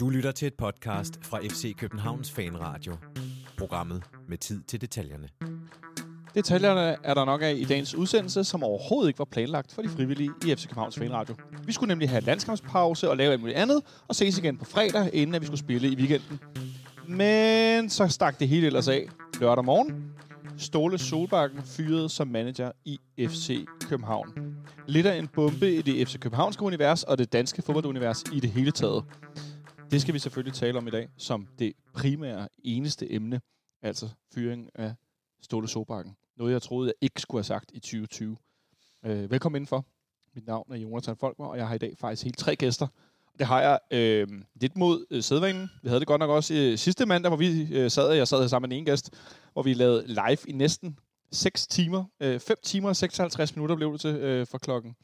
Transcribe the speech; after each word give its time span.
Du 0.00 0.10
lytter 0.10 0.32
til 0.32 0.46
et 0.46 0.54
podcast 0.54 1.24
fra 1.24 1.38
FC 1.40 1.76
Københavns 1.76 2.30
Fanradio. 2.30 2.96
Programmet 3.58 4.02
med 4.28 4.38
tid 4.38 4.62
til 4.62 4.80
detaljerne. 4.80 5.28
Detaljerne 6.34 6.96
er 7.04 7.14
der 7.14 7.24
nok 7.24 7.42
af 7.42 7.54
i 7.56 7.64
dagens 7.64 7.94
udsendelse, 7.94 8.44
som 8.44 8.62
overhovedet 8.62 9.08
ikke 9.08 9.18
var 9.18 9.24
planlagt 9.24 9.72
for 9.72 9.82
de 9.82 9.88
frivillige 9.88 10.30
i 10.46 10.54
FC 10.54 10.66
Københavns 10.66 10.98
Fanradio. 10.98 11.34
Vi 11.66 11.72
skulle 11.72 11.88
nemlig 11.88 12.10
have 12.10 12.22
landskampspause 12.22 13.10
og 13.10 13.16
lave 13.16 13.32
alt 13.32 13.40
muligt 13.40 13.58
andet, 13.58 13.82
og 14.08 14.14
ses 14.14 14.38
igen 14.38 14.58
på 14.58 14.64
fredag, 14.64 15.10
inden 15.12 15.34
at 15.34 15.40
vi 15.40 15.46
skulle 15.46 15.60
spille 15.60 15.88
i 15.88 15.96
weekenden. 15.96 16.40
Men 17.08 17.90
så 17.90 18.08
stak 18.08 18.40
det 18.40 18.48
hele 18.48 18.66
ellers 18.66 18.88
af 18.88 19.08
lørdag 19.40 19.64
morgen. 19.64 20.12
Ståle 20.58 20.98
Solbakken 20.98 21.62
fyrede 21.62 22.08
som 22.08 22.28
manager 22.28 22.72
i 22.84 22.98
FC 23.18 23.64
København. 23.88 24.51
Lidt 24.86 25.06
af 25.06 25.18
en 25.18 25.28
bombe 25.28 25.74
i 25.74 25.82
det 25.82 26.08
FC 26.08 26.18
Københavnske 26.18 26.62
univers 26.62 27.02
og 27.04 27.18
det 27.18 27.32
danske 27.32 27.62
fodboldunivers 27.62 28.24
i 28.32 28.40
det 28.40 28.50
hele 28.50 28.70
taget. 28.70 29.04
Det 29.90 30.00
skal 30.00 30.14
vi 30.14 30.18
selvfølgelig 30.18 30.54
tale 30.54 30.78
om 30.78 30.86
i 30.86 30.90
dag, 30.90 31.08
som 31.18 31.46
det 31.58 31.72
primære 31.94 32.48
eneste 32.64 33.12
emne, 33.12 33.40
altså 33.82 34.08
fyring 34.34 34.70
af 34.74 34.94
Ståle 35.42 35.68
Sobakken. 35.68 36.16
Noget, 36.36 36.52
jeg 36.52 36.62
troede, 36.62 36.88
jeg 36.88 36.94
ikke 37.00 37.20
skulle 37.20 37.38
have 37.38 37.44
sagt 37.44 37.70
i 37.74 37.80
2020. 37.80 38.36
Øh, 39.04 39.30
velkommen 39.30 39.56
indenfor. 39.56 39.86
Mit 40.34 40.46
navn 40.46 40.72
er 40.72 40.76
Jonathan 40.76 41.16
Folkmer, 41.16 41.46
og 41.46 41.58
jeg 41.58 41.68
har 41.68 41.74
i 41.74 41.78
dag 41.78 41.94
faktisk 41.98 42.24
helt 42.24 42.38
tre 42.38 42.56
gæster. 42.56 42.86
Det 43.38 43.46
har 43.46 43.60
jeg 43.60 43.78
øh, 43.90 44.28
lidt 44.54 44.76
mod 44.76 45.06
øh, 45.10 45.22
sædvanen. 45.22 45.70
Vi 45.82 45.88
havde 45.88 46.00
det 46.00 46.08
godt 46.08 46.18
nok 46.18 46.30
også 46.30 46.54
øh, 46.54 46.78
sidste 46.78 47.06
mandag, 47.06 47.30
hvor 47.30 47.36
vi 47.36 47.74
øh, 47.74 47.90
sad, 47.90 48.12
jeg 48.12 48.28
sad 48.28 48.40
her 48.40 48.48
sammen 48.48 48.68
med 48.68 48.78
en 48.78 48.84
gæst, 48.84 49.10
hvor 49.52 49.62
vi 49.62 49.74
lavede 49.74 50.06
live 50.06 50.38
i 50.48 50.52
næsten 50.52 50.98
6 51.32 51.66
timer. 51.66 52.04
Øh, 52.20 52.40
5 52.40 52.56
timer 52.62 52.88
og 52.88 52.96
56 52.96 53.56
minutter 53.56 53.76
blev 53.76 53.92
det 53.92 54.00
til 54.00 54.16
øh, 54.16 54.46
fra 54.46 54.58
klokken 54.58 54.94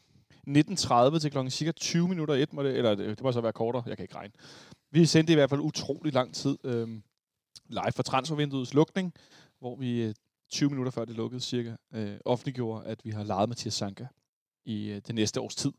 19.30 0.49 1.19
til 1.19 1.31
klokken 1.31 1.51
cirka 1.51 1.73
20 1.73 2.09
minutter 2.09 2.35
et, 2.35 2.53
må 2.53 2.63
det, 2.63 2.77
eller 2.77 2.95
det, 2.95 3.09
det 3.09 3.23
må 3.23 3.33
så 3.33 3.41
være 3.41 3.53
kortere, 3.53 3.83
jeg 3.87 3.97
kan 3.97 4.05
ikke 4.05 4.17
regne. 4.17 4.33
Vi 4.91 5.07
sendte 5.07 5.33
i 5.33 5.37
hvert 5.37 5.51
fald 5.51 5.61
utrolig 5.61 6.13
lang 6.13 6.35
tid 6.35 6.59
øh, 6.65 6.89
live 7.69 7.93
for 7.97 8.03
transfervinduets 8.03 8.75
lukning, 8.75 9.13
hvor 9.59 9.77
vi 9.77 10.03
øh, 10.03 10.15
20 10.51 10.71
minutter 10.71 10.91
før 10.91 11.05
det 11.05 11.17
lukkede 11.17 11.41
cirka, 11.41 11.77
øh, 11.95 12.17
offentliggjorde, 12.25 12.87
at 12.87 13.05
vi 13.05 13.11
har 13.11 13.25
lejet 13.25 13.49
Mathias 13.49 13.75
Sanka 13.75 14.07
i 14.65 14.91
øh, 14.91 15.01
det 15.07 15.15
næste 15.15 15.41
års 15.41 15.55
tid. 15.55 15.73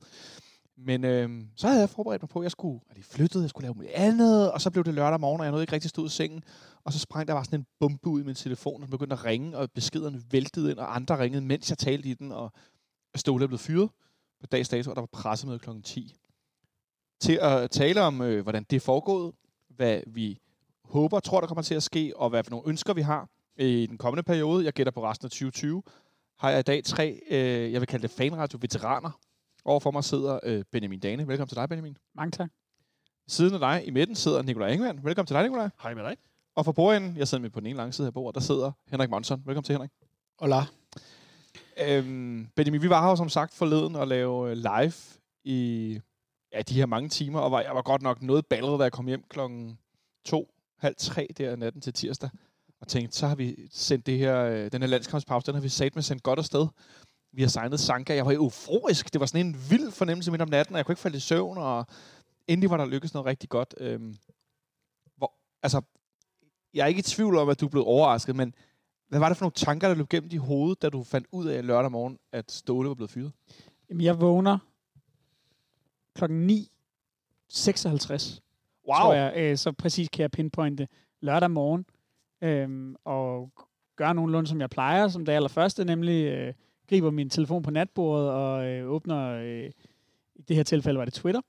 Men 0.85 1.03
øh, 1.05 1.29
så 1.55 1.67
havde 1.67 1.79
jeg 1.79 1.89
forberedt 1.89 2.21
mig 2.21 2.29
på, 2.29 2.39
at 2.39 2.43
jeg 2.43 2.51
skulle, 2.51 2.79
at 2.89 2.97
de 2.97 3.03
flyttede, 3.03 3.43
jeg 3.43 3.49
skulle 3.49 3.65
lave 3.65 3.75
noget 3.75 3.91
andet, 3.93 4.51
og 4.51 4.61
så 4.61 4.71
blev 4.71 4.83
det 4.83 4.93
lørdag 4.93 5.19
morgen, 5.19 5.39
og 5.39 5.45
jeg 5.45 5.51
nåede 5.51 5.63
ikke 5.63 5.73
rigtig 5.73 5.89
stå 5.89 6.01
ud 6.01 6.07
i 6.07 6.09
sengen. 6.09 6.43
Og 6.83 6.93
så 6.93 6.99
sprang 6.99 7.27
der 7.27 7.33
bare 7.33 7.45
sådan 7.45 7.59
en 7.59 7.65
bombe 7.79 8.07
ud 8.07 8.21
i 8.21 8.23
min 8.23 8.35
telefon, 8.35 8.83
og 8.83 8.89
begyndte 8.89 9.13
at 9.13 9.25
ringe, 9.25 9.57
og 9.57 9.71
beskederne 9.71 10.21
væltede 10.31 10.71
ind, 10.71 10.79
og 10.79 10.95
andre 10.95 11.19
ringede, 11.19 11.41
mens 11.41 11.69
jeg 11.69 11.77
talte 11.77 12.09
i 12.09 12.13
den, 12.13 12.31
og 12.31 12.51
Ståle 13.15 13.47
blev 13.47 13.57
fyret 13.57 13.89
på 14.39 14.45
dags 14.45 14.69
dato, 14.69 14.89
og 14.89 14.95
der 14.95 15.01
var 15.01 15.09
pressemøde 15.11 15.59
kl. 15.59 15.69
10. 15.83 16.15
Til 17.21 17.39
at 17.41 17.71
tale 17.71 18.01
om, 18.01 18.21
øh, 18.21 18.43
hvordan 18.43 18.65
det 18.69 18.81
foregået, 18.81 19.33
hvad 19.69 20.01
vi 20.07 20.39
håber, 20.85 21.19
tror, 21.19 21.39
der 21.39 21.47
kommer 21.47 21.61
til 21.61 21.75
at 21.75 21.83
ske, 21.83 22.13
og 22.15 22.29
hvad 22.29 22.43
for 22.43 22.51
nogle 22.51 22.69
ønsker 22.69 22.93
vi 22.93 23.01
har 23.01 23.29
øh, 23.57 23.67
i 23.67 23.85
den 23.85 23.97
kommende 23.97 24.23
periode, 24.23 24.65
jeg 24.65 24.73
gætter 24.73 24.91
på 24.91 25.03
resten 25.03 25.25
af 25.25 25.31
2020, 25.31 25.83
har 26.39 26.49
jeg 26.49 26.59
i 26.59 26.63
dag 26.63 26.83
tre, 26.83 27.19
øh, 27.29 27.73
jeg 27.73 27.81
vil 27.81 27.87
kalde 27.87 28.07
det 28.07 28.11
fanradio-veteraner. 28.11 29.19
Overfor 29.65 29.91
mig 29.91 30.03
sidder 30.03 30.39
øh, 30.43 30.63
Benjamin 30.71 30.99
Dane. 30.99 31.27
Velkommen 31.27 31.47
til 31.49 31.55
dig, 31.55 31.69
Benjamin. 31.69 31.97
Mange 32.15 32.31
tak. 32.31 32.49
Siden 33.27 33.53
af 33.53 33.59
dig 33.59 33.87
i 33.87 33.91
midten 33.91 34.15
sidder 34.15 34.41
Nikolaj 34.41 34.69
Ingemann. 34.69 35.03
Velkommen 35.03 35.27
til 35.27 35.33
dig, 35.33 35.43
Nikolaj. 35.43 35.69
Hej 35.81 35.93
med 35.93 36.03
dig. 36.03 36.17
Og 36.55 36.65
for 36.65 36.71
bordenden, 36.71 37.17
jeg 37.17 37.27
sidder 37.27 37.41
med 37.41 37.49
på 37.49 37.59
den 37.59 37.67
ene 37.67 37.77
lange 37.77 37.93
side 37.93 38.07
af 38.07 38.13
bordet, 38.13 38.35
der 38.35 38.41
sidder 38.41 38.71
Henrik 38.87 39.09
Monson. 39.09 39.41
Velkommen 39.45 39.63
til, 39.63 39.73
Henrik. 39.73 39.89
Hola. 40.39 40.61
Øhm, 41.81 42.47
Benjamin, 42.55 42.81
vi 42.81 42.89
var 42.89 43.01
her 43.01 43.09
jo 43.09 43.15
som 43.15 43.29
sagt 43.29 43.53
forleden 43.53 43.95
og 43.95 44.07
lave 44.07 44.51
øh, 44.51 44.57
live 44.57 44.93
i 45.43 45.99
ja, 46.53 46.61
de 46.61 46.73
her 46.73 46.85
mange 46.85 47.09
timer, 47.09 47.39
og 47.39 47.51
var, 47.51 47.61
jeg 47.61 47.75
var 47.75 47.81
godt 47.81 48.01
nok 48.01 48.21
noget 48.21 48.45
ballet, 48.45 48.79
da 48.79 48.83
jeg 48.83 48.91
kom 48.91 49.07
hjem 49.07 49.23
klokken 49.29 49.79
to, 50.25 50.53
halv 50.77 50.95
tre 50.97 51.27
der 51.37 51.55
natten 51.55 51.81
til 51.81 51.93
tirsdag, 51.93 52.29
og 52.81 52.87
tænkte, 52.87 53.17
så 53.17 53.27
har 53.27 53.35
vi 53.35 53.55
sendt 53.71 54.05
det 54.05 54.17
her, 54.17 54.43
øh, 54.43 54.71
den 54.71 54.81
her 54.81 54.89
landskampspause, 54.89 55.45
den 55.45 55.55
har 55.55 55.61
vi 55.61 55.69
sat 55.69 55.95
med 55.95 56.03
sendt 56.03 56.23
godt 56.23 56.39
afsted. 56.39 56.67
Vi 57.31 57.41
har 57.41 57.49
signet 57.49 57.79
Sanka. 57.79 58.15
Jeg 58.15 58.25
var 58.25 58.31
euforisk. 58.33 59.13
Det 59.13 59.19
var 59.19 59.25
sådan 59.25 59.45
en 59.45 59.55
vild 59.69 59.91
fornemmelse 59.91 60.31
midt 60.31 60.41
om 60.41 60.49
natten, 60.49 60.75
og 60.75 60.77
jeg 60.77 60.85
kunne 60.85 60.93
ikke 60.93 61.01
falde 61.01 61.17
i 61.17 61.19
søvn, 61.19 61.57
og 61.57 61.85
endelig 62.47 62.69
var 62.69 62.77
der 62.77 62.85
lykkedes 62.85 63.13
noget 63.13 63.25
rigtig 63.25 63.49
godt. 63.49 63.75
Øhm, 63.77 64.15
hvor, 65.17 65.33
altså, 65.63 65.81
jeg 66.73 66.83
er 66.83 66.87
ikke 66.87 66.99
i 66.99 67.01
tvivl 67.01 67.37
om, 67.37 67.49
at 67.49 67.59
du 67.61 67.65
er 67.65 67.69
blevet 67.69 67.87
overrasket, 67.87 68.35
men 68.35 68.53
hvad 69.07 69.19
var 69.19 69.29
det 69.29 69.37
for 69.37 69.45
nogle 69.45 69.53
tanker, 69.53 69.87
der 69.87 69.95
løb 69.95 70.09
gennem 70.09 70.29
dit 70.29 70.39
hoved, 70.39 70.75
da 70.75 70.89
du 70.89 71.03
fandt 71.03 71.27
ud 71.31 71.47
af 71.47 71.67
lørdag 71.67 71.91
morgen, 71.91 72.19
at 72.31 72.51
Ståle 72.51 72.89
var 72.89 72.95
blevet 72.95 73.11
fyret? 73.11 73.31
Jamen, 73.89 74.03
jeg 74.03 74.21
vågner 74.21 74.57
klokken 76.15 76.49
9.56, 76.49 78.39
Wow! 78.87 78.95
tror 78.95 79.13
jeg. 79.13 79.33
Øh, 79.35 79.57
så 79.57 79.71
præcis 79.71 80.09
kan 80.09 80.21
jeg 80.21 80.31
pinpointe 80.31 80.87
lørdag 81.21 81.51
morgen. 81.51 81.85
Øhm, 82.41 82.95
og 83.05 83.51
gøre 83.95 84.15
nogenlunde, 84.15 84.49
som 84.49 84.61
jeg 84.61 84.69
plejer, 84.69 85.07
som 85.07 85.25
det 85.25 85.33
allerførste, 85.33 85.85
nemlig 85.85 86.25
øh, 86.25 86.53
griber 86.89 87.11
min 87.11 87.29
telefon 87.29 87.63
på 87.63 87.71
natbordet 87.71 88.29
og 88.29 88.67
øh, 88.67 88.89
åbner, 88.89 89.29
øh, 89.29 89.71
i 90.35 90.41
det 90.41 90.55
her 90.55 90.63
tilfælde 90.63 90.99
var 90.99 91.05
det 91.05 91.13
Twitter, 91.13 91.41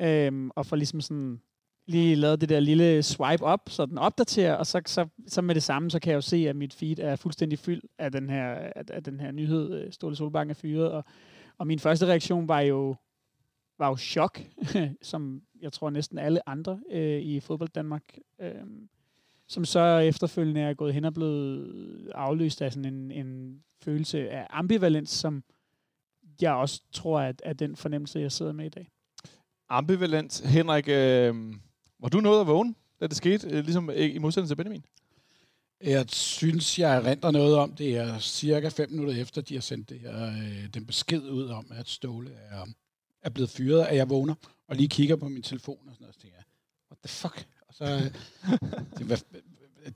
øh, 0.00 0.50
og 0.56 0.66
får 0.66 0.76
ligesom 0.76 1.00
sådan 1.00 1.40
lige 1.86 2.14
lavet 2.14 2.40
det 2.40 2.48
der 2.48 2.60
lille 2.60 3.02
swipe 3.02 3.44
op, 3.44 3.60
så 3.68 3.86
den 3.86 3.98
opdaterer, 3.98 4.54
og 4.54 4.66
så, 4.66 4.82
så, 4.86 5.06
så 5.26 5.42
med 5.42 5.54
det 5.54 5.62
samme, 5.62 5.90
så 5.90 6.00
kan 6.00 6.10
jeg 6.10 6.16
jo 6.16 6.20
se, 6.20 6.36
at 6.48 6.56
mit 6.56 6.74
feed 6.74 6.98
er 6.98 7.16
fuldstændig 7.16 7.58
fyldt 7.58 7.84
af 7.98 8.12
den 8.12 8.30
her, 8.30 8.54
af, 8.54 8.82
af 8.90 9.04
den 9.04 9.20
her 9.20 9.30
nyhed, 9.30 9.74
øh, 9.74 9.92
Ståle 9.92 10.16
Solbakken 10.16 10.50
er 10.50 10.54
fyret, 10.54 10.90
og, 10.90 11.04
og 11.58 11.66
min 11.66 11.78
første 11.78 12.06
reaktion 12.06 12.48
var 12.48 12.60
jo, 12.60 12.96
var 13.78 13.88
jo 13.88 13.96
chok, 13.96 14.40
som 15.02 15.42
jeg 15.60 15.72
tror 15.72 15.90
næsten 15.90 16.18
alle 16.18 16.48
andre 16.48 16.80
øh, 16.90 17.20
i 17.20 17.40
fodbold 17.40 17.68
Danmark, 17.68 18.18
øh, 18.40 18.52
som 19.48 19.64
så 19.64 19.80
efterfølgende 19.98 20.60
er 20.60 20.74
gået 20.74 20.94
hen 20.94 21.04
og 21.04 21.14
blevet 21.14 22.12
afløst 22.14 22.62
af 22.62 22.72
sådan 22.72 22.94
en, 22.94 23.10
en 23.10 23.62
følelse 23.82 24.30
af 24.30 24.46
ambivalens, 24.50 25.10
som 25.10 25.44
jeg 26.40 26.52
også 26.52 26.82
tror, 26.92 27.20
at, 27.20 27.42
at 27.44 27.58
den 27.58 27.76
fornemmelse, 27.76 28.18
jeg 28.20 28.32
sidder 28.32 28.52
med 28.52 28.66
i 28.66 28.68
dag. 28.68 28.88
Ambivalent. 29.68 30.42
Henrik, 30.46 30.88
øh, 30.88 31.34
var 31.98 32.08
du 32.08 32.20
nået 32.20 32.40
at 32.40 32.46
vågne, 32.46 32.74
da 33.00 33.06
det 33.06 33.16
skete, 33.16 33.48
øh, 33.50 33.64
ligesom 33.64 33.90
øh, 33.90 34.14
i 34.14 34.18
modsætning 34.18 34.48
til 34.48 34.56
Benjamin? 34.56 34.84
Jeg 35.84 36.04
synes, 36.08 36.78
jeg 36.78 36.96
erindrer 36.96 37.30
noget 37.30 37.56
om 37.56 37.72
det 37.72 37.96
er 37.96 38.18
cirka 38.18 38.68
fem 38.68 38.90
minutter 38.90 39.14
efter, 39.14 39.40
de 39.40 39.54
har 39.54 39.60
sendt 39.60 39.88
det 39.88 40.00
her, 40.00 40.26
øh, 40.26 40.74
den 40.74 40.86
besked 40.86 41.22
ud 41.22 41.48
om, 41.48 41.66
at 41.70 41.88
Ståle 41.88 42.30
er, 42.50 42.66
er 43.22 43.30
blevet 43.30 43.50
fyret, 43.50 43.84
at 43.84 43.96
jeg 43.96 44.10
vågner 44.10 44.34
og 44.68 44.76
lige 44.76 44.88
kigger 44.88 45.16
på 45.16 45.28
min 45.28 45.42
telefon 45.42 45.78
og 45.88 45.94
sådan 45.94 46.02
noget, 46.04 46.08
og 46.08 46.14
så 46.14 46.20
tænker 46.20 46.36
jeg, 46.36 46.44
what 46.90 46.98
the 47.04 47.08
fuck? 47.08 47.55
Så, 47.76 47.84
øh, 47.84 48.10
det, 48.98 49.06
hvad, 49.06 49.18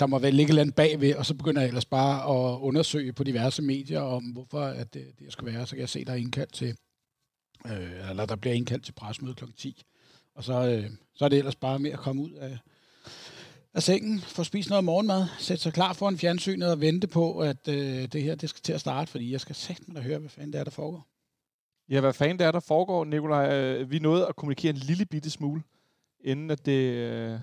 der 0.01 0.07
må 0.07 0.19
være 0.19 0.31
ligge 0.31 0.53
land 0.53 0.73
bagved, 0.73 1.15
og 1.15 1.27
så 1.27 1.35
begynder 1.35 1.61
jeg 1.61 1.69
ellers 1.69 1.85
bare 1.85 2.23
at 2.23 2.59
undersøge 2.59 3.13
på 3.13 3.25
diverse 3.25 3.63
medier 3.63 4.01
om, 4.01 4.25
hvorfor 4.25 4.61
at 4.61 4.95
det, 4.95 5.07
det 5.19 5.33
skal 5.33 5.47
være. 5.47 5.67
Så 5.67 5.71
kan 5.71 5.81
jeg 5.81 5.89
se, 5.89 6.05
der 6.05 6.13
er 6.13 6.17
indkaldt 6.17 6.53
til, 6.53 6.77
øh, 7.67 8.11
eller 8.11 8.27
der 8.27 8.37
bliver 8.37 8.55
indkaldt 8.55 8.85
til 8.85 8.93
presmøde 8.93 9.35
kl. 9.35 9.45
10. 9.57 9.83
Og 10.35 10.45
så, 10.45 10.69
øh, 10.69 10.91
så 11.15 11.25
er 11.25 11.29
det 11.29 11.39
ellers 11.39 11.57
bare 11.57 11.79
med 11.79 11.91
at 11.91 11.99
komme 11.99 12.23
ud 12.23 12.33
af, 12.33 12.59
af 13.75 13.83
sengen, 13.83 14.21
få 14.21 14.45
spist 14.45 14.69
noget 14.69 14.85
morgenmad, 14.85 15.27
sætte 15.39 15.63
sig 15.63 15.73
klar 15.73 15.93
foran 15.93 16.19
fjernsynet 16.19 16.73
og 16.73 16.81
vente 16.81 17.07
på, 17.07 17.39
at 17.39 17.69
øh, 17.69 18.09
det 18.13 18.23
her 18.23 18.35
det 18.35 18.49
skal 18.49 18.63
til 18.63 18.73
at 18.73 18.81
starte, 18.81 19.11
fordi 19.11 19.33
jeg 19.33 19.41
skal 19.41 19.55
sætte 19.55 19.83
mig 19.89 19.97
og 19.97 20.03
høre, 20.03 20.19
hvad 20.19 20.31
fanden 20.31 20.53
det 20.53 20.59
er, 20.59 20.65
der 20.65 20.71
foregår. 20.71 21.07
Ja, 21.89 22.01
hvad 22.01 22.13
fanden 22.13 22.39
det 22.39 22.47
er, 22.47 22.53
der 22.53 22.61
foregår, 22.61 23.05
Nikolaj? 23.05 23.59
Øh, 23.59 23.91
vi 23.91 23.99
nåede 23.99 24.27
at 24.27 24.37
kommunikere 24.37 24.71
en 24.71 24.77
lille 24.77 25.07
bitte 25.07 25.31
smule, 25.31 25.63
inden 26.21 26.51
at 26.51 26.67
det, 26.67 26.95
øh, 26.95 27.39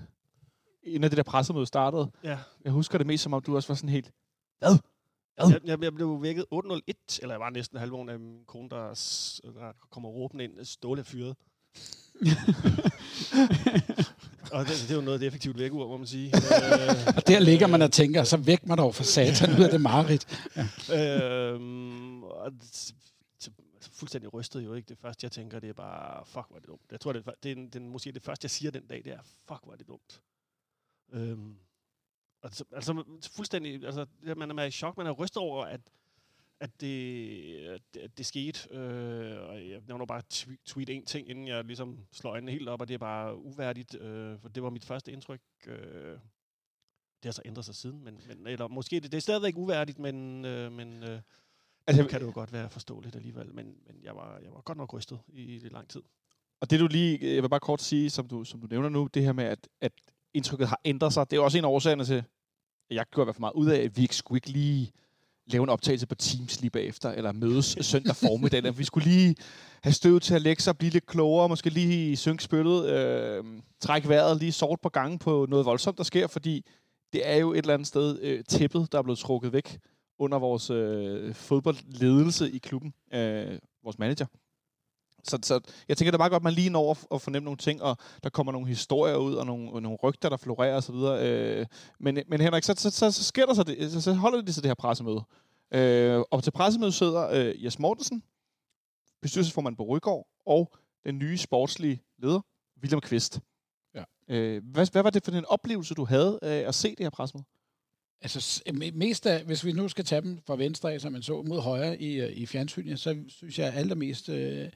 inden 0.94 1.10
det 1.10 1.16
der 1.16 1.22
pressemøde 1.22 1.66
startede. 1.66 2.10
Ja. 2.24 2.38
Jeg 2.64 2.72
husker 2.72 2.98
det 2.98 3.06
mest 3.06 3.22
som 3.22 3.32
om, 3.34 3.42
du 3.42 3.56
også 3.56 3.68
var 3.68 3.74
sådan 3.74 3.88
helt... 3.90 4.10
Jeg, 4.62 5.60
jeg, 5.66 5.82
jeg 5.82 5.94
blev 5.94 6.22
vækket 6.22 6.44
8.01, 6.54 7.18
eller 7.22 7.34
jeg 7.34 7.40
var 7.40 7.50
næsten 7.50 7.78
halvvågen 7.78 8.08
af 8.08 8.18
min 8.20 8.44
kone, 8.46 8.68
der, 8.70 8.78
der 9.54 9.72
kommer 9.90 10.08
råbende 10.08 10.44
ind, 10.44 10.64
Ståle 10.64 11.00
er 11.00 11.04
fyret. 11.04 11.36
og 14.52 14.64
det, 14.64 14.68
det, 14.82 14.90
er 14.90 14.94
jo 14.94 15.00
noget 15.00 15.12
af 15.12 15.18
det 15.18 15.26
effektivt 15.26 15.58
vækkeur, 15.58 15.88
må 15.88 15.96
man 15.96 16.06
sige. 16.06 16.26
øh, 16.26 17.06
Og 17.16 17.26
der 17.28 17.38
ligger 17.38 17.66
man 17.66 17.82
og 17.82 17.92
tænker, 17.92 18.24
så 18.24 18.36
væk 18.36 18.66
mig 18.66 18.78
dog 18.78 18.94
for 18.94 19.02
satan 19.02 19.58
ud 19.58 19.64
af 19.64 19.70
det 19.70 19.80
mareridt. 19.80 20.26
øhm, 20.94 22.22
og 22.22 22.52
så- 22.62 22.92
altså, 23.34 23.50
fuldstændig 23.92 24.34
rystet 24.34 24.64
jo 24.64 24.74
ikke. 24.74 24.88
Det 24.88 24.98
første, 24.98 25.24
jeg 25.24 25.32
tænker, 25.32 25.60
det 25.60 25.68
er 25.68 25.72
bare, 25.74 26.26
fuck, 26.26 26.46
hvor 26.48 26.56
er 26.56 26.60
det 26.60 26.68
dumt. 26.68 26.82
Jeg 26.90 27.00
tror, 27.00 27.12
det 27.12 27.22
er, 27.26 27.30
det 27.42 27.50
er, 27.50 27.54
det 27.54 27.76
er 27.76 27.80
måske 27.80 28.12
det 28.12 28.22
første, 28.22 28.44
jeg 28.44 28.50
siger 28.50 28.70
den 28.70 28.82
dag, 28.86 29.02
det 29.04 29.12
er, 29.12 29.18
fuck, 29.48 29.60
hvor 29.64 29.72
er 29.72 29.76
det 29.76 29.88
dumt. 29.88 30.20
Øhm, 31.12 31.56
altså, 32.42 32.64
altså, 32.72 33.04
fuldstændig, 33.36 33.84
altså, 33.84 34.06
man 34.36 34.58
er 34.58 34.64
i 34.64 34.70
chok, 34.70 34.96
man 34.96 35.06
er 35.06 35.10
rystet 35.10 35.36
over, 35.42 35.64
at, 35.64 35.80
at 36.60 36.80
det, 36.80 37.80
at 38.02 38.18
det, 38.18 38.26
skete. 38.26 38.74
Øh, 38.74 39.48
og 39.48 39.68
jeg 39.68 39.80
nævner 39.88 40.06
bare 40.06 40.22
tw- 40.34 40.62
tweet 40.64 40.90
en 40.90 41.06
ting, 41.06 41.28
inden 41.28 41.48
jeg 41.48 41.64
ligesom 41.64 41.98
slår 42.12 42.30
øjnene 42.30 42.52
helt 42.52 42.68
op, 42.68 42.80
og 42.80 42.88
det 42.88 42.94
er 42.94 42.98
bare 42.98 43.36
uværdigt, 43.36 43.94
øh, 43.94 44.38
for 44.40 44.48
det 44.48 44.62
var 44.62 44.70
mit 44.70 44.84
første 44.84 45.12
indtryk. 45.12 45.40
Øh, 45.66 46.18
det 47.22 47.24
har 47.24 47.32
så 47.32 47.42
ændret 47.44 47.64
sig 47.64 47.74
siden, 47.74 48.04
men, 48.04 48.20
men 48.26 48.46
eller 48.46 48.68
måske 48.68 49.00
det, 49.00 49.12
det 49.12 49.16
er 49.16 49.22
stadigvæk 49.22 49.56
uværdigt, 49.56 49.98
men, 49.98 50.44
øh, 50.44 50.72
men 50.72 51.02
øh, 51.02 51.20
Altså, 51.88 52.02
Det 52.02 52.10
kan 52.10 52.20
det 52.20 52.26
jo 52.26 52.32
godt 52.34 52.52
være 52.52 52.70
forståeligt 52.70 53.16
alligevel, 53.16 53.54
men, 53.54 53.76
men 53.86 53.96
jeg, 54.02 54.16
var, 54.16 54.38
jeg 54.38 54.52
var 54.52 54.60
godt 54.60 54.78
nok 54.78 54.92
rystet 54.92 55.20
i 55.28 55.58
lidt 55.58 55.72
lang 55.72 55.88
tid. 55.88 56.02
Og 56.60 56.70
det 56.70 56.80
du 56.80 56.86
lige, 56.86 57.34
jeg 57.34 57.42
vil 57.42 57.48
bare 57.48 57.60
kort 57.60 57.82
sige, 57.82 58.10
som 58.10 58.28
du, 58.28 58.44
som 58.44 58.60
du 58.60 58.66
nævner 58.66 58.88
nu, 58.88 59.08
det 59.14 59.22
her 59.22 59.32
med, 59.32 59.44
at, 59.44 59.68
at 59.80 59.92
indtrykket 60.34 60.68
har 60.68 60.80
ændret 60.84 61.12
sig, 61.12 61.30
det 61.30 61.36
er 61.36 61.40
jo 61.40 61.44
også 61.44 61.58
en 61.58 61.64
af 61.64 61.68
årsagerne 61.68 62.04
til, 62.04 62.14
at 62.14 62.96
jeg 62.96 63.04
gjorde 63.12 63.24
i 63.24 63.26
hvert 63.26 63.36
fald 63.36 63.40
meget 63.40 63.54
ud 63.54 63.66
af, 63.66 63.78
at 63.78 63.96
vi 63.96 64.02
ikke 64.02 64.16
skulle 64.16 64.36
ikke 64.36 64.50
lige 64.50 64.92
lave 65.46 65.62
en 65.62 65.68
optagelse 65.68 66.06
på 66.06 66.14
Teams 66.14 66.60
lige 66.60 66.70
bagefter, 66.70 67.10
eller 67.10 67.32
mødes 67.32 67.76
søndag 67.90 68.16
formiddag. 68.16 68.58
eller 68.58 68.72
vi 68.72 68.84
skulle 68.84 69.08
lige 69.08 69.36
have 69.82 69.92
støvet 69.92 70.22
til 70.22 70.34
at 70.34 70.42
lægge 70.42 70.62
sig, 70.62 70.78
blive 70.78 70.90
lidt 70.90 71.06
klogere, 71.06 71.48
måske 71.48 71.70
lige 71.70 72.16
synke 72.16 72.42
spyttet, 72.42 72.86
øh, 72.86 73.44
trække 73.80 74.08
vejret, 74.08 74.38
lige 74.38 74.52
sort 74.52 74.80
på 74.80 74.88
gangen 74.88 75.18
på 75.18 75.46
noget 75.48 75.66
voldsomt, 75.66 75.98
der 75.98 76.04
sker, 76.04 76.26
fordi 76.26 76.64
det 77.12 77.28
er 77.28 77.36
jo 77.36 77.52
et 77.52 77.58
eller 77.58 77.74
andet 77.74 77.88
sted 77.88 78.18
øh, 78.22 78.44
tæppet, 78.44 78.92
der 78.92 78.98
er 78.98 79.02
blevet 79.02 79.18
trukket 79.18 79.52
væk 79.52 79.78
under 80.18 80.38
vores 80.38 80.70
øh, 80.70 81.34
fodboldledelse 81.34 82.50
i 82.50 82.58
klubben, 82.58 82.94
øh, 83.14 83.58
vores 83.84 83.98
manager. 83.98 84.26
Så, 85.24 85.38
så 85.42 85.60
jeg 85.88 85.96
tænker, 85.96 86.10
det 86.10 86.16
er 86.16 86.18
meget 86.18 86.30
godt, 86.30 86.40
at 86.40 86.44
man 86.44 86.52
lige 86.52 86.70
når 86.70 86.90
at, 86.90 87.06
at 87.14 87.22
fornemme 87.22 87.44
nogle 87.44 87.56
ting, 87.56 87.82
og 87.82 87.96
der 88.22 88.30
kommer 88.30 88.52
nogle 88.52 88.68
historier 88.68 89.16
ud, 89.16 89.34
og 89.34 89.46
nogle, 89.46 89.72
og 89.72 89.82
nogle 89.82 89.98
rygter, 90.02 90.28
der 90.28 90.36
florerer 90.36 90.76
osv. 90.76 90.94
Øh, 90.94 91.66
men, 92.00 92.18
men 92.28 92.40
Henrik, 92.40 92.64
så, 92.64 92.74
så, 92.76 92.90
så, 92.90 93.10
så 93.10 93.24
sker 93.24 93.46
der 93.46 93.54
så 93.54 93.62
det, 93.62 93.92
så, 93.92 94.00
så 94.00 94.12
holder 94.12 94.40
de 94.40 94.52
sig 94.52 94.62
det 94.62 94.68
her 94.68 94.74
pressemøde. 94.74 95.22
Øh, 95.74 96.20
og 96.30 96.42
til 96.42 96.50
pressemødet 96.50 96.94
sidder 96.94 97.28
øh, 97.28 97.64
Jes 97.64 97.78
Mortensen, 97.78 98.22
bestyrelsesformand 99.22 99.76
på 99.76 99.84
Rygård, 99.84 100.28
og 100.46 100.72
den 101.04 101.18
nye 101.18 101.38
sportslige 101.38 102.02
leder, 102.18 102.40
William 102.82 103.00
Kvist. 103.00 103.40
Ja. 103.94 104.04
Øh, 104.28 104.62
hvad, 104.64 104.92
hvad 104.92 105.02
var 105.02 105.10
det 105.10 105.24
for 105.24 105.32
en 105.32 105.44
oplevelse, 105.44 105.94
du 105.94 106.04
havde 106.04 106.38
af 106.42 106.68
at 106.68 106.74
se 106.74 106.90
det 106.90 107.00
her 107.00 107.10
pressemøde? 107.10 107.44
Altså 108.20 108.62
mest 108.94 109.26
af, 109.26 109.44
hvis 109.44 109.64
vi 109.64 109.72
nu 109.72 109.88
skal 109.88 110.04
tage 110.04 110.22
dem 110.22 110.38
fra 110.46 110.56
venstre 110.56 110.92
af, 110.92 111.00
som 111.00 111.12
man 111.12 111.22
så 111.22 111.42
mod 111.42 111.60
højre 111.60 112.00
i, 112.00 112.20
øh, 112.20 112.32
i 112.32 112.46
fjernsynet, 112.46 113.00
så 113.00 113.16
synes 113.28 113.58
jeg 113.58 113.74
allermest, 113.74 114.28
øh, 114.28 114.68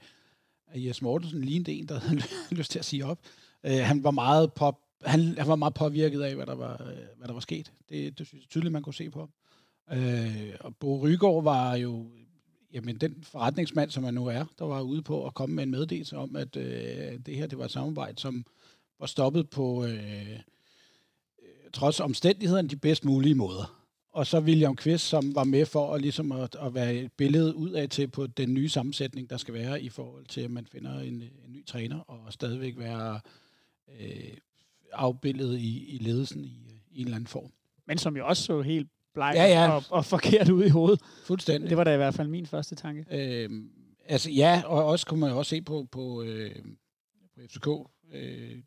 at 0.73 0.85
Jes 0.85 1.01
Mortensen 1.01 1.41
lignede 1.41 1.71
en, 1.71 1.87
der 1.87 1.99
havde 2.07 2.21
lyst 2.51 2.71
til 2.71 2.79
at 2.79 2.85
sige 2.85 3.05
op. 3.05 3.19
Øh, 3.63 3.77
han 3.77 4.03
var 4.03 4.11
meget 4.11 4.53
pop, 4.53 4.79
han, 5.05 5.37
han 5.37 5.47
var 5.47 5.55
meget 5.55 5.73
påvirket 5.73 6.21
af, 6.21 6.35
hvad 6.35 6.45
der 6.45 6.55
var, 6.55 6.73
øh, 6.73 7.17
hvad 7.17 7.27
der 7.27 7.33
var 7.33 7.39
sket. 7.39 7.71
Det, 7.89 8.17
det 8.17 8.27
synes 8.27 8.43
jeg 8.43 8.49
tydeligt, 8.49 8.71
man 8.71 8.81
kunne 8.81 8.93
se 8.93 9.09
på 9.09 9.19
ham. 9.19 9.29
Øh, 9.99 10.53
og 10.59 10.75
Bo 10.75 11.03
Rygaard 11.03 11.43
var 11.43 11.75
jo 11.75 12.05
jamen, 12.73 12.97
den 12.97 13.23
forretningsmand, 13.23 13.91
som 13.91 14.03
han 14.03 14.13
nu 14.13 14.25
er, 14.25 14.45
der 14.59 14.65
var 14.65 14.81
ude 14.81 15.01
på 15.01 15.25
at 15.25 15.33
komme 15.33 15.55
med 15.55 15.63
en 15.63 15.71
meddelelse 15.71 16.17
om, 16.17 16.35
at 16.35 16.55
øh, 16.55 17.19
det 17.25 17.35
her 17.35 17.47
det 17.47 17.57
var 17.57 17.65
et 17.65 17.71
samarbejde, 17.71 18.21
som 18.21 18.45
var 18.99 19.05
stoppet 19.05 19.49
på 19.49 19.85
øh, 19.85 20.31
øh 20.31 20.39
trods 21.73 21.99
omstændighederne 21.99 22.67
de 22.67 22.75
bedst 22.75 23.05
mulige 23.05 23.35
måder. 23.35 23.82
Og 24.13 24.27
så 24.27 24.39
William 24.39 24.75
Kvist, 24.75 25.07
som 25.07 25.35
var 25.35 25.43
med 25.43 25.65
for 25.65 25.93
at, 25.93 26.01
ligesom 26.01 26.31
at, 26.31 26.55
at 26.61 26.73
være 26.73 26.93
et 26.95 27.11
billede 27.17 27.55
ud 27.55 27.69
af 27.69 27.89
til 27.89 28.07
på 28.07 28.27
den 28.27 28.53
nye 28.53 28.69
sammensætning, 28.69 29.29
der 29.29 29.37
skal 29.37 29.53
være 29.53 29.81
i 29.81 29.89
forhold 29.89 30.25
til, 30.25 30.41
at 30.41 30.51
man 30.51 30.65
finder 30.65 30.99
en, 30.99 31.13
en 31.13 31.51
ny 31.51 31.65
træner, 31.65 31.99
og 31.99 32.33
stadigvæk 32.33 32.77
være 32.77 33.19
øh, 33.99 34.37
afbildet 34.93 35.59
i, 35.59 35.95
i 35.95 35.97
ledelsen 35.97 36.45
i, 36.45 36.81
i 36.91 37.01
en 37.01 37.05
eller 37.05 37.15
anden 37.15 37.27
form. 37.27 37.51
Men 37.85 37.97
som 37.97 38.17
jo 38.17 38.27
også 38.27 38.43
så 38.43 38.61
helt 38.61 38.87
bleg 39.13 39.33
Ja, 39.35 39.45
ja. 39.45 39.71
Og, 39.71 39.83
og 39.89 40.05
forkert 40.05 40.49
ud 40.49 40.63
i 40.63 40.69
hovedet. 40.69 41.01
Fuldstændig. 41.25 41.69
Det 41.69 41.77
var 41.77 41.83
da 41.83 41.93
i 41.93 41.97
hvert 41.97 42.13
fald 42.13 42.27
min 42.27 42.45
første 42.45 42.75
tanke. 42.75 43.05
Øh, 43.11 43.49
altså 44.05 44.31
ja, 44.31 44.63
og 44.65 44.85
også 44.85 45.05
kunne 45.05 45.19
man 45.19 45.29
jo 45.29 45.37
også 45.37 45.49
se 45.49 45.61
på, 45.61 45.87
på, 45.91 46.23
øh, 46.23 46.55
på 47.35 47.41
FCK 47.49 47.67
øh, 48.13 48.57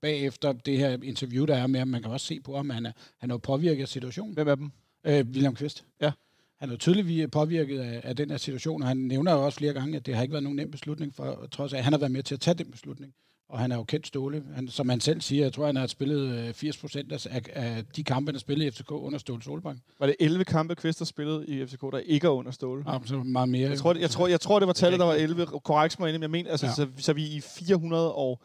bagefter 0.00 0.52
det 0.52 0.78
her 0.78 1.02
interview, 1.02 1.44
der 1.44 1.56
er 1.56 1.66
med 1.66 1.80
ham. 1.80 1.88
Man 1.88 2.02
kan 2.02 2.10
også 2.10 2.26
se 2.26 2.40
på 2.40 2.56
ham, 2.56 2.70
han 2.70 2.86
er, 2.86 2.92
han 3.18 3.30
er 3.30 3.34
jo 3.34 3.38
påvirket 3.38 3.82
af 3.82 3.88
situationen. 3.88 4.34
Hvem 4.34 4.48
af 4.48 4.56
dem? 4.56 4.70
Øh, 5.06 5.26
William 5.26 5.54
Kvist. 5.54 5.84
Ja. 6.00 6.12
Han 6.58 6.70
er 6.70 6.76
tydeligvis 6.76 7.28
påvirket 7.32 7.80
af, 7.80 8.00
af 8.04 8.16
den 8.16 8.30
her 8.30 8.36
situation, 8.36 8.82
og 8.82 8.88
han 8.88 8.96
nævner 8.96 9.32
jo 9.32 9.44
også 9.44 9.58
flere 9.58 9.72
gange, 9.72 9.96
at 9.96 10.06
det 10.06 10.14
har 10.14 10.22
ikke 10.22 10.32
været 10.32 10.42
nogen 10.42 10.56
nem 10.56 10.70
beslutning, 10.70 11.14
for 11.14 11.48
trods 11.52 11.72
af, 11.72 11.78
at 11.78 11.84
han 11.84 11.92
har 11.92 12.00
været 12.00 12.12
med 12.12 12.22
til 12.22 12.34
at 12.34 12.40
tage 12.40 12.54
den 12.54 12.70
beslutning. 12.70 13.12
Og 13.48 13.58
han 13.58 13.72
er 13.72 13.76
jo 13.76 13.84
kendt 13.84 14.06
Ståle. 14.06 14.42
Han, 14.54 14.68
som 14.68 14.88
han 14.88 15.00
selv 15.00 15.20
siger, 15.20 15.42
jeg 15.42 15.52
tror, 15.52 15.66
han 15.66 15.76
har 15.76 15.86
spillet 15.86 16.48
øh, 16.48 16.54
80 16.54 16.76
procent 16.76 17.12
af, 17.12 17.42
af 17.52 17.84
de 17.96 18.04
kampe, 18.04 18.28
han 18.28 18.34
har 18.34 18.40
spillet 18.40 18.66
i 18.66 18.70
FCK 18.70 18.90
under 18.90 19.18
Ståle 19.18 19.42
Solbank. 19.42 19.80
Var 19.98 20.06
det 20.06 20.16
11 20.20 20.44
kampe, 20.44 20.74
Kvist 20.74 20.98
har 20.98 21.06
spillet 21.06 21.48
i 21.48 21.66
FCK, 21.66 21.80
der 21.80 21.98
ikke 21.98 22.26
er 22.26 22.30
under 22.30 22.50
Ståle? 22.50 22.84
Ja, 22.92 22.98
så 23.04 23.16
meget 23.16 23.48
mere. 23.48 23.70
Jeg 23.70 23.78
tror, 23.78 23.94
jeg, 23.94 24.10
tror, 24.10 24.26
jeg 24.26 24.40
tror, 24.40 24.58
det 24.58 24.66
var 24.66 24.72
tallet, 24.72 25.00
der 25.00 25.06
var 25.06 25.14
11. 25.14 25.46
Korrekt 25.46 26.00
mig 26.00 26.14
ind, 26.14 26.22
jeg 26.22 26.30
mener, 26.30 26.50
altså, 26.50 26.66
ja. 26.66 26.72
så, 26.72 26.86
så, 26.96 27.12
vi 27.12 27.22
er 27.22 27.36
i 27.36 27.40
400 27.40 28.14
og 28.14 28.40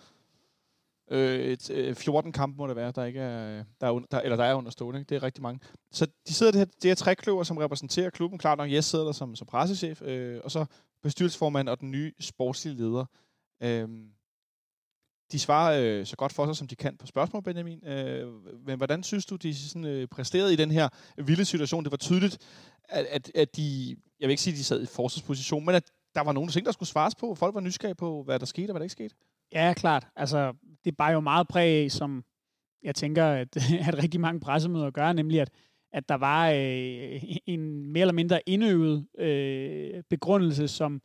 øh, 1.11 1.39
et, 1.39 1.69
øh, 1.69 1.95
14 1.95 2.31
kampe, 2.31 2.57
må 2.57 2.67
det 2.67 2.75
være, 2.75 2.91
der 2.91 3.05
ikke 3.05 3.19
er, 3.19 3.63
der 3.81 3.87
er, 3.87 3.91
under, 3.91 4.07
der, 4.11 4.19
eller 4.19 4.37
der 4.37 4.43
er 4.43 4.53
under 4.53 4.71
stående. 4.71 4.99
Ikke? 4.99 5.09
Det 5.09 5.15
er 5.15 5.23
rigtig 5.23 5.41
mange. 5.41 5.59
Så 5.91 6.07
de 6.27 6.33
sidder 6.33 6.51
det 6.51 6.59
her, 6.59 6.65
det 6.65 6.89
her 6.89 6.95
trækløver, 6.95 7.43
som 7.43 7.57
repræsenterer 7.57 8.09
klubben. 8.09 8.39
Klart 8.39 8.57
nok, 8.57 8.71
jeg 8.71 8.83
sidder 8.83 9.05
der 9.05 9.11
som, 9.11 9.35
som 9.35 9.47
pressechef, 9.47 10.01
øh, 10.01 10.41
og 10.43 10.51
så 10.51 10.65
bestyrelsesformand 11.03 11.69
og 11.69 11.79
den 11.79 11.91
nye 11.91 12.13
sportslige 12.19 12.75
leder. 12.75 13.05
Øh, 13.63 13.89
de 15.31 15.39
svarer 15.39 15.81
øh, 15.81 16.05
så 16.05 16.15
godt 16.15 16.33
for 16.33 16.45
sig, 16.45 16.55
som 16.55 16.67
de 16.67 16.75
kan 16.75 16.97
på 16.97 17.05
spørgsmål, 17.05 17.43
Benjamin. 17.43 17.87
Øh, 17.87 18.33
men 18.65 18.77
hvordan 18.77 19.03
synes 19.03 19.25
du, 19.25 19.35
de 19.35 19.55
sådan, 19.55 19.85
øh, 19.85 20.07
præsterede 20.07 20.53
i 20.53 20.55
den 20.55 20.71
her 20.71 20.89
vilde 21.17 21.45
situation? 21.45 21.83
Det 21.83 21.91
var 21.91 21.97
tydeligt, 21.97 22.37
at, 22.83 23.05
at, 23.05 23.31
at 23.35 23.55
de, 23.55 23.95
jeg 24.19 24.27
vil 24.27 24.29
ikke 24.29 24.41
sige, 24.41 24.53
at 24.53 24.57
de 24.57 24.63
sad 24.63 24.83
i 24.83 24.85
forsvarsposition, 24.85 25.65
men 25.65 25.75
at 25.75 25.91
der 26.15 26.21
var 26.21 26.31
nogle 26.31 26.51
ting, 26.51 26.65
der 26.65 26.71
skulle 26.71 26.89
svares 26.89 27.15
på. 27.15 27.35
Folk 27.35 27.55
var 27.55 27.61
nysgerrige 27.61 27.95
på, 27.95 28.23
hvad 28.23 28.39
der 28.39 28.45
skete 28.45 28.69
og 28.69 28.73
hvad 28.73 28.79
der 28.79 28.85
ikke 28.85 28.91
skete. 28.91 29.15
Ja, 29.53 29.73
klart. 29.73 30.07
Altså, 30.15 30.53
det 30.85 30.91
er 30.91 30.95
bare 30.95 31.11
jo 31.11 31.19
meget 31.19 31.47
præg 31.47 31.83
af, 31.83 31.91
som 31.91 32.23
jeg 32.83 32.95
tænker, 32.95 33.25
at, 33.25 33.57
at 33.87 34.03
rigtig 34.03 34.19
mange 34.19 34.39
pressemøder 34.39 34.91
gør, 34.91 35.13
nemlig 35.13 35.41
at, 35.41 35.49
at 35.93 36.09
der 36.09 36.15
var 36.15 36.49
øh, 36.49 37.23
en 37.45 37.87
mere 37.87 38.01
eller 38.01 38.13
mindre 38.13 38.49
indøvet 38.49 39.07
øh, 39.17 40.03
begrundelse, 40.09 40.67
som 40.67 41.01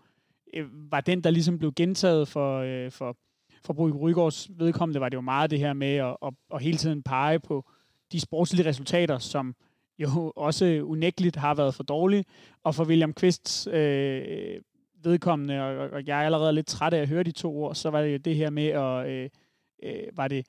øh, 0.54 0.66
var 0.90 1.00
den, 1.00 1.20
der 1.20 1.30
ligesom 1.30 1.58
blev 1.58 1.72
gentaget 1.72 2.28
for, 2.28 2.58
øh, 2.58 2.90
for, 2.90 3.16
for 3.64 3.72
Brug 3.72 4.00
Rygaards 4.00 4.50
vedkommende, 4.58 5.00
var 5.00 5.08
det 5.08 5.16
jo 5.16 5.20
meget 5.20 5.50
det 5.50 5.58
her 5.58 5.72
med 5.72 5.94
at, 5.94 6.16
at, 6.22 6.34
at 6.54 6.62
hele 6.62 6.78
tiden 6.78 7.02
pege 7.02 7.40
på 7.40 7.64
de 8.12 8.20
sportslige 8.20 8.68
resultater, 8.68 9.18
som 9.18 9.54
jo 9.98 10.32
også 10.36 10.80
unægteligt 10.84 11.36
har 11.36 11.54
været 11.54 11.74
for 11.74 11.82
dårlige, 11.82 12.24
og 12.64 12.74
for 12.74 12.84
William 12.84 13.14
Quists 13.14 13.66
øh, 13.66 14.60
vedkommende, 15.04 15.62
og, 15.62 15.90
og 15.90 16.06
jeg 16.06 16.20
er 16.20 16.24
allerede 16.24 16.52
lidt 16.52 16.66
træt 16.66 16.94
af 16.94 17.00
at 17.00 17.08
høre 17.08 17.22
de 17.22 17.32
to 17.32 17.56
ord, 17.58 17.74
så 17.74 17.90
var 17.90 18.02
det 18.02 18.12
jo 18.12 18.16
det 18.16 18.36
her 18.36 18.50
med 18.50 18.66
at 18.66 19.08
øh, 19.08 19.30
øh, 19.82 20.16
var 20.16 20.28
det 20.28 20.46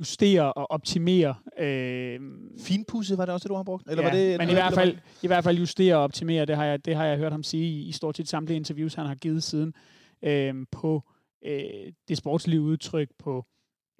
justere 0.00 0.52
og 0.52 0.70
optimere. 0.70 1.34
Øh, 1.58 2.20
Finpudset 2.58 3.18
var 3.18 3.24
det 3.24 3.34
også 3.34 3.44
det, 3.44 3.50
du 3.50 3.54
har 3.54 3.62
brugt? 3.62 3.90
Eller 3.90 4.02
ja, 4.02 4.08
var 4.08 4.16
det, 4.16 4.38
men 4.38 4.50
i 4.50 4.52
hvert, 4.52 4.74
fald, 4.74 4.96
i 5.22 5.26
hvert 5.26 5.44
fald 5.44 5.58
justere 5.58 5.96
og 5.96 6.02
optimere, 6.02 6.44
det 6.44 6.56
har 6.56 6.64
jeg, 6.64 6.84
det 6.84 6.96
har 6.96 7.04
jeg 7.04 7.18
hørt 7.18 7.32
ham 7.32 7.42
sige 7.42 7.64
i, 7.64 7.88
i 7.88 7.92
stort 7.92 8.16
set 8.16 8.28
samtlige 8.28 8.56
interviews, 8.56 8.94
han 8.94 9.06
har 9.06 9.14
givet 9.14 9.42
siden, 9.42 9.74
øh, 10.22 10.54
på 10.72 11.02
øh, 11.44 11.92
det 12.08 12.16
sportslige 12.16 12.60
udtryk, 12.60 13.08
på 13.18 13.44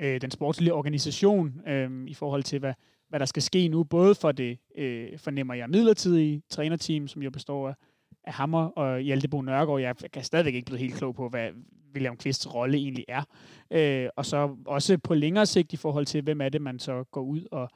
øh, 0.01 0.21
den 0.21 0.31
sportslige 0.31 0.75
organisation, 0.75 1.69
øh, 1.69 1.91
i 2.07 2.15
forhold 2.15 2.43
til, 2.43 2.59
hvad, 2.59 2.75
hvad 3.09 3.21
der 3.21 3.27
skal 3.27 3.43
ske 3.43 3.69
nu, 3.69 3.85
både 3.85 4.15
for 4.15 4.33
det, 4.33 4.59
øh, 4.77 5.19
fornemmer 5.19 5.55
jeg, 5.55 5.71
midlertidige 5.71 6.43
trænerteam, 6.51 7.09
som 7.09 7.23
jo 7.23 7.31
består 7.31 7.69
af, 7.69 7.75
af 8.25 8.33
Hammer 8.33 8.65
og 8.67 9.01
Hjalte 9.01 9.29
Bo 9.29 9.41
Nørgaard. 9.43 9.81
Jeg 9.81 9.95
kan 10.13 10.25
stadigvæk 10.25 10.55
ikke 10.55 10.67
blive 10.67 10.79
helt 10.79 10.95
klog 10.95 11.15
på, 11.15 11.29
hvad 11.29 11.49
William 11.95 12.17
Kvists 12.17 12.55
rolle 12.55 12.79
egentlig 12.79 13.05
er. 13.09 13.23
Øh, 13.71 14.09
og 14.17 14.27
så 14.27 14.57
også 14.67 14.99
på 14.99 15.15
længere 15.15 15.47
sigt 15.47 15.73
i 15.73 15.77
forhold 15.77 16.07
til, 16.07 16.23
hvem 16.23 16.41
er 16.41 16.49
det, 16.49 16.63
man 16.63 16.79
så 16.79 17.05
går 17.05 17.21
ud 17.23 17.43
og 17.53 17.69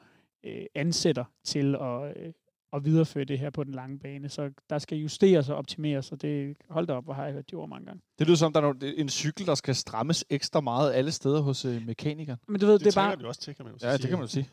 øh, 0.43 0.65
ansætter 0.75 1.25
til 1.43 1.75
at, 1.75 2.17
øh, 2.17 2.33
at 2.73 2.85
videreføre 2.85 3.23
det 3.23 3.39
her 3.39 3.49
på 3.49 3.63
den 3.63 3.73
lange 3.73 3.99
bane. 3.99 4.29
Så 4.29 4.49
der 4.69 4.77
skal 4.77 4.97
justeres 4.97 5.49
og 5.49 5.57
optimeres, 5.57 6.11
og 6.11 6.21
det 6.21 6.57
hold 6.69 6.87
da 6.87 6.93
op, 6.93 7.03
hvor 7.03 7.13
har 7.13 7.23
jeg 7.23 7.33
hørt 7.33 7.51
de 7.51 7.55
ord 7.55 7.69
mange 7.69 7.85
gange. 7.85 8.01
Det 8.19 8.27
lyder 8.27 8.37
som, 8.37 8.53
der 8.53 8.61
er 8.61 8.73
en 8.97 9.09
cykel, 9.09 9.45
der 9.45 9.55
skal 9.55 9.75
strammes 9.75 10.25
ekstra 10.29 10.61
meget 10.61 10.93
alle 10.93 11.11
steder 11.11 11.41
hos 11.41 11.65
øh, 11.65 11.85
mekanikeren. 11.85 12.39
Men 12.47 12.59
du 12.59 12.65
ved, 12.65 12.73
Det, 12.73 12.79
det, 12.79 12.85
det 12.85 12.97
er 12.97 13.01
bare... 13.01 13.09
trænger 13.11 13.23
de 13.23 13.27
også 13.27 13.41
til, 13.41 13.55
kan 13.55 13.65
man 13.65 13.73
jo 13.73 13.77
Ja, 13.87 13.91
sige. 13.91 14.01
det 14.01 14.09
kan 14.09 14.17
man 14.17 14.23
jo 14.23 14.31
sige. 14.31 14.49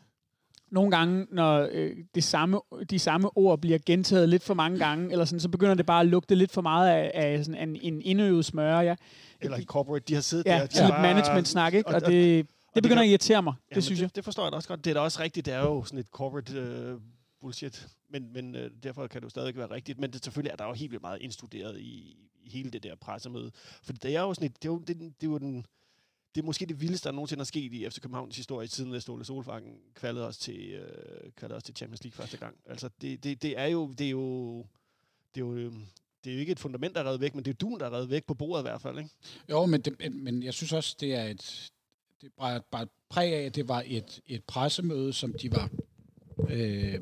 Nogle 0.73 0.91
gange, 0.91 1.27
når 1.31 1.69
øh, 1.71 1.97
det 2.15 2.23
samme, 2.23 2.59
de 2.89 2.99
samme 2.99 3.37
ord 3.37 3.61
bliver 3.61 3.77
gentaget 3.85 4.29
lidt 4.29 4.43
for 4.43 4.53
mange 4.53 4.79
gange, 4.79 5.11
eller 5.11 5.25
sådan, 5.25 5.39
så 5.39 5.49
begynder 5.49 5.73
det 5.75 5.85
bare 5.85 5.99
at 6.01 6.07
lugte 6.07 6.35
lidt 6.35 6.51
for 6.51 6.61
meget 6.61 6.89
af, 6.89 7.11
af 7.13 7.45
sådan 7.45 7.69
en, 7.69 7.77
en 7.81 8.01
indøvet 8.01 8.45
smør. 8.45 8.79
Ja, 8.79 8.95
Eller 9.41 9.57
i 9.57 9.63
corporate, 9.63 10.05
de 10.07 10.13
har 10.13 10.21
siddet 10.21 10.45
ja 10.45 10.59
der. 10.59 10.67
sådan 10.71 10.91
de 10.91 11.01
management-snak, 11.01 11.73
ikke? 11.73 11.87
og- 11.89 11.95
Og 11.95 12.01
og- 12.05 12.11
det, 12.11 12.45
det 12.45 12.47
det 12.75 12.83
begynder 12.83 12.95
kan- 13.01 13.03
at 13.03 13.09
irritere 13.09 13.41
mig, 13.43 13.53
Ja, 13.71 13.75
det 13.75 13.83
synes 13.83 13.99
jeg. 14.01 14.07
det, 14.09 14.15
det 14.15 14.23
forstår 14.23 14.43
jeg 14.43 14.51
da 14.51 14.55
også 14.55 14.69
godt. 14.69 14.85
Det 14.85 14.89
er 14.89 14.93
da 14.93 14.99
også 14.99 15.21
rigtigt. 15.21 15.45
Det 15.45 15.53
er 15.53 15.59
jo 15.59 15.83
sådan 15.83 15.99
et 15.99 16.07
corporate 16.11 16.53
øh, 16.59 16.97
bullshit. 17.41 17.87
Men, 18.09 18.33
men 18.33 18.55
øh, 18.55 18.71
derfor 18.83 19.07
kan 19.07 19.21
det 19.21 19.25
jo 19.25 19.29
stadig 19.29 19.55
være 19.57 19.71
rigtigt. 19.71 19.99
Men 19.99 20.11
det, 20.13 20.23
selvfølgelig 20.23 20.51
er 20.51 20.55
der 20.55 20.65
jo 20.65 20.73
helt 20.73 20.91
vildt 20.91 21.03
meget 21.03 21.21
indstuderet 21.21 21.79
i, 21.79 22.17
i 22.43 22.49
hele 22.49 22.69
det 22.69 22.83
der 22.83 22.95
pressemøde. 23.01 23.51
For 23.83 23.93
det 23.93 24.15
er 24.15 24.21
jo 24.21 24.33
sådan 24.33 24.45
et, 24.45 24.63
det 24.63 24.69
er 24.69 24.71
jo, 24.73 24.77
det, 24.79 24.97
det 24.99 25.27
er 25.27 25.31
jo 25.31 25.37
den, 25.37 25.55
det 25.55 25.59
er 25.59 25.65
måske 26.41 26.65
det 26.65 26.81
vildeste, 26.81 27.09
der 27.09 27.15
nogensinde 27.15 27.41
er 27.41 27.45
sket 27.45 27.73
i 27.73 27.89
FC 27.89 27.99
Københavns 28.01 28.37
historie, 28.37 28.67
siden 28.67 29.01
Ståle 29.01 29.25
Solfangen 29.25 29.75
kvalede 29.95 30.27
os 30.27 30.37
til, 30.37 30.71
øh, 30.71 31.31
kvalede 31.31 31.57
os 31.57 31.63
til 31.63 31.75
Champions 31.75 32.03
League 32.03 32.15
første 32.15 32.37
gang. 32.37 32.55
Altså, 32.65 32.89
det, 33.01 33.23
det, 33.23 33.41
det 33.41 33.59
er 33.59 33.65
jo, 33.65 33.93
det 33.97 34.05
er 34.05 34.11
jo, 34.11 34.57
det 35.35 35.41
er 35.41 35.45
jo, 35.45 35.55
øh, 35.55 35.73
det 36.23 36.29
er 36.29 36.33
jo 36.33 36.39
ikke 36.39 36.51
et 36.51 36.59
fundament, 36.59 36.95
der 36.95 37.01
er 37.01 37.05
reddet 37.05 37.21
væk, 37.21 37.35
men 37.35 37.45
det 37.45 37.51
er 37.51 37.55
duen, 37.55 37.79
der 37.79 37.85
er 37.85 37.93
reddet 37.93 38.09
væk 38.09 38.25
på 38.25 38.33
bordet 38.33 38.61
i 38.61 38.67
hvert 38.67 38.81
fald, 38.81 38.97
ikke? 38.97 39.09
Jo, 39.49 39.65
men, 39.65 39.81
det, 39.81 40.13
men 40.15 40.43
jeg 40.43 40.53
synes 40.53 40.73
også, 40.73 40.95
det 40.99 41.15
er 41.15 41.23
et, 41.23 41.71
det 42.21 42.31
er 42.37 42.59
bare, 42.71 42.83
et 42.83 42.89
præg 43.09 43.33
af, 43.33 43.41
at 43.41 43.55
det 43.55 43.67
var 43.67 43.83
et, 43.85 44.21
et 44.27 44.43
pressemøde, 44.43 45.13
som 45.13 45.33
de 45.33 45.51
var, 45.51 45.69
øh, 46.49 46.99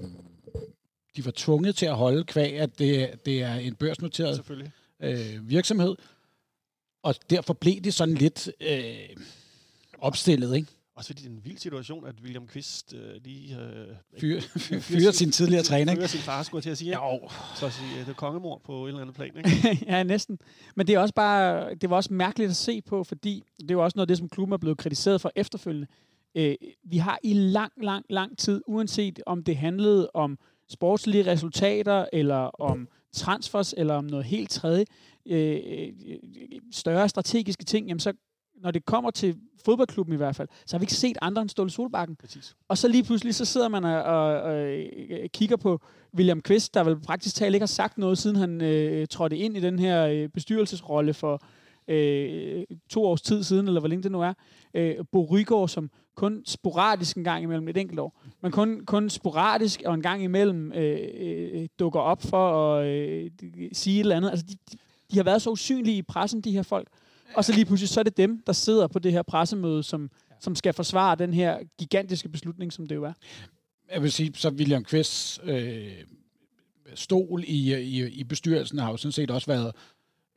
de 1.15 1.25
var 1.25 1.33
tvunget 1.35 1.75
til 1.75 1.85
at 1.85 1.95
holde 1.95 2.23
kvæg, 2.23 2.59
at 2.59 2.79
det, 2.79 3.25
det 3.25 3.41
er 3.41 3.53
en 3.53 3.75
børsnoteret 3.75 4.71
øh, 5.00 5.50
virksomhed. 5.50 5.95
Og 7.03 7.15
derfor 7.29 7.53
blev 7.53 7.81
det 7.81 7.93
sådan 7.93 8.15
lidt 8.15 8.51
øh, 8.62 8.96
opstillet, 10.00 10.55
ikke? 10.55 10.67
Fordi 11.05 11.22
det 11.22 11.27
er 11.27 11.31
en 11.31 11.46
vild 11.46 11.58
situation, 11.58 12.05
at 12.05 12.15
William 12.24 12.48
Kvist 12.48 12.93
øh, 12.93 13.24
lige 13.24 13.58
øh, 13.58 13.88
Fyre, 14.20 14.41
fyre 14.81 15.13
sin 15.13 15.31
tidligere 15.31 15.63
træner, 15.63 15.91
ikke? 15.91 16.00
fyrer 16.00 16.08
sin 16.08 16.20
far, 16.20 16.43
skulle 16.43 16.62
til 16.62 16.70
at 16.70 16.77
sige. 16.77 16.93
Jo, 16.93 17.29
Så 17.55 17.65
at 17.65 17.74
sige, 17.74 17.91
øh, 17.93 18.00
det 18.00 18.10
er 18.10 18.13
kongemor 18.13 18.62
på 18.65 18.86
et 18.86 18.89
eller 18.89 19.01
andet 19.01 19.15
plan. 19.15 19.38
Ikke? 19.38 19.79
ja, 19.91 20.03
næsten. 20.03 20.39
Men 20.75 20.88
det 20.88 20.96
er 20.96 21.00
også 21.00 21.13
bare, 21.13 21.75
det 21.75 21.89
var 21.89 21.96
også 21.96 22.13
mærkeligt 22.13 22.50
at 22.50 22.55
se 22.55 22.81
på, 22.81 23.03
fordi 23.03 23.43
det 23.60 23.72
er 23.72 23.75
jo 23.75 23.84
også 23.84 23.98
noget 23.98 24.03
af 24.03 24.08
det, 24.08 24.17
som 24.17 24.29
klubben 24.29 24.53
er 24.53 24.58
blevet 24.58 24.77
kritiseret 24.77 25.22
for 25.22 25.31
efterfølgende. 25.36 25.88
Øh, 26.36 26.55
vi 26.84 26.98
har 26.98 27.20
i 27.24 27.34
lang, 27.34 27.72
lang, 27.84 28.05
lang 28.10 28.38
tid, 28.38 28.62
uanset 28.67 29.20
om 29.25 29.43
det 29.43 29.58
handlede 29.58 30.12
om 30.13 30.38
sportslige 30.70 31.31
resultater, 31.31 32.05
eller 32.13 32.62
om 32.62 32.88
transfers, 33.13 33.74
eller 33.77 33.93
om 33.93 34.03
noget 34.05 34.25
helt 34.25 34.50
tredje, 34.50 34.86
øh, 35.25 35.94
større 36.72 37.10
strategiske 37.10 37.63
ting, 37.63 37.88
jamen 37.88 38.00
så, 38.00 38.13
når 38.62 38.72
det 38.72 38.86
kommer 38.86 39.12
til 39.12 39.38
fodboldklubben 39.66 40.13
i 40.13 40.18
hvert 40.18 40.36
fald, 40.36 40.48
så 40.66 40.75
har 40.75 40.80
vi 40.80 40.84
ikke 40.84 40.94
set 40.94 41.18
andre 41.22 41.42
end 41.42 41.50
Ståle 41.50 41.70
Solbakken. 41.70 42.16
Præcis. 42.16 42.56
Og 42.68 42.78
så 42.78 42.88
lige 42.88 43.04
pludselig, 43.04 43.36
så 43.36 43.46
sidder 43.46 43.68
man 43.68 43.84
og, 43.84 44.04
og, 44.04 44.42
og 44.42 44.58
øh, 44.58 45.30
kigger 45.30 45.58
på 45.58 45.80
William 46.16 46.42
Quist, 46.42 46.74
der 46.74 46.84
vel 46.84 47.00
praktisk 47.00 47.36
talt 47.36 47.56
ikke 47.56 47.62
har 47.62 47.68
sagt 47.68 47.98
noget, 47.98 48.18
siden 48.18 48.36
han 48.36 48.62
øh, 48.62 49.08
trådte 49.08 49.38
ind 49.38 49.58
i 49.58 49.60
den 49.60 49.80
her 49.80 50.06
øh, 50.06 50.30
bestyrelsesrolle 50.30 51.13
for 51.13 51.44
øh, 51.88 52.63
to 52.90 53.06
års 53.06 53.22
tid 53.22 53.44
siden, 53.44 53.68
eller 53.68 53.80
hvor 53.80 53.88
længe 53.88 54.04
det 54.04 54.12
nu 54.12 54.22
er. 54.22 54.34
Øh, 54.74 54.96
Bo 55.12 55.25
Rygaard, 55.25 55.70
som 55.70 55.90
kun 56.16 56.42
sporadisk 56.46 57.18
en 57.18 57.24
gang 57.24 57.44
imellem 57.44 57.68
et 57.68 57.78
enkelt 57.78 58.00
år, 58.00 58.22
men 58.42 58.51
kun, 58.51 58.86
kun 58.86 59.10
sporadisk 59.10 59.82
og 59.86 59.94
en 59.94 60.01
gang 60.01 60.24
imellem 60.24 60.72
øh, 60.72 61.00
øh, 61.13 61.68
dukker 61.80 62.00
op 62.00 62.22
for 62.22 62.75
at 62.75 62.88
øh, 62.88 63.32
sige 63.74 63.96
et 63.96 64.00
eller 64.00 64.16
andet. 64.16 64.30
Altså, 64.30 64.46
de, 64.50 64.56
de, 64.72 64.78
de 65.12 65.18
har 65.18 65.24
været 65.24 65.41
så 65.41 65.50
usynlige 65.50 65.98
i 65.98 66.01
pressen, 66.01 66.41
de 66.41 66.51
her 66.51 66.63
folk. 66.63 66.88
Og 67.36 67.46
så 67.46 67.53
lige 67.53 67.65
pludselig, 67.65 67.89
så 67.89 68.00
er 68.00 68.03
det 68.03 68.18
dem, 68.18 68.44
der 68.48 68.53
sidder 68.53 68.88
på 68.88 69.00
det 69.00 69.12
her 69.12 69.22
pressemøde, 69.22 69.84
som, 69.84 70.10
som 70.39 70.56
skal 70.56 70.74
forsvare 70.74 71.15
den 71.15 71.34
her 71.34 71.60
gigantiske 71.77 72.30
beslutning, 72.30 72.74
som 72.74 72.88
det 72.88 72.96
jo 72.96 73.03
er. 73.03 73.13
jeg 73.91 74.03
vil 74.03 74.12
sige, 74.12 74.32
så 74.36 74.50
William 74.50 74.86
Quists 74.86 75.39
øh, 75.44 75.94
stol 76.96 77.44
i, 77.48 77.75
i, 77.75 78.08
i 78.08 78.24
bestyrelsen 78.24 78.80
har 78.80 78.91
jo 78.91 78.98
sådan 78.98 79.12
set 79.12 79.32
også 79.32 79.48
været 79.48 79.74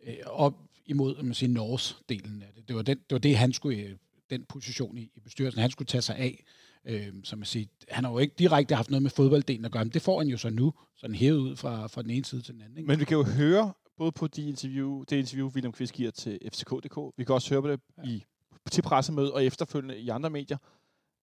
øh, 0.06 0.14
op 0.26 0.54
imod 0.86 1.22
man 1.22 1.34
siger, 1.34 1.50
Norges 1.50 1.96
delen 2.08 2.42
af 2.42 2.48
det. 2.56 2.68
Det 2.68 2.76
var, 2.76 2.82
den, 2.82 2.96
det 2.96 3.12
var 3.12 3.18
det, 3.18 3.36
han 3.36 3.52
skulle, 3.52 3.78
øh, 3.78 3.96
den 4.30 4.44
position 4.48 4.98
i, 4.98 5.10
i 5.14 5.20
bestyrelsen, 5.20 5.60
han 5.60 5.70
skulle 5.70 5.86
tage 5.86 6.02
sig 6.02 6.16
af. 6.16 6.44
Øh, 6.86 7.08
som 7.24 7.38
man 7.38 7.46
siger, 7.46 7.66
han 7.88 8.04
har 8.04 8.12
jo 8.12 8.18
ikke 8.18 8.34
direkte 8.38 8.74
haft 8.74 8.90
noget 8.90 9.02
med 9.02 9.10
fodbolddelen 9.10 9.64
at 9.64 9.72
gøre, 9.72 9.84
men 9.84 9.92
det 9.92 10.02
får 10.02 10.18
han 10.18 10.28
jo 10.28 10.36
så 10.36 10.50
nu, 10.50 10.72
sådan 10.96 11.16
hævet 11.16 11.38
ud 11.38 11.56
fra, 11.56 11.86
fra 11.86 12.02
den 12.02 12.10
ene 12.10 12.24
side 12.24 12.42
til 12.42 12.54
den 12.54 12.62
anden. 12.62 12.78
Ikke? 12.78 12.86
Men 12.86 13.00
vi 13.00 13.04
kan 13.04 13.16
jo 13.16 13.22
høre, 13.22 13.72
både 13.96 14.12
på 14.12 14.26
de 14.26 14.48
interview, 14.48 15.02
det 15.02 15.16
interview, 15.16 15.48
William 15.48 15.72
Kvist 15.72 15.92
giver 15.92 16.10
til 16.10 16.38
FCK.dk, 16.52 16.98
vi 17.16 17.24
kan 17.24 17.34
også 17.34 17.50
høre 17.50 17.62
på 17.62 17.68
det 17.68 17.80
i, 18.04 18.24
til 18.70 18.82
pressemødet 18.82 19.32
og 19.32 19.44
efterfølgende 19.44 19.98
i 19.98 20.08
andre 20.08 20.30
medier, 20.30 20.56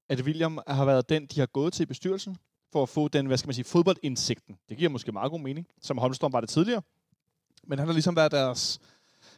at 0.09 0.21
William 0.21 0.59
har 0.67 0.85
været 0.85 1.09
den, 1.09 1.25
de 1.25 1.39
har 1.39 1.47
gået 1.47 1.73
til 1.73 1.83
i 1.83 1.85
bestyrelsen, 1.85 2.37
for 2.71 2.83
at 2.83 2.89
få 2.89 3.07
den, 3.07 3.25
hvad 3.25 3.37
skal 3.37 3.47
man 3.47 3.53
sige, 3.53 3.65
fodboldindsigten. 3.65 4.57
Det 4.69 4.77
giver 4.77 4.89
måske 4.89 5.11
meget 5.11 5.31
god 5.31 5.39
mening, 5.39 5.67
som 5.81 5.97
Holmstrøm 5.97 6.33
var 6.33 6.41
det 6.41 6.49
tidligere. 6.49 6.81
Men 7.63 7.79
han 7.79 7.87
har 7.87 7.93
ligesom 7.93 8.15
været 8.15 8.31
deres... 8.31 8.79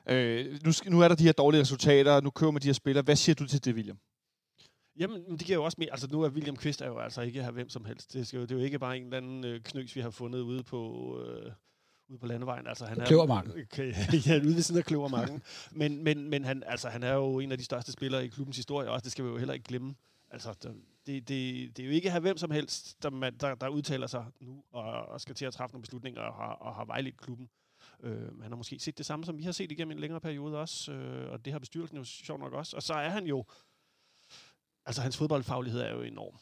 Øh, 0.09 0.59
nu, 0.65 0.71
nu 0.87 1.01
er 1.01 1.07
der 1.07 1.15
de 1.15 1.23
her 1.23 1.31
dårlige 1.31 1.61
resultater, 1.61 2.21
nu 2.21 2.29
kører 2.29 2.51
man 2.51 2.61
de 2.61 2.67
her 2.67 2.73
spillere. 2.73 3.03
Hvad 3.03 3.15
siger 3.15 3.35
du 3.35 3.47
til 3.47 3.65
det, 3.65 3.75
William? 3.75 3.97
Jamen, 4.99 5.23
men 5.27 5.37
det 5.37 5.47
giver 5.47 5.57
jo 5.57 5.63
også 5.63 5.75
mere. 5.79 5.91
Altså, 5.91 6.07
nu 6.11 6.21
er 6.21 6.29
William 6.29 6.55
Kvist 6.55 6.81
er 6.81 6.87
jo 6.87 6.97
altså 6.97 7.21
ikke 7.21 7.43
her 7.43 7.51
hvem 7.51 7.69
som 7.69 7.85
helst. 7.85 8.13
Det, 8.13 8.27
skal 8.27 8.37
jo, 8.37 8.43
det 8.43 8.51
er 8.51 8.55
jo 8.55 8.65
ikke 8.65 8.79
bare 8.79 8.97
en 8.97 9.03
eller 9.03 9.17
anden 9.17 9.45
øh, 9.45 9.61
knøs, 9.61 9.95
vi 9.95 10.01
har 10.01 10.09
fundet 10.09 10.39
ude 10.39 10.63
på, 10.63 11.13
øh, 11.21 11.51
ude 12.09 12.19
på 12.19 12.25
landevejen. 12.25 12.67
Altså, 12.67 12.85
han 12.85 13.01
er, 13.01 13.05
Kløvermarken. 13.05 13.51
Okay, 13.71 13.93
ja, 14.27 14.35
ude 14.35 14.55
ved 14.55 14.61
siden 14.61 14.79
af 14.79 14.85
Kløvermarken. 14.85 15.43
men 15.71 16.03
men, 16.03 16.29
men 16.29 16.43
han, 16.43 16.63
altså, 16.65 16.89
han 16.89 17.03
er 17.03 17.13
jo 17.13 17.39
en 17.39 17.51
af 17.51 17.57
de 17.57 17.63
største 17.63 17.91
spillere 17.91 18.25
i 18.25 18.27
klubbens 18.27 18.57
historie 18.57 18.89
også. 18.89 19.03
Det 19.03 19.11
skal 19.11 19.25
vi 19.25 19.29
jo 19.29 19.37
heller 19.37 19.53
ikke 19.53 19.65
glemme. 19.65 19.95
Altså, 20.29 20.53
det, 21.05 21.27
det, 21.27 21.27
det 21.77 21.79
er 21.79 21.87
jo 21.87 21.91
ikke 21.93 22.11
her 22.11 22.19
hvem 22.19 22.37
som 22.37 22.51
helst, 22.51 23.03
der, 23.03 23.09
man, 23.09 23.37
der, 23.37 23.55
der 23.55 23.67
udtaler 23.67 24.07
sig 24.07 24.25
nu 24.39 24.63
og, 24.71 24.83
og 24.83 25.21
skal 25.21 25.35
til 25.35 25.45
at 25.45 25.53
træffe 25.53 25.73
nogle 25.73 25.81
beslutninger 25.81 26.21
og 26.21 26.35
har, 26.35 26.53
og 26.53 26.75
har 26.75 26.85
vejledt 26.85 27.17
klubben. 27.17 27.49
Øh, 28.03 28.41
han 28.41 28.51
har 28.51 28.55
måske 28.55 28.79
set 28.79 28.97
det 28.97 29.05
samme, 29.05 29.25
som 29.25 29.37
vi 29.37 29.43
har 29.43 29.51
set 29.51 29.71
igennem 29.71 29.91
en 29.91 29.99
længere 29.99 30.21
periode 30.21 30.59
også, 30.59 30.91
øh, 30.91 31.31
og 31.31 31.45
det 31.45 31.53
har 31.53 31.59
bestyrelsen 31.59 31.97
jo 31.97 32.03
sjovt 32.03 32.39
nok 32.39 32.53
også. 32.53 32.75
Og 32.75 32.83
så 32.83 32.93
er 32.93 33.09
han 33.09 33.25
jo, 33.25 33.45
altså 34.85 35.01
hans 35.01 35.17
fodboldfaglighed 35.17 35.81
er 35.81 35.91
jo 35.91 36.01
enorm. 36.01 36.39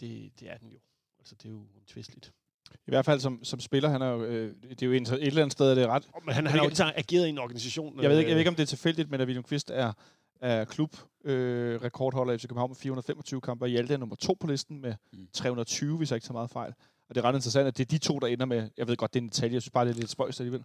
Det, 0.00 0.40
det 0.40 0.50
er 0.50 0.58
den 0.58 0.70
jo. 0.70 0.78
Altså 1.18 1.34
det 1.34 1.44
er 1.44 1.52
jo 1.52 1.66
umtvisteligt. 1.76 2.32
I 2.74 2.90
hvert 2.90 3.04
fald 3.04 3.20
som, 3.20 3.44
som 3.44 3.60
spiller, 3.60 3.88
han 3.88 4.02
er 4.02 4.08
jo, 4.08 4.24
øh, 4.24 4.54
det 4.70 4.82
er 4.82 4.86
jo 4.86 4.92
et, 4.92 5.00
et 5.00 5.26
eller 5.26 5.42
andet 5.42 5.52
sted, 5.52 5.70
er 5.70 5.74
det 5.74 5.84
er 5.84 5.88
ret 5.88 6.04
Men 6.24 6.34
han, 6.34 6.46
han 6.46 6.58
har 6.58 6.64
jo 6.64 6.70
ikke 6.70 6.84
ageret 6.84 7.26
i 7.26 7.28
en 7.28 7.38
organisation. 7.38 8.02
Jeg 8.02 8.10
ved, 8.10 8.18
ikke, 8.18 8.28
jeg 8.28 8.34
ved 8.34 8.36
øh, 8.36 8.40
ikke, 8.40 8.48
om 8.48 8.54
det 8.54 8.62
er 8.62 8.66
tilfældigt, 8.66 9.10
men 9.10 9.20
at 9.20 9.26
William 9.26 9.42
Kvist 9.44 9.70
er, 9.74 9.92
er 10.40 10.64
klub 10.64 10.96
øh, 11.24 11.82
rekordholder 11.82 12.32
i 12.32 12.38
FC 12.38 12.42
København 12.42 12.70
med 12.70 12.76
425 12.76 13.40
kampe, 13.40 13.64
og 13.64 13.68
Hjalte 13.68 13.94
er 13.94 13.98
nummer 13.98 14.16
to 14.16 14.36
på 14.40 14.46
listen 14.46 14.80
med 14.82 14.94
Mm. 15.12 15.26
320, 15.32 15.96
hvis 15.96 16.10
jeg 16.10 16.16
ikke 16.16 16.24
tager 16.24 16.32
meget 16.32 16.50
fejl. 16.50 16.72
Og 17.08 17.14
det 17.14 17.20
er 17.20 17.24
ret 17.24 17.34
interessant, 17.34 17.66
at 17.66 17.78
det 17.78 17.84
er 17.84 17.88
de 17.88 17.98
to, 17.98 18.18
der 18.18 18.26
ender 18.26 18.46
med, 18.46 18.68
jeg 18.76 18.88
ved 18.88 18.96
godt, 18.96 19.14
det 19.14 19.20
er 19.20 19.22
en 19.22 19.28
detalje, 19.28 19.54
jeg 19.54 19.62
synes 19.62 19.70
bare, 19.72 19.84
det 19.84 19.90
er 19.90 19.96
lidt 19.98 20.10
spøjst 20.10 20.40
alligevel. 20.40 20.64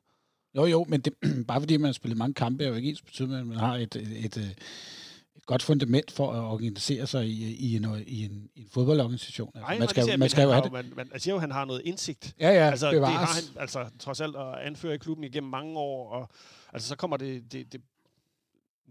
Jo, 0.55 0.65
jo, 0.65 0.85
men 0.89 1.01
det, 1.01 1.13
bare 1.47 1.61
fordi 1.61 1.77
man 1.77 1.85
har 1.85 1.93
spillet 1.93 2.17
mange 2.17 2.33
kampe, 2.33 2.63
er 2.63 2.67
jo 2.67 2.73
ikke 2.75 2.89
ens 2.89 3.01
betydende, 3.01 3.39
at 3.39 3.47
man 3.47 3.57
har 3.57 3.75
et, 3.75 3.95
et, 3.95 4.25
et, 4.25 4.37
øh, 4.37 4.49
et 5.43 5.47
godt 5.47 5.63
fundament 5.63 6.11
for 6.11 6.31
at 6.31 6.39
organisere 6.43 7.07
sig 7.07 7.27
i, 7.27 7.55
i, 7.55 7.75
en, 7.75 7.85
i, 8.07 8.25
en, 8.25 8.49
i 8.55 8.61
en 8.61 8.67
fodboldorganisation. 8.71 9.51
Altså, 9.55 9.67
Nej, 9.67 9.79
man 9.79 9.87
skal, 9.87 10.03
siger, 10.03 10.17
man 10.17 10.29
skal 10.29 10.43
jo 10.43 10.51
have 10.51 10.63
det. 10.63 10.71
Man, 10.71 10.85
man, 10.95 11.07
man 11.11 11.19
siger 11.19 11.33
jo, 11.33 11.37
at 11.37 11.41
han 11.41 11.51
har 11.51 11.65
noget 11.65 11.81
indsigt. 11.85 12.35
Ja, 12.39 12.49
ja, 12.49 12.69
altså, 12.69 12.91
det 12.91 12.99
har 13.07 13.25
han 13.25 13.43
altså, 13.59 13.85
trods 13.99 14.21
alt 14.21 14.35
at 14.35 14.55
anføre 14.59 14.95
i 14.95 14.97
klubben 14.97 15.23
igennem 15.23 15.49
mange 15.49 15.77
år, 15.79 16.09
og 16.09 16.29
altså, 16.73 16.87
så 16.89 16.95
kommer 16.95 17.17
det, 17.17 17.51
det, 17.51 17.73
det 17.73 17.81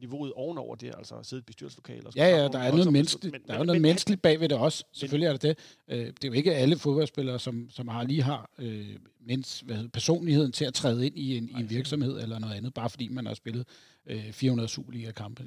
niveauet 0.00 0.32
ovenover 0.32 0.74
det, 0.76 0.94
altså 0.98 1.14
at 1.14 1.26
sidde 1.26 1.40
i 1.40 1.42
et 1.42 1.46
bestyrelseslokale. 1.46 2.06
Og 2.06 2.12
Ja, 2.16 2.28
ja, 2.28 2.48
der 2.48 2.58
er 2.58 2.70
noget 2.72 2.92
menneskeligt, 2.92 3.32
beslutninger. 3.32 3.46
der 3.46 3.54
er 3.54 3.58
jo 3.58 3.64
noget 3.64 3.76
men, 3.80 3.88
menneskeligt 3.88 4.22
bagved 4.22 4.48
det 4.48 4.58
også. 4.58 4.84
Selvfølgelig 4.92 5.26
er 5.26 5.32
det 5.32 5.42
det. 5.42 5.58
Øh, 5.88 6.06
Det 6.06 6.24
er 6.24 6.28
jo 6.28 6.32
ikke 6.32 6.54
alle 6.54 6.78
fodboldspillere, 6.78 7.38
som, 7.38 7.70
som 7.70 7.88
har 7.88 8.02
lige 8.02 8.22
har 8.22 8.50
øh, 8.58 8.96
mens, 9.26 9.60
hvad 9.60 9.76
hedder, 9.76 9.90
personligheden 9.90 10.52
til 10.52 10.64
at 10.64 10.74
træde 10.74 11.06
ind 11.06 11.18
i 11.18 11.36
en, 11.36 11.48
i 11.48 11.52
en 11.60 11.70
virksomhed 11.70 12.22
eller 12.22 12.38
noget 12.38 12.54
andet, 12.54 12.74
bare 12.74 12.90
fordi 12.90 13.08
man 13.08 13.26
har 13.26 13.34
spillet 13.34 13.66
øh, 14.06 14.32
400 14.32 14.68
Superliga-kampe. 14.68 15.44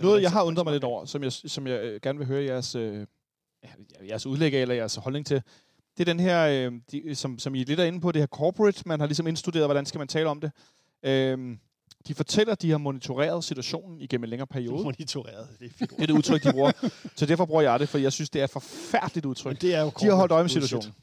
Noget, 0.00 0.22
jeg 0.22 0.30
har 0.30 0.42
undret 0.42 0.66
mig 0.66 0.72
lidt 0.72 0.84
over, 0.84 1.04
som 1.04 1.22
jeg, 1.22 1.32
som 1.32 1.66
jeg 1.66 1.80
øh, 1.80 2.00
gerne 2.00 2.18
vil 2.18 2.26
høre 2.26 2.44
jeres, 2.44 2.74
øh, 2.74 3.06
jeres 4.08 4.26
udlæg 4.26 4.54
af, 4.54 4.60
eller 4.62 4.74
jeres 4.74 4.94
holdning 4.94 5.26
til, 5.26 5.42
det 5.96 6.08
er 6.08 6.12
den 6.12 6.20
her, 6.20 6.46
øh, 6.46 6.80
de, 6.92 7.14
som, 7.14 7.38
som 7.38 7.54
I 7.54 7.64
lidt 7.64 7.80
er 7.80 7.84
inde 7.84 8.00
på, 8.00 8.12
det 8.12 8.22
her 8.22 8.26
corporate, 8.26 8.82
man 8.86 9.00
har 9.00 9.06
ligesom 9.06 9.26
indstuderet, 9.26 9.66
hvordan 9.66 9.86
skal 9.86 9.98
man 9.98 10.08
tale 10.08 10.28
om 10.28 10.40
det. 10.40 10.52
Øh, 11.02 11.56
de 12.08 12.14
fortæller, 12.14 12.52
at 12.52 12.62
de 12.62 12.70
har 12.70 12.78
monitoreret 12.78 13.44
situationen 13.44 14.00
igennem 14.00 14.24
en 14.24 14.30
længere 14.30 14.46
periode. 14.46 14.82
Monitoreret, 14.82 15.48
det 15.58 15.66
er 15.66 15.70
fint 15.70 15.90
Det 15.90 16.02
er 16.02 16.06
det 16.06 16.14
udtryk, 16.14 16.42
de 16.44 16.52
bruger. 16.52 16.72
Så 17.16 17.26
derfor 17.26 17.44
bruger 17.44 17.62
jeg 17.62 17.80
det, 17.80 17.88
for 17.88 17.98
jeg 17.98 18.12
synes, 18.12 18.30
det 18.30 18.40
er 18.40 18.44
et 18.44 18.50
forfærdeligt 18.50 19.26
udtryk. 19.26 19.50
Men 19.50 19.56
det 19.60 19.74
er 19.74 19.80
jo 19.80 19.92
De 20.00 20.06
har 20.06 20.14
holdt 20.14 20.32
øje 20.32 20.42
med 20.42 20.50
bullshit. 20.50 20.62
situationen. 20.62 20.94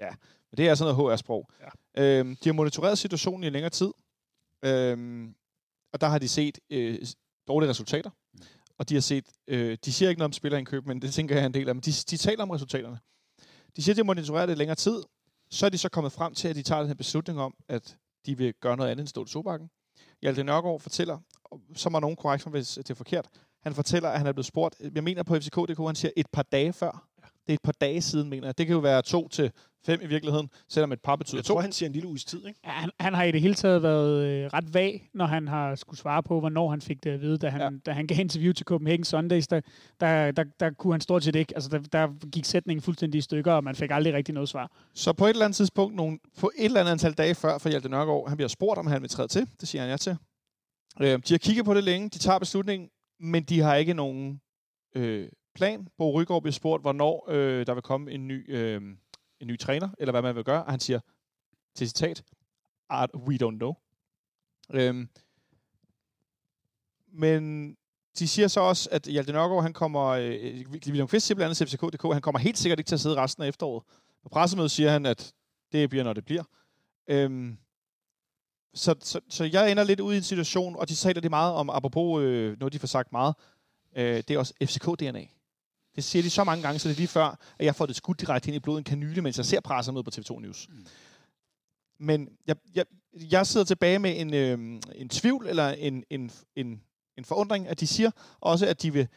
Ja, 0.00 0.08
men 0.50 0.56
det 0.56 0.68
er 0.68 0.74
sådan 0.74 0.94
noget 0.94 1.12
HR-sprog. 1.14 1.50
Ja. 1.96 2.02
Øhm, 2.02 2.36
de 2.36 2.48
har 2.48 2.52
monitoreret 2.54 2.98
situationen 2.98 3.44
i 3.44 3.50
længere 3.50 3.70
tid, 3.70 3.90
øhm, 4.64 5.34
og 5.92 6.00
der 6.00 6.06
har 6.06 6.18
de 6.18 6.28
set 6.28 6.58
øh, 6.70 6.98
dårlige 7.48 7.70
resultater. 7.70 8.10
Og 8.78 8.88
de 8.88 8.94
har 8.94 9.00
set, 9.00 9.24
øh, 9.48 9.78
de 9.84 9.92
siger 9.92 10.08
ikke 10.08 10.18
noget 10.18 10.28
om 10.28 10.32
spillerindkøb, 10.32 10.86
men 10.86 11.02
det 11.02 11.14
tænker 11.14 11.34
jeg 11.34 11.42
er 11.42 11.46
en 11.46 11.54
del 11.54 11.68
af, 11.68 11.74
men 11.74 11.82
de, 11.82 11.92
de 11.92 12.16
taler 12.16 12.42
om 12.42 12.50
resultaterne. 12.50 12.98
De 13.76 13.82
siger, 13.82 13.92
at 13.92 13.96
de 13.96 14.04
monitoreret 14.04 14.48
det 14.48 14.54
i 14.54 14.58
længere 14.58 14.76
tid. 14.76 15.02
Så 15.50 15.66
er 15.66 15.70
de 15.70 15.78
så 15.78 15.88
kommet 15.88 16.12
frem 16.12 16.34
til, 16.34 16.48
at 16.48 16.56
de 16.56 16.62
tager 16.62 16.80
den 16.80 16.88
her 16.88 16.94
beslutning 16.94 17.40
om, 17.40 17.54
at 17.68 17.96
de 18.26 18.38
vil 18.38 18.54
gøre 18.60 18.76
noget 18.76 18.90
andet 18.90 19.02
end 19.02 19.08
Ståle 19.08 19.28
Sobakken. 19.28 19.70
Hjalte 20.22 20.44
Nørgaard 20.44 20.80
fortæller, 20.80 21.18
og 21.44 21.60
så 21.74 21.90
må 21.90 22.00
nogen 22.00 22.16
korrekt 22.16 22.48
hvis 22.48 22.74
det 22.74 22.90
er 22.90 22.94
forkert, 22.94 23.28
han 23.62 23.74
fortæller, 23.74 24.08
at 24.08 24.18
han 24.18 24.26
er 24.26 24.32
blevet 24.32 24.46
spurgt, 24.46 24.76
jeg 24.94 25.04
mener 25.04 25.22
på 25.22 25.34
FCK.dk, 25.34 25.78
han 25.78 25.94
siger 25.94 26.12
et 26.16 26.26
par 26.32 26.42
dage 26.42 26.72
før. 26.72 27.08
Det 27.46 27.52
er 27.52 27.54
et 27.54 27.62
par 27.62 27.72
dage 27.72 28.02
siden, 28.02 28.28
mener 28.28 28.46
jeg. 28.46 28.58
Det 28.58 28.66
kan 28.66 28.74
jo 28.74 28.80
være 28.80 29.02
to 29.02 29.28
til 29.28 29.52
fem 29.86 30.00
i 30.02 30.06
virkeligheden, 30.06 30.50
selvom 30.68 30.92
et 30.92 31.00
par 31.00 31.16
betyder 31.16 31.38
Jeg 31.38 31.44
to. 31.44 31.54
tror, 31.54 31.60
han 31.60 31.72
siger 31.72 31.86
en 31.86 31.92
lille 31.92 32.08
uges 32.08 32.24
tid, 32.24 32.46
ikke? 32.46 32.60
Ja, 32.64 32.70
han, 32.70 32.90
han 33.00 33.14
har 33.14 33.24
i 33.24 33.32
det 33.32 33.40
hele 33.40 33.54
taget 33.54 33.82
været 33.82 34.24
øh, 34.26 34.46
ret 34.46 34.74
vag, 34.74 35.08
når 35.14 35.26
han 35.26 35.48
har 35.48 35.74
skulle 35.74 35.98
svare 35.98 36.22
på, 36.22 36.40
hvornår 36.40 36.70
han 36.70 36.80
fik 36.80 37.04
det 37.04 37.10
at 37.10 37.20
vide. 37.20 37.38
Da 37.38 37.48
han, 37.48 37.60
ja. 37.60 37.70
da 37.86 37.92
han 37.92 38.06
gav 38.06 38.18
interview 38.18 38.52
til 38.52 38.66
Copenhagen 38.66 39.04
Sundays, 39.04 39.46
der, 39.46 39.60
der, 40.00 40.30
der, 40.30 40.44
der 40.60 40.70
kunne 40.70 40.92
han 40.92 41.00
stort 41.00 41.24
set 41.24 41.36
ikke. 41.36 41.54
Altså, 41.54 41.70
der, 41.70 41.78
der 41.78 42.28
gik 42.30 42.44
sætningen 42.44 42.82
fuldstændig 42.82 43.18
i 43.18 43.22
stykker, 43.22 43.52
og 43.52 43.64
man 43.64 43.74
fik 43.74 43.90
aldrig 43.90 44.14
rigtig 44.14 44.34
noget 44.34 44.48
svar. 44.48 44.70
Så 44.94 45.12
på 45.12 45.24
et 45.24 45.30
eller 45.30 45.44
andet 45.44 45.56
tidspunkt, 45.56 45.96
nogle, 45.96 46.18
på 46.40 46.50
et 46.58 46.64
eller 46.64 46.80
andet 46.80 46.92
antal 46.92 47.12
dage 47.12 47.34
før 47.34 47.58
for 47.58 47.68
Hjalte 47.68 47.88
Nørgaard, 47.88 48.28
han 48.28 48.36
bliver 48.36 48.48
spurgt, 48.48 48.78
om 48.78 48.86
han 48.86 49.02
vil 49.02 49.10
træde 49.10 49.28
til. 49.28 49.48
Det 49.60 49.68
siger 49.68 49.82
han 49.82 49.90
ja 49.90 49.96
til. 49.96 50.16
Øh, 51.00 51.06
de 51.28 51.34
har 51.34 51.38
kigget 51.38 51.64
på 51.64 51.74
det 51.74 51.84
længe, 51.84 52.08
de 52.08 52.18
tager 52.18 52.38
beslutningen, 52.38 52.88
men 53.20 53.42
de 53.42 53.60
har 53.60 53.74
ikke 53.74 53.94
nogen 53.94 54.40
øh, 54.96 55.28
plan. 55.54 55.88
Bo 55.98 56.20
Rygaard 56.20 56.42
bliver 56.42 56.52
spurgt, 56.52 56.82
hvornår 56.82 57.26
øh, 57.30 57.66
der 57.66 57.74
vil 57.74 57.82
komme 57.82 58.10
en 58.12 58.28
ny, 58.28 58.54
øh, 58.56 58.82
en 59.40 59.46
ny 59.46 59.58
træner, 59.58 59.88
eller 59.98 60.12
hvad 60.12 60.22
man 60.22 60.36
vil 60.36 60.44
gøre, 60.44 60.64
og 60.64 60.70
han 60.70 60.80
siger 60.80 61.00
til 61.74 61.88
citat, 61.88 62.24
"Art, 62.88 63.10
we 63.14 63.34
don't 63.34 63.56
know. 63.56 63.74
Øhm, 64.70 65.08
men 67.12 67.70
de 68.18 68.28
siger 68.28 68.48
så 68.48 68.60
også, 68.60 68.88
at 68.92 69.02
Hjalte 69.02 69.32
Nørgaard, 69.32 69.62
han 69.62 69.72
kommer, 69.72 70.04
øh, 70.06 70.66
William 70.70 71.08
Kvist 71.08 71.26
siger 71.26 71.36
blandt 71.36 71.46
andet 71.46 71.56
til 71.56 71.78
FCK.dk, 71.78 72.12
han 72.12 72.22
kommer 72.22 72.38
helt 72.38 72.58
sikkert 72.58 72.78
ikke 72.78 72.88
til 72.88 72.94
at 72.94 73.00
sidde 73.00 73.16
resten 73.16 73.42
af 73.42 73.48
efteråret 73.48 73.84
På 74.22 74.28
pressemødet 74.28 74.70
siger 74.70 74.90
han, 74.90 75.06
at 75.06 75.32
det 75.72 75.90
bliver, 75.90 76.04
når 76.04 76.12
det 76.12 76.24
bliver. 76.24 76.44
Øhm, 77.08 77.58
så, 78.74 78.94
så, 79.00 79.20
så 79.28 79.44
jeg 79.44 79.70
ender 79.70 79.84
lidt 79.84 80.00
ud 80.00 80.14
i 80.14 80.16
en 80.16 80.22
situation, 80.22 80.76
og 80.76 80.88
de 80.88 80.94
taler 80.94 81.20
det 81.20 81.30
meget 81.30 81.54
om, 81.54 81.70
apropos 81.70 82.22
øh, 82.22 82.58
noget, 82.58 82.72
de 82.72 82.78
får 82.78 82.86
sagt 82.86 83.12
meget, 83.12 83.34
øh, 83.96 84.16
det 84.16 84.30
er 84.30 84.38
også 84.38 84.54
FCK-DNA. 84.64 85.35
Det 85.96 86.04
siger 86.04 86.22
de 86.22 86.30
så 86.30 86.44
mange 86.44 86.62
gange, 86.62 86.78
så 86.78 86.88
det 86.88 86.94
er 86.94 86.98
lige 86.98 87.08
før, 87.08 87.38
at 87.58 87.66
jeg 87.66 87.74
får 87.74 87.86
det 87.86 87.96
skudt 87.96 88.20
direkte 88.20 88.48
ind 88.48 88.56
i 88.56 88.60
blodet 88.60 88.78
en 88.78 88.84
kanyle, 88.84 89.22
mens 89.22 89.36
jeg 89.36 89.46
ser 89.46 89.60
pressemødet 89.60 90.04
på 90.04 90.10
TV2 90.14 90.40
News. 90.40 90.68
Mm. 90.68 90.86
Men 91.98 92.28
jeg, 92.46 92.56
jeg, 92.74 92.84
jeg 93.30 93.46
sidder 93.46 93.66
tilbage 93.66 93.98
med 93.98 94.20
en, 94.20 94.34
øh, 94.34 94.80
en 94.94 95.08
tvivl, 95.08 95.46
eller 95.46 95.68
en, 95.68 96.04
en, 96.10 96.30
en, 96.56 96.82
en 97.18 97.24
forundring, 97.24 97.68
at 97.68 97.80
de 97.80 97.86
siger 97.86 98.10
også, 98.40 98.66
at 98.66 98.82
de 98.82 98.92
vil, 98.92 99.08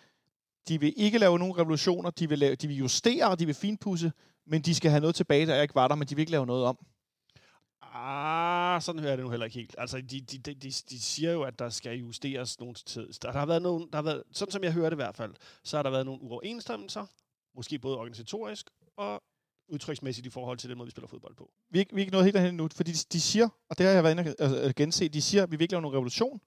de 0.68 0.80
vil 0.80 0.94
ikke 0.96 1.18
lave 1.18 1.40
nogen 1.40 1.58
revolutioner, 1.58 2.10
de 2.10 2.30
vil, 2.30 2.40
lave, 2.40 2.56
de 2.56 2.68
vil 2.68 2.78
justere, 2.78 3.30
og 3.30 3.40
de 3.40 3.46
vil 3.46 3.56
finpudse, 3.56 4.12
men 4.48 4.62
de 4.62 4.76
skal 4.76 4.92
have 4.92 5.02
noget 5.02 5.16
tilbage, 5.16 5.46
der 5.46 5.62
ikke 5.62 5.76
var 5.76 5.88
der, 5.88 5.96
men 5.96 6.08
de 6.08 6.16
vil 6.16 6.22
ikke 6.22 6.32
lave 6.32 6.46
noget 6.46 6.66
om. 6.66 6.78
Ah, 7.94 8.82
sådan 8.82 9.00
hører 9.00 9.12
jeg 9.12 9.18
det 9.18 9.26
nu 9.26 9.30
heller 9.30 9.46
ikke 9.46 9.60
helt. 9.60 9.76
Altså, 9.78 9.98
de, 9.98 10.22
de, 10.22 10.38
de, 10.38 10.54
de, 10.54 10.72
de 10.72 11.02
siger 11.02 11.32
jo, 11.32 11.44
at 11.44 11.60
der 11.60 11.70
skal 11.70 11.98
justeres 11.98 12.60
nogle 12.60 12.76
tid. 12.76 13.14
Der 13.22 13.32
har 13.32 13.46
været 13.46 13.62
nogle, 13.62 13.88
der 13.92 13.98
har 13.98 14.04
været, 14.04 14.24
sådan 14.32 14.52
som 14.52 14.64
jeg 14.64 14.74
hører 14.74 14.90
det 14.90 14.96
i 14.96 15.04
hvert 15.04 15.16
fald, 15.16 15.34
så 15.64 15.78
har 15.78 15.84
der 15.84 15.90
været 15.90 16.06
nogle 16.06 16.22
uoverensstemmelser, 16.22 17.06
måske 17.56 17.80
både 17.80 17.98
organisatorisk 17.98 18.70
og 18.98 19.24
udtryksmæssigt 19.70 20.28
i 20.28 20.30
forhold 20.30 20.58
til 20.58 20.70
den 20.70 20.78
måde, 20.78 20.88
vi 20.88 20.92
spiller 20.92 21.08
fodbold 21.08 21.36
på. 21.36 21.52
Vi 21.70 21.78
er, 21.78 21.82
ikke, 21.82 21.96
vi 21.96 22.02
er 22.02 22.04
ikke 22.04 22.14
nået 22.14 22.24
helt 22.24 22.36
derhen 22.36 22.56
nu, 22.56 22.70
fordi 22.76 22.92
de, 22.92 22.98
de 23.12 23.22
siger, 23.22 23.50
og 23.70 23.78
det 23.78 23.86
har 23.86 23.94
jeg 23.94 24.04
været 24.04 24.20
inde 24.20 24.36
altså, 24.40 24.62
at 24.62 24.76
gense, 24.76 25.10
de 25.10 25.22
siger, 25.22 25.44
at 25.44 25.52
vi 25.52 25.56
vil 25.56 25.62
ikke 25.64 25.74
lave 25.74 25.82
nogen 25.82 25.96
revolution. 25.96 26.42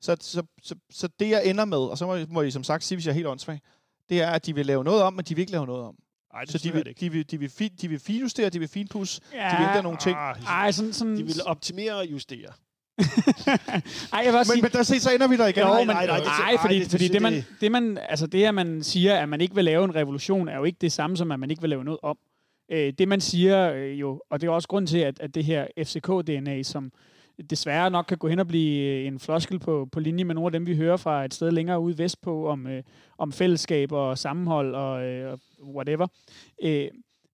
Så, 0.00 0.16
så, 0.20 0.42
så, 0.62 0.74
så 0.90 1.08
det, 1.08 1.30
jeg 1.30 1.46
ender 1.46 1.64
med, 1.64 1.78
og 1.78 1.98
så 1.98 2.06
må, 2.06 2.16
må 2.28 2.42
I 2.42 2.50
som 2.50 2.64
sagt 2.64 2.84
sige, 2.84 2.96
hvis 2.96 3.06
jeg 3.06 3.10
er 3.12 3.14
helt 3.14 3.26
åndssvag, 3.26 3.60
det 4.08 4.22
er, 4.22 4.30
at 4.30 4.46
de 4.46 4.54
vil 4.54 4.66
lave 4.66 4.84
noget 4.84 5.02
om, 5.02 5.14
men 5.14 5.24
de 5.24 5.34
vil 5.34 5.40
ikke 5.40 5.52
lave 5.52 5.66
noget 5.66 5.82
om. 5.82 5.96
Ej, 6.34 6.40
det 6.40 6.50
Så 6.52 6.58
de 6.58 6.72
vil, 6.72 6.86
ikke. 6.88 7.00
de, 7.00 7.12
vil, 7.12 7.30
de, 7.30 7.38
vil, 7.38 7.50
fi, 7.50 7.68
de 7.68 7.88
vil 7.88 7.98
finjustere, 8.00 8.48
de 8.48 8.58
vil 8.58 8.68
finpudse, 8.68 9.20
Ja, 9.34 9.48
de 9.50 9.56
vil 9.58 9.66
ændre 9.68 9.82
nogle 9.82 9.98
ting. 9.98 10.16
Ah, 10.18 10.36
Ej, 10.48 10.70
sådan... 10.72 10.92
sådan 10.92 11.16
de 11.16 11.22
vil 11.24 11.34
optimere 11.46 11.92
og 11.96 12.06
justere. 12.10 12.48
Ej, 14.12 14.22
jeg 14.24 14.32
vil 14.32 14.34
også 14.38 14.52
Men, 14.52 14.56
sige... 14.56 14.62
men 14.62 14.70
der 14.70 14.82
se, 14.82 15.00
så 15.00 15.10
ender 15.14 15.28
vi 15.28 15.36
der 15.36 15.46
igen. 15.46 15.62
Jo, 15.62 15.68
Nej, 15.68 15.84
nej, 15.84 16.06
nej, 16.06 16.20
nej, 16.20 16.50
ej, 16.50 16.56
fordi, 16.60 16.78
det- 16.78 16.90
fordi 16.90 17.04
det- 17.04 17.12
det, 17.12 17.22
man, 17.22 17.32
det- 17.32 17.44
det, 17.60 17.72
man, 17.72 17.98
altså 18.08 18.26
det, 18.26 18.44
at 18.44 18.54
man 18.54 18.82
siger, 18.82 19.16
at 19.16 19.28
man 19.28 19.40
ikke 19.40 19.54
vil 19.54 19.64
lave 19.64 19.84
en 19.84 19.94
revolution, 19.94 20.48
er 20.48 20.56
jo 20.56 20.64
ikke 20.64 20.78
det 20.80 20.92
samme 20.92 21.16
som, 21.16 21.32
at 21.32 21.40
man 21.40 21.50
ikke 21.50 21.60
vil 21.62 21.70
lave 21.70 21.84
noget 21.84 22.00
om. 22.02 22.16
Øh, 22.72 22.92
det, 22.98 23.08
man 23.08 23.20
siger 23.20 23.72
øh, 23.72 24.00
jo, 24.00 24.22
og 24.30 24.40
det 24.40 24.46
er 24.46 24.50
også 24.50 24.68
grund 24.68 24.86
til, 24.86 24.98
at, 24.98 25.20
at 25.20 25.34
det 25.34 25.44
her 25.44 25.66
FCK-DNA, 25.80 26.62
som 26.62 26.92
desværre 27.50 27.90
nok 27.90 28.06
kan 28.06 28.18
gå 28.18 28.28
hen 28.28 28.38
og 28.38 28.46
blive 28.46 29.00
øh, 29.00 29.06
en 29.06 29.18
floskel 29.18 29.58
på, 29.58 29.88
på 29.92 30.00
linje 30.00 30.24
med 30.24 30.34
nogle 30.34 30.46
af 30.46 30.52
dem, 30.52 30.66
vi 30.66 30.76
hører 30.76 30.96
fra 30.96 31.24
et 31.24 31.34
sted 31.34 31.50
længere 31.50 31.80
ude 31.80 31.98
vestpå, 31.98 32.48
om, 32.48 32.66
øh, 32.66 32.82
om 33.18 33.32
fællesskab 33.32 33.92
og 33.92 34.18
sammenhold 34.18 34.74
og, 34.74 35.04
øh, 35.04 35.38
whatever, 35.62 36.06
øh, 36.62 36.88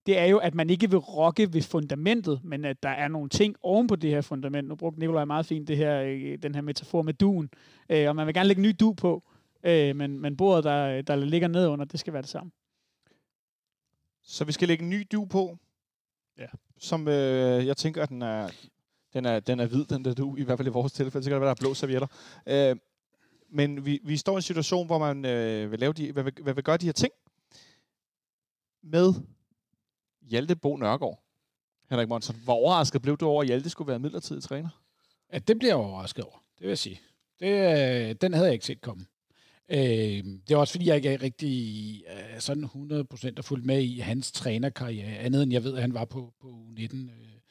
det 0.07 0.19
er 0.19 0.25
jo, 0.25 0.39
at 0.39 0.55
man 0.55 0.71
ikke 0.71 0.91
vil 0.91 0.99
rokke 0.99 1.53
ved 1.53 1.63
fundamentet, 1.63 2.41
men 2.45 2.65
at 2.65 2.83
der 2.83 2.89
er 2.89 3.09
nogle 3.09 3.29
ting 3.29 3.57
oven 3.63 3.87
på 3.87 3.97
det 3.97 4.11
her 4.11 4.21
fundament. 4.21 4.69
Nu 4.69 4.75
brugte 4.75 5.01
Nikolaj 5.01 5.25
meget 5.25 5.47
fint 5.47 5.69
det 5.69 5.77
her, 5.77 6.03
øh, 6.03 6.39
den 6.43 6.55
her 6.55 6.63
metafor 6.63 7.03
med 7.03 7.15
duen, 7.15 7.51
øh, 7.89 8.09
og 8.09 8.17
man 8.17 8.27
vil 8.27 8.35
gerne 8.35 8.49
lægge 8.49 8.61
en 8.61 8.69
ny 8.69 8.75
du 8.81 8.93
på, 8.93 9.23
øh, 9.65 9.97
men, 9.97 10.21
men 10.21 10.37
bordet, 10.37 10.65
der, 10.65 11.03
der 11.03 11.17
ligger 11.17 11.49
ned 11.49 11.67
under, 11.67 11.85
det 11.85 12.01
skal 12.01 12.13
være 12.13 12.23
det 12.23 12.31
samme. 12.31 12.53
Så 14.25 14.45
vi 14.45 14.53
skal 14.53 14.69
lægge 14.69 14.85
en 14.85 14.91
ny 14.91 15.07
du 15.13 15.25
på. 15.25 15.59
Ja. 16.39 16.47
Som 16.79 17.09
øh, 17.09 17.67
jeg 17.67 17.77
tænker, 17.77 18.03
at 18.03 18.09
den 18.09 18.23
er, 18.23 18.49
den 19.15 19.25
er, 19.25 19.41
den 19.41 19.61
er 19.61 19.67
hvid, 19.67 19.85
den 19.85 20.05
der 20.05 20.15
du, 20.15 20.37
i 20.37 20.43
hvert 20.43 20.59
fald 20.59 20.69
i 20.69 20.71
vores 20.71 20.93
tilfælde. 20.93 21.25
Så 21.25 21.31
kan 21.31 21.35
det 21.35 21.41
være, 21.41 21.49
der 21.49 21.55
er 21.55 21.61
blå 21.61 21.75
servietter. 21.75 22.09
Øh, 22.47 22.77
men 23.51 23.87
vi, 23.87 24.01
vi 24.05 24.17
står 24.17 24.33
i 24.33 24.37
en 24.37 24.43
situation, 24.43 24.87
hvor 24.87 24.99
man 24.99 25.25
øh, 25.25 25.71
vil, 25.71 25.79
lave 25.79 25.93
de, 25.93 26.13
hvad, 26.13 26.23
vil, 26.23 26.33
hvad 26.43 26.55
vil 26.55 26.65
gøre 26.65 26.77
de 26.77 26.87
her 26.87 26.93
ting 26.93 27.13
med 28.83 29.15
Hjalte 30.23 30.57
Bo 30.57 30.77
Nørgaard. 30.77 31.23
Henrik 31.91 32.09
Monsen, 32.09 32.37
hvor 32.45 32.55
overrasket 32.55 33.03
blev 33.03 33.17
du 33.17 33.27
over, 33.27 33.43
at 33.43 33.47
Hjalte 33.49 33.71
skulle 33.71 33.89
være 33.89 33.99
midlertidig 33.99 34.43
træner? 34.43 34.69
Ja, 35.33 35.39
det 35.39 35.59
bliver 35.59 35.71
jeg 35.71 35.77
overrasket 35.77 36.25
over, 36.25 36.45
det 36.55 36.61
vil 36.61 36.69
jeg 36.69 36.79
sige. 36.79 37.01
Det, 37.41 37.47
øh, 37.47 38.17
den 38.21 38.33
havde 38.33 38.47
jeg 38.47 38.53
ikke 38.53 38.67
set 38.67 38.81
komme. 38.81 39.07
Øh, 39.69 39.79
det 40.49 40.51
er 40.51 40.57
også 40.57 40.73
fordi, 40.73 40.87
jeg 40.87 40.97
ikke 40.97 41.09
er 41.09 41.23
rigtig 41.23 42.05
øh, 42.09 42.41
sådan 42.41 42.65
100% 42.65 43.41
fuldt 43.41 43.67
med 43.67 43.83
i 43.83 43.99
hans 43.99 44.33
trænerkarriere, 44.33 45.19
andet 45.19 45.43
end 45.43 45.53
jeg 45.53 45.65
ved, 45.65 45.75
at 45.75 45.81
han 45.81 45.95
var 45.95 46.05
på, 46.05 46.33
på 46.41 46.67
19 46.69 47.11
Øh, 47.11 47.42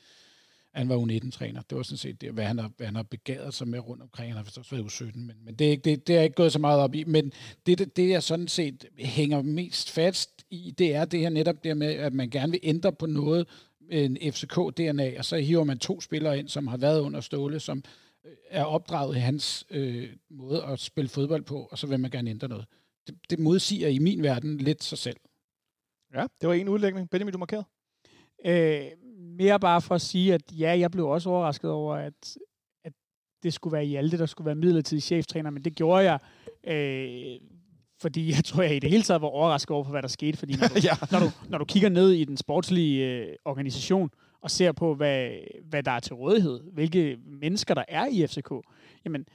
han 0.74 0.90
var 0.90 0.98
U19-træner. 0.98 1.62
Det 1.62 1.78
var 1.78 1.84
sådan 1.84 1.98
set 1.98 2.22
det, 2.22 2.32
hvad 2.32 2.46
han 2.46 2.60
har, 2.60 2.72
hvad 2.78 2.88
han 2.88 2.96
har 2.96 3.04
begavet 3.04 3.54
sig 3.54 3.68
med 3.68 3.80
rundt 3.80 4.04
omkring. 4.04 4.34
Han 4.34 4.38
har 4.38 4.54
også 4.58 4.76
været 4.76 4.92
U17, 4.92 5.20
men, 5.20 5.36
men 5.46 5.56
det, 5.56 5.68
er 5.68 5.72
ikke, 5.72 5.82
det, 5.82 6.08
det 6.08 6.18
er 6.18 6.22
ikke 6.22 6.36
gået 6.36 6.52
så 6.52 6.60
meget 6.60 6.80
op 6.80 6.96
i. 6.96 7.04
Men 7.04 7.32
det, 7.66 7.80
det, 7.80 7.98
det, 7.98 8.10
jeg 8.10 8.24
sådan 8.24 8.48
set 8.48 8.86
hænger 9.00 9.42
mest 9.42 9.92
fast 9.92 10.46
i, 10.50 10.74
det 10.78 10.96
er 10.96 11.06
det 11.06 11.20
her 11.20 11.30
netop 11.30 11.64
der 11.64 11.74
med, 11.74 11.88
at 11.88 12.14
man 12.14 12.30
gerne 12.30 12.52
vil 12.52 12.60
ændre 12.64 12.94
på 12.94 13.06
noget, 13.06 13.48
en 13.92 14.18
FCK-DNA, 14.18 15.18
og 15.18 15.26
så 15.26 15.38
hiver 15.38 15.64
man 15.64 15.80
to 15.80 16.02
spillere 16.02 16.40
ind, 16.40 16.48
som 16.48 16.68
har 16.68 16.78
været 16.78 17.00
under 17.00 17.22
Ståle, 17.22 17.60
som 17.60 17.84
øh, 18.26 18.32
er 18.50 18.64
opdraget 18.64 19.16
i 19.16 19.20
hans 19.20 19.66
øh, 19.70 20.10
måde 20.30 20.64
at 20.64 20.80
spille 20.80 21.10
fodbold 21.10 21.44
på, 21.44 21.68
og 21.72 21.78
så 21.78 21.88
vil 21.88 22.00
man 22.00 22.12
gerne 22.12 22.30
ændre 22.30 22.48
noget. 22.48 22.66
Det, 23.08 23.16
det 23.30 23.40
modsiger 23.40 23.88
i 23.88 24.00
min 24.00 24.24
verden 24.24 24.58
lidt 24.58 24.84
sig 24.84 24.98
selv. 24.98 25.18
Ja, 26.14 26.26
det 26.42 26.50
var 26.50 26.54
en 26.54 26.70
udlægning. 26.70 27.10
Benjamin, 27.10 27.32
du 27.34 27.38
markerede. 27.38 27.66
Øh, 28.46 28.92
mere 29.42 29.60
bare 29.60 29.82
for 29.82 29.96
at 29.96 30.02
sige, 30.02 30.34
at 30.34 30.42
ja, 30.60 30.80
jeg 30.80 30.92
blev 30.92 31.08
også 31.08 31.30
overrasket 31.30 31.72
over, 31.72 31.96
at, 31.96 32.38
at 32.86 32.94
det 33.44 33.54
skulle 33.54 33.72
være 33.74 33.84
Hjalte, 33.84 34.18
der 34.18 34.26
skulle 34.26 34.46
være 34.46 34.56
midlertidig 34.56 35.04
cheftræner, 35.04 35.50
men 35.50 35.64
det 35.64 35.76
gjorde 35.76 36.04
jeg, 36.12 36.20
øh, 36.68 37.40
fordi 38.02 38.30
jeg 38.30 38.46
tror, 38.46 38.64
jeg 38.64 38.76
i 38.76 38.80
det 38.80 38.90
hele 38.90 39.04
taget 39.04 39.22
var 39.22 39.28
overrasket 39.28 39.72
over, 39.72 39.84
for 39.84 39.92
hvad 39.92 40.02
der 40.02 40.08
skete. 40.08 40.38
Fordi 40.38 40.54
når 40.54 40.68
du, 40.68 40.74
ja. 40.90 40.94
når 41.12 41.20
du, 41.20 41.26
når 41.50 41.58
du 41.58 41.66
kigger 41.66 41.90
ned 41.90 42.12
i 42.12 42.24
den 42.24 42.38
sportslige 42.38 43.08
øh, 43.08 43.36
organisation 43.46 44.10
og 44.42 44.52
ser 44.52 44.72
på, 44.72 44.96
hvad, 44.96 45.32
hvad 45.64 45.84
der 45.84 45.92
er 45.92 46.00
til 46.00 46.16
rådighed, 46.16 46.60
hvilke 46.74 47.18
mennesker 47.26 47.74
der 47.74 47.84
er 47.88 48.06
i 48.12 48.28
FCK, 48.28 48.52
jamen, 49.06 49.26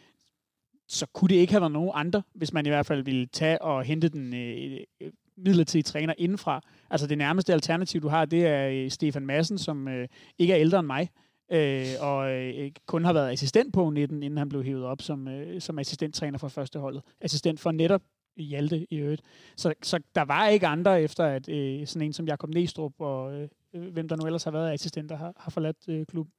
så 0.89 1.07
kunne 1.07 1.29
det 1.29 1.35
ikke 1.35 1.53
have 1.53 1.61
været 1.61 1.73
nogen 1.73 1.91
andre, 1.95 2.23
hvis 2.35 2.53
man 2.53 2.67
i 2.67 2.69
hvert 2.69 2.87
fald 2.87 3.03
ville 3.03 3.27
tage 3.27 3.63
og 3.63 3.85
hente 3.85 4.09
den 4.09 4.35
øh, 4.35 5.11
midlertidig 5.37 5.85
træner 5.85 6.15
indenfra. 6.19 6.61
Altså 6.91 7.07
det 7.07 7.19
nærmeste 7.19 7.53
alternativ, 7.53 8.03
du 8.03 8.09
har, 8.09 8.25
det 8.25 8.47
er 8.47 8.69
øh, 8.69 8.91
Stefan 8.91 9.27
Madsen, 9.27 9.59
som 9.59 9.89
øh, 9.89 10.09
ikke 10.39 10.53
er 10.53 10.61
ældre 10.61 10.79
end 10.79 10.87
mig, 10.87 11.11
øh, 11.53 11.87
og 12.01 12.33
øh, 12.33 12.71
kun 12.87 13.05
har 13.05 13.13
været 13.13 13.33
assistent 13.33 13.75
på 13.75 13.91
19, 13.91 14.23
inden 14.23 14.39
han 14.39 14.49
blev 14.49 14.65
hævet 14.65 14.85
op 14.85 15.03
som, 15.03 15.29
øh, 15.29 15.61
som 15.61 15.79
assistenttræner 15.79 16.39
for 16.39 16.49
første 16.49 16.79
holdet. 16.79 17.03
Assistent 17.21 17.61
for 17.61 17.73
netop 17.73 18.03
Hjalte 18.37 18.87
i 18.91 18.97
øvrigt. 18.97 19.23
Så, 19.57 19.75
så 19.83 20.01
der 20.15 20.23
var 20.23 20.49
ikke 20.49 20.67
andre 20.67 21.03
efter, 21.03 21.25
at 21.25 21.49
øh, 21.49 21.87
sådan 21.87 22.07
en 22.07 22.13
som 22.13 22.27
Jakob 22.27 22.51
Næstrup 22.51 22.93
og 22.99 23.35
øh, 23.35 23.49
øh 23.75 23.93
hvem 23.93 24.09
der 24.09 24.17
nu 24.17 24.27
ellers 24.27 24.45
har 24.45 24.51
været 24.51 24.73
assistenter, 24.73 25.17
har, 25.17 25.33
har 25.37 25.51
forladt 25.51 25.77
øh, 25.89 26.07
klubben. 26.07 26.33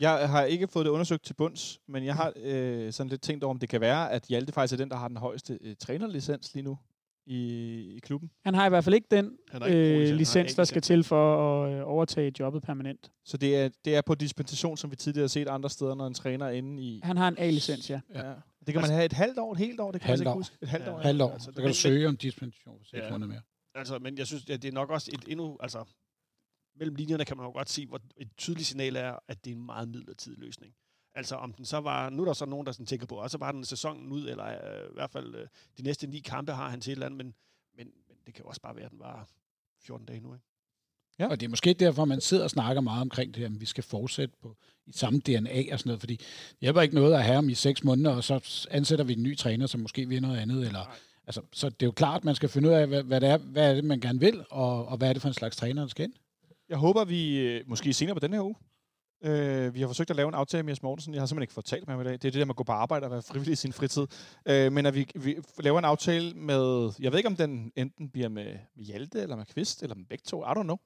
Jeg 0.00 0.28
har 0.28 0.44
ikke 0.44 0.68
fået 0.68 0.86
det 0.86 0.90
undersøgt 0.90 1.24
til 1.24 1.34
bunds, 1.34 1.80
men 1.88 2.04
jeg 2.04 2.14
har 2.14 2.32
øh, 2.36 2.92
sådan 2.92 3.10
lidt 3.10 3.22
tænkt 3.22 3.44
over, 3.44 3.54
om 3.54 3.58
det 3.58 3.68
kan 3.68 3.80
være, 3.80 4.12
at 4.12 4.22
Hjalte 4.22 4.52
faktisk 4.52 4.72
er 4.72 4.76
den, 4.76 4.90
der 4.90 4.96
har 4.96 5.08
den 5.08 5.16
højeste 5.16 5.58
øh, 5.60 5.76
trænerlicens 5.76 6.54
lige 6.54 6.64
nu 6.64 6.78
i, 7.26 7.38
i 7.96 7.98
klubben. 7.98 8.30
Han 8.44 8.54
har 8.54 8.66
i 8.66 8.68
hvert 8.68 8.84
fald 8.84 8.94
ikke 8.94 9.06
den 9.10 9.38
ikke 9.54 10.10
øh, 10.10 10.16
licens, 10.16 10.50
ikke 10.50 10.56
der 10.56 10.64
skal 10.64 10.82
til 10.82 11.04
for 11.04 11.62
at 11.64 11.72
øh, 11.74 11.82
overtage 11.88 12.32
jobbet 12.40 12.62
permanent. 12.62 13.12
Så 13.24 13.36
det 13.36 13.56
er, 13.56 13.68
det 13.84 13.96
er 13.96 14.02
på 14.02 14.14
dispensation, 14.14 14.76
som 14.76 14.90
vi 14.90 14.96
tidligere 14.96 15.22
har 15.22 15.28
set 15.28 15.48
andre 15.48 15.70
steder, 15.70 15.94
når 15.94 16.06
en 16.06 16.14
træner 16.14 16.46
er 16.46 16.50
inde 16.50 16.82
i... 16.82 17.00
Han 17.04 17.16
har 17.16 17.28
en 17.28 17.34
A-licens, 17.38 17.90
ja. 17.90 18.00
Ja. 18.14 18.32
Det 18.66 18.74
kan 18.74 18.80
man 18.82 18.90
have 18.90 19.04
et 19.04 19.12
halvt 19.12 19.38
år, 19.38 19.52
et 19.52 19.58
helt 19.58 19.80
år, 19.80 19.92
det 19.92 20.00
kan 20.00 20.08
jeg 20.08 20.12
Halvt 20.12 20.20
ikke 20.20 20.30
år. 20.30 20.34
huske. 20.34 20.56
Et 20.62 20.68
halvt 20.68 20.86
Ja. 20.86 20.92
år, 20.94 20.98
Halvt 20.98 21.22
år, 21.22 21.30
altså, 21.32 21.44
så 21.44 21.50
det- 21.50 21.56
kan 21.62 21.66
du 21.68 21.74
søge 21.74 22.08
om 22.08 22.16
dispensation 22.16 22.78
for 22.78 22.84
seks 22.84 23.02
Ja. 23.04 23.10
måneder 23.10 23.28
mere. 23.28 23.42
Altså, 23.74 23.98
men 23.98 24.18
jeg 24.18 24.26
synes, 24.26 24.50
at 24.50 24.62
det 24.62 24.68
er 24.68 24.72
nok 24.72 24.90
også 24.90 25.10
et 25.14 25.24
endnu... 25.28 25.58
Altså, 25.60 25.84
mellem 26.78 26.94
linjerne 26.96 27.24
kan 27.24 27.36
man 27.36 27.46
jo 27.46 27.52
godt 27.52 27.70
se, 27.70 27.86
hvor 27.86 28.00
et 28.16 28.28
tydeligt 28.38 28.66
signal 28.68 28.96
er, 28.96 29.14
at 29.28 29.44
det 29.44 29.50
er 29.50 29.54
en 29.56 29.66
meget 29.66 29.88
midlertidig 29.88 30.38
løsning. 30.38 30.72
Altså 31.14 31.34
om 31.34 31.52
den 31.52 31.64
så 31.64 31.78
var, 31.78 32.10
nu 32.10 32.22
er 32.22 32.26
der 32.26 32.32
så 32.32 32.46
nogen, 32.46 32.66
der 32.66 32.72
sådan 32.72 32.86
tænker 32.86 33.06
på, 33.06 33.14
og 33.14 33.30
så 33.30 33.38
var 33.38 33.52
den 33.52 33.64
sæsonen 33.64 34.12
ud, 34.12 34.28
eller 34.28 34.46
øh, 34.46 34.90
i 34.90 34.94
hvert 34.94 35.10
fald 35.10 35.34
øh, 35.34 35.46
de 35.78 35.82
næste 35.82 36.06
ni 36.06 36.18
kampe 36.18 36.52
har 36.52 36.68
han 36.70 36.80
til 36.80 36.90
et 36.90 36.92
eller 36.92 37.06
andet, 37.06 37.16
men, 37.16 37.34
men, 37.76 37.86
men 38.08 38.16
det 38.26 38.34
kan 38.34 38.44
jo 38.44 38.48
også 38.48 38.60
bare 38.60 38.76
være, 38.76 38.84
at 38.84 38.90
den 38.90 39.00
var 39.00 39.28
14 39.82 40.06
dage 40.06 40.20
nu, 40.20 40.34
ikke? 40.34 40.46
Ja. 41.18 41.28
Og 41.28 41.40
det 41.40 41.46
er 41.46 41.50
måske 41.50 41.74
derfor, 41.74 42.04
man 42.04 42.20
sidder 42.20 42.44
og 42.44 42.50
snakker 42.50 42.80
meget 42.80 43.00
omkring 43.00 43.34
det 43.34 43.40
her, 43.40 43.46
at 43.46 43.60
vi 43.60 43.66
skal 43.66 43.84
fortsætte 43.84 44.34
på 44.42 44.56
i 44.86 44.92
samme 44.92 45.20
DNA 45.20 45.72
og 45.72 45.78
sådan 45.78 45.88
noget, 45.88 46.00
fordi 46.00 46.16
det 46.16 46.56
hjælper 46.60 46.80
ikke 46.82 46.94
noget 46.94 47.14
at 47.14 47.22
have 47.24 47.34
ham 47.34 47.48
i 47.48 47.54
seks 47.54 47.84
måneder, 47.84 48.16
og 48.16 48.24
så 48.24 48.66
ansætter 48.70 49.04
vi 49.04 49.12
en 49.12 49.22
ny 49.22 49.36
træner, 49.36 49.66
som 49.66 49.80
måske 49.80 50.08
vil 50.08 50.22
noget 50.22 50.38
andet. 50.38 50.66
Eller, 50.66 50.84
Nej. 50.84 50.96
altså, 51.26 51.42
så 51.52 51.68
det 51.68 51.82
er 51.82 51.86
jo 51.86 51.92
klart, 51.92 52.16
at 52.16 52.24
man 52.24 52.34
skal 52.34 52.48
finde 52.48 52.68
ud 52.68 52.74
af, 52.74 52.86
hvad, 52.86 53.02
hvad, 53.02 53.20
det 53.20 53.28
er, 53.28 53.36
hvad 53.36 53.70
er 53.70 53.74
det, 53.74 53.84
man 53.84 54.00
gerne 54.00 54.20
vil, 54.20 54.44
og, 54.50 54.86
og 54.88 54.96
hvad 54.96 55.08
er 55.08 55.12
det 55.12 55.22
for 55.22 55.28
en 55.28 55.34
slags 55.34 55.56
træner, 55.56 55.82
der 55.82 55.88
skal 55.88 56.04
ind. 56.04 56.12
Jeg 56.68 56.78
håber, 56.78 57.04
vi 57.04 57.38
øh, 57.38 57.64
måske 57.66 57.92
senere 57.92 58.14
på 58.14 58.20
den 58.20 58.32
her 58.32 58.40
uge, 58.40 58.54
øh, 59.24 59.74
vi 59.74 59.80
har 59.80 59.86
forsøgt 59.86 60.10
at 60.10 60.16
lave 60.16 60.28
en 60.28 60.34
aftale 60.34 60.62
med 60.62 60.72
Jes 60.72 60.82
Mortensen. 60.82 61.14
Jeg 61.14 61.22
har 61.22 61.26
simpelthen 61.26 61.42
ikke 61.42 61.52
fået 61.52 61.64
talt 61.64 61.86
med 61.86 61.94
ham 61.94 62.00
i 62.00 62.04
dag. 62.04 62.12
Det 62.12 62.24
er 62.24 62.30
det 62.30 62.34
der 62.34 62.44
med 62.44 62.52
at 62.52 62.56
gå 62.56 62.64
på 62.64 62.72
arbejde 62.72 63.04
og 63.04 63.10
være 63.10 63.22
frivillig 63.22 63.52
i 63.52 63.56
sin 63.56 63.72
fritid. 63.72 64.06
Øh, 64.46 64.72
men 64.72 64.86
at 64.86 64.94
vi, 64.94 65.08
vi 65.14 65.36
laver 65.58 65.78
en 65.78 65.84
aftale 65.84 66.34
med... 66.34 66.92
Jeg 67.00 67.12
ved 67.12 67.18
ikke, 67.18 67.28
om 67.28 67.36
den 67.36 67.72
enten 67.76 68.10
bliver 68.10 68.28
med, 68.28 68.56
Hjalte 68.76 69.20
eller 69.20 69.36
med 69.36 69.44
Kvist, 69.44 69.82
eller 69.82 69.96
med 69.96 70.04
begge 70.04 70.22
to. 70.26 70.42
I 70.42 70.46
don't 70.46 70.62
know. 70.62 70.76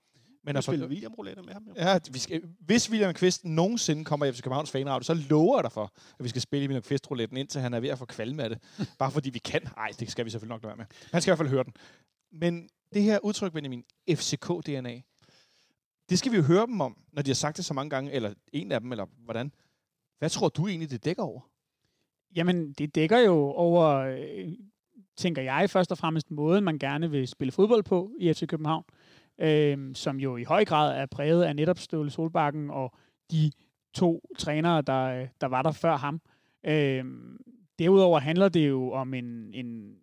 Men 0.45 0.57
at 0.57 0.65
spiller 0.65 0.87
for, 0.87 0.91
William 0.91 1.15
roulette 1.15 1.43
med 1.43 1.53
ham, 1.53 1.63
jo. 1.69 1.73
ja, 1.77 1.99
vi 2.11 2.19
skal, 2.19 2.43
hvis 2.61 2.91
William 2.91 3.15
Kvist 3.15 3.45
nogensinde 3.45 4.05
kommer 4.05 4.27
i 4.27 4.33
FC 4.33 4.43
Københavns 4.43 4.71
fanradio, 4.71 5.03
så 5.03 5.15
lover 5.15 5.59
jeg 5.59 5.65
dig 5.65 5.73
for, 5.73 5.93
at 6.19 6.25
vi 6.25 6.29
skal 6.29 6.43
spille 6.43 6.69
William 6.69 6.83
Kvist-rouletten, 6.83 7.37
indtil 7.37 7.61
han 7.61 7.75
er 7.75 7.81
ved 7.81 7.89
at 7.89 7.99
få 7.99 8.05
kvalme 8.05 8.43
af 8.43 8.49
det. 8.49 8.59
Bare 8.99 9.11
fordi 9.11 9.31
vi 9.31 9.39
kan. 9.39 9.63
Nej, 9.77 9.91
det 10.01 10.11
skal 10.11 10.25
vi 10.25 10.31
selvfølgelig 10.31 10.55
nok 10.55 10.63
lade 10.63 10.69
være 10.69 10.77
med. 10.77 10.87
Han 11.13 11.23
skal 11.23 11.31
i 11.31 11.33
hvert 11.33 11.39
fald 11.39 11.49
høre 11.49 11.65
den. 11.65 11.73
Men 12.33 12.69
det 12.95 13.03
her 13.03 13.19
udtryk, 13.19 13.53
Benjamin, 13.53 13.85
FCK-DNA, 14.11 15.08
det 16.11 16.19
skal 16.19 16.33
vi 16.33 16.37
jo 16.37 16.43
høre 16.43 16.67
dem 16.67 16.81
om, 16.81 16.97
når 17.13 17.23
de 17.23 17.31
har 17.31 17.35
sagt 17.35 17.57
det 17.57 17.65
så 17.65 17.75
mange 17.75 17.91
gange, 17.91 18.13
eller 18.13 18.35
en 18.53 18.73
af 18.73 18.81
dem, 18.81 18.93
eller 18.93 19.07
hvordan. 19.25 19.53
Hvad 20.19 20.31
tror 20.31 20.49
du 20.49 20.67
egentlig, 20.67 20.91
det 20.91 21.05
dækker 21.05 21.23
over? 21.23 21.41
Jamen, 22.37 22.73
det 22.73 22.95
dækker 22.95 23.19
jo 23.19 23.35
over, 23.35 23.87
øh, 23.89 24.49
tænker 25.17 25.43
jeg, 25.43 25.71
først 25.71 25.93
og 25.93 25.99
fremmest 25.99 26.31
måden, 26.31 26.65
man 26.65 26.79
gerne 26.79 27.11
vil 27.11 27.29
spille 27.29 27.53
fodbold 27.53 27.83
på 27.83 28.11
i 28.19 28.33
FC 28.33 28.47
København, 28.47 28.85
øh, 29.39 29.95
som 29.95 30.21
jo 30.21 30.37
i 30.37 30.45
høj 30.45 30.65
grad 30.65 31.01
er 31.01 31.07
præget 31.07 31.43
af 31.43 31.57
netop 31.57 31.79
Ståle 31.79 32.11
Solbakken 32.11 32.71
og 32.71 32.95
de 33.31 33.53
to 33.95 34.23
trænere, 34.39 34.83
der, 34.83 35.27
der 35.41 35.47
var 35.47 35.63
der 35.63 35.73
før 35.73 35.97
ham. 35.97 36.21
Øh, 36.67 37.05
derudover 37.79 38.19
handler 38.19 38.49
det 38.49 38.69
jo 38.69 38.93
om 38.93 39.15
en, 39.15 39.55
en, 39.55 39.97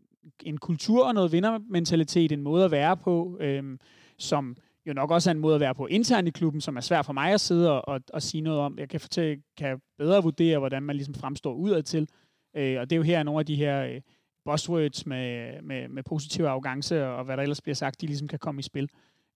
en 0.43 0.57
kultur 0.57 1.07
og 1.07 1.13
noget 1.13 1.31
vindermentalitet, 1.31 2.31
en 2.31 2.41
måde 2.41 2.65
at 2.65 2.71
være 2.71 2.97
på, 2.97 3.37
øh, 3.41 3.77
som 4.17 4.57
jo 4.87 4.93
nok 4.93 5.11
også 5.11 5.29
er 5.29 5.31
en 5.31 5.39
måde 5.39 5.55
at 5.55 5.61
være 5.61 5.75
på 5.75 5.87
internt 5.87 6.27
i 6.27 6.31
klubben, 6.31 6.61
som 6.61 6.77
er 6.77 6.81
svært 6.81 7.05
for 7.05 7.13
mig 7.13 7.33
at 7.33 7.41
sidde 7.41 7.71
og, 7.71 7.87
og, 7.87 8.01
og 8.13 8.21
sige 8.21 8.41
noget 8.41 8.59
om. 8.59 8.79
Jeg 8.79 8.89
kan, 8.89 8.99
fortælle, 8.99 9.43
kan 9.57 9.81
bedre 9.97 10.23
vurdere, 10.23 10.59
hvordan 10.59 10.83
man 10.83 10.95
ligesom 10.95 11.13
fremstår 11.13 11.53
udadtil. 11.53 12.09
Øh, 12.55 12.79
og 12.79 12.89
det 12.89 12.95
er 12.95 12.97
jo 12.97 13.03
her 13.03 13.23
nogle 13.23 13.39
af 13.39 13.45
de 13.45 13.55
her 13.55 13.85
øh, 13.85 14.01
buzzwords 14.45 15.05
med, 15.05 15.61
med, 15.61 15.87
med 15.87 16.03
positiv 16.03 16.45
arrogance 16.45 17.07
og 17.07 17.25
hvad 17.25 17.37
der 17.37 17.43
ellers 17.43 17.61
bliver 17.61 17.75
sagt, 17.75 18.01
de 18.01 18.05
ligesom 18.07 18.27
kan 18.27 18.39
komme 18.39 18.59
i 18.59 18.63
spil. 18.63 18.89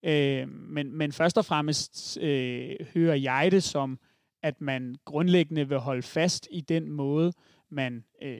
Øh, 0.06 0.50
men, 0.50 0.98
men 0.98 1.12
først 1.12 1.38
og 1.38 1.46
fremmest 1.46 2.18
øh, 2.22 2.76
hører 2.94 3.16
jeg 3.16 3.52
det 3.52 3.64
som, 3.64 4.00
at 4.44 4.62
man 4.62 4.96
grundlæggende 5.06 5.70
vil 5.70 5.78
holde 5.78 6.02
fast 6.02 6.48
i 6.52 6.62
den 6.62 6.92
måde, 6.92 7.34
man 7.70 8.04
øh, 8.22 8.40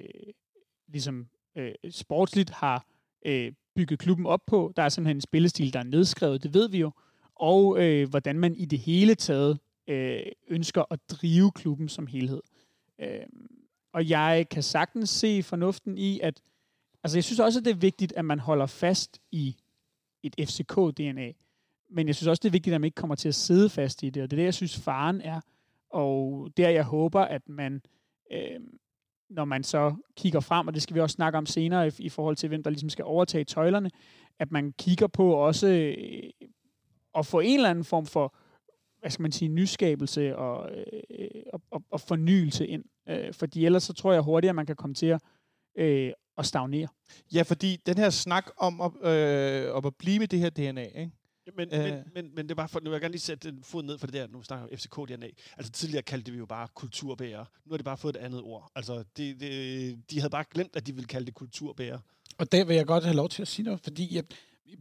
ligesom 0.88 1.28
øh, 1.58 1.72
sportsligt 1.90 2.50
har 2.50 2.86
øh, 3.26 3.52
bygget 3.80 4.00
klubben 4.00 4.26
op 4.26 4.46
på. 4.46 4.74
Der 4.76 4.84
er 4.84 4.90
simpelthen 4.90 5.18
en 5.18 5.22
spillestil, 5.22 5.74
der 5.74 5.80
er 5.80 5.84
nedskrevet, 5.84 6.44
det 6.44 6.54
ved 6.54 6.70
vi 6.70 6.78
jo. 6.78 6.92
Og 7.36 7.86
øh, 7.86 8.10
hvordan 8.10 8.40
man 8.40 8.56
i 8.56 8.66
det 8.66 8.80
hele 8.80 9.16
taget 9.16 9.60
øh, 9.88 10.22
ønsker 10.48 10.84
at 10.92 11.00
drive 11.10 11.52
klubben 11.52 11.90
som 11.90 12.08
helhed. 12.08 12.42
Øh, 13.02 13.26
og 13.94 14.10
jeg 14.10 14.46
kan 14.52 14.64
sagtens 14.64 15.10
se 15.10 15.44
fornuften 15.44 15.98
i, 15.98 16.20
at 16.20 16.42
altså 17.04 17.18
jeg 17.18 17.24
synes 17.24 17.40
også, 17.40 17.60
at 17.60 17.66
det 17.66 17.72
er 17.72 17.76
vigtigt, 17.76 18.14
at 18.16 18.26
man 18.26 18.40
holder 18.40 18.66
fast 18.66 19.20
i 19.32 19.56
et 20.24 20.36
FCK-DNA. 20.40 21.34
Men 21.90 22.08
jeg 22.08 22.16
synes 22.16 22.28
også, 22.28 22.42
det 22.44 22.50
er 22.50 22.52
vigtigt, 22.52 22.74
at 22.74 22.82
man 22.82 22.86
ikke 22.86 22.96
kommer 22.96 23.16
til 23.16 23.28
at 23.28 23.36
sidde 23.36 23.70
fast 23.70 24.04
i 24.04 24.10
det. 24.10 24.24
Og 24.24 24.32
det 24.32 24.38
er 24.38 24.42
det, 24.42 24.46
jeg 24.46 24.54
synes, 24.54 24.80
faren 24.80 25.22
er. 25.22 25.42
Og 25.90 26.50
der 26.58 26.70
jeg 26.70 26.84
håber, 26.84 27.22
at 27.22 27.50
man 27.50 27.82
øh, 28.32 28.60
når 29.30 29.46
man 29.46 29.64
så 29.64 29.96
kigger 30.18 30.40
frem, 30.40 30.68
og 30.68 30.74
det 30.74 30.82
skal 30.82 30.96
vi 30.96 31.00
også 31.00 31.14
snakke 31.14 31.38
om 31.38 31.46
senere 31.46 31.88
i, 31.88 31.92
i 32.00 32.10
forhold 32.10 32.36
til, 32.36 32.50
hvem 32.50 32.64
der 32.64 32.70
ligesom 32.70 32.90
skal 32.90 33.06
overtage 33.06 33.44
tøjlerne, 33.44 33.92
at 34.40 34.52
man 34.52 34.74
kigger 34.78 35.08
på 35.08 35.32
også 35.32 35.68
øh, 35.68 36.30
at 37.18 37.26
få 37.26 37.40
en 37.40 37.56
eller 37.56 37.70
anden 37.70 37.84
form 37.84 38.06
for, 38.06 38.36
hvad 39.00 39.12
skal 39.12 39.22
man 39.22 39.32
sige, 39.32 39.50
nyskabelse 39.50 40.36
og, 40.36 40.70
øh, 41.10 41.42
og, 41.54 41.62
og, 41.72 41.84
og 41.92 42.02
fornyelse 42.02 42.68
ind. 42.68 42.84
Øh, 43.10 43.34
fordi 43.34 43.66
ellers 43.66 43.84
så 43.84 43.94
tror 43.94 44.14
jeg 44.14 44.22
hurtigt, 44.22 44.50
at 44.50 44.56
man 44.56 44.66
kan 44.66 44.76
komme 44.76 44.94
til 44.94 45.06
at, 45.06 45.22
øh, 45.78 46.12
at 46.38 46.46
stagnere. 46.46 46.88
Ja, 47.34 47.42
fordi 47.42 47.78
den 47.86 47.98
her 47.98 48.10
snak 48.10 48.50
om 48.58 48.82
at, 48.82 48.92
øh, 49.12 49.76
om 49.76 49.86
at 49.86 49.96
blive 49.96 50.20
med 50.20 50.28
det 50.28 50.40
her 50.40 50.50
DNA, 50.50 50.84
ikke? 50.84 51.12
Men, 51.58 51.74
øh. 51.74 51.84
men, 51.84 52.04
men, 52.14 52.32
men 52.36 52.46
det 52.46 52.52
er 52.52 52.56
bare 52.56 52.70
for, 52.70 52.80
nu 52.80 52.90
vil 52.90 52.96
jeg 52.96 53.02
gerne 53.02 53.12
lige 53.12 53.22
sætte 53.22 53.50
en 53.50 53.64
fod 53.64 53.84
ned 53.84 53.98
for 53.98 54.08
det 54.08 54.14
der, 54.14 54.28
nu 54.28 54.44
snakker 54.44 54.68
jeg 54.72 54.80
FCK-DNA. 54.80 55.30
Altså 55.58 55.72
tidligere 55.72 56.04
kaldte 56.04 56.32
vi 56.32 56.38
jo 56.38 56.46
bare 56.46 56.68
kulturbærer. 56.76 57.46
Nu 57.66 57.72
har 57.72 57.78
det 57.78 57.86
bare 57.86 57.98
fået 57.98 58.16
et 58.16 58.20
andet 58.20 58.42
ord. 58.42 58.72
Altså, 58.76 59.04
det, 59.18 59.40
det, 59.40 60.12
de 60.12 60.20
havde 60.20 60.30
bare 60.30 60.46
glemt, 60.52 60.76
at 60.76 60.88
de 60.88 60.94
ville 60.94 61.08
kalde 61.08 61.26
det 61.26 61.34
kulturbærer. 61.34 62.00
Og 62.38 62.52
der 62.52 62.66
vil 62.66 62.76
jeg 62.76 62.86
godt 62.86 63.04
have 63.04 63.16
lov 63.16 63.30
til 63.30 63.42
at 63.42 63.48
sige 63.48 63.66
noget, 63.66 63.80
fordi 63.84 64.16
jeg, 64.16 64.24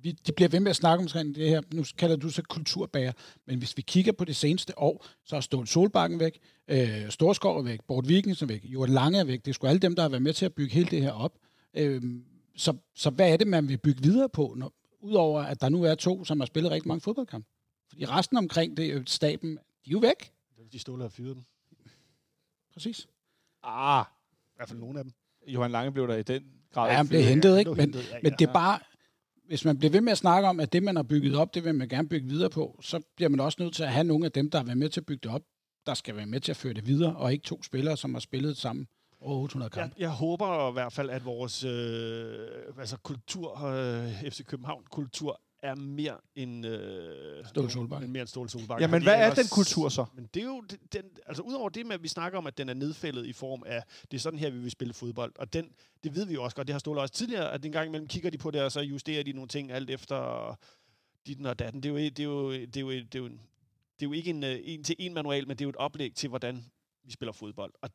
vi, 0.02 0.12
de 0.12 0.32
bliver 0.32 0.48
ved 0.48 0.60
med 0.60 0.70
at 0.70 0.76
snakke 0.76 1.18
om 1.20 1.34
det 1.34 1.48
her. 1.48 1.62
Nu 1.74 1.84
kalder 1.98 2.16
du 2.16 2.30
så 2.30 2.42
kulturbærer. 2.42 3.12
Men 3.46 3.58
hvis 3.58 3.76
vi 3.76 3.82
kigger 3.82 4.12
på 4.12 4.24
det 4.24 4.36
seneste 4.36 4.78
år, 4.78 5.06
så 5.24 5.36
er 5.36 5.40
Stål 5.40 5.66
Solbakken 5.66 6.20
væk, 6.20 6.38
øh, 6.68 7.10
Storskov 7.10 7.58
er 7.58 7.62
væk, 7.62 7.80
Bort 7.88 8.08
Vikings 8.08 8.42
er 8.42 8.46
væk, 8.46 8.64
Johan 8.64 8.90
Lange 8.90 9.18
er 9.18 9.24
væk. 9.24 9.44
Det 9.44 9.48
er 9.48 9.54
sgu 9.54 9.66
alle 9.66 9.80
dem, 9.80 9.94
der 9.94 10.02
har 10.02 10.08
været 10.08 10.22
med 10.22 10.32
til 10.32 10.44
at 10.44 10.54
bygge 10.54 10.74
hele 10.74 10.90
det 10.90 11.02
her 11.02 11.12
op. 11.12 11.38
Øh, 11.74 12.02
så, 12.56 12.76
så 12.94 13.10
hvad 13.10 13.32
er 13.32 13.36
det, 13.36 13.46
man 13.46 13.68
vil 13.68 13.78
bygge 13.78 14.02
videre 14.02 14.28
på, 14.28 14.54
når, 14.56 14.72
Udover 15.00 15.42
at 15.42 15.60
der 15.60 15.68
nu 15.68 15.82
er 15.82 15.94
to, 15.94 16.24
som 16.24 16.40
har 16.40 16.46
spillet 16.46 16.72
rigtig 16.72 16.88
mange 16.88 17.00
fodboldkampe. 17.00 17.48
Fordi 17.88 18.04
resten 18.04 18.36
omkring 18.36 18.76
det, 18.76 19.10
staben, 19.10 19.50
de 19.50 19.90
er 19.90 19.92
jo 19.92 19.98
væk. 19.98 20.32
De 20.72 20.78
ståler 20.78 21.04
og 21.04 21.12
fyret 21.12 21.36
dem. 21.36 21.44
Præcis. 22.72 23.08
Ah, 23.62 24.04
i 24.30 24.52
hvert 24.56 24.68
fald 24.68 24.78
nogle 24.78 24.98
af 24.98 25.04
dem. 25.04 25.12
Johan 25.46 25.70
Lange 25.70 25.92
blev 25.92 26.08
der 26.08 26.16
i 26.16 26.22
den 26.22 26.42
grad. 26.72 26.90
Ja, 26.90 26.96
han 26.96 27.08
blev 27.08 27.22
hentet, 27.22 27.58
ikke? 27.58 27.70
Men, 27.70 27.94
men 28.22 28.32
det 28.32 28.48
er 28.48 28.52
bare, 28.52 28.78
hvis 29.46 29.64
man 29.64 29.78
bliver 29.78 29.92
ved 29.92 30.00
med 30.00 30.12
at 30.12 30.18
snakke 30.18 30.48
om, 30.48 30.60
at 30.60 30.72
det, 30.72 30.82
man 30.82 30.96
har 30.96 31.02
bygget 31.02 31.36
op, 31.36 31.54
det 31.54 31.64
vil 31.64 31.74
man 31.74 31.88
gerne 31.88 32.08
bygge 32.08 32.28
videre 32.28 32.50
på, 32.50 32.80
så 32.82 33.00
bliver 33.16 33.28
man 33.28 33.40
også 33.40 33.56
nødt 33.62 33.74
til 33.74 33.82
at 33.82 33.92
have 33.92 34.04
nogle 34.04 34.24
af 34.24 34.32
dem, 34.32 34.50
der 34.50 34.58
har 34.58 34.64
været 34.64 34.78
med 34.78 34.88
til 34.88 35.00
at 35.00 35.06
bygge 35.06 35.20
det 35.28 35.34
op, 35.34 35.42
der 35.86 35.94
skal 35.94 36.16
være 36.16 36.26
med 36.26 36.40
til 36.40 36.52
at 36.52 36.56
føre 36.56 36.72
det 36.72 36.86
videre, 36.86 37.16
og 37.16 37.32
ikke 37.32 37.44
to 37.44 37.62
spillere, 37.62 37.96
som 37.96 38.14
har 38.14 38.20
spillet 38.20 38.56
sammen 38.56 38.88
over 39.20 39.42
800 39.42 39.70
kampe. 39.70 39.94
Jeg, 39.96 40.02
jeg 40.02 40.10
håber 40.10 40.68
i 40.68 40.72
hvert 40.72 40.92
fald, 40.92 41.10
at 41.10 41.24
vores 41.24 41.64
øh, 41.64 42.48
altså 42.78 42.96
kultur, 42.96 43.64
øh, 43.64 44.22
FC 44.22 44.44
København-kultur, 44.44 45.40
er 45.62 45.74
mere 45.74 46.16
end... 46.34 46.66
Øh, 46.66 47.46
Ståle 47.46 47.70
Solbakken. 47.70 48.12
Mere 48.12 48.20
end 48.20 48.28
Ståle 48.28 48.50
Solbakken. 48.50 48.82
Ja, 48.82 48.86
men 48.86 49.02
hvad 49.02 49.14
er 49.14 49.34
den 49.34 49.46
kultur 49.52 49.88
så? 49.88 50.04
Men 50.14 50.28
det 50.34 50.40
er 50.40 50.46
jo... 50.46 50.64
Den, 50.92 51.02
altså, 51.26 51.42
udover 51.42 51.68
det 51.68 51.86
med, 51.86 51.94
at 51.94 52.02
vi 52.02 52.08
snakker 52.08 52.38
om, 52.38 52.46
at 52.46 52.58
den 52.58 52.68
er 52.68 52.74
nedfældet 52.74 53.26
i 53.26 53.32
form 53.32 53.62
af, 53.66 53.82
det 54.10 54.16
er 54.16 54.20
sådan 54.20 54.38
her, 54.38 54.50
vi 54.50 54.58
vil 54.58 54.70
spille 54.70 54.94
fodbold. 54.94 55.32
Og 55.38 55.52
den, 55.52 55.72
det 56.04 56.14
ved 56.14 56.26
vi 56.26 56.34
jo 56.34 56.42
også 56.42 56.56
godt, 56.56 56.66
det 56.66 56.74
har 56.74 56.78
Ståle 56.78 57.00
også 57.00 57.14
tidligere, 57.14 57.52
at 57.52 57.64
en 57.64 57.72
gang 57.72 57.88
imellem 57.88 58.08
kigger 58.08 58.30
de 58.30 58.38
på 58.38 58.50
det, 58.50 58.62
og 58.62 58.72
så 58.72 58.80
justerer 58.80 59.22
de 59.22 59.32
nogle 59.32 59.48
ting 59.48 59.72
alt 59.72 59.90
efter 59.90 60.58
dit 61.26 61.46
og 61.46 61.58
datten. 61.58 61.82
Det 61.82 61.88
er 61.88 61.92
jo, 61.92 61.98
det 61.98 62.20
er 62.20 62.24
jo, 62.24 62.52
det 62.52 62.76
er 62.76 62.80
jo, 62.80 62.90
det 62.90 63.14
er 63.14 63.18
jo, 63.18 63.28
det 63.28 64.06
er 64.06 64.06
jo 64.06 64.12
ikke 64.12 64.30
en, 64.30 64.44
øh, 64.44 64.58
en 64.62 64.84
til 64.84 64.96
en 64.98 65.14
manual, 65.14 65.48
men 65.48 65.56
det 65.56 65.64
er 65.64 65.66
jo 65.66 65.70
et 65.70 65.76
oplæg 65.76 66.14
til, 66.14 66.28
hvordan 66.28 66.64
vi 67.04 67.12
spiller 67.12 67.32
fodbold. 67.32 67.72
Og 67.82 67.90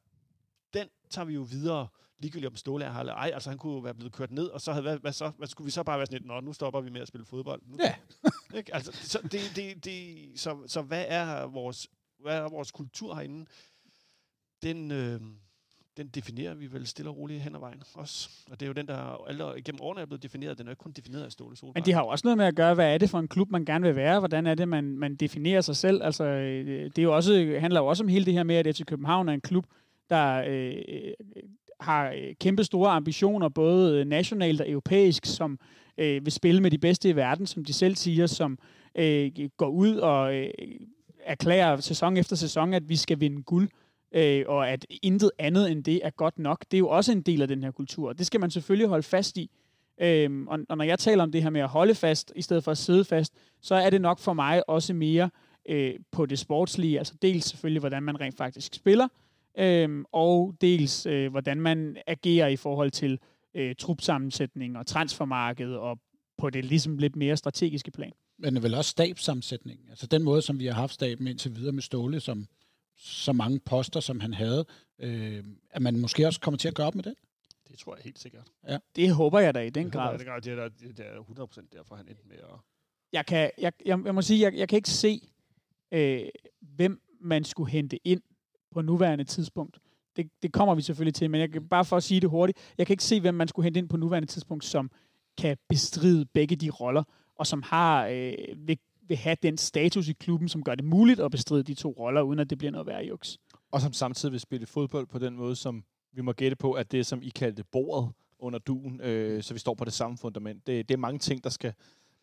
den 0.73 0.87
tager 1.09 1.25
vi 1.25 1.33
jo 1.33 1.41
videre, 1.41 1.87
ligegyldigt 2.19 2.49
om 2.49 2.55
Ståle 2.55 2.91
her 2.91 2.99
eller 2.99 3.13
ej. 3.13 3.31
Altså 3.33 3.49
han 3.49 3.59
kunne 3.59 3.73
jo 3.73 3.79
være 3.79 3.93
blevet 3.93 4.13
kørt 4.13 4.31
ned, 4.31 4.45
og 4.47 4.61
så 4.61 4.71
havde, 4.71 4.81
hvad, 4.81 4.97
hvad, 4.97 5.11
så, 5.11 5.31
hvad 5.37 5.47
skulle 5.47 5.65
vi 5.65 5.71
så 5.71 5.83
bare 5.83 5.97
være 5.97 6.05
sådan 6.05 6.19
lidt, 6.19 6.27
nå, 6.27 6.39
nu 6.39 6.53
stopper 6.53 6.81
vi 6.81 6.89
med 6.89 7.01
at 7.01 7.07
spille 7.07 7.25
fodbold. 7.25 7.61
Nu, 7.65 7.77
ja. 7.79 7.95
ikke? 8.57 8.75
Altså, 8.75 8.91
så, 8.91 9.19
det, 9.21 9.41
det, 9.55 9.85
det, 9.85 10.17
så, 10.35 10.57
så 10.67 10.81
hvad 10.81 11.05
er 11.07 11.47
vores, 11.47 11.87
hvad 12.19 12.37
er 12.37 12.49
vores 12.49 12.71
kultur 12.71 13.15
herinde? 13.15 13.45
Den, 14.63 14.91
øh, 14.91 15.21
den 15.97 16.07
definerer 16.07 16.53
vi 16.53 16.73
vel 16.73 16.87
stille 16.87 17.11
og 17.11 17.17
roligt 17.17 17.41
hen 17.41 17.55
ad 17.55 17.59
vejen 17.59 17.83
også. 17.93 18.29
Og 18.51 18.59
det 18.59 18.65
er 18.65 18.67
jo 18.67 18.73
den, 18.73 18.87
der 18.87 19.27
alle 19.27 19.61
gennem 19.61 19.81
årene 19.81 20.01
er 20.01 20.05
blevet 20.05 20.23
defineret. 20.23 20.57
Den 20.57 20.67
er 20.67 20.69
jo 20.69 20.71
ikke 20.71 20.83
kun 20.83 20.91
defineret 20.91 21.23
af 21.23 21.31
Ståle 21.31 21.55
Solberg. 21.55 21.73
Men 21.75 21.85
det 21.85 21.93
har 21.93 22.01
jo 22.01 22.07
også 22.07 22.27
noget 22.27 22.37
med 22.37 22.45
at 22.45 22.55
gøre, 22.55 22.73
hvad 22.73 22.93
er 22.93 22.97
det 22.97 23.09
for 23.09 23.19
en 23.19 23.27
klub, 23.27 23.51
man 23.51 23.65
gerne 23.65 23.85
vil 23.85 23.95
være? 23.95 24.19
Hvordan 24.19 24.47
er 24.47 24.55
det, 24.55 24.67
man, 24.67 24.97
man 24.97 25.15
definerer 25.15 25.61
sig 25.61 25.75
selv? 25.75 26.03
Altså, 26.03 26.23
øh, 26.23 26.85
det 26.85 26.97
er 26.97 27.03
jo 27.03 27.15
også, 27.15 27.57
handler 27.59 27.79
jo 27.79 27.87
også 27.87 28.03
om 28.03 28.07
hele 28.07 28.25
det 28.25 28.33
her 28.33 28.43
med, 28.43 28.55
at 28.55 28.75
FC 28.75 28.85
København 28.85 29.29
er 29.29 29.33
en 29.33 29.41
klub, 29.41 29.65
der 30.09 30.43
øh, 30.47 30.75
øh 30.87 31.13
har 31.79 32.11
øh, 32.11 32.35
kæmpe 32.39 32.63
store 32.63 32.91
ambitioner, 32.91 33.49
både 33.49 33.99
øh, 33.99 34.05
nationalt 34.05 34.61
og 34.61 34.69
europæisk, 34.69 35.25
som 35.25 35.59
øh, 35.97 36.25
vil 36.25 36.31
spille 36.31 36.61
med 36.61 36.71
de 36.71 36.77
bedste 36.77 37.09
i 37.09 37.15
verden, 37.15 37.45
som 37.45 37.65
de 37.65 37.73
selv 37.73 37.95
siger, 37.95 38.27
som 38.27 38.57
øh, 38.95 39.31
går 39.57 39.67
ud 39.67 39.95
og 39.95 40.35
øh, 40.35 40.49
erklærer 41.25 41.79
sæson 41.79 42.17
efter 42.17 42.35
sæson, 42.35 42.73
at 42.73 42.89
vi 42.89 42.95
skal 42.95 43.19
vinde 43.19 43.43
guld, 43.43 43.69
øh, 44.11 44.45
og 44.47 44.69
at 44.69 44.85
intet 45.01 45.31
andet 45.39 45.71
end 45.71 45.83
det 45.83 45.99
er 46.03 46.09
godt 46.09 46.39
nok. 46.39 46.65
Det 46.71 46.77
er 46.77 46.79
jo 46.79 46.89
også 46.89 47.11
en 47.11 47.21
del 47.21 47.41
af 47.41 47.47
den 47.47 47.63
her 47.63 47.71
kultur. 47.71 48.13
Det 48.13 48.25
skal 48.25 48.39
man 48.39 48.51
selvfølgelig 48.51 48.87
holde 48.87 49.03
fast 49.03 49.37
i. 49.37 49.51
Øhm, 50.01 50.47
og, 50.47 50.59
og 50.69 50.77
når 50.77 50.85
jeg 50.85 50.99
taler 50.99 51.23
om 51.23 51.31
det 51.31 51.43
her 51.43 51.49
med 51.49 51.61
at 51.61 51.67
holde 51.67 51.95
fast, 51.95 52.33
i 52.35 52.41
stedet 52.41 52.63
for 52.63 52.71
at 52.71 52.77
sidde 52.77 53.05
fast, 53.05 53.33
så 53.61 53.75
er 53.75 53.89
det 53.89 54.01
nok 54.01 54.19
for 54.19 54.33
mig 54.33 54.69
også 54.69 54.93
mere 54.93 55.29
øh, 55.69 55.93
på 56.11 56.25
det 56.25 56.39
sportslige, 56.39 56.97
altså 56.97 57.13
dels 57.21 57.45
selvfølgelig, 57.45 57.79
hvordan 57.79 58.03
man 58.03 58.21
rent 58.21 58.37
faktisk 58.37 58.73
spiller, 58.73 59.07
øhm, 59.57 60.05
og 60.11 60.55
dels 60.61 61.05
øh, 61.05 61.31
hvordan 61.31 61.61
man 61.61 61.97
agerer 62.07 62.47
i 62.47 62.55
forhold 62.55 62.91
til 62.91 63.19
øh, 63.55 63.75
trupsammensætning 63.75 64.77
og 64.77 64.87
transfermarked 64.87 65.71
og 65.71 65.99
på 66.37 66.49
det 66.49 66.65
ligesom 66.65 66.97
lidt 66.97 67.15
mere 67.15 67.37
strategiske 67.37 67.91
plan. 67.91 68.11
Men 68.37 68.53
det 68.53 68.59
er 68.59 68.61
vel 68.61 68.73
også 68.73 68.89
stabssammensætning. 68.89 69.79
Altså 69.89 70.07
den 70.07 70.23
måde, 70.23 70.41
som 70.41 70.59
vi 70.59 70.65
har 70.65 70.73
haft 70.73 70.93
staben 70.93 71.27
indtil 71.27 71.55
videre 71.55 71.71
med 71.71 71.81
Ståle, 71.81 72.19
som 72.19 72.47
så 72.97 73.33
mange 73.33 73.59
poster, 73.59 73.99
som 73.99 74.19
han 74.19 74.33
havde, 74.33 74.65
øh, 74.99 75.43
at 75.71 75.81
man 75.81 75.99
måske 75.99 76.27
også 76.27 76.39
kommer 76.39 76.57
til 76.57 76.67
at 76.67 76.75
gøre 76.75 76.87
op 76.87 76.95
med 76.95 77.03
det? 77.03 77.13
Det 77.67 77.79
tror 77.79 77.95
jeg 77.95 78.03
helt 78.03 78.19
sikkert. 78.19 78.47
Ja. 78.67 78.77
Det 78.95 79.11
håber 79.11 79.39
jeg 79.39 79.53
da 79.53 79.59
i 79.59 79.69
den 79.69 79.85
det 79.85 79.93
grad. 79.93 80.11
Jeg, 80.11 80.43
det, 80.43 80.53
er, 80.53 80.69
det 80.69 80.99
er 80.99 81.45
100% 81.61 81.67
derfor, 81.73 81.95
han 81.95 82.07
endte 82.07 82.23
med 82.27 82.35
at... 82.37 82.59
Jeg, 83.13 83.25
kan, 83.25 83.51
jeg, 83.57 83.73
jeg, 83.85 83.99
jeg 84.05 84.15
må 84.15 84.21
sige, 84.21 84.41
jeg, 84.41 84.53
jeg 84.53 84.69
kan 84.69 84.75
ikke 84.75 84.89
se, 84.89 85.21
øh, 85.91 86.21
hvem 86.61 87.01
man 87.21 87.43
skulle 87.43 87.71
hente 87.71 88.07
ind 88.07 88.21
på 88.73 88.81
nuværende 88.81 89.23
tidspunkt. 89.23 89.79
Det, 90.15 90.29
det 90.43 90.53
kommer 90.53 90.75
vi 90.75 90.81
selvfølgelig 90.81 91.13
til, 91.13 91.29
men 91.29 91.41
jeg 91.41 91.51
kan 91.51 91.67
bare 91.67 91.85
for 91.85 91.97
at 91.97 92.03
sige 92.03 92.21
det 92.21 92.29
hurtigt, 92.29 92.57
jeg 92.77 92.87
kan 92.87 92.93
ikke 92.93 93.03
se, 93.03 93.21
hvem 93.21 93.35
man 93.35 93.47
skulle 93.47 93.63
hente 93.63 93.77
ind 93.77 93.89
på 93.89 93.97
nuværende 93.97 94.27
tidspunkt, 94.27 94.65
som 94.65 94.91
kan 95.37 95.57
bestride 95.69 96.25
begge 96.25 96.55
de 96.55 96.69
roller, 96.69 97.03
og 97.35 97.47
som 97.47 97.61
har 97.61 98.07
øh, 98.07 98.33
vil, 98.57 98.77
vil 99.07 99.17
have 99.17 99.37
den 99.43 99.57
status 99.57 100.07
i 100.07 100.13
klubben, 100.13 100.49
som 100.49 100.63
gør 100.63 100.75
det 100.75 100.85
muligt 100.85 101.19
at 101.19 101.31
bestride 101.31 101.63
de 101.63 101.73
to 101.73 101.95
roller, 101.99 102.21
uden 102.21 102.39
at 102.39 102.49
det 102.49 102.57
bliver 102.57 102.71
noget 102.71 102.87
værre 102.87 103.05
juks. 103.05 103.37
Og 103.71 103.81
som 103.81 103.93
samtidig 103.93 104.31
vil 104.31 104.39
spille 104.39 104.65
fodbold 104.65 105.07
på 105.07 105.19
den 105.19 105.35
måde, 105.35 105.55
som 105.55 105.83
vi 106.11 106.21
må 106.21 106.31
gætte 106.31 106.55
på, 106.55 106.71
at 106.71 106.91
det, 106.91 107.05
som 107.05 107.21
I 107.21 107.29
kaldte 107.29 107.63
bordet 107.63 108.11
under 108.39 108.59
duen, 108.59 109.01
øh, 109.01 109.43
så 109.43 109.53
vi 109.53 109.59
står 109.59 109.73
på 109.73 109.85
det 109.85 109.93
samme 109.93 110.17
fundament. 110.17 110.67
Det, 110.67 110.89
det 110.89 110.93
er 110.93 110.99
mange 110.99 111.19
ting, 111.19 111.43
der 111.43 111.49
skal 111.49 111.73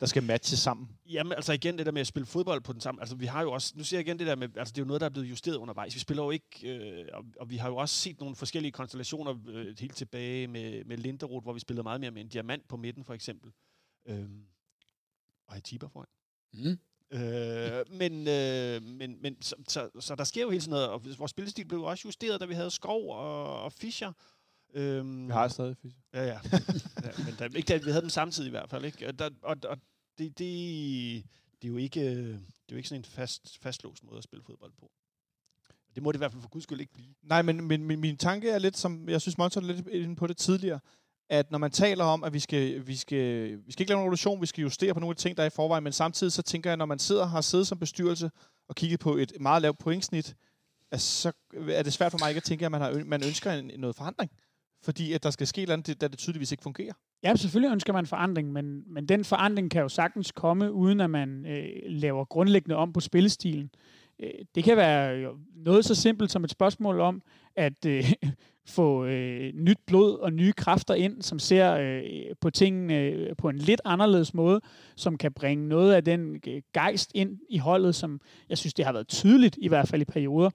der 0.01 0.07
skal 0.07 0.23
matche 0.23 0.57
sammen? 0.57 0.89
Jamen, 1.07 1.33
altså 1.33 1.53
igen, 1.53 1.79
det 1.79 1.87
der 1.87 1.93
med 1.93 2.01
at 2.01 2.07
spille 2.07 2.27
fodbold 2.27 2.61
på 2.61 2.73
den 2.73 2.81
samme... 2.81 3.01
Altså, 3.01 3.17
vi 3.17 3.27
har 3.27 3.43
jo 3.43 3.53
også... 3.53 3.73
Nu 3.77 3.85
siger 3.85 3.99
jeg 3.99 4.07
igen 4.07 4.19
det 4.19 4.27
der 4.27 4.37
med... 4.37 4.49
Altså, 4.57 4.73
det 4.73 4.79
er 4.79 4.83
jo 4.83 4.87
noget, 4.87 5.01
der 5.01 5.05
er 5.05 5.11
blevet 5.11 5.31
justeret 5.31 5.57
undervejs. 5.57 5.95
Vi 5.95 6.01
spiller 6.01 6.23
jo 6.23 6.31
ikke... 6.31 6.79
Øh, 6.79 7.07
og, 7.13 7.25
og, 7.41 7.51
vi 7.51 7.57
har 7.57 7.69
jo 7.69 7.77
også 7.77 7.95
set 7.95 8.21
nogle 8.21 8.37
forskellige 8.37 8.73
konstellationer 8.73 9.35
øh, 9.49 9.79
helt 9.79 9.97
tilbage 9.97 10.47
med, 10.47 10.85
med 10.85 10.97
Linderoth, 10.97 11.43
hvor 11.43 11.53
vi 11.53 11.61
spillede 11.61 11.83
meget 11.83 12.01
mere 12.01 12.11
med 12.11 12.23
en 12.23 12.29
diamant 12.29 12.69
på 12.69 12.77
midten, 12.77 13.05
for 13.05 13.15
eksempel. 13.15 13.53
Øhm, 14.07 14.43
og 15.47 15.55
Hatiba 15.55 15.87
foran. 15.87 16.07
Mm. 16.53 16.79
Øh, 17.13 17.85
men, 17.91 18.29
øh, 18.29 18.83
men, 18.83 19.23
men 19.23 19.43
så, 19.43 19.55
så, 19.69 19.91
så, 20.01 20.15
der 20.15 20.25
sker 20.25 20.43
jo 20.43 20.51
hele 20.51 20.63
sådan 20.63 20.71
noget, 20.71 20.89
og 20.89 21.05
vores 21.19 21.31
spillestil 21.31 21.65
blev 21.65 21.79
jo 21.79 21.85
også 21.85 22.09
justeret, 22.09 22.41
da 22.41 22.47
vi 22.47 22.55
havde 22.55 22.71
Skov 22.71 23.11
og, 23.11 23.63
og 23.63 23.73
Fischer. 23.73 24.13
Øhm, 24.75 25.27
Vi 25.27 25.33
har 25.33 25.49
stadig 25.49 25.77
fysisk. 25.77 26.05
Ja, 26.15 26.25
ja. 26.25 26.41
ja 27.05 27.11
men 27.25 27.35
der, 27.39 27.49
ikke, 27.57 27.67
da, 27.69 27.77
vi 27.77 27.91
havde 27.91 28.03
dem 28.03 28.11
samtidig 28.11 28.47
i 28.47 28.51
hvert 28.51 28.71
fald. 28.71 28.85
Ikke? 28.85 29.09
Og, 29.09 29.19
der, 29.19 29.31
og, 29.43 29.57
og 29.65 29.79
det, 30.19 30.39
det, 30.39 31.25
det, 31.63 31.69
er 31.69 31.73
jo 31.73 31.77
ikke, 31.77 32.01
det 32.01 32.35
er 32.69 32.73
jo 32.73 32.77
ikke 32.77 32.89
sådan 32.89 33.01
en 33.01 33.05
fast, 33.05 33.59
fastlåst 33.59 34.05
måde 34.05 34.19
at 34.19 34.25
spille 34.25 34.45
fodbold 34.45 34.73
på. 34.79 34.91
Det 35.95 36.03
må 36.03 36.13
det 36.13 36.17
i 36.17 36.19
hvert 36.19 36.33
fald 36.33 36.43
for 36.43 36.49
guds 36.49 36.65
skyld 36.65 36.81
ikke 36.81 36.93
blive. 36.93 37.15
Nej, 37.23 37.43
men, 37.43 37.65
men, 37.65 37.85
men 37.85 38.01
min 38.01 38.17
tanke 38.17 38.51
er 38.51 38.59
lidt, 38.59 38.79
som 38.79 39.09
jeg 39.09 39.21
synes, 39.21 39.39
Monson 39.39 39.65
lidt 39.65 39.89
inde 39.89 40.17
på 40.17 40.27
det 40.27 40.37
tidligere, 40.37 40.81
at 41.29 41.51
når 41.51 41.59
man 41.59 41.71
taler 41.71 42.05
om, 42.05 42.25
at 42.25 42.33
vi 42.33 42.39
skal, 42.39 42.87
vi 42.87 42.97
skal, 42.97 43.51
vi 43.67 43.73
skal 43.73 43.83
ikke 43.83 43.91
lave 43.91 43.99
en 43.99 44.03
revolution, 44.03 44.41
vi 44.41 44.47
skal 44.47 44.63
justere 44.63 44.95
på 44.95 45.01
nogle 45.01 45.13
af 45.13 45.17
de 45.17 45.23
ting, 45.23 45.37
der 45.37 45.43
er 45.43 45.47
i 45.47 45.51
forvejen, 45.51 45.85
men 45.85 45.93
samtidig 45.93 46.33
så 46.33 46.43
tænker 46.43 46.71
jeg, 46.71 46.77
når 46.77 46.87
man 46.87 46.99
sidder 46.99 47.25
har 47.25 47.41
siddet 47.41 47.67
som 47.67 47.79
bestyrelse 47.79 48.31
og 48.69 48.75
kigget 48.75 49.01
på 49.01 49.17
et 49.17 49.33
meget 49.41 49.63
lavt 49.63 49.79
pointsnit, 49.79 50.37
at 50.91 51.01
så 51.01 51.33
er 51.69 51.83
det 51.83 51.93
svært 51.93 52.13
for 52.13 52.19
mig 52.19 52.31
ikke 52.31 52.39
at 52.39 52.45
tænke, 52.45 52.65
at 52.65 52.71
man, 52.71 52.81
har, 52.81 53.05
man 53.05 53.25
ønsker 53.25 53.53
en, 53.53 53.71
noget 53.81 53.97
forandring. 53.97 54.31
Fordi 54.83 55.13
at 55.13 55.23
der 55.23 55.31
skal 55.31 55.47
ske 55.47 55.65
noget, 55.65 56.01
der 56.01 56.09
det 56.09 56.19
tydeligvis 56.19 56.53
ikke 56.53 56.63
fungerer. 56.63 56.93
Ja, 57.23 57.37
selvfølgelig 57.37 57.73
ønsker 57.73 57.93
man 57.93 58.07
forandring, 58.07 58.53
men, 58.53 58.83
men 58.87 59.07
den 59.07 59.25
forandring 59.25 59.71
kan 59.71 59.83
jo 59.83 59.89
sagtens 59.89 60.33
komme, 60.33 60.73
uden 60.73 61.01
at 61.01 61.11
man 61.11 61.47
øh, 61.47 61.69
laver 61.87 62.25
grundlæggende 62.25 62.77
om 62.77 62.93
på 62.93 63.01
spillestilen. 63.01 63.71
Øh, 64.23 64.31
det 64.55 64.65
kan 64.65 64.77
være 64.77 65.33
noget 65.55 65.85
så 65.85 65.95
simpelt 65.95 66.31
som 66.31 66.45
et 66.45 66.51
spørgsmål 66.51 67.01
om 67.01 67.23
at 67.57 67.87
øh, 67.87 68.13
få 68.67 69.05
øh, 69.05 69.53
nyt 69.55 69.79
blod 69.87 70.19
og 70.19 70.33
nye 70.33 70.53
kræfter 70.53 70.95
ind, 70.95 71.23
som 71.23 71.39
ser 71.39 71.75
øh, 71.75 72.03
på 72.41 72.51
tingene 72.51 72.95
øh, 72.95 73.37
på 73.37 73.49
en 73.49 73.59
lidt 73.59 73.81
anderledes 73.85 74.35
måde, 74.35 74.61
som 74.97 75.19
kan 75.19 75.33
bringe 75.33 75.69
noget 75.69 75.93
af 75.93 76.05
den 76.05 76.41
øh, 76.49 76.63
gejst 76.75 77.11
ind 77.15 77.39
i 77.49 77.59
holdet, 77.59 77.95
som 77.95 78.21
jeg 78.49 78.59
synes, 78.59 78.75
det 78.75 78.85
har 78.85 78.93
været 78.93 79.09
tydeligt, 79.09 79.59
i 79.61 79.69
hvert 79.69 79.89
fald 79.89 80.03
i 80.03 80.05
perioder, 80.05 80.51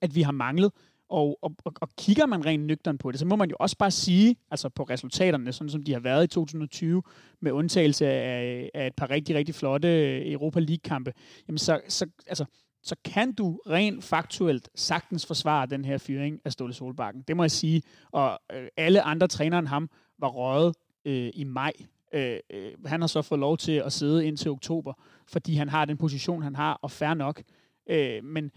at 0.00 0.14
vi 0.14 0.22
har 0.22 0.32
manglet 0.32 0.72
og, 1.08 1.38
og, 1.42 1.54
og 1.64 1.88
kigger 1.98 2.26
man 2.26 2.46
rent 2.46 2.66
nøgteren 2.66 2.98
på 2.98 3.10
det, 3.10 3.20
så 3.20 3.26
må 3.26 3.36
man 3.36 3.50
jo 3.50 3.56
også 3.60 3.76
bare 3.78 3.90
sige, 3.90 4.36
altså 4.50 4.68
på 4.68 4.82
resultaterne, 4.82 5.52
sådan 5.52 5.70
som 5.70 5.82
de 5.82 5.92
har 5.92 6.00
været 6.00 6.24
i 6.24 6.26
2020, 6.26 7.02
med 7.40 7.52
undtagelse 7.52 8.06
af, 8.06 8.70
af 8.74 8.86
et 8.86 8.94
par 8.94 9.10
rigtig, 9.10 9.36
rigtig 9.36 9.54
flotte 9.54 10.32
Europa 10.32 10.60
League-kampe, 10.60 11.12
jamen 11.48 11.58
så, 11.58 11.80
så, 11.88 12.06
altså, 12.26 12.44
så 12.86 12.96
kan 13.04 13.32
du 13.32 13.60
rent 13.70 14.04
faktuelt 14.04 14.68
sagtens 14.74 15.26
forsvare 15.26 15.66
den 15.66 15.84
her 15.84 15.98
fyring 15.98 16.40
af 16.44 16.52
Ståle 16.52 16.72
Solbakken. 16.72 17.22
Det 17.28 17.36
må 17.36 17.42
jeg 17.42 17.50
sige. 17.50 17.82
Og 18.12 18.38
øh, 18.52 18.68
alle 18.76 19.02
andre 19.02 19.28
trænere 19.28 19.58
end 19.58 19.68
ham 19.68 19.90
var 20.18 20.28
røget 20.28 20.74
øh, 21.04 21.30
i 21.34 21.44
maj. 21.44 21.72
Øh, 22.14 22.38
øh, 22.50 22.72
han 22.86 23.00
har 23.00 23.08
så 23.08 23.22
fået 23.22 23.38
lov 23.38 23.56
til 23.56 23.72
at 23.72 23.92
sidde 23.92 24.26
indtil 24.26 24.50
oktober, 24.50 24.92
fordi 25.28 25.54
han 25.54 25.68
har 25.68 25.84
den 25.84 25.96
position, 25.96 26.42
han 26.42 26.56
har, 26.56 26.78
og 26.82 26.90
fair 26.90 27.14
nok. 27.14 27.42
Øh, 27.90 28.24
men 28.24 28.50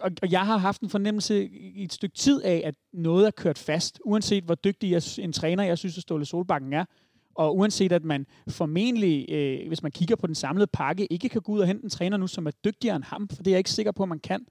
og, 0.00 0.10
og 0.22 0.32
jeg 0.32 0.46
har 0.46 0.56
haft 0.56 0.80
en 0.80 0.90
fornemmelse 0.90 1.48
i 1.48 1.84
et 1.84 1.92
stykke 1.92 2.16
tid 2.16 2.42
af, 2.42 2.62
at 2.64 2.74
noget 2.92 3.26
er 3.26 3.30
kørt 3.30 3.58
fast, 3.58 4.00
uanset 4.04 4.44
hvor 4.44 4.54
dygtig 4.54 4.90
jeg, 4.90 5.02
en 5.18 5.32
træner 5.32 5.64
jeg 5.64 5.78
synes, 5.78 5.98
at 5.98 6.02
Ståle 6.02 6.24
Solbakken 6.24 6.72
er. 6.72 6.84
Og 7.34 7.56
uanset 7.56 7.92
at 7.92 8.04
man 8.04 8.26
formentlig, 8.48 9.30
øh, 9.30 9.68
hvis 9.68 9.82
man 9.82 9.92
kigger 9.92 10.16
på 10.16 10.26
den 10.26 10.34
samlede 10.34 10.66
pakke, 10.66 11.12
ikke 11.12 11.28
kan 11.28 11.42
gå 11.42 11.52
ud 11.52 11.60
og 11.60 11.66
hente 11.66 11.84
en 11.84 11.90
træner 11.90 12.16
nu, 12.16 12.26
som 12.26 12.46
er 12.46 12.50
dygtigere 12.64 12.96
end 12.96 13.04
ham, 13.04 13.28
for 13.28 13.42
det 13.42 13.46
er 13.46 13.50
jeg 13.50 13.58
ikke 13.58 13.70
sikker 13.70 13.92
på, 13.92 14.02
at 14.02 14.08
man 14.08 14.18
kan. 14.18 14.46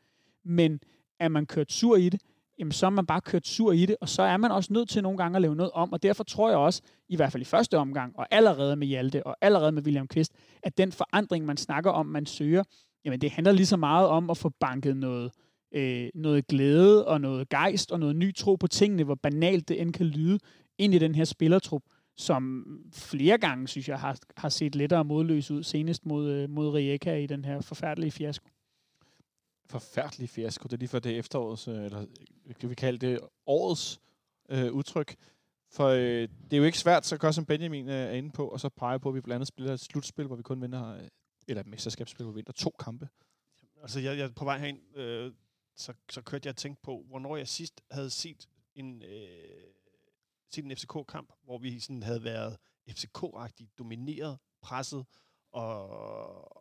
Men 0.45 0.79
er 1.19 1.27
man 1.27 1.45
kørt 1.45 1.71
sur 1.71 1.95
i 1.95 2.09
det, 2.09 2.21
jamen 2.59 2.71
så 2.71 2.85
er 2.85 2.89
man 2.89 3.05
bare 3.05 3.21
kørt 3.21 3.47
sur 3.47 3.71
i 3.71 3.85
det, 3.85 3.95
og 4.01 4.09
så 4.09 4.21
er 4.21 4.37
man 4.37 4.51
også 4.51 4.73
nødt 4.73 4.89
til 4.89 5.03
nogle 5.03 5.17
gange 5.17 5.35
at 5.35 5.41
lave 5.41 5.55
noget 5.55 5.71
om, 5.71 5.93
og 5.93 6.03
derfor 6.03 6.23
tror 6.23 6.49
jeg 6.49 6.57
også, 6.57 6.81
i 7.09 7.15
hvert 7.15 7.31
fald 7.31 7.41
i 7.41 7.45
første 7.45 7.77
omgang, 7.77 8.19
og 8.19 8.27
allerede 8.31 8.75
med 8.75 8.87
Hjalte, 8.87 9.27
og 9.27 9.37
allerede 9.41 9.71
med 9.71 9.83
William 9.83 10.07
Kvist, 10.07 10.33
at 10.63 10.77
den 10.77 10.91
forandring, 10.91 11.45
man 11.45 11.57
snakker 11.57 11.91
om, 11.91 12.05
man 12.05 12.25
søger, 12.25 12.63
jamen 13.05 13.21
det 13.21 13.31
handler 13.31 13.51
lige 13.51 13.65
så 13.65 13.77
meget 13.77 14.07
om 14.07 14.29
at 14.29 14.37
få 14.37 14.49
banket 14.49 14.97
noget, 14.97 15.31
øh, 15.71 16.09
noget 16.15 16.47
glæde 16.47 17.07
og 17.07 17.21
noget 17.21 17.49
gejst 17.49 17.91
og 17.91 17.99
noget 17.99 18.15
ny 18.15 18.35
tro 18.35 18.55
på 18.55 18.67
tingene, 18.67 19.03
hvor 19.03 19.15
banalt 19.15 19.69
det 19.69 19.81
end 19.81 19.93
kan 19.93 20.05
lyde, 20.05 20.39
ind 20.77 20.93
i 20.93 20.99
den 20.99 21.15
her 21.15 21.23
spillertrup, 21.23 21.83
som 22.17 22.65
flere 22.93 23.37
gange, 23.37 23.67
synes 23.67 23.89
jeg, 23.89 23.99
har, 23.99 24.17
har 24.37 24.49
set 24.49 24.75
lettere 24.75 25.05
modløs 25.05 25.51
ud, 25.51 25.63
senest 25.63 26.05
mod, 26.05 26.31
øh, 26.31 26.49
mod 26.49 26.69
Rijeka 26.69 27.15
i 27.15 27.27
den 27.27 27.45
her 27.45 27.61
forfærdelige 27.61 28.11
fiasko. 28.11 28.49
Forfærdelig 29.69 30.29
fiasko. 30.29 30.63
Det 30.63 30.73
er 30.73 30.77
lige 30.77 30.89
for 30.89 30.99
det 30.99 31.17
efterårets, 31.17 31.67
øh, 31.67 31.85
eller 31.85 32.05
øh, 32.47 32.55
kan 32.59 32.69
vi 32.69 32.75
kalde 32.75 33.07
det 33.07 33.19
årets 33.47 34.01
øh, 34.49 34.71
udtryk. 34.71 35.15
For 35.71 35.87
øh, 35.87 36.01
det 36.21 36.53
er 36.53 36.57
jo 36.57 36.63
ikke 36.63 36.77
svært, 36.77 37.05
så 37.05 37.17
godt 37.17 37.35
som 37.35 37.45
Benjamin 37.45 37.89
øh, 37.89 37.95
er 37.95 38.11
inde 38.11 38.31
på, 38.31 38.47
og 38.47 38.59
så 38.59 38.69
pege 38.69 38.99
på, 38.99 39.09
at 39.09 39.15
vi 39.15 39.21
blandt 39.21 39.35
andet 39.35 39.47
spiller 39.47 39.73
et 39.73 39.79
slutspil, 39.79 40.27
hvor 40.27 40.35
vi 40.35 40.43
kun 40.43 40.61
vinder, 40.61 40.95
øh, 40.95 41.01
eller 41.47 41.61
et 41.61 41.67
mesterskabsspil, 41.67 42.23
hvor 42.23 42.31
vi 42.31 42.35
vinder 42.35 42.51
to 42.51 42.75
kampe. 42.79 43.09
Altså, 43.81 43.99
jeg, 43.99 44.17
jeg 44.17 44.35
på 44.35 44.45
vej 44.45 44.57
herind, 44.57 44.97
øh, 44.97 45.33
så, 45.75 45.93
så 46.09 46.21
kørte 46.21 46.47
jeg 46.47 46.51
og 46.51 46.57
tænkte 46.57 46.81
på, 46.81 47.03
hvornår 47.07 47.37
jeg 47.37 47.47
sidst 47.47 47.81
havde 47.91 48.09
set 48.09 48.49
en, 48.75 49.03
øh, 49.03 49.73
set 50.51 50.65
en 50.65 50.77
FCK-kamp, 50.77 51.33
hvor 51.43 51.57
vi 51.57 51.79
sådan 51.79 52.03
havde 52.03 52.23
været 52.23 52.57
FCK-agtigt 52.89 53.75
domineret, 53.77 54.39
presset, 54.61 55.05
og, 55.51 55.87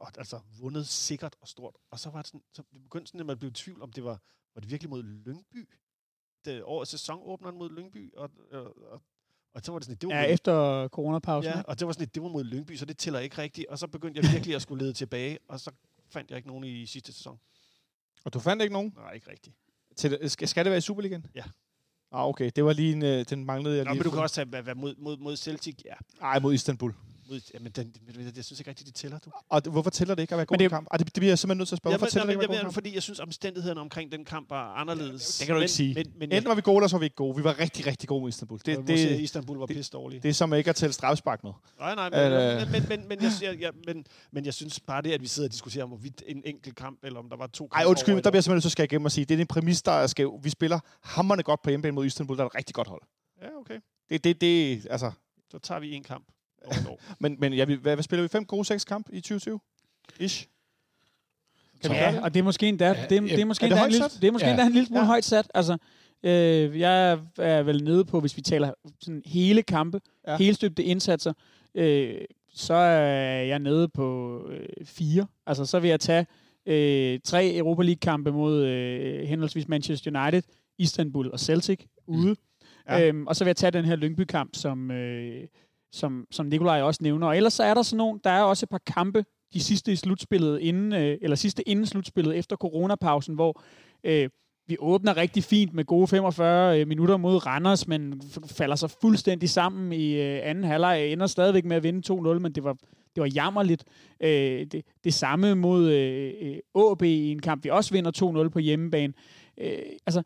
og 0.03 0.19
altså 0.19 0.41
vundet 0.61 0.87
sikkert 0.87 1.37
og 1.41 1.49
stort. 1.49 1.77
Og 1.91 1.99
så 1.99 2.11
var 2.11 2.23
det 2.23 2.27
sådan, 2.27 2.45
så 2.53 2.63
det 2.73 2.83
begyndte 2.83 3.07
sådan, 3.07 3.21
at 3.21 3.27
man 3.27 3.39
blev 3.39 3.51
i 3.51 3.55
tvivl, 3.55 3.83
om 3.83 3.93
det 3.93 4.05
var, 4.05 4.23
var 4.55 4.61
det 4.61 4.71
virkelig 4.71 4.91
mod 4.91 5.03
Lyngby? 5.03 5.69
Det 6.45 6.63
år 6.65 6.85
sæsonåbneren 6.85 7.59
mod 7.59 7.71
Lyngby, 7.71 8.15
og, 8.15 8.31
og, 8.51 8.77
og, 8.77 9.03
og 9.55 9.61
så 9.65 9.73
var 9.73 9.79
det 9.79 9.87
sådan, 9.87 9.99
det 10.01 10.09
var 10.09 10.15
Ja, 10.15 10.23
mod, 10.27 10.33
efter 10.35 10.89
coronapausen. 10.89 11.53
ja, 11.53 11.63
og 11.63 11.79
det 11.79 11.87
var 11.87 11.93
sådan, 11.93 12.09
det 12.15 12.23
var 12.23 12.29
mod 12.29 12.45
Lyngby, 12.45 12.77
så 12.77 12.85
det 12.85 12.99
tæller 12.99 13.21
ikke 13.21 13.39
rigtigt. 13.39 13.67
Og 13.69 13.79
så 13.79 13.87
begyndte 13.87 14.21
jeg 14.25 14.33
virkelig 14.33 14.57
at 14.57 14.63
skulle 14.63 14.85
lede 14.85 14.93
tilbage, 14.93 15.39
og 15.49 15.61
så 15.61 15.71
fandt 16.11 16.31
jeg 16.31 16.37
ikke 16.37 16.49
nogen 16.49 16.65
i 16.65 16.87
sidste 16.87 17.13
sæson. 17.13 17.39
Og 18.25 18.35
du 18.35 18.39
fandt 18.41 18.63
ikke 18.63 18.73
nogen? 18.73 18.95
Nej, 18.97 19.13
ikke 19.13 19.31
rigtigt. 19.31 19.57
Til, 19.97 20.31
skal, 20.31 20.49
skal 20.49 20.65
det 20.65 20.71
være 20.71 20.79
i 20.79 20.81
Superligaen? 20.81 21.27
Ja. 21.35 21.43
Ah, 22.13 22.27
okay. 22.29 22.51
Det 22.57 22.65
var 22.65 22.73
lige 22.73 22.93
en, 22.93 23.03
øh, 23.05 23.25
den 23.31 23.45
manglede 23.45 23.77
jeg 23.77 23.85
Nå, 23.85 23.91
lige. 23.91 23.99
men 23.99 24.05
du 24.05 24.11
kan 24.11 24.21
også 24.23 24.35
tage 24.35 24.45
hvad, 24.45 24.63
hvad, 24.63 24.75
mod, 24.75 24.95
mod, 24.99 25.17
mod 25.17 25.37
Celtic. 25.37 25.77
Ja, 25.85 25.95
Ej, 26.21 26.39
mod 26.39 26.55
Istanbul. 26.55 26.95
Jamen, 27.55 27.73
den, 27.73 27.93
jeg, 28.19 28.37
jeg 28.37 28.45
synes 28.45 28.61
ikke 28.61 28.71
rigtigt, 28.71 28.87
det 28.87 28.95
tæller, 28.95 29.19
du. 29.19 29.31
Og 29.49 29.65
det, 29.65 29.73
hvorfor 29.73 29.91
tæller 29.91 30.15
det 30.15 30.23
ikke 30.23 30.35
at 30.35 30.37
være 30.37 30.47
god 30.47 30.57
i 30.57 30.63
det- 30.63 30.71
kamp? 30.71 30.89
Ah, 30.91 30.99
det, 30.99 31.07
det 31.07 31.15
bliver 31.15 31.31
jeg 31.31 31.39
simpelthen 31.39 31.59
nødt 31.59 31.69
til 31.69 31.75
at 31.75 31.79
spørge. 31.79 31.93
Jeg, 31.93 31.99
Hvorfor 31.99 32.11
tæller 32.11 32.27
det 32.27 32.33
jeg, 32.33 32.43
ikke 32.43 32.45
at 32.45 32.51
være 32.57 32.65
god 32.65 32.71
i 32.71 32.75
fordi 32.75 32.95
jeg 32.95 33.03
synes, 33.03 33.21
omstændighederne 33.21 33.81
omkring 33.81 34.13
den 34.13 34.25
kamp 34.25 34.51
var 34.51 34.75
anderledes. 34.75 35.39
Det 35.39 35.47
kan 35.47 35.55
du 35.55 35.61
ikke 35.61 35.63
men, 35.63 35.69
sige. 35.69 35.95
Men, 35.95 36.07
men, 36.19 36.33
Enten 36.33 36.49
var 36.49 36.55
vi 36.55 36.61
gode, 36.61 36.77
eller 36.77 36.89
så 36.89 36.97
var 36.97 36.99
vi 36.99 37.05
ikke 37.07 37.17
gode. 37.17 37.37
Vi 37.37 37.45
var 37.45 37.59
rigtig, 37.59 37.87
rigtig 37.87 38.09
gode 38.09 38.21
mod 38.21 38.29
Istanbul. 38.29 38.59
Det, 38.59 38.67
det, 38.67 38.77
det, 38.77 38.87
det, 38.99 39.11
det, 39.11 39.21
Istanbul 39.21 39.59
var 39.59 39.67
pisse 39.67 39.93
dårlige. 39.93 40.21
det 40.21 40.29
er 40.29 40.33
som 40.33 40.55
ikke 40.55 40.71
at 40.71 40.77
tælle 40.77 40.93
strafspark 40.93 41.45
med. 41.45 41.53
Nej, 41.79 41.95
nej, 41.95 42.11
men, 42.11 42.33
Øh. 42.33 42.71
men, 42.73 42.85
men, 42.89 43.09
men, 43.09 43.23
jeg, 43.23 43.31
jeg, 43.43 43.61
jeg, 43.61 43.73
men, 43.87 44.05
men 44.33 44.45
jeg 44.45 44.55
synes 44.55 44.81
bare 44.81 45.03
det, 45.03 45.13
at 45.13 45.21
vi 45.23 45.27
sidder 45.27 45.49
og 45.49 45.53
diskuterer 45.53 45.85
om, 45.85 45.91
hvorvidt 45.91 46.23
en 46.27 46.43
enkelt 46.45 46.77
kamp, 46.77 46.99
eller 47.05 47.19
om 47.19 47.29
der 47.29 47.37
var 47.37 47.47
to 47.47 47.67
kampe 47.69 47.89
undskyld, 47.89 48.13
men 48.15 48.19
et 48.19 48.25
der 48.25 48.31
bliver 48.31 48.37
jeg 48.39 48.45
simpelthen 48.45 48.57
nødt 48.57 48.63
til 48.63 48.69
at 48.69 48.73
skære 48.73 48.85
igennem 48.85 49.05
og 49.05 49.13
sige, 49.13 49.25
det 49.25 49.35
er 49.37 49.41
en 49.41 49.47
præmis, 49.47 49.83
der 49.83 49.93
er 49.93 50.07
skæv. 50.07 50.41
Vi 50.43 50.51
spiller 50.51 50.81
hammerne 51.03 51.43
godt 51.43 51.63
på 51.63 51.71
hjemmebane 51.71 51.95
mod 51.95 52.07
Istanbul, 52.07 52.37
der 52.37 52.43
er 52.43 52.47
et 52.47 52.55
rigtig 52.55 52.75
godt 52.75 52.89
hold. 52.89 53.03
Ja, 53.43 53.49
okay. 53.61 53.79
Det, 54.11 54.25
det, 54.25 54.41
det, 54.41 54.87
altså... 54.91 55.11
Så 55.51 55.59
tager 55.59 55.81
vi 55.81 55.93
en 55.93 56.03
kamp 56.03 56.25
over 56.65 56.77
et 56.77 56.87
år. 56.89 57.01
Men, 57.21 57.37
men 57.39 57.53
ja, 57.53 57.65
vi, 57.65 57.75
hvad, 57.75 57.97
hvad 57.97 58.03
spiller 58.03 58.23
vi? 58.23 58.29
Fem 58.29 58.45
gode 58.45 58.65
seks 58.65 58.85
kamp 58.85 59.07
i 59.13 59.21
2020? 59.21 59.61
Ish. 60.21 60.47
Kan 61.83 61.91
vi 61.91 61.97
gøre 61.97 62.05
Ja, 62.05 62.13
det? 62.13 62.23
og 62.23 62.35
det 62.35 62.41
er 62.41 62.45
måske 62.45 62.69
endda, 62.69 62.87
Ja, 62.87 62.93
det, 63.11 63.17
er- 63.17 63.21
det 63.21 63.41
er 63.41 63.45
måske 63.45 63.65
er 63.65 63.69
det 63.69 63.75
endda 63.77 63.85
en 63.87 63.91
lille, 63.93 64.09
det 64.21 64.29
er 64.29 64.33
måske 64.33 64.47
Ja. 64.47 64.53
endda 64.53 64.67
en 64.67 64.73
lille 64.73 64.87
smule 64.87 65.01
Ja. 65.01 65.07
højt 65.07 65.25
sat. 65.25 65.51
Altså, 65.55 65.77
øh, 66.23 66.81
jeg 66.81 67.19
er 67.39 67.63
vel 67.63 67.85
nede 67.85 68.05
på, 68.05 68.21
hvis 68.21 68.37
vi 68.37 68.43
taler 68.43 68.73
sådan 69.01 69.23
hele 69.27 69.63
kampe, 69.63 70.01
Ja. 70.29 70.37
hele 70.37 70.55
støbte 70.55 70.85
indsatser, 70.85 71.33
øh, 71.75 72.15
så 72.55 72.75
er 72.75 73.43
jeg 73.43 73.59
nede 73.59 73.89
på 73.89 74.39
øh, 74.51 74.67
fire. 74.87 75.27
Altså, 75.47 75.65
så 75.65 75.81
vil 75.81 75.89
jeg 75.91 76.01
tage 76.01 76.27
øh, 76.67 77.21
tre 77.25 77.55
Europa 77.57 77.83
League-kampe 77.83 78.33
mod 78.33 78.65
øh, 78.65 79.27
henholdsvis 79.29 79.69
Manchester 79.69 80.23
United, 80.23 80.43
Istanbul 80.79 81.31
og 81.31 81.41
Celtic 81.41 81.81
ude. 82.07 82.37
Ja. 82.89 82.99
Ja. 82.99 83.09
Øhm, 83.09 83.27
og 83.27 83.37
så 83.37 83.45
vil 83.45 83.49
jeg 83.49 83.57
tage 83.57 83.71
den 83.71 83.85
her 83.85 83.97
Lyngby-kamp, 83.97 84.55
som, 84.57 84.91
øh, 84.91 85.45
som, 85.93 86.27
som 86.31 86.47
Nikolaj 86.47 86.83
også 86.83 87.03
nævner. 87.03 87.27
Og 87.27 87.37
ellers 87.37 87.53
så 87.53 87.63
er 87.63 87.75
der 87.75 87.83
sådan 87.83 87.99
nogle, 87.99 88.21
der 88.25 88.31
er 88.31 88.43
også 88.43 88.65
et 88.65 88.71
par 88.71 88.81
kampe, 88.87 89.25
de 89.53 89.61
sidste 89.61 89.93
i 89.93 89.97
slutspillet, 89.97 90.61
inden, 90.61 90.93
øh, 90.93 91.19
eller 91.23 91.37
sidste 91.37 91.69
inden 91.69 91.87
slutspillet, 91.87 92.39
efter 92.39 92.57
coronapausen, 92.57 93.35
hvor 93.35 93.63
øh, 94.05 94.29
vi 94.67 94.77
åbner 94.79 95.17
rigtig 95.17 95.45
fint 95.45 95.75
med 95.75 95.85
gode 95.85 96.07
45 96.07 96.81
øh, 96.81 96.89
minutter 96.89 97.17
mod 97.17 97.47
Randers, 97.47 97.89
men 97.89 98.23
falder 98.47 98.77
så 98.77 98.89
fuldstændig 99.01 99.51
sammen 99.51 99.93
i 99.93 100.21
øh, 100.21 100.41
anden 100.43 100.65
halvleg. 100.65 101.13
Ender 101.13 101.27
stadigvæk 101.27 101.65
med 101.65 101.77
at 101.77 101.83
vinde 101.83 102.13
2-0, 102.13 102.39
men 102.39 102.53
det 102.53 102.65
var, 102.65 102.73
det 103.15 103.21
var 103.21 103.31
jammerligt. 103.35 103.85
Øh, 104.21 104.67
det, 104.73 104.83
det 105.05 105.15
samme 105.15 105.55
mod 105.55 105.91
øh, 105.91 106.33
øh 106.43 106.91
AB 106.93 107.03
i 107.03 107.31
en 107.31 107.41
kamp, 107.41 107.65
vi 107.65 107.71
også 107.71 107.95
vinder 107.95 108.45
2-0 108.45 108.49
på 108.49 108.59
hjemmebane. 108.59 109.13
Øh, 109.59 109.79
altså, 110.07 110.23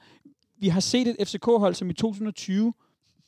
vi 0.59 0.69
har 0.69 0.81
set 0.81 1.09
et 1.09 1.29
FCK-hold, 1.29 1.75
som 1.75 1.91
i 1.91 1.93
2020 1.93 2.73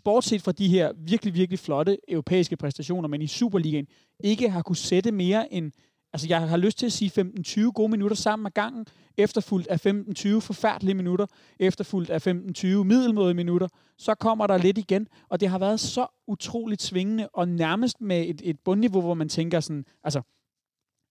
bortset 0.05 0.43
fra 0.43 0.53
de 0.53 0.69
her 0.69 0.93
virkelig, 0.97 1.35
virkelig 1.35 1.59
flotte 1.59 1.99
europæiske 2.09 2.57
præstationer, 2.57 3.09
men 3.09 3.23
i 3.23 3.27
Superligaen 3.27 3.87
ikke 4.21 4.51
har 4.51 4.63
kunne 4.63 4.77
sætte 4.77 5.13
mere 5.13 5.53
end 5.53 5.73
Altså, 6.13 6.29
jeg 6.29 6.49
har 6.49 6.57
lyst 6.57 6.79
til 6.79 6.87
at 6.87 6.93
sige 6.93 7.23
15-20 7.39 7.71
gode 7.73 7.89
minutter 7.89 8.17
sammen 8.17 8.43
med 8.43 8.51
gangen, 8.51 8.87
efterfulgt 9.17 9.69
af 9.69 9.87
15-20 9.87 10.39
forfærdelige 10.39 10.95
minutter, 10.95 11.27
efterfulgt 11.59 12.11
af 12.11 12.27
15-20 12.27 12.67
middelmåde 12.67 13.35
minutter. 13.35 13.69
Så 13.99 14.15
kommer 14.15 14.47
der 14.47 14.59
lidt 14.59 14.79
igen, 14.79 15.09
og 15.29 15.41
det 15.41 15.49
har 15.49 15.59
været 15.59 15.81
så 15.81 16.07
utroligt 16.27 16.83
svingende, 16.83 17.29
og 17.33 17.49
nærmest 17.49 18.01
med 18.01 18.29
et, 18.29 18.41
et 18.45 18.61
bundniveau, 18.61 19.01
hvor 19.01 19.15
man 19.15 19.29
tænker 19.29 19.61
sådan, 19.61 19.85
altså, 20.05 20.23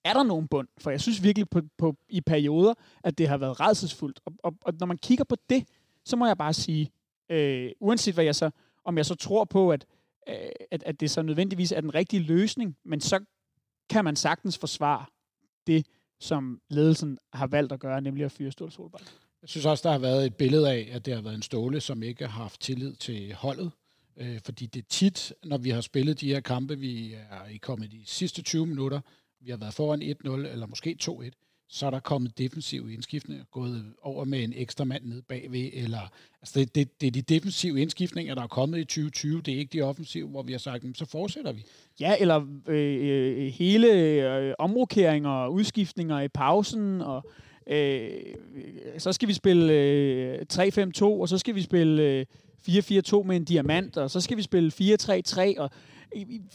er 0.06 0.14
der 0.14 0.24
nogen 0.24 0.48
bund? 0.48 0.68
For 0.78 0.92
jeg 0.92 1.02
synes 1.02 1.24
virkelig 1.24 1.50
på, 1.50 1.62
på, 1.78 1.96
i 2.10 2.22
perioder, 2.22 2.74
at 3.04 3.18
det 3.18 3.28
har 3.28 3.38
været 3.38 3.60
redselsfuldt. 3.60 4.20
Og, 4.26 4.34
og, 4.44 4.54
og 4.62 4.74
når 4.80 4.88
man 4.88 4.98
kigger 4.98 5.24
på 5.24 5.36
det, 5.50 5.68
så 6.06 6.16
må 6.16 6.28
jeg 6.28 6.38
bare 6.38 6.54
sige, 6.54 6.92
øh, 7.30 7.72
uanset 7.80 8.14
hvad 8.14 8.24
jeg 8.24 8.36
så, 8.36 8.50
om 8.88 8.98
jeg 8.98 9.06
så 9.06 9.16
tror 9.16 9.46
på, 9.46 9.72
at, 9.72 9.86
øh, 10.30 10.36
at, 10.72 10.84
at 10.84 11.00
det 11.00 11.12
så 11.12 11.22
nødvendigvis 11.22 11.72
er 11.72 11.82
den 11.82 11.96
rigtige 11.96 12.24
løsning, 12.24 12.78
men 12.86 13.02
så 13.02 13.20
kan 13.90 14.04
man 14.04 14.16
sagtens 14.16 14.58
forsvare 14.58 15.06
det, 15.68 15.86
som 16.20 16.62
ledelsen 16.70 17.18
har 17.34 17.48
valgt 17.48 17.72
at 17.72 17.80
gøre, 17.80 18.02
nemlig 18.02 18.26
at 18.26 18.32
fyre 18.32 18.52
Ståle 18.52 18.72
Solbakken. 18.72 19.10
Jeg 19.42 19.50
synes 19.50 19.66
også, 19.66 19.88
der 19.88 19.92
har 19.92 20.00
været 20.00 20.26
et 20.26 20.36
billede 20.36 20.72
af, 20.72 20.90
at 20.92 21.06
det 21.06 21.16
har 21.16 21.22
været 21.22 21.36
en 21.36 21.42
Ståle, 21.42 21.82
som 21.82 22.04
ikke 22.04 22.28
har 22.28 22.42
haft 22.42 22.62
tillid 22.62 22.96
til 22.96 23.34
holdet. 23.34 23.72
Øh, 24.18 24.40
fordi 24.46 24.66
det 24.66 24.80
er 24.80 24.88
tit, 24.90 25.34
når 25.44 25.58
vi 25.58 25.70
har 25.70 25.82
spillet 25.82 26.22
de 26.22 26.28
her 26.28 26.40
kampe, 26.40 26.80
vi 26.80 27.14
er 27.14 27.48
i 27.48 27.58
kommet 27.58 27.92
de 27.92 28.02
sidste 28.06 28.42
20 28.42 28.66
minutter, 28.66 29.02
vi 29.40 29.50
har 29.50 29.58
været 29.58 29.74
foran 29.74 30.02
1-0, 30.02 30.30
eller 30.30 30.68
måske 30.68 30.98
2-1, 31.04 31.47
så 31.70 31.86
er 31.86 31.90
der 31.90 32.00
kommet 32.00 32.38
defensive 32.38 32.94
indskiftninger, 32.94 33.46
gået 33.52 33.94
over 34.02 34.26
med 34.26 34.44
en 34.44 34.54
ekstra 34.56 34.84
mand 34.84 35.06
ned 35.06 35.22
bagved, 35.22 35.70
eller 35.74 36.12
altså 36.42 36.60
det, 36.60 36.76
det, 36.76 37.02
det 37.02 37.08
er 37.08 37.12
de 37.12 37.22
defensive 37.22 37.82
indskiftninger, 37.82 38.36
der 38.36 38.42
er 38.42 38.48
kommet 38.48 38.78
i 38.78 38.84
2020, 38.84 39.42
det 39.42 39.54
er 39.54 39.58
ikke 39.58 39.78
de 39.78 39.82
offensive, 39.82 40.28
hvor 40.28 40.44
vi 40.44 40.52
har 40.52 40.60
sagt, 40.60 40.98
så 40.98 41.06
fortsætter 41.06 41.52
vi. 41.52 41.64
Ja, 42.00 42.16
eller 42.20 42.46
øh, 42.68 42.98
øh, 43.02 43.48
hele 43.48 43.94
øh, 43.94 44.54
omrokeringer 44.60 45.30
og 45.30 45.54
udskiftninger 45.54 46.20
i 46.20 46.28
pausen, 46.28 47.02
og 47.02 47.26
øh, 47.68 48.10
så 48.98 49.14
skal 49.14 49.28
vi 49.28 49.34
spille 49.34 49.74
øh, 49.74 50.46
3-5-2, 50.54 51.04
og 51.04 51.30
så 51.30 51.38
skal 51.38 51.56
vi 51.56 51.62
spille 51.62 52.04
øh, 52.04 52.26
4-4-2 52.70 53.24
med 53.24 53.36
en 53.36 53.46
diamant, 53.46 53.98
og 53.98 54.12
så 54.12 54.22
skal 54.22 54.38
vi 54.38 54.42
spille 54.42 54.72
4-3-3, 54.82 55.54
og 55.58 55.70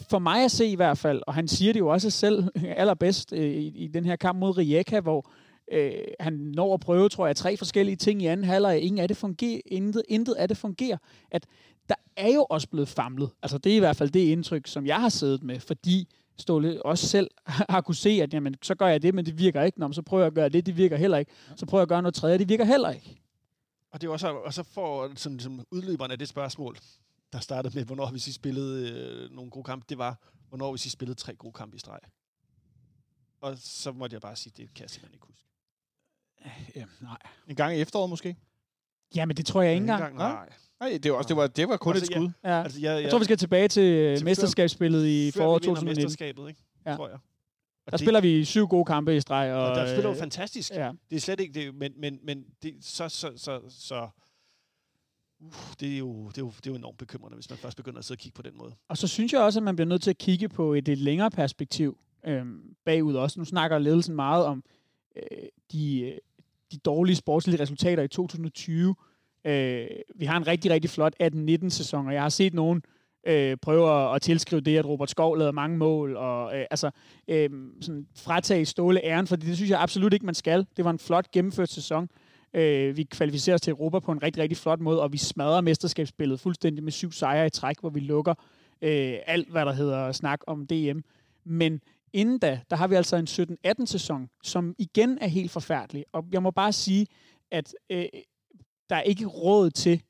for 0.09 0.19
mig 0.19 0.43
at 0.43 0.51
se 0.51 0.65
i 0.65 0.75
hvert 0.75 0.97
fald, 0.97 1.21
og 1.27 1.33
han 1.33 1.47
siger 1.47 1.73
det 1.73 1.79
jo 1.79 1.87
også 1.87 2.09
selv 2.09 2.43
allerbedst 2.81 3.33
øh, 3.33 3.45
i, 3.45 3.67
i 3.67 3.87
den 3.87 4.05
her 4.05 4.15
kamp 4.15 4.39
mod 4.39 4.57
Rijeka, 4.57 4.99
hvor 4.99 5.29
øh, 5.71 5.91
han 6.19 6.33
når 6.33 6.73
at 6.73 6.79
prøve, 6.79 7.09
tror 7.09 7.27
jeg, 7.27 7.35
tre 7.35 7.57
forskellige 7.57 7.95
ting 7.95 8.21
i 8.21 8.25
anden 8.25 8.45
halvleg. 8.45 8.81
Ingen 8.81 8.99
af 8.99 9.07
det 9.07 9.17
fungerer, 9.17 9.59
intet, 9.65 10.03
intet 10.09 10.33
af 10.33 10.47
det 10.47 10.57
fungerer. 10.57 10.97
At 11.31 11.45
der 11.89 11.95
er 12.17 12.33
jo 12.33 12.45
også 12.49 12.69
blevet 12.69 12.87
famlet. 12.87 13.29
Altså 13.43 13.57
det 13.57 13.71
er 13.71 13.75
i 13.75 13.79
hvert 13.79 13.95
fald 13.95 14.09
det 14.09 14.19
indtryk, 14.19 14.67
som 14.67 14.85
jeg 14.85 15.01
har 15.01 15.09
siddet 15.09 15.43
med, 15.43 15.59
fordi 15.59 16.07
Ståle 16.37 16.85
også 16.85 17.07
selv 17.07 17.29
har 17.69 17.81
kunne 17.81 17.95
se, 17.95 18.09
at 18.09 18.33
jamen, 18.33 18.55
så 18.61 18.75
gør 18.75 18.87
jeg 18.87 19.01
det, 19.01 19.13
men 19.13 19.25
det 19.25 19.39
virker 19.39 19.61
ikke. 19.61 19.79
Nå, 19.79 19.91
så 19.91 20.01
prøver 20.01 20.23
jeg 20.23 20.27
at 20.27 20.33
gøre 20.33 20.49
det, 20.49 20.65
det 20.65 20.77
virker 20.77 20.97
heller 20.97 21.17
ikke. 21.17 21.31
Så 21.55 21.65
prøver 21.65 21.79
jeg 21.79 21.85
at 21.85 21.89
gøre 21.89 22.01
noget 22.01 22.15
tredje, 22.15 22.37
det 22.37 22.49
virker 22.49 22.65
heller 22.65 22.89
ikke. 22.89 23.22
Og 23.93 24.01
det 24.01 24.07
er 24.07 24.11
også, 24.11 24.27
og 24.27 24.53
så 24.53 24.63
får 24.63 25.11
sådan, 25.15 25.39
sådan 25.39 25.65
udløberen 25.71 26.11
af 26.11 26.19
det 26.19 26.27
spørgsmål, 26.27 26.77
der 27.33 27.39
startede 27.39 27.75
med, 27.75 27.85
hvornår 27.85 28.11
vi 28.11 28.19
sidst 28.19 28.35
spillede 28.35 28.91
øh, 28.91 29.31
nogle 29.31 29.51
gode 29.51 29.63
kampe, 29.63 29.85
det 29.89 29.97
var, 29.97 30.17
hvornår 30.49 30.71
vi 30.71 30.77
sidst 30.77 30.93
spillede 30.93 31.19
tre 31.19 31.35
gode 31.35 31.53
kampe 31.53 31.75
i 31.75 31.79
streg. 31.79 31.99
Og 33.41 33.57
så 33.57 33.91
måtte 33.91 34.13
jeg 34.13 34.21
bare 34.21 34.35
sige, 34.35 34.53
det 34.57 34.73
kan 34.73 34.81
jeg 34.81 34.89
simpelthen 34.89 35.13
ikke 35.15 35.25
huske. 35.27 35.45
Ja, 36.75 36.85
nej. 37.01 37.17
En 37.47 37.55
gang 37.55 37.77
i 37.77 37.81
efteråret 37.81 38.09
måske? 38.09 38.35
Ja, 39.15 39.25
men 39.25 39.37
det 39.37 39.45
tror 39.45 39.61
jeg 39.61 39.71
ikke 39.73 39.81
engang. 39.81 40.11
engang 40.11 40.17
nej. 40.35 40.49
Nej, 40.79 40.99
det 41.03 41.11
var, 41.11 41.17
også, 41.17 41.27
det 41.27 41.37
var, 41.37 41.47
det 41.47 41.69
var 41.69 41.77
kun 41.77 41.93
Altså, 41.95 42.11
et 42.11 42.15
skud. 42.15 42.29
Ja. 42.43 42.63
Altså, 42.63 42.79
jeg, 42.79 42.95
jeg, 42.95 43.01
Jeg 43.03 43.11
tror, 43.11 43.19
vi 43.19 43.25
skal 43.25 43.37
tilbage 43.37 43.67
til, 43.67 43.83
Til 43.83 44.17
før- 44.19 44.25
mesterskabsspillet 44.25 45.05
i 45.07 45.31
foråret 45.31 45.61
vi 45.63 45.67
vinder 45.67 45.75
2019. 45.81 46.03
mesterskabet, 46.03 46.49
ikke? 46.49 46.63
Ja. 46.85 46.95
tror 46.95 47.09
jeg. 47.09 47.17
Og 47.85 47.91
Der 47.91 47.97
det- 47.97 48.05
spiller 48.05 48.21
vi 48.21 48.45
syv 48.45 48.67
gode 48.67 48.85
kampe 48.85 49.15
i 49.17 49.21
streg. 49.21 49.53
Og, 49.53 49.69
Og 49.69 49.75
der 49.75 49.87
spiller 49.87 50.09
jo 50.09 50.13
øh, 50.15 50.19
fantastisk. 50.19 50.71
Ja. 50.71 50.91
Det 51.09 51.15
er 51.15 51.19
slet 51.19 51.39
ikke 51.39 51.53
det, 51.53 51.75
men, 51.75 51.93
men, 51.97 52.19
men 52.23 52.45
det, 52.63 52.73
så, 52.81 53.09
så, 53.09 53.31
så, 53.35 53.61
så 53.69 54.09
uh, 55.39 55.51
det, 55.79 55.93
er 55.93 55.97
jo, 55.97 56.27
det, 56.27 56.37
er 56.37 56.41
jo, 56.41 56.47
det 56.57 56.67
er 56.67 56.71
jo 56.71 56.75
enormt 56.75 56.97
bekymrende, 56.97 57.35
hvis 57.35 57.49
man 57.49 57.57
først 57.59 57.77
begynder 57.77 57.99
at 57.99 58.05
sidde 58.05 58.17
og 58.17 58.21
kigge 58.21 58.35
på 58.35 58.41
den 58.41 58.57
måde. 58.57 58.75
Og 58.87 58.97
så 58.97 59.07
synes 59.07 59.33
jeg 59.33 59.41
også, 59.41 59.59
at 59.59 59.63
man 59.63 59.75
bliver 59.75 59.87
nødt 59.87 60.01
til 60.01 60.09
at 60.09 60.17
kigge 60.17 60.49
på 60.49 60.73
et 60.73 60.85
lidt 60.87 60.99
længere 60.99 61.31
perspektiv 61.31 61.97
øhm, 62.25 62.75
bagud 62.85 63.15
også. 63.15 63.39
Nu 63.39 63.45
snakker 63.45 63.77
ledelsen 63.77 64.15
meget 64.15 64.45
om 64.45 64.63
øh, 65.15 65.47
de, 65.71 66.01
øh, 66.01 66.17
de 66.71 66.77
dårlige 66.77 67.15
sportslige 67.15 67.61
resultater 67.61 68.03
i 68.03 68.07
2020. 68.07 68.95
Øh, 69.45 69.87
vi 70.15 70.25
har 70.25 70.37
en 70.37 70.47
rigtig, 70.47 70.71
rigtig 70.71 70.89
flot 70.89 71.15
18-19 71.23 71.69
sæson, 71.69 72.07
og 72.07 72.13
jeg 72.13 72.21
har 72.21 72.29
set 72.29 72.53
nogen 72.53 72.77
øh, 72.77 73.02
Øh, 73.27 73.57
prøve 73.61 73.91
at, 73.91 74.15
at 74.15 74.21
tilskrive 74.21 74.61
det, 74.61 74.77
at 74.77 74.85
Robert 74.85 75.09
Skov 75.09 75.37
lavede 75.37 75.53
mange 75.53 75.77
mål, 75.77 76.15
og 76.15 76.57
øh, 76.57 76.65
altså 76.71 76.91
øh, 77.27 77.49
sådan 77.81 78.07
fratage 78.15 78.65
Ståle 78.65 79.05
æren, 79.05 79.27
for 79.27 79.35
det 79.35 79.55
synes 79.55 79.71
jeg 79.71 79.81
absolut 79.81 80.13
ikke, 80.13 80.25
man 80.25 80.35
skal. 80.35 80.67
Det 80.77 80.85
var 80.85 80.91
en 80.91 80.99
flot 80.99 81.31
gennemført 81.31 81.69
sæson. 81.69 82.09
Øh, 82.53 82.97
vi 82.97 83.03
kvalificerer 83.03 83.53
os 83.53 83.61
til 83.61 83.71
Europa 83.71 83.99
på 83.99 84.11
en 84.11 84.23
rigtig, 84.23 84.43
rigtig 84.43 84.57
flot 84.57 84.79
måde, 84.79 85.01
og 85.01 85.13
vi 85.13 85.17
smadrer 85.17 85.61
mesterskabsspillet 85.61 86.39
fuldstændig 86.39 86.83
med 86.83 86.91
syv 86.91 87.11
sejre 87.11 87.47
i 87.47 87.49
træk, 87.49 87.79
hvor 87.79 87.89
vi 87.89 87.99
lukker 87.99 88.33
øh, 88.81 89.17
alt, 89.27 89.49
hvad 89.49 89.65
der 89.65 89.73
hedder 89.73 90.11
snak 90.11 90.39
om 90.47 90.67
DM. 90.67 90.99
Men 91.45 91.81
inden 92.13 92.39
da, 92.39 92.59
der 92.69 92.75
har 92.75 92.87
vi 92.87 92.95
altså 92.95 93.15
en 93.15 93.27
17-18 93.67 93.85
sæson, 93.85 94.29
som 94.43 94.75
igen 94.77 95.17
er 95.21 95.27
helt 95.27 95.51
forfærdelig. 95.51 96.05
Og 96.11 96.25
jeg 96.31 96.43
må 96.43 96.51
bare 96.51 96.73
sige, 96.73 97.07
at 97.51 97.75
øh, 97.89 98.05
der 98.89 98.95
er 98.95 99.01
ikke 99.01 99.25
råd 99.25 99.69
til 99.69 100.01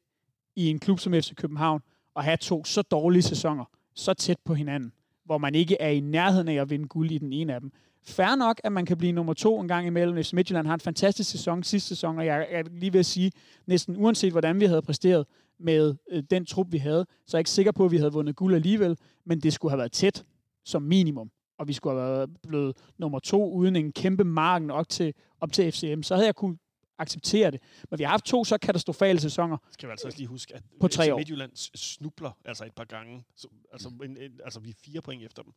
i 0.56 0.70
en 0.70 0.80
klub 0.80 1.00
som 1.00 1.14
FC 1.14 1.36
København 1.36 1.82
at 2.16 2.24
have 2.24 2.38
to 2.38 2.64
så 2.64 2.82
dårlige 2.82 3.22
sæsoner 3.22 3.66
så 3.96 4.14
tæt 4.14 4.38
på 4.46 4.54
hinanden, 4.54 4.92
hvor 5.26 5.38
man 5.38 5.56
ikke 5.56 5.78
er 5.80 5.90
i 5.90 6.00
nærheden 6.00 6.48
af 6.48 6.54
at 6.54 6.70
vinde 6.70 6.88
guld 6.88 7.12
i 7.12 7.18
den 7.18 7.34
ene 7.34 7.54
af 7.54 7.62
dem. 7.62 7.72
Fær 8.04 8.36
nok, 8.36 8.62
at 8.64 8.72
man 8.72 8.86
kan 8.86 8.98
blive 8.98 9.12
nummer 9.12 9.34
to 9.34 9.62
en 9.62 9.68
gang 9.68 9.88
imellem. 9.88 10.14
Hvis 10.14 10.34
Midtjylland 10.34 10.68
har 10.68 10.74
en 10.74 10.80
fantastisk 10.80 11.30
sæson 11.30 11.64
sidste 11.64 11.88
sæson, 11.88 12.18
og 12.18 12.26
jeg 12.26 12.48
er 12.50 12.64
lige 12.72 12.94
ved 12.94 13.00
at 13.00 13.06
sige, 13.06 13.32
næsten 13.68 13.98
uanset 13.98 14.32
hvordan 14.32 14.60
vi 14.60 14.66
havde 14.66 14.82
præsteret 14.82 15.26
med 15.60 15.96
øh, 16.12 16.24
den 16.30 16.46
trup, 16.46 16.68
vi 16.72 16.78
havde, 16.78 17.06
så 17.28 17.38
er 17.38 17.40
jeg 17.40 17.42
ikke 17.42 17.50
sikker 17.50 17.72
på, 17.72 17.86
at 17.86 17.92
vi 17.92 17.98
havde 17.98 18.14
vundet 18.14 18.36
guld 18.36 18.56
alligevel, 18.56 18.98
men 19.26 19.40
det 19.40 19.54
skulle 19.54 19.72
have 19.72 19.78
været 19.78 19.92
tæt 19.92 20.26
som 20.66 20.82
minimum 20.82 21.32
og 21.64 21.68
vi 21.68 21.74
skulle 21.74 22.00
have 22.00 22.12
været 22.12 22.30
blevet 22.48 22.78
nummer 22.98 23.20
to 23.20 23.54
uden 23.54 23.76
en 23.76 23.92
kæmpe 23.92 24.24
marken 24.24 24.72
op 24.72 24.90
til, 24.90 25.14
op 25.42 25.52
til 25.52 25.72
FCM, 25.72 26.02
så 26.02 26.16
havde 26.16 26.26
jeg 26.26 26.36
kunne 26.36 26.58
acceptere 26.98 27.52
det. 27.52 27.62
Men 27.90 28.00
vi 28.00 28.04
har 28.04 28.12
haft 28.12 28.26
to 28.26 28.44
så 28.44 28.58
katastrofale 28.58 29.20
sæsoner. 29.20 29.58
Skal 29.72 29.88
vi 29.88 29.92
altså 29.92 30.08
også 30.08 30.18
lige 30.18 30.28
huske, 30.28 30.56
at 30.56 30.64
På 30.80 30.88
tre 30.88 31.14
år. 31.14 31.18
Midtjylland 31.18 31.52
snubler 31.76 32.32
altså 32.46 32.66
et 32.66 32.76
par 32.76 32.84
gange. 32.86 33.26
Så, 33.36 33.48
altså, 33.72 33.90
en, 34.04 34.18
en, 34.18 34.40
altså, 34.44 34.60
vi 34.60 34.70
er 34.70 34.74
fire 34.86 35.02
point 35.02 35.24
efter 35.24 35.44
dem. 35.44 35.54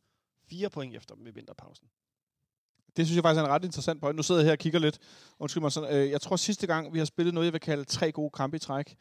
Fire 0.49 0.69
point 0.69 0.95
efter 0.95 1.15
dem 1.15 1.27
i 1.27 1.31
vinterpausen. 1.31 1.87
Det 2.97 3.05
synes 3.05 3.15
jeg 3.15 3.23
faktisk 3.23 3.39
er 3.39 3.45
en 3.45 3.51
ret 3.51 3.65
interessant 3.65 4.01
point. 4.01 4.15
Nu 4.15 4.23
sidder 4.23 4.41
jeg 4.41 4.45
her 4.45 4.51
og 4.51 4.57
kigger 4.57 4.79
lidt. 4.79 4.99
Undskyld 5.39 5.61
mig. 5.61 5.71
Sådan, 5.71 5.95
øh, 5.95 6.09
jeg 6.09 6.21
tror 6.21 6.35
sidste 6.35 6.67
gang, 6.67 6.93
vi 6.93 6.97
har 6.97 7.05
spillet 7.05 7.33
noget, 7.33 7.45
jeg 7.45 7.53
vil 7.53 7.61
kalde 7.61 7.83
tre 7.83 8.11
gode 8.11 8.29
kampe 8.29 8.57
i 8.57 8.59
træk, 8.59 8.95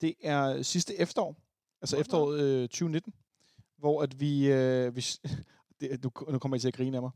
det 0.00 0.14
er 0.22 0.62
sidste 0.62 1.00
efterår. 1.00 1.36
Altså 1.82 1.96
efteråret 1.96 2.40
øh, 2.40 2.68
2019. 2.68 3.14
Hvor 3.78 4.02
at 4.02 4.20
vi... 4.20 4.52
Øh, 4.52 4.96
vi 4.96 5.04
det, 5.80 6.04
nu, 6.04 6.10
nu 6.30 6.38
kommer 6.38 6.56
jeg 6.56 6.60
til 6.60 6.68
at 6.68 6.74
grine 6.74 6.96
af 6.96 7.02
mig. 7.02 7.10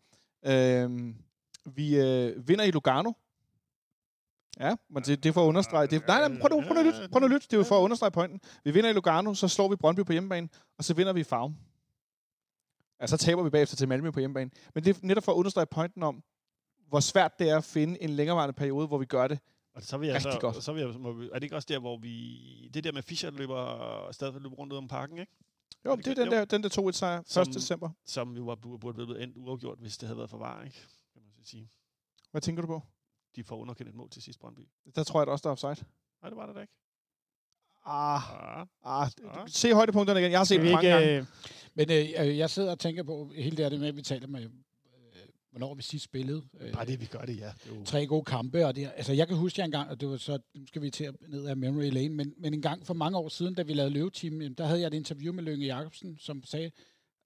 Øh, 0.44 1.14
vi 1.76 1.96
øh, 1.96 2.48
vinder 2.48 2.64
i 2.64 2.70
Lugano. 2.70 3.12
Ja, 4.60 4.76
men 4.90 5.02
det, 5.02 5.22
det 5.22 5.28
er 5.28 5.32
for 5.32 5.42
at 5.44 5.48
understrege. 5.48 5.86
Det, 5.86 6.06
nej, 6.06 6.28
nej, 6.28 6.40
prøv 6.40 6.48
nu, 6.50 6.60
prøv 6.66 6.74
nu 6.74 6.80
at 6.80 6.86
lytte. 6.86 7.08
Prøv 7.12 7.20
nu 7.20 7.24
at 7.26 7.30
lytte. 7.30 7.46
Det 7.46 7.52
er 7.52 7.56
jo 7.58 7.64
for 7.64 7.78
at 7.78 7.82
understrege 7.82 8.10
pointen. 8.10 8.40
Vi 8.64 8.70
vinder 8.70 8.90
i 8.90 8.92
Lugano, 8.92 9.34
så 9.34 9.48
slår 9.48 9.68
vi 9.68 9.76
Brøndby 9.76 10.00
på 10.00 10.12
hjemmebane, 10.12 10.48
og 10.78 10.84
så 10.84 10.94
vinder 10.94 11.12
vi 11.12 11.20
i 11.20 11.24
Farum. 11.24 11.56
Ja, 13.00 13.06
så 13.06 13.16
taber 13.16 13.42
vi 13.42 13.50
bagefter 13.50 13.76
til 13.76 13.88
Malmø 13.88 14.10
på 14.10 14.20
hjemmebane. 14.20 14.50
Men 14.74 14.84
det 14.84 14.96
er 14.96 15.00
netop 15.02 15.24
for 15.24 15.32
at 15.32 15.36
understrege 15.36 15.66
pointen 15.66 16.02
om, 16.02 16.22
hvor 16.88 17.00
svært 17.00 17.38
det 17.38 17.48
er 17.50 17.56
at 17.56 17.64
finde 17.64 18.02
en 18.02 18.10
længerevarende 18.10 18.52
periode, 18.52 18.86
hvor 18.86 18.98
vi 18.98 19.04
gør 19.04 19.28
det. 19.28 19.38
Og 19.74 19.82
så 19.82 19.98
vil 19.98 20.06
jeg 20.06 20.14
Rigtig 20.14 20.32
så, 20.32 20.38
godt. 20.40 20.62
så 20.64 20.72
vil 20.72 20.80
jeg, 20.82 21.00
må 21.00 21.12
vi, 21.12 21.24
er 21.26 21.34
det 21.34 21.42
ikke 21.42 21.56
også 21.56 21.66
der, 21.70 21.78
hvor 21.78 21.98
vi... 21.98 22.36
Det 22.74 22.84
der 22.84 22.92
med 22.92 23.02
Fischer 23.02 23.30
løber 23.30 24.08
stadig 24.12 24.40
løber 24.40 24.56
rundt 24.56 24.72
ud 24.72 24.78
om 24.78 24.88
parken, 24.88 25.18
ikke? 25.18 25.32
Jo, 25.84 25.96
det 25.96 26.06
er 26.06 26.14
den 26.14 26.30
der, 26.30 26.44
den 26.44 26.62
der 26.62 26.88
2-1 26.88 26.92
sejr 26.92 27.18
1. 27.20 27.28
Som- 27.30 27.46
december. 27.52 27.90
Som 28.06 28.36
jo 28.36 28.44
var, 28.44 28.54
burde 28.54 28.98
være 28.98 29.06
blevet 29.06 29.22
endt 29.22 29.36
uafgjort, 29.36 29.78
hvis 29.78 29.98
det 29.98 30.06
havde 30.08 30.16
været 30.18 30.30
for 30.30 30.38
var, 30.38 30.62
ikke? 30.62 30.76
Kan 31.12 31.22
man 31.22 31.32
så 31.44 31.50
sige. 31.50 31.70
Hvad 32.30 32.40
tænker 32.40 32.62
du 32.62 32.66
på? 32.66 32.82
De 33.36 33.44
får 33.44 33.56
underkendt 33.56 33.88
et 33.90 33.94
mål 33.96 34.10
til 34.10 34.22
sidst, 34.22 34.40
Brøndby. 34.40 34.68
Der 34.94 35.04
tror 35.04 35.20
jeg 35.20 35.26
da 35.26 35.32
også, 35.32 35.42
der 35.42 35.48
er 35.48 35.52
offside. 35.52 35.86
Nej, 36.22 36.28
det 36.30 36.36
var 36.36 36.46
det 36.46 36.54
da 36.56 36.60
ikke. 36.60 36.72
Ah, 37.86 38.20
Ah. 38.32 38.66
ah, 38.84 39.08
Ah. 39.30 39.48
se 39.48 39.74
højdepunkterne 39.74 40.20
igen. 40.20 40.30
Jeg 40.30 40.38
har 40.40 40.44
set 40.44 40.60
dem 40.60 40.70
mange 40.72 40.86
ikke, 40.88 40.96
gange. 40.98 41.16
øh, 41.18 41.24
Men 41.74 41.90
øh, 41.90 42.38
jeg 42.38 42.50
sidder 42.50 42.70
og 42.70 42.78
tænker 42.78 43.02
på 43.02 43.30
hele 43.36 43.50
det 43.56 43.64
her 43.64 43.68
det 43.68 43.80
med, 43.80 43.88
at 43.88 43.96
vi 43.96 44.02
taler 44.02 44.26
med, 44.26 44.42
øh, 44.44 44.50
hvornår 45.50 45.74
vi 45.74 45.82
sidst 45.82 46.04
spillede. 46.04 46.42
Øh, 46.60 46.72
Bare 46.72 46.86
det, 46.86 47.00
vi 47.00 47.06
gør 47.06 47.20
det, 47.24 47.38
ja. 47.38 47.52
Det 47.64 47.70
jo, 47.80 47.84
tre 47.84 48.06
gode 48.06 48.24
kampe, 48.24 48.66
og 48.66 48.76
det, 48.76 48.92
altså 48.96 49.12
jeg 49.12 49.28
kan 49.28 49.36
huske 49.36 49.60
jer 49.60 49.64
engang, 49.64 49.90
og 49.90 50.00
det 50.00 50.08
var 50.08 50.16
så, 50.16 50.38
nu 50.54 50.66
skal 50.66 50.82
vi 50.82 50.90
til 50.90 51.04
at 51.04 51.14
ned 51.28 51.46
af 51.46 51.56
memory 51.56 51.90
lane, 51.90 52.14
men, 52.14 52.34
men 52.38 52.54
en 52.54 52.62
gang 52.62 52.86
for 52.86 52.94
mange 52.94 53.18
år 53.18 53.28
siden, 53.28 53.54
da 53.54 53.62
vi 53.62 53.72
lavede 53.74 53.92
løveteam, 53.94 54.54
der 54.54 54.64
havde 54.66 54.80
jeg 54.80 54.86
et 54.86 54.94
interview 54.94 55.32
med 55.34 55.42
Lønge 55.44 55.66
Jacobsen, 55.66 56.18
som 56.18 56.44
sagde, 56.44 56.70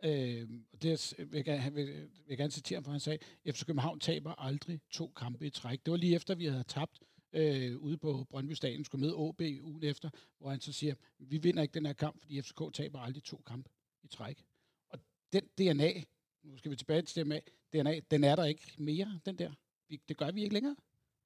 øh, 0.04 0.48
og 0.72 0.82
det 0.82 1.14
vil 1.18 1.36
jeg, 1.36 1.44
gerne- 1.44 1.74
vil, 1.74 1.86
vil 1.86 2.10
jeg 2.28 2.36
gerne 2.38 2.50
citere 2.50 2.76
ham, 2.76 2.84
for 2.84 2.90
han 2.90 3.00
sagde, 3.00 3.18
FC 3.46 3.66
København 3.66 4.00
taber 4.00 4.34
aldrig 4.40 4.80
to 4.90 5.12
kampe 5.16 5.46
i 5.46 5.50
træk. 5.50 5.84
Det 5.84 5.90
var 5.90 5.96
lige 5.96 6.14
efter, 6.14 6.34
vi 6.34 6.46
havde 6.46 6.64
tabt 6.64 7.00
øh, 7.32 7.76
ude 7.78 7.96
på 7.98 8.26
Brøndby 8.30 8.52
Stadion, 8.52 8.84
skulle 8.84 9.06
møde 9.06 9.28
AB 9.28 9.40
ugen 9.62 9.82
efter, 9.84 10.10
hvor 10.38 10.50
han 10.50 10.60
så 10.60 10.72
siger, 10.72 10.94
vi 11.18 11.38
vinder 11.38 11.62
ikke 11.62 11.74
den 11.74 11.86
her 11.86 11.92
kamp, 11.92 12.20
fordi 12.20 12.42
FCK 12.42 12.60
taber 12.72 12.98
aldrig 12.98 13.22
to 13.24 13.42
kampe 13.46 13.70
i 14.02 14.08
træk. 14.08 14.44
Og 14.88 14.98
den 15.32 15.42
DNA, 15.58 15.92
nu 16.42 16.56
skal 16.56 16.70
vi 16.70 16.76
tilbage 16.76 17.02
til 17.02 17.16
det 17.16 17.26
med 17.26 17.40
DNA, 17.72 18.00
den 18.10 18.24
er 18.24 18.36
der 18.36 18.44
ikke 18.44 18.74
mere, 18.78 19.20
den 19.26 19.38
der. 19.38 19.52
Vi, 19.88 20.00
det 20.08 20.16
gør 20.16 20.30
vi 20.30 20.42
ikke 20.42 20.54
længere, 20.54 20.76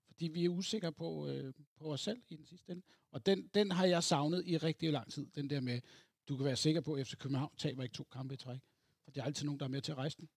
fordi 0.07 0.29
vi 0.29 0.45
er 0.45 0.49
usikre 0.49 0.93
på, 0.93 1.29
øh, 1.29 1.53
på 1.77 1.93
os 1.93 2.01
selv 2.01 2.23
i 2.29 2.37
den 2.37 2.47
sidste 2.47 2.73
ende. 2.73 2.83
Og 3.11 3.27
den, 3.27 3.51
den 3.55 3.71
har 3.71 3.87
jeg 3.87 4.05
savnet 4.05 4.43
i 4.47 4.57
rigtig 4.57 4.93
lang 4.93 5.13
tid, 5.13 5.27
den 5.35 5.51
der 5.51 5.61
med, 5.61 5.81
du 6.29 6.37
kan 6.37 6.45
være 6.45 6.57
sikker 6.57 6.81
på, 6.81 6.95
at 6.95 7.07
FC 7.07 7.17
København 7.17 7.53
taber 7.57 7.83
ikke 7.83 7.93
to 7.95 8.05
kampe 8.05 8.35
i 8.35 8.37
træk. 8.37 8.61
For 9.09 9.13
det 9.13 9.21
er 9.21 9.25
altid 9.25 9.47
nogen, 9.47 9.59
der 9.59 9.65
er 9.67 9.71
med 9.71 9.81
til 9.81 9.93
at 9.93 9.99
rejse 9.99 10.17
den. 10.17 10.29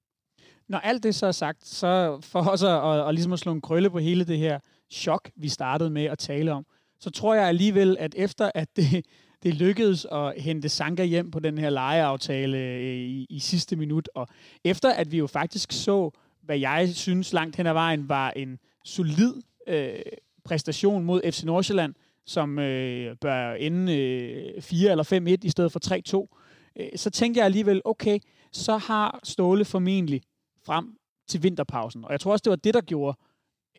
Når 0.67 0.77
alt 0.77 1.03
det 1.03 1.15
så 1.15 1.25
er 1.25 1.31
sagt, 1.31 1.67
så 1.67 2.19
for 2.21 2.49
os 2.49 2.63
at, 2.63 2.69
at, 2.69 3.07
at, 3.07 3.13
ligesom 3.13 3.33
at 3.33 3.39
slå 3.39 3.51
en 3.51 3.61
krølle 3.61 3.89
på 3.89 3.99
hele 3.99 4.23
det 4.23 4.37
her 4.37 4.59
chok, 4.91 5.31
vi 5.35 5.49
startede 5.49 5.89
med 5.89 6.03
at 6.03 6.17
tale 6.17 6.51
om, 6.51 6.65
så 6.99 7.09
tror 7.09 7.33
jeg 7.33 7.47
alligevel, 7.47 7.97
at 7.99 8.15
efter 8.17 8.51
at 8.55 8.75
det, 8.75 9.05
det 9.43 9.53
lykkedes 9.53 10.07
at 10.11 10.41
hente 10.41 10.69
Sanka 10.69 11.03
hjem 11.03 11.31
på 11.31 11.39
den 11.39 11.57
her 11.57 11.69
lejeaftale 11.69 12.57
øh, 12.57 12.81
i, 12.81 13.25
i 13.29 13.39
sidste 13.39 13.75
minut, 13.75 14.09
og 14.15 14.27
efter 14.63 14.93
at 14.93 15.11
vi 15.11 15.17
jo 15.17 15.27
faktisk 15.27 15.71
så, 15.71 16.11
hvad 16.41 16.59
jeg 16.59 16.89
synes 16.95 17.33
langt 17.33 17.55
hen 17.55 17.67
ad 17.67 17.73
vejen 17.73 18.09
var 18.09 18.31
en 18.31 18.59
solid 18.85 19.33
øh, 19.67 19.99
præstation 20.43 21.03
mod 21.03 21.31
FC 21.31 21.43
Nordsjælland, 21.43 21.93
som 22.25 22.59
øh, 22.59 23.15
bør 23.15 23.53
ende 23.53 23.97
øh, 23.97 24.61
4 24.61 24.91
eller 24.91 25.37
5-1 25.41 25.47
i 25.47 25.49
stedet 25.49 25.71
for 25.71 26.27
3-2, 26.29 26.37
øh, 26.75 26.89
så 26.95 27.09
tænkte 27.09 27.37
jeg 27.37 27.45
alligevel, 27.45 27.81
okay, 27.85 28.19
så 28.51 28.77
har 28.77 29.19
Ståle 29.23 29.65
formentlig 29.65 30.21
frem 30.65 30.97
til 31.27 31.43
vinterpausen. 31.43 32.05
Og 32.05 32.11
jeg 32.11 32.19
tror 32.19 32.31
også, 32.31 32.43
det 32.43 32.49
var 32.49 32.55
det, 32.55 32.73
der 32.73 32.81
gjorde, 32.81 33.17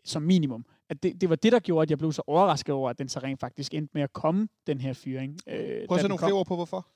som 0.05 0.21
minimum, 0.21 0.65
at 0.89 1.03
det, 1.03 1.21
det 1.21 1.29
var 1.29 1.35
det, 1.35 1.51
der 1.51 1.59
gjorde, 1.59 1.81
at 1.83 1.89
jeg 1.89 1.97
blev 1.97 2.11
så 2.11 2.21
overrasket 2.27 2.75
over, 2.75 2.89
at 2.89 2.99
den 2.99 3.09
så 3.09 3.19
rent 3.19 3.39
faktisk 3.39 3.73
endte 3.73 3.91
med 3.93 4.01
at 4.01 4.13
komme, 4.13 4.47
den 4.67 4.81
her 4.81 4.93
fyring. 4.93 5.39
Øh, 5.47 5.55
Prøv 5.57 5.95
at 5.95 6.01
sætte 6.01 6.07
nogle 6.07 6.19
flere 6.19 6.33
ord 6.33 6.45
på, 6.45 6.55
hvorfor? 6.55 6.87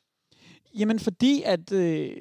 Jamen, 0.79 0.99
fordi 0.99 1.41
at 1.45 1.71
øh, 1.71 2.11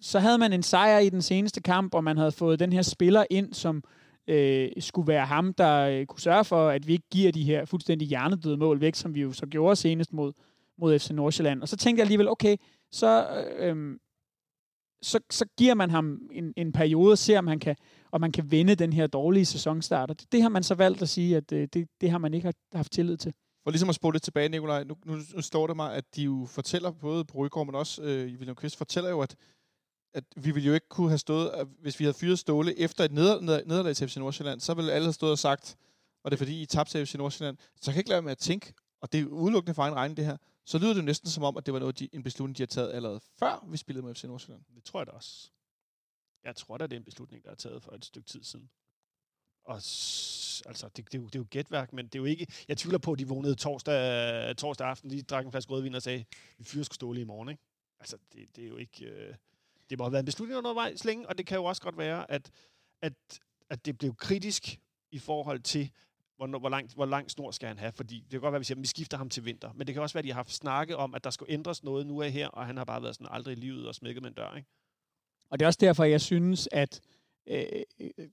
så 0.00 0.18
havde 0.18 0.38
man 0.38 0.52
en 0.52 0.62
sejr 0.62 0.98
i 0.98 1.08
den 1.08 1.22
seneste 1.22 1.60
kamp, 1.60 1.94
og 1.94 2.04
man 2.04 2.16
havde 2.16 2.32
fået 2.32 2.58
den 2.58 2.72
her 2.72 2.82
spiller 2.82 3.24
ind, 3.30 3.54
som 3.54 3.82
øh, 4.26 4.68
skulle 4.78 5.08
være 5.08 5.26
ham, 5.26 5.54
der 5.54 5.88
øh, 5.88 6.06
kunne 6.06 6.20
sørge 6.20 6.44
for, 6.44 6.68
at 6.68 6.86
vi 6.86 6.92
ikke 6.92 7.08
giver 7.10 7.32
de 7.32 7.44
her 7.44 7.64
fuldstændig 7.64 8.08
hjernedøde 8.08 8.56
mål 8.56 8.80
væk, 8.80 8.94
som 8.94 9.14
vi 9.14 9.20
jo 9.20 9.32
så 9.32 9.46
gjorde 9.46 9.76
senest 9.76 10.12
mod, 10.12 10.32
mod 10.78 10.98
FC 10.98 11.10
Nordsjælland. 11.10 11.62
Og 11.62 11.68
så 11.68 11.76
tænkte 11.76 12.00
jeg 12.00 12.04
alligevel, 12.04 12.28
okay, 12.28 12.56
så, 12.90 13.26
øh, 13.58 13.98
så, 15.02 15.20
så 15.30 15.44
giver 15.58 15.74
man 15.74 15.90
ham 15.90 16.20
en, 16.32 16.52
en 16.56 16.72
periode 16.72 17.12
og 17.12 17.18
ser, 17.18 17.38
om 17.38 17.46
han 17.46 17.58
kan, 17.58 17.76
om 18.12 18.20
man 18.20 18.32
kan 18.32 18.50
vende 18.50 18.74
den 18.74 18.92
her 18.92 19.06
dårlige 19.06 19.44
sæsonstart. 19.44 20.10
Og 20.10 20.20
det, 20.20 20.32
det 20.32 20.42
har 20.42 20.48
man 20.48 20.62
så 20.62 20.74
valgt 20.74 21.02
at 21.02 21.08
sige, 21.08 21.36
at 21.36 21.52
øh, 21.52 21.68
det, 21.72 21.88
det 22.00 22.10
har 22.10 22.18
man 22.18 22.34
ikke 22.34 22.52
haft 22.72 22.92
tillid 22.92 23.16
til. 23.16 23.34
For 23.64 23.70
ligesom 23.70 23.88
at 23.88 23.94
spole 23.94 24.14
lidt 24.14 24.22
tilbage, 24.22 24.48
Nikolaj, 24.48 24.84
nu, 24.84 24.96
nu, 25.04 25.16
nu 25.34 25.42
står 25.42 25.66
det 25.66 25.76
mig, 25.76 25.94
at 25.94 26.04
de 26.16 26.22
jo 26.22 26.46
fortæller, 26.50 26.90
både 26.90 27.24
på 27.24 27.64
men 27.64 27.74
også 27.74 28.02
øh, 28.02 28.26
William 28.26 28.56
Kvist, 28.56 28.76
fortæller 28.76 29.10
jo, 29.10 29.20
at, 29.20 29.36
at 30.14 30.24
vi 30.36 30.50
ville 30.50 30.66
jo 30.66 30.74
ikke 30.74 30.88
kunne 30.88 31.08
have 31.08 31.18
stået, 31.18 31.48
at 31.48 31.66
hvis 31.82 32.00
vi 32.00 32.04
havde 32.04 32.14
fyret 32.14 32.38
Ståle 32.38 32.78
efter 32.78 33.04
et 33.04 33.12
neder, 33.12 33.40
neder, 33.40 33.60
nederlag 33.66 33.96
til 33.96 34.08
FC 34.08 34.16
Nordsjælland, 34.16 34.60
så 34.60 34.74
ville 34.74 34.92
alle 34.92 35.06
have 35.06 35.12
stået 35.12 35.32
og 35.32 35.38
sagt, 35.38 35.76
og 36.24 36.30
det 36.30 36.36
er 36.36 36.38
fordi, 36.38 36.62
I 36.62 36.66
tabte 36.66 36.92
til 36.92 37.06
FC 37.06 37.14
Nordsjælland. 37.14 37.56
Så 37.58 37.90
jeg 37.90 37.94
kan 37.94 38.00
ikke 38.00 38.10
lade 38.10 38.22
med 38.22 38.30
at 38.32 38.38
tænke, 38.38 38.74
og 39.02 39.12
det 39.12 39.20
er 39.20 39.26
udelukkende 39.26 39.74
for 39.74 39.82
egen 39.82 39.94
regning 39.94 40.16
det 40.16 40.24
her, 40.24 40.36
så 40.64 40.78
lyder 40.78 40.94
det 40.94 41.04
næsten 41.04 41.30
som 41.30 41.42
om, 41.42 41.56
at 41.56 41.66
det 41.66 41.74
var 41.74 41.80
noget, 41.80 41.98
de, 41.98 42.08
en 42.12 42.22
beslutning, 42.22 42.58
de 42.58 42.62
har 42.62 42.66
taget 42.66 42.92
allerede 42.92 43.20
før 43.38 43.66
vi 43.68 43.76
spillede 43.76 44.06
med 44.06 44.14
FC 44.14 44.24
Nordsjælland. 44.24 44.64
Det 44.74 44.84
tror 44.84 45.00
jeg 45.00 45.06
da 45.06 45.12
også. 45.12 45.50
Jeg 46.44 46.56
tror 46.56 46.78
da, 46.78 46.86
det 46.86 46.92
er 46.92 46.96
en 47.00 47.04
beslutning, 47.04 47.44
der 47.44 47.50
er 47.50 47.54
taget 47.54 47.82
for 47.82 47.92
et 47.92 48.04
stykke 48.04 48.28
tid 48.28 48.44
siden. 48.44 48.70
Og 49.64 49.74
altså, 50.66 50.90
det, 50.96 51.12
det, 51.12 51.14
er 51.14 51.18
jo, 51.18 51.26
det 51.26 51.34
er 51.34 51.38
jo 51.38 51.46
gætværk, 51.50 51.92
men 51.92 52.04
det 52.06 52.14
er 52.14 52.18
jo 52.18 52.24
ikke... 52.24 52.46
Jeg 52.68 52.76
tvivler 52.76 52.98
på, 52.98 53.12
at 53.12 53.18
de 53.18 53.28
vågnede 53.28 53.54
torsdag, 53.54 54.56
torsdag 54.56 54.86
aften, 54.86 55.10
de 55.10 55.22
drak 55.22 55.44
en 55.44 55.50
flaske 55.50 55.72
rødvin 55.72 55.94
og 55.94 56.02
sagde, 56.02 56.24
vi 56.58 56.64
fyrer 56.64 56.84
skulle 56.84 56.94
ståle 56.94 57.20
i 57.20 57.24
morgen, 57.24 57.48
ikke? 57.48 57.62
Altså, 58.00 58.16
det, 58.32 58.56
det 58.56 58.64
er 58.64 58.68
jo 58.68 58.76
ikke... 58.76 59.04
Øh, 59.06 59.34
det 59.90 59.98
må 59.98 60.04
have 60.04 60.12
været 60.12 60.22
en 60.22 60.26
beslutning 60.26 60.58
undervejs 60.58 61.04
længe, 61.04 61.28
og 61.28 61.38
det 61.38 61.46
kan 61.46 61.56
jo 61.56 61.64
også 61.64 61.82
godt 61.82 61.98
være, 61.98 62.30
at, 62.30 62.50
at, 63.02 63.12
at 63.70 63.86
det 63.86 63.98
blev 63.98 64.14
kritisk 64.14 64.80
i 65.10 65.18
forhold 65.18 65.60
til, 65.60 65.90
hvor, 66.46 66.58
hvor, 66.58 66.68
langt, 66.68 66.94
hvor 66.94 67.06
lang 67.06 67.30
snor 67.30 67.50
skal 67.50 67.68
han 67.68 67.78
have. 67.78 67.92
Fordi 67.92 68.14
det 68.14 68.30
kan 68.30 68.40
godt 68.40 68.52
være, 68.52 68.56
at 68.56 68.60
vi 68.60 68.64
siger, 68.64 68.76
at 68.76 68.82
vi 68.82 68.86
skifter 68.86 69.16
ham 69.16 69.28
til 69.28 69.44
vinter. 69.44 69.72
Men 69.74 69.86
det 69.86 69.94
kan 69.94 70.02
også 70.02 70.14
være, 70.14 70.20
at 70.20 70.24
de 70.24 70.30
har 70.30 70.36
haft 70.36 70.52
snakke 70.52 70.96
om, 70.96 71.14
at 71.14 71.24
der 71.24 71.30
skal 71.30 71.46
ændres 71.50 71.84
noget 71.84 72.06
nu 72.06 72.22
af 72.22 72.30
her, 72.30 72.48
og 72.48 72.66
han 72.66 72.76
har 72.76 72.84
bare 72.84 73.02
været 73.02 73.14
sådan 73.14 73.28
aldrig 73.30 73.52
i 73.52 73.60
livet 73.60 73.88
og 73.88 73.94
smækket 73.94 74.22
med 74.22 74.30
en 74.30 74.34
dør. 74.34 74.56
Ikke? 74.56 74.68
Og 75.50 75.58
det 75.58 75.64
er 75.64 75.66
også 75.66 75.78
derfor, 75.82 76.04
jeg 76.04 76.20
synes, 76.20 76.68
at 76.72 77.00
øh, 77.46 77.64
øh, 78.00 78.28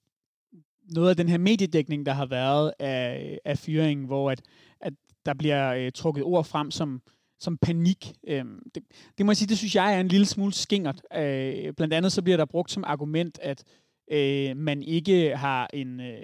noget 0.84 1.10
af 1.10 1.16
den 1.16 1.30
her 1.30 1.38
mediedækning, 1.38 2.06
der 2.06 2.12
har 2.12 2.26
været 2.26 2.74
af, 2.80 3.40
af 3.46 3.58
fyringen, 3.58 4.06
hvor 4.06 4.32
at, 4.32 4.42
at 4.80 4.94
der 5.26 5.34
bliver 5.34 5.74
øh, 5.74 5.92
trukket 5.92 6.24
ord 6.24 6.46
frem 6.46 6.72
som, 6.72 7.02
som 7.40 7.58
panik. 7.58 8.14
Øh, 8.28 8.46
det, 8.76 8.84
det 9.18 9.26
må 9.26 9.32
jeg 9.32 9.38
sige, 9.38 9.50
det 9.50 9.58
synes 9.58 9.76
jeg 9.76 9.96
er 9.96 10.00
en 10.00 10.08
lille 10.08 10.26
smule 10.26 10.54
skingert. 10.54 11.02
Øh, 11.16 11.74
blandt 11.74 11.94
andet 11.94 12.12
så 12.12 12.22
bliver 12.22 12.38
der 12.38 12.46
brugt 12.46 12.72
som 12.72 12.84
argument, 12.84 13.40
at 13.42 13.64
øh, 14.12 14.58
man 14.58 14.84
ikke 14.84 15.36
har 15.36 15.70
en... 15.74 16.00
Øh, 16.00 16.24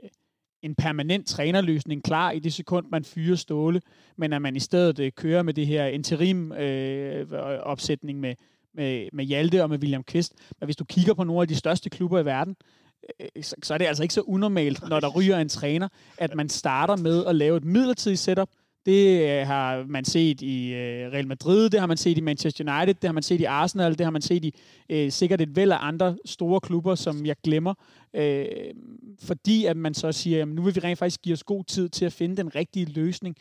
en 0.66 0.76
permanent 0.76 1.28
trænerløsning 1.28 2.04
klar 2.04 2.32
i 2.32 2.40
det 2.40 2.54
sekund, 2.54 2.86
man 2.92 3.04
fyrer 3.04 3.36
Ståle, 3.36 3.82
men 4.18 4.34
at 4.34 4.42
man 4.42 4.56
i 4.56 4.60
stedet 4.60 5.00
øh, 5.00 5.12
kører 5.12 5.44
med 5.44 5.54
det 5.54 5.68
her 5.68 5.86
interim-opsætning 5.86 8.18
øh, 8.18 8.22
med, 8.22 8.36
med, 8.74 9.10
med 9.14 9.26
Hjalte 9.26 9.64
og 9.64 9.70
med 9.70 9.80
William 9.80 10.04
Kvist. 10.04 10.34
Men 10.60 10.68
hvis 10.68 10.76
du 10.76 10.86
kigger 10.86 11.14
på 11.14 11.24
nogle 11.24 11.42
af 11.42 11.48
de 11.48 11.56
største 11.56 11.90
klubber 11.90 12.20
i 12.20 12.26
verden, 12.26 12.56
øh, 13.20 13.44
så, 13.44 13.56
så 13.64 13.74
er 13.74 13.78
det 13.78 13.86
altså 13.86 14.04
ikke 14.04 14.14
så 14.14 14.22
unormalt, 14.22 14.90
når 14.90 15.00
der 15.00 15.10
ryger 15.10 15.40
en 15.40 15.50
træner, 15.50 15.88
at 16.18 16.36
man 16.36 16.50
starter 16.50 16.96
med 16.96 17.26
at 17.26 17.36
lave 17.36 17.58
et 17.58 17.66
midlertidigt 17.66 18.20
setup, 18.20 18.50
det 18.86 19.22
øh, 19.22 19.48
har 19.48 19.86
man 19.88 20.06
set 20.06 20.42
i 20.42 20.74
øh, 20.74 21.12
Real 21.12 21.28
Madrid, 21.28 21.70
det 21.70 21.80
har 21.80 21.88
man 21.88 21.98
set 21.98 22.18
i 22.18 22.22
Manchester 22.22 22.78
United, 22.78 22.94
det 22.94 23.08
har 23.08 23.14
man 23.14 23.24
set 23.24 23.42
i 23.42 23.44
Arsenal, 23.44 23.98
det 23.98 24.02
har 24.02 24.12
man 24.12 24.22
set 24.22 24.46
i 24.46 24.54
øh, 24.90 25.12
sikkert 25.12 25.42
et 25.42 25.56
væld 25.56 25.72
af 25.72 25.78
andre 25.82 26.18
store 26.26 26.60
klubber, 26.60 26.96
som 26.96 27.26
jeg 27.26 27.36
glemmer. 27.44 27.74
Øh, 28.14 28.46
fordi 29.20 29.66
at 29.66 29.78
man 29.78 29.94
så 29.94 30.12
siger, 30.12 30.42
at 30.42 30.48
nu 30.48 30.62
vil 30.62 30.76
vi 30.76 30.80
rent 30.80 31.00
faktisk 31.00 31.22
give 31.22 31.34
os 31.34 31.44
god 31.44 31.64
tid 31.64 31.90
til 31.90 32.06
at 32.06 32.14
finde 32.14 32.38
den 32.38 32.56
rigtige 32.56 32.86
løsning. 32.86 33.38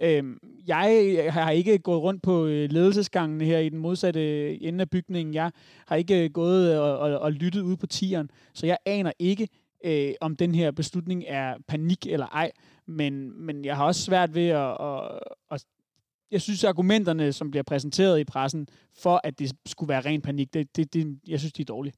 Øh, 0.00 0.24
jeg 0.66 1.26
har 1.30 1.50
ikke 1.50 1.78
gået 1.78 2.02
rundt 2.02 2.22
på 2.22 2.46
øh, 2.46 2.70
ledelsesgangene 2.70 3.44
her 3.44 3.58
i 3.58 3.68
den 3.68 3.78
modsatte 3.78 4.62
ende 4.62 4.80
af 4.80 4.90
bygningen. 4.90 5.34
Jeg 5.34 5.50
har 5.86 5.96
ikke 5.96 6.24
øh, 6.24 6.30
gået 6.30 6.74
øh, 6.74 6.80
og, 6.80 6.98
og, 6.98 7.18
og 7.18 7.32
lyttet 7.32 7.60
ud 7.60 7.76
på 7.76 7.86
tieren, 7.86 8.30
så 8.54 8.66
jeg 8.66 8.78
aner 8.86 9.12
ikke, 9.18 9.48
øh, 9.84 10.14
om 10.20 10.36
den 10.36 10.54
her 10.54 10.70
beslutning 10.70 11.24
er 11.26 11.56
panik 11.68 12.06
eller 12.06 12.26
ej. 12.26 12.52
Men, 12.86 13.44
men 13.46 13.64
jeg 13.64 13.76
har 13.76 13.84
også 13.84 14.02
svært 14.02 14.34
ved 14.34 14.48
at, 14.48 14.76
at, 14.80 15.20
at 15.50 15.64
jeg 16.30 16.42
synes, 16.42 16.64
argumenterne, 16.64 17.32
som 17.32 17.50
bliver 17.50 17.62
præsenteret 17.62 18.20
i 18.20 18.24
pressen, 18.24 18.68
for 18.94 19.20
at 19.24 19.38
det 19.38 19.52
skulle 19.66 19.88
være 19.88 20.00
ren 20.00 20.22
panik, 20.22 20.54
det, 20.54 20.76
det, 20.76 20.94
det, 20.94 21.20
jeg 21.26 21.38
synes, 21.38 21.52
de 21.52 21.62
er 21.62 21.66
dårlige. 21.66 21.94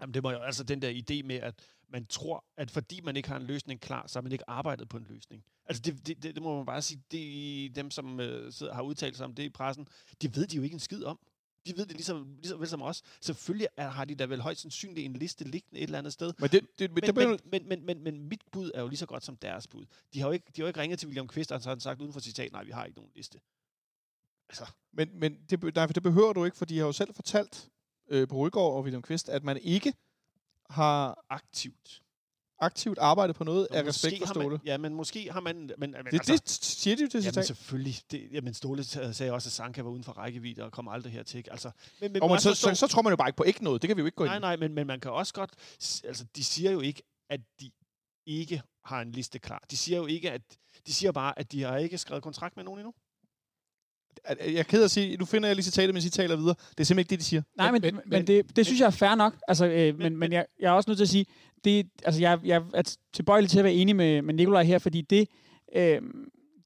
Jamen, 0.00 0.14
det 0.14 0.22
var 0.22 0.32
jo 0.32 0.38
altså 0.38 0.64
den 0.64 0.82
der 0.82 0.90
idé 0.90 1.26
med, 1.26 1.36
at 1.36 1.54
man 1.88 2.06
tror, 2.06 2.44
at 2.56 2.70
fordi 2.70 3.00
man 3.04 3.16
ikke 3.16 3.28
har 3.28 3.36
en 3.36 3.42
løsning 3.42 3.80
klar, 3.80 4.06
så 4.06 4.18
har 4.18 4.22
man 4.22 4.32
ikke 4.32 4.50
arbejdet 4.50 4.88
på 4.88 4.96
en 4.96 5.06
løsning. 5.08 5.44
Altså, 5.66 5.82
det, 5.82 6.06
det, 6.06 6.22
det, 6.22 6.34
det 6.34 6.42
må 6.42 6.56
man 6.56 6.66
bare 6.66 6.82
sige, 6.82 7.02
det, 7.10 7.76
dem, 7.76 7.90
som 7.90 8.20
øh, 8.20 8.52
sidder, 8.52 8.74
har 8.74 8.82
udtalt 8.82 9.16
sig 9.16 9.26
om 9.26 9.34
det 9.34 9.42
i 9.42 9.48
pressen, 9.48 9.86
de 10.22 10.36
ved 10.36 10.46
de 10.46 10.56
jo 10.56 10.62
ikke 10.62 10.74
en 10.74 10.80
skid 10.80 11.04
om. 11.04 11.18
De 11.66 11.76
ved 11.76 11.86
det 11.86 11.96
ligesom, 11.96 12.36
ligesom 12.36 12.60
vel 12.60 12.68
som 12.68 12.82
os. 12.82 13.02
Selvfølgelig 13.20 13.68
er, 13.76 13.88
har 13.88 14.04
de 14.04 14.14
da 14.14 14.24
vel 14.24 14.40
højst 14.40 14.60
sandsynligt 14.60 15.04
en 15.04 15.12
liste 15.12 15.44
liggende 15.44 15.80
et 15.80 15.84
eller 15.84 15.98
andet 15.98 16.12
sted. 16.12 16.32
Men, 16.38 16.50
det, 16.50 16.78
det, 16.78 16.90
men, 16.90 17.02
men, 17.14 17.28
men, 17.28 17.38
men, 17.50 17.68
men, 17.68 17.86
men, 17.86 18.02
men 18.02 18.28
mit 18.28 18.42
bud 18.52 18.70
er 18.74 18.80
jo 18.80 18.88
lige 18.88 18.98
så 18.98 19.06
godt 19.06 19.24
som 19.24 19.36
deres 19.36 19.66
bud. 19.66 19.86
De 20.14 20.20
har 20.20 20.26
jo 20.28 20.32
ikke, 20.32 20.46
de 20.46 20.60
har 20.60 20.64
jo 20.64 20.66
ikke 20.66 20.80
ringet 20.80 20.98
til 20.98 21.08
William 21.08 21.28
Kvist, 21.28 21.52
og 21.52 21.62
så 21.62 21.68
har 21.68 21.74
han 21.74 21.80
sagt 21.80 22.00
uden 22.00 22.12
for 22.12 22.20
citat, 22.20 22.52
nej, 22.52 22.64
vi 22.64 22.70
har 22.70 22.84
ikke 22.84 22.98
nogen 22.98 23.12
liste. 23.14 23.40
Altså. 24.48 24.66
Men, 24.92 25.20
men 25.20 25.36
det, 25.50 25.74
nej, 25.74 25.86
for 25.86 25.92
det 25.92 26.02
behøver 26.02 26.32
du 26.32 26.44
ikke, 26.44 26.56
for 26.56 26.64
de 26.64 26.78
har 26.78 26.86
jo 26.86 26.92
selv 26.92 27.14
fortalt 27.14 27.68
øh, 28.08 28.28
på 28.28 28.36
Rygård 28.36 28.74
og 28.74 28.82
William 28.82 29.02
Kvist, 29.02 29.28
at 29.28 29.44
man 29.44 29.56
ikke 29.56 29.92
har 30.70 31.24
aktivt 31.28 32.02
aktivt 32.60 32.98
arbejdet 32.98 33.36
på 33.36 33.44
noget 33.44 33.68
af 33.70 33.82
respekt 33.82 34.18
for 34.18 34.26
Ståle. 34.26 34.48
Man, 34.48 34.60
ja, 34.64 34.78
men 34.78 34.94
måske 34.94 35.32
har 35.32 35.40
man... 35.40 35.56
Men, 35.56 35.70
men, 35.78 35.94
det, 35.94 36.12
altså, 36.12 36.32
det 36.32 36.50
siger 36.50 36.96
de 36.96 37.02
jo 37.02 37.08
til. 37.08 37.22
Jamen 37.24 37.44
selvfølgelig. 37.44 37.96
Det, 38.10 38.28
jamen 38.32 38.54
Ståle 38.54 38.84
sagde 38.84 39.32
også, 39.32 39.48
at 39.48 39.52
Sanka 39.52 39.82
var 39.82 39.90
uden 39.90 40.04
for 40.04 40.12
rækkevidde 40.12 40.64
og 40.64 40.72
kom 40.72 40.88
aldrig 40.88 41.12
hertil. 41.12 41.44
Altså, 41.50 41.70
men, 42.00 42.12
men, 42.12 42.22
og 42.22 42.30
men 42.30 42.40
så, 42.40 42.54
så, 42.54 42.74
så, 42.74 42.86
tror 42.86 43.02
man 43.02 43.10
jo 43.10 43.16
bare 43.16 43.28
ikke 43.28 43.36
på 43.36 43.42
ikke 43.42 43.64
noget. 43.64 43.82
Det 43.82 43.88
kan 43.88 43.96
vi 43.96 44.00
jo 44.00 44.06
ikke 44.06 44.16
gå 44.16 44.24
nej, 44.24 44.34
ind 44.34 44.40
Nej, 44.40 44.56
nej, 44.56 44.68
men, 44.68 44.74
men 44.74 44.86
man 44.86 45.00
kan 45.00 45.10
også 45.10 45.34
godt... 45.34 45.50
Altså, 46.04 46.24
de 46.36 46.44
siger 46.44 46.70
jo 46.70 46.80
ikke, 46.80 47.02
at 47.30 47.40
de 47.60 47.70
ikke 48.26 48.62
har 48.84 49.00
en 49.00 49.12
liste 49.12 49.38
klar. 49.38 49.64
De 49.70 49.76
siger 49.76 49.98
jo 49.98 50.06
ikke, 50.06 50.30
at... 50.30 50.42
De 50.86 50.94
siger 50.94 51.12
bare, 51.12 51.38
at 51.38 51.52
de 51.52 51.62
har 51.62 51.76
ikke 51.76 51.98
skrevet 51.98 52.22
kontrakt 52.22 52.56
med 52.56 52.64
nogen 52.64 52.80
endnu 52.80 52.94
jeg 54.28 54.54
er 54.54 54.62
ked 54.62 54.80
af 54.80 54.84
at 54.84 54.90
sige, 54.90 55.16
nu 55.16 55.24
finder 55.24 55.48
jeg 55.48 55.56
lige 55.56 55.64
citatet, 55.64 55.94
mens 55.94 56.04
I 56.04 56.10
taler 56.10 56.36
videre. 56.36 56.54
Det 56.70 56.80
er 56.80 56.84
simpelthen 56.84 56.98
ikke 56.98 57.10
det, 57.10 57.18
de 57.18 57.24
siger. 57.24 57.42
Nej, 57.56 57.70
men, 57.70 57.82
men, 57.82 58.00
men 58.06 58.26
det, 58.26 58.56
det 58.56 58.66
synes 58.66 58.80
jeg 58.80 58.86
er 58.86 58.90
fair 58.90 59.14
nok. 59.14 59.34
Altså, 59.48 59.66
øh, 59.66 59.98
men, 59.98 60.16
men 60.16 60.32
jeg, 60.32 60.46
jeg 60.60 60.68
er 60.68 60.72
også 60.72 60.90
nødt 60.90 60.98
til 60.98 61.04
at 61.04 61.08
sige, 61.08 61.26
det, 61.64 61.86
altså, 62.04 62.20
jeg, 62.20 62.38
jeg 62.44 62.62
er 62.74 62.96
tilbøjelig 63.12 63.50
til 63.50 63.58
at 63.58 63.64
være 63.64 63.74
enig 63.74 63.96
med, 63.96 64.22
med 64.22 64.34
Nikolaj 64.34 64.62
her, 64.62 64.78
fordi 64.78 65.00
det, 65.00 65.28
øh, 65.76 66.02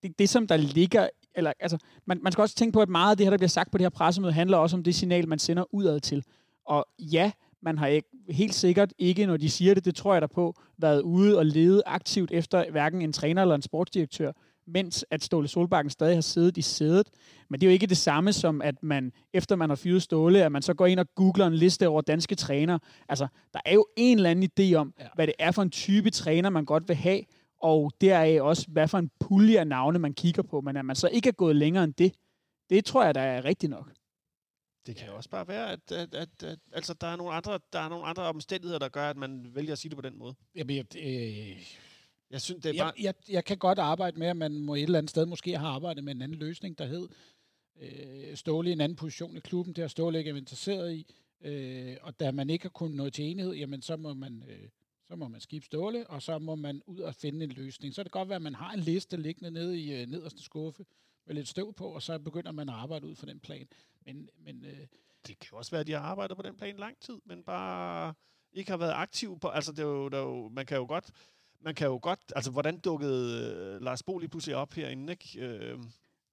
det, 0.03 0.19
det, 0.19 0.29
som 0.29 0.47
der 0.47 0.57
ligger 0.57 1.09
eller, 1.35 1.53
altså, 1.61 1.79
man, 2.07 2.21
man 2.23 2.33
skal 2.33 2.43
også 2.43 2.55
tænke 2.55 2.73
på, 2.73 2.81
at 2.81 2.89
meget 2.89 3.11
af 3.11 3.17
det 3.17 3.27
her, 3.27 3.31
der 3.31 3.37
bliver 3.37 3.49
sagt 3.49 3.71
på 3.71 3.79
det 3.79 3.85
her 3.85 3.91
pressemøde, 3.91 4.33
handler 4.33 4.57
også 4.57 4.77
om 4.77 4.83
det 4.83 4.95
signal, 4.95 5.29
man 5.29 5.39
sender 5.39 5.75
udad 5.75 6.01
til. 6.01 6.25
Og 6.67 6.87
ja, 6.99 7.33
Man 7.65 7.79
har 7.79 7.87
ikke, 7.87 8.09
helt 8.31 8.55
sikkert 8.55 8.93
ikke, 8.99 9.27
når 9.27 9.37
de 9.37 9.51
siger 9.51 9.75
det, 9.75 9.85
det 9.85 9.95
tror 9.95 10.13
jeg 10.15 10.23
da 10.23 10.27
på, 10.27 10.55
været 10.79 11.01
ude 11.01 11.39
og 11.39 11.47
lede 11.47 11.83
aktivt 11.87 12.31
efter 12.31 12.71
hverken 12.71 13.03
en 13.03 13.13
træner 13.13 13.43
eller 13.43 13.55
en 13.55 13.63
sportsdirektør, 13.63 14.33
mens 14.67 15.05
at 15.11 15.25
Ståle 15.25 15.49
Solbakken 15.49 15.91
stadig 15.91 16.17
har 16.17 16.21
siddet 16.21 16.57
i 16.57 16.63
sædet. 16.63 17.11
Men 17.49 17.61
det 17.61 17.67
er 17.67 17.71
jo 17.71 17.73
ikke 17.73 17.87
det 17.87 17.97
samme 17.97 18.33
som, 18.33 18.63
at 18.63 18.83
man, 18.83 19.13
efter 19.33 19.57
man 19.57 19.71
har 19.71 19.77
fyret 19.77 20.03
Ståle, 20.03 20.45
at 20.45 20.53
man 20.53 20.63
så 20.63 20.75
går 20.75 20.87
ind 20.87 21.01
og 21.01 21.15
googler 21.15 21.47
en 21.47 21.55
liste 21.55 21.89
over 21.89 22.01
danske 22.01 22.35
træner. 22.35 22.79
Altså, 23.09 23.27
der 23.53 23.61
er 23.65 23.75
jo 23.75 23.87
en 23.97 24.19
eller 24.19 24.31
anden 24.31 24.51
idé 24.61 24.75
om, 24.75 24.95
ja. 25.01 25.07
hvad 25.15 25.27
det 25.27 25.35
er 25.39 25.51
for 25.51 25.63
en 25.63 25.71
type 25.71 26.11
træner, 26.11 26.51
man 26.51 26.65
godt 26.65 26.89
vil 26.89 26.97
have, 26.97 27.21
og 27.63 27.93
deraf 28.01 28.41
også, 28.41 28.67
hvad 28.69 28.89
for 28.89 28.99
en 28.99 29.11
pulje 29.21 29.61
af 29.61 29.67
navne, 29.67 29.99
man 29.99 30.15
kigger 30.15 30.43
på. 30.43 30.61
Men 30.61 30.77
at 30.77 30.85
man 30.85 30.97
så 30.97 31.09
ikke 31.09 31.29
er 31.29 31.33
gået 31.33 31.57
længere 31.57 31.85
end 31.85 31.95
det, 31.95 32.15
det 32.71 32.85
tror 32.85 33.05
jeg, 33.05 33.15
der 33.15 33.21
er 33.21 33.45
rigtigt 33.45 33.71
nok. 33.71 33.93
Det 34.87 34.97
kan 34.97 35.09
jo 35.09 35.17
også 35.17 35.31
bare 35.31 35.49
være, 35.49 35.73
at, 35.73 35.93
at, 35.93 36.15
at, 36.15 36.43
at 36.43 36.59
altså, 36.73 36.95
der, 36.95 37.07
er 37.07 37.17
nogle 37.17 37.33
andre, 37.33 37.59
der 37.73 37.79
er 37.79 37.89
nogle 37.89 38.05
andre 38.05 38.23
omstændigheder, 38.23 38.79
der 38.79 38.89
gør, 38.89 39.11
at 39.11 39.17
man 39.17 39.51
vælger 39.55 39.73
at 39.73 39.79
sige 39.79 39.91
det 39.91 39.97
på 39.97 40.03
den 40.03 40.19
måde. 40.19 40.35
Jamen, 40.55 40.77
jeg, 40.77 40.85
øh, 40.97 41.63
Jeg 42.33 42.41
synes, 42.43 42.63
det 42.63 42.79
er 42.79 42.85
bare... 42.85 42.93
jeg, 42.97 43.05
jeg, 43.05 43.15
jeg 43.29 43.45
kan 43.45 43.59
godt 43.59 43.79
arbejde 43.79 44.19
med, 44.19 44.27
at 44.27 44.37
man 44.37 44.59
må 44.59 44.75
et 44.75 44.83
eller 44.83 44.99
andet 44.99 45.11
sted 45.11 45.27
måske 45.27 45.59
have 45.59 45.69
arbejdet 45.69 46.05
med 46.05 46.15
en 46.15 46.23
anden 46.23 46.39
løsning, 46.39 46.79
der 46.79 46.85
hed 46.87 47.09
øh, 47.81 48.37
Ståle 48.37 48.71
i 48.71 48.73
en 48.73 48.81
anden 48.81 48.97
position 48.97 49.37
i 49.37 49.41
klubben. 49.41 49.75
Det 49.75 49.83
har 49.83 49.89
Ståle 49.89 50.19
ikke 50.19 50.33
været 50.33 50.43
interesseret 50.43 50.93
i. 50.95 51.07
Øh, 51.45 51.97
og 52.03 52.21
da 52.21 52.31
man 52.33 52.51
ikke 52.51 52.65
har 52.65 52.71
kunnet 52.71 52.97
nå 52.97 53.11
til 53.11 53.25
enighed, 53.25 53.53
jamen 53.53 53.83
så 53.83 53.97
må 53.97 54.15
man... 54.15 54.45
Øh, 54.49 54.69
så 55.09 55.17
må 55.17 55.29
man 55.29 55.41
skifte 55.41 55.67
Ståle, 55.67 56.07
og 56.07 56.23
så 56.23 56.39
må 56.39 56.55
man 56.55 56.83
ud 56.87 56.99
og 56.99 57.15
finde 57.15 57.45
en 57.45 57.51
løsning. 57.51 57.95
Så 57.95 57.99
kan 57.99 58.05
det 58.05 58.13
godt 58.13 58.29
være, 58.29 58.37
at 58.37 58.43
man 58.43 58.55
har 58.55 58.73
en 58.73 58.81
liste 58.81 59.17
liggende 59.17 59.51
nede 59.51 59.81
i 59.81 60.01
øh, 60.03 60.07
nederste 60.07 60.43
skuffe 60.43 60.85
med 61.27 61.35
lidt 61.35 61.49
støv 61.49 61.73
på, 61.73 61.87
og 61.87 62.03
så 62.03 62.19
begynder 62.19 62.53
man 62.53 62.69
at 62.69 62.75
arbejde 62.75 63.07
ud 63.07 63.17
fra 63.17 63.27
den 63.27 63.41
plan. 63.41 63.69
Men, 64.07 64.29
men 64.45 64.65
øh, 64.65 64.87
Det 65.27 65.39
kan 65.39 65.49
jo 65.53 65.57
også 65.57 65.71
være, 65.71 65.81
at 65.81 65.87
de 65.87 65.93
har 65.93 66.01
arbejdet 66.01 66.37
på 66.37 66.43
den 66.43 66.57
plan 66.57 66.77
lang 66.77 66.97
tid, 67.01 67.19
men 67.25 67.43
bare 67.43 68.15
ikke 68.53 68.71
har 68.71 68.79
været 68.79 68.93
aktiv 68.93 69.39
på... 69.41 69.49
Altså, 69.49 69.73
det 69.73 69.79
er 69.79 69.87
jo, 69.87 70.09
der 70.09 70.19
er 70.19 70.23
jo, 70.23 70.49
man 70.49 70.67
kan 70.67 70.77
jo 70.77 70.87
godt... 70.87 71.11
Man 71.65 71.75
kan 71.75 71.87
jo 71.87 71.99
godt... 72.03 72.19
Altså, 72.37 72.51
hvordan 72.51 72.79
dukkede 72.79 73.53
øh, 73.75 73.85
Lars 73.85 74.03
Bo 74.03 74.19
lige 74.19 74.31
pludselig 74.31 74.57
op 74.57 74.73
herinde, 74.75 75.13
ikke? 75.13 75.41
Øh, 75.47 75.79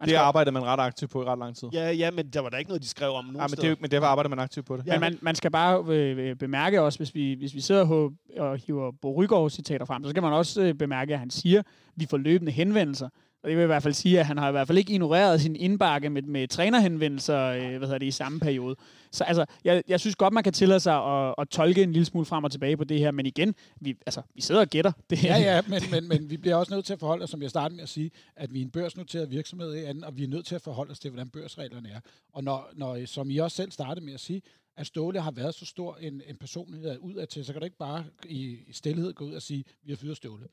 Det 0.05 0.13
arbejder 0.13 0.51
man 0.51 0.63
ret 0.63 0.79
aktivt 0.79 1.11
på 1.11 1.21
i 1.21 1.25
ret 1.25 1.39
lang 1.39 1.55
tid. 1.55 1.67
ja, 1.73 1.91
ja, 1.91 2.11
men 2.11 2.29
der 2.29 2.39
var 2.39 2.49
der 2.49 2.57
ikke 2.57 2.69
noget, 2.69 2.81
de 2.83 2.87
skrev 2.87 3.11
om 3.11 3.25
nogen 3.25 3.35
Ja, 3.37 3.41
men, 3.41 3.49
det, 3.49 3.57
steder. 3.57 3.69
jo- 3.69 3.75
men 3.81 3.91
derfor 3.91 4.07
arbejder 4.07 4.29
man 4.29 4.39
aktivt 4.39 4.65
på 4.65 4.77
det. 4.77 4.87
Ja, 4.87 4.91
men 4.93 4.99
man, 4.99 5.19
man 5.21 5.35
skal 5.35 5.51
bare 5.51 5.83
øh, 5.87 6.35
bemærke 6.35 6.81
også, 6.81 6.99
hvis 6.99 7.15
vi, 7.15 7.33
hvis 7.33 7.53
vi 7.55 7.61
sidder 7.61 7.87
og, 7.89 8.11
og 8.37 8.57
hiver 8.57 8.91
Bo 9.01 9.21
Rygaard 9.23 9.49
citater 9.49 9.85
frem, 9.85 10.03
så 10.03 10.09
skal 10.09 10.23
man 10.23 10.33
også 10.33 10.61
øh, 10.61 10.73
bemærke, 10.73 11.13
at 11.13 11.19
han 11.19 11.29
siger, 11.29 11.59
at 11.59 11.65
vi 11.95 12.05
får 12.09 12.17
løbende 12.17 12.51
henvendelser. 12.51 13.09
Og 13.43 13.49
det 13.49 13.57
vil 13.57 13.63
i 13.63 13.65
hvert 13.65 13.83
fald 13.83 13.93
sige, 13.93 14.19
at 14.19 14.25
han 14.25 14.37
har 14.37 14.47
i 14.47 14.51
hvert 14.51 14.67
fald 14.67 14.77
ikke 14.77 14.93
ignoreret 14.93 15.41
sin 15.41 15.55
indbakke 15.55 16.09
med, 16.09 16.21
med 16.21 16.47
trænerhenvendelser 16.47 17.45
øh, 17.45 17.77
hvad 17.77 17.87
hedder 17.87 17.97
det, 17.97 18.05
i 18.05 18.11
samme 18.11 18.39
periode. 18.39 18.75
Så 19.11 19.23
altså, 19.23 19.45
jeg, 19.63 19.83
jeg 19.87 19.99
synes 19.99 20.15
godt, 20.15 20.33
man 20.33 20.43
kan 20.43 20.53
tillade 20.53 20.79
sig 20.79 20.95
at, 20.95 21.35
at 21.37 21.49
tolke 21.49 21.83
en 21.83 21.91
lille 21.91 22.05
smule 22.05 22.25
frem 22.25 22.43
og 22.43 22.51
tilbage 22.51 22.77
på 22.77 22.83
det 22.83 22.99
her, 22.99 23.11
men 23.11 23.25
igen, 23.25 23.55
vi, 23.79 23.97
altså, 24.05 24.21
vi 24.35 24.41
sidder 24.41 24.61
og 24.61 24.67
gætter. 24.67 24.91
Det 25.09 25.23
Ja, 25.23 25.37
ja, 25.37 25.61
men, 25.67 25.81
men, 25.91 26.07
men 26.07 26.29
vi 26.29 26.37
bliver 26.37 26.55
også 26.55 26.73
nødt 26.73 26.85
til 26.85 26.93
at 26.93 26.99
forholde 26.99 27.23
os, 27.23 27.29
som 27.29 27.41
jeg 27.41 27.49
startede 27.49 27.75
med 27.75 27.83
at 27.83 27.89
sige, 27.89 28.11
at 28.35 28.53
vi 28.53 28.59
er 28.59 28.65
en 28.65 28.71
børsnoteret 28.71 29.31
virksomhed 29.31 29.75
i 29.75 29.83
anden, 29.83 30.03
og 30.03 30.17
vi 30.17 30.23
er 30.23 30.27
nødt 30.27 30.45
til 30.45 30.55
at 30.55 30.61
forholde 30.61 30.91
os 30.91 30.99
til, 30.99 31.11
hvordan 31.11 31.29
børsreglerne 31.29 31.89
er. 31.89 31.99
Og 32.33 32.43
når, 32.43 32.69
når 32.73 33.05
som 33.05 33.29
I 33.29 33.37
også 33.37 33.57
selv 33.57 33.71
startede 33.71 34.05
med 34.05 34.13
at 34.13 34.19
sige, 34.19 34.41
at 34.77 34.87
Ståle 34.87 35.21
har 35.21 35.31
været 35.31 35.55
så 35.55 35.65
stor 35.65 35.97
en, 36.01 36.21
en 36.27 36.35
personlighed 36.35 36.97
ud 36.99 37.13
af 37.13 37.27
til, 37.27 37.45
så 37.45 37.53
kan 37.53 37.59
du 37.61 37.65
ikke 37.65 37.77
bare 37.77 38.05
i, 38.25 38.59
i 38.67 38.73
stillhed 38.73 39.13
gå 39.13 39.25
ud 39.25 39.33
og 39.33 39.41
sige, 39.41 39.63
vi 39.83 39.91
har 39.91 39.97
fyret 39.97 40.17
Ståle. 40.17 40.47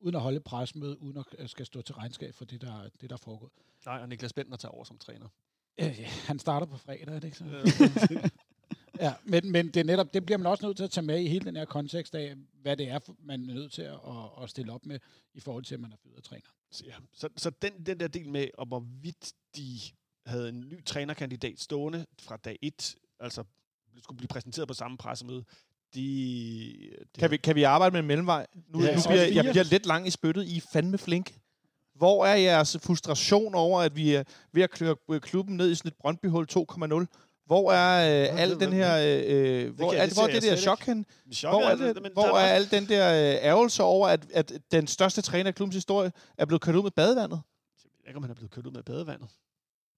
Uden 0.00 0.14
at 0.14 0.20
holde 0.20 0.40
presmøde, 0.40 1.02
uden 1.02 1.16
at 1.16 1.24
øh, 1.38 1.48
skal 1.48 1.66
stå 1.66 1.82
til 1.82 1.94
regnskab 1.94 2.34
for 2.34 2.44
det, 2.44 2.60
der, 2.60 2.88
det, 3.00 3.10
der 3.10 3.16
er 3.16 3.20
foregået. 3.20 3.52
Nej, 3.86 3.98
og 3.98 4.08
Niklas 4.08 4.32
Bentner 4.32 4.56
tager 4.56 4.72
over 4.72 4.84
som 4.84 4.98
træner. 4.98 5.28
Øh, 5.78 5.98
han 6.26 6.38
starter 6.38 6.66
på 6.66 6.76
fredag, 6.76 7.08
er 7.08 7.18
det 7.18 7.24
ikke 7.24 7.38
så? 7.38 7.44
Ja, 9.00 9.14
men, 9.24 9.52
men 9.52 9.66
det, 9.66 9.76
er 9.76 9.84
netop, 9.84 10.14
det 10.14 10.26
bliver 10.26 10.38
man 10.38 10.46
også 10.46 10.66
nødt 10.66 10.76
til 10.76 10.84
at 10.84 10.90
tage 10.90 11.04
med 11.06 11.20
i 11.20 11.28
hele 11.28 11.44
den 11.44 11.56
her 11.56 11.64
kontekst 11.64 12.14
af, 12.14 12.34
hvad 12.62 12.76
det 12.76 12.88
er, 12.88 12.98
man 13.18 13.50
er 13.50 13.54
nødt 13.54 13.72
til 13.72 13.82
at, 13.82 13.94
at, 13.94 14.42
at 14.42 14.50
stille 14.50 14.72
op 14.72 14.86
med, 14.86 14.98
i 15.34 15.40
forhold 15.40 15.64
til, 15.64 15.74
at 15.74 15.80
man 15.80 15.92
er 15.92 15.96
fyret 15.96 16.24
træner. 16.24 16.50
Så, 16.70 16.84
ja. 16.86 16.94
så, 17.12 17.28
så 17.36 17.50
den, 17.50 17.86
den 17.86 18.00
der 18.00 18.08
del 18.08 18.28
med, 18.28 18.48
om 18.58 18.68
hvorvidt 18.68 19.32
de 19.56 19.78
havde 20.26 20.48
en 20.48 20.60
ny 20.60 20.84
trænerkandidat 20.84 21.60
stående 21.60 22.06
fra 22.18 22.36
dag 22.36 22.58
1, 22.62 22.96
altså 23.20 23.44
skulle 24.02 24.16
blive 24.16 24.28
præsenteret 24.28 24.68
på 24.68 24.74
samme 24.74 24.98
pressemøde, 24.98 25.44
de, 25.96 26.02
de 27.14 27.20
Kan 27.20 27.30
vi, 27.30 27.36
kan 27.36 27.54
vi 27.56 27.62
arbejde 27.62 27.92
med 27.92 28.00
en 28.00 28.06
mellemvej? 28.06 28.46
Nu, 28.68 28.82
Ja, 28.82 28.94
nu 28.96 29.00
bliver, 29.08 29.22
jeg 29.22 29.32
fire. 29.44 29.52
bliver 29.52 29.64
lidt 29.64 29.86
lang 29.86 30.06
i 30.06 30.10
spyttet. 30.10 30.44
I 30.46 30.56
er 30.56 30.60
fandme 30.72 30.98
flink. 30.98 31.34
Hvor 31.94 32.26
er 32.26 32.34
jeres 32.36 32.76
frustration 32.82 33.54
over, 33.54 33.80
at 33.80 33.96
vi 33.96 34.14
er 34.14 34.22
ved 34.52 34.62
at 34.62 34.70
kløre 34.70 34.96
klubben 35.20 35.56
ned 35.56 35.70
i 35.70 35.74
sådan 35.74 35.88
et 35.88 35.94
Brøndby-hul 36.00 36.46
2,0? 36.50 37.06
Hvor 37.46 37.72
er 37.72 38.22
øh, 38.32 38.40
al 38.40 38.50
det- 38.50 38.60
den 38.60 38.72
her... 38.72 38.96
Øh, 38.98 39.64
øh, 39.66 39.74
hvor, 39.74 39.92
er, 39.92 40.04
det 40.06 40.14
hvor 40.14 40.22
er 40.22 40.26
jeg 40.28 40.42
det 40.42 40.50
der 40.50 40.56
chok 40.56 40.80
hen? 40.86 41.06
Hvor 41.40 41.60
er, 41.62 41.76
det, 41.76 42.12
hvor 42.12 42.22
er 42.38 42.54
al 42.54 42.70
den 42.70 42.88
der 42.88 43.12
øh, 43.12 43.44
ærgelse 43.44 43.82
over, 43.82 44.08
at, 44.08 44.26
at 44.34 44.52
den 44.72 44.86
største 44.86 45.22
træner 45.22 45.48
i 45.50 45.52
klubbens 45.52 45.74
historie 45.74 46.12
er 46.38 46.44
blevet 46.44 46.60
kørt 46.62 46.74
ud 46.74 46.82
med 46.82 46.90
badevandet? 46.90 47.40
Jeg 47.84 47.90
ved 48.02 48.08
ikke, 48.08 48.16
om 48.16 48.22
han 48.22 48.30
er 48.30 48.34
blevet 48.34 48.50
kørt 48.50 48.66
ud 48.66 48.72
med 48.72 48.82
badevandet. 48.82 49.28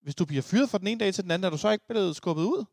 Hvis 0.03 0.15
du 0.15 0.25
bliver 0.25 0.43
fyret 0.43 0.71
fra 0.71 0.79
den 0.79 0.87
ene 0.87 1.01
dag 1.01 1.15
til 1.15 1.25
den 1.25 1.31
anden, 1.31 1.47
er 1.47 1.51
du 1.51 1.57
så 1.57 1.71
ikke 1.71 1.85
blevet 1.89 2.17
skubbet 2.17 2.43
ud? 2.43 2.65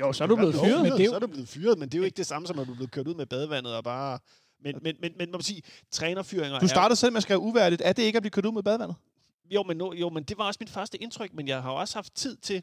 Jo, 0.00 0.12
så 0.12 0.24
er 0.24 0.28
du 0.28 0.36
blevet 0.36 0.54
fyret. 0.54 0.82
men 0.82 0.92
det 0.92 1.00
er 1.00 1.04
jo- 1.04 1.10
Så 1.10 1.14
er 1.16 1.20
du 1.20 1.26
blevet 1.26 1.48
fyret, 1.48 1.78
men 1.78 1.88
det 1.88 1.94
er 1.94 1.98
jo 1.98 2.04
ikke 2.04 2.16
det 2.16 2.26
samme 2.26 2.48
som, 2.48 2.58
at 2.58 2.66
du 2.66 2.72
er 2.72 2.76
blevet 2.76 2.90
kørt 2.90 3.08
ud 3.08 3.14
med 3.14 3.26
badevandet 3.26 3.74
og 3.76 3.84
bare... 3.84 4.18
Men, 4.60 4.78
men, 4.82 4.96
men, 5.00 5.12
men 5.18 5.30
man 5.30 5.30
må 5.32 5.40
sige, 5.40 5.62
trænerfyringer 5.90 6.58
Du 6.58 6.68
startede 6.68 6.96
selv 6.96 7.12
med 7.12 7.16
at 7.16 7.22
skrive 7.22 7.38
uværdigt. 7.38 7.82
Er 7.84 7.92
det 7.92 8.02
ikke 8.02 8.16
at 8.16 8.22
blive 8.22 8.30
kørt 8.30 8.46
ud 8.46 8.52
med 8.52 8.62
badevandet? 8.62 8.96
er... 8.96 9.54
Jo 9.54 9.62
men, 9.62 9.76
no, 9.76 9.92
jo, 9.92 10.08
men 10.10 10.24
det 10.24 10.38
var 10.38 10.44
også 10.46 10.58
mit 10.60 10.70
første 10.70 11.02
indtryk, 11.02 11.34
men 11.34 11.48
jeg 11.48 11.62
har 11.62 11.70
også 11.70 11.94
haft 11.96 12.14
tid 12.14 12.36
til 12.36 12.62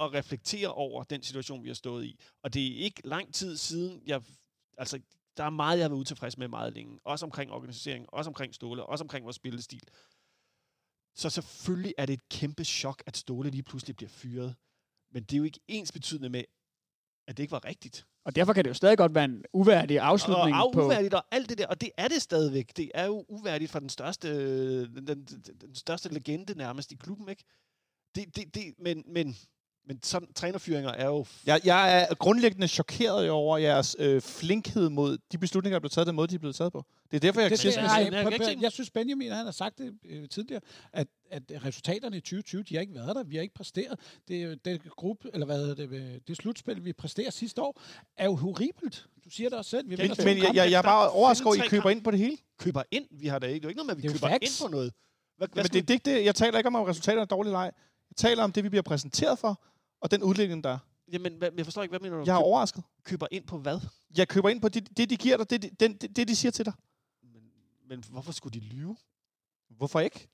at 0.00 0.14
reflektere 0.14 0.68
over 0.68 1.02
den 1.02 1.22
situation, 1.22 1.62
vi 1.62 1.68
har 1.68 1.74
stået 1.74 2.04
i. 2.04 2.18
Og 2.42 2.54
det 2.54 2.66
er 2.66 2.76
ikke 2.84 3.00
lang 3.04 3.34
tid 3.34 3.56
siden, 3.56 4.02
jeg... 4.06 4.22
Altså, 4.78 5.00
der 5.36 5.44
er 5.44 5.50
meget, 5.50 5.78
jeg 5.78 5.84
har 5.84 5.88
været 5.88 6.00
utilfreds 6.00 6.38
med 6.38 6.48
meget 6.48 6.72
længe. 6.72 6.98
Også 7.04 7.26
omkring 7.26 7.50
organisering, 7.52 8.06
også 8.12 8.30
omkring 8.30 8.54
Ståle, 8.54 8.86
også 8.86 9.04
omkring 9.04 9.24
vores 9.24 9.36
spillestil. 9.36 9.80
Så 11.14 11.30
selvfølgelig 11.30 11.94
er 11.98 12.06
det 12.06 12.12
et 12.12 12.28
kæmpe 12.28 12.64
chok, 12.64 13.02
at 13.06 13.16
Ståle 13.16 13.50
lige 13.50 13.62
pludselig 13.62 13.96
bliver 13.96 14.10
fyret. 14.10 14.54
Men 15.12 15.22
det 15.22 15.32
er 15.32 15.38
jo 15.38 15.44
ikke 15.44 15.60
ens 15.68 15.92
betydende 15.92 16.28
med, 16.28 16.44
at 17.28 17.36
det 17.36 17.42
ikke 17.42 17.52
var 17.52 17.64
rigtigt. 17.64 18.06
Og 18.24 18.36
derfor 18.36 18.52
kan 18.52 18.64
det 18.64 18.68
jo 18.68 18.74
stadig 18.74 18.98
godt 18.98 19.14
være 19.14 19.24
en 19.24 19.44
uværdig 19.52 19.98
afslutning 19.98 20.56
og, 20.56 20.66
og 20.66 20.72
på... 20.72 20.84
uværdigt 20.84 21.14
og 21.14 21.24
alt 21.30 21.48
det 21.48 21.58
der, 21.58 21.66
og 21.66 21.80
det 21.80 21.90
er 21.96 22.08
det 22.08 22.22
stadigvæk. 22.22 22.76
Det 22.76 22.90
er 22.94 23.06
jo 23.06 23.24
uværdigt 23.28 23.70
for 23.70 23.78
den 23.78 23.88
største, 23.88 24.28
den, 24.86 25.06
den, 25.06 25.24
den 25.60 25.74
største 25.74 26.08
legende 26.08 26.54
nærmest 26.54 26.92
i 26.92 26.94
klubben, 26.94 27.28
ikke? 27.28 27.44
Det, 28.14 28.36
det, 28.36 28.54
det, 28.54 28.74
men, 28.78 29.04
men, 29.06 29.36
men 29.86 29.98
sådan 30.02 30.32
trænerfyringer 30.34 30.90
er 30.90 31.06
jo... 31.06 31.26
Jeg, 31.46 31.60
jeg 31.64 32.00
er 32.10 32.14
grundlæggende 32.14 32.68
chokeret 32.68 33.30
over 33.30 33.58
jeres 33.58 33.96
øh, 33.98 34.20
flinkhed 34.20 34.88
mod 34.88 35.18
de 35.32 35.38
beslutninger, 35.38 35.74
der 35.74 35.80
blev 35.80 35.90
taget, 35.90 36.06
den 36.06 36.16
måde, 36.16 36.28
de 36.28 36.34
er 36.34 36.38
blevet 36.38 36.56
taget 36.56 36.72
på. 36.72 36.84
Det 37.10 37.16
er 37.16 37.20
derfor, 37.20 37.40
jeg 37.40 37.50
Det, 37.50 37.58
siger, 37.58 37.72
det, 37.72 37.76
jeg 37.78 37.86
nej, 37.86 37.96
jeg 38.12 38.22
kan 38.24 38.32
ikke 38.32 38.44
jeg, 38.44 38.52
se- 38.52 38.58
jeg 38.62 38.72
synes, 38.72 38.90
Benjamin 38.90 39.32
han 39.32 39.44
har 39.44 39.52
sagt 39.52 39.78
det 39.78 39.94
øh, 40.04 40.28
tidligere, 40.28 40.60
at, 40.92 41.06
at 41.30 41.42
resultaterne 41.64 42.16
i 42.16 42.20
2020, 42.20 42.62
de 42.62 42.74
har 42.74 42.80
ikke 42.80 42.94
været 42.94 43.16
der. 43.16 43.22
Vi 43.22 43.36
har 43.36 43.42
ikke 43.42 43.54
præsteret. 43.54 43.98
Det, 44.28 44.42
er 44.42 44.54
det 44.64 44.82
gruppe, 44.96 45.30
eller 45.32 45.46
hvad 45.46 45.74
det, 45.76 45.90
øh, 45.92 46.02
det 46.28 46.36
slutspil, 46.36 46.84
vi 46.84 46.92
præsterer 46.92 47.30
sidste 47.30 47.62
år, 47.62 47.80
er 48.16 48.24
jo 48.24 48.34
horribelt. 48.34 49.06
Du 49.24 49.30
siger 49.30 49.48
det 49.48 49.58
også 49.58 49.70
selv. 49.70 49.90
Vi 49.90 49.96
men, 49.96 50.10
men 50.24 50.38
jeg, 50.38 50.50
jeg, 50.54 50.70
jeg 50.70 50.78
er 50.78 50.82
bare 50.82 51.10
overrasket 51.10 51.46
over, 51.46 51.54
at 51.56 51.64
I 51.66 51.68
køber 51.68 51.90
ind 51.90 52.04
på 52.04 52.10
det 52.10 52.18
hele. 52.18 52.36
Køber 52.58 52.82
ind. 52.90 53.04
Vi 53.10 53.26
har 53.26 53.38
da 53.38 53.46
ikke, 53.46 53.54
det 53.54 53.64
er 53.64 53.68
jo 53.68 53.68
ikke 53.68 53.78
noget 53.78 53.86
med, 53.86 53.96
at 53.96 54.02
vi 54.02 54.08
er 54.08 54.12
køber 54.12 54.28
facts. 54.28 54.60
ind 54.60 54.66
på 54.68 54.70
noget. 54.70 54.92
Hvad, 55.36 55.48
hvad 55.52 55.64
Men 55.64 55.70
det, 55.70 55.88
det, 55.88 55.90
er 55.90 55.94
ikke 55.94 56.18
det, 56.18 56.24
jeg 56.24 56.34
taler 56.34 56.58
ikke 56.58 56.66
om, 56.66 56.74
om 56.74 56.82
resultaterne 56.84 57.20
er 57.22 57.24
dårlige 57.26 57.48
eller 57.50 57.58
ej. 57.58 57.72
Jeg 58.10 58.16
taler 58.16 58.42
om 58.44 58.52
det, 58.52 58.64
vi 58.64 58.68
bliver 58.68 58.82
præsenteret 58.82 59.38
for, 59.38 59.62
og 60.02 60.10
den 60.10 60.22
udvikling, 60.22 60.64
der 60.64 60.70
er. 60.70 60.78
Jamen, 61.12 61.32
hvad, 61.34 61.50
jeg 61.56 61.64
forstår 61.66 61.82
ikke, 61.82 61.92
hvad 61.92 62.00
mener 62.00 62.16
du? 62.16 62.22
Jeg 62.26 62.34
er 62.34 62.38
Køb- 62.40 62.44
overrasket. 62.44 62.82
køber 63.04 63.26
ind 63.30 63.46
på 63.46 63.58
hvad? 63.58 63.80
Jeg 64.16 64.28
køber 64.28 64.48
ind 64.48 64.60
på 64.60 64.68
det, 64.68 64.96
det 64.96 65.10
de 65.10 65.16
giver 65.16 65.36
dig, 65.36 65.50
det, 65.50 65.62
det, 65.62 65.80
det, 66.00 66.16
det, 66.16 66.28
de 66.28 66.36
siger 66.36 66.52
til 66.52 66.64
dig. 66.64 66.72
Men, 67.22 67.42
men 67.88 68.04
hvorfor 68.10 68.32
skulle 68.32 68.60
de 68.60 68.64
lyve? 68.66 68.96
Hvorfor 69.70 70.00
ikke? 70.00 70.28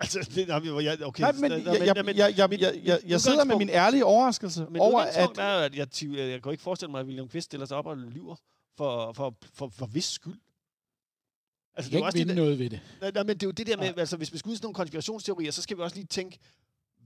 altså, 0.00 0.30
det, 0.34 0.48
jeg, 0.48 1.02
okay. 1.06 1.20
Nej, 1.22 1.32
men 1.32 1.52
jeg, 1.52 1.64
jeg, 1.66 2.06
jeg, 2.16 2.36
jeg, 2.38 2.60
jeg, 2.60 2.80
jeg, 2.84 3.00
jeg 3.06 3.20
sidder 3.20 3.44
med 3.44 3.56
min 3.56 3.68
ærlige 3.68 4.04
overraskelse 4.04 4.66
Men 4.70 4.80
over, 4.82 5.00
at... 5.00 5.38
er, 5.38 5.42
at 5.58 5.74
jeg, 5.76 5.88
tvivl- 5.92 6.16
jeg 6.18 6.28
kan 6.30 6.42
jo 6.44 6.50
ikke 6.50 6.62
forestille 6.62 6.90
mig, 6.90 7.00
at 7.00 7.06
William 7.06 7.28
Kvist 7.28 7.44
stiller 7.44 7.66
sig 7.66 7.76
op 7.76 7.86
og 7.86 7.96
lyver 7.96 8.36
for, 8.76 9.12
for, 9.12 9.34
for, 9.54 9.68
for 9.68 9.86
vis 9.86 10.04
skyld. 10.04 10.40
Altså, 11.74 11.90
Vi 11.90 11.94
kan 11.96 12.00
jo 12.00 12.06
ikke 12.06 12.18
vinde 12.18 12.28
det, 12.28 12.36
noget 12.36 12.58
ved 12.58 12.70
det. 12.70 12.80
nej, 13.00 13.10
nej, 13.10 13.22
men 13.22 13.36
det 13.36 13.42
er 13.42 13.46
jo 13.46 13.50
det 13.52 13.66
der 13.66 13.76
med, 13.76 13.98
altså, 13.98 14.16
hvis 14.16 14.32
vi 14.32 14.38
skal 14.38 14.48
ud 14.48 14.52
i 14.54 14.56
sådan 14.56 14.64
nogle 14.66 14.74
konspirationsteorier, 14.74 15.50
så 15.50 15.62
skal 15.62 15.76
vi 15.76 15.82
også 15.82 15.96
lige 15.96 16.06
tænke, 16.06 16.38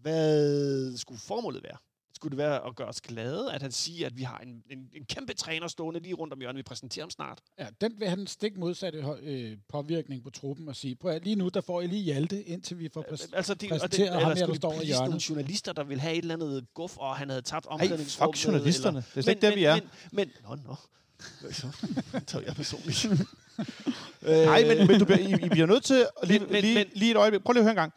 hvad 0.03 0.97
skulle 0.97 1.21
formålet 1.21 1.63
være? 1.63 1.77
Skulle 2.15 2.31
det 2.31 2.39
være 2.39 2.67
at 2.67 2.77
gøre 2.77 2.89
os 2.89 3.01
glade, 3.01 3.53
at 3.53 3.63
han 3.63 3.73
siger, 3.73 4.07
at 4.07 4.17
vi 4.17 4.23
har 4.23 4.39
en, 4.39 4.63
en, 4.71 4.79
en 4.95 5.05
kæmpe 5.05 5.35
træner 5.35 5.69
stående 5.69 6.01
lige 6.01 6.15
rundt 6.15 6.33
om 6.35 6.41
hjørnet, 6.41 6.57
vi 6.59 6.63
præsenterer 6.63 7.05
ham 7.05 7.11
snart? 7.11 7.39
Ja, 7.59 7.67
den 7.81 7.93
vil 8.01 8.09
have 8.09 8.21
en 8.21 8.27
stik 8.27 8.57
modsatte 8.57 9.05
øh, 9.23 9.57
påvirkning 9.69 10.23
på 10.25 10.31
truppen 10.31 10.69
og 10.69 10.77
sige, 10.77 10.97
prøv 10.97 11.11
at, 11.11 11.25
lige 11.25 11.37
nu, 11.37 11.49
der 11.49 11.61
får 11.61 11.81
I 11.81 11.87
lige 11.87 12.03
Hjalte, 12.03 12.43
indtil 12.43 12.79
vi 12.79 12.89
får 12.95 13.03
præs- 13.03 13.29
Altså, 13.33 13.55
det, 13.55 13.73
og 13.73 13.81
det, 13.81 13.81
præsenteret 13.91 14.09
ham 14.13 14.17
eller 14.23 14.29
her, 14.29 14.35
der 14.35 14.45
skulle 14.45 14.57
står 14.57 14.73
i 14.83 14.87
hjørnet. 14.87 15.09
nogle 15.09 15.23
journalister, 15.29 15.73
der 15.73 15.85
vil 15.85 16.01
have 16.01 16.15
et 16.15 16.19
eller 16.19 16.35
andet 16.35 16.67
guf, 16.75 16.97
og 16.97 17.17
han 17.17 17.29
havde 17.29 17.43
tabt 17.43 17.67
Ej, 17.67 17.73
omklædningsrummet. 17.73 18.37
fuck 18.39 18.47
journalisterne. 18.47 18.97
Det 18.99 19.17
er 19.17 19.23
slet 19.23 19.29
ikke 19.29 19.41
men, 19.47 19.51
der, 19.51 19.57
vi 19.57 19.65
er. 19.65 19.75
Men, 19.75 19.89
men, 20.13 20.31
nå, 20.49 20.55
nå. 20.67 20.75
Så 21.53 21.67
tager 22.27 22.45
jeg 22.45 22.55
personligt. 22.55 23.07
Nej, 24.23 24.65
men, 24.65 24.87
men 24.87 24.99
du 24.99 25.05
bliver, 25.05 25.19
I, 25.19 25.33
I 25.47 25.49
bliver 25.49 25.67
nødt 25.67 25.85
til... 25.85 26.07
at 26.23 26.29
Lige, 26.29 26.39
Men- 26.39 26.47
men, 26.49 26.53
men- 26.53 26.63
lige, 26.63 26.75
men- 26.75 26.87
lige 26.95 27.11
et 27.11 27.17
øjeblik. 27.17 27.43
Prøv 27.43 27.53
lige 27.53 27.61
at 27.61 27.65
høre 27.65 27.71
en 27.73 27.77
gang. 27.77 27.93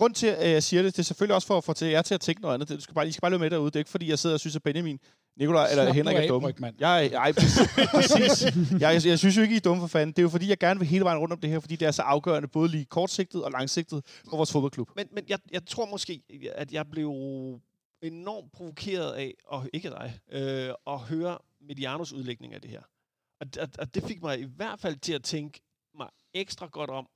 Grund 0.00 0.14
til, 0.14 0.26
at 0.26 0.50
jeg 0.50 0.62
siger 0.62 0.82
det, 0.82 0.96
det 0.96 0.98
er 0.98 1.04
selvfølgelig 1.04 1.34
også 1.34 1.46
for 1.46 1.58
at 1.58 1.64
få 1.64 1.72
til 1.72 1.88
jer 1.88 2.02
til 2.02 2.14
at 2.14 2.20
tænke 2.20 2.40
noget 2.40 2.54
andet. 2.54 2.68
Du 2.68 2.80
skal 2.80 2.94
bare, 2.94 3.08
I 3.08 3.12
skal 3.12 3.20
bare 3.20 3.30
løbe 3.30 3.40
med 3.40 3.50
derude. 3.50 3.66
Det 3.66 3.76
er 3.76 3.80
ikke, 3.80 3.90
fordi 3.90 4.08
jeg 4.08 4.18
sidder 4.18 4.34
og 4.34 4.40
synes, 4.40 4.56
at 4.56 4.62
Benjamin, 4.62 4.98
Nikolaj 5.36 5.70
eller 5.70 5.84
Slap 5.84 5.94
Henrik 5.94 6.16
er 6.16 6.20
af, 6.20 6.28
dumme. 6.28 6.54
Jeg, 6.80 7.08
jeg, 7.12 7.34
præcis. 7.90 8.44
jeg, 8.44 8.80
jeg, 8.94 9.06
jeg, 9.06 9.18
synes 9.18 9.36
jo 9.36 9.42
ikke, 9.42 9.54
I 9.54 9.56
er 9.56 9.60
dumme 9.60 9.80
for 9.80 9.86
fanden. 9.86 10.12
Det 10.12 10.18
er 10.18 10.22
jo 10.22 10.28
fordi, 10.28 10.48
jeg 10.48 10.58
gerne 10.58 10.80
vil 10.80 10.88
hele 10.88 11.04
vejen 11.04 11.18
rundt 11.18 11.32
om 11.32 11.40
det 11.40 11.50
her, 11.50 11.60
fordi 11.60 11.76
det 11.76 11.86
er 11.88 11.90
så 11.90 12.02
afgørende, 12.02 12.48
både 12.48 12.68
lige 12.68 12.84
kortsigtet 12.84 13.44
og 13.44 13.50
langsigtet 13.50 14.04
for 14.30 14.36
vores 14.36 14.52
fodboldklub. 14.52 14.90
Men, 14.96 15.08
men 15.12 15.24
jeg, 15.28 15.38
jeg 15.50 15.66
tror 15.66 15.86
måske, 15.86 16.22
at 16.54 16.72
jeg 16.72 16.86
blev 16.90 17.08
enormt 18.02 18.52
provokeret 18.52 19.12
af, 19.12 19.34
og 19.46 19.68
ikke 19.72 19.90
dig, 19.90 20.20
øh, 20.32 20.74
at 20.94 20.98
høre 20.98 21.38
Medianos 21.60 22.12
udlægning 22.12 22.54
af 22.54 22.60
det 22.60 22.70
her. 22.70 22.82
Og, 23.40 23.46
og, 23.60 23.68
og 23.78 23.94
det 23.94 24.02
fik 24.02 24.22
mig 24.22 24.40
i 24.40 24.46
hvert 24.56 24.80
fald 24.80 24.96
til 24.96 25.12
at 25.12 25.22
tænke 25.22 25.60
mig 25.94 26.08
ekstra 26.34 26.66
godt 26.66 26.90
om, 26.90 27.06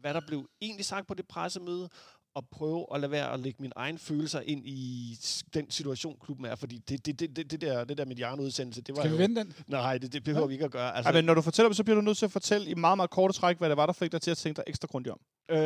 hvad 0.00 0.14
der 0.14 0.20
blev 0.26 0.48
egentlig 0.60 0.84
sagt 0.84 1.06
på 1.06 1.14
det 1.14 1.28
pressemøde, 1.28 1.88
og 2.36 2.48
prøve 2.48 2.86
at 2.94 3.00
lade 3.00 3.12
være 3.12 3.32
at 3.32 3.40
lægge 3.40 3.62
mine 3.62 3.72
egne 3.76 3.98
følelser 3.98 4.40
ind 4.40 4.66
i 4.66 5.18
den 5.54 5.70
situation, 5.70 6.16
klubben 6.24 6.46
er. 6.46 6.54
Fordi 6.54 6.78
det, 6.78 7.06
det, 7.06 7.20
det, 7.20 7.36
det, 7.36 7.50
det 7.50 7.60
der, 7.60 7.84
det 7.84 7.98
der 7.98 8.04
Mediano-udsendelse, 8.04 8.82
det 8.82 8.96
var 8.96 9.02
Skal 9.02 9.10
vi 9.10 9.16
jo... 9.16 9.22
vende 9.22 9.40
den? 9.40 9.52
Nej, 9.66 9.98
det, 9.98 10.12
det 10.12 10.24
behøver 10.24 10.46
vi 10.46 10.52
ikke 10.52 10.64
at 10.64 10.70
gøre. 10.70 10.96
Altså, 10.96 11.08
Ej, 11.10 11.14
men 11.16 11.24
når 11.24 11.34
du 11.34 11.42
fortæller 11.42 11.68
dem, 11.68 11.74
så 11.74 11.84
bliver 11.84 11.94
du 11.94 12.00
nødt 12.00 12.18
til 12.18 12.24
at 12.24 12.32
fortælle 12.32 12.70
i 12.70 12.74
meget, 12.74 12.98
meget 12.98 13.10
korte 13.10 13.34
træk, 13.34 13.58
hvad 13.58 13.68
det 13.68 13.76
var, 13.76 13.86
der 13.86 13.92
fik 13.92 14.12
dig 14.12 14.20
til 14.20 14.30
at 14.30 14.36
tænke 14.38 14.56
dig 14.56 14.64
ekstra 14.66 14.88
grundigt 14.90 15.12
om. 15.12 15.20
Øh, 15.56 15.58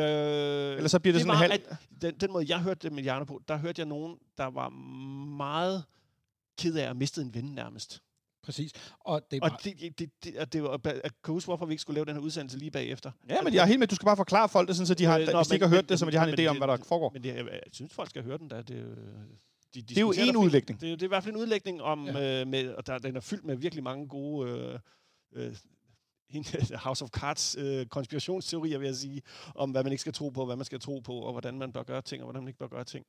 Ellers 0.75 0.91
så 0.91 0.99
bliver 0.99 1.13
det, 1.13 1.19
det 1.19 1.21
sådan 1.21 1.25
en 1.25 1.27
var, 1.27 1.35
halv... 1.35 1.51
at 1.53 2.01
den, 2.01 2.15
den 2.19 2.31
måde, 2.31 2.45
jeg 2.49 2.59
hørte 2.59 2.79
det 2.87 2.91
med 2.91 3.03
Jarno 3.03 3.25
på, 3.25 3.41
der 3.47 3.57
hørte 3.57 3.79
jeg 3.79 3.87
nogen, 3.87 4.17
der 4.37 4.45
var 4.45 4.69
meget 5.37 5.83
ked 6.57 6.75
af 6.75 6.89
at 6.89 6.95
miste 6.95 7.21
en 7.21 7.33
ven 7.33 7.43
nærmest. 7.43 8.01
Præcis. 8.43 8.71
Og 8.99 9.21
det 9.31 9.37
er 9.37 9.41
Og 9.51 9.63
det, 9.63 9.99
det, 9.99 10.09
det, 10.23 10.37
og 10.37 10.53
det 10.53 10.63
var, 10.63 10.81
at 11.03 11.11
huske, 11.25 11.47
hvorfor 11.47 11.65
vi 11.65 11.73
ikke 11.73 11.81
skulle 11.81 11.95
lave 11.95 12.05
den 12.05 12.13
her 12.15 12.21
udsendelse 12.21 12.57
lige 12.57 12.71
bagefter? 12.71 13.11
Ja, 13.29 13.41
men 13.41 13.53
jeg 13.53 13.61
er 13.61 13.65
helt 13.65 13.79
med, 13.79 13.87
du 13.87 13.95
skal 13.95 14.05
bare 14.05 14.17
forklare 14.17 14.49
folk 14.49 14.67
det, 14.67 14.75
sådan, 14.75 14.87
så 14.87 14.93
de 14.93 15.05
har, 15.05 15.19
Øh, 15.19 15.27
nå, 15.27 15.37
hvis 15.37 15.47
de 15.47 15.55
ikke 15.55 15.65
har 15.65 15.75
hørt 15.75 15.83
men- 15.83 15.89
det, 15.89 15.99
så 15.99 16.05
de 16.05 16.17
har 16.17 16.25
en 16.25 16.35
men 16.37 16.39
idé 16.39 16.49
om, 16.49 16.57
hvad 16.57 16.67
der 16.67 16.77
foregår. 16.77 17.09
Men 17.13 17.23
det, 17.23 17.29
jeg, 17.35 17.45
jeg 17.45 17.59
synes, 17.71 17.93
folk 17.93 18.09
skal 18.09 18.23
høre 18.23 18.37
den 18.37 18.49
der. 18.49 18.61
Det, 18.61 18.77
er 18.77 18.81
jo- 18.81 18.89
de, 19.73 19.81
de 19.81 19.81
Det 19.81 19.97
er 19.97 20.01
jo 20.01 20.11
en 20.11 20.37
udlægning. 20.37 20.81
Det, 20.81 20.91
er- 20.91 20.95
det 20.95 21.01
er 21.01 21.07
i 21.07 21.07
hvert 21.07 21.23
fald 21.23 21.35
en 21.35 21.41
udlægning 21.41 21.81
om, 21.81 22.05
Ja. 22.07 22.41
øh, 22.41 22.47
med, 22.47 22.69
og 22.73 22.87
der, 22.87 22.97
den 22.97 23.15
er 23.15 23.19
fyldt 23.19 23.45
med 23.45 23.55
virkelig 23.55 23.83
mange 23.83 24.07
gode 24.07 24.49
øh, 24.49 24.79
øh, 25.35 25.55
House 26.85 27.03
of 27.03 27.09
Cards 27.09 27.55
øh, 27.59 27.85
konspirationsteorier, 27.85 28.77
vil 28.77 28.85
jeg 28.85 28.95
sige, 28.95 29.21
om 29.55 29.71
hvad 29.71 29.83
man 29.83 29.91
ikke 29.91 30.01
skal 30.01 30.13
tro 30.13 30.29
på, 30.29 30.45
hvad 30.45 30.55
man 30.55 30.65
skal 30.65 30.79
tro 30.79 30.99
på, 30.99 31.13
og 31.13 31.31
hvordan 31.31 31.57
man 31.57 31.71
bør 31.71 31.83
gøre 31.83 32.01
ting, 32.01 32.21
og 32.21 32.25
hvordan 32.25 32.41
man 32.41 32.47
ikke 32.47 32.59
bør 32.59 32.67
gøre 32.67 32.83
ting. 32.83 33.05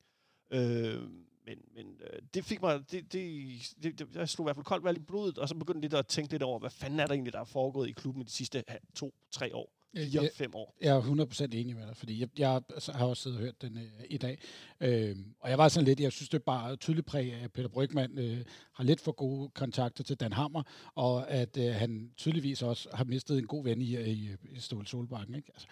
Øh, 0.52 1.00
men 1.46 1.58
men 1.74 2.00
øh, 2.00 2.22
det 2.34 2.44
fik 2.44 2.62
mig, 2.62 2.80
det, 2.90 3.12
det, 3.12 3.74
det, 3.82 3.98
det, 3.98 4.08
jeg 4.14 4.28
slog 4.28 4.44
i 4.44 4.46
hvert 4.46 4.56
fald 4.56 4.64
koldt 4.64 4.84
vand 4.84 4.96
i 4.96 5.00
blodet, 5.00 5.38
og 5.38 5.48
så 5.48 5.54
begyndte 5.54 5.80
lidt 5.80 5.94
at 5.94 6.06
tænke 6.06 6.32
lidt 6.32 6.42
over, 6.42 6.58
hvad 6.58 6.70
fanden 6.70 7.00
er 7.00 7.06
der 7.06 7.12
egentlig, 7.12 7.32
der 7.32 7.40
er 7.40 7.44
foregået 7.44 7.88
i 7.88 7.92
klubben 7.92 8.24
de 8.24 8.30
sidste 8.30 8.64
ha, 8.68 8.76
to, 8.94 9.14
tre 9.30 9.54
år, 9.54 9.72
fire, 9.96 10.22
jeg, 10.22 10.30
fem 10.34 10.54
år. 10.54 10.76
jeg 10.80 10.96
er 10.96 11.00
100% 11.00 11.44
enig 11.52 11.76
med 11.76 11.86
dig, 11.86 11.96
fordi 11.96 12.20
jeg, 12.20 12.28
jeg 12.38 12.62
altså, 12.74 12.92
har 12.92 13.06
også 13.06 13.22
siddet 13.22 13.38
og 13.38 13.44
hørt 13.44 13.62
den 13.62 13.78
øh, 13.78 14.04
i 14.10 14.16
dag. 14.16 14.38
Øh, 14.80 15.16
og 15.40 15.50
jeg 15.50 15.58
var 15.58 15.68
sådan 15.68 15.84
lidt, 15.84 16.00
jeg 16.00 16.12
synes, 16.12 16.28
det 16.28 16.38
er 16.38 16.42
bare 16.42 16.76
tydeligt 16.76 17.06
præg 17.06 17.32
af, 17.32 17.44
at 17.44 17.52
Peter 17.52 17.68
Brygman 17.68 18.18
øh, 18.18 18.44
har 18.72 18.84
lidt 18.84 19.00
for 19.00 19.12
gode 19.12 19.48
kontakter 19.48 20.04
til 20.04 20.16
Dan 20.16 20.32
Hammer, 20.32 20.62
og 20.94 21.30
at 21.30 21.56
øh, 21.56 21.74
han 21.74 22.10
tydeligvis 22.16 22.62
også 22.62 22.88
har 22.92 23.04
mistet 23.04 23.38
en 23.38 23.46
god 23.46 23.64
ven 23.64 23.82
i, 23.82 23.96
i, 24.02 24.30
i 24.42 24.60
Ståle 24.60 24.86
Solbakken. 24.86 25.34
Ikke? 25.34 25.52
Altså, 25.54 25.68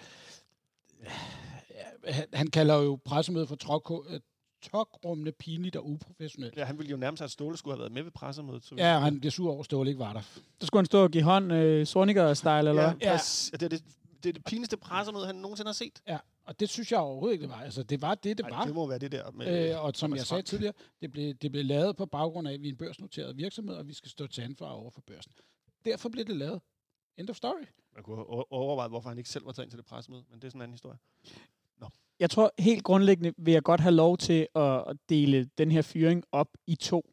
øh, 1.00 2.14
han, 2.14 2.26
han 2.32 2.46
kalder 2.46 2.74
jo 2.74 2.98
pressemødet 3.04 3.48
for 3.48 4.06
øh, 4.08 4.20
tokrummende, 4.62 5.32
pinligt 5.32 5.76
og 5.76 5.86
uprofessionelt. 5.90 6.56
Ja, 6.56 6.64
han 6.64 6.78
ville 6.78 6.90
jo 6.90 6.96
nærmest 6.96 7.20
have, 7.20 7.24
at 7.24 7.30
Ståle 7.30 7.56
skulle 7.56 7.74
have 7.74 7.80
været 7.80 7.92
med 7.92 8.02
ved 8.02 8.10
pressemødet. 8.10 8.64
Så 8.64 8.74
Ja, 8.74 8.98
han 8.98 9.20
bliver 9.20 9.30
sur 9.30 9.50
over, 9.50 9.60
at 9.60 9.64
Ståle 9.64 9.90
ikke 9.90 9.98
var 9.98 10.12
der. 10.12 10.20
Så 10.60 10.66
skulle 10.66 10.78
han 10.80 10.86
stå 10.86 11.02
og 11.02 11.10
give 11.10 11.22
hånd, 11.22 11.52
øh, 11.52 11.86
Sorniger-style, 11.86 12.48
eller 12.68 12.82
ja, 12.82 12.90
hvad? 12.90 12.94
Ja. 13.02 13.12
det, 13.52 13.62
er 13.62 13.68
det, 13.68 13.84
det 14.22 14.28
er 14.28 14.32
det 14.32 14.44
pinligste 14.44 14.76
pressemøde, 14.76 15.26
han 15.26 15.34
nogensinde 15.34 15.68
har 15.68 15.72
set. 15.72 16.02
Ja, 16.08 16.18
og 16.44 16.60
det 16.60 16.68
synes 16.68 16.92
jeg 16.92 17.00
overhovedet 17.00 17.32
ikke, 17.32 17.42
det 17.42 17.50
var. 17.50 17.60
Altså, 17.60 17.82
det 17.82 18.02
var 18.02 18.14
det, 18.14 18.38
det 18.38 18.44
Ej, 18.44 18.50
var. 18.50 18.64
det 18.64 18.74
må 18.74 18.86
være 18.86 18.98
det 18.98 19.12
der 19.12 19.30
med... 19.30 19.70
Øh, 19.70 19.84
og 19.84 19.92
som 19.96 20.14
jeg 20.16 20.26
sagde 20.26 20.38
Frank. 20.38 20.46
tidligere, 20.46 20.72
det 21.00 21.12
blev, 21.12 21.34
det 21.34 21.52
blev 21.52 21.64
lavet 21.64 21.96
på 21.96 22.06
baggrund 22.06 22.48
af, 22.48 22.52
at 22.52 22.62
vi 22.62 22.68
er 22.68 22.72
en 22.72 22.78
børsnoteret 22.78 23.36
virksomhed, 23.36 23.74
og 23.76 23.88
vi 23.88 23.94
skal 23.94 24.10
stå 24.10 24.26
til 24.26 24.42
ansvar 24.42 24.68
over 24.68 24.90
for 24.90 25.00
børsen. 25.00 25.32
Derfor 25.84 26.08
blev 26.08 26.24
det 26.24 26.36
lavet. 26.36 26.60
End 27.16 27.30
of 27.30 27.36
story. 27.36 27.64
Man 27.94 28.02
kunne 28.04 28.24
overveje, 28.52 28.88
hvorfor 28.88 29.08
han 29.08 29.18
ikke 29.18 29.30
selv 29.30 29.46
var 29.46 29.52
taget 29.52 29.66
ind 29.66 29.70
til 29.70 29.78
det 29.78 29.86
pressemøde, 29.86 30.22
men 30.30 30.40
det 30.40 30.46
er 30.46 30.50
sådan 30.50 30.58
en 30.58 30.62
anden 30.62 30.74
historie. 30.74 30.98
Jeg 32.20 32.30
tror 32.30 32.52
helt 32.58 32.84
grundlæggende 32.84 33.32
vil 33.38 33.52
jeg 33.52 33.62
godt 33.62 33.80
have 33.80 33.94
lov 33.94 34.18
til 34.18 34.46
at 34.54 34.84
dele 35.08 35.48
den 35.58 35.70
her 35.70 35.82
fyring 35.82 36.24
op 36.32 36.48
i 36.66 36.74
to. 36.74 37.10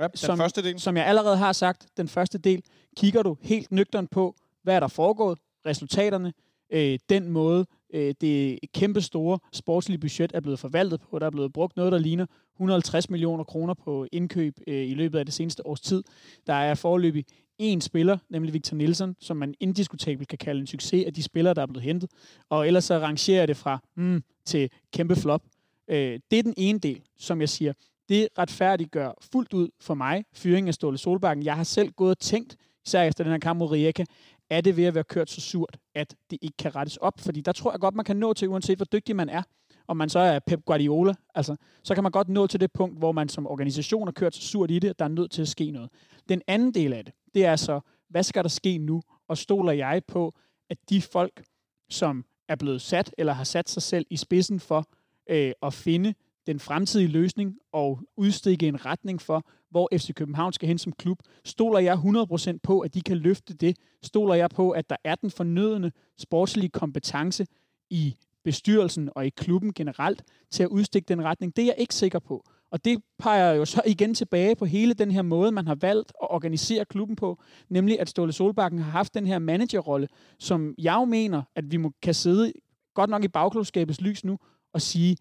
Ja, 0.00 0.06
den 0.06 0.16
Som- 0.16 0.38
første 0.38 0.62
del. 0.62 0.80
Som 0.80 0.96
jeg 0.96 1.06
allerede 1.06 1.36
har 1.36 1.52
sagt, 1.52 1.86
den 1.96 2.08
første 2.08 2.38
del, 2.38 2.62
kigger 2.96 3.22
du 3.22 3.36
helt 3.40 3.72
nøgtern 3.72 4.06
på, 4.06 4.34
hvad 4.62 4.74
er 4.76 4.80
der 4.80 4.88
foregået, 4.88 5.38
resultaterne, 5.66 6.32
øh, 6.72 6.98
den 7.08 7.28
måde, 7.28 7.66
øh, 7.94 8.14
det 8.20 8.58
kæmpe 8.74 9.00
store 9.00 9.38
sportslige 9.52 9.98
budget 9.98 10.30
er 10.34 10.40
blevet 10.40 10.58
forvaltet 10.58 11.00
på. 11.00 11.18
Der 11.18 11.26
er 11.26 11.30
blevet 11.30 11.52
brugt 11.52 11.76
noget, 11.76 11.92
der 11.92 11.98
ligner 11.98 12.26
150 12.54 13.10
millioner 13.10 13.44
kroner 13.44 13.74
på 13.74 14.06
indkøb 14.12 14.54
øh, 14.66 14.88
i 14.90 14.94
løbet 14.94 15.18
af 15.18 15.24
det 15.24 15.34
seneste 15.34 15.66
års 15.66 15.80
tid. 15.80 16.02
Der 16.46 16.54
er 16.54 16.74
forløbig 16.74 17.24
én 17.60 17.80
spiller, 17.80 18.18
nemlig 18.28 18.54
Victor 18.54 18.76
Nielsen, 18.76 19.16
som 19.20 19.36
man 19.36 19.54
indiskutabelt 19.60 20.28
kan 20.28 20.38
kalde 20.38 20.60
en 20.60 20.66
succes 20.66 21.06
af 21.06 21.14
de 21.14 21.22
spillere, 21.22 21.54
der 21.54 21.62
er 21.62 21.66
blevet 21.66 21.82
hentet. 21.82 22.10
Og 22.48 22.66
ellers 22.66 22.84
så 22.84 22.98
rangerer 22.98 23.38
jeg 23.38 23.48
det 23.48 23.56
fra 23.56 23.78
mm, 23.94 24.22
til 24.44 24.70
kæmpe 24.92 25.16
flop. 25.16 25.42
Øh, 25.88 26.20
det 26.30 26.38
er 26.38 26.42
den 26.42 26.54
ene 26.56 26.78
del, 26.78 27.00
som 27.18 27.40
jeg 27.40 27.48
siger. 27.48 27.72
Det 28.08 28.28
retfærdiggør 28.38 29.12
fuldt 29.32 29.52
ud 29.52 29.68
for 29.80 29.94
mig 29.94 30.24
fyringen 30.32 30.68
af 30.68 30.74
Ståle 30.74 30.98
Solbakken. 30.98 31.44
Jeg 31.44 31.56
har 31.56 31.64
selv 31.64 31.90
gået 31.92 32.10
og 32.10 32.18
tænkt, 32.18 32.56
især 32.86 33.02
efter 33.02 33.24
den 33.24 33.32
her 33.32 33.38
kamp 33.38 33.58
mod 33.58 33.70
Rijeka, 33.70 34.04
er 34.50 34.60
det 34.60 34.76
ved 34.76 34.84
at 34.84 34.94
være 34.94 35.04
kørt 35.04 35.30
så 35.30 35.40
surt, 35.40 35.76
at 35.94 36.14
det 36.30 36.38
ikke 36.42 36.56
kan 36.56 36.76
rettes 36.76 36.96
op? 36.96 37.20
Fordi 37.20 37.40
der 37.40 37.52
tror 37.52 37.72
jeg 37.72 37.80
godt, 37.80 37.94
man 37.94 38.04
kan 38.04 38.16
nå 38.16 38.32
til, 38.32 38.48
uanset 38.48 38.78
hvor 38.78 38.86
dygtig 38.92 39.16
man 39.16 39.28
er, 39.28 39.42
om 39.90 39.96
man 39.96 40.08
så 40.08 40.18
er 40.18 40.38
Pep 40.38 40.64
Guardiola, 40.64 41.14
altså, 41.34 41.56
så 41.82 41.94
kan 41.94 42.02
man 42.02 42.12
godt 42.12 42.28
nå 42.28 42.46
til 42.46 42.60
det 42.60 42.72
punkt, 42.72 42.98
hvor 42.98 43.12
man 43.12 43.28
som 43.28 43.46
organisation 43.46 44.06
har 44.06 44.12
kørt 44.12 44.34
så 44.34 44.42
surt 44.42 44.70
i 44.70 44.78
det, 44.78 44.88
at 44.88 44.98
der 44.98 45.04
er 45.04 45.08
nødt 45.08 45.30
til 45.30 45.42
at 45.42 45.48
ske 45.48 45.70
noget. 45.70 45.90
Den 46.28 46.42
anden 46.46 46.74
del 46.74 46.92
af 46.92 47.04
det, 47.04 47.14
det 47.34 47.44
er 47.44 47.56
så, 47.56 47.80
hvad 48.08 48.22
skal 48.22 48.42
der 48.42 48.48
ske 48.48 48.78
nu? 48.78 49.02
Og 49.28 49.38
stoler 49.38 49.72
jeg 49.72 50.02
på, 50.08 50.34
at 50.70 50.78
de 50.88 51.02
folk, 51.02 51.44
som 51.90 52.24
er 52.48 52.56
blevet 52.56 52.82
sat, 52.82 53.14
eller 53.18 53.32
har 53.32 53.44
sat 53.44 53.68
sig 53.68 53.82
selv 53.82 54.06
i 54.10 54.16
spidsen 54.16 54.60
for 54.60 54.88
øh, 55.30 55.52
at 55.62 55.74
finde 55.74 56.14
den 56.46 56.60
fremtidige 56.60 57.08
løsning 57.08 57.56
og 57.72 58.00
udstikke 58.16 58.68
en 58.68 58.86
retning 58.86 59.22
for, 59.22 59.46
hvor 59.70 59.88
FC 59.96 60.14
København 60.14 60.52
skal 60.52 60.68
hen 60.68 60.78
som 60.78 60.92
klub. 60.92 61.18
Stoler 61.44 61.78
jeg 61.78 61.94
100% 61.94 62.58
på, 62.62 62.80
at 62.80 62.94
de 62.94 63.00
kan 63.00 63.16
løfte 63.16 63.54
det? 63.54 63.76
Stoler 64.02 64.34
jeg 64.34 64.50
på, 64.50 64.70
at 64.70 64.90
der 64.90 64.96
er 65.04 65.14
den 65.14 65.30
fornødende 65.30 65.92
sportslige 66.18 66.68
kompetence 66.68 67.46
i 67.90 68.16
bestyrelsen 68.44 69.10
og 69.14 69.26
i 69.26 69.30
klubben 69.30 69.74
generelt 69.74 70.22
til 70.50 70.62
at 70.62 70.68
udstikke 70.68 71.06
den 71.06 71.24
retning? 71.24 71.56
Det 71.56 71.62
er 71.62 71.66
jeg 71.66 71.74
ikke 71.78 71.94
sikker 71.94 72.18
på. 72.18 72.44
Og 72.70 72.84
det 72.84 72.98
peger 73.18 73.52
jo 73.52 73.64
så 73.64 73.82
igen 73.86 74.14
tilbage 74.14 74.56
på 74.56 74.64
hele 74.64 74.94
den 74.94 75.10
her 75.10 75.22
måde, 75.22 75.52
man 75.52 75.66
har 75.66 75.74
valgt 75.74 76.12
at 76.22 76.30
organisere 76.30 76.84
klubben 76.84 77.16
på, 77.16 77.42
nemlig 77.68 78.00
at 78.00 78.08
Ståle 78.08 78.32
Solbakken 78.32 78.78
har 78.78 78.90
haft 78.90 79.14
den 79.14 79.26
her 79.26 79.38
managerrolle, 79.38 80.08
som 80.38 80.74
jeg 80.78 80.94
jo 80.94 81.04
mener, 81.04 81.42
at 81.54 81.72
vi 81.72 81.76
må, 81.76 81.92
kan 82.02 82.14
sidde 82.14 82.52
godt 82.94 83.10
nok 83.10 83.24
i 83.24 83.28
bagklodskabets 83.28 84.00
lys 84.00 84.24
nu 84.24 84.38
og 84.72 84.82
sige, 84.82 85.16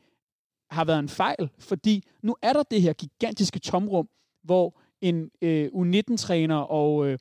har 0.71 0.85
været 0.85 0.99
en 0.99 1.09
fejl, 1.09 1.49
fordi 1.59 2.03
nu 2.23 2.35
er 2.41 2.53
der 2.53 2.63
det 2.63 2.81
her 2.81 2.93
gigantiske 2.93 3.59
tomrum, 3.59 4.07
hvor 4.43 4.79
en 5.01 5.29
øh, 5.41 5.67
U19-træner 5.67 6.55
og 6.55 7.07
øh, 7.07 7.17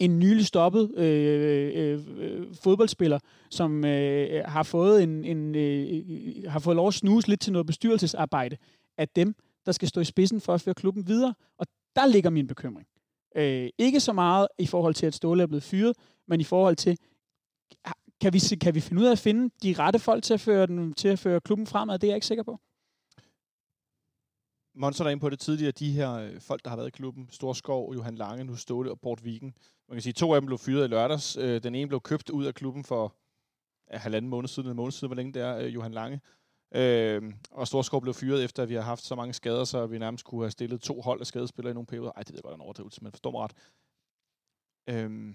en 0.00 0.18
nylig 0.18 0.46
stoppet 0.46 0.90
øh, 0.96 1.74
øh, 1.76 2.00
øh, 2.18 2.54
fodboldspiller, 2.62 3.18
som 3.50 3.84
øh, 3.84 4.44
har 4.44 4.62
fået 4.62 5.02
en, 5.02 5.24
en 5.24 5.54
øh, 5.54 6.50
har 6.50 6.58
fået 6.58 6.76
lov 6.76 6.88
at 6.88 6.94
snuse 6.94 7.28
lidt 7.28 7.40
til 7.40 7.52
noget 7.52 7.66
bestyrelsesarbejde, 7.66 8.56
af 8.98 9.08
dem, 9.08 9.34
der 9.66 9.72
skal 9.72 9.88
stå 9.88 10.00
i 10.00 10.04
spidsen 10.04 10.40
for 10.40 10.54
at 10.54 10.60
føre 10.60 10.74
klubben 10.74 11.06
videre. 11.06 11.34
Og 11.58 11.66
der 11.96 12.06
ligger 12.06 12.30
min 12.30 12.46
bekymring. 12.46 12.88
Øh, 13.36 13.68
ikke 13.78 14.00
så 14.00 14.12
meget 14.12 14.48
i 14.58 14.66
forhold 14.66 14.94
til, 14.94 15.06
at 15.06 15.14
Ståle 15.14 15.42
er 15.42 15.46
blevet 15.46 15.62
fyret, 15.62 15.96
men 16.28 16.40
i 16.40 16.44
forhold 16.44 16.76
til, 16.76 16.98
ah, 17.84 17.92
kan 18.20 18.32
vi, 18.32 18.38
kan 18.60 18.74
vi 18.74 18.80
finde 18.80 19.02
ud 19.02 19.06
af 19.06 19.12
at 19.12 19.18
finde 19.18 19.50
de 19.62 19.74
rette 19.78 19.98
folk 19.98 20.24
til 20.24 20.34
at 20.34 20.40
føre, 20.40 20.66
den, 20.66 20.94
til 20.94 21.08
at 21.08 21.18
føre 21.18 21.40
klubben 21.40 21.66
fremad? 21.66 21.98
Det 21.98 22.06
er 22.06 22.10
jeg 22.10 22.16
ikke 22.16 22.26
sikker 22.26 22.44
på. 22.44 22.60
Monster 24.74 25.04
er 25.04 25.08
inde 25.08 25.20
på 25.20 25.30
det 25.30 25.38
tidligere, 25.40 25.72
de 25.72 25.92
her 25.92 26.12
øh, 26.12 26.40
folk, 26.40 26.64
der 26.64 26.70
har 26.70 26.76
været 26.76 26.88
i 26.88 26.90
klubben, 26.90 27.28
Storskov, 27.30 27.94
Johan 27.94 28.14
Lange, 28.14 28.44
nu 28.44 28.56
Ståle 28.56 28.90
og 28.90 29.00
Bort 29.00 29.24
Viken. 29.24 29.54
Man 29.88 29.96
kan 29.96 30.02
sige, 30.02 30.12
to 30.12 30.34
af 30.34 30.40
dem 30.40 30.46
blev 30.46 30.58
fyret 30.58 30.84
i 30.84 30.88
lørdags. 30.88 31.36
Øh, 31.36 31.62
Den 31.62 31.74
ene 31.74 31.88
blev 31.88 32.00
købt 32.00 32.30
ud 32.30 32.44
af 32.44 32.54
klubben 32.54 32.84
for 32.84 33.14
ja, 33.92 33.98
halvanden 33.98 34.28
måned 34.28 34.48
siden, 34.48 34.70
en 34.70 34.76
måned 34.76 34.92
siden, 34.92 35.08
hvor 35.08 35.16
længe 35.16 35.32
det 35.32 35.42
er, 35.42 35.56
øh, 35.56 35.74
Johan 35.74 35.92
Lange. 35.92 36.20
Øh, 36.74 37.22
og 37.50 37.66
Storskov 37.66 38.02
blev 38.02 38.14
fyret 38.14 38.44
efter, 38.44 38.62
at 38.62 38.68
vi 38.68 38.74
har 38.74 38.82
haft 38.82 39.04
så 39.04 39.14
mange 39.14 39.32
skader, 39.32 39.64
så 39.64 39.86
vi 39.86 39.98
nærmest 39.98 40.24
kunne 40.24 40.42
have 40.42 40.50
stillet 40.50 40.80
to 40.80 41.00
hold 41.00 41.20
af 41.20 41.26
skadespillere 41.26 41.70
i 41.70 41.74
nogle 41.74 41.86
perioder. 41.86 42.12
Ej, 42.16 42.22
det 42.22 42.32
ved 42.32 42.36
jeg 42.38 42.42
godt 42.42 42.54
en 42.54 42.60
overdrivelse, 42.60 43.02
men 43.02 43.12
forstår 43.12 43.30
mig 43.30 43.40
ret. 43.40 43.52
Øh, 44.88 45.34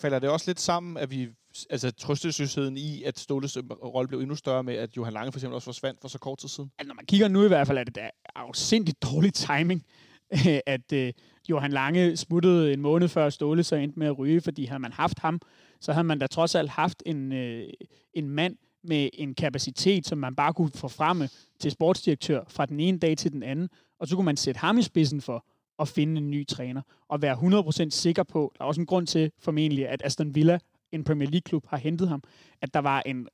falder 0.00 0.18
det 0.18 0.30
også 0.30 0.50
lidt 0.50 0.60
sammen, 0.60 0.96
at 0.96 1.10
vi, 1.10 1.28
altså 1.70 1.90
trøstesøsheden 1.90 2.76
i, 2.76 3.02
at 3.02 3.18
Ståles 3.18 3.58
rolle 3.70 4.08
blev 4.08 4.20
endnu 4.20 4.34
større 4.34 4.62
med, 4.62 4.74
at 4.74 4.96
Johan 4.96 5.12
Lange 5.12 5.32
for 5.32 5.38
eksempel 5.38 5.54
også 5.54 5.64
forsvandt 5.64 6.00
for 6.00 6.08
så 6.08 6.18
kort 6.18 6.38
tid 6.38 6.48
siden? 6.48 6.72
Altså, 6.78 6.88
når 6.88 6.94
man 6.94 7.06
kigger 7.06 7.28
nu 7.28 7.44
i 7.44 7.48
hvert 7.48 7.66
fald, 7.66 7.78
er 7.78 7.84
det 7.84 7.94
da 7.94 8.10
afsindigt 8.34 9.02
dårlig 9.02 9.34
timing, 9.34 9.86
at 10.66 10.92
øh, 10.92 11.12
Johan 11.50 11.70
Lange 11.70 12.16
smuttede 12.16 12.72
en 12.72 12.80
måned 12.80 13.08
før 13.08 13.30
Ståle 13.30 13.64
så 13.64 13.76
endte 13.76 13.98
med 13.98 14.06
at 14.06 14.18
ryge, 14.18 14.40
fordi 14.40 14.64
havde 14.64 14.80
man 14.80 14.92
haft 14.92 15.18
ham, 15.18 15.40
så 15.80 15.92
havde 15.92 16.04
man 16.04 16.18
da 16.18 16.26
trods 16.26 16.54
alt 16.54 16.70
haft 16.70 17.02
en, 17.06 17.32
øh, 17.32 17.68
en 18.14 18.28
mand 18.28 18.56
med 18.84 19.10
en 19.12 19.34
kapacitet, 19.34 20.06
som 20.06 20.18
man 20.18 20.34
bare 20.34 20.52
kunne 20.54 20.70
få 20.74 20.88
fremme 20.88 21.28
til 21.60 21.70
sportsdirektør 21.70 22.44
fra 22.48 22.66
den 22.66 22.80
ene 22.80 22.98
dag 22.98 23.16
til 23.16 23.32
den 23.32 23.42
anden, 23.42 23.68
og 23.98 24.08
så 24.08 24.16
kunne 24.16 24.24
man 24.24 24.36
sætte 24.36 24.58
ham 24.58 24.78
i 24.78 24.82
spidsen 24.82 25.20
for 25.20 25.46
at 25.78 25.88
finde 25.88 26.20
en 26.20 26.30
ny 26.30 26.46
træner, 26.46 26.82
og 27.08 27.22
være 27.22 27.86
100% 27.86 27.90
sikker 27.90 28.22
på, 28.22 28.52
der 28.58 28.64
er 28.64 28.68
også 28.68 28.80
en 28.80 28.86
grund 28.86 29.06
til 29.06 29.32
formentlig, 29.38 29.88
at 29.88 30.02
Aston 30.04 30.34
Villa, 30.34 30.58
en 30.92 31.04
Premier 31.04 31.28
League-klub, 31.28 31.66
har 31.66 31.76
hentet 31.76 32.08
ham, 32.08 32.22
at 32.60 32.74
der 32.74 32.80
var 32.80 33.02
en 33.06 33.28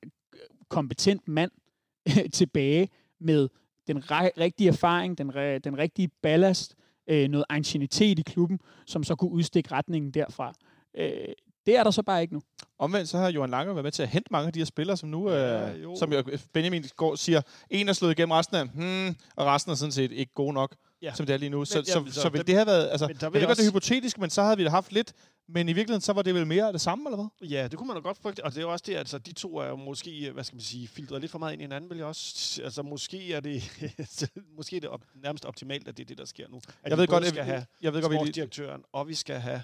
kompetent 0.68 1.28
mand 1.28 1.50
tilbage 2.32 2.88
med 3.20 3.48
den 3.86 4.10
rigtige 4.10 4.68
erfaring, 4.68 5.18
den, 5.18 5.28
den 5.64 5.78
rigtige 5.78 6.08
ballast, 6.22 6.74
øh, 7.08 7.28
noget 7.28 7.44
ancienitet 7.48 8.18
i 8.18 8.22
klubben, 8.22 8.60
som 8.86 9.04
så 9.04 9.14
kunne 9.14 9.30
udstikke 9.30 9.72
retningen 9.72 10.10
derfra. 10.10 10.54
Øh, 10.94 11.34
det 11.68 11.76
er 11.76 11.84
der 11.84 11.90
så 11.90 12.02
bare 12.02 12.22
ikke 12.22 12.34
nu. 12.34 12.42
Omvendt 12.78 13.08
så 13.08 13.18
har 13.18 13.30
Johan 13.30 13.50
Lange 13.50 13.74
været 13.74 13.84
med 13.84 13.92
til 13.92 14.02
at 14.02 14.08
hente 14.08 14.28
mange 14.30 14.46
af 14.46 14.52
de 14.52 14.60
her 14.60 14.64
spillere, 14.64 14.96
som 14.96 15.08
nu, 15.08 15.30
ja, 15.30 15.72
øh, 15.72 15.96
som 15.98 16.12
Benjamin 16.52 16.84
går 16.96 17.14
siger, 17.14 17.42
en 17.70 17.88
er 17.88 17.92
slået 17.92 18.10
igennem 18.10 18.30
resten 18.30 18.56
af, 18.56 18.64
hmm, 18.64 19.16
og 19.36 19.46
resten 19.46 19.72
er 19.72 19.76
sådan 19.76 19.92
set 19.92 20.12
ikke 20.12 20.32
gode 20.34 20.52
nok, 20.52 20.74
ja. 21.02 21.14
som 21.14 21.26
det 21.26 21.34
er 21.34 21.36
lige 21.36 21.50
nu. 21.50 21.64
Så, 21.64 21.78
men, 21.78 21.84
så, 21.84 22.02
ja, 22.06 22.10
så, 22.10 22.20
så 22.20 22.28
vil 22.28 22.46
det 22.46 22.54
have 22.54 22.66
været, 22.66 22.88
altså, 22.90 23.06
det 23.06 23.22
er 23.22 23.46
også... 23.48 23.62
det 23.62 23.70
hypotetisk, 23.70 24.18
men 24.18 24.30
så 24.30 24.42
havde 24.42 24.56
vi 24.56 24.64
det 24.64 24.70
haft 24.70 24.92
lidt, 24.92 25.12
men 25.48 25.68
i 25.68 25.72
virkeligheden 25.72 26.00
så 26.00 26.12
var 26.12 26.22
det 26.22 26.34
vel 26.34 26.46
mere 26.46 26.66
af 26.66 26.72
det 26.72 26.80
samme, 26.80 27.08
eller 27.08 27.16
hvad? 27.16 27.48
Ja, 27.48 27.68
det 27.68 27.78
kunne 27.78 27.86
man 27.86 27.96
da 27.96 28.00
godt 28.00 28.18
frygte, 28.18 28.44
og 28.44 28.50
det 28.50 28.58
er 28.58 28.62
jo 28.62 28.72
også 28.72 28.84
det, 28.86 28.96
altså 28.96 29.18
de 29.18 29.32
to 29.32 29.56
er 29.56 29.68
jo 29.68 29.76
måske, 29.76 30.30
hvad 30.34 30.44
skal 30.44 30.56
man 30.56 30.62
sige, 30.62 30.88
filtreret 30.88 31.20
lidt 31.20 31.32
for 31.32 31.38
meget 31.38 31.52
ind 31.52 31.62
i 31.62 31.64
hinanden, 31.64 31.90
vil 31.90 31.98
jeg 31.98 32.06
også, 32.06 32.62
altså 32.64 32.82
måske 32.82 33.32
er 33.34 33.40
det, 33.40 33.62
måske 34.56 34.76
er 34.76 34.80
det 34.80 34.90
op, 34.90 35.04
nærmest 35.14 35.44
optimalt, 35.44 35.88
at 35.88 35.96
det 35.96 36.02
er 36.02 36.06
det, 36.06 36.18
der 36.18 36.24
sker 36.24 36.48
nu. 36.48 36.60
At 36.82 36.90
jeg 36.90 36.98
ved 36.98 37.06
godt, 37.06 37.26
skal 37.26 37.36
jeg, 37.36 37.44
have 37.44 37.66
jeg 37.82 37.92
ved 37.92 38.02
godt, 38.02 38.14
sportsdirektøren, 38.14 38.82
og 38.92 39.08
vi 39.08 39.14
skal 39.14 39.36
have 39.36 39.62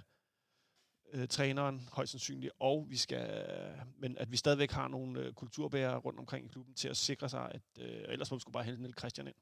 øh, 1.14 1.28
træneren, 1.28 1.88
højst 1.92 2.10
sandsynligt, 2.10 2.52
og 2.60 2.86
vi 2.88 2.96
skal, 2.96 3.26
men 4.00 4.16
at 4.20 4.32
vi 4.32 4.36
stadigvæk 4.36 4.70
har 4.70 4.88
nogle 4.88 5.20
øh, 5.20 5.32
kulturbærere 5.32 5.96
rundt 5.96 6.18
omkring 6.18 6.46
i 6.46 6.48
klubben 6.48 6.74
til 6.74 6.88
at 6.88 6.96
sikre 6.96 7.28
sig, 7.28 7.50
at 7.50 7.84
øh, 7.84 7.88
ellers 8.08 8.30
må 8.30 8.36
vi 8.36 8.40
skulle 8.40 8.52
bare 8.52 8.64
hælde 8.64 8.82
Niel 8.82 8.94
Christian 8.98 9.26
ind. 9.26 9.34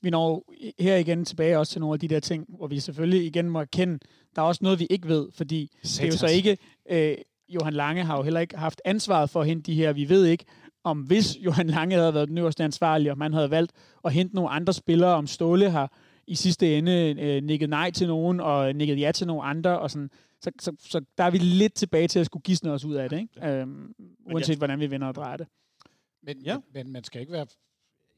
Vi 0.00 0.10
når 0.10 0.52
her 0.78 0.96
igen 0.96 1.24
tilbage 1.24 1.58
også 1.58 1.72
til 1.72 1.80
nogle 1.80 1.94
af 1.94 2.00
de 2.00 2.08
der 2.08 2.20
ting, 2.20 2.46
hvor 2.48 2.66
vi 2.66 2.80
selvfølgelig 2.80 3.26
igen 3.26 3.50
må 3.50 3.60
erkende, 3.60 3.98
der 4.36 4.42
er 4.42 4.46
også 4.46 4.64
noget, 4.64 4.78
vi 4.78 4.86
ikke 4.90 5.08
ved, 5.08 5.28
fordi 5.32 5.70
Satans. 5.82 5.96
det 5.96 6.02
er 6.02 6.06
jo 6.06 6.16
så 6.16 6.36
ikke, 6.36 6.58
øh, 6.90 7.16
Johan 7.48 7.72
Lange 7.72 8.04
har 8.04 8.16
jo 8.16 8.22
heller 8.22 8.40
ikke 8.40 8.56
haft 8.56 8.80
ansvaret 8.84 9.30
for 9.30 9.40
at 9.40 9.46
hente 9.46 9.62
de 9.62 9.74
her, 9.74 9.92
vi 9.92 10.08
ved 10.08 10.26
ikke, 10.26 10.44
om 10.84 10.98
hvis 11.00 11.36
Johan 11.36 11.66
Lange 11.66 11.96
havde 11.96 12.14
været 12.14 12.28
den 12.28 12.38
øverste 12.38 12.64
ansvarlige, 12.64 13.10
og 13.10 13.18
man 13.18 13.32
havde 13.32 13.50
valgt 13.50 13.72
at 14.04 14.12
hente 14.12 14.34
nogle 14.34 14.50
andre 14.50 14.72
spillere, 14.72 15.14
om 15.14 15.26
Ståle 15.26 15.70
har 15.70 15.92
i 16.30 16.34
sidste 16.34 16.78
ende 16.78 17.16
øh, 17.18 17.42
nikket 17.42 17.70
nej 17.70 17.90
til 17.90 18.06
nogen, 18.06 18.40
og 18.40 18.72
nikket 18.72 19.00
ja 19.00 19.12
til 19.12 19.26
nogle 19.26 19.42
andre, 19.42 19.78
og 19.78 19.90
sådan. 19.90 20.10
Så, 20.40 20.50
så, 20.60 20.72
så 20.78 21.04
der 21.18 21.24
er 21.24 21.30
vi 21.30 21.38
lidt 21.38 21.74
tilbage 21.74 22.08
til 22.08 22.18
at 22.18 22.26
skulle 22.26 22.42
gisne 22.42 22.70
os 22.70 22.84
ud 22.84 22.94
af 22.94 23.10
det, 23.10 23.20
ikke? 23.20 23.32
Ja. 23.36 23.60
Øhm, 23.60 23.94
uanset 24.32 24.58
hvordan 24.58 24.80
vi 24.80 24.86
vinder 24.86 25.06
og 25.06 25.14
drejer 25.14 25.36
det. 25.36 25.46
Men, 26.22 26.42
ja. 26.42 26.56
men, 26.56 26.64
men 26.72 26.92
man 26.92 27.04
skal 27.04 27.20
ikke 27.20 27.32
være... 27.32 27.46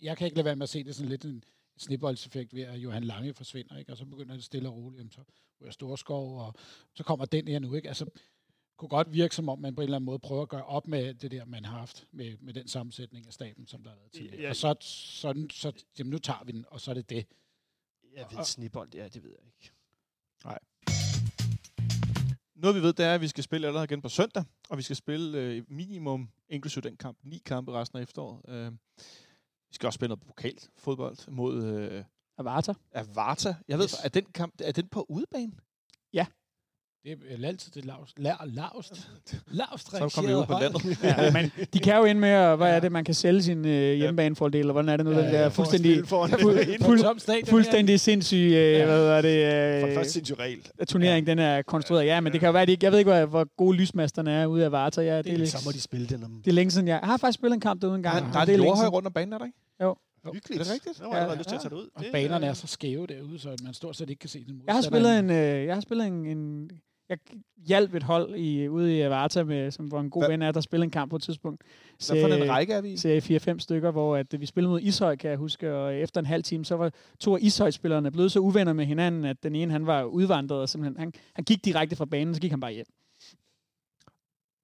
Jeg 0.03 0.17
kan 0.17 0.25
ikke 0.25 0.37
lade 0.37 0.45
være 0.45 0.57
med 0.57 0.63
at 0.63 0.69
se 0.69 0.85
det 0.85 0.95
sådan 0.95 1.09
lidt 1.09 1.25
en 1.25 1.45
snibboldseffekt 1.79 2.55
ved, 2.55 2.63
at 2.63 2.77
Johan 2.77 3.05
Lange 3.05 3.35
forsvinder, 3.35 3.79
ikke? 3.79 3.93
og 3.93 3.99
så 3.99 4.05
begynder 4.05 4.35
det 4.35 4.45
stille 4.45 4.69
og 4.69 4.77
roligt, 4.77 5.15
så 5.15 5.21
ryger 5.61 5.73
Storskov, 5.73 6.39
og 6.41 6.55
så 6.95 7.05
kommer 7.05 7.25
den 7.25 7.49
her 7.49 7.59
nu. 7.59 7.75
Ikke? 7.75 7.89
Altså, 7.89 8.07
kunne 8.77 8.89
godt 8.89 9.13
virke 9.13 9.35
som 9.35 9.49
om, 9.49 9.59
man 9.59 9.75
på 9.75 9.81
en 9.81 9.85
eller 9.85 9.97
anden 9.97 10.07
måde 10.07 10.19
prøver 10.19 10.43
at 10.43 10.49
gøre 10.49 10.65
op 10.65 10.89
med 10.89 11.15
det 11.15 11.31
der, 11.31 11.45
man 11.45 11.65
har 11.65 11.79
haft 11.79 12.07
med, 12.13 12.37
med 12.41 12.55
den 12.55 12.69
sammensætning 12.69 13.27
af 13.27 13.33
staben, 13.33 13.67
som 13.67 13.83
der 13.83 13.91
har 13.91 13.97
været 13.97 14.13
tidligere. 14.13 14.43
Ja, 14.43 14.49
og 14.49 14.57
så, 14.57 14.75
så, 14.81 15.47
så 15.53 15.73
jamen, 15.99 16.11
nu 16.11 16.19
tager 16.19 16.45
vi 16.45 16.53
den, 16.53 16.65
og 16.69 16.81
så 16.81 16.91
er 16.91 16.95
det 16.95 17.11
det. 17.11 17.27
Jeg 18.17 18.27
ved, 18.31 18.45
snibbold, 18.45 18.95
ja, 18.95 19.09
det 19.09 19.23
ved 19.23 19.31
jeg 19.31 19.47
ikke. 19.47 19.73
Nej. 20.45 20.59
Noget 22.55 22.77
vi 22.77 22.83
ved, 22.83 22.93
det 22.93 23.07
er, 23.07 23.15
at 23.15 23.21
vi 23.21 23.29
skal 23.29 23.45
spille 23.45 23.67
allerede 23.67 23.85
igen 23.85 24.03
på 24.03 24.09
søndag, 24.09 24.45
og 24.71 24.79
vi 24.79 24.83
skal 24.83 24.97
spille 24.97 25.39
øh, 25.39 25.65
minimum, 25.69 26.29
inklusive 26.49 26.83
den 26.83 26.97
kamp, 26.97 27.19
ni 27.23 27.39
kampe 27.39 27.73
resten 27.73 27.99
af 27.99 28.03
efteråret. 28.03 28.41
Øh, 28.49 28.73
vi 29.69 29.75
skal 29.75 29.87
også 29.87 29.97
spille 29.97 30.09
noget 30.09 30.27
pokalfodbold 30.27 31.31
mod... 31.31 31.65
Øh, 31.65 32.05
Avarta. 32.39 32.75
Avarta. 32.93 33.55
Jeg 33.69 33.79
ved, 33.79 33.85
yes. 33.85 34.05
er 34.05 34.09
den 34.09 34.25
kamp, 34.25 34.55
er 34.63 34.73
den 34.73 34.89
på 34.89 35.07
udebane? 35.09 35.53
Ja. 36.13 36.27
Det 37.05 37.19
er 37.43 37.49
altid 37.49 37.73
det 37.73 37.85
lavst. 37.85 38.19
La- 38.19 38.45
lavst. 38.45 39.09
Lavst 39.47 39.91
Så 39.91 40.13
kommer 40.15 40.31
vi 40.31 40.37
ud 40.37 40.47
på 40.47 40.53
landet. 40.61 41.03
ja, 41.03 41.33
men 41.33 41.53
de 41.73 41.79
kan 41.79 41.97
jo 41.97 42.05
ind 42.05 42.19
med, 42.19 42.29
at, 42.29 42.57
hvad 42.57 42.77
er 42.77 42.81
det, 42.81 42.93
man 42.93 43.05
kan 43.05 43.15
sælge 43.15 43.43
sin 43.43 43.67
øh, 43.67 43.95
hjemmebanefordel, 43.95 44.61
eller 44.61 44.73
hvordan 44.73 44.89
er 44.89 44.97
det 44.97 45.07
nu, 45.07 45.13
ja, 45.13 45.25
den 45.25 45.35
der 45.35 45.49
fuldstændig, 45.49 46.07
fuld, 46.07 46.31
fuld, 46.83 47.47
fuldstændig 47.47 48.01
sindssyg, 48.01 48.37
øh, 48.37 48.53
ja. 48.53 48.85
hvad 48.85 49.07
er 49.07 49.23
det, 49.23 49.29
øh, 49.29 49.81
For 49.81 49.87
det 49.87 49.97
første 49.97 50.13
sindssyg 50.13 50.39
regel. 50.39 50.59
turnering, 50.89 51.27
ja. 51.27 51.31
den 51.31 51.39
er 51.39 51.63
konstrueret. 51.63 52.07
Ja, 52.07 52.21
men 52.21 52.31
ja. 52.31 52.33
det 52.33 52.41
kan 52.41 52.47
jo 52.47 52.53
være, 52.53 52.67
de, 52.67 52.77
jeg 52.83 52.93
ved 52.93 52.99
ikke, 52.99 53.11
hvor, 53.11 53.27
hvor 53.27 53.57
gode 53.57 53.77
lysmasterne 53.77 54.33
er 54.33 54.47
ude 54.47 54.65
af 54.65 54.73
Varta. 54.73 55.01
Ja, 55.01 55.17
det, 55.17 55.25
det 55.25 55.41
er, 55.41 55.47
så 55.47 55.63
må 55.65 55.73
de 55.73 55.81
spille 55.81 56.07
den. 56.07 56.25
Om... 56.25 56.31
Det 56.45 56.51
er 56.51 56.55
længe 56.55 56.71
siden, 56.71 56.89
jeg, 56.89 56.99
jeg 57.03 57.09
har 57.09 57.17
faktisk 57.17 57.39
spillet 57.39 57.55
en 57.55 57.61
kamp 57.61 57.83
derude 57.83 57.97
en 57.97 58.03
gang. 58.03 58.27
Ja, 58.27 58.33
der 58.33 58.41
er 58.41 58.45
det 58.45 58.59
jordhøj 58.59 58.87
rundt 58.87 59.07
om 59.07 59.13
banen, 59.13 59.33
er 59.33 59.39
der 59.39 59.45
ikke? 59.45 59.59
Jo. 59.83 59.97
Hyggeligt. 60.33 60.61
Er 60.61 60.65
det 60.65 60.73
rigtigt? 60.73 61.01
Ja, 61.01 61.17
jeg 61.17 61.27
har 61.27 61.35
lyst 61.35 61.49
til 61.49 61.55
at 61.55 61.61
tage 61.61 61.71
det 61.71 61.77
ud. 61.77 61.89
Og 61.95 62.05
banerne 62.13 62.47
er 62.47 62.53
så 62.53 62.67
skæve 62.67 63.07
derude, 63.07 63.39
så 63.39 63.57
man 63.65 63.75
stort 63.75 63.97
set 63.97 64.11
ikke 64.11 64.21
kan 64.21 64.29
se 64.29 64.45
den 64.45 64.63
Jeg 64.67 64.75
har 64.75 64.83
spillet 64.83 65.19
en, 65.19 65.31
øh, 65.31 65.65
jeg 65.65 65.75
har 65.75 65.81
spillet 65.81 66.07
en, 66.07 66.27
en 66.27 66.71
jeg 67.13 67.19
hjalp 67.67 67.95
et 67.95 68.03
hold 68.03 68.35
i, 68.37 68.69
ude 68.69 68.97
i 68.97 69.01
Avarta, 69.01 69.45
med, 69.45 69.71
som 69.71 69.91
var 69.91 70.01
en 70.01 70.11
god 70.11 70.23
Hva? 70.23 70.33
ven 70.33 70.43
af, 70.43 70.53
der 70.53 70.61
spillede 70.61 70.85
en 70.85 70.91
kamp 70.91 71.11
på 71.11 71.17
et 71.17 71.23
tidspunkt. 71.23 71.63
Hvad 72.07 72.21
for 72.23 72.29
en 72.29 72.51
række 72.51 72.73
er 72.73 72.81
vi 72.81 72.93
i? 72.93 72.97
Serie 72.97 73.39
4-5 73.55 73.59
stykker, 73.59 73.91
hvor 73.91 74.17
at 74.17 74.41
vi 74.41 74.47
spillede 74.47 74.71
mod 74.71 74.81
Ishøj, 74.81 75.17
kan 75.17 75.31
jeg 75.31 75.39
huske, 75.39 75.75
og 75.75 75.95
efter 75.95 76.21
en 76.21 76.27
halv 76.27 76.43
time, 76.43 76.65
så 76.65 76.77
var 76.77 76.93
to 77.21 77.37
af 77.37 77.39
Ishøj-spillerne 77.43 78.11
blevet 78.11 78.33
så 78.33 78.39
uvenner 78.39 78.73
med 78.73 78.87
hinanden, 78.87 79.25
at 79.25 79.43
den 79.43 79.55
ene, 79.55 79.73
han 79.73 79.87
var 79.87 80.05
udvandret, 80.05 80.61
og 80.61 80.69
simpelthen, 80.69 81.01
han, 81.01 81.13
han 81.35 81.45
gik 81.45 81.65
direkte 81.65 81.97
fra 81.97 82.05
banen, 82.05 82.35
så 82.35 82.41
gik 82.41 82.51
han 82.51 82.61
bare 82.61 82.73
hjem. 82.73 82.87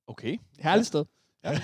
Okay. 0.07 0.39
Herligt 0.59 0.87
sted. 0.87 1.05
Ja. 1.45 1.51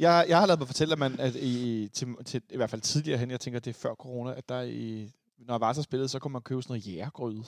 jeg, 0.00 0.24
jeg 0.28 0.38
har 0.38 0.46
lavet 0.46 0.58
mig 0.58 0.68
fortælle, 0.68 0.92
at, 0.92 0.98
man, 0.98 1.20
at 1.20 1.34
i, 1.34 1.88
til, 1.92 2.08
til, 2.24 2.42
i 2.50 2.56
hvert 2.56 2.70
fald 2.70 2.80
tidligere 2.80 3.18
hen, 3.18 3.30
jeg 3.30 3.40
tænker, 3.40 3.60
det 3.60 3.70
er 3.70 3.80
før 3.80 3.94
corona, 3.94 4.34
at 4.36 4.48
der 4.48 4.62
i, 4.62 5.10
når 5.38 5.58
Varta 5.58 5.82
spillede, 5.82 6.08
så 6.08 6.18
kunne 6.18 6.32
man 6.32 6.42
købe 6.42 6.62
sådan 6.62 6.72
noget 6.72 6.86
jægergryde. 6.86 7.44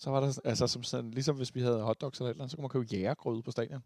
Så 0.00 0.10
var 0.10 0.20
der, 0.20 0.40
altså 0.44 0.66
som 0.66 0.82
sådan, 0.82 1.10
ligesom 1.10 1.36
hvis 1.36 1.54
vi 1.54 1.60
havde 1.60 1.80
hotdogs 1.82 2.18
eller 2.18 2.30
et 2.30 2.34
eller 2.34 2.42
andet, 2.42 2.50
så 2.50 2.56
kunne 2.56 2.62
man 2.62 2.68
købe 2.68 2.86
jægergrød 2.92 3.42
på 3.42 3.50
stadion. 3.50 3.82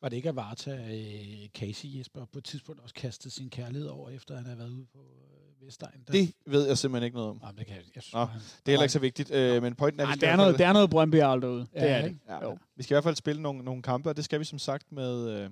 Var 0.00 0.08
det 0.08 0.16
ikke 0.16 0.28
at 0.28 0.36
Varta 0.36 0.70
øh, 0.70 1.48
Casey 1.48 1.98
Jesper 1.98 2.24
på 2.24 2.38
et 2.38 2.44
tidspunkt 2.44 2.80
også 2.80 2.94
kastede 2.94 3.34
sin 3.34 3.50
kærlighed 3.50 3.88
over, 3.88 4.10
efter 4.10 4.36
han 4.36 4.44
havde 4.44 4.58
været 4.58 4.70
ude 4.70 4.86
på 4.92 4.98
øh, 4.98 5.66
Vestegn? 5.66 6.04
Der... 6.06 6.12
Det 6.12 6.34
ved 6.46 6.66
jeg 6.66 6.78
simpelthen 6.78 7.04
ikke 7.04 7.16
noget 7.16 7.30
om. 7.30 7.40
Jamen, 7.42 7.58
det, 7.58 7.66
kan, 7.66 7.76
jeg, 7.76 7.84
jeg 7.94 8.02
synes, 8.02 8.14
Nå, 8.14 8.24
han, 8.24 8.40
det 8.40 8.48
er 8.66 8.70
heller 8.70 8.82
ikke 8.82 8.92
så 8.92 8.98
vigtigt, 8.98 9.30
øh, 9.30 9.62
men 9.62 9.74
pointen 9.74 10.00
er... 10.00 10.04
Nej, 10.04 10.14
det 10.14 10.28
er, 10.28 10.36
noget, 10.36 10.58
det 10.58 10.66
er 10.66 10.72
noget 10.72 10.90
Brøndby 10.90 11.16
derude. 11.16 11.66
Ja, 11.74 11.80
det 11.80 11.90
er 11.90 12.02
det. 12.02 12.18
Ja. 12.28 12.44
Jo. 12.44 12.58
Vi 12.76 12.82
skal 12.82 12.94
i 12.94 12.96
hvert 12.96 13.04
fald 13.04 13.16
spille 13.16 13.42
nogle, 13.42 13.64
nogle 13.64 13.82
kampe, 13.82 14.08
og 14.08 14.16
det 14.16 14.24
skal 14.24 14.40
vi 14.40 14.44
som 14.44 14.58
sagt 14.58 14.92
med... 14.92 15.28
Øh, 15.28 15.50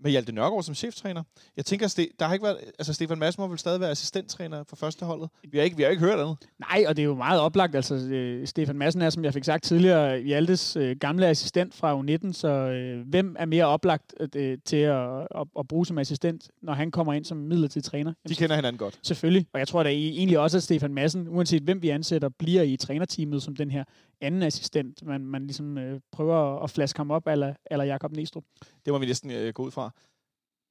med 0.00 0.10
Hjalte 0.10 0.32
Nørgaard 0.32 0.62
som 0.62 0.74
cheftræner. 0.74 1.22
Jeg 1.56 1.64
tænker, 1.64 2.06
der 2.18 2.26
har 2.26 2.32
ikke 2.32 2.44
været, 2.44 2.58
altså 2.78 2.92
Stefan 2.92 3.18
Madsen 3.18 3.40
må 3.42 3.48
vel 3.48 3.58
stadig 3.58 3.80
være 3.80 3.90
assistenttræner 3.90 4.64
for 4.68 4.76
første 4.76 5.04
holdet. 5.04 5.28
Vi 5.50 5.58
har 5.58 5.64
ikke, 5.64 5.76
vi 5.76 5.82
har 5.82 5.90
ikke 5.90 6.02
hørt 6.02 6.20
andet. 6.20 6.36
Nej, 6.58 6.84
og 6.88 6.96
det 6.96 7.02
er 7.02 7.06
jo 7.06 7.14
meget 7.14 7.40
oplagt. 7.40 7.74
Altså, 7.74 7.94
øh, 7.94 8.46
Stefan 8.46 8.78
Madsen 8.78 9.02
er, 9.02 9.10
som 9.10 9.24
jeg 9.24 9.34
fik 9.34 9.44
sagt 9.44 9.64
tidligere, 9.64 10.20
Hjaltes 10.20 10.76
øh, 10.76 10.96
gamle 10.96 11.26
assistent 11.26 11.74
fra 11.74 12.00
U19, 12.00 12.32
så 12.32 12.48
øh, 12.48 13.08
hvem 13.08 13.36
er 13.38 13.46
mere 13.46 13.64
oplagt 13.64 14.14
øh, 14.34 14.58
til 14.64 14.76
at, 14.76 15.20
at, 15.20 15.46
at, 15.58 15.68
bruge 15.68 15.86
som 15.86 15.98
assistent, 15.98 16.48
når 16.62 16.72
han 16.72 16.90
kommer 16.90 17.12
ind 17.12 17.24
som 17.24 17.36
midlertidig 17.36 17.84
træner? 17.84 18.12
Jamen, 18.24 18.30
De 18.30 18.34
kender 18.34 18.56
hinanden 18.56 18.78
godt. 18.78 18.98
Selvfølgelig, 19.02 19.46
og 19.52 19.58
jeg 19.58 19.68
tror 19.68 19.82
da 19.82 19.88
egentlig 19.88 20.38
også, 20.38 20.56
at 20.56 20.62
Stefan 20.62 20.94
Madsen, 20.94 21.28
uanset 21.28 21.62
hvem 21.62 21.82
vi 21.82 21.88
ansætter, 21.88 22.28
bliver 22.28 22.62
i 22.62 22.76
trænerteamet 22.76 23.42
som 23.42 23.56
den 23.56 23.70
her 23.70 23.84
anden 24.20 24.42
assistent, 24.42 25.02
man, 25.02 25.26
man 25.26 25.46
ligesom 25.46 25.78
øh, 25.78 26.00
prøver 26.12 26.62
at 26.62 26.70
flaske 26.70 26.96
ham 26.96 27.10
op, 27.10 27.26
eller, 27.26 27.54
eller 27.70 27.84
Jakob 27.84 28.12
Næstrup. 28.12 28.44
Det 28.84 28.92
må 28.92 28.98
vi 28.98 29.06
næsten 29.06 29.30
øh, 29.30 29.54
gå 29.54 29.62
ud 29.62 29.70
fra. 29.70 29.90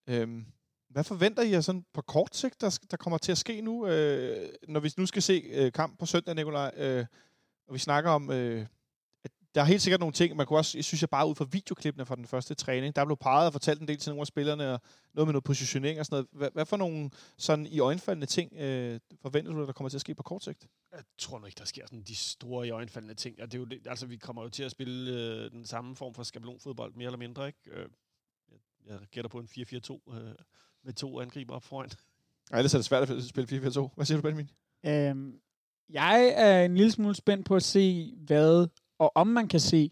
Øhm, 0.10 0.46
hvad 0.90 1.04
forventer 1.04 1.44
I 1.44 1.62
sådan 1.62 1.86
på 1.94 2.02
kort 2.02 2.36
sigt, 2.36 2.62
der, 2.62 2.80
der 2.92 2.98
kommer 2.98 3.18
til 3.18 3.32
at 3.32 3.38
ske 3.38 3.62
nu, 3.62 3.88
øh, 3.88 4.50
når 4.68 4.80
vi 4.80 4.92
nu 4.98 5.06
skal 5.06 5.22
se 5.22 5.44
øh, 5.54 5.72
kamp 5.72 6.00
på 6.00 6.06
søndag, 6.06 6.36
Nikolaj, 6.36 6.72
øh, 6.78 7.06
og 7.68 7.74
vi 7.74 7.80
snakker 7.80 8.12
om, 8.12 8.32
øh, 8.32 8.66
der 9.56 9.62
er 9.62 9.66
helt 9.66 9.82
sikkert 9.82 10.00
nogle 10.00 10.14
ting, 10.14 10.36
man 10.36 10.46
kunne 10.46 10.60
også, 10.60 10.78
jeg 10.78 10.86
synes 10.86 11.02
jeg 11.02 11.10
bare 11.10 11.28
ud 11.28 11.36
fra 11.36 11.46
videoklippene 11.52 12.06
fra 12.06 12.16
den 12.16 12.28
første 12.28 12.56
træning, 12.56 12.96
der 12.96 13.06
blev 13.06 13.18
peget 13.18 13.48
og 13.48 13.54
fortalt 13.54 13.82
en 13.82 13.88
del 13.88 13.98
til 13.98 14.10
nogle 14.10 14.22
af 14.22 14.28
spillerne, 14.28 14.74
og 14.74 14.82
noget 15.14 15.28
med 15.28 15.34
noget 15.34 15.44
positionering 15.44 16.00
og 16.00 16.06
sådan 16.06 16.16
noget. 16.16 16.28
Hvad, 16.32 16.50
hvad 16.54 16.66
for 16.66 16.78
nogle 16.78 17.10
sådan 17.38 17.66
i 17.66 17.80
øjenfaldende 17.80 18.28
ting 18.28 18.54
øh, 18.54 19.00
forventer 19.22 19.52
du, 19.52 19.66
der 19.66 19.72
kommer 19.72 19.90
til 19.90 19.98
at 19.98 20.02
ske 20.02 20.16
på 20.16 20.24
kort 20.24 20.44
sigt? 20.44 20.68
Jeg 20.92 21.04
tror 21.18 21.40
nok 21.40 21.48
ikke, 21.48 21.60
der 21.60 21.66
sker 21.66 21.86
sådan 21.86 22.04
de 22.04 22.16
store 22.16 22.68
i 22.68 22.70
øjenfaldende 22.70 23.16
ting. 23.16 23.42
Og 23.42 23.52
det 23.52 23.58
er 23.58 23.60
jo 23.60 23.66
det, 23.66 23.88
altså, 23.88 24.06
vi 24.06 24.18
kommer 24.18 24.44
jo 24.44 24.50
til 24.50 24.64
at 24.64 24.72
spille 24.72 25.12
øh, 25.12 25.52
den 25.52 25.66
samme 25.66 25.96
form 25.96 26.14
for 26.14 26.24
skabelonfodbold, 26.24 26.94
mere 26.94 27.06
eller 27.06 27.18
mindre, 27.18 27.48
ikke? 27.48 27.60
Øh, 27.72 27.88
jeg 28.86 29.00
gætter 29.12 29.30
på 29.30 29.40
en 29.40 29.48
4-4-2 29.52 30.14
øh, 30.16 30.36
med 30.84 30.94
to 30.94 31.20
angriber 31.20 31.56
op 31.56 31.64
foran. 31.64 31.90
Nej, 32.52 32.62
det 32.62 32.74
er 32.74 32.78
det 32.78 32.86
svært 32.86 33.10
at 33.10 33.24
spille 33.24 33.68
4-4-2. 33.68 33.90
Hvad 33.96 34.06
siger 34.06 34.18
du, 34.18 34.22
Benjamin? 34.22 34.50
Øhm, 34.86 35.40
jeg 35.90 36.34
er 36.36 36.66
en 36.66 36.76
lille 36.76 36.92
smule 36.92 37.16
spændt 37.16 37.46
på 37.46 37.56
at 37.56 37.64
se, 37.64 38.14
hvad, 38.18 38.68
og 39.00 39.12
om 39.16 39.28
man 39.28 39.48
kan 39.48 39.60
se, 39.60 39.92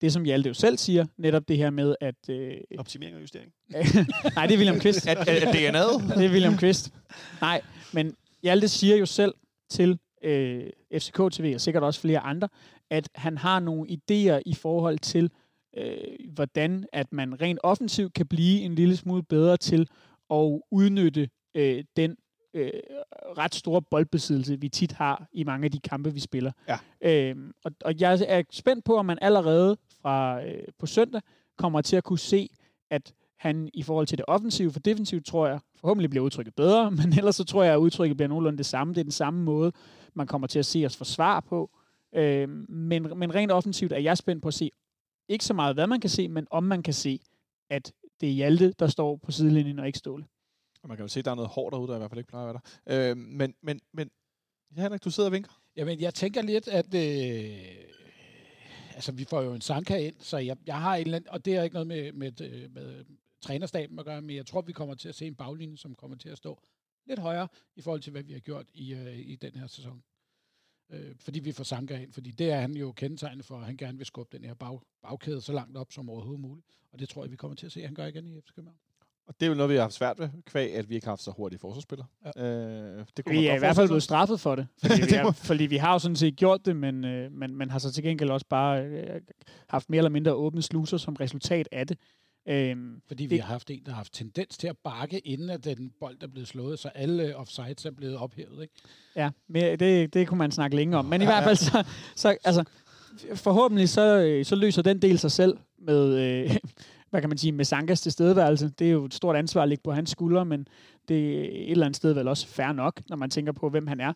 det 0.00 0.12
som 0.12 0.24
Hjalte 0.24 0.48
jo 0.48 0.54
selv 0.54 0.78
siger, 0.78 1.06
netop 1.16 1.48
det 1.48 1.56
her 1.56 1.70
med, 1.70 1.94
at... 2.00 2.28
Øh, 2.28 2.56
Optimering 2.78 3.16
og 3.16 3.20
justering. 3.20 3.52
nej, 4.36 4.46
det 4.46 4.54
er 4.54 4.58
William 4.58 4.76
er, 4.76 5.02
er, 5.06 5.32
er 5.32 5.52
DNA'et? 5.52 6.18
det 6.18 6.26
er 6.26 6.30
William 6.30 6.56
Kvist. 6.56 6.92
Nej, 7.40 7.60
men 7.92 8.16
Hjalte 8.42 8.68
siger 8.68 8.96
jo 8.96 9.06
selv 9.06 9.34
til 9.70 9.98
øh, 10.24 10.70
FCK 10.94 11.32
TV, 11.32 11.52
og 11.54 11.60
sikkert 11.60 11.82
også 11.82 12.00
flere 12.00 12.20
andre, 12.20 12.48
at 12.90 13.08
han 13.14 13.38
har 13.38 13.60
nogle 13.60 13.90
idéer 13.90 14.40
i 14.46 14.54
forhold 14.54 14.98
til, 14.98 15.30
øh, 15.76 15.94
hvordan 16.34 16.86
at 16.92 17.12
man 17.12 17.40
rent 17.40 17.58
offensivt 17.62 18.14
kan 18.14 18.26
blive 18.26 18.60
en 18.60 18.74
lille 18.74 18.96
smule 18.96 19.22
bedre 19.22 19.56
til 19.56 19.88
og 20.28 20.66
udnytte 20.70 21.28
øh, 21.54 21.84
den 21.96 22.16
øh, 22.54 22.70
ret 23.38 23.54
store 23.54 23.82
boldbesiddelse, 23.82 24.60
vi 24.60 24.68
tit 24.68 24.92
har 24.92 25.28
i 25.32 25.44
mange 25.44 25.64
af 25.64 25.70
de 25.70 25.80
kampe, 25.80 26.14
vi 26.14 26.20
spiller. 26.20 26.52
Ja. 26.68 26.78
Øhm, 27.00 27.52
og, 27.64 27.72
og 27.84 28.00
jeg 28.00 28.20
er 28.28 28.42
spændt 28.50 28.84
på, 28.84 28.96
om 28.96 29.06
man 29.06 29.18
allerede 29.22 29.76
fra 30.02 30.44
øh, 30.44 30.62
på 30.78 30.86
søndag 30.86 31.20
kommer 31.58 31.80
til 31.80 31.96
at 31.96 32.04
kunne 32.04 32.18
se, 32.18 32.48
at 32.90 33.12
han 33.38 33.70
i 33.74 33.82
forhold 33.82 34.06
til 34.06 34.18
det 34.18 34.24
offensive 34.28 34.72
for 34.72 34.80
defensivt, 34.80 35.26
tror 35.26 35.46
jeg, 35.46 35.60
forhåbentlig 35.80 36.10
bliver 36.10 36.24
udtrykket 36.24 36.54
bedre, 36.54 36.90
men 37.00 37.12
ellers 37.18 37.36
så 37.36 37.44
tror 37.44 37.62
jeg, 37.62 37.72
at 37.72 37.78
udtrykket 37.78 38.16
bliver 38.16 38.28
nogenlunde 38.28 38.58
det 38.58 38.66
samme. 38.66 38.94
Det 38.94 39.00
er 39.00 39.04
den 39.04 39.12
samme 39.12 39.42
måde, 39.42 39.72
man 40.14 40.26
kommer 40.26 40.46
til 40.46 40.58
at 40.58 40.66
se 40.66 40.86
os 40.86 40.96
forsvare 40.96 41.42
på. 41.42 41.70
Øh, 42.14 42.48
men, 42.68 43.18
men 43.18 43.34
rent 43.34 43.52
offensivt 43.52 43.92
er 43.92 43.98
jeg 43.98 44.18
spændt 44.18 44.42
på 44.42 44.48
at 44.48 44.54
se, 44.54 44.70
ikke 45.28 45.44
så 45.44 45.54
meget 45.54 45.76
hvad 45.76 45.86
man 45.86 46.00
kan 46.00 46.10
se, 46.10 46.28
men 46.28 46.46
om 46.50 46.64
man 46.64 46.82
kan 46.82 46.94
se, 46.94 47.20
at 47.70 47.92
det 48.20 48.28
er 48.28 48.32
Hjalte, 48.32 48.72
der 48.78 48.86
står 48.86 49.16
på 49.16 49.32
sidelinjen 49.32 49.78
og 49.78 49.86
ikke 49.86 49.98
Ståle. 49.98 50.24
Og 50.82 50.88
man 50.88 50.96
kan 50.96 51.04
jo 51.04 51.08
se, 51.08 51.18
at 51.18 51.24
der 51.24 51.30
er 51.30 51.34
noget 51.34 51.50
hårdt 51.50 51.72
derude, 51.72 51.88
der 51.88 51.94
i 51.94 51.98
hvert 51.98 52.10
fald 52.10 52.18
ikke 52.18 52.28
plejer 52.28 52.46
at 52.46 52.54
være 52.54 52.60
der. 52.86 53.10
Øh, 53.10 53.16
men, 53.16 53.54
men, 53.62 53.80
men, 53.92 54.10
ja, 54.76 54.82
Henrik, 54.82 55.04
du 55.04 55.10
sidder 55.10 55.28
og 55.28 55.32
vinker. 55.32 55.62
Jamen, 55.76 56.00
jeg 56.00 56.14
tænker 56.14 56.42
lidt, 56.42 56.68
at... 56.68 56.94
Øh, 56.94 57.92
altså, 58.94 59.12
vi 59.12 59.24
får 59.24 59.42
jo 59.42 59.54
en 59.54 59.60
Sanka 59.60 59.96
ind, 59.96 60.14
så 60.18 60.38
jeg, 60.38 60.56
jeg 60.66 60.80
har 60.80 60.96
en 60.96 61.04
eller 61.04 61.16
anden... 61.16 61.30
Og 61.30 61.44
det 61.44 61.56
er 61.56 61.62
ikke 61.62 61.74
noget 61.74 61.86
med, 61.86 62.12
med, 62.12 62.32
med, 62.40 62.68
med 62.68 63.04
trænerstaben 63.40 63.98
at 63.98 64.04
gøre, 64.04 64.22
men 64.22 64.36
jeg 64.36 64.46
tror, 64.46 64.60
vi 64.60 64.72
kommer 64.72 64.94
til 64.94 65.08
at 65.08 65.14
se 65.14 65.26
en 65.26 65.34
baglinje, 65.34 65.76
som 65.76 65.94
kommer 65.94 66.16
til 66.16 66.28
at 66.28 66.38
stå 66.38 66.62
lidt 67.06 67.20
højere 67.20 67.48
i 67.76 67.82
forhold 67.82 68.00
til, 68.00 68.12
hvad 68.12 68.22
vi 68.22 68.32
har 68.32 68.40
gjort 68.40 68.66
i, 68.74 68.94
øh, 68.94 69.18
i 69.18 69.36
den 69.36 69.54
her 69.54 69.66
sæson. 69.66 70.02
Øh, 70.90 71.14
fordi 71.18 71.40
vi 71.40 71.52
får 71.52 71.64
Sanka 71.64 71.98
ind, 71.98 72.12
fordi 72.12 72.30
det 72.30 72.50
er 72.50 72.60
han 72.60 72.76
jo 72.76 72.92
kendetegnet 72.92 73.44
for, 73.44 73.58
at 73.58 73.66
han 73.66 73.76
gerne 73.76 73.98
vil 73.98 74.06
skubbe 74.06 74.36
den 74.36 74.44
her 74.44 74.54
bag, 74.54 74.80
bagkæde 75.02 75.40
så 75.40 75.52
langt 75.52 75.76
op 75.76 75.92
som 75.92 76.10
overhovedet 76.10 76.40
muligt. 76.40 76.66
Og 76.92 76.98
det 76.98 77.08
tror 77.08 77.24
jeg, 77.24 77.30
vi 77.30 77.36
kommer 77.36 77.54
til 77.54 77.66
at 77.66 77.72
se, 77.72 77.80
at 77.80 77.86
han 77.86 77.94
gør 77.94 78.06
igen 78.06 78.26
i 78.26 78.40
FC 78.40 78.52
København. 78.54 78.78
Og 79.28 79.34
det 79.40 79.46
er 79.46 79.50
jo 79.50 79.54
noget, 79.56 79.70
vi 79.70 79.74
har 79.74 79.82
haft 79.82 79.94
svært 79.94 80.18
ved, 80.18 80.28
kvæg, 80.46 80.74
at 80.74 80.88
vi 80.88 80.94
ikke 80.94 81.06
har 81.06 81.10
haft 81.12 81.22
så 81.22 81.30
hurtige 81.36 81.58
forsspillere. 81.60 82.06
Ja. 82.36 82.42
Øh, 82.44 83.04
det 83.16 83.24
kunne 83.24 83.32
Vi 83.32 83.40
man 83.40 83.50
er 83.50 83.54
i 83.54 83.58
hvert 83.58 83.76
fald 83.76 83.88
blevet 83.88 84.02
straffet 84.02 84.40
for 84.40 84.54
det. 84.54 84.66
Fordi, 84.82 85.00
vi, 85.00 85.06
Det 85.06 85.16
er, 85.18 85.22
må- 85.24 85.32
fordi 85.32 85.66
vi 85.66 85.76
har 85.76 85.92
jo 85.92 85.98
sådan 85.98 86.16
set 86.16 86.36
gjort 86.36 86.60
det, 86.66 86.76
men, 86.76 87.04
øh, 87.04 87.32
men 87.32 87.56
man 87.56 87.70
har 87.70 87.78
så 87.78 87.92
til 87.92 88.02
gengæld 88.04 88.30
også 88.30 88.46
bare 88.50 88.84
øh, 88.84 89.20
haft 89.68 89.90
mere 89.90 89.98
eller 89.98 90.10
mindre 90.10 90.32
åbne 90.32 90.62
sluser 90.62 90.96
som 90.96 91.14
resultat 91.14 91.68
af 91.72 91.86
det. 91.86 91.98
Øhm, 92.48 93.00
Fordi 93.08 93.26
vi 93.26 93.34
Det- 93.36 93.44
har 93.44 93.52
haft 93.52 93.70
en, 93.70 93.80
der 93.84 93.90
har 93.90 93.96
haft 93.96 94.12
tendens 94.14 94.58
til 94.58 94.66
at 94.68 94.76
bakke, 94.84 95.18
inden 95.18 95.50
at 95.50 95.64
den 95.64 95.92
bold 96.00 96.16
er 96.22 96.26
blevet 96.28 96.48
slået, 96.48 96.78
så 96.78 96.88
alle 96.88 97.36
offsides 97.36 97.86
er 97.86 97.90
blevet 97.90 98.16
ophævet. 98.16 98.62
Ikke? 98.62 98.74
Ja, 99.16 99.30
men 99.48 99.78
det, 99.78 100.14
det 100.14 100.28
kunne 100.28 100.38
man 100.38 100.50
snakke 100.50 100.76
længe 100.76 100.96
om. 100.96 101.04
Men 101.04 101.22
i 101.22 101.24
hvert 101.24 101.44
fald, 101.44 101.56
så, 101.56 101.84
så 102.16 102.36
altså, 102.44 102.64
forhåbentlig 103.34 103.88
så, 103.88 104.18
øh, 104.18 104.44
så 104.44 104.54
løser 104.56 104.82
den 104.82 105.02
del 105.02 105.18
sig 105.18 105.32
selv 105.32 105.56
med, 105.78 106.14
øh, 106.18 106.56
hvad 107.12 107.20
kan 107.20 107.28
man 107.30 107.38
sige, 107.38 107.52
med 107.52 107.64
Sankas 107.64 108.00
tilstedeværelse. 108.00 108.68
Det 108.78 108.86
er 108.86 108.90
jo 108.92 109.04
et 109.04 109.14
stort 109.14 109.36
ansvar 109.36 109.62
at 109.62 109.68
ligge 109.68 109.82
på 109.82 109.92
hans 109.92 110.10
skuldre, 110.10 110.44
men 110.44 110.68
det 111.08 111.38
er 111.38 111.42
et 111.44 111.70
eller 111.70 111.86
andet 111.86 111.96
sted 111.96 112.12
vel 112.12 112.28
også 112.28 112.46
fair 112.46 112.72
nok, 112.72 113.00
når 113.08 113.16
man 113.16 113.30
tænker 113.30 113.52
på, 113.52 113.68
hvem 113.68 113.86
han 113.86 114.00
er. 114.00 114.12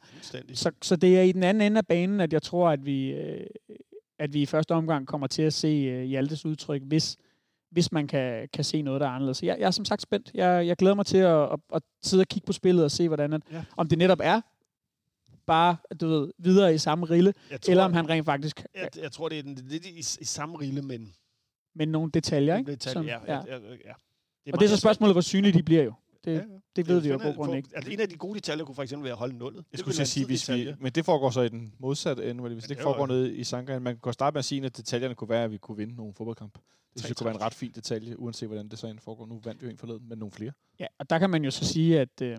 Så, 0.57 0.71
så 0.83 0.97
det 0.97 1.19
er 1.19 1.23
i 1.23 1.33
den 1.33 1.43
anden 1.43 1.61
ende 1.61 1.79
af 1.79 1.87
banen, 1.87 2.21
at 2.21 2.33
jeg 2.33 2.43
tror, 2.43 2.71
at 2.71 2.87
vi, 2.87 3.11
øh, 3.13 3.47
at 4.19 4.35
vi 4.35 4.43
i 4.43 4.47
første 4.47 4.73
omgang 4.73 5.07
kommer 5.07 5.27
til 5.27 5.43
at 5.43 5.53
se 5.53 5.69
øh, 5.69 6.03
Hjaltes 6.05 6.45
udtryk, 6.47 6.83
hvis, 6.83 7.17
hvis 7.71 7.93
man 7.93 8.07
kan, 8.07 8.49
kan 8.53 8.65
se 8.65 8.83
noget, 8.83 9.01
der 9.01 9.07
er 9.07 9.11
anderledes. 9.11 9.43
Jeg, 9.43 9.57
jeg 9.61 9.67
er 9.67 9.71
som 9.71 9.85
sagt 9.85 10.03
spændt. 10.03 10.31
Jeg, 10.35 10.67
jeg 10.67 10.77
glæder 10.77 10.95
mig 10.95 11.07
til 11.07 11.19
at, 11.19 11.43
at, 11.53 11.59
at 11.75 11.83
sidde 12.03 12.21
og 12.21 12.29
kigge 12.29 12.47
på 12.47 12.53
spillet 12.53 12.85
og 12.85 12.91
se, 12.91 13.09
hvordan 13.09 13.33
at, 13.33 13.43
Ja. 13.53 13.65
om 13.77 13.89
det 13.89 13.99
netop 13.99 14.21
er 14.23 14.41
bare, 15.47 15.77
du 16.01 16.09
ved, 16.09 16.33
videre 16.39 16.75
i 16.75 16.79
samme 16.79 17.07
rille, 17.07 17.35
Jeg 17.51 17.61
tror, 17.61 17.71
eller 17.71 17.85
om 17.85 17.93
han 17.93 18.09
rent 18.09 18.25
faktisk 18.25 18.63
jeg, 18.75 18.89
jeg 19.03 19.13
tror, 19.13 19.29
det 19.29 19.39
er 19.39 19.43
den- 19.43 19.59
lidt 19.69 19.87
i, 19.87 19.99
i 19.99 20.25
samme 20.25 20.57
rille, 20.61 20.83
men... 20.83 21.15
med 21.77 21.87
nogle 21.87 22.11
detaljer, 22.11 22.57
ikke? 22.59 22.71
Detalje, 22.71 22.95
Som- 22.95 23.07
ja, 23.07 23.19
ja. 23.35 23.41
ja, 23.47 23.59
ja. 23.85 23.93
Det 24.47 24.55
Og 24.55 24.61
det 24.61 24.65
er 24.65 24.69
så 24.69 24.77
spørgsmålet, 24.77 25.15
hvor 25.15 25.21
synlige 25.21 25.53
de 25.53 25.63
bliver 25.63 25.83
jo. 25.83 25.93
Det, 26.25 26.33
Ja, 26.33 26.37
ja. 26.39 26.43
det 26.77 26.89
ved 26.89 27.01
vi 27.01 27.09
jo 27.09 27.15
af 27.15 27.21
god 27.21 27.35
grund 27.35 27.51
at 27.53 27.57
ikke. 27.57 27.69
Altså, 27.75 27.91
en 27.91 28.01
af 28.01 28.09
de 28.09 28.17
gode 28.17 28.35
detaljer 28.35 28.65
kunne 28.65 28.75
for 28.75 28.83
eksempel 28.83 29.05
være 29.05 29.13
at 29.13 29.19
holde 29.19 29.37
nullet. 29.39 29.65
Jeg 29.73 29.79
skulle 29.79 30.01
at 30.01 30.09
sige, 30.09 30.27
hvis 30.27 30.49
vi, 30.51 30.73
men 30.81 30.93
det 30.93 31.05
foregår 31.05 31.31
så 31.31 31.41
i 31.41 31.49
den 31.49 31.75
modsatte 31.79 32.31
ende, 32.31 32.43
hvis 32.43 32.51
Men 32.51 32.57
det 32.57 32.71
ikke 32.71 32.79
det 32.79 32.85
var- 32.85 32.93
foregår 32.93 33.07
nede 33.07 33.37
i 33.37 33.45
Sanka, 33.45 33.79
man 33.79 33.99
kan 34.05 34.13
starte 34.13 34.35
med 34.35 34.39
at 34.39 34.45
sige, 34.45 34.65
at 34.65 34.77
detaljerne 34.77 35.15
kunne 35.15 35.29
være, 35.31 35.45
at 35.45 35.51
vi 35.51 35.57
kunne 35.59 35.77
vinde 35.77 35.95
nogle 35.95 36.15
fodboldkamp. 36.15 36.55
Det 36.55 36.63
synes 36.97 37.09
jeg 37.09 37.17
kunne 37.17 37.25
være 37.25 37.35
en 37.35 37.41
ret 37.41 37.55
fin 37.55 37.73
detalje, 37.75 38.19
uanset 38.21 38.49
hvordan 38.49 38.69
det 38.69 38.79
så 38.79 38.87
end 38.87 38.99
foregår. 38.99 39.27
Nu 39.27 39.41
vandt 39.45 39.61
vi 39.63 39.67
jo 39.67 39.71
en 39.71 39.79
forleden, 39.79 40.09
men 40.09 40.19
nogle 40.19 40.33
flere. 40.33 40.53
Ja, 40.81 40.87
og 40.99 41.11
der 41.11 41.19
kan 41.19 41.31
man 41.31 41.45
jo 41.45 41.51
så 41.51 41.65
sige, 41.65 42.01
at 42.01 42.23
øh, 42.23 42.37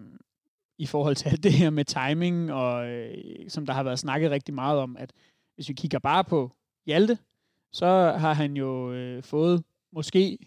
i 0.78 0.86
forhold 0.86 1.16
til 1.16 1.30
alt 1.30 1.44
det 1.44 1.54
her 1.54 1.70
med 1.70 1.86
timing, 1.86 2.54
og 2.54 2.88
øh, 2.88 3.18
som 3.50 3.66
der 3.66 3.74
har 3.74 3.84
været 3.84 4.00
snakket 4.00 4.32
rigtig 4.32 4.54
meget 4.54 4.80
om, 4.80 4.98
at 4.98 5.14
hvis 5.56 5.70
vi 5.70 5.74
kigger 5.74 6.00
bare 6.00 6.24
på 6.24 6.52
Hjalte, 6.86 7.18
så 7.72 8.14
har 8.18 8.34
han 8.34 8.58
jo 8.58 8.94
øh, 8.94 9.24
fået 9.24 9.64
måske 9.94 10.38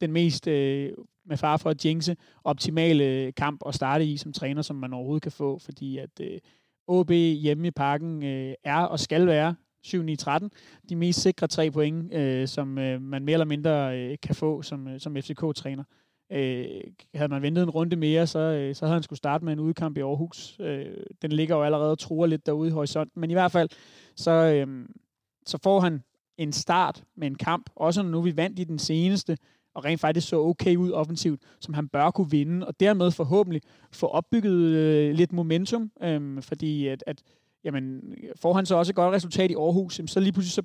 den 0.00 0.12
mest, 0.12 0.48
øh, 0.48 0.92
med 1.26 1.36
far 1.36 1.56
for 1.56 1.70
at 1.70 1.84
jinxe, 1.84 2.16
optimale 2.44 3.32
kamp 3.32 3.62
at 3.66 3.74
starte 3.74 4.04
i 4.04 4.16
som 4.16 4.32
træner, 4.32 4.62
som 4.62 4.76
man 4.76 4.92
overhovedet 4.92 5.22
kan 5.22 5.32
få, 5.32 5.58
fordi 5.58 5.98
at 5.98 6.20
øh, 6.20 6.38
OB 6.86 7.10
hjemme 7.10 7.66
i 7.66 7.70
parken 7.70 8.22
øh, 8.22 8.54
er 8.64 8.80
og 8.80 9.00
skal 9.00 9.26
være 9.26 9.54
7-9-13, 9.86 10.48
de 10.88 10.96
mest 10.96 11.20
sikre 11.20 11.46
tre 11.46 11.70
point, 11.70 12.14
øh, 12.14 12.48
som 12.48 12.78
øh, 12.78 13.02
man 13.02 13.24
mere 13.24 13.32
eller 13.32 13.44
mindre 13.44 13.98
øh, 13.98 14.16
kan 14.22 14.34
få 14.34 14.62
som, 14.62 14.88
øh, 14.88 15.00
som 15.00 15.16
FCK-træner. 15.16 15.84
Øh, 16.32 16.80
havde 17.14 17.28
man 17.28 17.42
ventet 17.42 17.62
en 17.62 17.70
runde 17.70 17.96
mere, 17.96 18.26
så, 18.26 18.38
øh, 18.38 18.74
så 18.74 18.84
havde 18.84 18.94
han 18.94 19.02
skulle 19.02 19.16
starte 19.16 19.44
med 19.44 19.52
en 19.52 19.60
udkamp 19.60 19.96
i 19.96 20.00
Aarhus. 20.00 20.56
Øh, 20.60 20.96
den 21.22 21.32
ligger 21.32 21.56
jo 21.56 21.62
allerede 21.62 21.90
og 21.90 21.98
truer 21.98 22.26
lidt 22.26 22.46
derude 22.46 22.68
i 22.68 22.72
horisonten, 22.72 23.20
men 23.20 23.30
i 23.30 23.34
hvert 23.34 23.52
fald, 23.52 23.68
så, 24.16 24.30
øh, 24.30 24.88
så 25.46 25.58
får 25.62 25.80
han 25.80 26.02
en 26.38 26.52
start 26.52 27.04
med 27.16 27.26
en 27.26 27.34
kamp, 27.34 27.70
også 27.76 28.02
når 28.02 28.10
nu 28.10 28.20
vi 28.20 28.36
vandt 28.36 28.58
i 28.58 28.64
den 28.64 28.78
seneste, 28.78 29.36
og 29.74 29.84
rent 29.84 30.00
faktisk 30.00 30.28
så 30.28 30.40
okay 30.40 30.76
ud 30.76 30.92
offensivt, 30.92 31.40
som 31.60 31.74
han 31.74 31.88
bør 31.88 32.10
kunne 32.10 32.30
vinde, 32.30 32.66
og 32.66 32.80
dermed 32.80 33.10
forhåbentlig 33.10 33.62
få 33.92 34.06
opbygget 34.06 34.52
øh, 34.52 35.14
lidt 35.14 35.32
momentum, 35.32 35.90
øh, 36.02 36.42
fordi 36.42 36.86
at, 36.86 37.04
at 37.06 37.22
jamen, 37.64 38.14
får 38.36 38.52
han 38.52 38.66
så 38.66 38.76
også 38.76 38.92
et 38.92 38.96
godt 38.96 39.14
resultat 39.14 39.50
i 39.50 39.54
Aarhus, 39.54 39.98
jamen, 39.98 40.08
så 40.08 40.20
lige 40.20 40.32
pludselig 40.32 40.52
så 40.52 40.62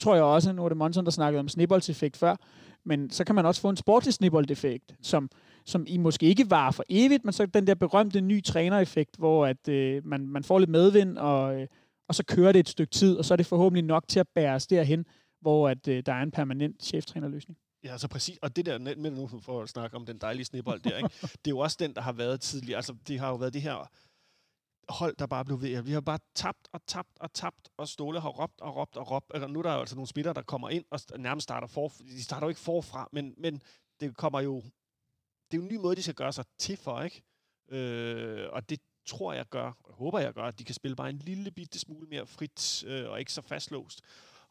tror 0.00 0.14
jeg 0.14 0.24
også, 0.24 0.52
nu 0.52 0.64
er 0.64 0.68
det 0.68 0.78
Monson, 0.78 1.04
der 1.04 1.10
snakkede 1.10 1.40
om 1.40 1.48
snibboldseffekt 1.48 2.16
før, 2.16 2.36
men 2.84 3.10
så 3.10 3.24
kan 3.24 3.34
man 3.34 3.46
også 3.46 3.60
få 3.60 3.68
en 3.68 3.76
sportslig 3.76 4.14
snibboldeffekt, 4.14 4.94
som, 5.02 5.30
som 5.64 5.84
I 5.88 5.98
måske 5.98 6.26
ikke 6.26 6.50
var 6.50 6.70
for 6.70 6.84
evigt, 6.88 7.24
men 7.24 7.32
så 7.32 7.46
den 7.46 7.66
der 7.66 7.74
berømte 7.74 8.20
ny 8.20 8.44
trænereffekt, 8.44 9.16
hvor 9.18 9.46
at, 9.46 9.68
øh, 9.68 10.06
man, 10.06 10.28
man 10.28 10.44
får 10.44 10.58
lidt 10.58 10.70
medvind, 10.70 11.18
og, 11.18 11.60
øh, 11.60 11.66
og 12.10 12.14
så 12.14 12.24
kører 12.24 12.52
det 12.52 12.60
et 12.60 12.68
stykke 12.68 12.90
tid, 12.90 13.16
og 13.16 13.24
så 13.24 13.34
er 13.34 13.36
det 13.36 13.46
forhåbentlig 13.46 13.84
nok 13.84 14.08
til 14.08 14.20
at 14.20 14.28
bære 14.28 14.54
os 14.54 14.66
derhen, 14.66 15.06
hvor 15.40 15.68
at, 15.68 15.88
øh, 15.88 16.02
der 16.06 16.12
er 16.12 16.22
en 16.22 16.30
permanent 16.30 16.84
cheftrænerløsning. 16.84 17.58
Ja, 17.84 17.98
så 17.98 18.08
præcis. 18.08 18.38
Og 18.42 18.56
det 18.56 18.66
der 18.66 18.78
med 18.78 19.10
nu 19.10 19.26
for 19.26 19.62
at 19.62 19.68
snakke 19.68 19.96
om 19.96 20.06
den 20.06 20.18
dejlige 20.18 20.44
snebold 20.44 20.80
der, 20.80 20.96
ikke? 20.96 21.08
det 21.44 21.46
er 21.46 21.50
jo 21.50 21.58
også 21.58 21.76
den, 21.80 21.94
der 21.94 22.00
har 22.00 22.12
været 22.12 22.40
tidligere. 22.40 22.76
Altså, 22.76 22.96
det 23.08 23.18
har 23.20 23.28
jo 23.28 23.34
været 23.34 23.52
det 23.54 23.62
her 23.62 23.90
hold, 24.88 25.16
der 25.16 25.26
bare 25.26 25.44
blev 25.44 25.60
ved. 25.62 25.82
Vi 25.82 25.92
har 25.92 26.00
bare 26.00 26.18
tabt 26.34 26.68
og 26.72 26.80
tabt 26.86 27.18
og 27.20 27.32
tabt, 27.32 27.68
og 27.76 27.88
Ståle 27.88 28.20
har 28.20 28.28
råbt 28.28 28.60
og 28.60 28.76
råbt 28.76 28.96
og 28.96 29.10
råbt. 29.10 29.30
Altså, 29.34 29.48
nu 29.48 29.58
er 29.58 29.62
der 29.62 29.72
jo 29.72 29.80
altså 29.80 29.96
nogle 29.96 30.08
spillere, 30.08 30.34
der 30.34 30.42
kommer 30.42 30.68
ind 30.68 30.84
og 30.90 31.00
st- 31.00 31.16
nærmest 31.16 31.42
starter 31.42 31.66
for. 31.66 31.88
De 31.88 32.24
starter 32.24 32.46
jo 32.46 32.48
ikke 32.48 32.60
forfra, 32.60 33.08
men, 33.12 33.34
men 33.38 33.62
det 34.00 34.16
kommer 34.16 34.40
jo... 34.40 34.56
Det 35.50 35.56
er 35.56 35.56
jo 35.56 35.62
en 35.62 35.68
ny 35.68 35.76
måde, 35.76 35.96
de 35.96 36.02
skal 36.02 36.14
gøre 36.14 36.32
sig 36.32 36.44
til 36.58 36.76
for, 36.76 37.02
ikke? 37.02 37.22
Øh, 37.68 38.48
og 38.52 38.70
det 38.70 38.80
tror 39.06 39.32
jeg 39.32 39.44
gør, 39.50 39.72
og 39.84 39.94
håber 39.94 40.18
jeg 40.18 40.32
gør, 40.32 40.42
at 40.42 40.58
de 40.58 40.64
kan 40.64 40.74
spille 40.74 40.96
bare 40.96 41.10
en 41.10 41.18
lille 41.24 41.50
bitte 41.50 41.78
smule 41.78 42.06
mere 42.06 42.26
frit 42.26 42.84
øh, 42.86 43.10
og 43.10 43.18
ikke 43.18 43.32
så 43.32 43.42
fastlåst 43.42 44.00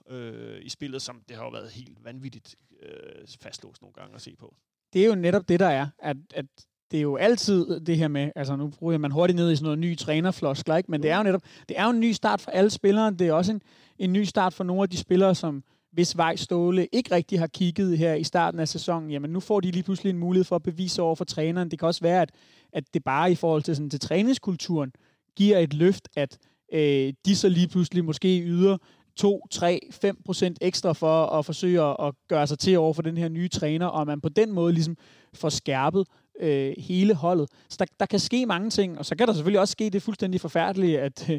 øh, 0.09 0.59
i 0.61 0.69
spillet, 0.69 1.01
som 1.01 1.21
det 1.29 1.37
har 1.37 1.43
jo 1.43 1.49
været 1.49 1.71
helt 1.71 2.05
vanvittigt 2.05 2.55
øh, 2.81 3.27
fastlåst 3.41 3.81
nogle 3.81 3.93
gange 3.93 4.15
at 4.15 4.21
se 4.21 4.35
på. 4.35 4.55
det 4.93 5.03
er 5.03 5.07
jo 5.07 5.15
netop 5.15 5.49
det, 5.49 5.59
der 5.59 5.67
er, 5.67 5.87
at, 5.99 6.17
at 6.33 6.45
det 6.91 6.97
er 6.97 7.01
jo 7.01 7.15
altid 7.15 7.79
det 7.79 7.97
her 7.97 8.07
med, 8.07 8.31
altså 8.35 8.55
nu 8.55 8.67
bruger 8.67 8.97
man 8.97 9.11
hurtigt 9.11 9.35
ned 9.35 9.51
i 9.51 9.55
sådan 9.55 9.63
noget 9.63 9.79
ny 9.79 9.97
trænerfloskler, 9.97 10.77
ikke? 10.77 10.91
men 10.91 11.03
det 11.03 11.11
er 11.11 11.17
jo 11.17 11.23
netop, 11.23 11.41
det 11.69 11.79
er 11.79 11.83
jo 11.83 11.89
en 11.89 11.99
ny 11.99 12.11
start 12.11 12.41
for 12.41 12.51
alle 12.51 12.69
spillere, 12.69 13.11
det 13.11 13.27
er 13.27 13.33
også 13.33 13.51
en, 13.51 13.61
en 13.99 14.13
ny 14.13 14.23
start 14.23 14.53
for 14.53 14.63
nogle 14.63 14.83
af 14.83 14.89
de 14.89 14.97
spillere, 14.97 15.35
som 15.35 15.63
hvis 15.91 16.17
vej 16.17 16.35
Ståle 16.35 16.87
ikke 16.91 17.15
rigtig 17.15 17.39
har 17.39 17.47
kigget 17.47 17.97
her 17.97 18.13
i 18.13 18.23
starten 18.23 18.59
af 18.59 18.67
sæsonen, 18.67 19.11
jamen 19.11 19.29
nu 19.29 19.39
får 19.39 19.59
de 19.59 19.71
lige 19.71 19.83
pludselig 19.83 20.09
en 20.09 20.17
mulighed 20.17 20.43
for 20.43 20.55
at 20.55 20.63
bevise 20.63 21.01
over 21.01 21.15
for 21.15 21.25
træneren. 21.25 21.71
Det 21.71 21.79
kan 21.79 21.87
også 21.87 22.01
være, 22.01 22.21
at, 22.21 22.31
at 22.73 22.83
det 22.93 23.03
bare 23.03 23.31
i 23.31 23.35
forhold 23.35 23.63
til, 23.63 23.75
sådan, 23.75 23.89
til 23.89 23.99
træningskulturen 23.99 24.91
giver 25.35 25.57
et 25.57 25.73
løft, 25.73 26.09
at 26.15 26.37
øh, 26.73 27.13
de 27.25 27.35
så 27.35 27.49
lige 27.49 27.67
pludselig 27.67 28.05
måske 28.05 28.41
yder 28.41 28.77
2, 29.15 29.47
3, 29.51 29.79
5 29.91 30.21
procent 30.25 30.57
ekstra 30.61 30.93
for 30.93 31.25
at 31.25 31.45
forsøge 31.45 31.81
at, 31.81 32.13
gøre 32.27 32.47
sig 32.47 32.59
til 32.59 32.77
over 32.77 32.93
for 32.93 33.01
den 33.01 33.17
her 33.17 33.29
nye 33.29 33.47
træner, 33.47 33.85
og 33.85 34.07
man 34.07 34.21
på 34.21 34.29
den 34.29 34.51
måde 34.51 34.73
ligesom 34.73 34.97
får 35.33 35.49
skærpet 35.49 36.07
øh, 36.39 36.73
hele 36.77 37.13
holdet. 37.13 37.49
Så 37.69 37.75
der, 37.79 37.85
der 37.99 38.05
kan 38.05 38.19
ske 38.19 38.45
mange 38.45 38.69
ting, 38.69 38.97
og 38.99 39.05
så 39.05 39.15
kan 39.15 39.27
der 39.27 39.33
selvfølgelig 39.33 39.59
også 39.59 39.71
ske 39.71 39.89
det 39.89 40.01
fuldstændig 40.01 40.41
forfærdelige, 40.41 40.99
at, 40.99 41.29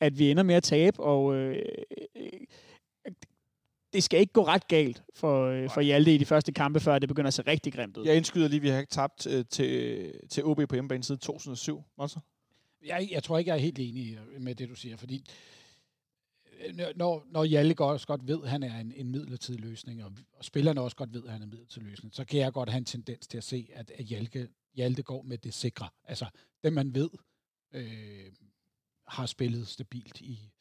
at 0.00 0.18
vi 0.18 0.30
ender 0.30 0.42
med 0.42 0.54
at 0.54 0.62
tabe, 0.62 1.00
og 1.02 1.34
øh, 1.34 1.56
øh 2.16 2.30
det 3.92 4.02
skal 4.02 4.20
ikke 4.20 4.32
gå 4.32 4.46
ret 4.46 4.68
galt 4.68 5.02
for, 5.14 5.46
øh, 5.46 5.70
for 5.70 5.80
Hjalte 5.80 6.14
i 6.14 6.18
de 6.18 6.24
første 6.24 6.52
kampe, 6.52 6.80
før 6.80 6.98
det 6.98 7.08
begynder 7.08 7.28
at 7.28 7.34
se 7.34 7.42
rigtig 7.42 7.72
grimt 7.72 7.96
ud. 7.96 8.06
Jeg 8.06 8.16
indskyder 8.16 8.48
lige, 8.48 8.56
at 8.56 8.62
vi 8.62 8.68
har 8.68 8.78
ikke 8.78 8.90
tabt 8.90 9.26
øh, 9.26 9.44
til, 9.50 10.12
til 10.30 10.44
OB 10.44 10.56
på 10.68 10.74
hjemmebane 10.74 11.02
siden 11.02 11.18
2007. 11.18 11.84
Monster. 11.98 12.20
Jeg, 12.86 13.08
jeg 13.10 13.22
tror 13.22 13.38
ikke, 13.38 13.48
jeg 13.48 13.56
er 13.56 13.60
helt 13.60 13.78
enig 13.78 14.18
øh, 14.34 14.40
med 14.40 14.54
det, 14.54 14.68
du 14.68 14.74
siger, 14.74 14.96
fordi 14.96 15.24
øh, 16.66 16.74
når, 16.96 17.26
når 17.30 17.44
Hjalle 17.44 17.74
godt, 17.74 17.92
også 17.92 18.06
godt 18.06 18.28
ved, 18.28 18.42
at 18.42 18.50
han 18.50 18.62
er 18.62 18.80
en, 18.80 18.92
en 18.96 19.10
midlertidig 19.10 19.60
løsning, 19.60 20.04
og, 20.04 20.12
og 20.32 20.44
spillerne 20.44 20.80
også 20.80 20.96
godt 20.96 21.14
ved, 21.14 21.24
at 21.24 21.32
han 21.32 21.40
er 21.40 21.44
en 21.44 21.50
midlertidig 21.50 21.88
løsning, 21.88 22.14
så 22.14 22.24
kan 22.24 22.40
jeg 22.40 22.52
godt 22.52 22.68
have 22.68 22.78
en 22.78 22.84
tendens 22.84 23.26
til 23.26 23.38
at 23.38 23.44
se, 23.44 23.68
at, 23.74 23.90
at 23.90 24.04
Hjalte 24.04 24.48
Hjalte 24.78 25.02
går 25.02 25.22
med 25.22 25.38
det 25.38 25.54
sikre. 25.54 25.88
Altså, 26.04 26.26
dem 26.64 26.72
man 26.72 26.94
ved 26.94 27.10
øh, 27.72 28.32
har 29.06 29.26
spillet 29.26 29.68
stabilt 29.68 30.20
i... 30.20 30.52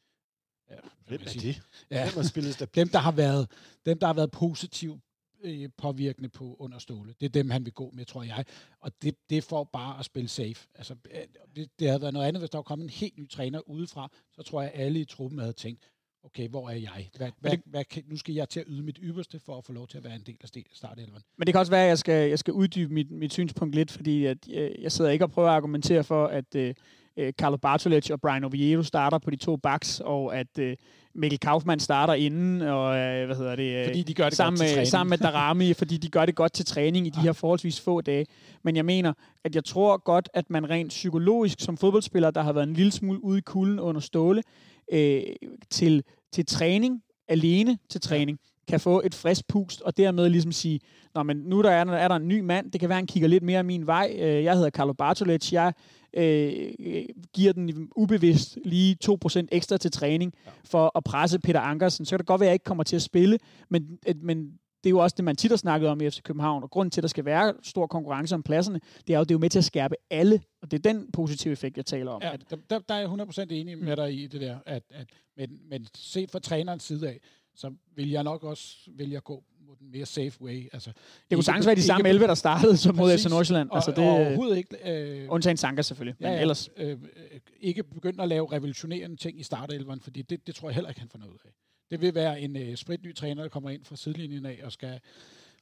Ja, 0.72 0.76
Hvem 1.08 1.22
er 1.26 1.32
jeg 1.36 1.42
det? 1.44 1.62
Ja, 1.92 2.04
Hvem 2.06 2.14
har 2.16 2.24
spillet 2.24 2.54
stabilt? 2.60 2.76
dem, 2.76 2.90
der 2.90 3.00
har 3.00 3.12
været, 3.12 3.52
dem, 3.86 4.00
der 4.00 4.08
har 4.08 4.14
været 4.14 4.32
positivt 4.32 5.02
øh, 5.44 5.70
påvirkende 5.78 6.30
på 6.30 6.56
under 6.60 6.80
Ståle. 6.80 7.14
Det 7.20 7.26
er 7.26 7.30
dem, 7.30 7.50
han 7.50 7.66
vil 7.66 7.74
gå 7.74 7.92
med, 7.94 8.06
tror 8.06 8.24
jeg. 8.24 8.46
Og 8.80 8.92
det, 9.02 9.16
det 9.30 9.38
er 9.38 9.42
for 9.42 9.64
bare 9.64 10.00
at 10.00 10.06
spille 10.06 10.28
safe. 10.30 10.68
Altså, 10.76 10.96
øh, 11.12 11.22
det, 11.56 11.70
det 11.80 11.88
havde 11.88 12.02
været 12.02 12.14
noget 12.14 12.28
andet, 12.28 12.42
hvis 12.42 12.50
der 12.50 12.58
var 12.58 12.64
kommet 12.64 12.84
en 12.84 12.90
helt 12.90 13.18
ny 13.18 13.30
træner 13.30 13.70
udefra. 13.70 14.12
Så 14.34 14.44
tror 14.44 14.62
jeg, 14.62 14.72
at 14.74 14.82
alle 14.86 15.00
i 15.00 15.06
truppen 15.06 15.40
havde 15.40 15.54
tænkt, 15.54 15.90
okay, 16.24 16.48
hvor 16.50 16.70
er 16.70 16.76
jeg? 16.76 17.10
Hvad, 17.18 17.32
hvad, 17.40 17.52
det- 17.52 17.62
hvad, 17.66 17.84
kan, 17.86 18.04
nu 18.08 18.18
skal 18.18 18.36
jeg 18.36 18.50
til 18.50 18.60
at 18.60 18.66
yde 18.70 18.84
mit 18.84 19.00
ypperste 19.02 19.40
for 19.40 19.58
at 19.58 19.66
få 19.66 19.74
lov 19.74 19.88
til 19.88 19.98
at 19.98 20.04
være 20.04 20.16
en 20.16 20.22
del 20.22 20.38
af 20.42 20.48
st- 20.58 20.76
startelveren. 20.78 21.24
Men 21.38 21.48
det 21.48 21.54
kan 21.54 21.60
også 21.60 21.72
være, 21.72 21.84
at 21.84 21.90
jeg 21.90 21.98
skal, 21.98 22.30
jeg 22.30 22.40
skal 22.40 22.54
uddybe 22.54 22.94
mit, 22.94 23.12
mit 23.12 23.34
synspunkt 23.34 23.76
lidt, 23.76 23.92
fordi 23.92 24.26
at, 24.26 24.38
øh, 24.52 24.72
jeg 24.82 24.92
sidder 24.92 25.12
ikke 25.12 25.26
og 25.26 25.32
prøver 25.32 25.50
at 25.50 25.56
argumentere 25.56 26.04
for, 26.04 26.28
at 26.28 26.56
øh, 27.18 27.34
Carlo 27.34 27.58
Bartolec 27.58 28.10
og 28.12 28.22
Brian 28.22 28.44
Oviedo 28.44 28.84
starter 28.84 29.18
på 29.18 29.30
de 29.32 29.36
to 29.36 29.56
backs, 29.58 30.00
og 30.06 30.38
at 30.38 30.60
øh, 30.60 30.76
Mikkel 31.16 31.40
Kaufmann 31.40 31.80
starter 31.80 32.14
inden, 32.14 32.62
og 32.62 32.98
øh, 32.98 33.26
hvad 33.26 33.36
hedder 33.36 33.56
det, 33.56 33.76
øh, 33.80 33.86
Fordi 33.86 34.04
de 34.04 34.14
gør 34.14 34.26
det 34.26 34.34
sammen, 34.38 34.58
godt 34.60 34.68
til 34.68 34.76
træning. 34.76 34.88
sammen 34.88 35.10
med 35.10 35.18
Darami, 35.18 35.74
fordi 35.82 35.98
de 35.98 36.10
gør 36.10 36.26
det 36.26 36.36
godt 36.36 36.54
til 36.54 36.66
træning 36.66 37.08
i 37.08 37.10
de 37.10 37.20
her 37.20 37.34
forholdsvis 37.34 37.82
få 37.82 38.02
dage. 38.02 38.26
Men 38.64 38.76
jeg 38.76 38.86
mener, 38.86 39.14
at 39.44 39.56
jeg 39.56 39.66
tror 39.66 39.98
godt, 40.04 40.30
at 40.34 40.50
man 40.50 40.70
rent 40.70 40.90
psykologisk 40.90 41.60
som 41.60 41.78
fodboldspiller, 41.78 42.32
der 42.32 42.42
har 42.42 42.54
været 42.54 42.68
en 42.68 42.74
lille 42.74 42.92
smule 42.92 43.24
ude 43.24 43.38
i 43.38 43.42
kulden 43.42 43.80
under 43.80 44.02
ståle, 44.02 44.44
øh, 44.92 45.22
til, 45.70 46.04
til 46.34 46.46
træning, 46.46 47.02
alene 47.28 47.78
til 47.90 48.02
træning, 48.02 48.40
kan 48.70 48.80
få 48.80 49.02
et 49.06 49.16
frisk 49.16 49.48
pust, 49.48 49.82
og 49.82 49.98
dermed 49.98 50.30
ligesom 50.30 50.52
sige, 50.52 50.80
Nå, 51.16 51.24
men 51.24 51.38
nu 51.38 51.62
der 51.62 51.72
er, 51.72 51.84
der 51.84 51.94
er 51.94 52.08
der 52.08 52.16
en 52.16 52.28
ny 52.28 52.40
mand, 52.40 52.72
det 52.72 52.80
kan 52.80 52.90
være, 52.90 52.96
han 52.96 53.08
kigger 53.08 53.30
lidt 53.30 53.44
mere 53.44 53.64
min 53.64 53.88
vej. 53.88 54.16
Øh, 54.20 54.44
Jeg 54.44 54.54
hedder 54.56 54.70
Carlo 54.70 54.94
Bartolec, 54.94 55.54
jeg 55.54 55.74
øh, 56.18 57.06
giver 57.34 57.54
den 57.54 57.90
ubevidst 57.96 58.60
lige 58.66 58.98
2% 59.06 59.48
ekstra 59.52 59.78
til 59.78 59.92
træning 59.92 60.34
for 60.66 60.98
at 60.98 61.04
presse 61.04 61.40
Peter 61.40 61.60
Ankersen. 61.60 62.06
Så 62.06 62.10
kan 62.10 62.20
det 62.20 62.28
godt 62.28 62.42
være, 62.42 62.48
at 62.48 62.50
jeg 62.50 62.56
ikke 62.56 62.64
kommer 62.64 62.84
til 62.84 62.96
at 62.96 63.02
spille, 63.02 63.38
men, 63.70 64.00
men 64.22 64.60
det 64.84 64.90
er 64.90 64.90
jo 64.90 65.00
også 65.00 65.14
det, 65.16 65.26
man 65.26 65.36
tit 65.36 65.52
har 65.52 65.58
snakket 65.58 65.90
om 65.90 66.02
i 66.02 66.10
FC 66.10 66.22
København, 66.22 66.64
og 66.64 66.70
grunden 66.70 66.92
til, 66.92 67.02
at 67.02 67.04
der 67.04 67.08
skal 67.08 67.26
være 67.26 67.54
stor 67.64 67.88
konkurrence 67.88 68.36
om 68.36 68.44
pladserne, 68.44 68.80
det 69.08 69.14
er 69.14 69.18
jo, 69.18 69.24
det 69.24 69.32
er 69.32 69.36
jo 69.36 69.40
med 69.40 69.50
til 69.50 69.60
at 69.60 69.66
skærpe 69.66 69.96
alle, 70.10 70.42
og 70.62 70.72
det 70.72 70.86
er 70.86 70.94
den 70.94 71.12
positive 71.12 71.52
effekt, 71.52 71.78
jeg 71.78 71.86
taler 71.86 72.12
om. 72.12 72.22
Ja, 72.22 72.34
At, 72.34 72.42
der, 72.70 72.80
der, 72.80 72.96
er 72.96 73.00
jeg 73.00 73.10
100% 73.10 73.42
enig 73.50 73.78
med 73.78 73.96
dig 73.96 74.14
i 74.14 74.28
det 74.28 74.42
der, 74.42 74.58
at, 74.66 74.84
at 74.90 75.08
men, 75.38 75.50
men 75.70 75.88
set 75.96 76.32
fra 76.32 76.40
trænerens 76.40 76.84
side 76.84 77.08
af, 77.08 77.20
så 77.56 77.74
vil 77.96 78.10
jeg 78.10 78.24
nok 78.24 78.44
også 78.44 78.78
vælge 78.88 79.18
at 79.18 79.24
gå 79.24 79.44
mod 79.68 79.76
den 79.76 79.92
mere 79.92 80.06
safe 80.06 80.42
way. 80.42 80.70
Altså, 80.74 80.92
det 81.30 81.36
kunne 81.36 81.44
sagtens 81.44 81.66
være 81.66 81.76
de 81.76 81.84
samme 81.84 82.10
11, 82.10 82.28
der 82.28 82.36
startede 82.36 82.78
som 82.78 82.96
mod. 82.96 83.18
FC 83.18 83.26
Nordsjælland. 83.30 83.70
Og, 83.70 83.76
Altså, 83.76 83.92
det, 83.92 83.98
og 83.98 84.04
det, 84.04 84.28
overhovedet 84.28 84.58
ikke... 84.58 84.92
Øh, 84.92 85.28
undtagen 85.30 85.58
Sanka 85.58 85.82
selvfølgelig, 85.82 86.16
men 86.20 86.34
ellers... 86.34 86.70
Øh, 86.78 86.90
øh, 86.92 86.98
ikke 87.60 87.84
begynde 87.84 88.24
at 88.24 88.30
lave 88.30 88.52
revolutionerende 88.52 89.16
ting 89.16 89.40
i 89.40 89.44
startelveren, 89.44 90.02
fordi 90.02 90.22
det, 90.22 90.48
det 90.48 90.56
tror 90.56 90.70
jeg 90.70 90.76
heller 90.76 90.90
ikke, 90.90 91.00
han 91.02 91.10
får 91.10 91.20
noget 91.20 91.34
ud 91.34 91.40
af. 91.46 91.52
Det 91.92 92.02
vil 92.02 92.16
være 92.16 92.42
en 92.42 92.58
øh, 92.58 92.76
spritny 92.76 93.16
træner, 93.16 93.42
der 93.42 93.50
kommer 93.50 93.70
ind 93.70 93.86
fra 93.86 93.96
sidelinjen 93.96 94.46
af 94.46 94.60
og 94.64 94.72
skal, 94.72 95.00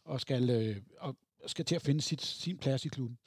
og 0.05 0.21
skal, 0.21 0.49
øh, 0.49 0.75
og 0.99 1.15
skal 1.47 1.65
til 1.65 1.75
at 1.75 1.81
finde 1.81 2.01
sit, 2.01 2.21
sin 2.21 2.57
plads 2.57 2.85
i 2.85 2.87
klubben. 2.87 3.17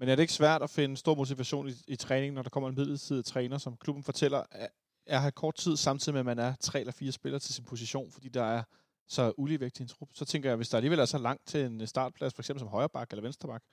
Men 0.00 0.08
er 0.08 0.14
det 0.14 0.22
ikke 0.22 0.32
svært 0.32 0.62
at 0.62 0.70
finde 0.70 0.96
stor 0.96 1.14
motivation 1.14 1.68
i, 1.68 1.72
i 1.88 1.96
træning, 1.96 2.34
når 2.34 2.42
der 2.42 2.50
kommer 2.50 2.68
en 2.68 2.74
midlertidig 2.74 3.24
træner, 3.24 3.58
som 3.58 3.76
klubben 3.76 4.04
fortæller, 4.04 4.42
er, 4.50 4.66
er 5.06 5.20
her 5.20 5.30
kort 5.30 5.54
tid, 5.54 5.76
samtidig 5.76 6.14
med, 6.14 6.20
at 6.20 6.26
man 6.26 6.38
er 6.38 6.54
tre 6.60 6.80
eller 6.80 6.92
fire 6.92 7.12
spillere 7.12 7.40
til 7.40 7.54
sin 7.54 7.64
position, 7.64 8.10
fordi 8.10 8.28
der 8.28 8.42
er 8.42 8.62
så 9.08 9.32
uligevægt 9.36 9.78
i 9.78 9.82
en 9.82 9.88
trup. 9.88 10.08
Så 10.12 10.24
tænker 10.24 10.50
jeg, 10.50 10.56
hvis 10.56 10.68
der 10.68 10.76
alligevel 10.76 10.98
er 10.98 11.04
så 11.04 11.18
langt 11.18 11.46
til 11.46 11.64
en 11.64 11.86
startplads, 11.86 12.34
for 12.34 12.42
eksempel 12.42 12.60
som 12.60 12.68
højreback 12.68 13.10
eller 13.10 13.22
venstreback, 13.22 13.64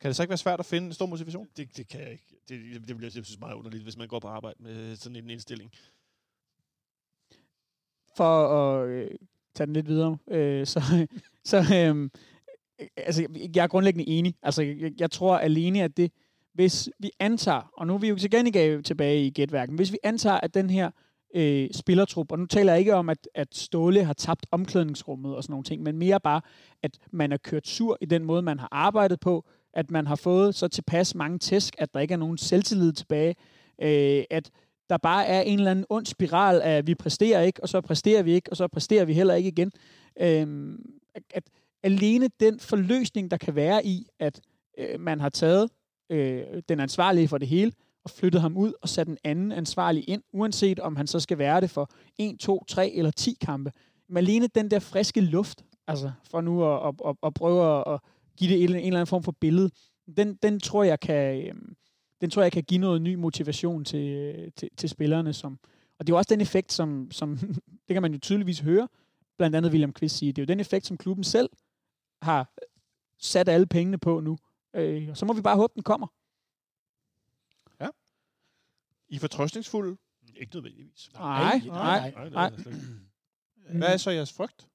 kan 0.00 0.08
det 0.08 0.16
så 0.16 0.22
ikke 0.22 0.30
være 0.30 0.38
svært 0.38 0.60
at 0.60 0.66
finde 0.66 0.86
en 0.86 0.92
stor 0.92 1.06
motivation? 1.06 1.48
Det, 1.56 1.76
det 1.76 1.88
kan 1.88 2.00
jeg 2.00 2.12
ikke. 2.12 2.24
Det, 2.48 2.60
det, 2.72 2.88
det 2.88 2.96
bliver 2.96 3.10
jeg 3.14 3.24
synes 3.24 3.40
meget 3.40 3.54
underligt, 3.54 3.82
hvis 3.82 3.96
man 3.96 4.08
går 4.08 4.18
på 4.18 4.28
arbejde 4.28 4.62
med 4.62 4.96
sådan 4.96 5.16
en 5.16 5.30
indstilling. 5.30 5.72
for 8.16 8.48
at 8.48 8.88
øh, 8.88 9.10
tage 9.54 9.66
den 9.66 9.74
lidt 9.74 9.88
videre, 9.88 10.18
øh, 10.28 10.66
så, 10.66 11.06
så 11.44 11.56
øh, 11.56 12.10
altså, 12.96 13.26
jeg 13.54 13.62
er 13.62 13.66
grundlæggende 13.66 14.08
enig. 14.08 14.34
Altså, 14.42 14.62
jeg, 14.62 15.00
jeg 15.00 15.10
tror 15.10 15.38
alene, 15.38 15.82
at 15.82 15.96
det, 15.96 16.12
hvis 16.52 16.90
vi 16.98 17.10
antager, 17.20 17.70
og 17.76 17.86
nu 17.86 17.94
er 17.94 17.98
vi 17.98 18.08
jo 18.08 18.16
igen 18.16 18.82
tilbage 18.82 19.26
i 19.26 19.30
gætværken, 19.30 19.76
hvis 19.76 19.92
vi 19.92 19.98
antager, 20.02 20.40
at 20.40 20.54
den 20.54 20.70
her 20.70 20.86
øh, 20.86 20.92
Øh, 21.34 21.68
spillertrup, 21.72 22.32
og 22.32 22.38
nu 22.38 22.46
taler 22.46 22.72
jeg 22.72 22.80
ikke 22.80 22.94
om, 22.94 23.08
at, 23.08 23.28
at 23.34 23.54
Ståle 23.54 24.04
har 24.04 24.12
tabt 24.12 24.46
omklædningsrummet 24.50 25.36
og 25.36 25.42
sådan 25.42 25.52
nogle 25.52 25.64
ting, 25.64 25.82
men 25.82 25.98
mere 25.98 26.20
bare, 26.20 26.40
at 26.82 26.98
man 27.10 27.32
er 27.32 27.36
kørt 27.36 27.66
sur 27.66 27.98
i 28.00 28.06
den 28.06 28.24
måde, 28.24 28.42
man 28.42 28.58
har 28.58 28.68
arbejdet 28.70 29.20
på, 29.20 29.44
at 29.74 29.90
man 29.90 30.06
har 30.06 30.16
fået 30.16 30.54
så 30.54 30.68
tilpas 30.68 31.14
mange 31.14 31.38
tæsk, 31.38 31.74
at 31.78 31.94
der 31.94 32.00
ikke 32.00 32.14
er 32.14 32.18
nogen 32.18 32.38
selvtillid 32.38 32.92
tilbage, 32.92 33.34
øh, 33.82 34.24
at 34.30 34.50
der 34.90 34.96
bare 34.96 35.26
er 35.26 35.40
en 35.40 35.58
eller 35.58 35.70
anden 35.70 35.86
ond 35.88 36.06
spiral 36.06 36.60
af, 36.60 36.70
at 36.70 36.86
vi 36.86 36.94
præsterer 36.94 37.42
ikke, 37.42 37.62
og 37.62 37.68
så 37.68 37.80
præsterer 37.80 38.22
vi 38.22 38.32
ikke, 38.32 38.50
og 38.50 38.56
så 38.56 38.68
præsterer 38.68 39.04
vi 39.04 39.12
heller 39.12 39.34
ikke 39.34 39.48
igen. 39.48 39.72
Øh, 40.20 40.78
at, 41.14 41.22
at 41.30 41.44
alene 41.82 42.28
den 42.40 42.60
forløsning, 42.60 43.30
der 43.30 43.36
kan 43.36 43.54
være 43.54 43.86
i, 43.86 44.06
at 44.18 44.40
øh, 44.78 45.00
man 45.00 45.20
har 45.20 45.28
taget 45.28 45.70
øh, 46.10 46.42
den 46.68 46.80
ansvarlige 46.80 47.28
for 47.28 47.38
det 47.38 47.48
hele, 47.48 47.72
og 48.06 48.10
flyttet 48.10 48.40
ham 48.40 48.56
ud 48.56 48.72
og 48.82 48.88
sat 48.88 49.08
en 49.08 49.18
anden 49.24 49.52
ansvarlig 49.52 50.08
ind, 50.08 50.22
uanset 50.32 50.80
om 50.80 50.96
han 50.96 51.06
så 51.06 51.20
skal 51.20 51.38
være 51.38 51.60
det 51.60 51.70
for 51.70 51.90
1, 52.18 52.40
2, 52.40 52.64
3 52.68 52.90
eller 52.90 53.10
10 53.10 53.36
kampe. 53.40 53.72
Men 54.08 54.16
alene 54.16 54.46
den 54.46 54.70
der 54.70 54.78
friske 54.78 55.20
luft, 55.20 55.64
altså 55.86 56.12
for 56.30 56.40
nu 56.40 56.64
at, 56.64 56.88
at, 56.88 56.94
at, 57.08 57.16
at 57.22 57.34
prøve 57.34 57.94
at, 57.94 58.00
give 58.36 58.54
det 58.54 58.64
en, 58.64 58.70
en 58.70 58.76
eller 58.76 58.86
anden 58.86 59.06
form 59.06 59.22
for 59.22 59.32
billede, 59.40 59.70
den, 60.16 60.34
den 60.34 60.60
tror 60.60 60.84
jeg 60.84 61.00
kan... 61.00 61.48
Øhm, 61.48 61.76
den 62.20 62.30
tror 62.30 62.42
jeg 62.42 62.52
kan 62.52 62.62
give 62.62 62.80
noget 62.80 63.02
ny 63.02 63.14
motivation 63.14 63.84
til, 63.84 64.34
til, 64.56 64.68
til 64.76 64.88
spillerne. 64.88 65.32
Som, 65.32 65.58
og 65.98 66.06
det 66.06 66.12
er 66.12 66.14
jo 66.14 66.18
også 66.18 66.34
den 66.34 66.40
effekt, 66.40 66.72
som, 66.72 67.10
som 67.10 67.36
det 67.88 67.94
kan 67.94 68.02
man 68.02 68.12
jo 68.12 68.18
tydeligvis 68.18 68.60
høre, 68.60 68.88
blandt 69.38 69.56
andet 69.56 69.70
William 69.70 69.92
Quist 69.92 70.16
sige, 70.16 70.32
det 70.32 70.42
er 70.42 70.46
jo 70.46 70.52
den 70.52 70.60
effekt, 70.60 70.86
som 70.86 70.96
klubben 70.96 71.24
selv 71.24 71.50
har 72.22 72.52
sat 73.18 73.48
alle 73.48 73.66
pengene 73.66 73.98
på 73.98 74.20
nu. 74.20 74.38
Øh, 74.76 75.08
og 75.10 75.16
så 75.16 75.26
må 75.26 75.32
vi 75.32 75.40
bare 75.40 75.56
håbe, 75.56 75.72
den 75.74 75.82
kommer. 75.82 76.06
I 79.08 79.16
er 79.16 79.20
fortrøstningsfulde. 79.20 79.96
Ikke 80.36 80.54
nødvendigvis. 80.54 81.10
Nej, 81.14 81.58
nej, 81.66 82.10
nej, 82.10 82.28
nej. 82.28 82.46
er 82.46 82.58
ikke. 82.58 82.70
Hvad 83.78 83.88
er 83.88 83.96
så 83.96 84.10
jeres 84.10 84.32
frygt? 84.32 84.68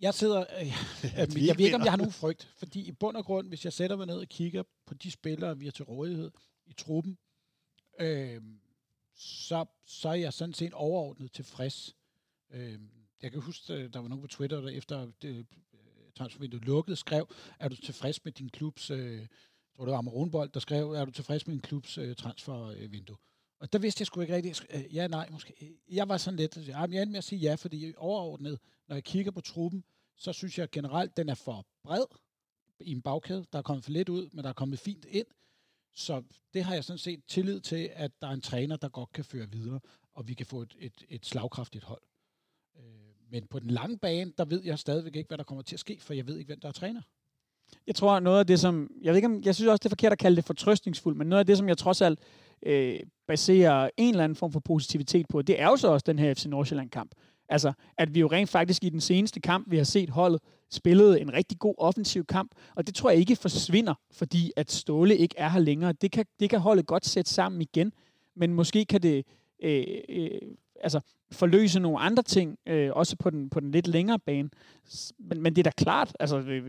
Jeg 0.00 0.14
sidder... 0.14 0.40
Øh, 0.60 0.66
jeg, 1.18 1.36
jeg 1.36 1.58
ved 1.58 1.64
ikke, 1.64 1.76
om 1.76 1.84
jeg 1.84 1.92
har 1.92 1.96
nogen 1.96 2.12
frygt, 2.12 2.52
fordi 2.56 2.80
i 2.80 2.92
bund 2.92 3.16
og 3.16 3.24
grund, 3.24 3.48
hvis 3.48 3.64
jeg 3.64 3.72
sætter 3.72 3.96
mig 3.96 4.06
ned 4.06 4.16
og 4.16 4.28
kigger 4.28 4.62
på 4.86 4.94
de 4.94 5.10
spillere, 5.10 5.58
vi 5.58 5.64
har 5.64 5.72
til 5.72 5.84
rådighed 5.84 6.30
i 6.66 6.72
truppen, 6.72 7.18
øh, 8.00 8.42
så, 9.16 9.64
så 9.86 10.08
er 10.08 10.14
jeg 10.14 10.32
sådan 10.32 10.54
set 10.54 10.72
overordnet 10.72 11.32
tilfreds. 11.32 11.96
Øh, 12.50 12.78
jeg 13.22 13.32
kan 13.32 13.40
huske, 13.40 13.74
øh, 13.74 13.92
der 13.92 13.98
var 13.98 14.08
nogen 14.08 14.22
på 14.22 14.28
Twitter, 14.28 14.60
der 14.60 14.68
efter 14.68 15.10
det, 15.22 15.46
øh, 15.74 15.80
transfervinduet 16.16 16.64
lukkede, 16.64 16.96
skrev, 16.96 17.28
er 17.58 17.68
du 17.68 17.76
tilfreds 17.76 18.24
med 18.24 18.32
din 18.32 18.48
klubs... 18.48 18.90
Øh, 18.90 19.26
tror, 19.80 19.86
det 19.86 19.92
var 19.92 19.98
Amaronbold, 19.98 20.50
der 20.50 20.60
skrev, 20.60 20.92
er 20.92 21.04
du 21.04 21.10
tilfreds 21.10 21.46
med 21.46 21.54
en 21.54 21.60
klubs 21.60 21.98
øh, 21.98 22.16
transfervindue? 22.16 23.16
Og 23.60 23.72
der 23.72 23.78
vidste 23.78 24.02
jeg 24.02 24.06
sgu 24.06 24.20
ikke 24.20 24.34
rigtigt. 24.34 24.66
Øh, 24.74 24.94
ja, 24.94 25.06
nej, 25.06 25.28
måske. 25.30 25.78
Jeg 25.88 26.08
var 26.08 26.16
sådan 26.16 26.36
lidt... 26.36 26.68
Ja, 26.68 26.86
men 26.86 26.94
jeg 26.94 27.02
endte 27.02 27.12
med 27.12 27.18
at 27.18 27.24
sige 27.24 27.38
ja, 27.38 27.54
fordi 27.54 27.94
overordnet, 27.96 28.58
når 28.88 28.96
jeg 28.96 29.04
kigger 29.04 29.32
på 29.32 29.40
truppen, 29.40 29.84
så 30.16 30.32
synes 30.32 30.58
jeg 30.58 30.70
generelt, 30.70 31.16
den 31.16 31.28
er 31.28 31.34
for 31.34 31.66
bred 31.84 32.04
i 32.80 32.90
en 32.92 33.02
bagkæde. 33.02 33.46
Der 33.52 33.58
er 33.58 33.62
kommet 33.62 33.84
for 33.84 33.90
lidt 33.90 34.08
ud, 34.08 34.28
men 34.32 34.42
der 34.44 34.48
er 34.48 34.54
kommet 34.54 34.78
fint 34.78 35.04
ind. 35.04 35.26
Så 35.94 36.22
det 36.54 36.64
har 36.64 36.74
jeg 36.74 36.84
sådan 36.84 36.98
set 36.98 37.24
tillid 37.28 37.60
til, 37.60 37.90
at 37.92 38.12
der 38.22 38.28
er 38.28 38.32
en 38.32 38.40
træner, 38.40 38.76
der 38.76 38.88
godt 38.88 39.12
kan 39.12 39.24
føre 39.24 39.50
videre, 39.50 39.80
og 40.14 40.28
vi 40.28 40.34
kan 40.34 40.46
få 40.46 40.62
et, 40.62 40.76
et, 40.78 41.04
et 41.08 41.26
slagkraftigt 41.26 41.84
hold. 41.84 42.02
Øh, 42.76 42.82
Men 43.30 43.46
på 43.46 43.58
den 43.58 43.70
lange 43.70 43.98
bane, 43.98 44.32
der 44.38 44.44
ved 44.44 44.64
jeg 44.64 44.78
stadigvæk 44.78 45.16
ikke, 45.16 45.28
hvad 45.28 45.38
der 45.38 45.44
kommer 45.44 45.62
til 45.62 45.76
at 45.76 45.80
ske, 45.80 46.00
for 46.00 46.14
jeg 46.14 46.26
ved 46.26 46.38
ikke, 46.38 46.48
hvem 46.48 46.60
der 46.60 46.68
er 46.68 46.72
træner. 46.72 47.02
Jeg 47.86 47.94
tror, 47.94 48.20
noget 48.20 48.38
af 48.38 48.46
det, 48.46 48.60
som... 48.60 48.90
Jeg, 49.02 49.10
ved 49.10 49.16
ikke, 49.16 49.28
om, 49.28 49.42
jeg 49.44 49.54
synes 49.54 49.68
også, 49.68 49.78
det 49.78 49.84
er 49.84 49.90
forkert 49.90 50.12
at 50.12 50.18
kalde 50.18 50.36
det 50.36 50.44
fortrøstningsfuldt, 50.44 51.18
men 51.18 51.26
noget 51.26 51.40
af 51.40 51.46
det, 51.46 51.58
som 51.58 51.68
jeg 51.68 51.78
trods 51.78 52.02
alt 52.02 52.18
øh, 52.66 53.00
baserer 53.26 53.90
en 53.96 54.10
eller 54.10 54.24
anden 54.24 54.36
form 54.36 54.52
for 54.52 54.60
positivitet 54.60 55.26
på, 55.28 55.42
det 55.42 55.60
er 55.60 55.66
jo 55.66 55.76
så 55.76 55.88
også 55.88 56.04
den 56.06 56.18
her 56.18 56.34
FC 56.34 56.44
Nordsjælland-kamp. 56.46 57.10
Altså, 57.48 57.72
at 57.98 58.14
vi 58.14 58.20
jo 58.20 58.26
rent 58.26 58.50
faktisk 58.50 58.84
i 58.84 58.88
den 58.88 59.00
seneste 59.00 59.40
kamp, 59.40 59.70
vi 59.70 59.76
har 59.76 59.84
set 59.84 60.10
holdet, 60.10 60.40
spillede 60.70 61.20
en 61.20 61.32
rigtig 61.32 61.58
god 61.58 61.74
offensiv 61.78 62.24
kamp, 62.24 62.50
og 62.74 62.86
det 62.86 62.94
tror 62.94 63.10
jeg 63.10 63.18
ikke 63.18 63.36
forsvinder, 63.36 63.94
fordi 64.12 64.52
at 64.56 64.72
Ståle 64.72 65.16
ikke 65.16 65.34
er 65.38 65.48
her 65.48 65.60
længere. 65.60 65.92
Det 65.92 66.12
kan, 66.12 66.24
det 66.40 66.50
kan 66.50 66.60
holdet 66.60 66.86
godt 66.86 67.06
sætte 67.06 67.30
sammen 67.30 67.62
igen, 67.62 67.92
men 68.36 68.54
måske 68.54 68.84
kan 68.84 69.02
det 69.02 69.24
øh, 69.62 69.84
øh, 70.08 70.30
altså, 70.80 71.00
forløse 71.32 71.80
nogle 71.80 71.98
andre 71.98 72.22
ting, 72.22 72.58
øh, 72.66 72.90
også 72.92 73.16
på 73.16 73.30
den, 73.30 73.50
på 73.50 73.60
den 73.60 73.70
lidt 73.70 73.86
længere 73.86 74.18
bane. 74.18 74.50
Men, 75.18 75.42
men 75.42 75.56
det 75.56 75.66
er 75.66 75.70
da 75.70 75.84
klart, 75.84 76.16
altså 76.20 76.60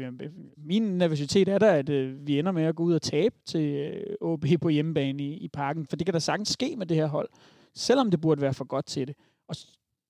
min 0.58 0.82
nervøsitet 0.98 1.48
er 1.48 1.58
da, 1.58 1.78
at 1.78 1.90
øh, 1.90 2.28
vi 2.28 2.40
ender 2.40 2.52
med 2.52 2.64
at 2.64 2.76
gå 2.76 2.84
ud 2.84 2.94
og 2.94 3.02
tabe 3.02 3.36
til 3.46 3.62
øh, 3.62 4.16
OB 4.22 4.46
på 4.62 4.70
hjemmebane 4.70 5.24
i, 5.24 5.34
i 5.34 5.48
parken, 5.48 5.86
for 5.88 5.96
det 5.96 6.06
kan 6.08 6.14
da 6.14 6.20
sagtens 6.20 6.50
ske 6.50 6.76
med 6.78 6.86
det 6.86 6.98
her 6.98 7.08
hold, 7.08 7.30
selvom 7.76 8.12
det 8.12 8.22
burde 8.22 8.42
være 8.42 8.54
for 8.54 8.66
godt 8.66 8.86
til 8.86 9.08
det. 9.08 9.16
Og 9.48 9.56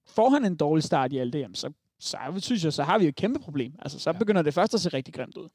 får 0.08 0.30
han 0.30 0.45
en 0.45 0.56
dårlig 0.56 0.84
start 0.84 1.14
i 1.14 1.18
alt 1.18 1.34
det, 1.34 1.39
jamen, 1.39 1.56
så, 1.56 1.72
så 1.99 2.18
synes 2.38 2.64
jeg, 2.64 2.74
så 2.74 2.84
har 2.84 2.97
vi 2.97 3.04
jo 3.06 3.10
et 3.10 3.16
kæmpe 3.16 3.39
problem. 3.39 3.74
Altså, 3.80 3.99
så 3.99 4.10
Ja. 4.10 4.18
begynder 4.18 4.41
det 4.41 4.54
først 4.54 4.74
at 4.74 4.82
se 4.82 4.89
rigtig 4.89 5.14
grimt 5.14 5.38
ud. 5.38 5.49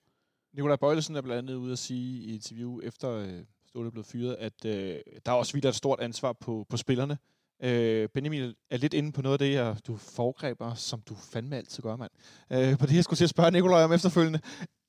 Nikolaj 0.55 0.76
Bøjlesen 0.76 1.16
er 1.16 1.20
blandt 1.22 1.38
andet 1.51 1.55
ude 1.55 1.72
at 1.72 1.78
sige 1.78 2.22
i 2.22 2.34
interview 2.34 2.80
efter 2.82 3.11
øh, 3.11 3.28
Ståle 3.66 3.90
blev 3.90 4.05
fyret, 4.05 4.34
at 4.34 4.64
øh, 4.64 4.97
der 5.26 5.32
er 5.32 5.36
også 5.36 5.53
videre 5.53 5.68
et 5.68 5.74
stort 5.76 6.01
ansvar 6.01 6.32
på, 6.32 6.66
på 6.68 6.76
spillerne. 6.76 7.18
Øh, 7.62 8.09
Benjamin 8.09 8.54
er 8.70 8.76
lidt 8.76 8.94
inde 8.94 9.12
på 9.12 9.22
noget 9.22 9.34
af 9.34 9.38
det, 9.38 9.52
jeg, 9.52 9.76
du 9.86 9.96
foregreber, 9.96 10.74
som 10.74 11.00
du 11.00 11.14
fandme 11.14 11.57
altid 11.57 11.82
gør, 11.82 11.96
mand. 11.96 12.11
Øh, 12.52 12.78
på 12.78 12.86
det, 12.86 12.94
jeg 12.94 13.04
skulle 13.04 13.18
til 13.18 13.24
at 13.24 13.30
spørge 13.30 13.50
Nikolaj 13.50 13.84
om 13.84 13.92
efterfølgende. 13.92 14.40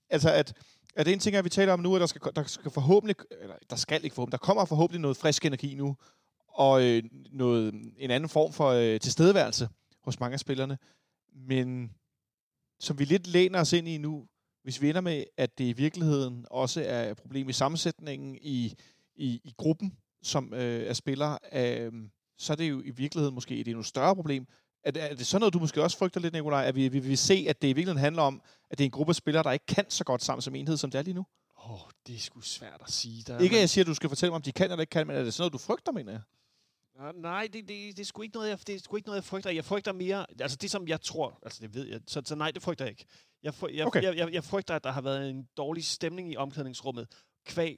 Altså, 0.09 0.33
at, 0.33 0.53
at 0.95 1.05
det 1.05 1.13
en 1.13 1.19
ting, 1.19 1.35
at 1.35 1.43
vi 1.43 1.49
taler 1.49 1.73
om 1.73 1.79
nu, 1.79 1.95
at 1.95 2.01
der 2.01 2.07
skal, 2.07 2.21
der 2.35 2.43
skal 2.43 2.71
forhåbentlig, 2.71 3.15
eller 3.41 3.55
der 3.69 3.75
skal 3.75 4.03
ikke 4.03 4.13
forhåbentlig, 4.13 4.39
der 4.39 4.45
kommer 4.45 4.65
forhåbentlig 4.65 5.01
noget 5.01 5.17
frisk 5.17 5.45
energi 5.45 5.75
nu, 5.75 5.95
og 6.47 6.83
øh, 6.83 7.03
noget, 7.31 7.73
en 7.97 8.11
anden 8.11 8.29
form 8.29 8.53
for 8.53 8.69
øh, 8.69 8.99
tilstedeværelse 8.99 9.69
hos 10.03 10.19
mange 10.19 10.33
af 10.33 10.39
spillerne. 10.39 10.77
Men 11.33 11.91
som 12.79 12.99
vi 12.99 13.05
lidt 13.05 13.27
læner 13.27 13.59
os 13.59 13.73
ind 13.73 13.87
i 13.87 13.97
nu, 13.97 14.27
hvis 14.63 14.81
vi 14.81 14.89
ender 14.89 15.01
med, 15.01 15.23
at 15.37 15.57
det 15.57 15.63
i 15.63 15.73
virkeligheden 15.73 16.45
også 16.51 16.83
er 16.85 17.11
et 17.11 17.17
problem 17.17 17.49
i 17.49 17.53
sammensætningen 17.53 18.37
i, 18.41 18.73
i, 19.15 19.41
i 19.43 19.53
gruppen, 19.57 19.97
som 20.23 20.53
øh, 20.53 20.87
er 20.87 20.93
spillere, 20.93 21.39
øh, 21.53 21.91
så 22.37 22.53
er 22.53 22.57
det 22.57 22.69
jo 22.69 22.81
i 22.85 22.89
virkeligheden 22.89 23.35
måske 23.35 23.59
et 23.59 23.67
endnu 23.67 23.83
større 23.83 24.15
problem. 24.15 24.47
Er 24.83 24.91
det, 24.91 25.03
er 25.03 25.15
det 25.15 25.27
sådan 25.27 25.41
noget, 25.41 25.53
du 25.53 25.59
måske 25.59 25.83
også 25.83 25.97
frygter 25.97 26.19
lidt, 26.19 26.33
Nikolaj, 26.33 26.65
at 26.65 26.75
vi, 26.75 26.87
vi 26.87 26.99
vil 26.99 27.17
se, 27.17 27.45
at 27.49 27.61
det 27.61 27.67
i 27.67 27.73
virkeligheden 27.73 27.99
handler 27.99 28.21
om, 28.21 28.41
at 28.69 28.77
det 28.77 28.83
er 28.83 28.87
en 28.87 28.91
gruppe 28.91 29.11
af 29.11 29.15
spillere, 29.15 29.43
der 29.43 29.51
ikke 29.51 29.65
kan 29.65 29.85
så 29.89 30.03
godt 30.03 30.23
sammen 30.23 30.41
som 30.41 30.55
enhed, 30.55 30.77
som 30.77 30.91
det 30.91 30.99
er 30.99 31.03
lige 31.03 31.13
nu? 31.13 31.25
Åh, 31.57 31.71
oh, 31.73 31.89
det 32.07 32.15
er 32.15 32.19
sgu 32.19 32.41
svært 32.41 32.81
at 32.81 32.91
sige. 32.91 33.23
Der 33.23 33.39
Ikke 33.39 33.55
at 33.55 33.59
jeg 33.59 33.69
siger, 33.69 33.83
at 33.83 33.87
du 33.87 33.93
skal 33.93 34.09
fortælle 34.09 34.31
mig, 34.31 34.35
om 34.35 34.41
de 34.41 34.51
kan 34.51 34.71
eller 34.71 34.81
ikke 34.81 34.91
kan, 34.91 35.07
men 35.07 35.15
er 35.15 35.23
det 35.23 35.33
sådan 35.33 35.41
noget, 35.41 35.53
du 35.53 35.57
frygter, 35.57 35.91
mener 35.91 36.11
jeg? 36.11 36.21
Ja, 36.99 37.11
Nej, 37.11 37.47
det, 37.53 37.67
det, 37.67 37.97
det, 37.97 37.99
er 37.99 38.05
sgu 38.05 38.21
ikke 38.21 38.35
noget, 38.35 38.49
jeg, 38.49 38.67
det 38.67 38.75
er 38.75 38.79
sgu 38.79 38.95
ikke 38.95 39.07
noget, 39.07 39.15
jeg 39.15 39.23
frygter. 39.23 39.49
Jeg 39.49 39.65
frygter 39.65 39.93
mere, 39.93 40.25
altså 40.39 40.57
det 40.57 40.71
som 40.71 40.87
jeg 40.87 41.01
tror, 41.01 41.39
altså 41.43 41.59
det 41.61 41.73
ved 41.73 41.87
jeg, 41.87 42.01
så, 42.07 42.21
så 42.25 42.35
nej, 42.35 42.51
det 42.51 42.61
frygter 42.61 42.85
jeg 42.85 42.91
ikke. 42.91 43.05
Jeg, 43.43 43.53
jeg, 43.73 43.85
okay. 43.85 44.03
jeg, 44.03 44.17
jeg, 44.17 44.33
jeg 44.33 44.43
frygter, 44.43 44.75
at 44.75 44.83
der 44.83 44.91
har 44.91 45.01
været 45.01 45.29
en 45.29 45.47
dårlig 45.57 45.85
stemning 45.85 46.31
i 46.31 46.35
omklædningsrummet, 46.35 47.07
kvæg 47.45 47.77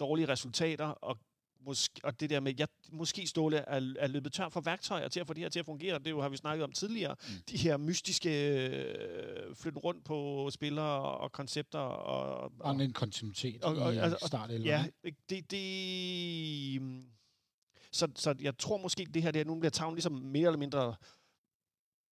dårlige 0.00 0.28
resultater, 0.28 0.86
og, 0.86 1.18
måske, 1.60 2.00
og 2.04 2.20
det 2.20 2.30
der 2.30 2.40
med, 2.40 2.54
jeg 2.58 2.68
måske 2.92 3.26
Ståle 3.26 3.56
er, 3.56 3.94
er 3.98 4.06
løbet 4.06 4.32
tør 4.32 4.48
for 4.48 4.60
værktøjer 4.60 5.08
til 5.08 5.20
at 5.20 5.26
få 5.26 5.34
det 5.34 5.42
her 5.42 5.48
til 5.48 5.58
at 5.58 5.64
fungere. 5.66 5.98
Det 5.98 6.10
jo, 6.10 6.20
har 6.20 6.28
vi 6.28 6.36
snakket 6.36 6.64
om 6.64 6.72
tidligere. 6.72 7.16
Mm. 7.28 7.34
De 7.50 7.56
her 7.56 7.76
mystiske 7.76 8.56
øh, 8.68 9.54
flytte 9.54 9.78
rundt 9.78 10.04
på 10.04 10.50
spillere 10.50 11.02
og 11.18 11.32
koncepter. 11.32 11.78
Og, 11.78 12.52
Og 12.60 12.74
en 12.82 12.92
kontinuitet 12.92 13.64
Og- 13.64 13.76
og- 13.76 13.94
i 13.94 13.96
altså, 13.96 14.14
altså, 14.14 14.26
start 14.26 14.50
Ja, 14.50 14.86
ikke? 15.04 15.18
det, 15.28 15.50
det, 15.50 16.82
mm, 16.82 17.04
så, 17.92 18.08
så 18.14 18.34
jeg 18.40 18.58
tror 18.58 18.76
måske, 18.76 19.06
det 19.14 19.22
her 19.22 19.30
det 19.30 19.38
her, 19.38 19.44
nu 19.44 19.58
bliver 19.58 19.70
tavlen 19.70 19.94
ligesom 19.94 20.12
mere 20.12 20.46
eller 20.46 20.58
mindre, 20.58 20.94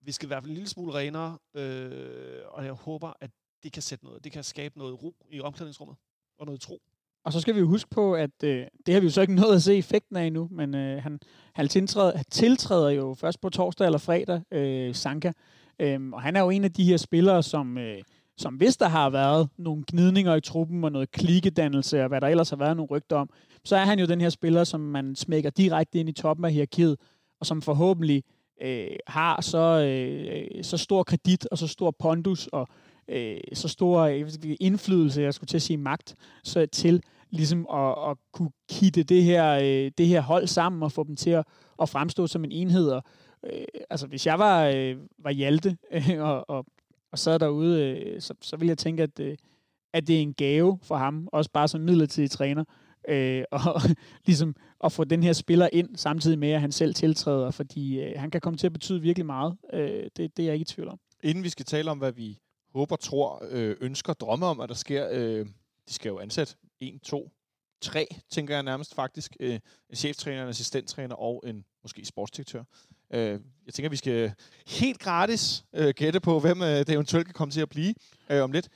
vi 0.01 0.13
skal 0.13 0.27
i 0.27 0.29
hvert 0.29 0.43
fald 0.43 0.51
en 0.51 0.55
lille 0.55 0.69
smule 0.69 0.95
renere, 0.95 1.39
øh, 1.55 2.43
og 2.49 2.65
jeg 2.65 2.73
håber, 2.73 3.13
at 3.21 3.31
det 3.63 3.73
kan 3.73 3.83
sætte 3.83 4.05
noget, 4.05 4.25
det 4.25 4.33
kan 4.33 4.45
skabe 4.45 4.79
noget 4.79 5.03
ro 5.03 5.17
i 5.31 5.41
omklædningsrummet, 5.41 5.97
og 6.39 6.47
noget 6.47 6.61
tro. 6.61 6.83
Og 7.27 7.33
så 7.33 7.41
skal 7.41 7.55
vi 7.55 7.61
jo 7.61 7.69
huske 7.69 7.91
på, 7.91 8.15
at 8.15 8.45
øh, 8.45 8.65
det 8.87 8.95
har 8.95 9.01
vi 9.01 9.07
jo 9.07 9.11
så 9.11 9.21
ikke 9.21 9.35
nået 9.35 9.55
at 9.55 9.63
se 9.63 9.77
effekten 9.77 10.17
af 10.17 10.25
endnu, 10.25 10.49
men 10.51 10.75
øh, 10.75 11.03
han, 11.03 11.21
han 11.55 11.69
tiltræder, 11.69 12.23
tiltræder 12.31 12.91
jo 12.91 13.15
først 13.15 13.41
på 13.41 13.49
torsdag 13.49 13.85
eller 13.87 13.99
fredag, 13.99 14.41
øh, 14.53 14.95
Sanka. 14.95 15.33
Øh, 15.79 16.01
og 16.13 16.23
han 16.23 16.37
er 16.37 16.41
jo 16.41 16.51
en 16.51 16.65
af 16.65 16.73
de 16.73 16.85
her 16.85 16.97
spillere, 16.97 17.43
som, 17.43 17.79
øh, 17.79 17.99
som 18.37 18.55
hvis 18.55 18.77
der 18.77 18.89
har 18.89 19.11
været 19.11 19.49
nogle 19.59 19.85
gnidninger 19.89 20.35
i 20.35 20.41
truppen 20.41 20.85
og 20.85 20.93
noget 20.93 21.11
klikkedannelse 21.11 22.03
og 22.03 22.09
hvad 22.09 22.21
der 22.21 22.27
ellers 22.27 22.51
har 22.51 22.57
været 22.57 22.77
nogle 22.77 22.91
rygter 22.91 23.17
om, 23.17 23.31
så 23.65 23.77
er 23.77 23.85
han 23.85 23.99
jo 23.99 24.07
den 24.07 24.21
her 24.21 24.29
spiller, 24.29 24.65
som 24.65 24.81
man 24.81 25.17
smækker 25.17 25.51
direkte 25.51 25.99
ind 25.99 26.09
i 26.09 26.13
toppen 26.13 26.45
af 26.45 26.53
hierarkiet, 26.53 26.97
og 27.41 27.47
som 27.47 27.63
forhåbentlig 27.63 28.25
øh, 28.63 28.87
har 29.07 29.41
så, 29.41 29.85
øh, 29.89 30.65
så 30.65 30.77
stor 30.77 31.03
kredit 31.03 31.47
og 31.51 31.59
så 31.59 31.69
stor 31.69 31.91
pondus 31.91 32.47
og 32.47 32.69
øh, 33.09 33.37
så 33.53 33.69
stor 33.69 34.01
øh, 34.01 34.31
indflydelse, 34.61 35.23
jeg 35.23 35.35
skulle 35.35 35.49
til 35.49 35.59
at 35.59 35.63
sige 35.63 35.77
magt, 35.77 36.15
så 36.45 36.67
til 36.67 37.03
ligesom 37.31 37.67
at, 37.73 38.11
at 38.11 38.17
kunne 38.33 38.51
kitte 38.69 39.03
det 39.03 39.25
her, 39.25 39.53
øh, 39.53 39.91
det 39.99 40.07
her 40.07 40.21
hold 40.21 40.47
sammen 40.47 40.83
og 40.83 40.93
få 40.93 41.05
dem 41.05 41.17
til 41.17 41.31
at, 41.31 41.45
at 41.83 41.89
fremstå 41.89 42.27
som 42.27 42.45
en 42.45 42.53
enhed. 42.53 42.89
Og, 42.89 43.03
øh, 43.45 43.65
altså, 43.91 44.07
hvis 44.07 44.27
jeg 44.27 44.39
var, 44.39 44.65
øh, 44.65 44.97
var 45.19 45.31
Hjalte 45.31 45.77
øh, 45.93 46.21
og, 46.21 46.51
og, 46.51 46.67
og 47.13 47.19
sad 47.19 47.39
derude, 47.39 47.83
øh, 47.83 48.21
så, 48.21 48.35
så 48.43 48.57
ville 48.57 48.69
jeg 48.69 48.79
tænke, 48.79 49.03
at, 49.03 49.21
øh, 49.21 49.37
at 49.93 50.07
det 50.07 50.17
er 50.17 50.21
en 50.21 50.35
gave 50.35 50.79
for 50.83 50.97
ham, 50.97 51.29
også 51.33 51.51
bare 51.51 51.69
som 51.69 51.81
midlertidig 51.81 52.31
træner, 52.31 52.65
øh, 53.09 53.45
og 53.51 53.81
ligesom 54.27 54.55
at 54.85 54.93
få 54.93 55.05
den 55.05 55.23
her 55.23 55.33
spiller 55.33 55.69
ind, 55.73 55.97
samtidig 55.97 56.39
med, 56.39 56.51
at 56.51 56.61
han 56.61 56.73
selv 56.73 56.95
tiltræder, 56.95 57.51
fordi 57.51 58.01
øh, 58.01 58.13
han 58.17 58.31
kan 58.31 58.41
komme 58.41 58.57
til 58.57 58.67
at 58.67 58.73
betyde 58.73 59.01
virkelig 59.01 59.27
meget. 59.27 59.57
Øh, 59.73 60.05
det, 60.17 60.37
det 60.37 60.39
er 60.39 60.45
jeg 60.45 60.55
ikke 60.55 60.63
i 60.63 60.65
tvivl 60.65 60.89
om. 60.89 60.99
Inden 61.23 61.45
vi 61.45 61.49
skal 61.49 61.65
tale 61.65 61.91
om, 61.91 61.99
hvad 61.99 62.13
vi 62.13 62.39
håber, 62.75 62.97
tror, 62.97 63.43
øh, 63.51 63.77
ønsker, 63.81 64.13
drømmer 64.13 64.47
om, 64.47 64.61
at 64.61 64.69
der 64.69 64.75
sker, 64.75 65.09
øh, 65.13 65.47
de 65.89 65.95
skal 65.95 66.09
jo 66.09 66.19
ansætte 66.19 66.57
en, 66.81 67.01
to, 67.01 67.33
tre, 67.81 68.07
tænker 68.31 68.55
jeg 68.55 68.63
nærmest 68.63 68.95
faktisk, 68.95 69.37
øh, 69.41 69.59
en 69.91 69.97
cheftræner, 69.97 70.43
en 70.43 70.49
assistenttræner 70.49 71.15
og 71.15 71.45
en 71.47 71.65
måske 71.83 72.05
sportsdirektør. 72.05 72.63
Øh, 73.15 73.41
jeg 73.67 73.75
tænker, 73.75 73.91
vi 73.91 73.97
skal 73.97 74.33
helt 74.67 74.99
gratis 74.99 75.65
øh, 75.73 75.95
gætte 75.97 76.21
på, 76.21 76.41
hvem 76.41 76.63
øh, 76.63 76.69
det 76.69 76.89
eventuelt 76.89 77.27
kan 77.27 77.35
komme 77.35 77.53
til 77.53 77.61
at 77.61 77.69
blive 77.69 77.95
øh, 78.31 78.43
om 78.43 78.53
lidt. 78.53 78.69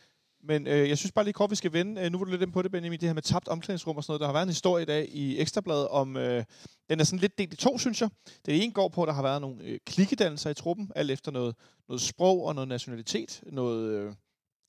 Men 0.43 0.67
øh, 0.67 0.89
jeg 0.89 0.99
synes 0.99 1.13
bare 1.13 1.25
lige 1.25 1.33
kort, 1.33 1.51
vi 1.51 1.57
skal 1.57 1.73
vende. 1.73 2.03
Øh, 2.03 2.13
nu 2.13 2.19
var 2.19 2.25
du 2.25 2.31
lidt 2.31 2.43
inde 2.43 2.53
på 2.53 2.63
det, 2.63 2.71
Benjamin, 2.71 3.01
det 3.01 3.09
her 3.09 3.15
med 3.15 3.23
tabt 3.23 3.49
omklædningsrum 3.49 3.97
og 3.97 4.05
sådan 4.05 4.11
noget. 4.11 4.21
Der 4.21 4.27
har 4.27 4.33
været 4.33 4.43
en 4.43 4.49
historie 4.49 4.83
i 4.83 4.87
dag 4.87 5.09
i 5.13 5.39
Ekstrabladet 5.39 5.89
om... 5.89 6.17
Øh, 6.17 6.45
den 6.91 7.01
er 7.01 7.05
sådan 7.05 7.19
lidt 7.19 7.39
delt 7.39 7.53
i 7.53 7.57
to, 7.57 7.79
synes 7.79 8.01
jeg. 8.01 8.11
Det 8.47 8.63
ene 8.63 8.73
går 8.73 8.89
på, 8.89 9.03
at 9.03 9.07
der 9.07 9.13
har 9.13 9.23
været 9.23 9.41
nogle 9.41 9.65
øh, 9.65 9.79
klikkedannelser 9.87 10.51
i 10.51 10.55
truppen, 10.55 10.91
alt 10.97 11.11
efter 11.11 11.31
noget, 11.31 11.57
noget 11.89 12.01
sprog 12.01 12.45
og 12.45 12.55
noget 12.55 12.69
nationalitet. 12.69 13.43
Noget, 13.47 13.91
øh, 13.91 14.13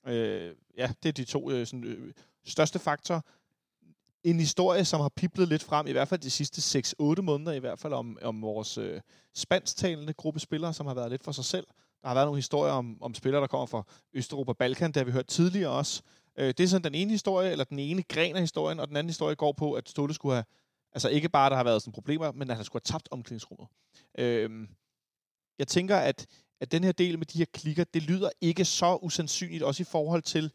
øh, 0.06 0.54
ja, 0.76 0.90
det 1.02 1.08
er 1.08 1.12
de 1.12 1.24
to 1.24 1.50
øh, 1.50 1.66
sådan, 1.66 1.84
øh, 1.84 2.12
største 2.44 2.78
faktorer. 2.78 3.20
En 4.24 4.40
historie, 4.40 4.84
som 4.84 5.00
har 5.00 5.08
piblet 5.08 5.48
lidt 5.48 5.62
frem, 5.62 5.86
i 5.86 5.92
hvert 5.92 6.08
fald 6.08 6.20
de 6.20 6.30
sidste 6.30 6.78
6-8 7.18 7.22
måneder, 7.22 7.52
i 7.52 7.58
hvert 7.58 7.78
fald 7.78 7.92
om, 7.92 8.18
om 8.22 8.42
vores 8.42 8.78
øh, 8.78 9.00
spansktalende 9.34 10.12
gruppe 10.12 10.40
spillere, 10.40 10.74
som 10.74 10.86
har 10.86 10.94
været 10.94 11.10
lidt 11.10 11.24
for 11.24 11.32
sig 11.32 11.44
selv. 11.44 11.66
Der 12.02 12.08
har 12.08 12.14
været 12.14 12.26
nogle 12.26 12.38
historier 12.38 12.72
om, 12.72 13.02
om 13.02 13.14
spillere, 13.14 13.40
der 13.40 13.46
kommer 13.46 13.66
fra 13.66 13.82
Østeuropa 14.12 14.50
og 14.50 14.56
Balkan, 14.56 14.88
det 14.88 14.96
har 14.96 15.04
vi 15.04 15.12
hørt 15.12 15.26
tidligere 15.26 15.70
også. 15.70 16.02
Øh, 16.38 16.48
det 16.48 16.60
er 16.60 16.66
sådan 16.68 16.84
den 16.84 16.94
ene 16.94 17.10
historie, 17.10 17.50
eller 17.50 17.64
den 17.64 17.78
ene 17.78 18.02
gren 18.02 18.36
af 18.36 18.40
historien, 18.40 18.80
og 18.80 18.88
den 18.88 18.96
anden 18.96 19.10
historie 19.10 19.34
går 19.34 19.52
på, 19.52 19.72
at 19.72 19.88
Ståle 19.88 20.14
skulle 20.14 20.34
have, 20.34 20.44
altså 20.92 21.08
ikke 21.08 21.28
bare, 21.28 21.50
der 21.50 21.56
har 21.56 21.64
været 21.64 21.82
sådan 21.82 21.92
problemer, 21.92 22.32
men 22.32 22.50
at 22.50 22.56
han 22.56 22.64
skulle 22.64 22.82
have 22.86 22.92
tabt 22.92 23.08
omklædningsrummet. 23.10 23.68
Øh, 24.18 24.68
jeg 25.58 25.68
tænker, 25.68 25.96
at, 25.96 26.26
at 26.62 26.72
den 26.72 26.84
her 26.84 26.92
del 26.92 27.18
med 27.18 27.26
de 27.26 27.38
her 27.38 27.44
klikker, 27.54 27.84
det 27.84 28.02
lyder 28.02 28.30
ikke 28.40 28.64
så 28.64 28.96
usandsynligt, 29.02 29.62
også 29.62 29.82
i 29.82 29.86
forhold 29.90 30.22
til, 30.22 30.52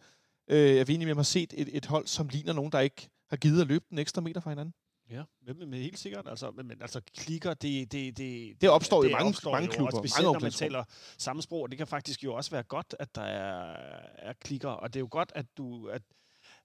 øh, 0.47 0.79
at 0.81 0.87
vi 0.87 0.93
egentlig 0.93 1.15
har 1.15 1.23
set 1.23 1.53
et, 1.57 1.69
et 1.77 1.85
hold, 1.85 2.07
som 2.07 2.27
ligner 2.27 2.53
nogen, 2.53 2.71
der 2.71 2.79
ikke 2.79 3.09
har 3.29 3.37
givet 3.37 3.61
at 3.61 3.67
løbe 3.67 3.85
den 3.89 3.97
ekstra 3.99 4.21
meter 4.21 4.41
fra 4.41 4.49
hinanden. 4.49 4.73
Ja, 5.09 5.23
men, 5.45 5.57
men 5.69 5.73
helt 5.73 5.99
sikkert. 5.99 6.27
Altså, 6.27 6.51
men, 6.51 6.67
men 6.67 6.81
altså, 6.81 7.01
klikker, 7.17 7.53
det... 7.53 7.91
Det, 7.91 8.17
det, 8.17 8.61
Det 8.61 8.69
opstår 8.69 9.03
jo 9.03 9.09
i 9.09 9.11
mange- 9.11 9.27
opstår 9.29 9.51
mange 9.51 9.65
jo, 9.65 9.71
klubber, 9.71 9.91
Og 9.91 9.93
mange 9.97 10.09
specielt, 10.09 10.33
når 10.33 10.39
man 10.39 10.51
taler 10.51 10.83
samme 11.17 11.41
sprog, 11.41 11.61
og 11.61 11.69
det 11.69 11.77
kan 11.77 11.87
faktisk 11.87 12.23
jo 12.23 12.33
også 12.33 12.51
være 12.51 12.63
godt, 12.63 12.95
at 12.99 13.15
der 13.15 13.21
er, 13.21 13.75
er 14.17 14.33
klikker. 14.33 14.69
Og 14.69 14.93
det 14.93 14.99
er 14.99 15.01
jo 15.01 15.07
godt, 15.11 15.31
at 15.35 15.45
du... 15.57 15.87
At, 15.89 16.01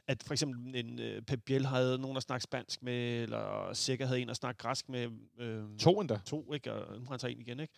at 0.08 0.22
for 0.26 0.34
eksempel 0.34 0.76
en 0.76 0.98
uh, 0.98 1.22
Pep 1.26 1.40
Biel 1.46 1.66
havde 1.66 1.98
nogen 1.98 2.16
at 2.16 2.22
snakke 2.22 2.42
spansk 2.44 2.82
med, 2.82 3.22
eller 3.22 3.72
Sikker 3.72 4.06
havde 4.06 4.20
en 4.20 4.30
at 4.30 4.36
snakke 4.36 4.58
græsk 4.58 4.88
med. 4.88 5.08
Øh, 5.38 5.64
To 5.78 6.00
endda. 6.00 6.20
To, 6.26 6.52
ikke? 6.52 6.72
Og 6.72 6.98
nu 7.00 7.06
han 7.10 7.18
så 7.18 7.26
en 7.26 7.40
igen, 7.40 7.60
ikke? 7.60 7.74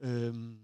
Øhm, 0.00 0.58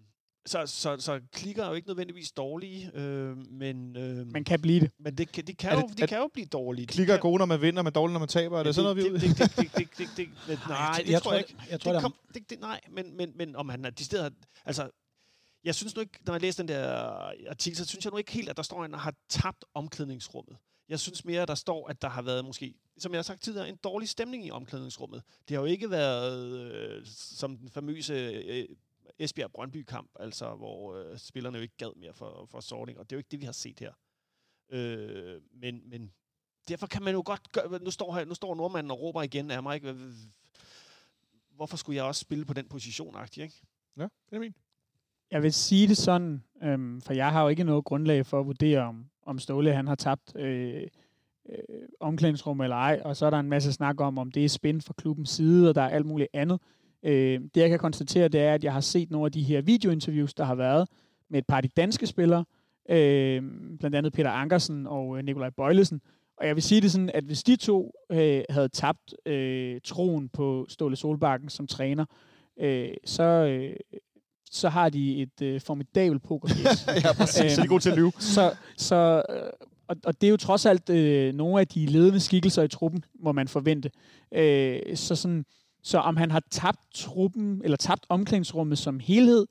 så, 0.49 0.67
så, 0.67 0.97
så 0.99 1.21
klikker 1.33 1.65
er 1.65 1.69
jo 1.69 1.75
ikke 1.75 1.89
nødvendigvis 1.89 2.33
dårlige, 2.33 2.91
øh, 2.95 3.37
men, 3.37 3.97
øh, 3.97 4.27
Man 4.33 4.45
kan 4.45 4.61
blive 4.61 4.81
det. 4.81 4.91
men 5.01 5.19
det, 5.19 5.33
kan, 5.33 5.47
de, 5.47 5.55
kan, 5.55 5.71
det- 5.77 5.83
jo, 5.83 5.89
de 5.99 6.07
kan 6.07 6.19
jo 6.19 6.29
blive 6.33 6.47
dårlige. 6.47 6.87
Klikker 6.87 7.15
er 7.15 7.19
gode, 7.19 7.39
når 7.39 7.47
man 7.47 7.61
vinder, 7.63 7.83
men 7.83 7.93
dårlige, 7.93 8.13
når 8.13 8.19
man 8.21 8.29
taber. 8.29 8.59
Er 8.59 8.63
det 8.63 8.75
sådan 8.75 8.97
noget, 8.97 9.13
vi 9.13 9.17
er 9.27 9.29
det, 9.29 9.39
det, 9.39 9.57
det, 9.57 9.57
det, 9.57 9.77
det, 9.77 9.99
det, 9.99 10.09
det, 10.17 10.29
det, 10.47 10.59
nej, 10.69 11.03
det 11.07 11.23
tror 11.23 11.33
jeg 11.33 11.41
ikke. 11.49 11.57
Jeg 11.71 11.81
tror, 11.81 11.93
Det 11.93 12.03
kom, 12.03 12.15
det, 12.35 12.51
det, 12.51 12.61
nej, 12.61 12.81
men, 12.91 13.17
men, 13.17 13.33
men 13.37 13.57
om 13.57 13.69
han 13.69 13.85
er 13.85 13.91
de 13.91 14.05
steder... 14.05 14.31
Altså, 14.65 14.91
jeg 15.65 15.75
synes 15.75 15.95
nu 15.97 16.01
ikke, 16.01 16.19
når 16.27 16.35
jeg 16.35 16.41
læser 16.41 16.63
den 16.63 16.69
der 16.69 16.89
artikel, 17.51 17.77
så 17.77 17.85
synes 17.85 18.05
jeg 18.05 18.11
nu 18.11 18.17
ikke 18.19 18.33
helt, 18.33 18.49
at 18.49 18.57
der 18.57 18.63
står, 18.63 18.77
at 18.85 18.91
han 18.91 18.99
har 19.01 19.15
tabt 19.29 19.65
omklædningsrummet. 19.75 20.57
Jeg 20.89 21.01
synes 21.01 21.25
mere, 21.25 21.43
at 21.43 21.49
der 21.49 21.55
står, 21.55 21.89
at 21.89 22.03
der 22.03 22.09
har 22.09 22.23
været 22.23 22.45
måske, 22.45 22.75
som 22.99 23.13
jeg 23.13 23.19
har 23.19 23.23
sagt 23.23 23.43
tidligere, 23.43 23.69
en 23.69 23.77
dårlig 23.85 24.09
stemning 24.09 24.47
i 24.47 24.51
omklædningsrummet. 24.51 25.23
Det 25.49 25.57
har 25.57 25.63
jo 25.63 25.67
ikke 25.67 25.91
været 25.91 26.49
øh, 26.73 27.03
som 27.15 27.57
den 27.57 27.71
famøse 27.71 28.15
øh, 28.15 28.65
Esbjerg-Brøndby-kamp, 29.19 30.11
altså 30.21 30.55
hvor 30.55 30.95
øh, 30.95 31.19
spillerne 31.19 31.57
jo 31.59 31.63
ikke 31.63 31.77
gad 31.77 31.97
mere 31.97 32.15
for, 32.15 32.47
for 32.51 32.61
sorting, 32.61 32.99
og 32.99 33.11
det 33.11 33.17
er 33.17 33.17
jo 33.17 33.21
ikke 33.21 33.31
det, 33.31 33.41
vi 33.41 33.45
har 33.45 33.53
set 33.53 33.81
her. 33.81 33.93
Øh, 34.71 35.41
men, 35.53 35.83
men 35.91 36.13
derfor 36.69 36.87
kan 36.87 37.03
man 37.03 37.15
jo 37.15 37.23
godt 37.27 37.53
gøre, 37.53 37.79
nu 37.83 37.91
står, 37.91 38.15
her, 38.15 38.25
nu 38.25 38.35
står 38.35 38.55
nordmanden 38.55 38.91
og 38.91 39.01
råber 39.01 39.23
igen 39.23 39.51
af 39.51 39.63
mig, 39.63 39.75
ikke? 39.75 39.97
Hvorfor 41.51 41.77
skulle 41.77 41.97
jeg 41.97 42.05
også 42.05 42.21
spille 42.21 42.45
på 42.45 42.53
den 42.53 42.69
position, 42.69 43.17
agtig, 43.17 43.43
ikke? 43.43 43.63
Ja, 43.97 44.03
det 44.03 44.37
er 44.37 44.39
min. 44.39 44.55
Jeg 45.31 45.43
vil 45.43 45.53
sige 45.53 45.89
det 45.89 45.97
sådan, 45.97 46.45
øhm, 46.63 47.01
for 47.01 47.13
jeg 47.13 47.33
har 47.33 47.43
jo 47.43 47.49
ikke 47.49 47.65
noget 47.65 47.85
grundlag 47.85 48.27
for 48.27 48.41
at 48.41 48.47
vurdere, 48.47 48.81
om, 48.81 49.07
om 49.23 49.39
Ståle 49.39 49.75
han 49.75 49.87
har 49.87 49.95
tabt 49.95 50.37
øh, 50.37 50.87
øh, 51.49 51.59
omklædningsrum 52.01 52.61
eller 52.61 52.77
ej, 52.77 53.01
og 53.05 53.17
så 53.17 53.27
er 53.27 53.31
der 53.31 53.39
en 53.39 53.49
masse 53.49 53.73
snak 53.73 54.01
om, 54.01 54.19
om 54.19 54.31
det 54.31 54.45
er 54.45 54.49
spændt 54.49 54.85
fra 54.85 54.95
klubbens 54.97 55.31
side, 55.31 55.69
og 55.69 55.75
der 55.75 55.83
er 55.83 55.89
alt 55.89 56.07
muligt 56.07 56.29
andet. 56.33 56.61
Øh, 57.03 57.41
det 57.55 57.61
jeg 57.61 57.71
kan 57.71 57.79
konstatere, 57.79 58.29
det 58.29 58.41
er, 58.41 58.55
at 58.55 58.65
jeg 58.65 58.73
har 58.73 58.81
set 58.81 59.11
nogle 59.11 59.27
af 59.27 59.33
de 59.33 59.43
her 59.43 59.61
videointerviews, 59.61 60.35
der 60.35 60.45
har 60.45 60.55
været 60.55 60.89
med 61.31 61.39
et 61.39 61.47
par 61.47 61.57
af 61.57 61.63
de 61.63 61.69
danske 61.69 62.07
spillere, 62.07 62.45
øh, 62.91 63.43
blandt 63.79 63.97
andet 63.97 64.13
Peter 64.13 64.31
Ankersen 64.31 64.87
og 64.87 65.19
øh, 65.19 65.25
Nikolaj 65.25 65.51
Bøjlesen. 65.51 66.01
Og 66.37 66.47
jeg 66.47 66.55
vil 66.55 66.63
sige 66.63 66.81
det 66.81 66.93
sådan, 66.93 67.11
at 67.15 67.25
hvis 67.25 67.43
de 67.43 67.57
to 67.57 67.93
øh, 68.13 68.43
havde 68.51 68.69
tabt 68.69 69.15
øh, 69.27 69.81
troen 69.85 70.29
på 70.29 70.67
Ståle 70.69 70.97
Solbakken 70.97 71.49
som 71.49 71.67
træner, 71.67 72.05
øh, 72.61 72.91
så, 73.05 73.23
øh, 73.23 73.77
så 74.51 74.69
har 74.69 74.89
de 74.89 75.23
et 75.23 75.43
øh, 75.43 75.61
formidabelt 75.61 76.23
poker 76.23 76.49
ja, 77.05 77.13
præcis. 77.13 77.53
så 77.53 77.61
er 77.61 77.63
de 77.63 77.69
gode 77.69 77.83
til 77.83 77.91
at 77.91 77.97
lyve. 77.97 78.13
Så, 78.19 78.57
så, 78.77 79.23
øh, 79.29 79.43
og, 79.89 79.97
og 80.05 80.21
det 80.21 80.27
er 80.27 80.31
jo 80.31 80.37
trods 80.37 80.67
alt 80.67 80.91
øh, 80.91 81.35
nogle 81.35 81.61
af 81.61 81.69
de 81.69 81.87
ledende 81.87 82.21
skikkelser 82.21 82.63
i 82.63 82.69
truppen, 82.69 83.05
må 83.21 83.33
man 83.33 83.49
forvente. 83.49 83.91
Øh, 84.35 84.97
så, 84.97 85.17
sådan, 85.17 85.45
så 85.83 85.99
om 85.99 86.17
han 86.17 86.31
har 86.31 86.43
tabt 86.51 86.81
truppen, 86.95 87.61
eller 87.65 87.77
tabt 87.77 88.07
omklædningsrummet 88.09 88.79
som 88.79 89.01
helhed, 89.01 89.47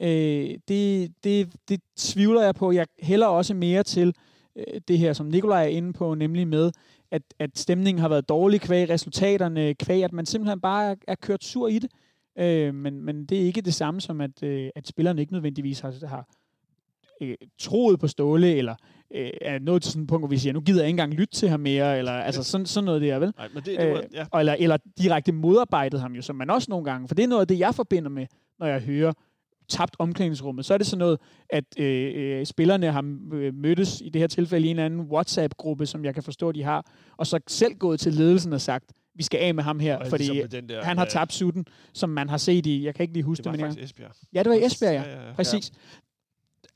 øh, 0.00 0.58
det, 0.68 1.12
det, 1.24 1.48
det 1.68 1.80
tvivler 1.96 2.42
jeg 2.42 2.54
på. 2.54 2.72
Jeg 2.72 2.86
hælder 2.98 3.26
også 3.26 3.54
mere 3.54 3.82
til 3.82 4.14
øh, 4.56 4.80
det 4.88 4.98
her, 4.98 5.12
som 5.12 5.26
Nikolaj 5.26 5.64
er 5.64 5.68
inde 5.68 5.92
på, 5.92 6.14
nemlig 6.14 6.48
med, 6.48 6.72
at, 7.10 7.22
at 7.38 7.58
stemningen 7.58 8.00
har 8.00 8.08
været 8.08 8.28
dårlig 8.28 8.60
kvæg 8.60 8.88
resultaterne, 8.88 9.74
kvæg 9.74 10.04
at 10.04 10.12
man 10.12 10.26
simpelthen 10.26 10.60
bare 10.60 10.90
er, 10.90 10.94
er 11.08 11.14
kørt 11.14 11.44
sur 11.44 11.68
i 11.68 11.78
det. 11.78 11.90
Øh, 12.38 12.74
men, 12.74 13.02
men 13.02 13.24
det 13.24 13.38
er 13.38 13.42
ikke 13.42 13.60
det 13.60 13.74
samme 13.74 14.00
som, 14.00 14.20
at, 14.20 14.42
øh, 14.42 14.70
at 14.76 14.88
spillerne 14.88 15.20
ikke 15.20 15.32
nødvendigvis 15.32 15.80
har, 15.80 16.06
har 16.06 16.28
øh, 17.20 17.36
troet 17.58 18.00
på 18.00 18.06
Ståle, 18.08 18.54
eller 18.54 18.74
øh, 19.14 19.30
er 19.40 19.58
nået 19.58 19.82
til 19.82 19.92
sådan 19.92 20.02
et 20.02 20.08
punkt, 20.08 20.20
hvor 20.20 20.28
vi 20.28 20.38
siger, 20.38 20.52
nu 20.52 20.60
gider 20.60 20.80
jeg 20.80 20.86
ikke 20.88 20.92
engang 20.94 21.14
lytte 21.14 21.34
til 21.34 21.48
ham 21.48 21.60
mere, 21.60 21.98
eller 21.98 22.12
altså 22.12 22.42
sådan, 22.42 22.66
sådan 22.66 22.84
noget 22.84 23.02
der, 23.02 23.18
vel? 23.18 23.32
Nej, 23.38 23.48
men 23.54 23.62
det, 23.62 23.78
det 23.80 23.90
var, 23.90 23.96
Øh, 23.96 24.02
ja. 24.14 24.26
og 24.30 24.40
eller, 24.40 24.56
eller 24.58 24.76
direkte 24.98 25.32
modarbejdet 25.32 26.00
ham 26.00 26.12
jo, 26.12 26.22
som 26.22 26.36
man 26.36 26.50
også 26.50 26.66
nogle 26.70 26.84
gange, 26.84 27.08
for 27.08 27.14
det 27.14 27.22
er 27.22 27.26
noget 27.28 27.40
af 27.40 27.48
det, 27.48 27.58
jeg 27.58 27.74
forbinder 27.74 28.10
med, 28.10 28.26
når 28.60 28.66
jeg 28.66 28.80
hører 28.80 29.12
tabt 29.68 29.96
omklædningsrummet, 29.98 30.64
så 30.64 30.74
er 30.74 30.78
det 30.78 30.86
sådan 30.86 30.98
noget, 30.98 31.18
at 31.50 31.64
øh, 31.78 32.12
øh, 32.16 32.46
spillerne 32.46 32.92
har 32.92 33.04
øh, 33.32 33.54
mødtes 33.54 34.00
i 34.00 34.08
det 34.08 34.20
her 34.20 34.26
tilfælde 34.26 34.66
i 34.66 34.70
en 34.70 34.76
eller 34.76 34.84
anden 34.84 35.00
WhatsApp-gruppe, 35.00 35.86
som 35.86 36.04
jeg 36.04 36.14
kan 36.14 36.22
forstå, 36.22 36.52
de 36.52 36.62
har, 36.62 36.86
og 37.16 37.26
så 37.26 37.40
selv 37.46 37.74
gået 37.74 38.00
til 38.00 38.12
ledelsen 38.12 38.52
og 38.52 38.60
sagt, 38.60 38.84
vi 39.14 39.22
skal 39.22 39.38
af 39.40 39.54
med 39.54 39.62
ham 39.64 39.80
her, 39.80 39.96
Og 39.96 40.06
fordi 40.06 40.24
ligesom 40.24 40.66
der, 40.68 40.84
han 40.84 40.98
har 40.98 41.04
øh, 41.04 41.10
tabt 41.10 41.32
sutten, 41.32 41.64
som 41.94 42.10
man 42.10 42.28
har 42.28 42.36
set 42.36 42.66
i, 42.66 42.84
jeg 42.84 42.94
kan 42.94 43.02
ikke 43.02 43.12
lige 43.12 43.22
huske 43.24 43.42
Det 43.42 43.52
det, 43.52 43.60
var 43.60 43.68
men 43.68 43.76
jeg, 43.76 43.84
Esbjerg. 43.84 44.10
ja, 44.34 44.42
det 44.42 44.50
var 44.50 44.56
i 44.56 44.64
Esbjerg, 44.64 44.92
ja. 44.92 45.02
ja, 45.02 45.26
ja. 45.26 45.32
Præcis. 45.34 45.72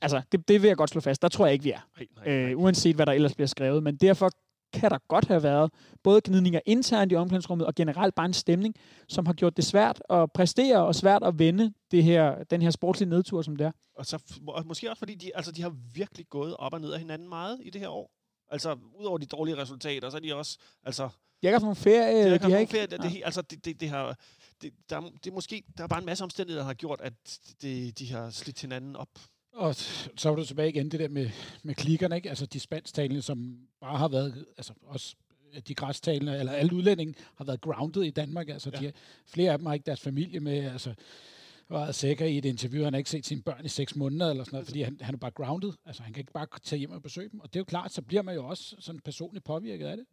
Altså, 0.03 0.21
det, 0.31 0.47
det 0.47 0.61
vil 0.61 0.67
jeg 0.67 0.77
godt 0.77 0.89
slå 0.89 1.01
fast. 1.01 1.21
Der 1.21 1.27
tror 1.29 1.45
jeg 1.45 1.53
ikke, 1.53 1.63
vi 1.63 1.71
er. 1.71 1.87
Nej, 1.97 2.07
nej, 2.25 2.41
nej. 2.41 2.51
Øh, 2.51 2.59
uanset 2.59 2.95
hvad 2.95 3.05
der 3.05 3.11
ellers 3.11 3.33
bliver 3.35 3.47
skrevet. 3.47 3.83
Men 3.83 3.95
derfor 3.95 4.29
kan 4.73 4.89
der 4.91 4.97
godt 5.07 5.25
have 5.27 5.43
været 5.43 5.71
både 6.03 6.21
gnidninger 6.25 6.59
internt 6.65 7.11
i 7.11 7.15
omklædningsrummet 7.15 7.67
og 7.67 7.75
generelt 7.75 8.15
bare 8.15 8.25
en 8.25 8.33
stemning, 8.33 8.75
som 9.09 9.25
har 9.25 9.33
gjort 9.33 9.57
det 9.57 9.65
svært 9.65 10.01
at 10.09 10.31
præstere 10.31 10.85
og 10.85 10.95
svært 10.95 11.23
at 11.23 11.39
vende 11.39 11.73
det 11.91 12.03
her, 12.03 12.43
den 12.43 12.61
her 12.61 12.69
sportslige 12.71 13.09
nedtur, 13.09 13.41
som 13.41 13.55
det 13.55 13.65
er. 13.67 13.71
Og, 13.95 14.05
så, 14.05 14.19
og 14.47 14.67
måske 14.67 14.89
også 14.89 14.99
fordi, 14.99 15.15
de, 15.15 15.35
altså, 15.35 15.51
de 15.51 15.61
har 15.61 15.73
virkelig 15.93 16.25
gået 16.29 16.55
op 16.57 16.73
og 16.73 16.81
ned 16.81 16.91
af 16.93 16.99
hinanden 16.99 17.29
meget 17.29 17.59
i 17.63 17.69
det 17.69 17.81
her 17.81 17.89
år. 17.89 18.11
Altså, 18.51 18.77
udover 18.99 19.17
de 19.17 19.25
dårlige 19.25 19.57
resultater, 19.57 20.09
så 20.09 20.17
er 20.17 20.21
de 20.21 20.35
også, 20.35 20.57
altså, 20.83 21.03
De 21.03 21.09
har 21.43 21.49
ikke 21.49 21.55
haft 21.55 21.63
nogen 21.63 21.75
ferie. 21.75 22.31
det, 22.31 22.41
de 22.41 22.51
har 22.51 22.57
ikke, 22.57 22.59
ikke, 22.59 22.71
ferie, 22.71 22.87
det, 22.87 23.01
det, 23.13 23.21
altså, 23.25 23.41
det, 23.41 23.65
det, 23.65 23.79
det 23.79 23.89
har, 23.89 24.17
det, 24.61 24.73
der, 24.89 24.97
er- 24.97 25.11
det 25.23 25.33
måske, 25.33 25.63
der 25.77 25.83
er 25.83 25.87
bare 25.87 25.99
en 25.99 26.05
masse 26.05 26.23
omstændigheder, 26.23 26.61
der 26.63 26.67
har 26.67 26.73
gjort, 26.73 27.01
at 27.01 27.13
det, 27.61 27.99
de 27.99 28.11
har 28.11 28.29
slidt 28.29 28.61
hinanden 28.61 28.95
op. 28.95 29.09
Og 29.53 29.75
så 30.17 30.29
var 30.29 30.35
du 30.35 30.45
tilbage 30.45 30.69
igen, 30.69 30.91
det 30.91 30.99
der 30.99 31.07
med, 31.09 31.29
med 31.63 31.75
klikkerne, 31.75 32.15
ikke? 32.15 32.29
Altså 32.29 32.45
de 32.45 32.59
spansktalende, 32.59 33.21
som 33.21 33.57
bare 33.81 33.97
har 33.97 34.07
været, 34.07 34.45
altså 34.57 34.73
også 34.81 35.15
de 35.67 35.75
græstalende, 35.75 36.39
eller 36.39 36.51
alle 36.51 36.75
udlændinge, 36.75 37.13
har 37.35 37.45
været 37.45 37.61
grounded 37.61 38.03
i 38.03 38.09
Danmark. 38.09 38.49
Altså 38.49 38.71
Ja. 38.73 38.79
de, 38.79 38.91
flere 39.27 39.51
af 39.51 39.57
dem 39.57 39.65
har 39.65 39.73
ikke 39.73 39.85
deres 39.85 40.01
familie 40.01 40.39
med, 40.39 40.57
altså 40.71 40.93
var 41.69 41.91
sikker 41.91 42.25
i 42.25 42.37
et 42.37 42.45
interview, 42.45 42.83
han 42.83 42.93
har 42.93 42.97
ikke 42.97 43.09
set 43.09 43.25
sine 43.25 43.41
børn 43.41 43.65
i 43.65 43.67
seks 43.69 43.95
måneder, 43.95 44.29
eller 44.29 44.43
sådan 44.43 44.55
noget, 44.55 44.67
fordi 44.67 44.81
han, 44.81 44.97
han 45.01 45.15
er 45.15 45.19
bare 45.19 45.31
grounded. 45.31 45.71
Altså 45.85 46.03
han 46.03 46.13
kan 46.13 46.21
ikke 46.21 46.31
bare 46.33 46.47
tage 46.63 46.79
hjem 46.79 46.91
og 46.91 47.01
besøge 47.01 47.29
dem. 47.29 47.39
Og 47.39 47.47
det 47.53 47.55
er 47.55 47.59
jo 47.59 47.65
klart, 47.65 47.93
så 47.93 48.01
bliver 48.01 48.21
man 48.21 48.35
jo 48.35 48.45
også 48.45 48.75
sådan 48.79 49.01
personligt 49.05 49.45
påvirket 49.45 49.85
af 49.85 49.97
det. 49.97 50.05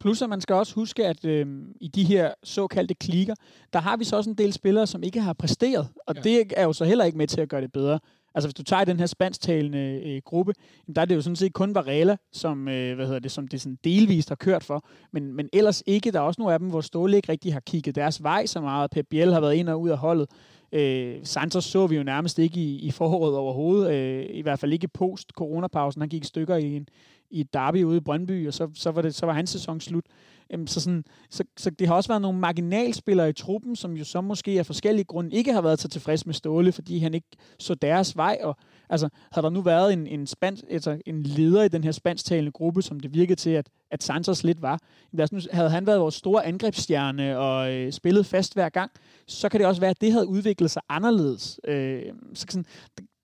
Plus 0.00 0.22
at 0.22 0.28
man 0.28 0.40
skal 0.40 0.54
også 0.54 0.74
huske, 0.74 1.06
at 1.06 1.24
øh, 1.24 1.46
i 1.80 1.88
de 1.88 2.04
her 2.04 2.34
såkaldte 2.44 2.94
klikker, 2.94 3.34
der 3.72 3.78
har 3.78 3.96
vi 3.96 4.04
så 4.04 4.16
også 4.16 4.30
en 4.30 4.36
del 4.38 4.52
spillere, 4.52 4.86
som 4.86 5.02
ikke 5.02 5.20
har 5.20 5.32
præsteret. 5.32 5.88
Og 6.06 6.14
Ja. 6.14 6.20
ja. 6.24 6.30
det 6.38 6.52
er 6.56 6.64
jo 6.64 6.72
så 6.72 6.84
heller 6.84 7.04
ikke 7.04 7.18
med 7.18 7.26
til 7.26 7.40
at 7.40 7.48
gøre 7.48 7.60
det 7.60 7.72
bedre. 7.72 8.00
Altså 8.34 8.48
hvis 8.48 8.54
du 8.54 8.62
tager 8.62 8.84
den 8.84 8.98
her 8.98 9.06
spansktalende 9.06 10.02
øh, 10.06 10.22
gruppe, 10.24 10.52
jamen, 10.88 10.94
der 10.94 11.02
er 11.02 11.06
det 11.06 11.14
jo 11.14 11.20
sådan 11.22 11.36
set 11.36 11.52
kun 11.52 11.74
Varela, 11.74 12.16
som, 12.32 12.68
øh, 12.68 12.94
hvad 12.94 13.06
hedder 13.06 13.20
det, 13.20 13.32
som 13.32 13.48
det 13.48 13.60
sådan 13.60 13.78
delvist 13.84 14.28
har 14.28 14.36
kørt 14.36 14.64
for. 14.64 14.84
Men, 15.12 15.32
men 15.32 15.48
ellers 15.52 15.82
ikke. 15.86 16.10
Der 16.10 16.18
er 16.18 16.22
også 16.22 16.40
nogle 16.40 16.52
af 16.52 16.58
dem, 16.58 16.68
hvor 16.68 16.80
Ståle 16.80 17.16
ikke 17.16 17.32
rigtig 17.32 17.52
har 17.52 17.60
kigget 17.60 17.94
deres 17.94 18.22
vej 18.22 18.46
så 18.46 18.60
meget. 18.60 18.90
Pep 18.90 19.06
Biel 19.10 19.32
har 19.32 19.40
været 19.40 19.54
ind 19.54 19.68
og 19.68 19.80
ud 19.80 19.88
af 19.88 19.98
holdet. 19.98 20.28
Øh, 20.72 21.16
Santos 21.24 21.64
så 21.64 21.86
vi 21.86 21.96
jo 21.96 22.02
nærmest 22.02 22.38
ikke 22.38 22.60
i, 22.60 22.78
i 22.78 22.90
foråret 22.90 23.36
overhovedet. 23.36 23.94
Øh, 23.94 24.26
I 24.30 24.42
hvert 24.42 24.58
fald 24.58 24.72
ikke 24.72 24.88
post-coronapausen. 24.88 26.02
Han 26.02 26.08
gik 26.08 26.24
i 26.24 26.26
stykker 26.26 26.56
i, 26.56 26.76
en, 26.76 26.88
i 27.30 27.40
et 27.40 27.54
derby 27.54 27.84
ude 27.84 27.96
i 27.96 28.00
Brøndby, 28.00 28.46
og 28.48 28.54
så, 28.54 28.68
så, 28.74 28.90
var, 28.90 29.02
det, 29.02 29.14
så 29.14 29.26
var 29.26 29.32
hans 29.32 29.50
sæson 29.50 29.80
slut. 29.80 30.04
Øhm, 30.52 30.66
så, 30.66 30.80
sådan, 30.80 31.04
så, 31.30 31.44
så 31.56 31.70
det 31.70 31.86
har 31.86 31.94
også 31.94 32.08
været 32.08 32.22
nogle 32.22 32.38
marginalspillere 32.38 33.28
i 33.28 33.32
truppen, 33.32 33.76
som 33.76 33.96
jo 33.96 34.04
så 34.04 34.20
måske 34.20 34.58
af 34.58 34.66
forskellige 34.66 35.04
grunde 35.04 35.36
ikke 35.36 35.52
har 35.52 35.60
været 35.60 35.80
så 35.80 35.88
tilfreds 35.88 36.26
med 36.26 36.34
Ståle, 36.34 36.72
fordi 36.72 36.98
han 36.98 37.14
ikke 37.14 37.28
så 37.58 37.74
deres 37.74 38.16
vej. 38.16 38.38
Og, 38.42 38.56
altså, 38.90 39.08
havde 39.32 39.44
der 39.44 39.50
nu 39.50 39.60
været 39.60 39.92
en, 39.92 40.06
en, 40.06 40.26
spansk, 40.26 40.64
altså, 40.70 41.00
en 41.06 41.22
leder 41.22 41.62
i 41.62 41.68
den 41.68 41.84
her 41.84 41.92
spansktalende 41.92 42.52
gruppe, 42.52 42.82
som 42.82 43.00
det 43.00 43.14
virkede 43.14 43.40
til, 43.40 43.50
at, 43.50 43.68
at 43.90 44.02
Santos 44.02 44.44
lidt 44.44 44.62
var, 44.62 44.78
nu, 45.12 45.40
havde 45.52 45.70
han 45.70 45.86
været 45.86 46.00
vores 46.00 46.14
store 46.14 46.46
angrebsstjerne 46.46 47.38
og 47.38 47.74
øh, 47.74 47.92
spillet 47.92 48.26
fast 48.26 48.54
hver 48.54 48.68
gang, 48.68 48.90
så 49.26 49.48
kan 49.48 49.60
det 49.60 49.66
også 49.66 49.80
være, 49.80 49.90
at 49.90 50.00
det 50.00 50.12
havde 50.12 50.26
udviklet 50.26 50.70
sig 50.70 50.82
anderledes. 50.88 51.60
Øh, 51.64 52.02
så 52.34 52.46
sådan, 52.48 52.64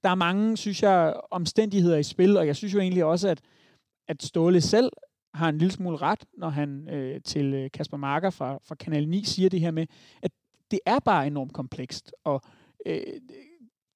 der 0.02 0.10
er 0.10 0.14
mange, 0.14 0.56
synes 0.56 0.82
jeg, 0.82 1.14
omstændigheder 1.30 1.96
i 1.96 2.02
spil, 2.02 2.36
og 2.36 2.46
jeg 2.46 2.56
synes 2.56 2.74
jo 2.74 2.80
egentlig 2.80 3.04
også, 3.04 3.28
at, 3.28 3.40
at 4.08 4.22
Ståle 4.22 4.60
selv 4.60 4.92
har 5.34 5.48
en 5.48 5.58
lille 5.58 5.72
smule 5.72 5.96
ret, 5.96 6.24
når 6.38 6.48
han 6.48 6.88
øh, 6.88 7.20
til 7.20 7.54
øh, 7.54 7.70
Kasper 7.70 7.96
Marker 7.96 8.30
fra, 8.30 8.58
fra 8.64 8.74
Kanal 8.74 9.08
9 9.08 9.24
siger 9.24 9.48
det 9.48 9.60
her 9.60 9.70
med, 9.70 9.86
at 10.22 10.30
det 10.70 10.80
er 10.86 10.98
bare 10.98 11.26
enormt 11.26 11.52
komplekst, 11.52 12.12
og 12.24 12.42
øh, 12.86 13.00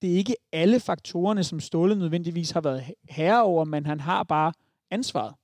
det 0.02 0.12
er 0.12 0.16
ikke 0.16 0.36
alle 0.52 0.80
faktorerne, 0.80 1.44
som 1.44 1.60
Ståle 1.60 1.96
nødvendigvis 1.96 2.50
har 2.50 2.60
været 2.60 2.84
herre 3.08 3.42
over, 3.42 3.64
men 3.64 3.86
han 3.86 4.00
har 4.00 4.22
bare 4.22 4.52
ansvaret. 4.90 5.34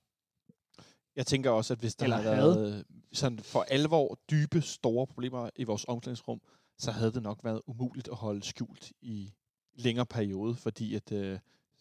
Jeg 1.15 1.25
tænker 1.25 1.49
også, 1.49 1.73
at 1.73 1.79
hvis 1.79 1.95
der 1.95 2.03
Eller 2.03 2.17
havde 2.17 2.37
været 2.37 2.85
sådan 3.13 3.39
for 3.39 3.65
alvor 3.69 4.17
dybe, 4.31 4.61
store 4.61 5.07
problemer 5.07 5.49
i 5.55 5.63
vores 5.63 5.85
omklædningsrum, 5.87 6.41
så 6.77 6.91
havde 6.91 7.11
det 7.11 7.23
nok 7.23 7.39
været 7.43 7.61
umuligt 7.67 8.07
at 8.07 8.15
holde 8.15 8.43
skjult 8.43 8.91
i 9.01 9.31
længere 9.75 10.05
periode, 10.05 10.55
fordi 10.55 10.95
at... 10.95 11.11
Øh, 11.11 11.39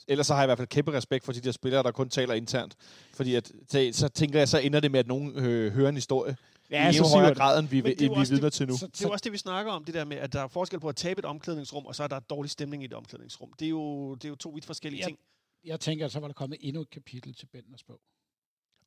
ellers 0.09 0.27
så 0.27 0.35
har 0.35 0.41
jeg 0.41 0.47
i 0.47 0.49
hvert 0.49 0.59
fald 0.59 0.69
kæmpe 0.69 0.93
respekt 0.93 1.25
for 1.25 1.33
de 1.33 1.41
der 1.41 1.53
spillere, 1.53 1.83
der 1.83 1.91
kun 1.91 2.09
taler 2.09 2.35
internt. 2.35 2.77
Fordi 3.15 3.35
at, 3.35 3.53
så, 3.69 3.91
så 3.93 4.09
tænker 4.09 4.39
jeg, 4.39 4.49
så 4.49 4.59
ender 4.59 4.81
det 4.81 4.91
med, 4.91 5.01
at 5.01 5.07
nogen 5.07 5.39
øh, 5.39 5.73
hører 5.73 5.89
en 5.89 5.95
historie 5.95 6.37
ja, 6.71 6.89
i 6.91 6.93
siver 6.93 7.09
højere 7.09 7.29
det. 7.29 7.37
grad, 7.39 7.59
end 7.59 7.69
vi, 7.69 7.79
er 7.79 7.83
vi 7.83 7.91
er 8.05 8.31
vidner 8.31 8.51
til 8.51 8.69
nu. 8.69 8.77
Så, 8.77 8.87
Det 8.87 9.01
er 9.01 9.09
jo 9.09 9.13
også 9.13 9.23
det, 9.23 9.33
vi 9.33 9.39
snakker 9.39 9.73
om, 9.73 9.85
det 9.85 9.95
der 9.95 10.05
med, 10.05 10.17
at 10.17 10.33
der 10.33 10.41
er 10.41 10.49
forskel 10.49 10.81
på 10.81 10.89
at 10.89 10.97
tabe 10.97 11.19
et 11.19 11.25
omklædningsrum, 11.25 11.87
og 11.87 11.95
så 11.95 12.03
er 12.03 12.07
der 12.09 12.21
dårlig 12.21 12.51
stemning 12.51 12.83
i 12.83 12.87
et 12.87 12.95
omklædningsrum. 12.95 13.53
Det 13.53 13.67
er 13.67 13.71
jo, 13.71 14.15
det 14.15 14.25
er 14.25 14.29
jo 14.29 14.35
to 14.35 14.51
vidt 14.51 14.65
forskellige 14.65 15.01
Ja. 15.01 15.07
ting. 15.07 15.19
jeg 15.65 15.81
tænker, 15.81 16.05
at 16.05 16.13
så 16.13 16.21
var 16.21 16.29
der 16.29 16.33
kommet 16.35 16.59
endnu 16.61 16.83
et 16.83 16.91
kapitel 16.91 17.35
til 17.35 17.47
Benders 17.47 17.83
bog. 17.85 18.01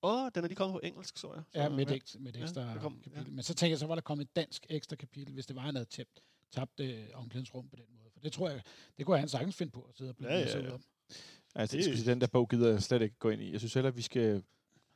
Åh, 0.04 0.24
oh, 0.24 0.30
den 0.36 0.44
er 0.44 0.48
lige 0.48 0.56
kommet 0.56 0.74
på 0.74 0.80
engelsk, 0.84 1.18
så 1.18 1.34
jeg. 1.34 1.44
Så, 1.54 1.60
Ja, 1.62 1.70
med 1.70 1.92
et, 1.92 2.16
med 2.20 2.32
et 2.34 2.38
Ja, 2.38 2.44
ekstra 2.44 2.62
der 2.62 2.80
kom- 2.80 2.94
kapitel. 2.94 3.18
ja. 3.18 3.24
Men 3.32 3.44
så 3.44 3.54
tænker 3.54 3.72
jeg, 3.72 3.80
så 3.80 3.88
var 3.88 3.96
der 3.96 4.02
kommet 4.02 4.26
et 4.26 4.36
dansk 4.36 4.66
ekstra 4.70 4.96
kapitel, 4.96 5.34
hvis 5.34 5.46
det 5.46 5.56
var, 5.56 5.62
han 5.62 5.76
havde 5.76 5.90
tabt, 5.90 6.20
tabt 6.52 6.80
øh, 6.80 7.00
omklædningsrum 7.14 7.70
på 7.70 7.76
den 7.76 7.86
måde. 7.98 8.10
For 8.14 8.20
det 8.20 8.32
tror 8.34 8.50
jeg, 8.50 8.62
det 8.98 9.06
kunne 9.06 9.18
han 9.20 9.30
sagtens 9.30 9.56
finde 9.56 9.72
på 9.72 9.82
at 9.82 9.98
sidde 9.98 10.10
og 10.10 10.16
blive 10.16 10.32
Ja, 10.32 10.40
ja, 10.40 10.46
ja, 10.48 10.58
ja, 10.60 10.66
ja. 10.66 10.74
om. 10.74 10.82
Altså, 11.56 11.78
Det- 11.78 11.86
det... 11.86 11.98
sige, 11.98 12.12
den 12.12 12.22
der 12.22 12.28
bog 12.28 12.50
gider 12.50 12.70
jeg 12.72 12.84
slet 12.84 13.02
ikke 13.02 13.16
gå 13.20 13.30
ind 13.30 13.42
i. 13.42 13.52
Jeg 13.52 13.60
synes 13.60 13.74
heller, 13.74 13.90
at 13.90 13.98
vi 13.98 14.02
skal 14.02 14.44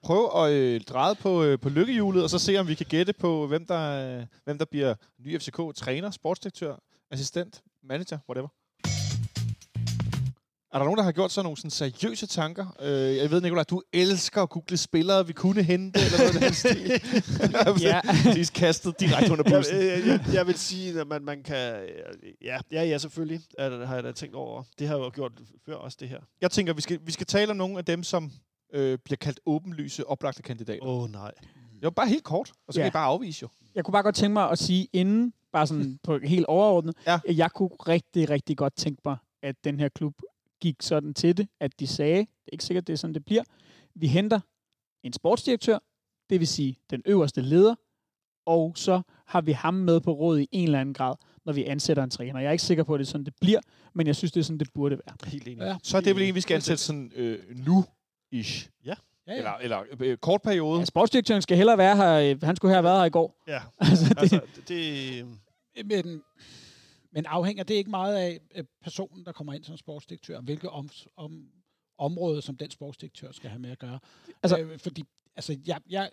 prøve 0.04 0.46
at 0.46 0.54
øh, 0.54 0.82
dreje 0.82 1.16
på, 1.16 1.44
øh, 1.44 1.60
på 1.60 1.70
lykkehjulet, 1.70 2.24
og 2.24 2.30
så 2.30 2.40
se, 2.40 2.58
om 2.58 2.68
vi 2.68 2.76
kan 2.76 2.86
gætte 2.90 3.14
på, 3.14 3.48
hvem 3.48 3.66
der, 3.66 4.18
øh, 4.20 4.26
hvem 4.44 4.58
der 4.58 4.66
bliver 4.66 4.96
ny 5.26 5.40
FCK-træner, 5.40 6.12
sportsdirektør, 6.12 6.76
assistent, 7.12 7.62
manager, 7.84 8.18
whatever. 8.30 8.48
Er 10.74 10.78
der 10.78 10.86
nogen, 10.86 10.98
der 10.98 11.04
har 11.04 11.12
gjort 11.12 11.32
sig 11.32 11.44
nogle 11.44 11.58
sådan 11.58 11.72
seriøse 11.72 12.28
tanker? 12.28 12.76
Øh, 12.82 13.16
jeg 13.18 13.32
ved, 13.32 13.42
Nicolaj, 13.42 13.64
du 13.64 13.82
elsker 13.94 14.42
at 14.42 14.50
google 14.50 14.78
spillere, 14.78 15.28
vi 15.28 15.34
kunne 15.34 15.64
hente, 15.64 16.00
eller 16.00 16.18
noget 16.18 16.36
af 16.36 16.42
den 16.42 16.54
stil. 16.54 16.92
Ja. 17.88 18.02
De 18.34 18.40
er 18.40 18.52
kastet 18.56 19.00
direkte 19.00 19.32
under 19.32 19.44
Jeg, 19.48 19.58
bussen. 19.58 19.76
jeg, 19.76 20.04
jeg, 20.06 20.20
jeg 20.34 20.48
vil 20.48 20.58
sige, 20.60 21.00
at 21.00 21.08
man, 21.08 21.24
man 21.24 21.44
kan... 21.44 21.74
Ja, 22.42 22.58
ja, 22.72 22.84
ja 22.84 22.98
selvfølgelig 22.98 23.42
er 23.58 23.70
det, 23.70 23.88
har 23.88 23.96
jeg 23.96 24.04
da 24.04 24.12
tænkt 24.12 24.36
over. 24.36 24.64
Det 24.80 24.88
har 24.88 24.96
jeg 24.96 25.04
jo 25.06 25.12
gjort 25.14 25.32
før 25.66 25.76
også, 25.76 25.98
det 26.00 26.10
her. 26.10 26.20
Jeg 26.42 26.52
tænker, 26.52 26.74
vi 26.74 26.82
skal, 26.82 27.00
vi 27.06 27.12
skal 27.12 27.26
tale 27.26 27.52
om 27.52 27.58
nogle 27.58 27.78
af 27.78 27.86
dem, 27.86 28.04
som 28.04 28.32
øh, 28.74 28.98
bliver 29.06 29.18
kaldt 29.18 29.40
åbenlyse, 29.46 30.08
oplagte 30.08 30.42
kandidater. 30.42 30.86
Åh, 30.86 31.04
oh, 31.04 31.10
nej. 31.12 31.32
Jo, 31.84 31.90
bare 31.90 32.08
helt 32.08 32.24
kort, 32.24 32.52
og 32.68 32.74
så 32.74 32.80
Ja. 32.80 32.84
kan 32.84 32.92
I 32.92 32.94
bare 32.94 33.06
afvise 33.06 33.40
jo. 33.42 33.48
Jeg 33.76 33.86
kunne 33.86 33.92
bare 33.92 34.04
godt 34.04 34.16
tænke 34.16 34.34
mig 34.34 34.50
at 34.52 34.60
sige 34.60 34.88
inden, 34.94 35.34
bare 35.52 35.68
sådan 35.68 36.00
på 36.04 36.20
helt 36.24 36.46
overordnet, 36.46 36.96
Ja. 37.08 37.20
at 37.28 37.38
jeg 37.38 37.52
kunne 37.52 37.70
rigtig, 37.70 38.30
rigtig 38.30 38.58
godt 38.58 38.76
tænke 38.76 39.02
mig, 39.06 39.18
at 39.44 39.56
den 39.64 39.80
her 39.80 39.90
klub 39.90 40.14
gik 40.62 40.76
sådan 40.82 41.14
til 41.14 41.38
det, 41.38 41.48
at 41.60 41.80
de 41.80 41.88
sagde, 41.88 42.18
det 42.20 42.28
er 42.48 42.52
ikke 42.52 42.64
sikkert, 42.64 42.88
det 42.88 42.94
er 42.94 42.98
sådan, 42.98 43.14
det 43.14 43.26
bliver, 43.26 43.44
vi 43.96 44.08
henter 44.08 44.40
en 45.04 45.14
sportsdirektør, 45.14 45.80
det 46.30 46.40
vil 46.40 46.48
sige 46.48 46.78
den 46.90 47.02
øverste 47.06 47.42
leder, 47.42 47.76
og 48.46 48.74
så 48.76 49.02
har 49.26 49.42
vi 49.42 49.52
ham 49.52 49.74
med 49.74 50.00
på 50.00 50.12
råd 50.12 50.40
i 50.40 50.48
en 50.52 50.64
eller 50.64 50.80
anden 50.80 50.94
grad. 50.94 51.16
når 51.46 51.54
vi 51.54 51.64
ansætter 51.64 52.04
en 52.04 52.10
træner. 52.10 52.40
Jeg 52.40 52.48
er 52.48 52.52
ikke 52.52 52.64
sikker 52.64 52.84
på, 52.84 52.94
at 52.94 53.00
det 53.00 53.06
er 53.06 53.10
sådan, 53.12 53.26
det 53.26 53.34
bliver, 53.42 53.60
men 53.94 54.08
jeg 54.08 54.16
synes, 54.16 54.32
det 54.32 54.40
er 54.40 54.44
sådan, 54.44 54.58
det 54.58 54.68
burde 54.74 54.96
være. 55.08 55.16
Helt 55.32 55.48
enig. 55.48 55.58
Ja. 55.62 55.78
Så 55.84 55.98
er 55.98 56.02
det 56.02 56.16
vel 56.16 56.24
en, 56.24 56.36
vi 56.36 56.42
skal 56.42 56.56
ansætte 56.56 56.84
sådan 56.84 57.12
øh, 57.16 57.40
nu-ish. 58.34 58.70
Ja, 58.86 58.94
ja. 59.28 59.38
Eller, 59.38 59.52
eller 59.52 59.84
øh, 60.00 60.18
kort 60.18 60.42
periode. 60.42 60.80
Ja, 60.80 60.86
sportsdirektøren 60.86 61.42
skal 61.42 61.58
hellere 61.58 61.78
være 61.78 61.96
her. 61.96 62.14
øh, 62.14 62.42
Han 62.44 62.56
skulle 62.56 62.74
have 62.74 62.84
været 62.84 63.00
her 63.00 63.06
i 63.06 63.10
går. 63.10 63.36
Ja, 63.48 63.62
Altså, 63.80 64.06
det, 64.10 64.18
altså, 64.18 64.42
det, 64.68 65.26
Men, 65.86 66.22
men 67.12 67.26
afhænger 67.26 67.64
det 67.64 67.74
ikke 67.74 67.90
meget 67.90 68.16
af 68.16 68.40
øh, 68.56 68.64
personen, 68.84 69.26
der 69.26 69.32
kommer 69.32 69.54
ind 69.54 69.64
som 69.64 69.78
sportsdirektør, 69.78 70.38
og 70.38 70.44
hvilke 70.44 70.70
om, 70.70 70.90
om, 71.18 71.46
område, 71.98 72.42
som 72.42 72.56
den 72.58 72.72
sportsdirektør 72.72 73.32
skal 73.32 73.50
have 73.50 73.60
med 73.60 73.72
at 73.72 73.80
gøre? 73.80 74.00
Altså- 74.44 74.60
øh, 74.60 74.80
fordi 74.80 75.04
altså, 75.36 75.58
jeg, 75.68 75.80
jeg, 75.90 76.10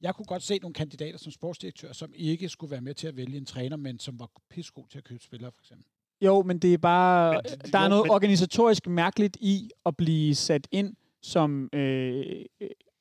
jeg 0.00 0.14
kunne 0.14 0.26
godt 0.26 0.42
se 0.42 0.58
nogle 0.58 0.74
kandidater 0.74 1.18
som 1.18 1.32
sportsdirektør, 1.32 1.92
som 1.92 2.12
ikke 2.14 2.48
skulle 2.48 2.70
være 2.70 2.80
med 2.80 2.94
til 2.94 3.06
at 3.08 3.16
vælge 3.16 3.36
en 3.36 3.46
træner, 3.46 3.76
men 3.76 3.98
som 3.98 4.18
var 4.20 4.28
pissegod 4.50 4.84
til 4.90 4.98
at 4.98 5.04
købe 5.04 5.24
spillere, 5.24 5.52
for 5.52 5.62
eksempel. 5.62 5.86
Jo, 6.22 6.42
men 6.42 6.58
det 6.58 6.74
er 6.74 6.78
bare... 6.78 7.32
Men 7.62 7.72
der 7.72 7.78
er 7.78 7.82
jo, 7.82 7.88
noget 7.88 8.04
men- 8.04 8.10
organisatorisk 8.10 8.86
mærkeligt 8.86 9.36
i 9.40 9.70
at 9.86 9.96
blive 9.96 10.34
sat 10.34 10.68
ind 10.70 10.94
som 11.22 11.68
øh, 11.72 12.24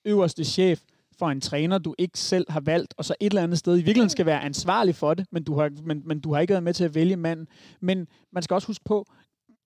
øverste 0.05 0.43
chef 0.43 0.81
for 1.19 1.29
en 1.29 1.41
træner, 1.41 1.77
du 1.77 1.95
ikke 1.97 2.19
selv 2.19 2.45
har 2.51 2.59
valgt, 2.59 2.93
og 2.97 3.05
så 3.05 3.15
et 3.19 3.31
eller 3.31 3.43
andet 3.43 3.57
sted 3.57 3.73
i 3.73 3.75
virkeligheden 3.75 4.09
skal 4.09 4.25
være 4.25 4.41
ansvarlig 4.41 4.95
for 4.95 5.13
det, 5.13 5.25
men 5.31 5.43
du 5.43 5.55
har, 5.59 5.71
men, 5.83 6.01
men 6.05 6.19
du 6.19 6.33
har 6.33 6.41
ikke 6.41 6.51
været 6.51 6.63
med 6.63 6.73
til 6.73 6.83
at 6.83 6.95
vælge 6.95 7.15
manden. 7.15 7.47
Men 7.81 8.07
man 8.31 8.43
skal 8.43 8.53
også 8.53 8.67
huske 8.67 8.85
på, 8.85 9.05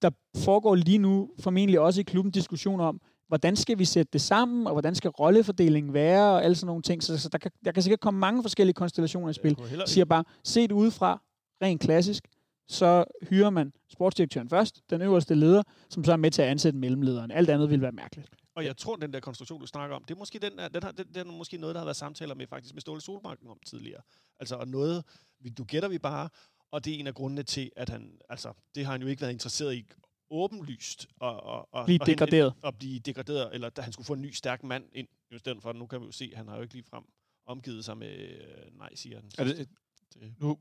der 0.02 0.10
foregår 0.38 0.76
lige 0.76 0.98
nu 0.98 1.30
formentlig 1.40 1.80
også 1.80 2.00
i 2.00 2.04
klubben 2.04 2.32
diskussioner 2.32 2.86
om, 2.86 3.02
hvordan 3.28 3.56
skal 3.56 3.80
vi 3.80 3.86
sætte 3.86 4.10
det 4.14 4.22
sammen, 4.22 4.68
og 4.68 4.74
hvordan 4.74 4.96
skal 4.96 5.10
rollefordelingen 5.10 5.94
være, 5.94 6.32
og 6.32 6.44
alle 6.44 6.56
sådan 6.56 6.68
nogle 6.68 6.82
ting. 6.82 7.04
Så, 7.04 7.18
så 7.18 7.30
der, 7.30 7.38
kan, 7.38 7.52
der 7.66 7.72
kan 7.72 7.84
sikkert 7.84 8.00
komme 8.00 8.20
mange 8.20 8.44
forskellige 8.44 8.74
konstellationer 8.74 9.30
i 9.30 9.34
spil. 9.34 9.58
Jeg 9.72 9.88
siger 9.88 10.06
bare, 10.06 10.24
set 10.44 10.72
udefra, 10.72 11.22
rent 11.62 11.82
klassisk, 11.82 12.28
så 12.68 13.06
hyrer 13.30 13.50
man 13.50 13.74
sportsdirektøren 13.90 14.50
først, 14.50 14.82
den 14.90 15.02
øverste 15.02 15.36
leder, 15.36 15.64
som 15.90 16.04
så 16.04 16.12
er 16.12 16.18
med 16.18 16.32
til 16.32 16.42
at 16.42 16.48
ansætte 16.48 16.80
mellemlederen. 16.80 17.32
Alt 17.32 17.50
andet 17.50 17.70
vil 17.70 17.82
være 17.82 17.92
mærkeligt. 17.92 18.30
Og 18.56 18.66
jeg 18.66 18.78
tror, 18.78 18.96
den 18.96 19.14
der 19.14 19.20
konstruktion, 19.20 19.62
du 19.62 19.68
snakker 19.68 19.96
om, 19.96 20.04
det 20.04 20.14
er 20.14 20.18
måske, 20.18 20.40
den, 20.40 20.58
der, 20.58 20.68
den, 20.68 20.84
har, 20.84 20.92
den, 20.92 21.08
den 21.14 21.28
er 21.28 21.32
måske 21.32 21.58
noget, 21.58 21.74
der 21.76 21.80
har 21.80 21.86
været 21.86 21.98
samtaler 21.98 22.36
med 22.36 22.48
faktisk 22.48 22.74
med 22.74 22.82
Ståle 22.82 23.02
Solbakken 23.02 23.48
om 23.48 23.60
tidligere. 23.66 24.02
Altså, 24.40 24.56
og 24.56 24.68
noget, 24.68 25.04
vi, 25.40 25.50
du 25.50 25.64
gætter 25.64 25.90
vi 25.90 25.98
bare, 25.98 26.30
og 26.72 26.86
det 26.86 26.96
er 26.96 27.00
en 27.00 27.08
af 27.08 27.16
grundene 27.16 27.44
til, 27.44 27.72
at 27.76 27.90
han, 27.90 28.20
altså, 28.30 28.54
det 28.76 28.86
har 28.86 28.92
han 28.92 29.02
jo 29.02 29.08
ikke 29.08 29.22
været 29.22 29.32
interesseret 29.32 29.76
i 29.76 29.86
åbenlyst 30.30 31.08
og, 31.20 31.44
og, 31.44 31.74
og, 31.74 31.86
Blive 31.86 32.02
og 32.02 32.08
degraderet. 32.08 32.54
At 32.64 32.78
blive 32.78 33.00
degraderet, 33.00 33.54
eller 33.54 33.70
da 33.70 33.82
han 33.82 33.94
skulle 33.94 34.06
få 34.06 34.14
en 34.14 34.22
ny 34.22 34.32
stærk 34.32 34.64
mand 34.64 34.84
ind, 34.94 35.08
i 35.32 35.38
stedet 35.38 35.62
for, 35.62 35.74
nu 35.74 35.88
kan 35.88 36.02
vi 36.02 36.06
jo 36.06 36.12
se, 36.12 36.30
at 36.32 36.38
han 36.38 36.48
har 36.48 36.56
jo 36.56 36.62
ikke 36.62 36.74
ligefrem 36.74 37.04
omgivet 37.46 37.86
sig 37.86 37.98
med 37.98 38.18
øh, 38.18 38.78
nej, 38.78 38.96
siger 38.96 39.16
han. 39.16 39.32
Er 39.38 39.44
det, 39.44 39.58
det, 39.58 40.34
nu 40.40 40.60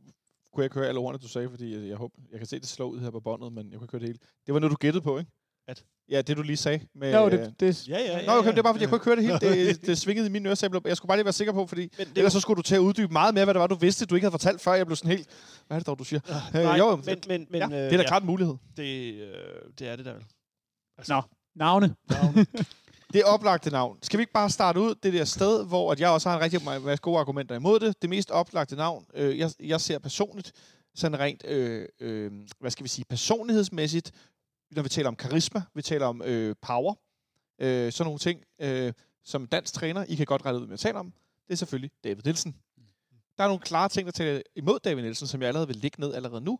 kunne 0.52 0.62
jeg 0.62 0.64
ikke 0.64 0.74
høre 0.74 0.88
alle 0.88 1.00
ordene, 1.00 1.18
du 1.18 1.28
sagde, 1.28 1.50
fordi 1.50 1.74
jeg, 1.74 1.88
jeg, 1.88 1.96
håber, 1.96 2.14
jeg 2.30 2.38
kan 2.40 2.46
se 2.46 2.60
det 2.60 2.68
slå 2.68 2.90
ud 2.90 3.00
her 3.00 3.10
på 3.10 3.20
båndet, 3.20 3.52
men 3.52 3.70
jeg 3.70 3.78
kunne 3.78 3.84
ikke 3.84 3.92
høre 3.92 4.00
det 4.00 4.08
hele. 4.08 4.18
Det 4.46 4.54
var 4.54 4.60
noget, 4.60 4.70
du 4.70 4.76
gættede 4.76 5.02
på, 5.02 5.18
ikke? 5.18 5.30
Ja, 6.10 6.22
det 6.22 6.36
du 6.36 6.42
lige 6.42 6.56
sagde. 6.56 6.80
Med, 6.94 7.14
Jo, 7.14 7.28
det, 7.28 7.54
det, 7.60 7.88
ja, 7.88 7.98
ja, 7.98 8.18
ja, 8.18 8.26
Nå, 8.26 8.32
okay, 8.32 8.46
ja. 8.46 8.50
det 8.50 8.58
er 8.58 8.62
bare, 8.62 8.74
fordi 8.74 8.82
jeg 8.82 8.88
kunne 8.88 8.96
ikke 8.96 9.04
høre 9.04 9.16
det 9.16 9.24
hele. 9.24 9.66
Det, 9.66 9.80
det 9.86 9.98
svingede 9.98 10.26
i 10.26 10.30
mine 10.30 10.48
ører, 10.48 10.54
så 10.54 10.66
jeg, 10.66 10.70
blev, 10.70 10.82
jeg 10.84 10.96
skulle 10.96 11.08
bare 11.08 11.18
lige 11.18 11.24
være 11.24 11.32
sikker 11.32 11.52
på, 11.52 11.66
fordi 11.66 11.80
Men 11.98 12.06
det, 12.06 12.18
ellers 12.18 12.32
så 12.32 12.40
skulle 12.40 12.56
du 12.56 12.62
til 12.62 12.74
at 12.74 12.78
uddybe 12.78 13.12
meget 13.12 13.34
mere, 13.34 13.44
hvad 13.44 13.54
det 13.54 13.60
var, 13.60 13.66
du 13.66 13.74
vidste, 13.74 14.06
du 14.06 14.14
ikke 14.14 14.24
havde 14.24 14.32
fortalt 14.32 14.60
før. 14.60 14.74
Jeg 14.74 14.86
blev 14.86 14.96
sådan 14.96 15.10
helt, 15.10 15.28
hvad 15.66 15.76
er 15.76 15.78
det 15.78 15.86
dog, 15.86 15.98
du 15.98 16.04
siger? 16.04 16.20
Øh, 16.54 16.62
nej, 16.62 16.78
jo, 16.78 16.96
men, 16.96 17.18
men, 17.28 17.46
men, 17.50 17.60
ja, 17.60 17.66
øh, 17.66 17.72
det 17.72 17.84
er 17.84 17.90
da 17.90 17.96
ja, 17.96 18.08
klart 18.08 18.22
en 18.22 18.26
mulighed. 18.26 18.54
Det, 18.76 19.14
øh, 19.14 19.28
det 19.78 19.88
er 19.88 19.96
det 19.96 20.04
der 20.04 20.12
vel. 20.12 20.24
Nå. 21.08 21.22
navne. 21.54 21.94
Det 23.12 23.20
er 23.20 23.24
oplagte 23.24 23.70
navn. 23.70 23.98
Skal 24.02 24.18
vi 24.18 24.22
ikke 24.22 24.32
bare 24.32 24.50
starte 24.50 24.80
ud 24.80 24.94
det 25.02 25.12
der 25.12 25.24
sted, 25.24 25.66
hvor 25.66 25.92
at 25.92 26.00
jeg 26.00 26.10
også 26.10 26.28
har 26.28 26.36
en 26.36 26.42
rigtig 26.42 26.64
masse 26.64 27.02
gode 27.02 27.18
argumenter 27.18 27.54
imod 27.54 27.80
det? 27.80 28.02
Det 28.02 28.10
mest 28.10 28.30
oplagte 28.30 28.76
navn, 28.76 29.04
øh, 29.14 29.38
jeg, 29.38 29.50
jeg 29.60 29.80
ser 29.80 29.98
personligt, 29.98 30.52
sådan 30.94 31.18
rent, 31.18 31.46
øh, 31.46 31.88
øh, 32.00 32.32
hvad 32.60 32.70
skal 32.70 32.84
vi 32.84 32.88
sige, 32.88 33.04
personlighedsmæssigt, 33.08 34.12
når 34.70 34.82
vi 34.82 34.88
taler 34.88 35.08
om 35.08 35.16
karisma, 35.16 35.62
vi 35.74 35.82
taler 35.82 36.06
om 36.06 36.22
øh, 36.22 36.56
power, 36.62 36.94
øh, 37.58 37.92
sådan 37.92 38.06
nogle 38.06 38.18
ting, 38.18 38.44
øh, 38.60 38.92
som 39.24 39.46
dansk 39.46 39.74
træner, 39.74 40.04
I 40.04 40.14
kan 40.14 40.26
godt 40.26 40.46
rette 40.46 40.60
ud 40.60 40.66
med 40.66 40.74
at 40.74 40.80
tale 40.80 40.98
om, 40.98 41.12
det 41.46 41.52
er 41.52 41.56
selvfølgelig 41.56 41.90
David 42.04 42.22
Nielsen. 42.24 42.56
Der 43.38 43.44
er 43.44 43.48
nogle 43.48 43.62
klare 43.62 43.88
ting, 43.88 44.06
der 44.06 44.12
taler 44.12 44.42
imod 44.56 44.78
David 44.84 45.02
Nielsen, 45.02 45.26
som 45.26 45.40
jeg 45.40 45.48
allerede 45.48 45.68
vil 45.68 45.76
lægge 45.76 46.00
ned 46.00 46.14
allerede 46.14 46.40
nu. 46.40 46.58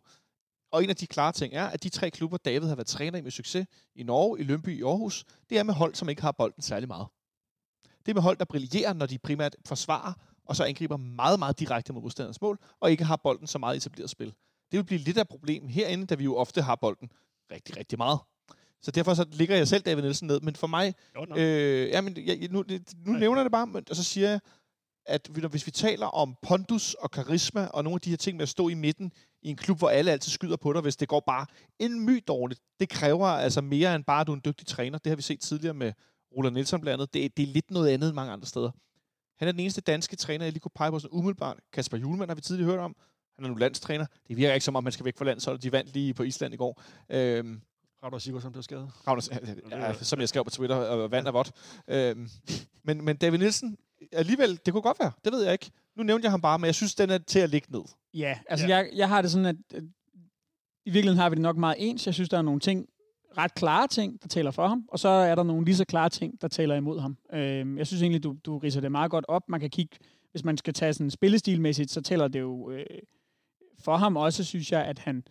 Og 0.71 0.83
en 0.83 0.89
af 0.89 0.95
de 0.95 1.07
klare 1.07 1.31
ting 1.31 1.53
er, 1.53 1.65
at 1.65 1.83
de 1.83 1.89
tre 1.89 2.11
klubber, 2.11 2.37
David 2.37 2.67
har 2.67 2.75
været 2.75 2.87
træner 2.87 3.17
i 3.17 3.21
med 3.21 3.31
succes, 3.31 3.67
i 3.95 4.03
Norge, 4.03 4.39
i 4.39 4.43
Lønby, 4.43 4.79
i 4.79 4.83
Aarhus, 4.83 5.25
det 5.49 5.57
er 5.57 5.63
med 5.63 5.73
hold, 5.73 5.95
som 5.95 6.09
ikke 6.09 6.21
har 6.21 6.31
bolden 6.31 6.61
særlig 6.63 6.87
meget. 6.87 7.07
Det 8.05 8.11
er 8.11 8.13
med 8.13 8.21
hold, 8.21 8.37
der 8.37 8.45
brillerer, 8.45 8.93
når 8.93 9.05
de 9.05 9.17
primært 9.17 9.55
forsvarer, 9.65 10.13
og 10.45 10.55
så 10.55 10.63
angriber 10.63 10.97
meget, 10.97 11.39
meget 11.39 11.59
direkte 11.59 11.93
mod 11.93 12.01
modstanderens 12.01 12.41
mål, 12.41 12.59
og 12.79 12.91
ikke 12.91 13.03
har 13.03 13.15
bolden 13.15 13.47
så 13.47 13.57
meget 13.57 13.77
etableret 13.77 14.09
spil. 14.09 14.33
Det 14.71 14.77
vil 14.77 14.83
blive 14.83 14.99
lidt 14.99 15.17
af 15.17 15.21
et 15.21 15.27
problem 15.27 15.67
herinde, 15.67 16.05
da 16.05 16.15
vi 16.15 16.23
jo 16.23 16.35
ofte 16.35 16.61
har 16.61 16.75
bolden 16.75 17.11
rigtig, 17.51 17.77
rigtig 17.77 17.97
meget. 17.97 18.19
Så 18.81 18.91
derfor 18.91 19.13
så 19.13 19.25
ligger 19.31 19.55
jeg 19.55 19.67
selv 19.67 19.83
David 19.83 20.01
Nielsen 20.01 20.27
ned. 20.27 20.39
Men 20.39 20.55
for 20.55 20.67
mig, 20.67 20.93
Jo, 21.15 21.25
nå. 21.25 21.35
øh, 21.35 21.89
jamen, 21.89 22.17
jeg, 22.25 22.47
nu, 22.51 22.63
nu 23.05 23.13
nævner 23.13 23.37
jeg 23.37 23.45
det 23.45 23.51
bare, 23.51 23.67
men, 23.67 23.83
og 23.89 23.95
så 23.95 24.03
siger 24.03 24.29
jeg, 24.29 24.39
at 25.05 25.27
hvis 25.49 25.65
vi 25.65 25.71
taler 25.71 26.05
om 26.05 26.35
pondus 26.41 26.93
og 26.93 27.11
karisma, 27.11 27.65
og 27.65 27.83
nogle 27.83 27.95
af 27.95 28.01
de 28.01 28.09
her 28.09 28.17
ting 28.17 28.37
med 28.37 28.43
at 28.43 28.49
stå 28.49 28.69
i 28.69 28.73
midten 28.73 29.11
i 29.41 29.49
en 29.49 29.55
klub, 29.57 29.77
hvor 29.77 29.89
alle 29.89 30.11
altid 30.11 30.31
skyder 30.31 30.55
på 30.57 30.73
dig, 30.73 30.81
hvis 30.81 30.95
det 30.95 31.07
går 31.07 31.19
bare 31.19 31.45
en 31.79 32.05
my 32.05 32.23
dårligt, 32.27 32.61
det 32.79 32.89
kræver 32.89 33.27
altså 33.27 33.61
mere 33.61 33.95
end 33.95 34.03
bare, 34.03 34.21
at 34.21 34.27
du 34.27 34.31
er 34.31 34.35
en 34.35 34.41
dygtig 34.45 34.67
træner. 34.67 34.97
Det 34.97 35.09
har 35.09 35.15
vi 35.15 35.21
set 35.21 35.39
tidligere 35.41 35.73
med 35.73 35.93
Roland 36.37 36.53
Nielsen 36.53 36.81
blandt 36.81 36.93
andet. 37.01 37.13
Det, 37.13 37.37
det 37.37 37.43
er 37.43 37.47
lidt 37.47 37.71
noget 37.71 37.89
andet 37.89 38.07
end 38.07 38.15
mange 38.15 38.33
andre 38.33 38.47
steder. 38.47 38.71
Han 39.39 39.47
er 39.47 39.51
den 39.51 39.59
eneste 39.59 39.81
danske 39.81 40.15
træner, 40.15 40.45
jeg 40.45 40.51
lige 40.53 40.61
kunne 40.61 40.71
pege 40.75 40.91
på 40.91 40.99
sådan 40.99 41.17
umiddelbart. 41.17 41.57
Kasper 41.73 41.97
Julemand 41.97 42.29
har 42.29 42.35
vi 42.35 42.41
tidligere 42.41 42.71
hørt 42.71 42.79
om. 42.79 42.95
Han 43.41 43.45
er 43.45 43.53
nu 43.53 43.55
landstræner. 43.55 44.05
Det 44.27 44.37
virker 44.37 44.53
ikke 44.53 44.65
som 44.65 44.75
om, 44.75 44.83
man 44.83 44.93
skal 44.93 45.05
væk 45.05 45.17
fra 45.17 45.25
landsholdet. 45.25 45.63
De 45.63 45.71
vandt 45.71 45.93
lige 45.93 46.13
på 46.13 46.23
Island 46.23 46.53
i 46.53 46.57
går. 46.57 46.81
Øhm, 47.09 47.61
Ragnar 48.03 48.17
Sigurdsson 48.19 48.51
blev 48.51 48.63
skadet. 48.63 48.91
Ragnar, 49.07 49.87
ja, 49.87 49.93
som 49.93 50.19
jeg 50.19 50.29
skrev 50.29 50.43
på 50.43 50.49
Twitter, 50.49 50.75
og 50.75 51.11
vand 51.11 51.27
er 51.27 51.31
vådt. 51.31 51.51
Øhm, 51.87 52.29
men, 52.83 53.05
men 53.05 53.17
David 53.17 53.37
Nielsen, 53.37 53.77
alligevel, 54.11 54.59
det 54.65 54.73
kunne 54.73 54.81
godt 54.81 54.97
være. 54.99 55.11
Det 55.25 55.33
ved 55.33 55.43
jeg 55.43 55.53
ikke. 55.53 55.71
Nu 55.97 56.03
nævnte 56.03 56.25
jeg 56.25 56.31
ham 56.31 56.41
bare, 56.41 56.59
men 56.59 56.65
jeg 56.65 56.75
synes, 56.75 56.95
den 56.95 57.09
er 57.09 57.17
til 57.17 57.39
at 57.39 57.49
ligge 57.49 57.71
ned. 57.71 57.81
Ja, 58.13 58.39
altså 58.47 58.67
Ja. 58.67 58.75
Jeg, 58.75 58.89
jeg 58.95 59.07
har 59.09 59.21
det 59.21 59.31
sådan, 59.31 59.45
at 59.45 59.55
øh, 59.73 59.83
i 60.85 60.89
virkeligheden 60.89 61.19
har 61.19 61.29
vi 61.29 61.35
det 61.35 61.41
nok 61.41 61.57
meget 61.57 61.75
ens. 61.79 62.05
Jeg 62.05 62.13
synes, 62.13 62.29
der 62.29 62.37
er 62.37 62.41
nogle 62.41 62.59
ting, 62.59 62.87
ret 63.37 63.53
klare 63.53 63.87
ting, 63.87 64.21
der 64.21 64.27
taler 64.27 64.51
for 64.51 64.67
ham, 64.67 64.85
og 64.87 64.99
så 64.99 65.09
er 65.09 65.35
der 65.35 65.43
nogle 65.43 65.65
lige 65.65 65.75
så 65.75 65.85
klare 65.85 66.09
ting, 66.09 66.41
der 66.41 66.47
taler 66.47 66.75
imod 66.75 66.99
ham. 66.99 67.17
Øh, 67.33 67.77
jeg 67.77 67.87
synes 67.87 68.01
egentlig, 68.01 68.23
du, 68.23 68.35
du 68.45 68.57
riser 68.57 68.81
det 68.81 68.91
meget 68.91 69.11
godt 69.11 69.25
op. 69.27 69.49
Man 69.49 69.59
kan 69.59 69.69
kigge, 69.69 69.97
hvis 70.31 70.43
man 70.43 70.57
skal 70.57 70.73
tage 70.73 70.93
sådan 70.93 71.11
spillestilmæssigt, 71.11 71.91
så 71.91 72.01
taler 72.01 72.27
det 72.27 72.39
jo 72.39 72.71
øh, 72.71 72.85
for 73.81 73.97
ham 73.97 74.17
også, 74.17 74.43
synes 74.43 74.71
jeg, 74.71 74.85
at 74.85 74.99
han 74.99 75.23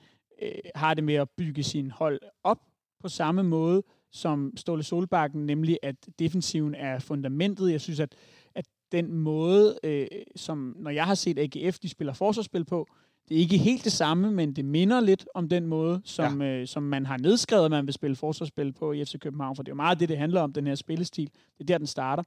øh, 0.43 0.51
har 0.75 0.95
det 0.95 1.05
med 1.05 1.15
at 1.15 1.31
bygge 1.31 1.63
sin 1.63 1.91
hold 1.91 2.21
op 2.45 2.59
på 3.01 3.09
samme 3.09 3.43
måde 3.43 3.83
som 4.13 4.53
Ståle 4.57 4.83
Solbakken, 4.83 5.47
nemlig 5.47 5.79
at 5.83 5.97
defensiven 6.19 6.75
er 6.75 6.99
fundamentet. 6.99 7.73
Jeg 7.73 7.81
synes, 7.81 8.01
at, 8.01 8.15
at 8.55 8.65
den 8.93 9.13
måde, 9.13 9.79
øh, 9.85 10.07
som 10.37 10.77
når 10.79 10.91
jeg 10.91 11.07
har 11.07 11.15
set 11.15 11.39
AGF, 11.39 11.79
de 11.79 11.89
spiller 11.89 12.13
forsvarsspil 12.13 12.65
på, 12.65 12.87
det 13.29 13.37
er 13.37 13.41
ikke 13.41 13.59
helt 13.59 13.85
det 13.85 13.93
samme, 13.93 14.31
men 14.31 14.53
det 14.53 14.65
minder 14.65 15.01
lidt 15.01 15.29
om 15.35 15.49
den 15.49 15.67
måde, 15.67 16.01
som, 16.05 16.43
ja. 16.43 16.47
øh, 16.47 16.67
som 16.67 16.83
man 16.83 17.07
har 17.07 17.17
nedskrevet, 17.17 17.65
at 17.65 17.71
man 17.71 17.87
vil 17.87 17.95
spille 17.95 18.17
forsvarsspil 18.17 18.73
på 18.73 18.93
i 18.93 19.05
FC 19.05 19.19
København, 19.19 19.57
for 19.57 19.63
det 19.63 19.69
er 19.69 19.73
jo 19.73 19.77
meget 19.77 20.01
det, 20.01 20.09
det 20.09 20.19
handler 20.19 20.41
om, 20.41 20.53
den 20.53 20.67
her 20.67 20.75
spillestil. 20.75 21.31
Det 21.59 21.61
er 21.61 21.65
der, 21.65 21.79
den 21.79 21.87
starter. 21.87 22.23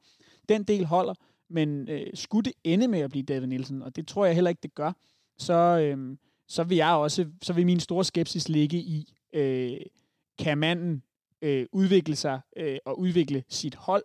Den 0.50 0.64
del 0.64 0.86
holder, 0.86 1.14
men 1.50 1.90
øh, 1.90 2.08
skulle 2.14 2.46
det 2.46 2.54
ende 2.64 2.88
med 2.88 3.00
at 3.00 3.10
blive 3.10 3.24
David 3.24 3.48
Nielsen, 3.48 3.82
og 3.82 3.96
det 3.96 4.08
tror 4.08 4.26
jeg 4.26 4.36
heller 4.36 4.50
ikke, 4.50 4.64
det 4.64 4.76
gør, 4.76 4.92
så, 5.38 5.54
øh, 5.54 6.18
så 6.48 6.64
vil 6.64 6.78
jeg 6.78 6.94
også, 6.94 7.26
så 7.42 7.54
vil 7.54 7.66
min 7.66 7.80
store 7.80 8.04
skepsis 8.04 8.50
ligge 8.50 8.78
i, 8.78 9.14
øh, 9.34 9.80
kan 10.40 10.58
manden 10.58 11.04
øh, 11.42 11.66
udvikle 11.72 12.16
sig 12.16 12.40
øh, 12.58 12.78
og 12.86 13.00
udvikle 13.00 13.44
sit 13.50 13.76
hold, 13.76 14.04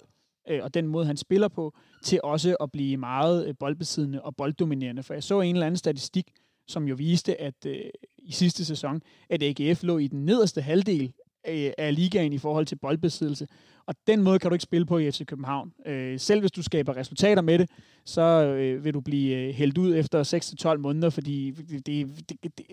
øh, 0.49 0.63
og 0.63 0.75
den 0.75 0.87
måde, 0.87 1.07
han 1.07 1.17
spiller 1.17 1.49
på, 1.49 1.75
til 2.05 2.21
også 2.25 2.57
at 2.61 2.73
blive 2.73 2.97
meget 2.97 3.47
øh, 3.47 3.55
boldbesiddende 3.61 4.23
og 4.23 4.37
bolddominerende. 4.37 5.03
For 5.03 5.15
jeg 5.15 5.23
så 5.23 5.41
en 5.41 5.57
eller 5.57 5.67
anden 5.67 5.79
statistik, 5.79 6.33
som 6.69 6.89
jo 6.89 6.95
viste, 6.95 7.41
at 7.41 7.67
øh, 7.67 7.91
i 8.19 8.33
sidste 8.33 8.65
sæson, 8.65 9.03
at 9.31 9.43
AGF 9.43 9.83
lå 9.83 9.99
i 9.99 10.07
den 10.07 10.25
nederste 10.25 10.63
halvdel 10.63 11.13
af, 11.45 11.75
af 11.79 11.95
ligaen 11.95 12.33
i 12.33 12.39
forhold 12.39 12.67
til 12.67 12.77
boldbesiddelse. 12.77 13.47
Og 13.87 13.95
den 14.07 14.23
måde 14.23 14.39
kan 14.39 14.51
du 14.51 14.55
ikke 14.55 14.63
spille 14.63 14.87
på 14.87 14.99
i 14.99 15.11
FC 15.11 15.27
København. 15.27 15.73
Øh, 15.87 16.21
selv 16.21 16.41
hvis 16.41 16.51
du 16.53 16.63
skaber 16.63 16.97
resultater 16.97 17.43
med 17.43 17.59
det, 17.59 17.71
så 18.05 18.21
øh, 18.45 18.85
vil 18.85 18.95
du 18.95 19.01
blive 19.01 19.37
øh, 19.37 19.55
hældt 19.55 19.79
ud 19.79 19.97
efter 19.97 20.73
6-12 20.75 20.79
måneder, 20.79 21.11
fordi 21.11 21.51
det, 21.51 21.87
det, 21.87 22.17
det, 22.43 22.53
det, 22.59 22.67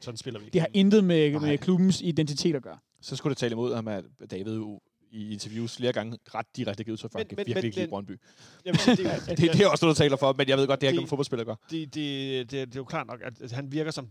Sådan 0.00 0.16
spiller 0.18 0.40
vi 0.40 0.44
ikke. 0.46 0.52
det 0.52 0.60
har 0.60 0.68
intet 0.74 1.04
med, 1.04 1.30
Nej. 1.32 1.40
med 1.40 1.58
klubbens 1.58 2.00
identitet 2.00 2.56
at 2.56 2.62
gøre. 2.62 2.78
Så 3.00 3.16
skulle 3.16 3.30
det 3.30 3.38
tale 3.38 3.52
imod 3.52 3.74
ham, 3.74 3.88
at 3.88 4.04
David 4.30 4.54
jo 4.56 4.80
i 5.10 5.32
interviews 5.32 5.76
flere 5.76 5.92
gange 5.92 6.18
ret 6.34 6.46
direkte 6.56 6.84
givet 6.84 6.92
udtryk 6.92 7.12
for, 7.12 7.18
at 7.18 7.26
han 7.30 7.36
virkelig 7.46 7.64
ikke 7.64 7.76
lide 7.76 7.88
Brøndby. 7.88 8.10
Vil 8.64 8.78
sige, 8.78 8.96
det, 8.96 9.06
Det, 9.38 9.38
det 9.52 9.60
er 9.60 9.68
også 9.68 9.84
noget, 9.84 9.96
der 9.98 10.04
taler 10.04 10.16
for, 10.16 10.34
men 10.38 10.48
jeg 10.48 10.56
ved 10.58 10.66
godt, 10.66 10.80
det 10.80 10.86
har 10.86 10.90
ikke 10.90 10.96
Det- 10.96 11.02
med 11.04 11.08
fodboldspiller 11.08 11.40
at 11.42 11.46
gøre. 11.46 11.56
det, 11.70 11.94
det, 11.94 12.50
det, 12.50 12.68
det 12.68 12.76
er 12.76 12.80
jo 12.80 12.84
klart 12.84 13.06
nok, 13.06 13.20
at, 13.24 13.40
at 13.42 13.52
han 13.52 13.72
virker 13.72 13.90
som, 13.90 14.08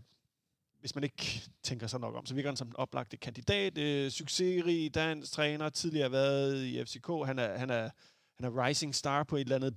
hvis 0.86 0.94
man 0.94 1.04
ikke 1.04 1.42
tænker 1.62 1.86
sig 1.86 2.00
nok 2.00 2.14
om, 2.14 2.26
så 2.26 2.34
virker 2.34 2.50
han 2.50 2.56
som 2.56 2.68
en 2.68 2.76
oplagte 2.76 3.16
kandidat, 3.16 3.78
øh, 3.78 4.10
succesrig 4.10 4.94
dansk 4.94 5.32
træner, 5.32 5.68
tidligere 5.68 6.12
været 6.12 6.64
i 6.64 6.84
FCK, 6.84 7.06
han 7.26 7.38
er, 7.38 7.58
han 7.58 7.70
er, 7.70 7.90
han 8.36 8.44
er 8.44 8.66
rising 8.66 8.94
star 8.94 9.24
på 9.24 9.36
et 9.36 9.40
eller 9.40 9.56
andet 9.56 9.76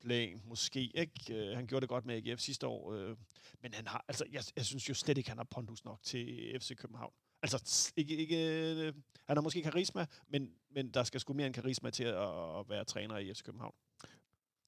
plan, 0.00 0.42
måske. 0.44 0.90
Ikke? 0.94 1.34
Øh, 1.34 1.56
han 1.56 1.66
gjorde 1.66 1.80
det 1.80 1.88
godt 1.88 2.06
med 2.06 2.26
AGF 2.26 2.40
sidste 2.40 2.66
år, 2.66 2.92
øh, 2.92 3.16
men 3.62 3.74
han 3.74 3.86
har, 3.86 4.04
altså, 4.08 4.24
jeg, 4.32 4.42
jeg 4.56 4.64
synes 4.64 4.88
jo 4.88 4.94
slet 4.94 5.18
ikke, 5.18 5.30
han 5.30 5.38
har 5.38 5.46
pondus 5.50 5.84
nok 5.84 5.98
til 6.02 6.56
FC 6.60 6.76
København. 6.76 7.12
Altså, 7.42 7.92
ikke, 7.96 8.16
ikke, 8.16 8.36
øh, 8.36 8.94
han 9.26 9.36
har 9.36 9.42
måske 9.42 9.62
karisma, 9.62 10.06
men, 10.28 10.50
men 10.70 10.90
der 10.90 11.04
skal 11.04 11.20
sgu 11.20 11.32
mere 11.32 11.46
end 11.46 11.54
karisma 11.54 11.90
til 11.90 12.04
at, 12.04 12.58
at 12.58 12.68
være 12.68 12.84
træner 12.84 13.18
i 13.18 13.34
FC 13.34 13.42
København. 13.42 13.74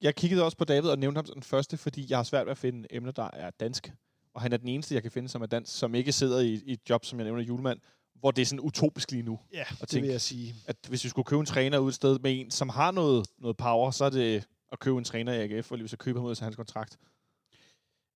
Jeg 0.01 0.15
kiggede 0.15 0.45
også 0.45 0.57
på 0.57 0.65
David 0.65 0.89
og 0.89 0.99
nævnte 0.99 1.19
ham 1.19 1.27
som 1.27 1.35
den 1.35 1.43
første, 1.43 1.77
fordi 1.77 2.07
jeg 2.09 2.19
har 2.19 2.25
svært 2.25 2.47
ved 2.47 2.51
at 2.51 2.59
finde 2.59 2.89
emner, 2.91 3.13
der 3.13 3.31
er 3.33 3.51
dansk. 3.51 3.93
Og 4.35 4.43
han 4.43 4.53
er 4.53 4.57
den 4.57 4.69
eneste, 4.69 4.95
jeg 4.95 5.03
kan 5.03 5.11
finde, 5.13 5.29
som 5.29 5.43
er 5.43 5.47
dansk, 5.47 5.79
som 5.79 5.95
ikke 5.95 6.13
sidder 6.13 6.41
i, 6.41 6.55
i 6.67 6.73
et 6.73 6.81
job, 6.91 7.05
som 7.05 7.19
jeg 7.19 7.25
nævner, 7.25 7.43
julemand, 7.43 7.81
hvor 8.15 8.31
det 8.31 8.43
er 8.43 8.47
sådan 8.47 8.61
utopisk 8.61 9.11
lige 9.11 9.23
nu. 9.23 9.39
Ja, 9.53 9.65
det 9.81 9.89
tænke- 9.89 10.03
vil 10.03 10.11
jeg 10.11 10.21
sige. 10.21 10.55
At 10.67 10.77
hvis 10.89 11.05
vi 11.05 11.09
skulle 11.09 11.27
købe 11.27 11.41
en 11.41 11.47
træner 11.47 11.79
ud 11.79 11.89
et 11.89 11.95
sted 11.95 12.19
med 12.19 12.41
en, 12.41 12.51
som 12.51 12.69
har 12.69 12.91
noget, 12.91 13.27
noget 13.39 13.57
power, 13.57 13.91
så 13.91 14.05
er 14.05 14.11
det 14.11 14.45
at 14.73 14.79
købe 14.79 14.99
en 14.99 15.05
træner 15.05 15.33
i 15.33 15.53
AGF, 15.53 15.71
og 15.73 15.79
lige 15.79 15.89
så 15.89 15.97
købe 15.97 16.19
ham 16.19 16.27
ud 16.29 16.35
til 16.35 16.45
hans 16.45 16.57
kontrakt. 16.57 16.99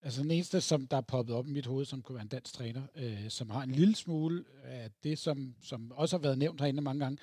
Altså 0.03 0.23
den 0.23 0.31
eneste, 0.31 0.61
som 0.61 0.87
der 0.87 0.97
er 0.97 1.01
poppet 1.01 1.37
op 1.37 1.47
i 1.47 1.51
mit 1.51 1.67
hoved, 1.67 1.85
som 1.85 2.03
kunne 2.03 2.15
være 2.15 2.23
en 2.23 2.29
dansk 2.29 2.55
træner, 2.55 2.83
øh, 2.97 3.29
som 3.31 3.51
har 3.51 3.63
en 3.63 3.71
lille 3.71 3.95
smule 3.97 4.45
af 4.65 4.91
det, 5.03 5.19
som, 5.19 5.55
som 5.63 5.93
også 5.93 6.17
har 6.17 6.23
været 6.23 6.39
nævnt 6.39 6.61
herinde 6.61 6.83
mange 6.83 7.01
gange, 7.05 7.19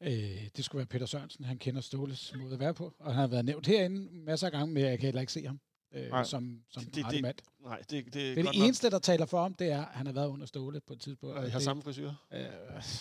øh, 0.00 0.48
det 0.56 0.64
skulle 0.64 0.78
være 0.78 0.86
Peter 0.86 1.06
Sørensen. 1.06 1.44
Han 1.44 1.58
kender 1.58 1.80
Ståles 1.80 2.34
måde 2.38 2.52
at 2.54 2.60
være 2.60 2.74
på, 2.74 2.94
og 2.98 3.06
han 3.12 3.20
har 3.20 3.26
været 3.26 3.44
nævnt 3.44 3.66
herinde 3.66 4.08
masser 4.24 4.46
af 4.46 4.52
gange, 4.52 4.74
men 4.74 4.82
jeg 4.82 4.98
kan 4.98 5.06
heller 5.06 5.20
ikke 5.20 5.32
se 5.32 5.46
ham 5.46 5.60
øh, 5.94 6.10
Nej. 6.10 6.24
som, 6.24 6.58
som 6.70 6.82
Det- 6.84 7.04
det, 7.10 7.22
mand. 7.22 7.36
Nej, 7.64 7.78
det, 7.78 7.90
det, 8.04 8.14
Det 8.14 8.30
er 8.30 8.34
det 8.34 8.44
nok. 8.44 8.54
eneste, 8.56 8.90
der 8.90 8.98
taler 8.98 9.26
for 9.26 9.42
ham, 9.42 9.54
det 9.54 9.72
er, 9.72 9.80
at 9.80 9.88
han 9.92 10.06
har 10.06 10.12
været 10.12 10.28
under 10.28 10.46
Ståle 10.46 10.80
på 10.86 10.92
et 10.92 11.00
tidspunkt. 11.00 11.36
Og 11.36 11.42
har 11.42 11.50
det, 11.50 11.62
samme 11.62 11.82
frisyr. 11.82 12.10
øh, 12.32 12.40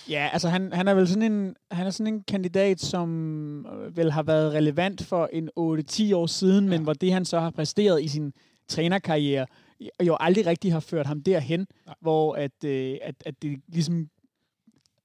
Ja, 0.10 0.30
altså 0.34 0.50
han, 0.50 0.74
han 0.74 0.88
er 0.88 0.94
vel 0.94 1.08
sådan 1.08 1.32
en, 1.32 1.56
han 1.72 1.88
er 1.88 1.92
sådan 1.92 2.14
en 2.14 2.24
kandidat, 2.24 2.80
som 2.82 3.66
øh, 3.66 3.98
vel 3.98 4.12
har 4.12 4.24
været 4.24 4.54
relevant 4.54 5.04
for 5.04 5.30
en 5.34 5.50
8-10 5.60 6.16
år 6.16 6.26
siden, 6.28 6.64
ja. 6.66 6.70
men 6.70 6.84
hvor 6.84 6.94
det 6.94 7.14
han 7.14 7.26
så 7.26 7.40
har 7.40 7.50
præsteret 7.52 8.04
i 8.04 8.08
sin 8.08 8.34
trænerkarriere, 8.68 9.46
jo 10.04 10.18
aldrig 10.20 10.46
rigtig 10.46 10.74
har 10.74 10.80
ført 10.80 11.06
ham 11.08 11.24
derhen, 11.24 11.68
Nej. 11.86 11.96
hvor 12.02 12.36
at, 12.36 12.64
øh, 12.66 12.98
at, 13.02 13.16
at 13.26 13.42
det 13.42 13.62
ligesom 13.68 14.10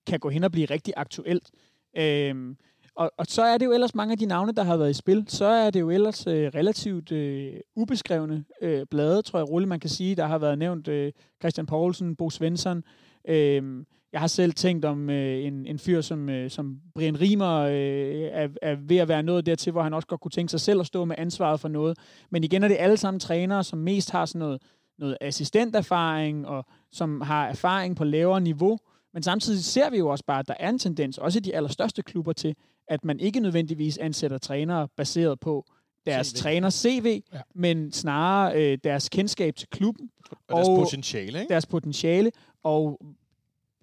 kan 0.06 0.20
gå 0.20 0.28
hen 0.30 0.44
og 0.44 0.52
blive 0.52 0.66
rigtig 0.66 0.94
aktuelt. 0.96 1.50
Øhm, 1.96 2.56
og, 2.98 3.12
og 3.16 3.26
så 3.26 3.42
er 3.42 3.58
det 3.58 3.66
jo 3.66 3.72
ellers 3.72 3.94
mange 3.94 4.12
af 4.12 4.18
de 4.18 4.26
navne, 4.26 4.52
der 4.52 4.62
har 4.62 4.76
været 4.76 4.90
i 4.90 4.94
spil. 4.94 5.24
Så 5.28 5.44
er 5.44 5.70
det 5.70 5.80
jo 5.80 5.90
ellers 5.90 6.26
øh, 6.26 6.50
relativt 6.54 7.12
øh, 7.12 7.54
ubeskrevne 7.76 8.44
øh, 8.62 8.86
blade, 8.90 9.22
tror 9.22 9.38
jeg 9.38 9.48
roligt, 9.48 9.68
man 9.68 9.80
kan 9.80 9.90
sige. 9.90 10.14
Der 10.14 10.26
har 10.26 10.38
været 10.38 10.58
nævnt 10.58 10.88
øh, 10.88 11.12
Christian 11.40 11.66
Poulsen, 11.66 12.16
Bo 12.16 12.30
Svensson. 12.30 12.82
Øh, 13.28 13.84
jeg 14.12 14.20
har 14.20 14.26
selv 14.26 14.52
tænkt 14.52 14.84
om 14.84 15.10
øh, 15.10 15.44
en, 15.44 15.66
en 15.66 15.78
fyr 15.78 16.00
som, 16.00 16.28
øh, 16.28 16.50
som 16.50 16.80
Brian 16.94 17.20
Riemer 17.20 17.58
øh, 17.58 18.28
er, 18.32 18.48
er 18.62 18.76
ved 18.80 18.96
at 18.96 19.08
være 19.08 19.22
nået 19.22 19.46
dertil, 19.46 19.72
hvor 19.72 19.82
han 19.82 19.94
også 19.94 20.08
godt 20.08 20.20
kunne 20.20 20.30
tænke 20.30 20.50
sig 20.50 20.60
selv 20.60 20.80
at 20.80 20.86
stå 20.86 21.04
med 21.04 21.16
ansvaret 21.18 21.60
for 21.60 21.68
noget. 21.68 21.98
Men 22.30 22.44
igen 22.44 22.62
er 22.62 22.68
det 22.68 22.76
alle 22.80 22.96
sammen 22.96 23.20
trænere, 23.20 23.64
som 23.64 23.78
mest 23.78 24.10
har 24.10 24.26
sådan 24.26 24.38
noget, 24.38 24.62
noget 24.98 25.16
assistenterfaring, 25.20 26.46
og 26.46 26.64
som 26.92 27.20
har 27.20 27.48
erfaring 27.48 27.96
på 27.96 28.04
lavere 28.04 28.40
niveau. 28.40 28.78
Men 29.14 29.22
samtidig 29.22 29.64
ser 29.64 29.90
vi 29.90 29.98
jo 29.98 30.08
også 30.08 30.24
bare, 30.24 30.38
at 30.38 30.48
der 30.48 30.54
er 30.60 30.68
en 30.68 30.78
tendens, 30.78 31.18
også 31.18 31.38
i 31.38 31.40
de 31.42 31.54
allerstørste 31.54 32.02
klubber, 32.02 32.32
til, 32.32 32.54
at 32.88 33.04
man 33.04 33.20
ikke 33.20 33.40
nødvendigvis 33.40 33.98
ansætter 33.98 34.38
trænere 34.38 34.88
baseret 34.96 35.40
på 35.40 35.66
deres 36.06 36.26
CV. 36.26 36.36
træner 36.36 36.70
CV, 36.70 37.22
Ja. 37.32 37.40
men 37.54 37.92
snarere 37.92 38.62
øh, 38.72 38.78
deres 38.84 39.08
kendskab 39.08 39.56
til 39.56 39.68
klubben, 39.68 40.10
Og, 40.30 40.36
og 40.48 40.56
deres 40.56 40.68
potentiale, 40.68 41.40
ikke? 41.40 41.52
deres 41.52 41.66
potentiale, 41.66 42.30
og 42.62 43.00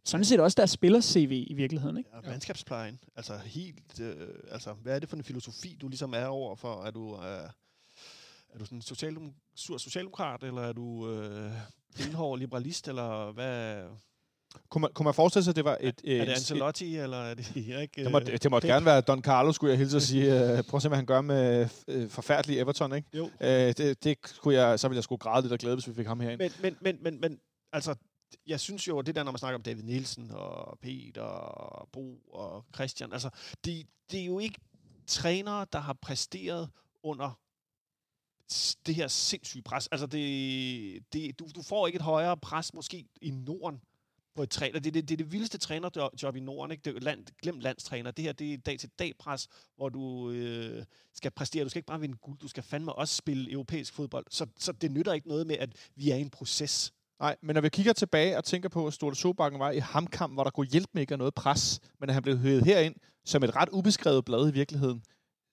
sådan 0.06 0.26
set 0.26 0.40
også 0.40 0.56
deres 0.56 0.70
spiller-CV 0.72 1.46
i 1.48 1.54
virkeligheden. 1.54 1.98
Ikke? 1.98 2.10
Ja, 2.24 2.30
mandskabsplejen. 2.30 3.00
Altså 3.16 3.38
helt, 3.46 4.00
øh, 4.00 4.28
altså 4.52 4.74
hvad 4.74 4.96
er 4.96 5.00
det 5.00 5.10
for 5.10 5.16
en 5.18 5.24
filosofi, 5.24 5.78
du 5.82 5.88
ligesom 5.88 6.14
er 6.14 6.26
over 6.26 6.56
for? 6.56 6.84
Er 6.84 6.92
du, 6.92 7.16
øh, 7.16 7.50
er 8.54 8.58
du 8.60 8.66
sådan 8.66 8.78
en 8.78 8.82
socialdem, 8.82 9.34
sur 9.56 9.78
socialdemokrat, 9.78 10.44
eller 10.44 10.62
er 10.62 10.74
du 10.74 11.10
øh, 11.12 11.52
benhård 11.98 12.40
liberalist, 12.40 12.88
eller 12.88 13.32
hvad? 13.32 13.84
Kunne 14.70 14.82
man, 14.82 14.92
kunne 14.94 15.04
man 15.04 15.14
forestille 15.14 15.44
sig, 15.44 15.52
at 15.52 15.56
det 15.56 15.66
var 15.66 15.78
et... 15.82 15.88
er 15.88 15.94
det 16.04 16.22
et- 16.22 16.30
Ancelotti, 16.30 16.98
eller 16.98 17.18
er 17.18 17.34
det 17.34 17.56
ikke? 17.82 18.04
Det 18.04 18.12
måtte, 18.12 18.38
det 18.38 18.52
måtte 18.52 18.68
gerne 18.68 18.86
være 18.86 19.02
Don 19.02 19.22
Carlo, 19.22 19.52
skulle 19.52 19.72
jeg 19.72 19.78
hilse 19.80 19.98
at 19.98 20.04
sige. 20.04 20.58
Øh, 20.58 20.64
Prøv 20.64 20.78
at 20.78 20.82
se, 20.82 20.88
hvad 20.88 20.98
han 20.98 21.06
gør 21.06 21.22
med 21.22 21.68
øh, 21.88 22.10
forfærdelig 22.10 22.60
Everton, 22.60 22.94
ikke? 22.96 23.08
Jo. 23.14 23.30
Øh, 23.42 23.50
det, 23.50 24.04
det 24.04 24.18
kunne 24.40 24.54
jeg, 24.54 24.80
så 24.80 24.88
ville 24.88 24.98
jeg 24.98 25.04
sgu 25.04 25.16
græde 25.18 25.42
lidt 25.42 25.54
og 25.54 25.60
glæde, 25.60 25.76
hvis 25.76 25.88
vi 25.88 25.94
fik 25.94 26.08
ham 26.08 26.20
herind. 26.20 26.40
Men, 26.42 26.52
men, 26.62 26.78
men, 26.82 26.98
men, 27.02 27.22
men 27.22 27.40
altså, 27.74 27.96
jeg 28.48 28.60
synes 28.60 28.88
jo, 28.88 29.00
at 29.00 29.06
det 29.06 29.16
der, 29.16 29.24
når 29.24 29.32
man 29.32 29.40
snakker 29.40 29.56
om 29.58 29.64
David 29.64 29.84
Nielsen 29.84 30.32
og 30.32 30.80
Peter 30.82 31.22
og 31.22 31.90
Bo 31.92 32.18
og 32.34 32.66
Christian, 32.76 33.14
altså, 33.14 33.30
det, 33.66 33.86
det 34.12 34.20
er 34.22 34.26
jo 34.26 34.40
ikke 34.40 34.60
trænere, 35.08 35.66
der 35.74 35.80
har 35.80 35.94
præsteret 36.02 36.70
under 37.04 37.40
det 38.86 38.96
her 38.96 39.08
sindssyge 39.08 39.62
pres. 39.64 39.88
Altså, 39.88 40.08
det, 40.08 41.14
det, 41.14 41.40
du, 41.40 41.48
du 41.56 41.62
får 41.62 41.88
ikke 41.88 41.98
et 41.98 42.02
højere 42.02 42.38
pres 42.38 42.74
måske 42.74 43.06
i 43.22 43.30
Norden 43.30 43.82
på 44.36 44.44
et 44.44 44.50
træner. 44.50 44.80
Det, 44.80 44.94
det, 44.94 45.10
det 45.10 45.16
er 45.16 45.18
det 45.18 45.32
vildeste 45.32 45.58
trænerjob 45.58 46.36
i 46.36 46.40
Norden. 46.40 46.72
Ikke? 46.72 46.82
Det 46.82 46.96
er 46.96 47.00
land, 47.00 47.26
glem 47.42 47.60
landstræner. 47.60 48.12
Det 48.12 48.26
her 48.26 48.32
det 48.32 48.54
er 48.54 48.58
dag-til-dag 48.58 49.14
pres, 49.20 49.48
hvor 49.78 49.90
du 49.90 50.32
øh, 50.32 50.84
skal 51.14 51.32
præstere. 51.32 51.64
Du 51.64 51.70
skal 51.70 51.80
ikke 51.80 51.88
bare 51.88 52.00
vinde 52.00 52.18
guld, 52.18 52.38
du 52.40 52.48
skal 52.48 52.64
fandme 52.64 52.94
også 52.94 53.16
spille 53.16 53.52
europæisk 53.52 53.94
fodbold. 53.94 54.26
Så, 54.30 54.46
så 54.60 54.72
det 54.72 54.92
nytter 54.92 55.14
ikke 55.14 55.28
noget 55.28 55.48
med, 55.48 55.58
at 55.58 55.70
vi 55.96 56.12
er 56.12 56.16
i 56.16 56.22
en 56.22 56.30
proces. 56.30 56.94
Nej, 57.20 57.36
men 57.42 57.54
når 57.54 57.62
vi 57.62 57.70
kigger 57.70 57.94
tilbage 57.94 58.38
og 58.38 58.44
tænker 58.44 58.70
på, 58.70 58.88
at 58.88 58.94
Ståle 58.94 59.16
Sobakken 59.16 59.60
var 59.60 59.72
i 59.72 59.80
Hamkamp, 59.80 60.34
hvor 60.34 60.44
der 60.44 60.52
kunne 60.52 60.68
hjælpe 60.68 60.90
med 60.94 61.02
ikke 61.02 61.18
noget 61.18 61.34
pres, 61.34 61.80
men 62.00 62.10
at 62.10 62.14
han 62.14 62.24
blev 62.24 62.38
højet 62.38 62.66
herind 62.66 62.96
som 63.26 63.44
et 63.44 63.56
ret 63.56 63.70
ubeskrevet 63.70 64.26
blad 64.26 64.50
i 64.50 64.54
virkeligheden, 64.54 65.04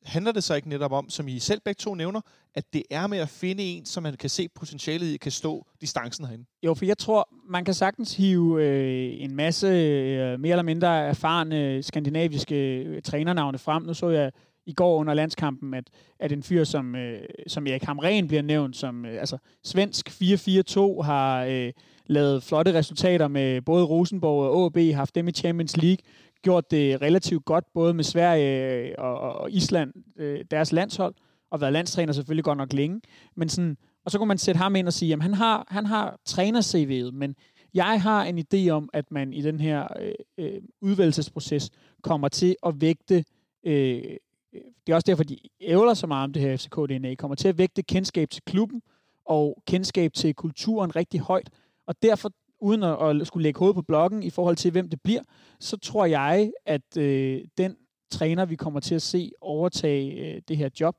handler 0.05 0.33
det 0.33 0.45
så 0.45 0.55
ikke 0.55 0.69
netop 0.69 0.93
om, 0.93 1.11
som 1.11 1.29
I 1.29 1.39
selv 1.39 1.61
begge 1.65 1.79
to 1.79 1.95
nævner, 1.95 2.21
at 2.55 2.65
det 2.73 2.83
er 2.91 3.07
med 3.07 3.19
at 3.19 3.29
finde 3.29 3.63
en, 3.63 3.87
som 3.87 4.03
man 4.03 4.17
kan 4.17 4.31
se 4.31 4.49
potentialet 4.49 5.07
i, 5.07 5.17
kan 5.17 5.33
stå 5.33 5.67
distancen 5.81 6.25
herinde? 6.25 6.45
Jo, 6.63 6.75
for 6.75 6.85
jeg 6.85 6.99
tror, 6.99 7.29
man 7.49 7.65
kan 7.65 7.75
sagtens 7.75 8.17
hive 8.17 8.65
øh, 8.65 9.23
en 9.23 9.37
masse 9.37 9.67
øh, 9.67 10.41
mere 10.41 10.53
eller 10.53 10.63
mindre 10.63 11.07
erfarne 11.07 11.65
øh, 11.65 11.85
skandinaviske 11.85 12.83
øh, 12.83 13.03
trænernavne 13.03 13.59
frem. 13.59 13.83
Nu 13.83 13.95
så 13.95 14.09
jeg 14.09 14.33
i 14.67 14.73
går 14.73 14.97
under 14.97 15.15
landskampen, 15.15 15.75
at, 15.75 15.85
at 16.21 16.33
en 16.33 16.43
fyr 16.43 16.65
som, 16.65 16.97
øh, 16.97 17.21
som 17.47 17.67
Erik 17.67 17.83
Hamren 17.83 18.29
bliver 18.29 18.43
nævnt 18.43 18.77
som 18.77 19.05
øh, 19.07 19.21
altså, 19.21 19.39
svensk 19.65 20.09
4-4-2, 20.09 21.03
har 21.03 21.45
øh, 21.45 21.73
lavet 22.07 22.43
flotte 22.43 22.75
resultater 22.75 23.29
med 23.29 23.63
både 23.63 23.85
Rosenborg 23.85 24.51
og 24.51 24.67
AB, 24.67 24.95
haft 24.95 25.15
dem 25.15 25.29
i 25.29 25.33
Champions 25.33 25.77
League, 25.77 25.99
gjort 26.43 26.71
det 26.71 27.03
relativt 27.03 27.45
godt, 27.45 27.65
både 27.75 27.95
med 27.95 28.05
Sverige 28.05 28.89
øh, 28.89 28.95
og, 28.99 29.19
og 29.19 29.51
Island, 29.51 29.93
øh, 30.17 30.45
deres 30.51 30.73
landshold, 30.73 31.15
og 31.51 31.61
været 31.61 31.73
landstræner 31.73 32.13
selvfølgelig 32.13 32.45
godt 32.45 32.59
nok 32.59 32.73
længe. 32.73 33.01
Men 33.37 33.49
sådan, 33.49 33.77
og 34.05 34.11
så 34.11 34.19
kunne 34.19 34.29
man 34.29 34.39
sætte 34.39 34.59
ham 34.59 34.77
ind 34.77 34.87
og 34.87 34.93
sige, 34.93 35.13
at 35.13 35.23
han 35.23 35.35
har, 35.35 35.67
han 35.69 35.87
har 35.87 36.21
træner-CV'et, 36.25 37.11
men 37.11 37.37
jeg 37.75 38.03
har 38.03 38.25
en 38.25 38.39
idé 38.39 38.69
om, 38.69 38.89
at 38.93 39.11
man 39.11 39.33
i 39.33 39.43
den 39.43 39.61
her 39.61 39.87
øh, 40.01 40.15
øh 40.39 40.63
udvalgelsesproces 40.81 41.71
kommer 42.03 42.29
til 42.29 42.57
at 42.67 42.81
vægte, 42.81 43.25
øh, 43.65 44.03
øh, 44.53 44.61
det 44.87 44.93
er 44.93 44.95
også 44.95 45.07
derfor, 45.07 45.25
de 45.25 45.39
ævler 45.61 45.95
så 45.95 46.07
meget 46.07 46.25
om 46.25 46.33
det 46.33 46.43
her 46.43 46.57
FCK-DNA, 46.57 47.15
kommer 47.15 47.35
til 47.35 47.49
at 47.49 47.59
vægte 47.59 47.83
kendskab 47.83 48.31
til 48.31 48.43
klubben 48.47 48.83
og 49.25 49.63
kendskab 49.67 50.13
til 50.13 50.35
kulturen 50.35 50.97
rigtig 50.97 51.21
højt. 51.21 51.51
Og 51.87 52.03
derfor, 52.03 52.31
uden 52.63 52.83
at, 52.83 53.21
at 53.21 53.27
skulle 53.27 53.43
lægge 53.43 53.59
hovedet 53.59 53.75
på 53.75 53.83
blokken 53.83 54.23
i 54.23 54.31
forhold 54.31 54.57
til, 54.57 54.71
hvem 54.71 54.89
det 54.89 55.01
bliver, 55.01 55.23
så 55.61 55.77
tror 55.77 56.07
jeg, 56.07 56.53
at 56.67 56.97
øh, 56.97 57.41
den 57.59 57.77
træner, 58.11 58.45
vi 58.45 58.57
kommer 58.57 58.81
til 58.81 58.95
at 58.95 59.03
se 59.03 59.31
overtage 59.41 60.35
øh, 60.35 60.43
det 60.49 60.57
her 60.57 60.69
job, 60.81 60.97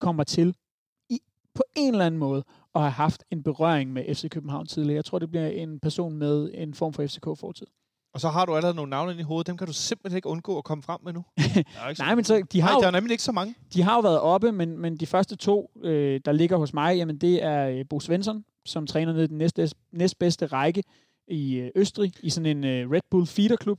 kommer 0.00 0.24
til 0.24 0.54
i, 1.10 1.20
på 1.54 1.62
en 1.76 1.92
eller 1.94 2.06
anden 2.06 2.18
måde 2.18 2.44
at 2.74 2.80
have 2.80 2.90
haft 2.90 3.24
en 3.30 3.42
berøring 3.42 3.92
med 3.92 4.14
FC 4.14 4.28
København 4.30 4.66
tidligere. 4.66 4.96
Jeg 4.96 5.04
tror, 5.04 5.18
det 5.18 5.30
bliver 5.30 5.46
en 5.46 5.80
person 5.80 6.16
med 6.16 6.50
en 6.54 6.74
form 6.74 6.92
for 6.92 7.06
FCK-fortid. 7.06 7.66
Og 8.14 8.20
så 8.20 8.28
har 8.28 8.44
du 8.44 8.56
allerede 8.56 8.74
nogle 8.74 8.90
navne 8.90 9.12
inde 9.12 9.20
i 9.20 9.24
hovedet, 9.24 9.46
dem 9.46 9.56
kan 9.56 9.66
du 9.66 9.72
simpelthen 9.72 10.16
ikke 10.16 10.28
undgå 10.28 10.58
at 10.58 10.64
komme 10.64 10.82
frem 10.82 11.00
med 11.04 11.12
nu. 11.12 11.24
Nej, 11.98 12.14
men 12.14 12.24
så, 12.24 12.42
de, 12.52 12.60
har 12.60 12.70
Nej, 12.70 12.80
der 12.80 12.86
er 12.86 12.90
nemlig 12.90 13.10
ikke 13.12 13.22
så 13.22 13.32
mange. 13.32 13.54
de 13.74 13.82
har 13.82 13.94
jo 13.94 14.00
været 14.00 14.20
oppe, 14.20 14.52
men, 14.52 14.78
men 14.78 14.96
de 14.96 15.06
første 15.06 15.36
to, 15.36 15.70
øh, 15.82 16.20
der 16.24 16.32
ligger 16.32 16.56
hos 16.56 16.74
mig, 16.74 16.96
jamen 16.96 17.18
det 17.18 17.44
er 17.44 17.68
øh, 17.68 17.84
Bo 17.90 18.00
Svensson, 18.00 18.44
som 18.64 18.86
træner 18.86 19.12
ned 19.12 19.22
i 19.22 19.26
den 19.26 19.38
næste, 19.38 19.70
næstbedste 19.92 20.46
række 20.46 20.82
i 21.28 21.56
øh, 21.56 21.70
Østrig, 21.74 22.12
i 22.22 22.30
sådan 22.30 22.56
en 22.56 22.64
øh, 22.64 22.90
Red 22.90 23.00
Bull 23.10 23.26
feederklub. 23.26 23.78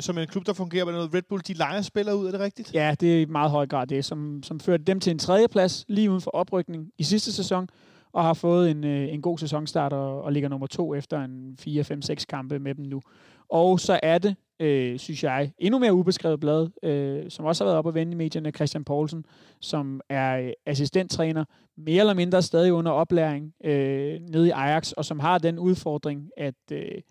Som 0.00 0.18
en 0.18 0.26
klub, 0.26 0.46
der 0.46 0.52
fungerer 0.52 0.84
med 0.84 0.92
noget 0.92 1.14
Red 1.14 1.22
Bull, 1.22 1.42
de 1.46 1.52
leger 1.52 1.82
spillere 1.82 2.16
ud, 2.16 2.26
er 2.26 2.30
det 2.30 2.40
rigtigt? 2.40 2.74
Ja, 2.74 2.94
det 3.00 3.16
er 3.16 3.20
i 3.20 3.24
meget 3.24 3.50
høj 3.50 3.66
grad 3.66 3.86
det, 3.86 4.04
som, 4.04 4.42
som 4.42 4.60
førte 4.60 4.84
dem 4.84 5.00
til 5.00 5.10
en 5.10 5.18
tredjeplads 5.18 5.84
lige 5.88 6.10
uden 6.10 6.20
for 6.20 6.30
oprykning 6.30 6.90
i 6.98 7.02
sidste 7.02 7.32
sæson, 7.32 7.68
og 8.12 8.24
har 8.24 8.34
fået 8.34 8.70
en, 8.70 8.84
øh, 8.84 9.12
en 9.12 9.22
god 9.22 9.38
sæsonstart 9.38 9.92
og, 9.92 10.22
og 10.22 10.32
ligger 10.32 10.48
nummer 10.48 10.66
to 10.66 10.94
efter 10.94 11.24
en 11.24 11.58
4-5-6 11.60 12.24
kampe 12.28 12.58
med 12.58 12.74
dem 12.74 12.84
nu. 12.84 13.00
Og 13.48 13.80
så 13.80 14.00
er 14.02 14.18
det, 14.18 14.36
øh, 14.60 14.98
synes 14.98 15.24
jeg, 15.24 15.52
endnu 15.58 15.78
mere 15.78 15.92
ubeskrevet 15.94 16.40
blad, 16.40 16.68
øh, 16.82 17.30
som 17.30 17.44
også 17.44 17.64
har 17.64 17.68
været 17.68 17.78
oppe 17.78 17.88
at 17.90 17.94
vende 17.94 18.12
i 18.12 18.16
medierne, 18.16 18.50
Christian 18.50 18.84
Poulsen, 18.84 19.24
som 19.60 20.00
er 20.08 20.38
øh, 20.38 20.52
assistenttræner, 20.66 21.44
mere 21.76 22.00
eller 22.00 22.14
mindre 22.14 22.42
stadig 22.42 22.72
under 22.72 22.92
oplæring 22.92 23.54
øh, 23.64 24.20
nede 24.20 24.46
i 24.48 24.50
Ajax, 24.50 24.92
og 24.92 25.04
som 25.04 25.18
har 25.20 25.38
den 25.38 25.58
udfordring, 25.58 26.30
at 26.36 26.54
øh, 26.72 27.02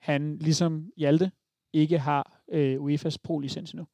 han 0.00 0.38
ligesom 0.38 0.90
Hjalte 0.96 1.30
ikke 1.72 1.98
har 1.98 2.40
øh, 2.52 2.76
UEFA's 2.80 3.16
pro-licens 3.22 3.70
endnu. 3.72 3.86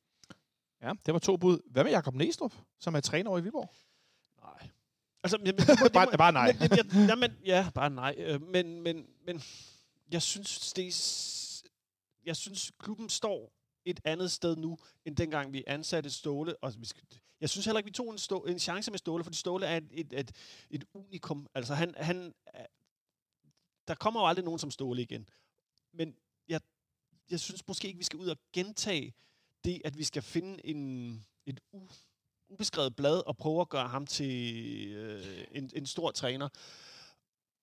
Ja, 0.82 0.92
det 1.06 1.14
var 1.14 1.20
to 1.20 1.36
bud. 1.36 1.58
Hvad 1.70 1.84
med 1.84 1.92
Jakob 1.92 2.14
Næstrup, 2.14 2.52
som 2.80 2.94
er 2.94 3.00
træner 3.00 3.30
over 3.30 3.38
i 3.38 3.42
Viborg? 3.42 3.70
Altså, 5.22 5.36
men, 5.38 5.44
men, 5.46 5.54
det 5.56 5.68
må- 5.80 5.84
det 5.84 5.92
Bare- 5.92 6.06
må- 6.06 6.16
bare 6.18 6.32
nej. 6.32 6.52
Men, 6.60 6.68
men, 6.70 6.78
jeg, 7.00 7.08
jamen, 7.08 7.30
ja, 7.46 7.66
bare 7.74 7.90
nej. 7.90 8.14
Øh, 8.18 8.42
Men, 8.42 8.82
men, 8.82 9.06
men 9.26 9.40
jeg 10.12 10.22
synes, 10.22 10.72
det 10.72 10.86
er, 10.86 10.92
jeg 12.28 12.36
synes, 12.36 12.72
klubben 12.78 13.08
står 13.08 13.52
et 13.84 14.00
andet 14.04 14.30
sted 14.30 14.56
nu, 14.56 14.78
end 15.04 15.16
dengang 15.16 15.52
vi 15.52 15.64
ansatte 15.66 16.10
Ståle. 16.10 16.56
Og 16.56 16.72
vi 16.78 16.86
skal, 16.86 17.02
jeg 17.40 17.50
synes 17.50 17.66
heller 17.66 17.78
ikke, 17.78 17.88
vi 17.88 17.92
tog 17.92 18.10
en, 18.10 18.18
stå, 18.18 18.44
en 18.44 18.58
chance 18.58 18.90
med 18.90 18.98
Ståle, 18.98 19.24
fordi 19.24 19.36
Ståle 19.36 19.66
er 19.66 19.76
et, 19.76 19.88
et, 19.92 20.12
et, 20.12 20.32
et 20.70 20.84
unikum. 20.94 21.46
Altså, 21.54 21.74
han, 21.74 21.94
han, 21.96 22.34
øh, 22.56 22.64
der 23.88 23.94
kommer 23.94 24.20
jo 24.20 24.26
aldrig 24.26 24.44
nogen 24.44 24.58
som 24.58 24.70
Ståle 24.70 25.02
igen. 25.02 25.28
Men 25.92 26.16
jeg, 26.48 26.60
jeg 27.30 27.40
synes 27.40 27.68
måske 27.68 27.88
ikke, 27.88 27.98
vi 27.98 28.04
skal 28.04 28.18
ud 28.18 28.28
og 28.28 28.36
gentage 28.52 29.14
det, 29.64 29.82
at 29.84 29.98
vi 29.98 30.04
skal 30.04 30.22
finde 30.22 30.66
en, 30.66 31.10
et 31.46 31.60
u, 31.72 31.88
ubeskrevet 32.48 32.96
blad 32.96 33.26
og 33.26 33.36
prøve 33.36 33.60
at 33.60 33.68
gøre 33.68 33.88
ham 33.88 34.06
til 34.06 34.88
øh, 34.92 35.44
en, 35.50 35.70
en 35.74 35.86
stor 35.86 36.10
træner. 36.10 36.48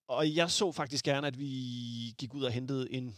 Og 0.08 0.36
jeg 0.36 0.52
så 0.52 0.72
faktisk 0.72 1.06
gerne, 1.06 1.28
at 1.28 1.40
vi 1.40 2.16
gik 2.18 2.34
ud 2.34 2.44
og 2.44 2.52
hentede 2.52 2.92
en, 2.92 3.16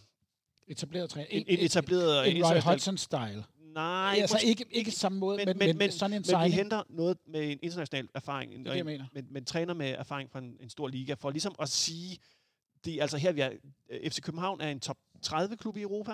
Etableret 0.68 1.10
træner. 1.10 1.28
en, 1.30 1.44
en 1.48 1.60
etableret... 1.66 2.28
En 2.28 2.46
Roy 2.46 2.56
international- 2.56 2.64
Hodgson-style. 2.64 3.44
Nej, 3.74 4.18
Altså 4.22 4.36
måske- 4.36 4.48
ikke, 4.48 4.66
ikke 4.72 4.92
samme 4.92 5.18
måde, 5.20 5.38
men, 5.38 5.48
men, 5.48 5.58
men, 5.58 5.78
men 5.78 5.92
sådan 5.92 6.14
en 6.14 6.24
men 6.32 6.46
vi 6.46 6.50
henter 6.52 6.84
noget 6.90 7.18
med 7.28 7.52
en 7.52 7.60
international 7.62 8.10
erfaring. 8.16 8.54
En, 8.54 8.60
Det 8.60 8.72
det, 8.72 8.78
jeg 8.78 8.86
mener. 8.86 9.06
Men, 9.14 9.28
men 9.32 9.46
træner 9.46 9.74
med 9.74 9.90
erfaring 9.90 10.32
fra 10.32 10.40
en, 10.40 10.58
en 10.62 10.70
stor 10.70 10.88
liga, 10.88 11.14
for 11.14 11.30
ligesom 11.32 11.56
at 11.60 11.70
sige, 11.70 12.18
det 12.86 12.94
er 12.96 13.02
altså 13.02 13.18
her, 13.18 13.32
vi 13.32 13.42
er, 13.42 13.52
øh, 13.90 14.10
FC 14.12 14.22
København 14.22 14.62
er 14.62 14.70
en 14.70 14.80
top 14.80 14.98
30-klub 15.26 15.78
i 15.78 15.82
Europa. 15.82 16.12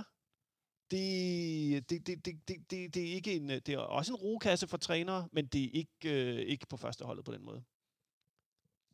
Det, 0.91 1.89
det, 1.89 2.07
det, 2.07 2.25
det, 2.25 2.35
det, 2.47 2.55
det, 2.71 2.93
det, 2.95 3.09
er 3.09 3.13
ikke 3.13 3.33
en, 3.35 3.49
det 3.49 3.69
er 3.69 3.77
også 3.77 4.11
en 4.11 4.15
rokasse 4.15 4.67
for 4.67 4.77
trænere, 4.77 5.27
men 5.31 5.45
det 5.45 5.63
er 5.63 5.69
ikke, 5.73 6.25
øh, 6.33 6.39
ikke 6.39 6.67
på 6.67 6.77
første 6.77 7.05
holdet 7.05 7.25
på 7.25 7.31
den 7.33 7.45
måde. 7.45 7.63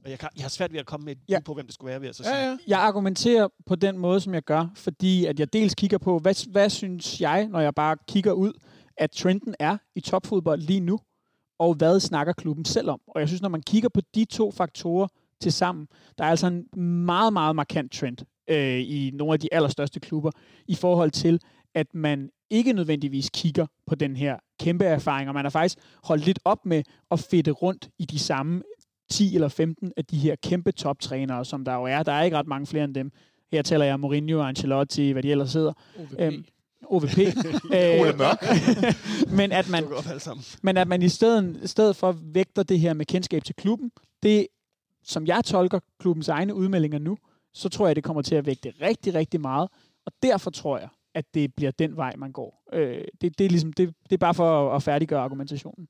Og 0.03 0.09
jeg, 0.09 0.19
kan, 0.19 0.29
jeg 0.35 0.43
har 0.43 0.49
svært 0.49 0.73
ved 0.73 0.79
at 0.79 0.85
komme 0.85 1.03
med 1.05 1.11
et 1.11 1.17
bud 1.19 1.25
Ja. 1.29 1.39
på, 1.39 1.53
hvem 1.53 1.65
det 1.65 1.73
skulle 1.73 1.89
være, 1.91 2.01
ved 2.01 2.09
at 2.09 2.15
så 2.15 2.23
Ja, 2.23 2.29
sige. 2.29 2.49
ja. 2.49 2.57
Jeg 2.67 2.79
argumenterer 2.79 3.47
på 3.65 3.75
den 3.75 3.97
måde, 3.97 4.21
som 4.21 4.33
jeg 4.33 4.43
gør, 4.43 4.65
fordi 4.75 5.25
at 5.25 5.39
jeg 5.39 5.53
dels 5.53 5.75
kigger 5.75 5.97
på, 5.97 6.19
hvad, 6.19 6.51
hvad 6.51 6.69
synes 6.69 7.21
jeg, 7.21 7.47
når 7.47 7.59
jeg 7.59 7.75
bare 7.75 7.97
kigger 8.07 8.31
ud, 8.31 8.53
at 8.97 9.11
trenden 9.11 9.55
er 9.59 9.77
i 9.95 9.99
topfodbold 10.01 10.61
lige 10.61 10.79
nu, 10.79 10.99
og 11.59 11.73
hvad 11.73 11.99
snakker 11.99 12.33
klubben 12.33 12.65
selv 12.65 12.89
om. 12.89 13.01
Og 13.07 13.19
jeg 13.19 13.27
synes, 13.27 13.41
når 13.41 13.49
man 13.49 13.61
kigger 13.61 13.89
på 13.89 14.01
de 14.15 14.25
to 14.25 14.51
faktorer 14.51 15.07
til 15.41 15.51
sammen, 15.53 15.87
der 16.17 16.23
er 16.23 16.29
altså 16.29 16.47
en 16.47 16.79
meget, 17.05 17.33
meget 17.33 17.55
markant 17.55 17.91
trend 17.91 18.17
øh, 18.49 18.79
i 18.79 19.11
nogle 19.13 19.33
af 19.33 19.39
de 19.39 19.53
allerstørste 19.53 19.99
klubber, 19.99 20.31
i 20.67 20.75
forhold 20.75 21.11
til, 21.11 21.39
at 21.75 21.87
man 21.93 22.29
ikke 22.49 22.73
nødvendigvis 22.73 23.29
kigger 23.33 23.65
på 23.87 23.95
den 23.95 24.15
her 24.15 24.37
kæmpe 24.59 24.85
erfaring, 24.85 25.27
og 25.29 25.33
man 25.33 25.45
har 25.45 25.49
faktisk 25.49 25.77
holdt 26.03 26.25
lidt 26.25 26.39
op 26.45 26.65
med 26.65 26.83
at 27.11 27.19
fedte 27.19 27.51
rundt 27.51 27.89
i 27.99 28.05
de 28.05 28.19
samme 28.19 28.61
10 29.09 29.35
eller 29.35 29.47
15 29.47 29.91
af 29.97 30.05
de 30.05 30.17
her 30.17 30.35
kæmpe 30.35 30.71
toptrænere, 30.71 31.45
som 31.45 31.65
der 31.65 31.73
jo 31.73 31.83
er. 31.83 32.03
Der 32.03 32.11
er 32.11 32.23
ikke 32.23 32.37
ret 32.37 32.47
mange 32.47 32.67
flere 32.67 32.83
end 32.83 32.95
dem. 32.95 33.11
Her 33.51 33.61
taler 33.61 33.85
jeg 33.85 33.99
Mourinho, 33.99 34.41
Ancelotti, 34.41 35.11
hvad 35.11 35.23
de 35.23 35.31
ellers 35.31 35.53
hedder. 35.53 35.73
OVP. 35.99 36.19
Øhm, 36.19 36.45
OVP. 36.87 37.17
øh, 37.75 38.01
Ole 38.01 38.13
Mørk. 38.17 38.43
men 39.39 39.51
at 39.51 39.69
man, 39.69 39.83
men 40.61 40.77
at 40.77 40.87
man 40.87 41.01
i 41.01 41.09
stedet, 41.09 41.59
i 41.63 41.67
stedet 41.67 41.95
for 41.95 42.11
vægter 42.11 42.63
det 42.63 42.79
her 42.79 42.93
med 42.93 43.05
kendskab 43.05 43.43
til 43.43 43.55
klubben, 43.55 43.91
det, 44.23 44.47
som 45.03 45.27
jeg 45.27 45.43
tolker 45.45 45.79
klubbens 45.99 46.27
egne 46.27 46.55
udmeldinger 46.55 46.99
nu, 46.99 47.17
så 47.53 47.69
tror 47.69 47.87
jeg, 47.87 47.95
det 47.95 48.03
kommer 48.03 48.21
til 48.21 48.35
at 48.35 48.45
vægte 48.45 48.73
rigtig, 48.81 49.13
rigtig 49.13 49.41
meget. 49.41 49.69
Og 50.05 50.11
derfor 50.23 50.49
tror 50.49 50.77
jeg, 50.77 50.89
at 51.13 51.25
det 51.33 51.55
bliver 51.55 51.71
den 51.71 51.95
vej, 51.95 52.13
man 52.17 52.31
går. 52.31 52.63
Øh, 52.73 53.03
det, 53.21 53.37
det, 53.39 53.45
er 53.45 53.49
ligesom, 53.49 53.73
det, 53.73 53.93
det 54.03 54.13
er 54.13 54.17
bare 54.17 54.33
for 54.33 54.69
at, 54.69 54.75
at 54.75 54.83
færdiggøre 54.83 55.21
argumentationen. 55.21 55.87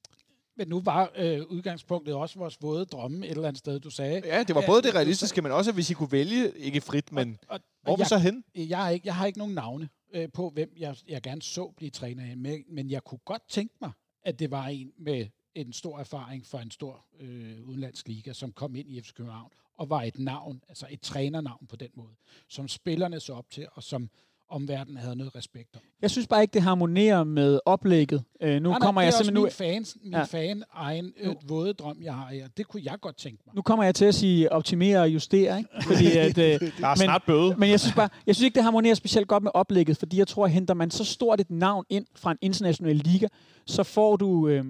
Men 0.59 0.67
nu 0.67 0.81
var 0.81 1.11
øh, 1.15 1.41
udgangspunktet 1.49 2.15
også 2.15 2.39
vores 2.39 2.57
våde 2.61 2.85
drømme 2.85 3.25
et 3.25 3.31
eller 3.31 3.47
andet 3.47 3.59
sted, 3.59 3.79
du 3.79 3.89
sagde. 3.89 4.21
Ja, 4.25 4.43
det 4.43 4.55
var 4.55 4.63
både 4.67 4.81
det 4.81 4.95
realistiske, 4.95 5.41
men 5.41 5.51
også, 5.51 5.71
hvis 5.71 5.89
I 5.89 5.93
kunne 5.93 6.11
vælge, 6.11 6.57
ikke 6.57 6.81
frit, 6.81 7.11
men 7.11 7.37
og, 7.47 7.59
hvor 7.83 7.93
og 7.93 7.97
vi 7.97 8.01
jeg, 8.01 8.07
så 8.07 8.17
hen? 8.17 8.43
jeg, 8.55 8.85
er 8.85 8.89
ikke, 8.89 9.07
jeg 9.07 9.15
har 9.15 9.25
ikke 9.25 9.39
nogen 9.39 9.53
navne 9.53 9.89
øh, 10.13 10.29
på, 10.33 10.49
hvem 10.49 10.73
jeg, 10.77 10.95
jeg 11.07 11.21
gerne 11.21 11.41
så 11.41 11.73
blive 11.77 11.89
træner 11.89 12.23
af, 12.23 12.37
men, 12.37 12.63
men 12.69 12.89
jeg 12.89 13.03
kunne 13.03 13.19
godt 13.25 13.41
tænke 13.49 13.75
mig, 13.81 13.91
at 14.23 14.39
det 14.39 14.51
var 14.51 14.67
en 14.67 14.91
med 14.97 15.27
en 15.55 15.73
stor 15.73 15.99
erfaring 15.99 16.45
fra 16.45 16.61
en 16.61 16.71
stor 16.71 17.05
øh, 17.19 17.63
udenlandsk 17.63 18.07
liga, 18.07 18.33
som 18.33 18.51
kom 18.51 18.75
ind 18.75 18.89
i 18.89 19.01
FC 19.01 19.13
København 19.13 19.51
og 19.77 19.89
var 19.89 20.01
et 20.01 20.19
navn, 20.19 20.63
altså 20.69 20.87
et 20.89 21.01
trænernavn 21.01 21.67
på 21.67 21.75
den 21.75 21.89
måde, 21.95 22.13
som 22.47 22.67
spillerne 22.67 23.19
så 23.19 23.33
op 23.33 23.49
til, 23.49 23.67
og 23.73 23.83
som 23.83 24.09
omverdenen 24.49 24.97
havde 24.97 25.15
noget 25.15 25.35
respekt 25.35 25.75
om. 25.75 25.81
Jeg 26.01 26.11
synes 26.11 26.27
bare 26.27 26.41
ikke, 26.41 26.53
det 26.53 26.61
harmonerer 26.61 27.23
med 27.23 27.59
oplægget. 27.65 28.23
Øh, 28.41 28.49
nu 28.53 28.69
Nej, 28.69 28.79
nej, 28.79 28.79
kommer 28.85 29.01
det 29.01 29.05
jeg 29.05 29.11
er 29.13 29.17
simpelthen 29.17 29.33
nu... 29.33 29.41
min, 29.41 29.51
fans, 29.51 29.97
min 30.03 30.11
Ja. 30.13 30.23
fan 30.23 30.63
egen 30.73 31.13
øh, 31.21 31.35
våde 31.47 31.73
drøm, 31.73 31.97
jeg 32.01 32.13
har. 32.13 32.31
Ja. 32.33 32.45
Det 32.57 32.67
kunne 32.67 32.81
jeg 32.85 32.95
godt 33.01 33.17
tænke 33.17 33.43
mig. 33.45 33.55
Nu 33.55 33.61
kommer 33.61 33.83
jeg 33.85 33.95
til 33.95 34.05
at 34.05 34.15
sige 34.15 34.51
optimere 34.51 34.99
og 35.01 35.09
justere, 35.09 35.57
ikke? 35.57 35.69
Fordi 35.83 36.17
at, 36.17 36.37
øh, 36.37 36.71
Der 36.81 36.87
er 36.87 36.95
snart 36.95 37.23
bøde. 37.27 37.55
men 37.57 37.69
jeg 37.69 37.79
synes 37.79 37.95
bare, 37.95 38.09
jeg 38.27 38.35
synes 38.35 38.45
ikke, 38.45 38.55
det 38.55 38.63
harmonerer 38.63 38.93
specielt 38.95 39.27
godt 39.27 39.43
med 39.43 39.51
oplægget, 39.53 39.97
fordi 39.97 40.17
jeg 40.17 40.27
tror, 40.27 40.45
at 40.45 40.51
henter 40.51 40.73
man 40.73 40.91
så 40.91 41.03
stort 41.05 41.41
et 41.41 41.51
navn 41.51 41.85
ind 41.89 42.05
fra 42.15 42.31
en 42.31 42.37
international 42.41 42.95
liga, 42.95 43.27
så 43.65 43.83
får 43.83 44.15
du... 44.15 44.47
Øh, 44.47 44.65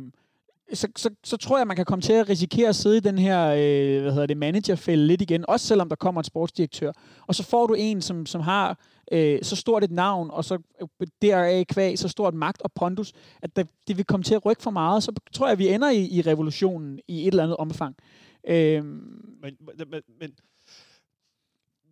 så, 0.73 0.88
så, 0.97 1.10
så 1.23 1.38
tror 1.38 1.57
jeg, 1.57 1.68
man 1.68 1.76
kan 1.76 1.85
komme 1.85 2.01
til 2.01 2.14
at 2.14 2.30
risikere 2.30 2.69
at 2.69 2.76
sidde 2.76 2.97
i 2.97 2.99
den 2.99 3.18
her 3.18 3.45
øh, 3.47 4.01
hvad 4.01 4.11
hedder 4.11 4.26
det, 4.26 4.38
managerfælde 4.38 5.07
lidt 5.07 5.22
igen, 5.22 5.45
også 5.47 5.68
selvom 5.68 5.89
der 5.89 5.95
kommer 5.95 6.22
en 6.22 6.26
sportsdirektør. 6.26 6.91
Og 7.27 7.35
så 7.35 7.43
får 7.43 7.68
du 7.68 7.73
en, 7.73 8.01
som, 8.01 8.26
som 8.26 8.41
har 8.41 8.80
øh, 9.11 9.44
så 9.44 9.56
stort 9.56 9.84
et 9.84 9.91
navn, 9.91 10.31
og 10.31 10.45
så 10.45 10.60
øh, 10.81 11.07
deraf 11.22 11.65
kvæg, 11.68 11.99
så 11.99 12.07
stort 12.07 12.34
magt 12.34 12.61
og 12.61 12.72
pondus, 12.72 13.14
at 13.41 13.56
der, 13.56 13.64
det 13.88 13.98
vil 13.98 14.06
komme 14.06 14.23
til 14.23 14.36
at 14.36 14.45
rykke 14.45 14.61
for 14.64 14.72
meget. 14.72 15.03
Så 15.03 15.11
tror 15.34 15.48
jeg, 15.48 15.52
at 15.52 15.60
vi 15.60 15.68
ender 15.69 15.90
i, 15.90 16.07
i 16.07 16.22
revolutionen 16.22 16.99
i 17.07 17.22
et 17.22 17.27
eller 17.27 17.44
andet 17.44 17.57
omfang. 17.57 17.95
Øh, 18.44 18.86
Men, 18.86 19.18
men, 19.41 19.57
men, 19.90 20.03
men, 20.19 20.34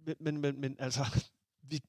men, 0.05 0.15
men, 0.19 0.37
men, 0.37 0.61
men 0.61 0.75
altså, 0.79 1.01
vi, 1.61 1.79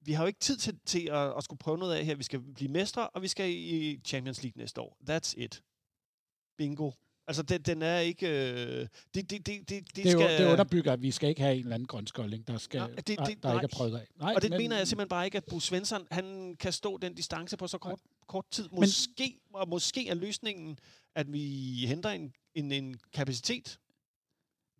vi 0.00 0.12
har 0.12 0.22
jo 0.24 0.26
ikke 0.26 0.40
tid 0.40 0.56
til, 0.56 0.78
til 0.86 1.08
at, 1.08 1.36
at 1.36 1.44
skulle 1.44 1.58
prøve 1.58 1.78
noget 1.78 1.94
af 1.94 2.04
her. 2.04 2.14
Vi 2.14 2.22
skal 2.22 2.40
blive 2.40 2.70
mestre, 2.70 3.08
og 3.08 3.22
vi 3.22 3.28
skal 3.28 3.50
i 3.50 4.00
Champions 4.04 4.42
League 4.42 4.58
næste 4.58 4.80
år. 4.80 4.96
That's 5.10 5.34
it. 5.36 5.62
Bingo. 6.56 6.90
Altså, 7.26 7.42
den, 7.42 7.62
den 7.62 7.82
er 7.82 7.98
ikke... 7.98 8.26
Øh, 8.28 8.86
det, 9.14 9.30
det, 9.30 9.30
det, 9.30 9.46
det, 9.46 9.68
det, 9.68 9.96
Det, 9.96 10.10
skal, 10.12 10.22
jo, 10.38 10.44
det 10.44 10.52
underbygger, 10.52 10.92
at 10.92 11.02
vi 11.02 11.10
skal 11.10 11.28
ikke 11.28 11.40
have 11.42 11.54
en 11.54 11.60
eller 11.60 11.74
anden 11.74 11.86
grønskolding, 11.86 12.46
der, 12.46 12.58
skal, 12.58 12.78
Nej, 12.80 12.88
det- 12.88 13.06
det, 13.06 13.18
det, 13.18 13.42
der 13.42 13.48
nej. 13.48 13.54
ikke 13.54 13.64
er 13.64 13.76
prøvet 13.76 13.96
af. 13.96 14.06
Nej, 14.16 14.32
og 14.36 14.42
det 14.42 14.50
men, 14.50 14.58
mener 14.58 14.76
jeg 14.76 14.88
simpelthen 14.88 15.08
bare 15.08 15.24
ikke, 15.24 15.38
at 15.38 15.44
Bo 15.50 15.60
Svensson, 15.60 16.06
han 16.10 16.56
kan 16.60 16.72
stå 16.72 16.98
den 16.98 17.14
distance 17.14 17.56
på 17.56 17.66
så 17.66 17.78
kort, 17.78 17.98
kort 18.28 18.44
tid. 18.50 18.68
Måske, 18.72 19.38
og 19.54 19.68
måske 19.68 20.08
er 20.08 20.14
løsningen, 20.14 20.78
at 21.14 21.32
vi 21.32 21.74
henter 21.86 22.10
en, 22.10 22.32
en, 22.54 22.72
en 22.72 22.96
kapacitet. 23.12 23.78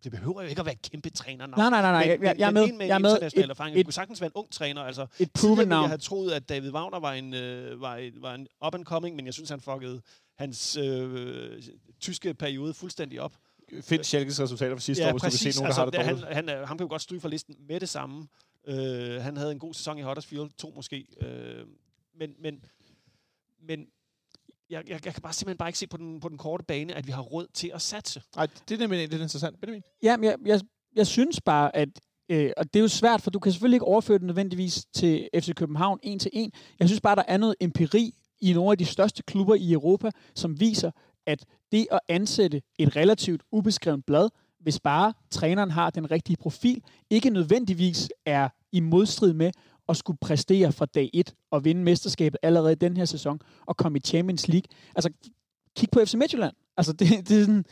Det 0.03 0.11
behøver 0.11 0.41
jo 0.41 0.47
ikke 0.49 0.59
at 0.59 0.65
være 0.65 0.75
et 0.75 0.81
kæmpe 0.91 1.09
træner. 1.09 1.47
nej, 1.47 1.69
nej, 1.69 1.81
nej, 1.81 1.91
nej. 1.91 1.99
Jeg, 2.11 2.21
jeg, 2.21 2.35
jeg 2.39 2.47
er 2.47 2.51
med. 2.51 2.73
med 2.73 2.85
Jeg 2.85 2.95
er 2.95 2.99
med. 2.99 3.09
international 3.11 3.45
Et, 3.45 3.49
erfaring. 3.49 3.77
Et, 3.77 3.85
kunne 3.85 3.93
sagtens 3.93 4.21
være 4.21 4.27
en 4.27 4.31
ung 4.35 4.51
træner. 4.51 4.81
Altså, 4.81 5.07
et 5.19 5.31
proven 5.31 5.57
ville 5.57 5.61
jeg 5.61 5.67
navn. 5.79 5.87
have 5.87 5.97
troet, 5.97 6.31
at 6.31 6.49
David 6.49 6.71
Wagner 6.71 6.99
var 6.99 7.13
en, 7.13 7.33
øh, 7.33 7.81
var, 7.81 8.11
var 8.21 8.35
en 8.35 8.47
up 8.67 8.75
and 8.75 8.85
coming, 8.85 9.15
men 9.15 9.25
jeg 9.25 9.33
synes, 9.33 9.49
han 9.49 9.61
fuckede 9.61 10.01
hans 10.37 10.77
øh, 10.77 11.63
tyske 11.99 12.33
periode 12.33 12.73
fuldstændig 12.73 13.21
op. 13.21 13.33
Find 13.81 14.03
Schalkes 14.03 14.41
resultater 14.41 14.75
fra 14.75 14.79
sidste 14.81 15.07
år, 15.07 15.11
hvis 15.11 15.21
du 15.21 15.25
kan 15.29 15.31
se 15.53 15.59
nogen, 15.59 15.69
der 15.71 15.75
har 15.75 15.85
det 15.85 15.93
det, 15.93 16.05
dårligt. 16.05 16.25
han, 16.25 16.35
han, 16.35 16.49
er- 16.49 16.65
ham 16.65 16.77
kan 16.77 16.85
jo 16.85 16.89
godt 16.89 17.01
stryge 17.01 17.21
fra 17.21 17.29
listen 17.29 17.55
med 17.67 17.79
det 17.79 17.89
samme. 17.89 18.27
Øh, 18.67 19.21
han 19.21 19.37
havde 19.37 19.51
en 19.51 19.59
god 19.59 19.73
sæson 19.73 19.97
i 19.97 20.01
Huddersfield, 20.01 20.49
to 20.57 20.71
måske. 20.75 21.05
Øh, 21.21 21.65
men 22.19 22.35
men, 22.39 22.65
men 23.67 23.87
jeg, 24.69 24.83
jeg, 24.89 25.05
jeg 25.05 25.13
kan 25.13 25.21
bare 25.21 25.33
simpelthen 25.33 25.57
bare 25.57 25.69
ikke 25.69 25.79
se 25.79 25.87
på 25.87 25.97
den, 25.97 26.19
på 26.19 26.29
den 26.29 26.37
korte 26.37 26.63
bane, 26.63 26.93
at 26.93 27.07
vi 27.07 27.11
har 27.11 27.21
råd 27.21 27.47
til 27.53 27.71
at 27.73 27.81
satse. 27.81 28.21
Nej, 28.35 28.47
det 28.69 28.75
er 28.75 28.79
nemlig 28.79 28.99
lidt 29.09 29.21
interessant. 29.21 29.59
Benjamin. 29.61 29.81
Ja, 30.03 30.17
men 30.17 30.23
jeg, 30.23 30.35
jeg, 30.45 30.61
jeg 30.95 31.07
synes 31.07 31.41
bare, 31.41 31.75
at 31.75 31.89
øh, 32.29 32.51
og 32.57 32.73
det 32.73 32.79
er 32.79 32.81
jo 32.81 32.87
svært, 32.87 33.21
for 33.21 33.31
du 33.31 33.39
kan 33.39 33.51
selvfølgelig 33.51 33.75
ikke 33.75 33.85
overføre 33.85 34.17
det 34.17 34.25
nødvendigvis 34.27 34.85
til 34.93 35.29
FC 35.39 35.53
København 35.55 35.99
en 36.03 36.19
til 36.19 36.31
en. 36.33 36.51
Jeg 36.79 36.87
synes 36.87 37.01
bare, 37.01 37.15
der 37.15 37.23
er 37.27 37.37
noget 37.37 37.55
empiri 37.59 38.13
i 38.49 38.53
nogle 38.53 38.71
af 38.71 38.77
de 38.77 38.85
største 38.85 39.23
klubber 39.23 39.55
i 39.55 39.71
Europa, 39.73 40.11
som 40.35 40.59
viser, 40.59 40.91
at 41.25 41.45
det 41.71 41.87
at 41.91 41.99
ansætte 42.09 42.61
et 42.79 42.95
relativt 42.95 43.41
ubeskrevet 43.51 44.05
blad, 44.05 44.29
hvis 44.59 44.79
bare 44.79 45.13
træneren 45.31 45.71
har 45.71 45.89
den 45.89 46.11
rigtige 46.11 46.37
profil, 46.37 46.81
ikke 47.09 47.29
nødvendigvis 47.29 48.09
er 48.25 48.49
i 48.71 48.79
modstrid 48.79 49.33
med 49.33 49.51
at 49.89 49.97
skulle 49.97 50.17
præstere 50.21 50.71
fra 50.71 50.85
dag 50.85 51.09
1 51.13 51.33
og 51.51 51.65
vinde 51.65 51.83
mesterskabet 51.83 52.37
allerede 52.43 52.75
den 52.75 52.97
her 52.97 53.05
sæson 53.05 53.39
og 53.65 53.77
komme 53.77 53.97
i 53.97 54.01
Champions 54.01 54.47
League. 54.47 54.67
Altså, 54.95 55.09
kig 55.77 55.89
på 55.91 55.99
FC 56.05 56.13
Midtjylland. 56.13 56.53
Altså, 56.77 56.93
det, 56.93 57.29
det 57.29 57.37
er 57.39 57.41
sådan, 57.41 57.65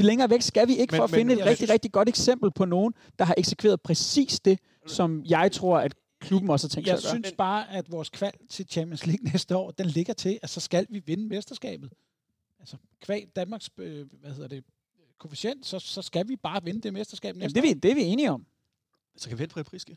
længere 0.00 0.30
væk 0.30 0.42
skal 0.42 0.68
vi 0.68 0.76
ikke 0.76 0.92
Men- 0.92 0.98
for 0.98 1.04
at 1.04 1.10
men 1.10 1.18
finde 1.18 1.34
et 1.34 1.40
rigtig, 1.40 1.56
synes- 1.56 1.70
rigtig 1.70 1.92
godt 1.92 2.08
eksempel 2.08 2.50
på 2.50 2.64
nogen, 2.64 2.94
der 3.18 3.24
har 3.24 3.34
eksekveret 3.38 3.80
præcis 3.80 4.40
det, 4.40 4.58
som 4.86 5.22
jeg 5.28 5.52
tror, 5.52 5.78
at 5.78 5.94
klubben 6.20 6.50
også 6.50 6.66
har 6.66 6.68
tænkt 6.68 6.86
sig 6.86 6.90
Jeg 6.92 6.96
at 6.98 7.02
gøre. 7.02 7.10
synes 7.12 7.34
bare, 7.38 7.70
at 7.70 7.90
vores 7.92 8.08
kval 8.08 8.32
til 8.48 8.66
Champions 8.70 9.06
League 9.06 9.24
næste 9.32 9.56
år, 9.56 9.70
den 9.70 9.86
ligger 9.86 10.14
til, 10.14 10.38
at 10.42 10.50
så 10.50 10.60
skal 10.60 10.86
vi 10.90 10.98
vinde 11.06 11.24
mesterskabet. 11.28 11.90
Altså, 12.60 12.76
kval 13.00 13.26
Danmarks, 13.36 13.70
øh, 13.78 14.06
hvad 14.20 14.32
hedder 14.32 14.48
det, 14.48 14.64
koefficient, 15.18 15.66
så, 15.66 15.78
så 15.78 16.02
skal 16.02 16.28
vi 16.28 16.36
bare 16.36 16.64
vinde 16.64 16.80
det 16.80 16.92
mesterskab 16.92 17.28
Jamen, 17.28 17.38
næste 17.40 17.60
det, 17.60 17.68
er 17.70 17.74
vi, 17.74 17.80
det 17.80 17.90
er 17.90 17.94
vi 17.94 18.02
enige 18.02 18.30
om. 18.30 18.46
Så 19.16 19.28
kan 19.28 19.38
vi 19.38 19.42
vente 19.42 19.54
på 19.54 19.62
Priske. 19.62 19.96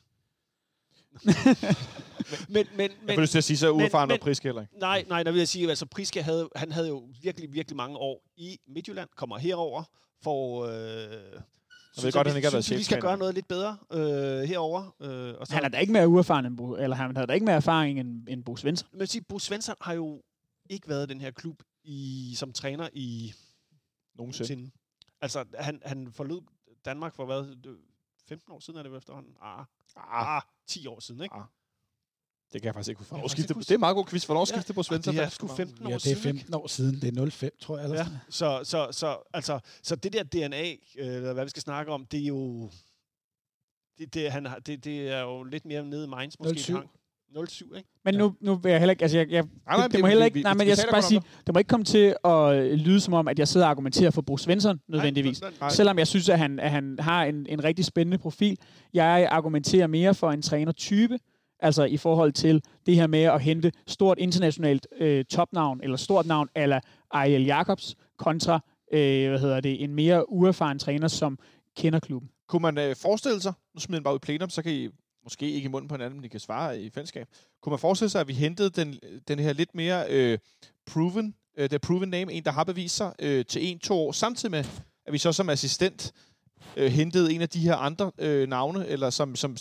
men, 2.49 2.67
men, 2.75 2.91
Jeg 3.07 3.15
får 3.15 3.21
lyst 3.21 3.31
til 3.31 3.37
at 3.37 3.43
sige, 3.43 3.57
så 3.57 3.67
er 3.67 3.71
men- 3.73 3.81
uerfaren 3.81 4.11
og 4.11 4.13
men- 4.13 4.19
prisk 4.19 4.43
heller 4.43 4.61
ikke. 4.61 4.79
Nej, 4.79 5.05
nej, 5.07 5.23
der 5.23 5.31
vil 5.31 5.37
jeg 5.39 5.47
sige, 5.47 5.69
altså 5.69 5.85
Priske 5.85 6.23
havde, 6.23 6.49
han 6.55 6.71
havde 6.71 6.87
jo 6.87 7.09
virkelig, 7.21 7.53
virkelig 7.53 7.75
mange 7.77 7.97
år 7.97 8.23
i 8.37 8.59
Midtjylland, 8.67 9.09
kommer 9.15 9.37
herover, 9.37 9.83
får... 10.21 10.65
Øh, 10.65 11.41
Jeg 11.97 12.03
ved 12.03 12.11
godt, 12.11 12.27
han 12.27 12.35
ikke 12.35 12.45
har 12.47 12.51
været 12.51 12.65
synes, 12.65 12.79
vi 12.79 12.83
skal 12.83 13.01
gøre 13.01 13.17
noget 13.17 13.33
lidt 13.33 13.47
bedre 13.47 13.77
øh, 13.91 14.41
herover. 14.49 14.95
Øh, 14.99 15.35
og 15.39 15.47
så, 15.47 15.53
Han 15.53 15.63
er 15.63 15.69
da 15.69 15.77
ikke 15.77 15.93
mere 15.93 16.07
uerfaren 16.07 16.45
end 16.45 16.57
Bo, 16.57 16.75
eller 16.75 16.95
han 16.95 17.15
har 17.17 17.25
da 17.25 17.33
ikke 17.33 17.45
mere 17.45 17.55
erfaring 17.55 17.99
end, 17.99 18.27
end 18.29 18.43
Bo 18.43 18.55
Svensson. 18.55 18.89
Men 18.93 19.07
sige, 19.07 19.21
Bo 19.21 19.39
Svensson 19.39 19.75
har 19.81 19.93
jo 19.93 20.21
ikke 20.69 20.89
været 20.89 21.09
den 21.09 21.21
her 21.21 21.31
klub 21.31 21.63
i, 21.83 22.33
som 22.37 22.53
træner 22.53 22.89
i 22.93 23.33
Nogensinde. 24.15 24.71
Altså, 25.21 25.45
han, 25.59 25.81
han 25.85 26.11
forlod 26.11 26.41
Danmark 26.85 27.15
for 27.15 27.25
hvad? 27.25 27.55
Det- 27.63 27.77
15 28.27 28.53
år 28.53 28.59
siden 28.59 28.79
er 28.79 28.83
det 28.83 28.97
efterhånden? 28.97 29.33
Ah, 29.41 29.65
ah, 29.95 30.41
10 30.67 30.87
år 30.87 30.99
siden, 30.99 31.21
ikke? 31.23 31.35
Ah. 31.35 31.43
Det 32.53 32.61
kan 32.61 32.65
jeg 32.67 32.73
faktisk 32.73 32.89
ikke 32.89 32.99
huske. 32.99 33.09
Hvornår 33.11 33.27
skifte, 33.27 33.53
det 33.53 33.71
er 33.71 33.77
meget 33.77 33.95
god 33.95 34.05
quiz. 34.05 34.23
Hvornår 34.25 34.41
Ja. 34.41 34.45
skifte 34.45 34.73
på 34.73 34.83
Svensson? 34.83 35.13
det 35.15 35.23
er 35.23 35.29
sgu 35.29 35.47
15 35.47 35.85
år 35.85 35.89
Ja, 35.89 35.95
det 35.95 36.11
er 36.11 36.15
siden, 36.15 36.17
ikke? 36.17 36.39
15 36.39 36.53
år 36.55 36.67
siden. 36.67 37.01
Det 37.01 37.17
er 37.17 37.29
05, 37.29 37.51
tror 37.61 37.77
jeg. 37.77 37.83
Eller 37.83 37.97
Ja, 37.97 38.05
så, 38.29 38.59
så, 38.63 38.87
så, 38.91 39.17
altså, 39.33 39.59
så 39.83 39.95
det 39.95 40.13
der 40.13 40.23
DNA, 40.23 40.63
øh, 40.99 41.15
eller 41.15 41.33
hvad 41.33 41.43
vi 41.43 41.49
skal 41.49 41.61
snakke 41.61 41.91
om, 41.91 42.05
det 42.05 42.19
er 42.23 42.25
jo... 42.27 42.69
Det, 43.97 44.13
det, 44.13 44.31
han 44.31 44.45
har, 44.45 44.59
det, 44.59 44.83
det 44.85 45.09
er 45.09 45.21
jo 45.21 45.43
lidt 45.43 45.65
mere 45.65 45.85
nede 45.85 46.03
i 46.05 46.07
Mainz, 46.07 46.35
måske. 46.39 46.59
07. 46.59 46.77
07, 47.49 47.73
ikke? 47.77 47.89
Men 48.05 48.13
Ja. 48.13 48.19
nu, 48.19 48.35
nu 48.41 48.55
vil 48.55 48.69
jeg 48.69 48.79
heller 48.79 48.91
ikke... 48.91 49.01
Altså, 49.03 49.17
jeg, 49.17 49.29
jeg, 49.31 49.43
Nej, 49.43 49.77
nej, 49.77 49.83
det, 49.87 49.91
det 49.91 49.99
må 50.01 50.07
vi- 50.07 50.09
heller 50.11 50.25
ikke... 50.25 50.35
vi- 50.35 50.43
Nej, 50.43 50.53
men 50.53 50.67
jeg 50.67 50.77
skal 50.77 50.91
bare 50.91 51.01
sige, 51.01 51.21
det 51.47 51.53
må 51.53 51.59
ikke 51.59 51.69
komme 51.69 51.83
til 51.85 52.15
at 52.25 52.55
øh, 52.55 52.71
lyde 52.73 52.99
som 52.99 53.13
om, 53.13 53.27
at 53.27 53.39
jeg 53.39 53.47
sidder 53.47 53.65
og 53.65 53.69
argumenterer 53.71 54.11
for 54.11 54.21
Bo 54.21 54.37
Svensson 54.37 54.79
nødvendigvis. 54.87 55.41
Nej, 55.41 55.49
nej, 55.49 55.57
Nej. 55.59 55.69
Selvom 55.69 55.99
jeg 55.99 56.07
synes, 56.07 56.29
at 56.29 56.39
han, 56.39 56.59
at 56.59 56.71
han 56.71 56.97
har 56.99 57.23
en, 57.25 57.45
en 57.49 57.63
rigtig 57.63 57.85
spændende 57.85 58.17
profil. 58.17 58.57
Jeg 58.93 59.27
argumenterer 59.31 59.87
mere 59.87 60.13
for 60.15 60.31
en 60.31 60.41
trænertype, 60.41 61.19
altså 61.63 61.83
i 61.83 61.97
forhold 61.97 62.31
til 62.31 62.63
det 62.85 62.95
her 62.95 63.07
med 63.07 63.23
at 63.23 63.41
hente 63.41 63.71
stort 63.87 64.19
internationalt 64.19 64.87
øh, 64.99 65.25
topnavn, 65.25 65.79
eller 65.83 65.97
stort 65.97 66.25
navn, 66.25 66.49
eller 66.55 66.79
Ariel 67.11 67.45
Jacobs, 67.45 67.95
kontra 68.17 68.59
øh, 68.93 69.29
hvad 69.29 69.39
hedder 69.39 69.59
det, 69.59 69.83
en 69.83 69.95
mere 69.95 70.29
uerfaren 70.29 70.79
træner, 70.79 71.07
som 71.07 71.39
kender 71.77 71.99
klubben. 71.99 72.29
Kunne 72.47 72.61
man 72.61 72.77
øh, 72.77 72.95
forestille 72.95 73.41
sig, 73.41 73.53
nu 73.75 73.79
smider 73.79 73.99
den 73.99 74.03
bare 74.03 74.13
ud 74.13 74.19
i 74.19 74.25
plenum, 74.25 74.49
så 74.49 74.61
kan 74.61 74.71
I 74.71 74.89
måske 75.23 75.51
ikke 75.51 75.65
i 75.65 75.69
munden 75.69 75.87
på 75.87 75.95
hinanden, 75.95 76.19
men 76.19 76.25
I 76.25 76.27
kan 76.27 76.39
svare 76.39 76.81
i 76.81 76.89
fællesskab. 76.89 77.27
Kunne 77.61 77.71
man 77.71 77.79
forestille 77.79 78.09
sig, 78.09 78.21
at 78.21 78.27
vi 78.27 78.33
hentede 78.33 78.69
den, 78.69 78.99
den 79.27 79.39
her 79.39 79.53
lidt 79.53 79.75
mere 79.75 80.05
øh, 80.09 80.37
proven, 80.85 81.35
øh, 81.57 81.69
the 81.69 81.79
proven 81.79 82.09
name, 82.09 82.33
en, 82.33 82.43
der 82.43 82.51
har 82.51 82.63
bevist 82.63 82.95
sig 82.95 83.13
øh, 83.19 83.45
til 83.45 83.71
en-to 83.71 83.93
år, 83.93 84.11
samtidig 84.11 84.51
med, 84.51 84.65
at 85.05 85.13
vi 85.13 85.17
så 85.17 85.31
som 85.31 85.49
assistent 85.49 86.13
øh, 86.77 86.91
hentede 86.91 87.33
en 87.33 87.41
af 87.41 87.49
de 87.49 87.59
her 87.59 87.75
andre 87.75 88.11
øh, 88.17 88.49
navne, 88.49 88.87
eller 88.87 89.09
som, 89.09 89.35
som, 89.35 89.57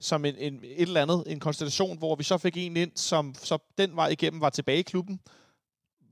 som 0.00 0.24
en, 0.24 0.34
en, 0.38 0.54
et 0.54 0.82
eller 0.82 1.02
andet, 1.02 1.24
en 1.26 1.40
konstellation, 1.40 1.98
hvor 1.98 2.16
vi 2.16 2.24
så 2.24 2.38
fik 2.38 2.56
en 2.56 2.76
ind, 2.76 2.92
som 2.94 3.34
så 3.42 3.58
den 3.78 3.96
vej 3.96 4.08
igennem 4.08 4.40
var 4.40 4.50
tilbage 4.50 4.78
i 4.78 4.82
klubben, 4.82 5.20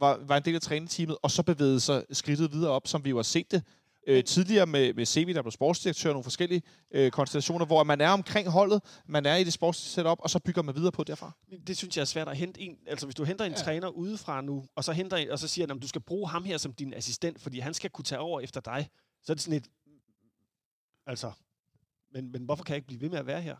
var, 0.01 0.19
var 0.27 0.37
en 0.37 0.45
del 0.45 0.55
af 0.55 0.61
træneteamet, 0.61 1.17
og 1.23 1.31
så 1.31 1.43
bevægede 1.43 1.81
sig 1.81 2.05
skridtet 2.13 2.53
videre 2.53 2.71
op, 2.71 2.87
som 2.87 3.05
vi 3.05 3.11
jo 3.11 3.17
har 3.17 3.23
set 3.23 3.51
det 3.51 3.63
øh, 4.07 4.25
tidligere 4.25 4.67
med, 4.67 4.95
med 4.95 5.05
Sevi, 5.05 5.33
der 5.33 5.43
blev 5.43 5.53
sportsdirektør, 5.53 6.11
nogle 6.11 6.25
forskellige 6.25 6.63
øh, 6.95 7.11
konstellationer, 7.11 7.67
hvor 7.67 7.85
man 7.85 8.01
er 8.01 8.09
omkring 8.09 8.49
holdet, 8.49 8.83
man 9.07 9.27
er 9.27 9.37
i 9.37 9.45
det 9.45 9.53
sportssetup, 9.53 10.19
og 10.21 10.31
så 10.31 10.39
bygger 10.39 10.63
man 10.63 10.75
videre 10.75 10.93
på 10.93 11.05
derfra. 11.05 11.33
Det 11.67 11.77
synes 11.77 11.97
jeg 11.97 12.03
er 12.03 12.07
svært 12.07 12.29
at 12.29 12.37
hente 12.37 12.61
en. 12.61 12.77
Altså, 12.87 13.07
hvis 13.07 13.15
du 13.15 13.25
henter 13.25 13.45
en 13.45 13.53
ja. 13.53 13.59
træner 13.59 13.89
udefra 13.89 14.41
nu, 14.41 14.65
og 14.77 14.85
så, 14.85 14.93
henter 14.93 15.17
en, 15.17 15.31
og 15.31 15.39
så 15.39 15.49
siger, 15.49 15.75
at 15.75 15.83
du 15.83 15.89
skal 15.89 16.01
bruge 16.01 16.29
ham 16.29 16.45
her 16.45 16.59
som 16.59 16.73
din 16.73 16.95
assistent, 16.95 17.41
fordi 17.41 17.59
han 17.59 17.75
skal 17.75 17.91
kunne 17.91 18.05
tage 18.05 18.19
over 18.19 18.41
efter 18.41 18.61
dig, 18.61 18.89
så 19.23 19.33
er 19.33 19.35
det 19.35 19.43
sådan 19.43 19.57
et... 19.57 19.69
Altså, 21.11 21.33
men, 22.13 22.33
men 22.33 22.43
hvorfor 22.45 22.65
kan 22.65 22.73
jeg 22.73 22.77
ikke 22.77 22.87
blive 22.87 23.01
ved 23.01 23.09
med 23.09 23.19
at 23.19 23.27
være 23.27 23.43
her? 23.43 23.57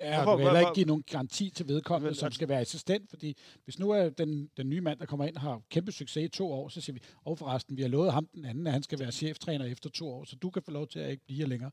Ja, 0.00 0.16
Hvorfor- 0.16 0.32
du 0.32 0.36
kan 0.36 0.46
heller 0.46 0.60
ikke 0.60 0.74
give 0.74 0.86
nogen 0.86 1.02
garanti 1.10 1.50
til 1.50 1.68
vedkommende, 1.68 2.10
Men- 2.10 2.14
som 2.14 2.32
skal 2.32 2.48
være 2.48 2.60
assistent, 2.60 3.10
fordi 3.10 3.36
hvis 3.64 3.78
nu 3.78 3.90
er 3.90 4.08
den, 4.08 4.50
den 4.56 4.68
nye 4.68 4.80
mand, 4.80 4.98
der 4.98 5.06
kommer 5.06 5.24
ind, 5.24 5.36
har 5.36 5.62
kæmpe 5.70 5.92
succes 5.92 6.24
i 6.24 6.28
to 6.28 6.52
år, 6.52 6.68
så 6.68 6.80
siger 6.80 6.94
vi, 6.94 7.00
og 7.24 7.38
forresten, 7.38 7.76
vi 7.76 7.82
har 7.82 7.88
lovet 7.88 8.12
ham 8.12 8.26
den 8.34 8.44
anden, 8.44 8.66
at 8.66 8.72
han 8.72 8.82
skal 8.82 8.98
være 8.98 9.12
cheftræner 9.12 9.64
efter 9.64 9.90
to 9.90 10.08
år, 10.08 10.24
så 10.24 10.36
du 10.36 10.50
kan 10.50 10.62
få 10.62 10.70
lov 10.70 10.86
til 10.88 10.98
at 10.98 11.10
ikke 11.10 11.24
blive 11.24 11.38
her 11.38 11.46
længere. 11.46 11.70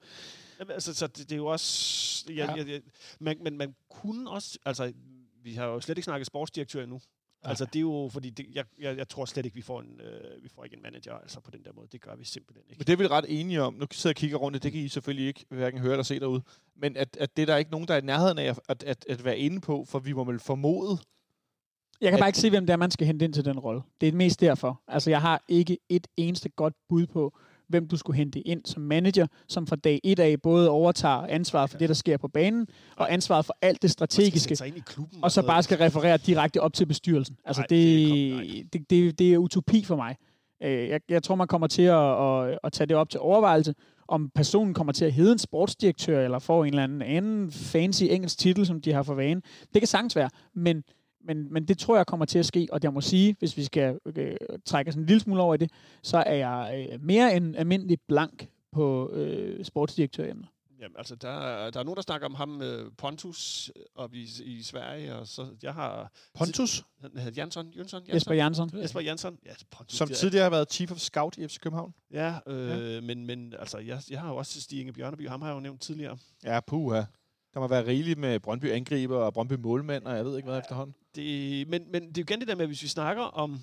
Jamen, 0.59 0.71
altså, 0.71 0.93
så 0.93 1.07
det, 1.07 1.17
det 1.17 1.31
er 1.31 1.35
jo 1.37 1.45
også... 1.45 2.25
Ja. 2.29 2.33
ja. 2.33 2.53
jeg, 2.53 2.67
jeg, 2.67 2.81
man, 3.19 3.37
men 3.43 3.57
man 3.57 3.75
kunne 3.89 4.29
også... 4.31 4.59
Altså, 4.65 4.93
vi 5.43 5.53
har 5.53 5.65
jo 5.65 5.81
slet 5.81 5.97
ikke 5.97 6.05
snakket 6.05 6.27
sportsdirektør 6.27 6.83
endnu. 6.83 7.01
Altså, 7.43 7.65
det 7.65 7.75
er 7.75 7.81
jo... 7.81 8.09
Fordi 8.13 8.29
det, 8.29 8.45
jeg, 8.53 8.65
jeg, 8.79 8.97
jeg 8.97 9.07
tror 9.09 9.25
slet 9.25 9.45
ikke, 9.45 9.55
vi 9.55 9.61
får, 9.61 9.81
en, 9.81 10.01
øh, 10.01 10.43
vi 10.43 10.49
får 10.49 10.63
ikke 10.63 10.75
en 10.75 10.81
manager 10.83 11.13
altså 11.13 11.39
på 11.39 11.51
den 11.51 11.63
der 11.63 11.73
måde. 11.73 11.87
Det 11.91 12.01
gør 12.01 12.15
vi 12.15 12.25
simpelthen 12.25 12.63
ikke. 12.69 12.79
Men 12.79 12.87
det 12.87 12.93
er 12.93 12.97
vi 12.97 13.07
ret 13.07 13.25
enige 13.27 13.61
om. 13.61 13.73
Nu 13.73 13.85
sidder 13.91 14.09
jeg 14.09 14.15
og 14.15 14.19
kigger 14.19 14.37
rundt, 14.37 14.63
det 14.63 14.71
kan 14.71 14.81
I 14.81 14.87
selvfølgelig 14.87 15.27
ikke 15.27 15.45
hverken 15.49 15.79
høre 15.79 15.91
eller 15.91 16.03
se 16.03 16.19
derude. 16.19 16.41
Men 16.75 16.97
at, 16.97 17.17
at 17.19 17.35
det 17.37 17.41
er 17.41 17.45
der 17.45 17.57
ikke 17.57 17.71
nogen, 17.71 17.87
der 17.87 17.93
er 17.93 17.97
i 18.01 18.05
nærheden 18.05 18.37
af 18.37 18.43
at, 18.49 18.59
at, 18.69 18.83
at, 18.83 19.05
at 19.09 19.25
være 19.25 19.37
inde 19.37 19.61
på, 19.61 19.85
for 19.85 19.99
vi 19.99 20.13
må 20.13 20.23
vel 20.23 20.39
formode, 20.39 20.97
Jeg 22.01 22.11
kan 22.11 22.13
At- 22.13 22.19
bare 22.21 22.29
ikke 22.29 22.39
se, 22.39 22.49
hvem 22.49 22.65
det 22.65 22.73
er, 22.73 22.77
man 22.77 22.91
skal 22.91 23.07
hente 23.07 23.25
ind 23.25 23.33
til 23.33 23.45
den 23.45 23.59
rolle. 23.59 23.81
Det 24.01 24.07
er 24.09 24.13
mest 24.13 24.39
derfor. 24.41 24.81
Altså, 24.87 25.09
jeg 25.09 25.21
har 25.21 25.43
ikke 25.47 25.77
et 25.89 26.07
eneste 26.17 26.49
godt 26.49 26.73
bud 26.89 27.05
på, 27.07 27.37
hvem 27.73 27.87
du 27.87 27.97
skulle 27.97 28.17
hente 28.17 28.39
ind 28.39 28.61
som 28.65 28.81
manager, 28.81 29.27
som 29.47 29.67
fra 29.67 29.75
dag 29.75 29.99
et 30.03 30.19
af 30.19 30.41
både 30.41 30.69
overtager 30.69 31.27
ansvaret 31.29 31.69
for 31.69 31.77
det, 31.77 31.89
der 31.89 31.95
sker 31.95 32.17
på 32.17 32.27
banen, 32.27 32.67
og 32.97 33.13
ansvaret 33.13 33.45
for 33.45 33.57
alt 33.61 33.81
det 33.81 33.91
strategiske, 33.91 34.65
i 34.75 34.79
klubben 34.85 35.23
og 35.23 35.31
så 35.31 35.45
bare 35.45 35.63
skal 35.63 35.77
referere 35.77 36.17
direkte 36.17 36.61
op 36.61 36.73
til 36.73 36.85
bestyrelsen. 36.85 37.37
Altså, 37.45 37.61
Nej, 37.61 37.67
det, 37.67 38.73
det 38.73 38.73
det, 38.73 38.89
det, 38.89 39.19
det 39.19 39.33
er 39.33 39.37
utopi 39.37 39.83
for 39.83 39.95
mig. 39.95 40.15
Øh, 40.63 40.89
Jeg, 40.89 41.01
jeg 41.09 41.23
tror, 41.23 41.35
man 41.35 41.47
kommer 41.47 41.67
til 41.67 41.81
at, 41.81 42.21
at, 42.21 42.59
at 42.63 42.71
tage 42.71 42.87
det 42.87 42.95
op 42.97 43.09
til 43.09 43.19
overvejelse, 43.19 43.73
om 44.07 44.29
personen 44.35 44.73
kommer 44.73 44.93
til 44.93 45.05
at 45.05 45.13
hedde 45.13 45.31
en 45.31 45.39
sportsdirektør, 45.39 46.23
eller 46.23 46.39
får 46.39 46.63
en 46.65 46.69
eller 46.69 46.83
anden 46.83 47.01
anden 47.01 47.51
fancy 47.51 48.03
engelsk 48.03 48.37
titel, 48.37 48.65
som 48.65 48.81
de 48.81 48.93
har 48.93 49.03
for 49.03 49.13
vane. 49.13 49.41
Det 49.73 49.81
kan 49.81 49.87
sagtens 49.87 50.15
være, 50.15 50.29
men, 50.55 50.83
men, 51.23 51.53
men 51.53 51.67
det 51.67 51.77
tror 51.77 51.95
jeg 51.95 52.05
kommer 52.07 52.25
til 52.25 52.39
at 52.39 52.45
ske, 52.45 52.67
og 52.71 52.79
jeg 52.83 52.93
må 52.93 53.01
sige, 53.01 53.35
hvis 53.39 53.57
vi 53.57 53.63
skal 53.63 53.99
øh, 54.15 54.35
trække 54.65 54.91
sådan 54.91 55.03
en 55.03 55.07
lille 55.07 55.19
smule 55.19 55.41
over 55.41 55.53
i 55.53 55.57
det, 55.57 55.71
så 56.03 56.17
er 56.17 56.33
jeg 56.35 56.87
øh, 56.93 57.01
mere 57.01 57.35
end 57.35 57.55
almindelig 57.57 57.97
blank 58.07 58.49
på 58.71 59.09
øh, 59.13 59.65
sportsdirektøremnet. 59.65 60.47
Jamen, 60.81 60.95
altså, 60.97 61.15
der, 61.15 61.29
er- 61.29 61.69
der 61.69 61.79
er 61.79 61.83
nogen, 61.83 61.95
der 61.95 62.01
snakker 62.01 62.27
om 62.27 62.35
ham 62.35 62.61
øh, 62.61 62.91
Pontus 62.97 63.71
øh, 63.75 63.81
op 63.95 64.13
i, 64.13 64.27
i 64.43 64.63
Sverige, 64.63 65.15
og 65.15 65.27
så 65.27 65.47
jeg 65.63 65.73
har... 65.73 66.11
Pontus, 66.33 66.83
Han 67.01 67.11
hedder 67.17 67.31
Jansson, 67.41 67.65
Jønsson, 67.77 67.99
Jansson? 68.01 68.15
Jesper 68.15 68.33
Jansson. 68.33 68.71
Jesper 68.81 68.99
Jansson. 69.01 69.37
Ja, 69.45 69.51
Pontus. 69.71 69.97
som 69.97 70.09
er- 70.11 70.15
tidligere 70.15 70.43
har 70.43 70.49
været 70.49 70.71
Chief 70.73 70.91
of 70.91 70.97
Scout 70.97 71.37
i 71.37 71.47
FC 71.47 71.59
København. 71.59 71.93
Ja, 72.11 72.35
øh, 72.47 72.93
ja. 72.93 73.01
Men, 73.01 73.25
men 73.25 73.53
altså, 73.59 73.77
jeg, 73.77 74.01
jeg 74.09 74.19
har 74.21 74.29
jo 74.29 74.35
også 74.35 74.61
Stig 74.61 74.79
Inge 74.79 74.93
Bjørneby, 74.93 75.27
ham 75.29 75.41
har 75.41 75.49
jeg 75.49 75.55
jo 75.55 75.59
nævnt 75.59 75.81
tidligere. 75.81 76.17
Ja, 76.43 76.59
puha. 76.67 77.01
Der 77.53 77.59
må 77.59 77.67
være 77.67 77.87
rigeligt 77.87 78.19
med 78.19 78.39
Brøndby 78.39 78.65
angriber 78.71 79.17
og 79.17 79.33
Brøndby 79.33 79.53
målmand, 79.53 80.05
og 80.05 80.15
jeg 80.15 80.25
ved 80.25 80.37
ikke 80.37 80.49
hvad 80.49 80.59
efterhånden. 80.59 80.95
Det, 81.15 81.67
men, 81.67 81.91
men 81.91 82.01
det 82.09 82.17
er 82.17 82.21
jo 82.21 82.23
igen 82.23 82.39
det 82.39 82.47
der 82.47 82.55
med, 82.55 82.67
hvis 82.67 82.83
vi 82.83 82.87
snakker 82.87 83.23
om, 83.23 83.59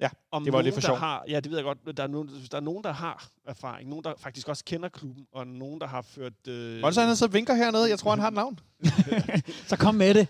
Ja, 0.00 0.08
om 0.30 0.44
det 0.44 0.52
var 0.52 0.58
nogen, 0.58 0.64
lidt 0.64 0.74
for 0.74 0.80
der 0.80 0.88
sjov. 0.88 0.96
har, 0.96 1.24
ja, 1.28 1.40
det 1.40 1.50
ved 1.50 1.58
jeg 1.58 1.64
godt, 1.64 1.96
der 1.96 2.02
er, 2.02 2.06
nogen, 2.06 2.30
der 2.50 2.56
er 2.56 2.60
nogen, 2.60 2.84
der 2.84 2.92
har 2.92 3.28
erfaring, 3.46 3.88
nogen, 3.88 4.04
der 4.04 4.14
faktisk 4.18 4.48
også 4.48 4.64
kender 4.64 4.88
klubben, 4.88 5.26
og 5.32 5.46
nogen, 5.46 5.80
der 5.80 5.86
har 5.86 6.02
ført... 6.02 6.48
Øh, 6.48 6.80
Monster, 6.80 7.02
han 7.02 7.16
så 7.16 7.26
vinker 7.26 7.54
hernede. 7.54 7.88
Jeg 7.88 7.98
tror, 7.98 8.10
han 8.10 8.18
har 8.20 8.28
et 8.28 8.34
navn. 8.34 8.58
Så 9.70 9.76
kom 9.76 9.94
med 9.94 10.14
det. 10.14 10.26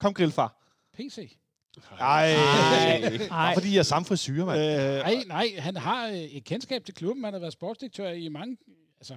Kom, 0.00 0.14
grillfar. 0.14 0.56
PC. 0.94 1.36
Ej, 2.00 2.32
Ej. 2.32 3.28
Bare 3.28 3.54
fordi 3.54 3.72
jeg 3.72 3.78
er 3.78 3.82
samme 3.82 4.06
frisyrer, 4.06 4.44
mand. 4.46 4.60
Øh, 4.60 4.98
Nej, 4.98 5.24
nej, 5.26 5.60
han 5.60 5.76
har 5.76 6.06
øh, 6.08 6.14
et 6.14 6.44
kendskab 6.44 6.84
til 6.84 6.94
klubben. 6.94 7.24
Han 7.24 7.32
har 7.32 7.40
været 7.40 7.52
sportsdirektør 7.52 8.08
i 8.08 8.28
mange... 8.28 8.56
Altså, 9.00 9.16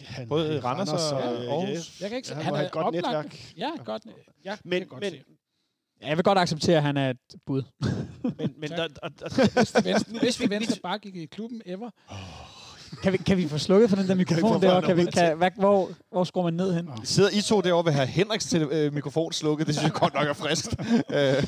han, 0.00 0.28
Både 0.28 0.56
øh, 0.56 0.64
Randers 0.64 1.12
og 1.12 1.20
øh, 1.20 1.26
Aarhus. 1.50 2.00
jeg 2.00 2.08
kan 2.08 2.16
ikke 2.16 2.28
Ja, 2.28 2.34
han 2.34 2.44
han 2.44 2.54
er 2.54 2.66
et 2.66 2.72
godt 2.72 2.86
oplagt. 2.86 3.04
netværk. 3.06 3.52
Ja, 3.56 3.70
godt. 3.84 4.02
Ja, 4.44 4.56
Men, 4.64 4.86
godt 4.86 5.00
men, 5.00 5.10
se. 5.12 5.22
Ja, 6.02 6.08
jeg 6.08 6.16
vil 6.16 6.24
godt 6.24 6.38
acceptere, 6.38 6.76
at 6.76 6.82
han 6.82 6.96
er 6.96 7.10
et 7.10 7.16
bud. 7.46 7.62
men, 8.38 8.54
men 8.58 8.70
der, 8.70 8.88
der, 8.88 9.08
der, 9.08 9.50
Bedste 9.54 9.84
venstre, 9.84 10.20
bedste 10.20 10.50
venstre 10.50 10.80
bakke 10.82 11.08
i 11.08 11.26
klubben 11.26 11.62
ever. 11.66 11.90
Kan 13.02 13.12
vi, 13.12 13.16
kan 13.18 13.36
vi 13.36 13.48
få 13.48 13.58
slukket 13.58 13.90
for 13.90 13.96
den 13.96 14.08
der 14.08 14.14
vi 14.14 14.18
mikrofon 14.18 14.62
derovre? 14.62 14.82
Kan 14.82 14.96
vi, 14.96 15.04
kan, 15.04 15.36
hvad, 15.36 15.50
hvor, 15.56 15.90
hvor 16.10 16.24
skruer 16.24 16.44
man 16.44 16.54
ned 16.54 16.74
hen? 16.74 16.88
Sidder 17.04 17.30
I 17.30 17.40
to 17.40 17.60
derovre 17.60 17.84
ved 17.84 17.92
at 17.92 17.94
have 17.94 18.06
Henriks 18.06 18.44
til, 18.44 18.62
øh, 18.62 18.92
mikrofon 18.92 19.32
slukket? 19.32 19.66
Det 19.66 19.74
synes 19.74 19.84
jeg 19.84 20.00
godt 20.00 20.14
nok 20.14 20.28
er 20.28 20.32
frisk. 20.32 20.66
øh, 21.16 21.42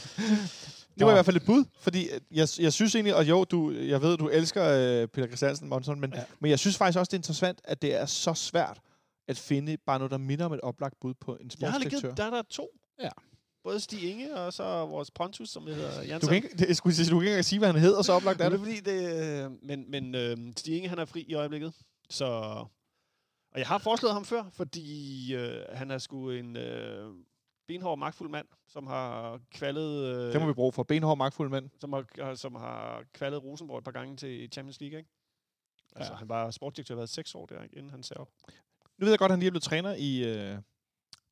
det 0.99 1.07
var 1.07 1.11
i 1.11 1.15
hvert 1.15 1.25
fald 1.25 1.37
et 1.37 1.45
bud, 1.47 1.65
fordi 1.81 2.09
jeg, 2.31 2.49
jeg 2.59 2.73
synes 2.73 2.95
egentlig, 2.95 3.15
og 3.15 3.29
jo, 3.29 3.45
du, 3.45 3.73
jeg 3.73 4.03
ved, 4.03 4.17
du 4.17 4.29
elsker 4.29 4.65
øh, 4.65 5.09
Peter 5.09 5.27
Christiansen, 5.27 5.69
Monson, 5.69 6.01
men, 6.01 6.13
ja. 6.17 6.23
Men 6.41 6.51
jeg 6.51 6.59
synes 6.59 6.77
faktisk 6.77 6.99
også, 6.99 7.11
det 7.11 7.17
er 7.17 7.19
interessant, 7.19 7.61
at 7.65 7.83
det 7.83 7.95
er 7.95 8.07
så 8.07 8.35
svært 8.35 8.81
at 9.29 9.39
finde 9.39 9.77
bare 9.87 9.99
noget, 9.99 10.11
der 10.11 10.19
minder 10.19 10.45
om 10.45 10.53
et 10.53 10.61
oplagt 10.61 10.95
bud 11.01 11.15
på 11.21 11.37
en 11.41 11.51
jeg 11.61 11.71
har 11.71 11.79
lige 11.79 11.91
sportsdirektør. 11.91 12.09
givet, 12.09 12.17
der 12.17 12.25
er 12.25 12.31
der 12.31 12.43
to. 12.51 12.69
Ja. 13.01 13.09
Både 13.65 13.81
Stig 13.81 14.11
Inge 14.11 14.35
og 14.37 14.53
så 14.53 14.63
vores 14.87 15.11
Pontus, 15.11 15.49
som 15.51 15.67
hedder 15.67 16.03
Jansson. 16.03 16.21
Du 16.21 16.27
kan 16.27 16.37
ikke, 16.37 16.49
det, 16.49 16.69
jeg 16.69 16.77
skulle 16.77 16.95
sige, 16.97 17.11
du 17.11 17.19
kan 17.21 17.29
ikke 17.29 17.43
sige, 17.43 17.59
hvad 17.59 17.73
han 17.73 17.81
hedder, 17.81 18.03
så 18.03 18.13
oplagt 18.13 18.41
er 18.41 18.49
det 18.49 18.55
er 18.55 18.59
fordi, 18.59 18.81
det, 18.81 19.45
øh, 19.45 19.51
men, 19.63 19.91
men 19.91 20.15
øh, 20.15 20.37
Stig 20.57 20.77
Inge, 20.77 20.89
han 20.89 20.99
er 20.99 21.05
fri 21.05 21.21
i 21.21 21.35
øjeblikket. 21.35 21.73
Så, 22.11 22.25
og 23.53 23.59
jeg 23.59 23.67
har 23.67 23.79
foreslået 23.79 24.15
ham 24.15 24.25
før, 24.25 24.45
fordi 24.53 25.35
øh, 25.35 25.65
han 25.73 25.91
er 25.91 25.99
sgu 25.99 26.31
en 26.31 26.57
øh, 26.57 27.15
benhård, 27.69 27.99
magtfuld 27.99 28.31
mand, 28.31 28.47
som 28.69 28.87
har 28.87 29.41
kvalet... 29.51 30.05
Øh, 30.17 30.33
Det 30.33 30.41
må 30.41 30.47
vi 30.47 30.53
bruge 30.53 30.73
for 30.73 30.83
benhård, 30.83 31.19
magtfuld 31.19 31.51
mand. 31.51 31.71
som 31.81 31.93
har, 31.93 32.35
som 32.35 32.55
har 32.55 33.05
kvalet 33.13 33.43
Rosenborg 33.45 33.79
et 33.79 33.85
par 33.85 33.91
gange 33.91 34.17
til 34.17 34.49
Champions 34.53 34.81
League, 34.81 34.99
ikke? 34.99 35.11
Altså, 35.97 36.13
Ja. 36.13 36.17
han 36.19 36.29
var 36.29 36.51
sportsdirektør, 36.51 36.95
været 36.95 37.09
seks 37.09 37.35
år 37.35 37.47
der, 37.47 37.63
inden 37.73 37.91
han 37.91 38.03
sagde 38.03 38.21
op. 38.21 38.29
Nu 38.99 39.05
ved 39.05 39.11
jeg 39.13 39.19
godt, 39.19 39.29
at 39.31 39.33
han 39.33 39.39
lige 39.39 39.47
er 39.47 39.51
blevet 39.51 39.63
træner 39.63 39.95
i, 39.99 40.25
øh, 40.25 40.59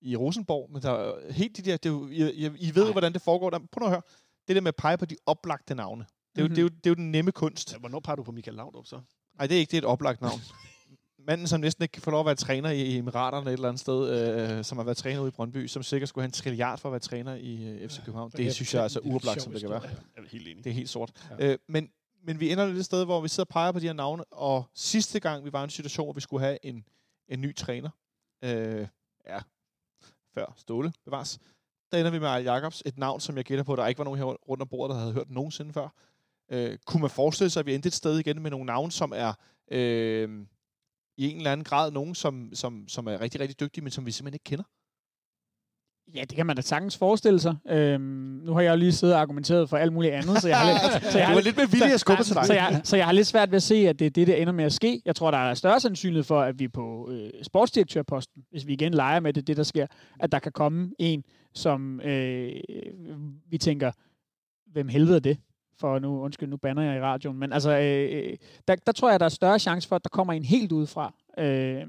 i 0.02 0.16
Rosenborg, 0.16 0.70
men 0.72 0.82
der 0.82 0.90
er 0.90 1.32
helt 1.32 1.56
de 1.56 1.62
der, 1.62 1.76
det 1.76 1.86
er 1.88 1.92
jo, 1.92 2.08
I, 2.08 2.46
I- 2.46 2.74
ved 2.74 2.86
jo, 2.86 2.92
hvordan 2.92 3.12
det 3.12 3.22
foregår. 3.22 3.50
Der, 3.50 3.58
prøv 3.58 3.80
nu 3.80 3.86
at 3.86 3.90
høre. 3.92 4.02
Det 4.48 4.56
der 4.56 4.62
med 4.62 4.68
at 4.68 4.76
pege 4.76 4.98
på 4.98 5.04
de 5.06 5.16
oplagte 5.26 5.74
navne. 5.74 6.06
Det 6.36 6.38
er, 6.40 6.42
jo, 6.42 6.48
Mhm. 6.48 6.54
det, 6.54 6.58
er 6.58 6.62
jo, 6.62 6.68
det 6.68 6.86
er 6.86 6.90
jo 6.90 6.94
den 6.94 7.10
nemme 7.12 7.32
kunst. 7.32 7.72
Ja, 7.72 7.78
hvornår 7.78 8.00
peger 8.00 8.16
du 8.16 8.22
på 8.22 8.32
Michael 8.32 8.56
Laudrup 8.56 8.86
så? 8.86 9.00
Nej, 9.38 9.46
det 9.46 9.54
er 9.56 9.58
ikke. 9.60 9.70
Det 9.70 9.76
er 9.76 9.80
et 9.80 9.84
oplagt 9.84 10.20
navn. 10.20 10.40
Manden, 11.26 11.46
som 11.48 11.60
næsten 11.60 11.82
ikke 11.82 11.92
kan 11.92 12.02
få 12.02 12.10
lov 12.10 12.20
at 12.20 12.26
være 12.26 12.34
træner 12.34 12.70
i 12.70 12.96
Emiraterne 12.96 13.46
et 13.46 13.52
eller 13.52 13.68
andet 13.68 13.80
sted, 13.80 14.08
øh, 14.58 14.64
som 14.64 14.78
har 14.78 14.84
været 14.84 14.96
træner 14.96 15.20
ude 15.20 15.28
i 15.28 15.30
Brøndby, 15.30 15.66
som 15.66 15.82
sikkert 15.82 16.08
skulle 16.08 16.22
have 16.22 16.26
en 16.28 16.32
trilliard 16.32 16.78
for 16.78 16.88
at 16.88 16.92
være 16.92 17.00
træner 17.00 17.34
i 17.34 17.64
øh, 17.68 17.88
FC 17.88 17.96
København. 18.04 18.30
Så 18.30 18.36
Det 18.36 18.44
jeg 18.44 18.52
synes 18.54 18.74
jeg 18.74 18.84
er 18.84 18.88
så 18.88 18.94
fortæller 18.94 19.08
en 19.10 19.12
uoplagt, 19.14 19.42
som 19.42 19.52
det 19.52 19.60
kan 19.60 19.70
være. 19.70 19.82
Jeg 19.82 20.24
er 20.24 20.28
helt 20.28 20.48
enig. 20.48 20.64
Det 20.64 20.70
er 20.70 20.74
helt 20.74 20.88
sort. 20.88 21.12
Ja. 21.30 21.46
Ja. 21.46 21.52
Øh, 21.52 21.58
men, 21.68 21.90
men 22.24 22.40
vi 22.40 22.52
ender 22.52 22.66
lidt 22.66 22.78
et 22.78 22.84
sted, 22.84 23.04
hvor 23.04 23.20
vi 23.20 23.28
sidder 23.28 23.44
og 23.44 23.48
peger 23.48 23.72
på 23.72 23.78
de 23.78 23.86
her 23.86 23.92
navne, 23.92 24.24
og 24.24 24.64
sidste 24.74 25.20
gang 25.20 25.44
vi 25.44 25.52
var 25.52 25.60
i 25.60 25.64
en 25.64 25.70
situation, 25.70 26.06
hvor 26.06 26.12
vi 26.12 26.20
skulle 26.20 26.44
have 26.44 26.58
en, 26.66 26.84
en 27.28 27.40
ny 27.40 27.56
træner, 27.56 27.90
øh, 28.44 28.86
ja, 29.26 29.38
før 30.34 30.54
Ståle 30.56 30.92
bevares, 31.04 31.38
der 31.92 31.98
ender 31.98 32.10
vi 32.10 32.18
med 32.18 32.28
Arne 32.28 32.52
Jacobs, 32.52 32.82
et 32.86 32.98
navn, 32.98 33.20
som 33.20 33.36
jeg 33.36 33.44
gætter 33.44 33.64
på, 33.64 33.76
der 33.76 33.86
ikke 33.86 33.98
var 33.98 34.04
nogen 34.04 34.18
her 34.18 34.24
rundt 34.24 34.62
om 34.62 34.68
bordet, 34.68 34.94
der 34.94 35.00
havde 35.00 35.12
hørt 35.12 35.30
nogensinde 35.30 35.72
før. 35.72 35.88
Øh, 36.50 36.78
kunne 36.86 37.00
man 37.00 37.10
forestille 37.10 37.50
sig, 37.50 37.60
at 37.60 37.66
vi 37.66 37.74
endte 37.74 37.86
et 37.86 37.92
sted 37.92 38.18
igen 38.18 38.42
med 38.42 38.50
nogle 38.50 38.66
navne, 38.66 38.92
som 38.92 39.12
er 39.16 39.32
øh, 39.70 40.46
i 41.16 41.30
en 41.30 41.36
eller 41.36 41.52
anden 41.52 41.64
grad 41.64 41.90
nogen, 41.90 42.14
som, 42.14 42.54
som, 42.54 42.88
som 42.88 43.06
er 43.06 43.20
rigtig, 43.20 43.40
rigtig 43.40 43.60
dygtige, 43.60 43.84
men 43.84 43.90
som 43.90 44.06
vi 44.06 44.10
simpelthen 44.10 44.34
ikke 44.34 44.44
kender? 44.44 44.64
Ja, 46.14 46.20
det 46.20 46.36
kan 46.36 46.46
man 46.46 46.56
da 46.56 46.62
sagtens 46.62 46.96
forestille 46.98 47.40
sig. 47.40 47.56
Øhm, 47.68 48.02
nu 48.44 48.52
har 48.52 48.60
jeg 48.60 48.70
jo 48.70 48.76
lige 48.76 48.92
siddet 48.92 49.14
og 49.14 49.20
argumenteret 49.20 49.68
for 49.68 49.76
alt 49.76 49.92
muligt 49.92 50.14
andet, 50.14 50.42
så 50.42 50.48
jeg 50.48 50.58
har 50.58 50.72
lidt, 50.72 51.04
så 51.12 51.18
jeg 51.18 51.28
har 51.28 51.40
lidt 51.40 51.56
med 51.56 51.66
vilje 51.66 51.94
at 51.94 52.00
skubbe 52.00 52.22
til 52.22 52.34
dig. 52.34 52.46
Så 52.46 52.54
jeg, 52.54 52.80
så 52.84 52.96
jeg 52.96 53.06
har 53.06 53.12
lidt 53.12 53.26
svært 53.26 53.50
ved 53.50 53.56
at 53.56 53.62
se, 53.62 53.74
at 53.74 53.98
det 53.98 54.06
er 54.06 54.10
det, 54.10 54.26
der 54.26 54.34
ender 54.34 54.52
med 54.52 54.64
at 54.64 54.72
ske. 54.72 55.02
Jeg 55.04 55.16
tror, 55.16 55.30
der 55.30 55.38
er 55.38 55.54
større 55.54 55.80
sandsynlighed 55.80 56.24
for, 56.24 56.40
at 56.40 56.58
vi 56.58 56.68
på 56.68 57.10
øh, 57.10 57.30
sportsdirektørposten, 57.42 58.42
hvis 58.50 58.66
vi 58.66 58.72
igen 58.72 58.94
leger 58.94 59.20
med 59.20 59.32
det, 59.32 59.46
det 59.46 59.56
der 59.56 59.62
sker, 59.62 59.86
at 60.20 60.32
der 60.32 60.38
kan 60.38 60.52
komme 60.52 60.90
en, 60.98 61.24
som 61.54 62.00
øh, 62.00 62.52
vi 63.50 63.58
tænker, 63.58 63.92
hvem 64.72 64.88
helvede 64.88 65.16
er 65.16 65.20
det? 65.20 65.38
For 65.80 65.98
nu, 65.98 66.20
undskyld, 66.20 66.48
nu 66.48 66.56
banner 66.56 66.82
jeg 66.82 66.96
i 66.96 67.00
radioen. 67.00 67.38
Men 67.38 67.52
altså, 67.52 67.70
øh, 67.70 68.36
der, 68.68 68.74
der 68.86 68.92
tror 68.92 69.10
jeg, 69.10 69.20
der 69.20 69.26
er 69.26 69.30
større 69.30 69.58
chance 69.58 69.88
for, 69.88 69.96
at 69.96 70.04
der 70.04 70.08
kommer 70.08 70.32
en 70.32 70.44
helt 70.44 70.72
udefra. 70.72 71.14
Øh, 71.38 71.86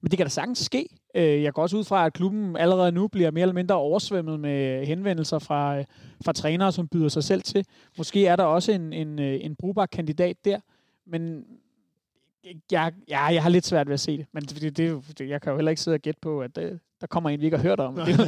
men 0.00 0.10
det 0.10 0.16
kan 0.16 0.26
da 0.26 0.30
sagtens 0.30 0.58
ske. 0.58 0.88
Øh, 1.14 1.42
jeg 1.42 1.52
går 1.52 1.62
også 1.62 1.76
ud 1.76 1.84
fra, 1.84 2.06
at 2.06 2.12
klubben 2.12 2.56
allerede 2.56 2.92
nu 2.92 3.08
bliver 3.08 3.30
mere 3.30 3.42
eller 3.42 3.54
mindre 3.54 3.74
oversvømmet 3.74 4.40
med 4.40 4.86
henvendelser 4.86 5.38
fra, 5.38 5.78
øh, 5.78 5.84
fra 6.24 6.32
trænere, 6.32 6.72
som 6.72 6.88
byder 6.88 7.08
sig 7.08 7.24
selv 7.24 7.42
til. 7.42 7.66
Måske 7.98 8.26
er 8.26 8.36
der 8.36 8.44
også 8.44 8.72
en, 8.72 8.92
en, 8.92 9.18
øh, 9.18 9.38
en 9.40 9.56
brugbar 9.56 9.86
kandidat 9.86 10.36
der, 10.44 10.60
men 11.06 11.44
jeg, 12.72 12.92
ja, 13.08 13.24
jeg 13.24 13.42
har 13.42 13.50
lidt 13.50 13.66
svært 13.66 13.86
ved 13.86 13.94
at 13.94 14.00
se 14.00 14.18
det. 14.18 14.26
Men 14.32 14.42
det, 14.42 14.76
det, 14.76 15.18
det, 15.18 15.28
jeg 15.28 15.42
kan 15.42 15.50
jo 15.50 15.56
heller 15.56 15.70
ikke 15.70 15.82
sidde 15.82 15.94
og 15.94 16.00
gætte 16.00 16.20
på, 16.20 16.40
at 16.40 16.58
øh, 16.58 16.78
der 17.00 17.06
kommer 17.06 17.30
en, 17.30 17.40
vi 17.40 17.44
ikke 17.44 17.56
har 17.56 17.64
hørt 17.64 17.80
om. 17.80 17.94
Det, 17.94 18.18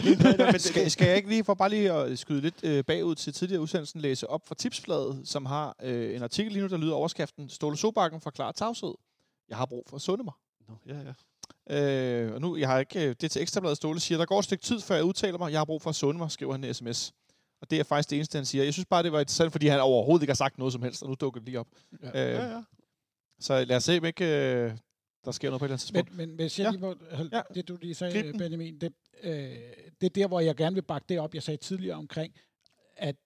Men 0.52 0.58
skal, 0.70 0.90
skal 0.90 1.06
jeg 1.06 1.16
ikke 1.16 1.28
lige, 1.28 1.44
for 1.44 1.54
bare 1.54 1.70
lige 1.70 1.92
at 1.92 2.18
skyde 2.18 2.40
lidt 2.40 2.64
øh, 2.64 2.84
bagud 2.84 3.14
til 3.14 3.32
tidligere 3.32 3.62
udsendelsen, 3.62 4.00
læse 4.00 4.30
op 4.30 4.46
fra 4.46 4.54
Tipsbladet, 4.54 5.20
som 5.24 5.46
har 5.46 5.76
øh, 5.82 6.16
en 6.16 6.22
artikel 6.22 6.52
lige 6.52 6.62
nu, 6.62 6.68
der 6.68 6.76
lyder 6.76 6.94
overskriften 6.94 7.48
Ståle 7.48 7.76
Sobakken 7.76 8.20
forklarer 8.20 8.52
tavshed. 8.52 8.94
Jeg 9.48 9.56
har 9.56 9.66
brug 9.66 9.84
for 9.88 9.96
at 9.96 10.02
sunde 10.02 10.24
mig. 10.24 10.32
Nå, 10.68 10.74
ja, 10.86 10.98
ja. 11.00 11.12
Øh, 11.70 12.34
og 12.34 12.40
nu, 12.40 12.56
jeg 12.56 12.68
har 12.68 12.78
ikke, 12.80 13.00
øh, 13.00 13.08
det 13.08 13.24
er 13.24 13.28
til 13.28 13.42
Ekstrabladet 13.42 13.76
Ståle 13.76 14.00
siger, 14.00 14.18
der 14.18 14.26
går 14.26 14.38
et 14.38 14.44
stykke 14.44 14.64
tid, 14.64 14.80
før 14.80 14.94
jeg 14.94 15.04
udtaler 15.04 15.38
mig. 15.38 15.52
Jeg 15.52 15.60
har 15.60 15.64
brug 15.64 15.82
for 15.82 15.90
at 15.90 15.96
sunde 15.96 16.18
mig, 16.18 16.30
skriver 16.30 16.52
han 16.52 16.64
i 16.64 16.72
sms. 16.72 17.12
Og 17.60 17.70
det 17.70 17.80
er 17.80 17.84
faktisk 17.84 18.10
det 18.10 18.16
eneste, 18.16 18.38
han 18.38 18.44
siger. 18.46 18.64
Jeg 18.64 18.72
synes 18.72 18.86
bare, 18.86 19.02
det 19.02 19.12
var 19.12 19.20
interessant, 19.20 19.52
fordi 19.52 19.66
han 19.66 19.80
overhovedet 19.80 20.22
ikke 20.22 20.30
har 20.30 20.34
sagt 20.36 20.58
noget 20.58 20.72
som 20.72 20.82
helst, 20.82 21.02
og 21.02 21.08
nu 21.08 21.14
dukker 21.20 21.40
det 21.40 21.48
lige 21.48 21.60
op. 21.60 21.68
Ja. 22.02 22.08
Øh, 22.08 22.34
ja, 22.34 22.46
ja. 22.56 22.62
Så 23.40 23.64
lad 23.64 23.76
os 23.76 23.84
se, 23.84 23.98
om 23.98 24.04
ikke 24.04 24.24
øh, 24.24 24.72
der 25.24 25.30
sker 25.32 25.48
noget 25.50 25.58
på 25.60 25.64
et 25.64 25.68
eller 25.68 25.74
andet 25.74 25.80
tidspunkt. 25.80 26.16
Men, 26.16 26.26
men 26.28 26.36
hvis 26.36 26.58
jeg 26.58 26.64
Ja. 26.64 26.70
lige 26.70 26.80
må, 26.80 26.94
hold- 27.12 27.30
Ja. 27.32 27.42
det 27.54 27.68
du 27.68 27.76
lige 27.82 27.94
sagde, 27.94 28.22
den. 28.22 28.38
Benjamin, 28.38 28.78
det, 28.80 28.92
øh, 29.22 29.32
det 30.00 30.06
er 30.06 30.10
der, 30.14 30.26
hvor 30.28 30.40
jeg 30.40 30.56
gerne 30.56 30.74
vil 30.74 30.82
bakke 30.82 31.06
det 31.08 31.18
op, 31.20 31.34
jeg 31.34 31.42
sagde 31.42 31.56
tidligere 31.58 31.96
omkring, 31.96 32.34
at, 32.96 33.16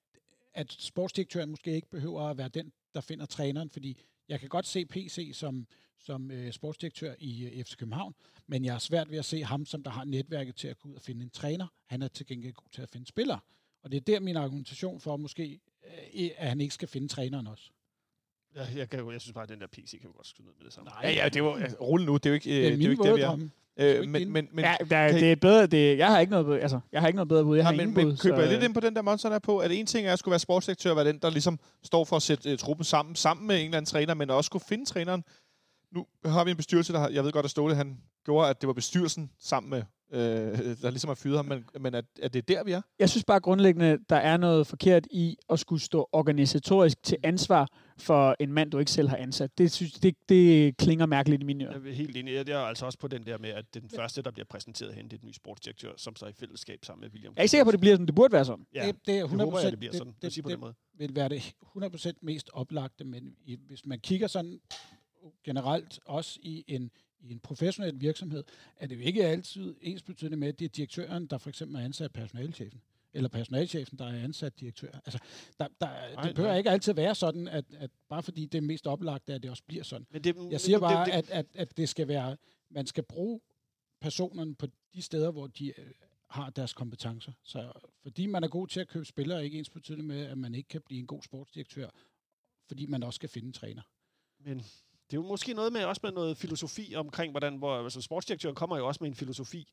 at 0.53 0.75
sportsdirektøren 0.79 1.49
måske 1.49 1.71
ikke 1.75 1.89
behøver 1.89 2.21
at 2.21 2.37
være 2.37 2.49
den, 2.49 2.71
der 2.95 3.01
finder 3.01 3.25
træneren, 3.25 3.69
fordi 3.69 4.01
jeg 4.29 4.39
kan 4.39 4.49
godt 4.49 4.67
se 4.67 4.85
PC 4.85 5.31
som, 5.33 5.67
som 6.03 6.31
øh, 6.31 6.51
sportsdirektør 6.51 7.13
i 7.19 7.45
øh, 7.45 7.63
FC 7.63 7.75
København, 7.77 8.13
men 8.47 8.65
jeg 8.65 8.73
har 8.73 8.79
svært 8.79 9.11
ved 9.11 9.17
at 9.17 9.25
se 9.25 9.43
ham, 9.43 9.65
som 9.65 9.83
der 9.83 9.91
har 9.91 10.03
netværket 10.03 10.55
til 10.55 10.67
at 10.67 10.79
gå 10.79 10.89
ud 10.89 10.95
og 10.95 11.01
finde 11.01 11.23
en 11.23 11.29
træner. 11.29 11.67
Han 11.87 12.01
er 12.01 12.07
til 12.07 12.25
gengæld 12.25 12.53
god 12.53 12.67
til 12.71 12.81
at 12.81 12.89
finde 12.89 13.07
spillere. 13.07 13.39
Og 13.83 13.91
det 13.91 13.97
er 13.97 14.01
der 14.01 14.19
min 14.19 14.35
argumentation 14.37 14.99
for 14.99 15.17
måske, 15.17 15.59
øh, 16.15 16.29
at 16.37 16.49
han 16.49 16.61
ikke 16.61 16.73
skal 16.73 16.87
finde 16.87 17.07
træneren 17.07 17.47
også. 17.47 17.63
Ja, 18.55 18.65
jeg, 18.75 18.89
kan, 18.89 18.99
jo- 18.99 19.11
jeg 19.11 19.21
synes 19.21 19.33
bare, 19.33 19.43
at 19.43 19.49
den 19.49 19.59
der 19.61 19.67
PC 19.67 19.91
kan 20.01 20.09
vi 20.09 20.13
godt 20.15 20.27
skyde 20.27 20.47
ned 20.47 20.53
med 20.57 20.65
det 20.65 20.73
samme. 20.73 20.91
Ja, 21.03 21.11
ja, 21.11 21.29
det 21.29 21.43
var 21.43 21.53
altså, 21.55 21.77
rulle 21.81 22.05
nu. 22.05 22.13
Det 22.17 22.25
er 22.25 22.29
jo 22.29 22.33
ikke, 22.33 22.49
øh, 22.49 22.55
Det 22.55 22.65
er 22.67 22.75
det 22.75 22.81
er 22.81 22.85
jo 22.85 22.91
ikke 22.91 23.03
der, 23.03 23.15
vi 23.15 23.21
er. 23.21 23.49
Øh, 23.77 24.09
men, 24.09 24.31
men, 24.31 24.47
men, 24.51 24.65
ja, 24.65 24.75
der, 24.89 25.11
det 25.11 25.31
er 25.31 25.35
bedre, 25.35 25.67
det, 25.67 25.97
jeg 25.97 26.07
har 26.07 26.19
ikke 26.19 26.31
noget, 26.31 26.45
bud- 26.45 26.59
altså, 26.59 26.79
jeg 26.91 27.01
har 27.01 27.07
ikke 27.07 27.15
noget 27.15 27.27
bedre 27.29 27.43
bud. 27.43 27.55
Jeg 27.57 27.65
har 27.65 27.71
Ja, 27.71 27.77
men, 27.77 27.89
ingen 27.89 27.95
men 28.05 28.11
bud, 28.11 28.17
køber 28.17 28.37
jeg 28.37 28.45
så- 28.47 28.51
lidt 28.51 28.63
ind 28.63 28.73
på 28.73 28.79
den 28.79 28.95
der 28.95 29.01
monster 29.01 29.29
der 29.29 29.35
er 29.35 29.39
på, 29.39 29.57
at 29.57 29.71
en 29.71 29.85
ting 29.85 30.07
er 30.07 30.13
at 30.13 30.19
skulle 30.19 30.31
være 30.31 30.39
sportsdirektør, 30.39 30.93
være 30.93 31.05
den, 31.07 31.19
der 31.19 31.29
ligesom 31.29 31.59
står 31.83 32.05
for 32.05 32.15
at 32.15 32.21
sætte 32.21 32.51
uh, 32.53 32.57
truppen 32.57 32.83
sammen, 32.83 33.15
sammen 33.15 33.47
med 33.47 33.55
en 33.59 33.65
eller 33.65 33.77
anden 33.77 33.89
træner, 33.89 34.13
men 34.13 34.29
også 34.29 34.45
skulle 34.47 34.65
finde 34.65 34.85
træneren. 34.85 35.23
Nu 35.91 36.05
har 36.25 36.43
vi 36.43 36.51
en 36.51 36.57
bestyrelse, 36.57 36.93
der 36.93 36.99
har, 36.99 37.09
jeg 37.09 37.23
ved 37.23 37.31
godt, 37.31 37.45
at 37.45 37.51
Ståle 37.51 37.75
han 37.75 37.97
gjorde, 38.25 38.49
at 38.49 38.61
det 38.61 38.67
var 38.67 38.73
bestyrelsen 38.73 39.31
sammen 39.39 39.69
med, 39.69 39.83
øh, 40.13 40.19
der 40.81 40.89
ligesom 40.89 41.07
har 41.07 41.15
fyret 41.15 41.35
ham, 41.37 41.45
men, 41.45 41.65
men 41.79 41.93
at, 41.95 42.05
at 42.21 42.33
det 42.33 42.39
er 42.39 42.55
der, 42.55 42.63
vi 42.63 42.71
er. 42.71 42.81
Jeg 42.99 43.09
synes 43.09 43.23
bare 43.23 43.39
grundlæggende, 43.39 43.97
der 44.09 44.15
er 44.15 44.37
noget 44.37 44.67
forkert 44.67 45.07
i 45.11 45.37
at 45.49 45.59
skulle 45.59 45.81
stå 45.81 46.09
organisatorisk 46.11 47.03
til 47.03 47.17
ansvar 47.23 47.67
for 47.97 48.35
en 48.39 48.53
mand, 48.53 48.71
du 48.71 48.77
ikke 48.79 48.91
selv 48.91 49.09
har 49.09 49.17
ansat. 49.17 49.57
Det, 49.57 49.71
synes, 49.71 49.93
det, 49.93 50.15
det 50.29 50.77
klinger 50.77 51.05
mærkeligt 51.05 51.41
i 51.41 51.45
mine 51.45 51.63
ører. 51.65 51.79
Jeg 51.79 51.89
er 51.89 51.93
helt 51.93 52.17
enig. 52.17 52.33
Jeg 52.33 52.47
er 52.49 52.57
altså 52.57 52.85
også 52.85 52.99
på 52.99 53.07
den 53.07 53.25
der 53.25 53.37
med, 53.37 53.49
at 53.49 53.65
den 53.73 53.89
første, 53.95 54.21
der 54.21 54.31
bliver 54.31 54.45
præsenteret 54.49 54.93
hen, 54.93 55.05
det 55.05 55.13
er 55.13 55.17
den 55.17 55.27
nye 55.27 55.33
sportsdirektør, 55.33 55.91
som 55.97 56.15
så 56.15 56.25
er 56.25 56.29
i 56.29 56.33
fællesskab 56.39 56.79
sammen 56.85 57.01
med 57.01 57.09
William. 57.13 57.33
Jeg 57.35 57.39
er 57.39 57.43
ikke 57.43 57.51
sikker 57.51 57.63
på, 57.63 57.69
at 57.69 57.73
det 57.73 57.79
bliver 57.79 57.93
sådan. 57.93 58.05
Det 58.07 58.15
burde 58.15 58.33
være 58.33 58.45
sådan. 58.45 58.65
Ja, 58.75 58.87
det, 58.87 58.95
det 59.05 59.19
er 59.19 59.25
100%, 59.27 59.31
det 59.31 59.39
håber 59.41 59.59
jeg, 59.59 59.71
det 59.71 59.79
bliver 59.79 59.91
det- 59.91 59.97
sådan. 59.97 60.13
Det, 60.13 60.21
det- 60.21 60.35
det, 60.35 60.43
på 60.43 60.49
det- 60.49 60.55
den 60.57 60.61
måde. 60.61 60.73
vil 60.97 61.15
være 61.15 61.29
det 61.29 61.53
100% 61.75 62.11
mest 62.21 62.49
oplagte, 62.53 63.03
men 63.03 63.35
i, 63.45 63.57
hvis 63.67 63.85
man 63.85 63.99
kigger 63.99 64.27
sådan 64.27 64.59
generelt 65.43 65.99
også 66.05 66.39
i 66.43 66.63
en, 66.67 66.91
i 67.19 67.31
en 67.31 67.39
professionel 67.39 68.01
virksomhed, 68.01 68.43
er 68.77 68.87
det 68.87 68.95
jo 68.95 69.01
ikke 69.01 69.25
altid 69.25 69.75
ens 69.81 70.01
betydende 70.03 70.37
med, 70.37 70.47
at 70.47 70.59
det 70.59 70.65
er 70.65 70.69
direktøren, 70.69 71.27
der 71.27 71.37
for 71.37 71.49
eksempel 71.49 71.75
er 71.77 71.85
ansat 71.85 72.11
personalchefen, 72.13 72.81
eller 73.13 73.29
personalchefen, 73.29 73.97
der 73.97 74.05
er 74.05 74.23
ansat 74.23 74.59
direktør. 74.59 74.91
Altså, 75.05 75.19
der, 75.59 75.67
der, 75.81 75.87
Nej, 76.15 76.23
det 76.23 76.35
behøver 76.35 76.51
nej. 76.51 76.57
ikke 76.57 76.69
altid 76.69 76.93
være 76.93 77.15
sådan, 77.15 77.47
at, 77.47 77.65
at 77.73 77.91
bare 78.09 78.23
fordi 78.23 78.45
det 78.45 78.57
er 78.57 78.61
mest 78.61 78.87
oplagte, 78.87 79.33
at 79.33 79.43
det 79.43 79.51
også 79.51 79.63
bliver 79.67 79.83
sådan. 79.83 80.07
Men 80.11 80.23
det, 80.23 80.35
Jeg 80.51 80.61
siger 80.61 80.77
det- 80.77 80.81
bare, 80.83 81.05
det, 81.05 81.11
at, 81.11 81.29
at, 81.29 81.45
at 81.53 81.77
det 81.77 81.89
skal 81.89 82.07
være, 82.07 82.37
man 82.69 82.87
skal 82.87 83.03
bruge 83.03 83.41
personerne 84.01 84.55
på 84.55 84.67
de 84.93 85.01
steder, 85.01 85.31
hvor 85.31 85.47
de 85.47 85.67
øh, 85.79 85.91
har 86.29 86.49
deres 86.49 86.73
kompetencer. 86.73 87.31
Så 87.43 87.71
fordi 88.03 88.25
man 88.25 88.43
er 88.43 88.47
god 88.47 88.67
til 88.67 88.79
at 88.79 88.87
købe 88.87 89.05
spillere, 89.05 89.39
er 89.39 89.43
ikke 89.43 89.57
ens 89.59 89.69
betydende 89.69 90.05
med, 90.05 90.25
at 90.25 90.37
man 90.37 90.55
ikke 90.55 90.67
kan 90.69 90.81
blive 90.81 90.99
en 90.99 91.07
god 91.07 91.21
sportsdirektør, 91.21 91.89
fordi 92.67 92.85
man 92.85 93.03
også 93.03 93.15
skal 93.15 93.29
finde 93.29 93.47
en 93.47 93.53
træner. 93.53 93.81
Men 94.39 94.61
det 95.11 95.17
er 95.17 95.21
jo 95.21 95.27
måske 95.27 95.53
noget 95.53 95.73
med 95.73 95.83
også 95.83 95.99
med 96.03 96.11
noget 96.11 96.37
filosofi 96.37 96.93
omkring, 96.95 97.31
hvordan, 97.31 97.55
hvor 97.57 97.83
altså 97.83 98.01
sportsdirektøren 98.01 98.55
kommer 98.55 98.77
jo 98.77 98.87
også 98.87 98.97
med 99.01 99.09
en 99.09 99.15
filosofi. 99.15 99.67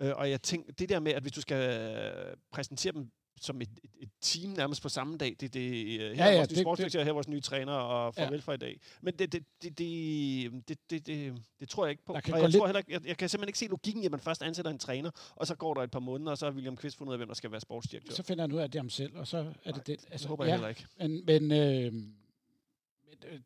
Øh, 0.00 0.12
og 0.16 0.30
jeg 0.30 0.42
tænker, 0.42 0.72
det 0.72 0.88
der 0.88 1.00
med, 1.00 1.12
at 1.12 1.22
hvis 1.22 1.32
du 1.32 1.40
skal 1.40 1.80
øh, 1.90 2.36
præsentere 2.52 2.92
dem 2.92 3.10
som 3.40 3.60
et, 3.62 3.68
et, 3.84 3.90
et 4.00 4.08
team 4.20 4.50
nærmest 4.50 4.82
på 4.82 4.88
samme 4.88 5.16
dag, 5.18 5.36
det, 5.40 5.54
det, 5.54 6.00
øh, 6.00 6.16
her 6.16 6.24
Ja, 6.24 6.30
ja, 6.30 6.32
er 6.32 6.36
vores 6.36 6.50
nye 6.50 6.54
det- 6.56 6.62
sportsdirektør, 6.62 7.02
her 7.02 7.08
er 7.10 7.12
vores 7.14 7.28
nye 7.28 7.40
træner, 7.40 7.72
og 7.72 8.14
farvel 8.14 8.32
Ja. 8.34 8.40
for 8.40 8.52
i 8.52 8.56
dag. 8.56 8.80
Men 9.02 9.14
det, 9.14 9.32
det, 9.32 9.44
det, 9.62 9.78
det, 9.78 10.52
det, 10.68 10.78
det, 10.90 11.06
det, 11.06 11.34
det 11.60 11.68
tror 11.68 11.84
jeg 11.84 11.90
ikke 11.90 12.04
på. 12.04 12.12
Og 12.12 12.22
kan 12.22 12.34
jeg, 12.34 12.40
gå 12.40 12.46
lidt- 12.46 12.56
tror 12.56 12.66
heller 12.66 12.82
jeg, 12.88 13.06
jeg 13.06 13.16
kan 13.16 13.28
simpelthen 13.28 13.48
ikke 13.48 13.58
se 13.58 13.66
logikken 13.66 14.02
i, 14.02 14.06
at 14.06 14.10
man 14.10 14.20
først 14.20 14.42
ansætter 14.42 14.70
en 14.70 14.78
træner, 14.78 15.10
og 15.36 15.46
så 15.46 15.54
går 15.54 15.74
der 15.74 15.82
et 15.82 15.90
par 15.90 15.98
måneder, 16.00 16.30
og 16.30 16.38
så 16.38 16.46
har 16.46 16.52
William 16.52 16.76
Kvist 16.76 16.96
fundet 16.96 17.10
ud 17.10 17.14
af, 17.14 17.18
hvem 17.18 17.28
der 17.28 17.34
skal 17.34 17.50
være 17.50 17.60
sportsdirektør. 17.60 18.14
Så 18.14 18.22
finder 18.22 18.42
han 18.44 18.52
ud 18.52 18.58
af 18.58 18.70
det 18.70 18.78
ham 18.80 18.90
selv, 18.90 19.16
og 19.16 19.26
så 19.26 19.36
er 19.38 19.42
det 19.44 19.56
Nej, 19.66 19.82
det. 19.86 19.90
Altså, 20.10 20.24
det 20.24 20.26
håber 20.28 20.44
jeg 20.44 20.50
ja, 20.50 20.54
heller 20.56 20.68
ikke. 20.68 20.86
Men, 20.98 21.24
men, 21.48 21.52
øh, 21.52 21.92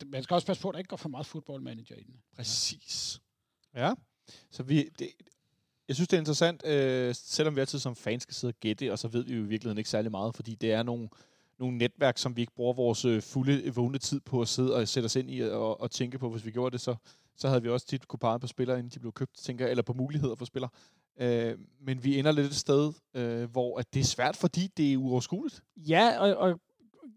man 0.06 0.22
skal 0.22 0.34
også 0.34 0.46
passe 0.46 0.62
på, 0.62 0.68
at 0.68 0.72
der 0.72 0.78
ikke 0.78 0.88
går 0.88 0.96
for 0.96 1.08
meget 1.08 1.26
football 1.26 1.62
manager 1.62 1.96
i 1.96 2.02
den. 2.02 2.14
Præcis. 2.36 3.20
Ja. 3.74 3.92
Så 4.50 4.62
vi, 4.62 4.88
det, 4.98 5.10
jeg 5.88 5.96
synes, 5.96 6.08
det 6.08 6.16
er 6.16 6.20
interessant, 6.20 6.66
øh, 6.66 7.14
selvom 7.14 7.56
vi 7.56 7.60
altid 7.60 7.78
som 7.78 7.96
fans 7.96 8.22
skal 8.22 8.34
sidde 8.34 8.50
og 8.50 8.60
gætte, 8.60 8.92
og 8.92 8.98
så 8.98 9.08
ved 9.08 9.24
vi 9.24 9.34
jo 9.34 9.44
i 9.44 9.46
virkeligheden 9.46 9.78
ikke 9.78 9.90
særlig 9.90 10.10
meget, 10.10 10.34
fordi 10.34 10.54
det 10.54 10.72
er 10.72 10.82
nogle, 10.82 11.08
nogle 11.58 11.78
netværk, 11.78 12.18
som 12.18 12.36
vi 12.36 12.40
ikke 12.40 12.54
bruger 12.54 12.72
vores 12.72 13.04
øh, 13.04 13.22
fulde 13.22 13.74
vågne 13.74 13.98
tid 13.98 14.20
på 14.20 14.40
at 14.40 14.48
sidde 14.48 14.74
og 14.74 14.88
sætte 14.88 15.06
os 15.06 15.16
ind 15.16 15.30
i 15.30 15.40
og, 15.40 15.80
og 15.80 15.90
tænke 15.90 16.18
på. 16.18 16.30
Hvis 16.30 16.46
vi 16.46 16.50
gjorde 16.50 16.72
det, 16.72 16.80
så, 16.80 16.94
så 17.36 17.48
havde 17.48 17.62
vi 17.62 17.68
også 17.68 17.86
tit 17.86 18.08
kunne 18.08 18.18
pege 18.18 18.40
på 18.40 18.46
spillere, 18.46 18.78
inden 18.78 18.90
de 18.90 18.98
blev 18.98 19.12
købt, 19.12 19.36
tænker 19.36 19.66
eller 19.66 19.82
på 19.82 19.92
muligheder 19.92 20.34
for 20.34 20.44
spillere. 20.44 20.70
Øh, 21.20 21.58
men 21.80 22.04
vi 22.04 22.18
ender 22.18 22.32
lidt 22.32 22.46
et 22.46 22.54
sted, 22.54 22.92
øh, 23.14 23.50
hvor 23.50 23.78
at 23.78 23.94
det 23.94 24.00
er 24.00 24.04
svært, 24.04 24.36
fordi 24.36 24.66
det 24.76 24.92
er 24.92 24.96
uoverskueligt. 24.96 25.62
Ja, 25.76 26.18
og, 26.18 26.36
og 26.36 26.60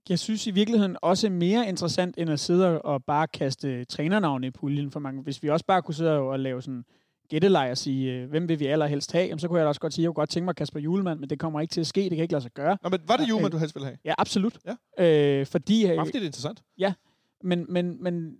jeg 0.10 0.20
synes 0.20 0.48
i 0.48 0.52
virkeligheden 0.52 0.98
også 1.02 1.30
mere 1.30 1.68
interessant, 1.68 2.16
end 2.18 2.30
at 2.30 2.40
sidde 2.40 2.82
og 2.82 3.04
bare 3.04 3.28
kaste 3.28 3.86
trænernavne 3.86 4.48
i 4.48 4.52
puljen. 4.52 4.92
For 4.92 5.00
man, 5.00 5.18
hvis 5.18 5.44
vi 5.44 5.50
også 5.50 5.66
bare 5.66 5.82
kunne 5.82 5.96
sidde 5.96 6.12
og 6.12 6.40
lave 6.40 6.62
sådan 6.62 6.86
gætteleg 7.30 7.72
og 7.72 7.78
sige, 7.78 8.12
øh, 8.14 8.30
hvem 8.30 8.50
vil 8.50 8.60
vi 8.60 8.66
allerhelst 8.66 9.12
have, 9.12 9.26
jamen, 9.26 9.40
så 9.40 9.48
kunne 9.48 9.58
jeg 9.60 9.64
da 9.64 9.68
også 9.68 9.82
godt 9.82 9.94
sige, 9.94 10.04
at 10.04 10.04
jeg 10.04 10.08
kunne 10.10 10.22
godt 10.22 10.30
tænke 10.30 10.46
mig 10.46 10.56
Kasper 10.56 10.80
Julemand, 10.80 11.20
men 11.20 11.30
det 11.30 11.40
kommer 11.40 11.62
ikke 11.62 11.72
til 11.72 11.82
at 11.82 11.88
ske, 11.88 12.02
det 12.02 12.10
kan 12.10 12.20
ikke 12.20 12.32
lade 12.32 12.42
sig 12.42 12.52
gøre. 12.52 12.78
Nå, 12.84 12.90
men 12.90 13.00
var 13.08 13.18
det 13.18 13.24
Ja, 13.24 13.30
Juman, 13.30 13.46
øh, 13.46 13.52
du 13.52 13.58
helst 13.58 13.76
ville 13.76 13.86
have? 13.86 13.98
Ja, 14.06 14.14
absolut. 14.18 14.60
Ja. 14.98 15.40
Øh, 15.40 15.46
fordi, 15.46 15.88
øh, 15.88 15.96
Bare 15.96 16.06
fordi 16.06 16.18
det 16.18 16.24
er 16.24 16.28
interessant. 16.28 16.64
men, 17.44 17.66
men, 17.70 18.04
men 18.04 18.38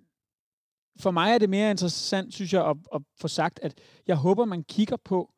for 1.00 1.12
mig 1.12 1.34
er 1.34 1.38
det 1.38 1.50
mere 1.50 1.72
interessant, 1.72 2.34
synes 2.34 2.54
jeg, 2.54 2.70
at, 2.70 2.78
at 2.96 3.02
få 3.22 3.28
sagt, 3.28 3.60
at 3.64 3.74
jeg 4.08 4.16
håber, 4.16 4.46
man 4.46 4.64
kigger 4.64 4.98
på, 5.06 5.34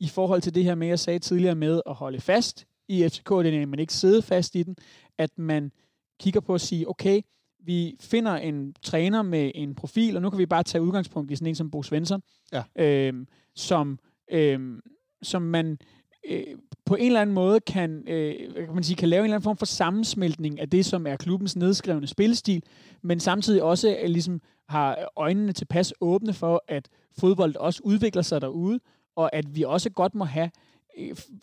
i 0.00 0.08
forhold 0.08 0.42
til 0.42 0.54
det 0.54 0.64
her 0.64 0.74
med, 0.74 0.88
jeg 0.88 0.98
sagde 0.98 1.18
tidligere 1.18 1.54
med 1.54 1.80
at 1.86 1.94
holde 1.94 2.20
fast 2.20 2.66
i 2.90 3.08
FCK, 3.08 3.30
det 3.30 3.54
er, 3.54 3.66
men 3.66 3.78
ikke 3.78 3.92
sidde 3.92 4.22
fast 4.22 4.54
i 4.54 4.62
den, 4.62 4.76
at 5.18 5.38
man 5.38 5.72
kigger 6.20 6.40
på 6.40 6.54
at 6.54 6.60
sige, 6.60 6.88
okay, 6.88 7.20
vi 7.64 7.96
finder 8.00 8.36
en 8.36 8.74
træner 8.82 9.22
med 9.22 9.50
en 9.54 9.74
profil, 9.74 10.16
og 10.16 10.22
nu 10.22 10.30
kan 10.30 10.38
vi 10.38 10.46
bare 10.46 10.62
tage 10.62 10.82
udgangspunkt 10.82 11.30
i 11.30 11.36
sådan 11.36 11.48
en 11.48 11.54
som 11.54 11.70
Bo 11.70 11.82
Svensson, 11.82 12.22
Ja. 12.52 12.62
øhm, 12.78 13.26
som, 13.54 13.98
øhm, 14.32 14.80
som 15.22 15.42
man 15.42 15.78
øh, 16.30 16.44
på 16.84 16.94
en 16.94 17.06
eller 17.06 17.20
anden 17.20 17.34
måde 17.34 17.60
kan, 17.60 18.08
øh, 18.08 18.34
kan, 18.54 18.74
man 18.74 18.82
sige, 18.82 18.96
kan 18.96 19.08
lave 19.08 19.20
en 19.20 19.24
eller 19.24 19.34
anden 19.34 19.44
form 19.44 19.56
for 19.56 19.66
sammensmeltning 19.66 20.60
af 20.60 20.70
det, 20.70 20.84
som 20.86 21.06
er 21.06 21.16
klubbens 21.16 21.56
nedskrevne 21.56 22.06
spillestil, 22.06 22.62
men 23.02 23.20
samtidig 23.20 23.62
også 23.62 23.96
øh, 24.02 24.08
ligesom 24.08 24.40
har 24.68 25.12
øjnene 25.16 25.52
tilpas 25.52 25.94
åbne 26.00 26.32
for, 26.32 26.64
at 26.68 26.88
fodbold 27.18 27.56
også 27.56 27.80
udvikler 27.84 28.22
sig 28.22 28.40
derude, 28.40 28.80
og 29.16 29.34
at 29.34 29.56
vi 29.56 29.62
også 29.62 29.90
godt 29.90 30.14
må 30.14 30.24
have 30.24 30.50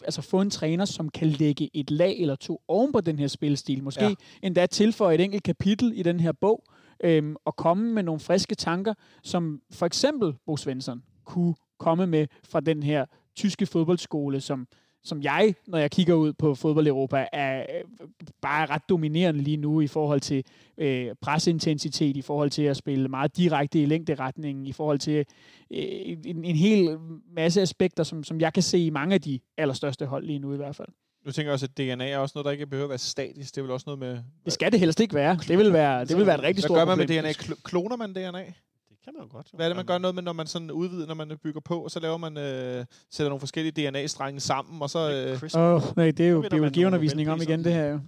altså 0.01 0.21
få 0.21 0.41
en 0.41 0.49
træner, 0.49 0.85
som 0.85 1.09
kan 1.09 1.27
lægge 1.27 1.69
et 1.73 1.91
lag 1.91 2.17
eller 2.19 2.35
to 2.35 2.61
oven 2.67 2.91
på 2.91 3.01
den 3.01 3.19
her 3.19 3.27
spilstil. 3.27 3.83
Måske 3.83 4.03
Ja. 4.05 4.13
endda 4.43 4.65
tilføje 4.65 5.15
et 5.15 5.21
enkelt 5.21 5.43
kapitel 5.43 5.93
i 5.95 6.03
den 6.03 6.19
her 6.19 6.31
bog, 6.31 6.63
øhm, 7.03 7.35
og 7.45 7.55
komme 7.55 7.93
med 7.93 8.03
nogle 8.03 8.19
friske 8.19 8.55
tanker, 8.55 8.93
som 9.23 9.61
for 9.71 9.85
eksempel 9.85 10.33
Bo 10.45 10.57
Svensson 10.57 11.03
kunne 11.25 11.55
komme 11.79 12.07
med 12.07 12.27
fra 12.49 12.59
den 12.59 12.83
her 12.83 13.05
tyske 13.35 13.65
fodboldskole, 13.65 14.41
som, 14.41 14.67
som 15.07 15.21
jeg, 15.21 15.53
når 15.67 15.77
jeg 15.77 15.91
kigger 15.91 16.13
ud 16.13 16.33
på 16.33 16.55
fodbold 16.55 16.87
Europa, 16.87 17.27
er 17.33 17.59
øh, 17.59 18.09
bare 18.41 18.65
ret 18.65 18.81
dominerende 18.89 19.41
lige 19.41 19.57
nu 19.57 19.81
i 19.81 19.87
forhold 19.87 20.19
til 20.21 20.43
øh, 20.77 21.15
presintensitet, 21.21 22.17
i 22.17 22.21
forhold 22.21 22.49
til 22.49 22.63
at 22.63 22.77
spille 22.77 23.07
meget 23.07 23.37
direkte 23.37 23.81
i 23.81 23.85
længderetningen, 23.85 24.65
i 24.65 24.71
forhold 24.71 24.99
til 24.99 25.25
øh, 25.71 26.17
en, 26.25 26.43
en 26.45 26.55
hel 26.55 26.97
masse 27.35 27.61
aspekter, 27.61 28.03
som, 28.03 28.23
som 28.23 28.39
jeg 28.41 28.53
kan 28.53 28.63
se 28.63 28.79
i 28.79 28.89
mange 28.89 29.13
af 29.13 29.21
de 29.21 29.39
allerstørste 29.57 30.05
hold 30.05 30.25
lige 30.25 30.39
nu 30.39 30.53
i 30.53 30.57
hvert 30.57 30.75
fald. 30.75 30.87
Du 31.25 31.31
tænker 31.31 31.51
også, 31.51 31.65
at 31.65 31.77
DNA 31.77 32.09
er 32.09 32.17
også 32.17 32.33
noget, 32.35 32.45
der 32.45 32.51
ikke 32.51 32.67
behøver 32.67 32.85
at 32.85 32.89
være 32.89 32.97
statisk. 32.97 33.55
Det 33.55 33.61
er 33.61 33.63
vel 33.63 33.71
også 33.71 33.83
noget 33.87 33.99
med... 33.99 34.19
Det 34.45 34.53
skal 34.53 34.71
det 34.71 34.79
helst 34.79 34.99
ikke 34.99 35.15
være. 35.15 35.37
Det 35.47 35.57
vil 35.57 35.73
være, 35.73 36.05
det 36.05 36.17
vil 36.17 36.25
være 36.25 36.35
et 36.35 36.41
rigtig 36.43 36.61
Hvad 36.61 36.67
stort 36.67 36.77
gør 36.77 36.85
man 36.85 36.97
med 36.97 37.05
problem. 37.07 37.23
DNA? 37.23 37.31
Kl- 37.31 37.61
kloner 37.63 37.95
man 37.95 38.13
DNA? 38.13 38.53
Kan 39.07 39.13
man 39.13 39.23
jo 39.27 39.31
godt. 39.31 39.47
Jo. 39.53 39.55
Hvad 39.55 39.65
er 39.65 39.69
det, 39.69 39.75
man 39.75 39.85
gør 39.85 39.97
noget 39.97 40.15
med, 40.15 40.23
når 40.23 40.33
man 40.33 40.47
sådan 40.47 40.71
udvider, 40.71 41.07
når 41.07 41.13
man 41.13 41.37
bygger 41.43 41.61
på, 41.61 41.83
og 41.83 41.91
så 41.91 41.99
laver 41.99 42.17
man, 42.17 42.37
øh, 42.37 42.85
sætter 43.09 43.29
nogle 43.29 43.39
forskellige 43.39 43.89
DNA-strenge 43.89 44.39
sammen, 44.39 44.81
og 44.81 44.89
så... 44.89 44.99
Øh, 45.11 45.61
Åh, 45.61 45.73
oh, 45.73 45.97
nej, 45.97 46.11
det 46.11 46.25
er 46.25 46.29
jo 46.29 46.45
biologiundervisning 46.49 47.29
om 47.29 47.41
igen, 47.41 47.63
det 47.63 47.73
her 47.73 47.85
jo. 47.85 47.99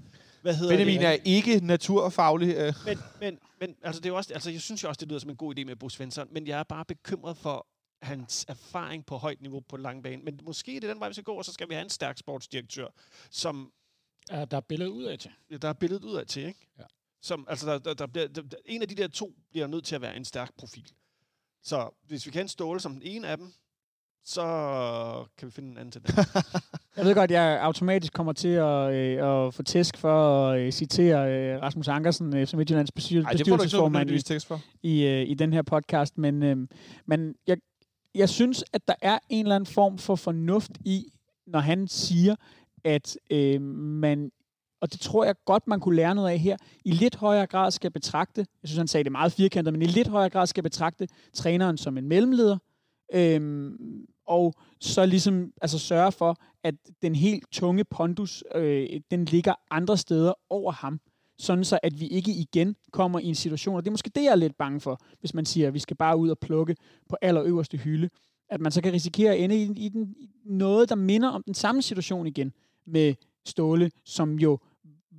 hvad 0.41 0.55
hedder 0.55 0.73
Benjamin 0.73 0.99
det? 0.99 1.07
er 1.07 1.17
ikke 1.25 1.59
naturfaglig. 1.63 2.55
Øh. 2.55 2.73
Men, 2.85 2.97
men, 3.19 3.39
men 3.59 3.75
altså, 3.83 3.99
det 3.99 4.05
er 4.05 4.09
jo 4.09 4.15
også, 4.17 4.33
altså, 4.33 4.51
jeg 4.51 4.61
synes 4.61 4.83
jo 4.83 4.87
også, 4.87 4.99
det 4.99 5.07
lyder 5.07 5.19
som 5.19 5.29
en 5.29 5.35
god 5.35 5.57
idé 5.59 5.63
med 5.65 5.75
Bo 5.75 5.89
Svensson, 5.89 6.27
men 6.31 6.47
jeg 6.47 6.59
er 6.59 6.63
bare 6.63 6.85
bekymret 6.85 7.37
for 7.37 7.67
hans 8.01 8.45
erfaring 8.49 9.05
på 9.05 9.17
højt 9.17 9.41
niveau 9.41 9.59
på 9.69 9.77
lang 9.77 10.03
bane. 10.03 10.21
Men 10.23 10.39
måske 10.43 10.75
er 10.75 10.79
det 10.79 10.89
den 10.89 10.99
vej, 10.99 11.07
vi 11.07 11.13
skal 11.13 11.23
gå, 11.23 11.33
og 11.33 11.45
så 11.45 11.53
skal 11.53 11.69
vi 11.69 11.73
have 11.73 11.83
en 11.83 11.89
stærk 11.89 12.17
sportsdirektør, 12.17 12.87
som 13.31 13.71
Ja, 14.31 14.45
der 14.45 14.57
er 14.57 14.61
billedet 14.61 14.91
ud 14.91 15.03
af 15.03 15.19
til. 15.19 15.31
ja, 15.51 15.57
der 15.57 15.67
er 15.69 15.73
billedet 15.73 16.03
ud 16.03 16.15
af 16.15 16.27
til, 16.27 16.45
ikke? 16.45 16.67
Ja. 16.79 16.83
Som, 17.21 17.45
altså, 17.49 17.71
der, 17.71 17.77
der, 17.79 17.93
der 17.93 18.07
bliver, 18.07 18.27
der, 18.27 18.41
der, 18.41 18.57
en 18.65 18.81
af 18.81 18.87
de 18.87 18.95
der 18.95 19.07
to 19.07 19.33
bliver 19.51 19.67
nødt 19.67 19.85
til 19.85 19.95
at 19.95 20.01
være 20.01 20.17
en 20.17 20.25
stærk 20.25 20.51
profil. 20.57 20.91
Så 21.63 21.89
hvis 22.07 22.25
vi 22.25 22.31
kan 22.31 22.47
Ståle 22.47 22.79
som 22.79 22.93
den 22.93 23.01
ene 23.01 23.27
af 23.27 23.37
dem, 23.37 23.53
så 24.25 24.43
kan 25.37 25.45
vi 25.45 25.51
finde 25.51 25.71
en 25.71 25.77
anden 25.77 25.91
til 25.91 26.01
det. 26.01 26.15
Jeg 26.97 27.05
ved 27.05 27.15
godt, 27.15 27.31
jeg 27.31 27.59
automatisk 27.61 28.13
kommer 28.13 28.33
til 28.33 28.47
at, 28.47 28.93
øh, 28.93 29.45
at 29.47 29.53
få 29.53 29.63
tæsk 29.63 29.97
for 29.97 30.47
at 30.47 30.59
øh, 30.59 30.71
citere 30.71 31.33
øh, 31.33 31.61
Rasmus 31.61 31.87
Ankersen, 31.87 32.35
øh, 32.35 32.47
som 32.47 32.57
Midtjyllands 32.57 32.91
bestyr- 32.91 33.23
Ej, 33.23 33.31
bestyrelsesformand 33.31 34.11
i, 34.11 34.39
for. 34.47 34.61
i, 34.83 35.05
øh, 35.05 35.29
i 35.29 35.33
den 35.33 35.53
her 35.53 35.61
podcast, 35.61 36.17
men, 36.17 36.43
øh, 36.43 36.57
men 37.05 37.35
jeg, 37.47 37.57
jeg 38.15 38.29
synes, 38.29 38.63
at 38.73 38.87
der 38.87 38.93
er 39.01 39.19
en 39.29 39.45
eller 39.45 39.55
anden 39.55 39.73
form 39.73 39.97
for 39.97 40.15
fornuft 40.15 40.71
i, 40.85 41.05
når 41.47 41.59
han 41.59 41.87
siger, 41.87 42.35
at 42.83 43.17
øh, 43.31 43.61
man, 43.61 44.31
og 44.81 44.91
det 44.91 44.99
tror 44.99 45.25
jeg 45.25 45.35
godt, 45.45 45.67
man 45.67 45.79
kunne 45.79 45.95
lære 45.95 46.15
noget 46.15 46.29
af 46.29 46.39
her, 46.39 46.57
i 46.85 46.91
lidt 46.91 47.15
højere 47.15 47.47
grad 47.47 47.71
skal 47.71 47.91
betragte, 47.91 48.45
jeg 48.61 48.69
synes, 48.69 48.77
han 48.77 48.87
sagde 48.87 49.03
det 49.03 49.11
meget 49.11 49.31
firkantet, 49.31 49.73
men 49.73 49.81
i 49.81 49.85
lidt 49.85 50.07
højere 50.07 50.29
grad 50.29 50.47
skal 50.47 50.63
betragte 50.63 51.07
træneren 51.33 51.77
som 51.77 51.97
en 51.97 52.07
mellemleder, 52.07 52.57
Øhm, 53.13 54.05
og 54.27 54.53
så 54.79 55.05
ligesom 55.05 55.53
altså 55.61 55.79
sørge 55.79 56.11
for, 56.11 56.35
at 56.63 56.75
den 57.01 57.15
helt 57.15 57.43
tunge 57.51 57.83
pondus, 57.83 58.43
øh, 58.55 58.87
den 59.11 59.25
ligger 59.25 59.53
andre 59.71 59.97
steder 59.97 60.33
over 60.49 60.71
ham 60.71 60.99
sådan 61.39 61.63
så 61.63 61.79
at 61.83 61.99
vi 61.99 62.07
ikke 62.07 62.31
igen 62.31 62.75
kommer 62.91 63.19
i 63.19 63.25
en 63.25 63.35
situation, 63.35 63.75
og 63.75 63.83
det 63.83 63.89
er 63.89 63.91
måske 63.91 64.11
det, 64.15 64.23
jeg 64.23 64.31
er 64.31 64.35
lidt 64.35 64.57
bange 64.57 64.79
for, 64.79 64.99
hvis 65.19 65.33
man 65.33 65.45
siger, 65.45 65.67
at 65.67 65.73
vi 65.73 65.79
skal 65.79 65.97
bare 65.97 66.17
ud 66.17 66.29
og 66.29 66.39
plukke 66.39 66.75
på 67.09 67.17
allerøverste 67.21 67.77
hylde, 67.77 68.09
at 68.49 68.61
man 68.61 68.71
så 68.71 68.81
kan 68.81 68.93
risikere 68.93 69.33
at 69.33 69.43
ende 69.43 69.55
i, 69.55 69.71
i, 69.85 69.89
den, 69.89 70.15
i 70.17 70.29
noget, 70.45 70.89
der 70.89 70.95
minder 70.95 71.29
om 71.29 71.43
den 71.43 71.53
samme 71.53 71.81
situation 71.81 72.27
igen 72.27 72.53
med 72.85 73.15
Ståle, 73.45 73.91
som 74.05 74.39
jo 74.39 74.59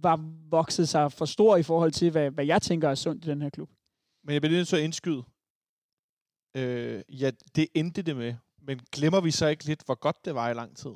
var 0.03 0.31
vokset 0.51 0.89
sig 0.89 1.13
for 1.13 1.25
stor 1.25 1.57
i 1.57 1.63
forhold 1.63 1.93
til, 1.93 2.11
hvad, 2.11 2.31
hvad 2.31 2.47
jeg 2.47 2.63
tænker 2.63 2.89
er 2.89 2.95
sundt 2.95 3.25
i 3.25 3.29
den 3.29 3.43
her 3.43 3.51
klub. 3.51 3.71
Men 4.25 4.33
jeg 4.33 4.43
bliver 4.43 4.57
nødt 4.57 4.69
til 4.69 4.77
at 4.77 4.83
indskyde. 4.83 5.23
Øh, 6.55 7.03
ja, 7.09 7.31
det 7.57 7.69
endte 7.75 8.03
det 8.03 8.17
med. 8.17 8.35
Men 8.63 8.81
glemmer 8.93 9.21
vi 9.21 9.31
så 9.31 9.47
ikke 9.47 9.65
lidt, 9.65 9.83
hvor 9.87 9.95
godt 9.95 10.25
det 10.25 10.35
var 10.35 10.51
i 10.51 10.55
lang 10.55 10.77
tid? 10.77 10.91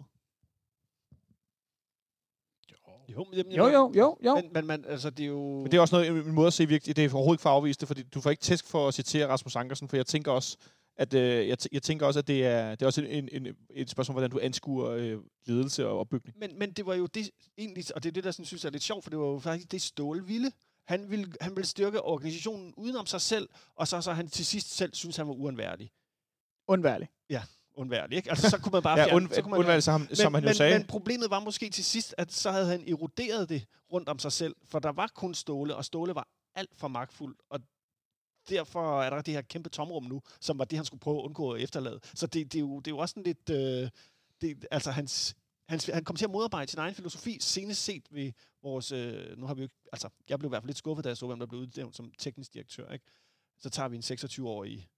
jo, 3.09 3.27
men, 3.33 3.53
Jo, 3.53 3.67
jo, 3.67 3.93
jo, 3.97 4.17
jo. 4.25 4.35
Men, 4.35 4.51
men 4.53 4.67
man, 4.67 4.85
altså, 4.89 5.11
det 5.11 5.23
er 5.23 5.29
jo... 5.29 5.59
Men 5.63 5.71
det 5.71 5.77
er 5.77 5.81
også 5.81 5.97
noget, 5.97 6.27
en 6.27 6.35
måde 6.35 6.47
at 6.47 6.53
se 6.53 6.69
virkelig, 6.69 6.97
det 6.97 7.05
er 7.05 7.15
overhovedet 7.15 7.35
ikke 7.35 7.43
for 7.43 7.51
at 7.51 7.57
afvise 7.57 7.81
det, 7.81 7.89
fordi 7.89 8.03
du 8.03 8.21
får 8.21 8.31
ikke 8.31 8.43
tæsk 8.43 8.67
for 8.67 8.89
at 8.89 8.95
citere 8.95 9.29
Rasmus 9.29 9.57
Ankersen, 9.57 9.89
for 9.89 9.97
jeg 9.97 10.07
tænker 10.07 10.33
også, 10.33 10.57
at, 10.97 11.15
øh, 11.15 11.49
jeg, 11.49 11.57
t- 11.63 11.67
jeg 11.73 11.83
tænker 11.83 12.07
også, 12.07 12.19
at 12.19 12.27
det 12.27 12.47
er, 12.47 12.71
det 12.71 12.83
er 12.83 12.87
også 12.87 13.03
en, 13.03 13.29
en, 13.33 13.47
en, 13.47 13.57
et 13.71 13.91
spørgsmål, 13.91 14.13
hvordan 14.13 14.31
du 14.31 14.39
anskuer 14.43 14.91
øh, 14.91 15.19
ledelse 15.47 15.89
og 15.89 15.99
opbygning. 15.99 16.39
Men, 16.39 16.59
men 16.59 16.73
det 16.73 16.87
var 16.87 16.95
jo 16.95 17.07
det 17.07 17.31
egentlig, 17.59 17.85
og 17.95 18.03
det 18.03 18.09
er 18.09 18.13
det, 18.13 18.25
der 18.25 18.31
sådan, 18.31 18.45
synes 18.45 18.65
jeg 18.65 18.69
er 18.69 18.73
lidt 18.73 18.83
sjovt, 18.83 19.05
for 19.05 19.11
det 19.11 19.19
var 19.19 19.27
jo 19.27 19.39
faktisk 19.39 19.73
det 19.73 19.83
Ståle 19.83 20.27
ville. 20.27 20.53
Han 20.87 21.11
ville, 21.11 21.33
han 21.41 21.57
ville 21.57 21.67
styrke 21.67 22.03
organisationen 22.03 22.75
udenom 22.77 23.07
sig 23.07 23.21
selv, 23.21 23.49
og 23.77 23.89
så 23.89 24.01
så 24.01 24.13
han 24.13 24.29
til 24.29 24.47
sidst 24.47 24.77
selv 24.77 24.95
synes, 24.95 25.17
han 25.17 25.29
var 25.29 25.35
uundværlig. 25.35 25.91
Undværlig. 26.69 27.09
Undværlig, 27.77 28.17
ikke? 28.17 28.31
Altså, 28.31 28.51
så 28.51 28.59
kunne 28.59 28.73
man 28.73 28.83
bare 28.83 28.99
Ja, 29.01 29.05
fjerne, 29.05 29.17
und, 29.17 29.29
så 29.33 29.43
kunne 29.43 29.51
man 29.51 29.59
undvalg, 29.59 29.83
som, 29.83 30.09
som 30.13 30.35
han 30.35 30.43
jo 30.43 30.49
men, 30.49 30.55
sagde. 30.55 30.79
Men 30.79 30.87
problemet 30.87 31.31
var 31.31 31.41
måske 31.41 31.71
til 31.71 31.85
sidst, 31.85 32.15
at 32.19 32.33
så 32.33 32.51
havde 32.51 32.67
han 32.67 32.89
eroderet 32.89 33.49
det 33.49 33.67
rundt 33.93 34.09
om 34.09 34.19
sig 34.19 34.33
selv, 34.33 34.57
for 34.65 34.79
der 34.79 34.93
var 34.93 35.11
kun 35.15 35.35
Ståle, 35.35 35.77
og 35.77 35.85
Ståle 35.85 36.15
var 36.15 36.29
alt 36.55 36.71
for 36.77 36.89
magtfuld, 36.89 37.37
og 37.51 37.61
derfor 38.49 39.03
er 39.03 39.11
der 39.11 39.23
det 39.23 39.35
her 39.35 39.43
kæmpe 39.43 39.69
tomrum 39.71 40.05
nu, 40.05 40.23
som 40.41 40.59
var 40.59 40.65
det, 40.65 40.79
han 40.79 40.85
skulle 40.85 41.01
prøve 41.01 41.19
at 41.19 41.23
undgå 41.25 41.51
at 41.53 41.63
efterlade. 41.63 42.01
Så 42.15 42.27
det, 42.27 42.53
det, 42.53 42.59
er, 42.59 42.61
jo, 42.61 42.79
det 42.81 42.87
er 42.87 42.91
jo 42.95 42.99
også 42.99 43.13
sådan 43.13 43.23
lidt... 43.23 43.51
Øh, 43.51 43.91
det, 44.41 44.67
altså, 44.71 44.91
hans, 44.91 45.35
hans, 45.69 45.87
han 45.87 46.05
kom 46.05 46.17
til 46.17 46.25
at 46.25 46.31
modarbejde 46.31 46.71
sin 46.71 46.79
egen 46.81 46.95
filosofi, 46.95 47.37
senest 47.41 47.85
set 47.85 48.05
ved 48.11 48.33
vores... 48.63 48.93
Øh, 48.93 49.39
nu 49.39 49.47
har 49.47 49.55
vi 49.55 49.61
jo 49.61 49.65
ikke, 49.65 49.75
altså, 49.93 50.09
jeg 50.29 50.39
blev 50.39 50.49
i 50.49 50.51
hvert 50.51 50.63
fald 50.63 50.69
lidt 50.69 50.79
skuffet, 50.79 51.05
da 51.05 51.09
jeg 51.09 51.17
så, 51.17 51.27
hvem 51.27 51.39
der 51.39 51.47
blev 51.47 51.61
udnævnt 51.61 51.97
som 51.97 52.13
teknisk 52.19 52.55
direktør. 52.55 52.93
Ikke? 52.93 53.05
Så 53.59 53.71
tager 53.71 53.89
vi 53.89 53.97
en 53.97 54.03
26-årig 54.03 54.89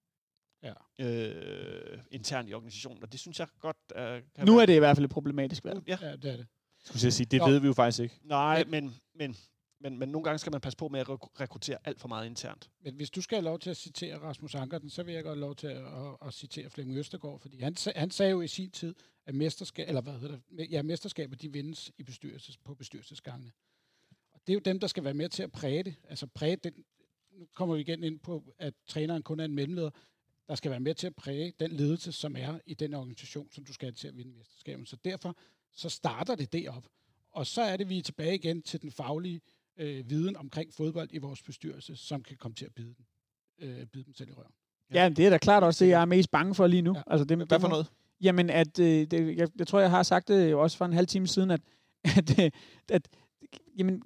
Ja. 0.63 0.73
øh, 1.05 1.99
intern 2.11 2.49
i 2.49 2.53
organisationen, 2.53 3.03
og 3.03 3.13
det 3.13 3.21
synes 3.21 3.39
jeg 3.41 3.49
godt... 3.61 3.77
Øh, 3.97 4.23
kan 4.37 4.47
Nu 4.47 4.53
være- 4.55 4.63
er 4.63 4.67
det 4.67 4.75
i 4.77 4.79
hvert 4.79 4.97
fald 4.97 5.05
et 5.05 5.11
problematisk 5.11 5.65
valg. 5.65 5.83
Ja, 5.87 5.99
Ja, 6.03 6.17
det 6.17 6.31
er 6.33 6.37
det. 6.37 6.47
Skulle 6.85 7.05
jeg 7.05 7.13
sige, 7.13 7.27
det 7.27 7.39
Nå. 7.41 7.49
ved 7.49 7.59
vi 7.59 7.67
jo 7.67 7.73
faktisk 7.73 8.01
ikke. 8.03 8.19
Nej, 8.23 8.65
men, 8.65 8.95
men, 9.15 9.37
men, 9.81 9.99
men 9.99 10.09
nogle 10.09 10.25
gange 10.25 10.39
skal 10.39 10.53
man 10.53 10.61
passe 10.61 10.77
på 10.77 10.89
med 10.89 11.01
at 11.01 11.09
rekruttere 11.41 11.79
alt 11.85 12.01
for 12.01 12.09
meget 12.09 12.27
internt. 12.27 12.71
Men 12.81 12.95
hvis 12.95 13.11
du 13.11 13.21
skal 13.21 13.37
have 13.37 13.45
lov 13.45 13.59
til 13.59 13.71
at 13.71 13.77
citere 13.77 14.19
Rasmus 14.19 14.55
Ankersen, 14.55 14.91
så 14.91 15.03
vil 15.03 15.15
jeg 15.15 15.23
godt 15.23 15.37
have 15.37 15.41
lov 15.41 15.57
til 15.57 15.67
at, 15.67 15.77
at, 15.77 16.17
at 16.27 16.35
citere 16.35 16.71
Flemming 16.71 16.99
Østergaard, 16.99 17.41
fordi 17.41 17.61
han, 17.61 17.77
han 17.97 18.11
sagde 18.11 18.31
jo 18.31 18.41
i 18.41 18.49
sin 18.49 18.71
tid, 18.71 18.95
at 19.27 19.35
mesterskab, 19.35 19.89
eller 19.89 20.01
hvad 20.01 20.19
hedder 20.19 20.39
det, 20.57 20.71
ja, 20.71 20.83
mesterskaber, 20.83 21.37
de 21.37 21.53
vindes 21.53 21.93
i 21.99 22.03
bestyrelses, 22.03 22.57
på 22.57 22.75
bestyrelsesgangene. 22.75 23.53
Og 24.35 24.41
det 24.47 24.53
er 24.53 24.55
jo 24.55 24.61
dem, 24.61 24.81
der 24.81 24.87
skal 24.87 25.05
være 25.05 25.15
med 25.15 25.29
til 25.29 25.43
at 25.43 25.53
præge 25.53 25.83
det. 25.83 25.95
Altså 26.09 26.27
præge 26.27 26.57
den, 26.57 26.73
nu 27.33 27.47
kommer 27.55 27.75
vi 27.75 27.81
igen 27.81 28.05
ind 28.05 28.19
på, 28.19 28.55
at 28.59 28.75
træneren 28.87 29.23
kun 29.23 29.41
er 29.41 29.45
en 29.45 29.55
mellemleder, 29.55 29.91
der 30.49 30.55
skal 30.55 30.71
være 30.71 30.81
med 30.81 30.95
til 30.95 31.07
at 31.07 31.17
præge 31.17 31.53
den 31.61 31.71
ledelse, 31.71 32.13
som 32.13 32.37
er 32.37 32.59
i 32.67 32.75
den 32.75 32.95
organisation, 32.95 33.53
som 33.53 33.65
du 33.65 33.73
skal 33.73 33.87
have 33.87 33.95
til 33.95 34.09
at 34.09 34.17
vinde 34.17 34.33
mesterskabet. 34.33 34.89
Så 34.89 34.97
derfor 35.05 35.37
så 35.73 35.89
starter 35.89 36.35
det 36.35 36.53
derop. 36.53 36.87
Og 37.33 37.47
så 37.47 37.63
er 37.63 37.77
det, 37.77 37.89
vi 37.89 37.99
er 37.99 38.03
tilbage 38.03 38.35
igen 38.35 38.63
til 38.63 38.83
den 38.83 38.91
faglige 38.91 39.35
øh, 39.35 39.56
viden 39.79 40.37
omkring 40.37 40.75
fodbold 40.75 41.09
i 41.13 41.19
vores 41.19 41.43
bestyrelse, 41.43 41.97
som 41.97 42.23
kan 42.23 42.37
komme 42.37 42.55
til 42.55 42.65
at 42.65 42.75
bide, 42.75 42.95
den, 42.95 43.07
øh, 43.69 43.87
bide 43.87 44.05
dem 44.05 44.15
selv 44.15 44.31
i 44.31 44.33
røven. 44.33 44.53
Ja, 44.95 45.09
det 45.09 45.27
er 45.27 45.31
da 45.31 45.39
klart 45.39 45.63
også 45.63 45.85
det, 45.85 45.91
jeg 45.91 46.01
er 46.01 46.05
mest 46.05 46.31
bange 46.31 46.55
for 46.55 46.67
lige 46.67 46.83
nu. 46.83 46.95
Ja. 46.97 47.03
Altså, 47.07 47.25
det, 47.25 47.49
Hvad 47.49 47.61
for 47.61 47.69
noget? 47.69 47.87
Jamen, 48.21 48.51
at, 48.51 48.79
øh, 48.79 48.87
det, 48.87 49.37
jeg, 49.37 49.49
jeg 49.59 49.67
tror, 49.67 49.81
jeg 49.81 49.91
har 49.91 50.03
sagt 50.03 50.29
det 50.29 50.51
jo 50.51 50.63
også 50.63 50.77
for 50.77 50.85
en 50.85 50.93
halv 50.93 51.07
time 51.07 51.27
siden, 51.27 51.51
at, 51.51 51.61
at, 52.19 52.45
øh, 52.45 52.51
at 52.89 53.09
jamen, 53.79 54.03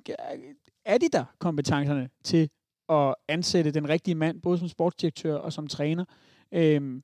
er 0.84 0.98
de 0.98 1.08
der 1.12 1.24
kompetencerne 1.38 2.08
til 2.24 2.50
at 2.88 3.14
ansætte 3.28 3.70
den 3.70 3.88
rigtige 3.88 4.14
mand, 4.14 4.42
både 4.42 4.58
som 4.58 4.68
sportsdirektør 4.68 5.34
og 5.34 5.52
som 5.52 5.66
træner? 5.66 6.04
Øhm, 6.52 7.02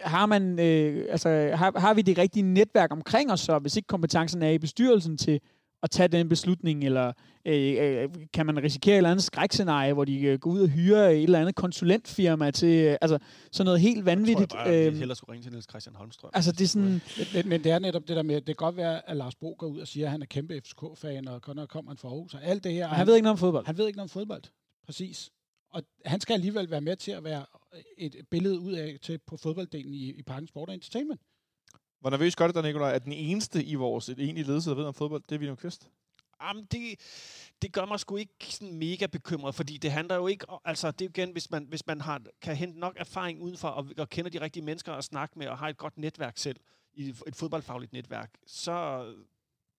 har, 0.00 0.26
man, 0.26 0.58
øh, 0.58 1.06
altså, 1.10 1.50
har, 1.54 1.80
har 1.80 1.94
vi 1.94 2.02
det 2.02 2.18
rigtige 2.18 2.42
netværk 2.42 2.92
omkring 2.92 3.32
os 3.32 3.40
så, 3.40 3.58
hvis 3.58 3.76
ikke 3.76 3.86
kompetencen 3.86 4.42
er 4.42 4.50
i 4.50 4.58
bestyrelsen 4.58 5.18
til 5.18 5.40
at 5.82 5.90
tage 5.90 6.08
den 6.08 6.28
beslutning, 6.28 6.84
eller 6.84 7.12
øh, 7.44 8.02
øh, 8.02 8.08
kan 8.32 8.46
man 8.46 8.62
risikere 8.62 8.94
et 8.94 8.96
eller 8.96 9.10
andet 9.10 9.24
skrækscenarie, 9.24 9.92
hvor 9.92 10.04
de 10.04 10.20
øh, 10.20 10.38
går 10.38 10.50
ud 10.50 10.60
og 10.60 10.68
hyrer 10.68 11.08
et 11.08 11.22
eller 11.22 11.40
andet 11.40 11.54
konsulentfirma 11.54 12.50
til, 12.50 12.68
øh, 12.68 12.96
altså 13.00 13.18
sådan 13.52 13.64
noget 13.64 13.80
helt 13.80 14.04
vanvittigt. 14.04 14.40
Jeg 14.40 14.48
tror 14.48 14.58
jeg 14.58 14.66
bare, 14.66 14.74
at 14.86 14.92
vi 14.92 14.98
hellere 14.98 15.16
skulle 15.16 15.32
ringe 15.32 15.44
til 15.44 15.52
Niels 15.52 15.66
Christian 15.70 15.94
Holmstrøm. 15.96 16.30
Altså, 16.34 16.52
det 16.52 16.60
er 16.60 16.68
sådan... 16.68 17.00
Men, 17.34 17.48
men, 17.48 17.64
det 17.64 17.72
er 17.72 17.78
netop 17.78 18.08
det 18.08 18.16
der 18.16 18.22
med, 18.22 18.34
at 18.34 18.46
det 18.46 18.58
kan 18.58 18.64
godt 18.66 18.76
være, 18.76 19.10
at 19.10 19.16
Lars 19.16 19.34
Bro 19.34 19.56
går 19.58 19.66
ud 19.66 19.78
og 19.78 19.88
siger, 19.88 20.06
at 20.06 20.10
han 20.10 20.22
er 20.22 20.26
kæmpe 20.26 20.60
FCK-fan, 20.60 21.28
og 21.28 21.42
kun 21.42 21.66
kommer 21.68 21.90
han 21.90 21.98
fra 21.98 22.08
Aarhus, 22.08 22.34
og 22.34 22.44
alt 22.44 22.64
det 22.64 22.72
her. 22.72 22.88
og 22.88 22.96
Han 22.96 23.06
ved 23.06 23.14
ikke 23.14 23.24
noget 23.24 23.32
om 23.34 23.38
fodbold. 23.38 23.66
han 23.66 23.78
ved 23.78 23.86
ikke 23.86 23.96
noget 23.96 24.10
om 24.10 24.12
fodbold. 24.20 24.42
præcis. 24.86 25.30
Og 25.70 25.82
han 26.04 26.20
skal 26.20 26.34
alligevel 26.34 26.70
være 26.70 26.80
med 26.80 26.96
til 26.96 27.10
at 27.10 27.24
være 27.24 27.44
et 27.98 28.16
billede 28.30 28.60
ud 28.60 28.72
af 28.72 28.98
til 29.02 29.18
på 29.26 29.36
fodbolddelen 29.36 29.94
i, 29.94 30.10
i 30.12 30.22
Parken 30.22 30.48
Sport 30.48 30.68
og 30.68 30.74
Entertainment. 30.74 31.20
Hvor 32.06 32.10
nervøs 32.10 32.36
gør 32.36 32.46
det 32.46 32.54
dig, 32.54 32.62
Nicolaj, 32.62 32.92
at 32.92 33.04
den 33.04 33.12
eneste 33.12 33.64
i 33.64 33.74
vores 33.74 34.08
et 34.08 34.18
egentlige 34.18 34.46
ledelse, 34.46 34.70
der 34.70 34.76
ved 34.76 34.84
om 34.84 34.94
fodbold, 34.94 35.22
det 35.28 35.34
er 35.34 35.38
Vino 35.38 35.54
Kvist? 35.54 35.88
Jamen, 36.42 36.64
det, 36.64 37.00
det 37.62 37.72
gør 37.72 37.84
mig 37.84 38.00
sgu 38.00 38.16
ikke 38.16 38.34
sådan 38.40 38.74
mega 38.74 39.06
bekymret, 39.06 39.54
fordi 39.54 39.76
det 39.76 39.92
handler 39.92 40.14
jo 40.14 40.26
ikke... 40.26 40.46
Altså, 40.64 40.90
det 40.90 41.00
er 41.00 41.04
jo 41.04 41.10
igen, 41.10 41.32
hvis 41.32 41.50
man, 41.50 41.64
hvis 41.64 41.86
man 41.86 42.00
har, 42.00 42.22
kan 42.42 42.56
hente 42.56 42.78
nok 42.78 42.96
erfaring 42.96 43.42
udenfor, 43.42 43.68
og, 43.68 43.86
og 43.98 44.08
kender 44.08 44.30
de 44.30 44.40
rigtige 44.40 44.64
mennesker 44.64 44.92
at 44.92 45.04
snakke 45.04 45.38
med, 45.38 45.46
og 45.48 45.58
har 45.58 45.68
et 45.68 45.76
godt 45.76 45.98
netværk 45.98 46.38
selv, 46.38 46.56
i 46.94 47.08
et 47.26 47.36
fodboldfagligt 47.36 47.92
netværk, 47.92 48.30
så, 48.46 49.06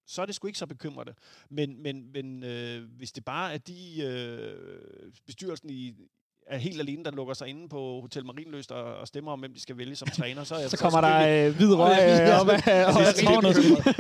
så 0.08 0.22
er 0.22 0.26
det 0.26 0.36
sgu 0.36 0.48
ikke 0.48 0.60
så 0.60 0.68
bekymrende. 0.68 1.14
Men, 1.50 1.82
men, 1.84 2.12
men 2.12 2.44
øh, 2.44 2.84
hvis 2.84 3.12
det 3.12 3.26
bare 3.26 3.54
er 3.54 3.58
de 3.58 4.02
øh, 4.02 5.12
bestyrelsen 5.26 5.70
i, 5.70 5.96
er 6.50 6.58
helt 6.58 6.80
alene, 6.82 7.04
der 7.04 7.12
lukker 7.12 7.34
sig 7.34 7.48
inde 7.48 7.70
på 7.70 8.02
Hotel 8.02 8.26
Marienløst 8.26 8.72
og, 8.72 8.84
og 8.98 9.08
stemmer 9.08 9.32
om, 9.32 9.40
hvem 9.40 9.54
de 9.54 9.60
skal 9.62 9.78
vælge 9.78 9.96
som 9.96 10.08
træner, 10.20 10.44
så, 10.44 10.58
jeg 10.58 10.70
Så 10.70 10.78
kommer 10.78 11.02
der 11.02 11.48
øh, 11.48 11.56
hvid 11.56 11.74
røg 11.74 11.92
øh, 12.30 12.40
op 12.42 12.50
af 12.50 13.14
tårnet. 13.16 13.56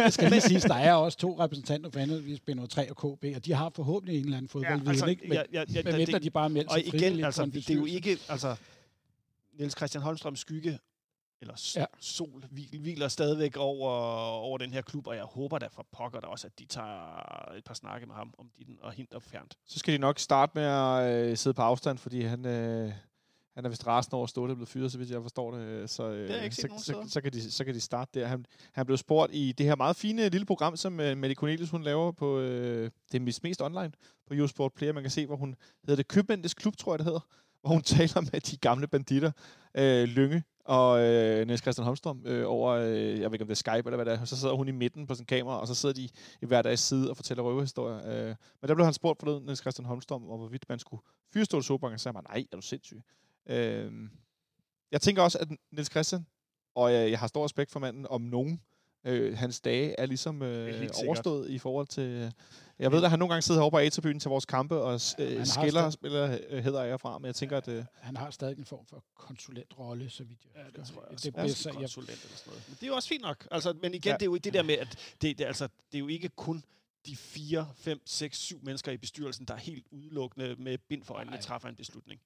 Det 0.05 0.13
skal 0.13 0.29
lige 0.31 0.41
siges, 0.41 0.63
der 0.73 0.75
er 0.75 0.93
også 0.93 1.17
to 1.17 1.39
repræsentanter 1.39 1.89
for 1.89 1.99
henholdsvis 1.99 2.39
B03 2.51 2.89
og 2.89 3.17
KB, 3.17 3.25
og 3.35 3.45
de 3.45 3.53
har 3.53 3.71
forhåbentlig 3.75 4.17
en 4.19 4.23
eller 4.25 4.37
anden 4.37 4.49
fodboldviden, 4.49 4.83
ja, 4.85 4.89
altså, 4.89 5.05
ikke? 5.05 5.21
Men, 5.27 5.33
ja, 5.33 5.41
ja, 5.53 5.63
ja, 5.73 5.81
men 5.83 6.07
det- 6.07 6.23
de 6.23 6.29
bare 6.29 6.49
melder 6.49 6.71
Og 6.71 6.79
igen, 6.79 7.23
altså, 7.25 7.45
det 7.45 7.69
er 7.69 7.75
jo 7.75 7.85
ikke, 7.85 8.17
altså, 8.29 8.55
Niels 9.59 9.77
Christian 9.77 10.01
Holmstrøm 10.03 10.35
skygge, 10.35 10.79
eller 11.41 11.71
Ja. 11.75 11.85
sol, 11.99 12.43
hvil- 12.51 12.79
hviler 12.81 13.07
stadigvæk 13.07 13.57
over, 13.57 13.89
over 14.29 14.57
den 14.57 14.73
her 14.73 14.81
klub, 14.81 15.07
og 15.07 15.15
jeg 15.15 15.23
håber 15.23 15.59
da 15.59 15.67
for 15.67 15.87
pokker 15.91 16.19
der 16.19 16.27
også, 16.27 16.47
at 16.47 16.59
de 16.59 16.65
tager 16.65 17.51
et 17.57 17.63
par 17.63 17.73
snakke 17.73 18.05
med 18.07 18.15
ham 18.15 18.33
om 18.37 18.49
din 18.57 18.77
og 18.81 18.91
hint 18.91 19.13
fjernt. 19.21 19.55
Så 19.65 19.79
skal 19.79 19.93
de 19.93 19.97
nok 19.97 20.19
starte 20.19 20.51
med 20.55 20.63
at 20.63 21.13
øh, 21.29 21.37
sidde 21.37 21.53
på 21.53 21.61
afstand, 21.61 21.97
fordi 21.97 22.21
han, 22.21 22.45
øh, 22.45 22.91
han 23.55 23.65
er 23.65 23.69
vist 23.69 23.87
rasende 23.87 24.15
over 24.15 24.23
at 24.23 24.29
Ståle 24.29 24.51
er 24.51 24.55
blevet 24.55 24.69
fyret, 24.69 24.91
så 24.91 24.97
vidt 24.97 25.09
jeg 25.11 25.21
forstår 25.21 25.51
det. 25.57 25.89
Så, 25.89 26.03
øh, 26.09 26.29
jeg 26.29 26.43
ikke 26.43 26.55
set 26.55 26.71
så, 26.71 26.77
så, 26.77 26.83
steder. 26.83 27.07
så, 27.07 27.21
kan 27.21 27.33
de, 27.33 27.51
så 27.51 27.65
kan 27.65 27.73
de 27.73 27.79
starte 27.79 28.19
der. 28.19 28.27
Han, 28.27 28.45
han 28.73 28.85
blev 28.85 28.97
spurgt 28.97 29.35
i 29.35 29.51
det 29.51 29.65
her 29.65 29.75
meget 29.75 29.95
fine 29.95 30.29
lille 30.29 30.45
program, 30.45 30.75
som 30.77 30.99
øh, 30.99 31.17
Mette 31.17 31.35
Cornelius 31.35 31.69
hun 31.69 31.83
laver 31.83 32.11
på 32.11 32.39
øh, 32.39 32.91
det 33.11 33.17
er 33.17 33.21
mest, 33.23 33.43
mest 33.43 33.61
online 33.61 33.91
på 34.27 34.33
Eurosport 34.33 34.73
Player. 34.73 34.93
Man 34.93 35.03
kan 35.03 35.11
se, 35.11 35.25
hvor 35.25 35.35
hun 35.35 35.55
hedder 35.81 35.95
det 35.95 36.07
Købmændenes 36.07 36.53
Klub, 36.53 36.77
tror 36.77 36.93
jeg 36.93 36.99
det 36.99 37.05
hedder, 37.05 37.27
hvor 37.61 37.69
hun 37.69 37.81
taler 37.97 38.21
med 38.21 38.41
de 38.41 38.57
gamle 38.57 38.87
banditter, 38.87 39.31
øh, 39.77 40.03
Lynge 40.03 40.43
og 40.67 40.99
øh, 40.99 41.47
Niels 41.47 41.61
Christian 41.61 41.85
Holmstrøm 41.85 42.21
øh, 42.25 42.43
over, 42.47 42.71
øh, 42.71 42.89
jeg 42.91 43.31
ved 43.31 43.33
ikke 43.33 43.43
om 43.43 43.47
det 43.47 43.49
er 43.49 43.53
Skype 43.53 43.89
eller 43.89 43.95
hvad 43.95 44.05
det 44.05 44.13
er, 44.13 44.25
så 44.25 44.37
sidder 44.37 44.55
hun 44.55 44.67
i 44.67 44.71
midten 44.71 45.07
på 45.07 45.15
sin 45.15 45.25
kamera, 45.25 45.59
og 45.59 45.67
så 45.67 45.75
sidder 45.75 45.95
de 45.95 46.09
i 46.41 46.45
hver 46.45 46.61
deres 46.61 46.79
side 46.79 47.09
og 47.09 47.15
fortæller 47.15 47.43
røverhistorier. 47.43 47.97
Øh, 47.97 48.35
men 48.61 48.67
der 48.67 48.75
blev 48.75 48.85
han 48.85 48.93
spurgt 48.93 49.19
forleden, 49.19 49.43
Niels 49.43 49.59
Christian 49.59 49.85
Holmstrøm, 49.85 50.29
om 50.29 50.39
hvorvidt 50.39 50.69
man 50.69 50.79
skulle 50.79 51.01
fyrstå 51.33 51.45
Ståle 51.45 51.63
Solbakken, 51.63 51.93
og 51.93 51.99
så 51.99 52.03
sagde 52.03 52.15
han, 52.15 52.23
nej, 52.29 52.45
er 52.51 52.55
du 52.55 52.61
sindssyg? 52.61 53.01
Øh, 53.49 53.91
jeg 54.91 55.01
tænker 55.01 55.21
også, 55.21 55.37
at 55.39 55.47
Niels 55.71 55.91
Christian, 55.91 56.25
og 56.75 56.93
jeg, 56.93 57.11
jeg 57.11 57.19
har 57.19 57.27
stor 57.27 57.45
respekt 57.45 57.71
for 57.71 57.79
manden, 57.79 58.07
om 58.09 58.21
nogen, 58.21 58.61
øh, 59.05 59.37
hans 59.37 59.59
dage 59.61 59.99
er 59.99 60.05
ligesom 60.05 60.41
øh, 60.41 60.89
overstået 61.05 61.49
i 61.49 61.57
forhold 61.57 61.87
til... 61.87 62.33
Jeg 62.79 62.91
ved, 62.91 63.03
at 63.03 63.09
han 63.09 63.19
nogle 63.19 63.33
gange 63.33 63.41
sidder 63.41 63.59
herovre 63.61 63.71
på 63.71 63.77
A-tribunen 63.79 64.19
til 64.19 64.29
vores 64.29 64.45
kampe 64.45 64.75
og 64.81 65.01
Ja, 65.19 65.31
øh, 65.31 65.37
har 65.37 65.45
skiller 65.45 65.69
stadig- 65.81 65.93
spiller 65.93 66.37
øh, 66.49 66.63
hedder 66.63 66.83
jeg 66.83 66.99
fra, 66.99 67.17
men 67.19 67.25
jeg 67.25 67.35
tænker, 67.35 67.57
at... 67.57 67.67
Øh, 67.67 67.83
Han 67.93 68.17
har 68.17 68.29
stadig 68.31 68.57
en 68.57 68.65
form 68.65 68.85
for 68.85 69.03
konsulentrolle, 69.15 70.09
så 70.09 70.23
vidt 70.23 70.39
jeg 70.55 70.63
Ja, 70.75 70.79
det 70.79 70.87
tror 70.87 71.01
jeg 71.01 71.11
også. 71.11 71.29
Det 71.31 71.37
er 71.37 71.41
jeg, 71.41 71.73
konsulent 71.73 72.09
eller 72.23 72.37
sådan 72.37 72.51
noget. 72.51 72.63
Men 72.67 72.75
det 72.75 72.83
er 72.83 72.87
jo 72.87 72.95
også 72.95 73.09
fint 73.09 73.21
nok. 73.21 73.47
Altså, 73.51 73.73
men 73.81 73.93
igen, 73.93 74.01
Ja. 74.05 74.09
ja. 74.11 74.15
det 74.15 74.21
er 74.21 74.25
jo 74.25 74.35
ikke 74.35 74.43
det 74.45 74.53
der 74.53 74.63
med, 74.63 74.75
at 74.77 75.15
det, 75.21 75.37
det, 75.37 75.45
altså, 75.45 75.67
det 75.91 75.95
er 75.97 75.99
jo 75.99 76.07
ikke 76.07 76.29
kun 76.29 76.63
de 77.05 77.15
4, 77.15 77.67
5, 77.75 78.01
6, 78.05 78.37
7 78.37 78.59
mennesker 78.63 78.91
i 78.91 78.97
bestyrelsen, 78.97 79.45
der 79.45 79.53
er 79.53 79.57
helt 79.57 79.85
udelukkende 79.91 80.55
med 80.59 80.77
bind 80.77 81.03
for 81.03 81.13
øjnene 81.13 81.37
træffer 81.37 81.69
en 81.69 81.75
beslutning. 81.75 82.21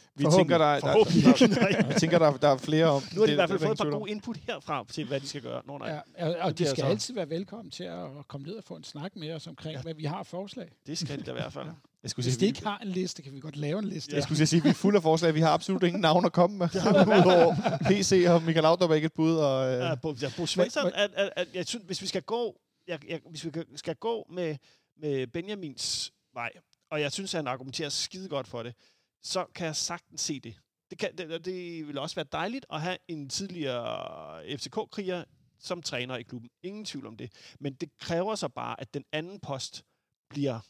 vi 0.16 0.24
tænker, 0.36 0.58
der, 0.58 0.80
der, 0.80 0.92
der, 0.94 1.88
vi 1.88 1.94
tænker, 2.00 2.18
der, 2.18 2.36
der 2.36 2.48
er 2.48 2.56
flere 2.56 2.86
om. 2.86 3.02
Nu 3.14 3.20
har 3.20 3.26
de 3.26 3.26
det- 3.26 3.32
i 3.32 3.34
hvert 3.34 3.48
fald 3.48 3.58
fået 3.58 3.72
et 3.72 3.78
par 3.78 3.90
gode 3.90 4.10
input 4.10 4.36
herfra 4.36 4.84
til, 4.92 5.04
hvad 5.04 5.20
de 5.20 5.28
skal 5.28 5.42
gøre. 5.42 5.62
Nå, 5.66 5.78
nej, 5.78 5.88
ja, 5.88 6.00
ja. 6.18 6.28
og, 6.28 6.36
og 6.40 6.50
Det 6.50 6.58
de 6.58 6.66
skal 6.66 6.76
så- 6.82 6.86
altid 6.86 7.14
være 7.14 7.30
velkommen 7.30 7.70
til 7.70 7.84
at 7.84 8.06
komme 8.28 8.46
ned 8.46 8.54
og 8.54 8.64
få 8.64 8.74
en 8.76 8.84
snak 8.84 9.16
med 9.16 9.32
os 9.32 9.46
omkring, 9.46 9.74
Ja. 9.76 9.82
hvad 9.82 9.94
vi 9.94 10.04
har 10.04 10.22
forslag. 10.22 10.68
det 10.86 10.98
skal 10.98 11.18
de 11.18 11.22
da 11.22 11.30
i 11.30 11.34
hvert 11.34 11.52
fald. 11.52 11.66
Jeg 12.02 12.10
skulle 12.10 12.24
Hvis 12.24 12.34
sige, 12.34 12.40
de 12.40 12.44
vi- 12.44 12.48
ikke 12.48 12.66
har 12.66 12.78
en 12.78 12.88
liste, 12.88 13.22
kan 13.22 13.32
vi 13.32 13.40
godt 13.40 13.56
lave 13.56 13.78
en 13.78 13.84
liste. 13.84 14.14
Jeg 14.14 14.22
skulle 14.22 14.46
sige, 14.46 14.58
at 14.58 14.64
vi 14.64 14.68
er 14.68 14.72
fulde 14.74 14.96
af 14.96 15.02
forslag. 15.02 15.34
Vi 15.34 15.40
har 15.40 15.50
absolut 15.50 15.82
ingen 15.82 16.00
navn 16.00 16.24
at 16.24 16.32
komme 16.32 16.58
med. 16.58 16.68
Udover 17.06 17.54
PC 17.88 18.24
og 18.28 18.42
Michael 18.42 18.62
Laudrup 18.62 18.90
er 18.90 18.94
ikke 18.94 19.06
et 19.06 19.12
bud. 19.12 19.36
Og, 19.36 19.72
øh, 19.72 19.78
Ja, 19.80 19.94
Bo, 19.94 20.14
ja, 20.22 20.30
Bo 20.36 20.46
Svensson, 20.46 20.90
at, 20.94 21.10
at, 21.14 21.30
at, 21.36 21.48
jeg 21.54 21.66
synes, 21.66 21.84
hvis 21.86 22.02
vi 22.02 22.06
skal 22.06 22.22
gå, 22.22 22.56
jeg, 22.88 22.98
jeg, 23.08 23.20
hvis 23.30 23.44
vi 23.44 23.50
skal 23.76 23.94
gå 23.94 24.26
med, 24.30 24.56
med 25.00 25.26
Benjamins 25.26 26.12
vej, 26.34 26.50
og 26.90 27.00
jeg 27.00 27.12
synes, 27.12 27.34
at 27.34 27.38
han 27.38 27.46
argumenterer 27.46 27.88
skide 27.88 28.28
godt 28.28 28.46
for 28.48 28.62
det, 28.62 28.74
så 29.22 29.46
kan 29.54 29.66
jeg 29.66 29.76
sagtens 29.76 30.20
se 30.20 30.40
det. 30.40 30.60
Det, 30.90 30.98
kan, 30.98 31.18
det, 31.18 31.44
det 31.44 31.88
vil 31.88 31.98
også 31.98 32.14
være 32.14 32.26
dejligt 32.32 32.66
at 32.70 32.80
have 32.80 32.98
en 33.08 33.28
tidligere 33.28 34.58
FCK-kriger 34.58 35.24
som 35.58 35.82
træner 35.82 36.16
i 36.16 36.22
klubben. 36.22 36.50
Ingen 36.62 36.84
tvivl 36.84 37.06
om 37.06 37.16
det. 37.16 37.32
Men 37.60 37.74
det 37.74 37.98
kræver 37.98 38.34
så 38.34 38.48
bare, 38.48 38.80
at 38.80 38.94
den 38.94 39.04
anden 39.12 39.40
post 39.40 39.84
bliver 40.28 40.60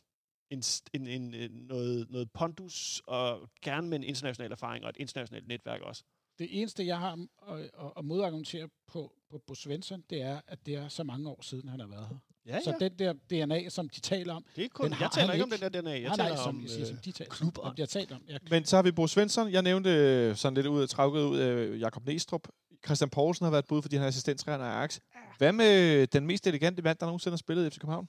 en, 0.50 0.62
en, 0.92 1.06
en, 1.06 1.34
en, 1.34 1.50
noget, 1.50 2.10
noget 2.10 2.32
pondus, 2.32 3.02
og 3.06 3.50
gerne 3.62 3.88
med 3.88 3.98
en 3.98 4.04
international 4.04 4.52
erfaring 4.52 4.84
og 4.84 4.90
et 4.90 4.96
internationalt 4.96 5.48
netværk 5.48 5.80
også. 5.80 6.04
Det 6.38 6.60
eneste, 6.60 6.86
jeg 6.86 6.98
har 6.98 7.26
at, 7.48 7.70
at, 7.96 8.04
modargumentere 8.04 8.68
på, 8.86 9.12
på 9.30 9.38
Bo 9.46 9.54
Svensson, 9.54 10.04
det 10.10 10.22
er, 10.22 10.40
at 10.46 10.66
det 10.66 10.74
er 10.74 10.88
så 10.88 11.04
mange 11.04 11.28
år 11.30 11.42
siden, 11.42 11.68
han 11.68 11.80
har 11.80 11.86
været 11.86 12.08
her. 12.08 12.16
Ja, 12.46 12.60
Så 12.60 12.76
den 12.80 12.98
der 12.98 13.12
DNA, 13.12 13.68
som 13.68 13.88
de 13.88 14.00
taler 14.00 14.34
om, 14.34 14.44
Det 14.56 14.64
er 14.64 14.68
kun, 14.68 14.84
Den 14.84 14.90
jeg 14.92 14.98
har 14.98 15.08
taler 15.08 15.32
ikke 15.32 15.44
om 15.44 15.50
den 15.50 15.60
der 15.60 15.68
DNA. 15.68 15.90
Jeg 15.90 16.00
nej, 16.02 16.16
taler 16.16 16.28
nej, 16.28 16.36
som, 16.36 16.56
om 16.56 16.62
jeg 16.62 16.70
siger, 16.70 16.86
som 16.86 16.96
de 16.96 17.12
taler 17.12 17.30
klubber. 17.30 17.62
Om, 17.62 17.74
jeg 17.78 17.88
taler 17.88 18.16
om. 18.16 18.22
Ja, 18.28 18.38
Men 18.50 18.64
så 18.64 18.76
har 18.76 18.82
vi 18.82 18.92
Bo 18.92 19.06
Svensson. 19.06 19.52
Jeg 19.52 19.62
nævnte 19.62 19.90
øh, 19.90 20.36
sådan 20.36 20.54
lidt 20.54 20.66
ud 20.66 20.82
af 20.82 20.88
travket 20.88 21.20
ud 21.20 21.38
af 21.38 21.78
Jakob 21.78 22.06
Næstrup. 22.06 22.48
Christian 22.84 23.10
Poulsen 23.10 23.44
har 23.44 23.50
været 23.50 23.62
et 23.62 23.68
bud, 23.68 23.82
fordi 23.82 23.96
han 23.96 24.02
er 24.04 24.08
assistenttræner 24.08 24.64
af 24.64 24.76
Ajax. 24.78 24.98
Hvad 25.38 25.52
med 25.52 26.06
den 26.06 26.26
mest 26.26 26.46
elegante 26.46 26.82
mand, 26.82 26.98
der 26.98 27.06
nogensinde 27.06 27.32
har 27.32 27.36
spillet 27.38 27.66
i 27.66 27.70
FC 27.70 27.78
København? 27.78 28.08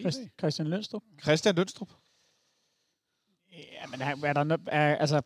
Christ- 0.00 0.28
Christian 0.38 0.68
Lønstrup. 0.68 1.02
Christian 1.22 1.54
Lønstrup. 1.54 1.90
Ja, 3.52 3.86
men 3.90 4.00
er, 4.02 4.16
er 4.24 4.32
der 4.32 4.44
no, 4.44 4.56
er, 4.66 4.96
altså, 4.96 5.22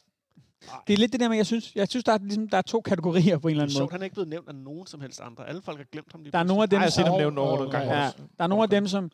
det 0.86 0.92
er 0.92 0.98
lidt 0.98 1.12
det 1.12 1.20
der 1.20 1.28
med, 1.28 1.36
jeg 1.36 1.46
synes, 1.46 1.76
jeg 1.76 1.88
synes 1.88 2.04
der, 2.04 2.12
er, 2.12 2.18
ligesom, 2.18 2.48
der 2.48 2.58
er 2.58 2.62
to 2.62 2.80
kategorier 2.80 3.38
på 3.38 3.48
en 3.48 3.50
eller 3.50 3.62
er 3.62 3.64
anden 3.64 3.76
sjovt, 3.76 3.82
måde. 3.82 3.92
han 3.92 4.00
er 4.00 4.04
ikke 4.04 4.14
blevet 4.14 4.28
nævnt 4.28 4.48
af 4.48 4.54
nogen 4.54 4.86
som 4.86 5.00
helst 5.00 5.20
andre. 5.20 5.48
Alle 5.48 5.62
folk 5.62 5.78
har 5.78 5.86
glemt 5.92 6.12
ham 6.12 6.22
lige 6.22 6.32
Der 6.32 6.38
er 6.38 6.42
nogle 6.42 6.62
af 6.62 6.68
dem, 6.68 6.76
Ej, 6.76 6.80
jeg 6.80 6.86
har 6.86 6.90
set 6.90 7.04
ham 7.04 7.18
nævnt 7.18 7.38
over 7.38 7.76
Ja, 7.76 8.10
der 8.38 8.44
er 8.44 8.46
nogle 8.46 8.62
af 8.62 8.70
dem, 8.70 8.86
som 8.86 9.10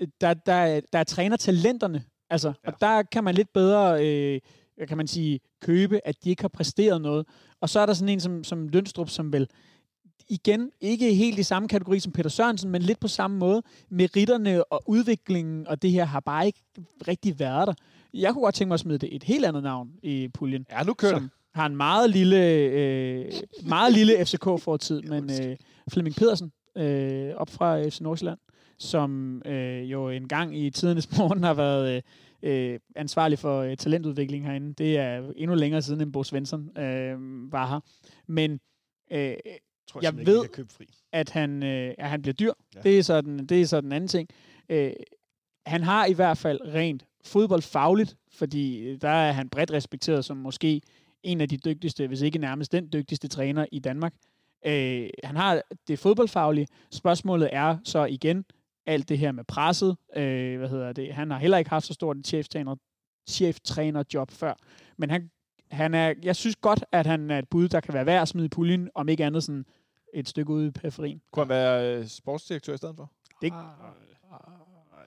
øh, 0.00 0.08
der, 0.20 0.34
der, 0.34 0.80
der 0.92 0.98
er 0.98 1.04
træner 1.04 1.36
talenterne. 1.36 2.04
Altså, 2.30 2.52
ja. 2.64 2.70
og 2.70 2.80
der 2.80 3.02
kan 3.02 3.24
man 3.24 3.34
lidt 3.34 3.52
bedre, 3.52 4.06
øh, 4.06 4.40
kan 4.88 4.96
man 4.96 5.06
sige, 5.06 5.40
købe, 5.62 6.00
at 6.04 6.24
de 6.24 6.30
ikke 6.30 6.42
har 6.42 6.48
præsteret 6.48 7.00
noget. 7.02 7.26
Og 7.60 7.68
så 7.68 7.80
er 7.80 7.86
der 7.86 7.94
sådan 7.94 8.08
en 8.08 8.20
som, 8.20 8.44
som 8.44 8.68
Lønstrup, 8.68 9.08
som 9.08 9.32
vel 9.32 9.48
igen 10.30 10.70
ikke 10.80 11.14
helt 11.14 11.38
i 11.38 11.42
samme 11.42 11.68
kategori 11.68 12.00
som 12.00 12.12
Peter 12.12 12.30
Sørensen, 12.30 12.70
men 12.70 12.82
lidt 12.82 13.00
på 13.00 13.08
samme 13.08 13.36
måde. 13.38 13.62
Meritterne 13.90 14.64
og 14.64 14.82
udviklingen 14.86 15.66
og 15.66 15.82
det 15.82 15.90
her 15.90 16.04
har 16.04 16.20
bare 16.20 16.46
ikke 16.46 16.62
rigtig 17.08 17.38
været 17.38 17.68
der. 17.68 17.74
Jeg 18.14 18.32
kunne 18.32 18.42
godt 18.42 18.54
tænke 18.54 18.68
mig 18.68 18.74
at 18.74 18.80
smide 18.80 18.98
det 18.98 19.16
et 19.16 19.22
helt 19.22 19.44
andet 19.44 19.62
navn 19.62 19.90
i 20.02 20.28
puljen 20.34 20.66
Ja, 20.70 20.82
nu 20.82 20.94
kører 20.94 21.12
det. 21.12 21.20
som 21.22 21.30
har 21.54 21.66
en 21.66 21.76
meget 21.76 22.10
lille, 22.10 22.46
øh, 22.54 23.32
meget 23.68 23.92
lille 23.92 24.24
FCK-fortid, 24.24 25.02
men 25.12 25.30
øh, 25.42 25.56
Flemming 25.92 26.16
Pedersen 26.16 26.52
øh, 26.76 27.34
op 27.36 27.50
fra 27.50 27.88
FC 27.88 28.00
Nordsjælland, 28.00 28.38
som 28.78 29.42
øh, 29.46 29.90
jo 29.92 30.08
engang 30.08 30.58
i 30.58 30.70
tidernes 30.70 31.08
morgen 31.18 31.42
har 31.44 31.54
været 31.54 32.02
øh, 32.42 32.72
øh, 32.72 32.78
ansvarlig 32.96 33.38
for 33.38 33.60
øh, 33.60 33.76
talentudvikling 33.76 34.46
herinde. 34.46 34.72
Det 34.74 34.98
er 34.98 35.32
endnu 35.36 35.56
længere 35.56 35.82
siden, 35.82 36.00
end 36.00 36.12
Bo 36.12 36.22
Svensson 36.24 36.78
øh, 36.78 37.16
var 37.52 37.66
her. 37.68 37.80
Men 38.26 38.52
øh, 39.12 39.34
tror 39.88 40.00
jeg 40.02 40.12
ikke, 40.20 40.26
ved- 40.32 40.66
fri. 40.68 40.86
at 41.12 41.30
han, 41.30 41.62
øh, 41.62 41.94
at 41.98 42.08
han 42.10 42.22
bliver 42.22 42.34
dyr. 42.34 42.52
Ja. 42.74 42.80
Det, 42.80 42.98
er 42.98 43.02
sådan, 43.02 43.46
det 43.46 43.60
er 43.60 43.66
så 43.66 43.80
den 43.80 43.92
anden 43.92 44.08
ting. 44.08 44.28
Øh, 44.68 44.92
han 45.66 45.82
har 45.82 46.06
i 46.06 46.12
hvert 46.12 46.38
fald 46.38 46.60
rent 46.64 47.04
fodboldfagligt, 47.24 48.16
fordi 48.32 48.78
øh, 48.78 49.00
der 49.00 49.08
er 49.08 49.32
han 49.32 49.48
bredt 49.48 49.70
respekteret 49.72 50.24
som 50.24 50.36
måske 50.36 50.82
en 51.22 51.40
af 51.40 51.48
de 51.48 51.56
dygtigste, 51.56 52.06
hvis 52.06 52.20
ikke 52.20 52.38
nærmest 52.38 52.72
den 52.72 52.88
dygtigste 52.92 53.28
træner 53.28 53.66
i 53.72 53.78
Danmark. 53.78 54.14
Øh, 54.66 55.10
han 55.24 55.36
har 55.36 55.62
det 55.88 55.98
fodboldfaglige. 55.98 56.66
Spørgsmålet 56.90 57.48
er 57.52 57.78
så 57.84 58.04
igen 58.04 58.44
alt 58.86 59.08
det 59.08 59.18
her 59.18 59.32
med 59.32 59.44
presset. 59.44 59.96
Øh, 60.16 60.58
hvad 60.58 60.68
hedder 60.68 60.92
det? 60.92 61.14
Han 61.14 61.30
har 61.30 61.38
heller 61.38 61.58
ikke 61.58 61.70
haft 61.70 61.86
så 61.86 61.94
stort 61.94 62.16
et 62.16 62.26
cheftræner, 62.26 62.76
cheftrænerjob 63.28 64.30
før. 64.30 64.54
Men 64.96 65.10
han, 65.10 65.30
han 65.70 65.94
er, 65.94 66.14
jeg 66.22 66.36
synes 66.36 66.56
godt, 66.56 66.84
at 66.92 67.06
han 67.06 67.30
er 67.30 67.38
et 67.38 67.48
bud, 67.48 67.68
der 67.68 67.80
kan 67.80 67.94
være 67.94 68.06
værd 68.06 68.22
at 68.22 68.28
smide 68.28 68.46
i 68.46 68.48
puljen, 68.48 68.90
om 68.94 69.08
ikke 69.08 69.24
andet 69.24 69.44
sådan 69.44 69.64
et 70.14 70.28
stykke 70.28 70.52
ude 70.52 70.66
i 70.66 70.70
periferien. 70.70 71.20
Kunne 71.32 71.44
han 71.44 71.48
være 71.48 71.96
øh, 71.98 72.06
sportsdirektør 72.06 72.74
i 72.74 72.76
stedet 72.76 72.96
for? 72.96 73.10
Det- 73.42 73.52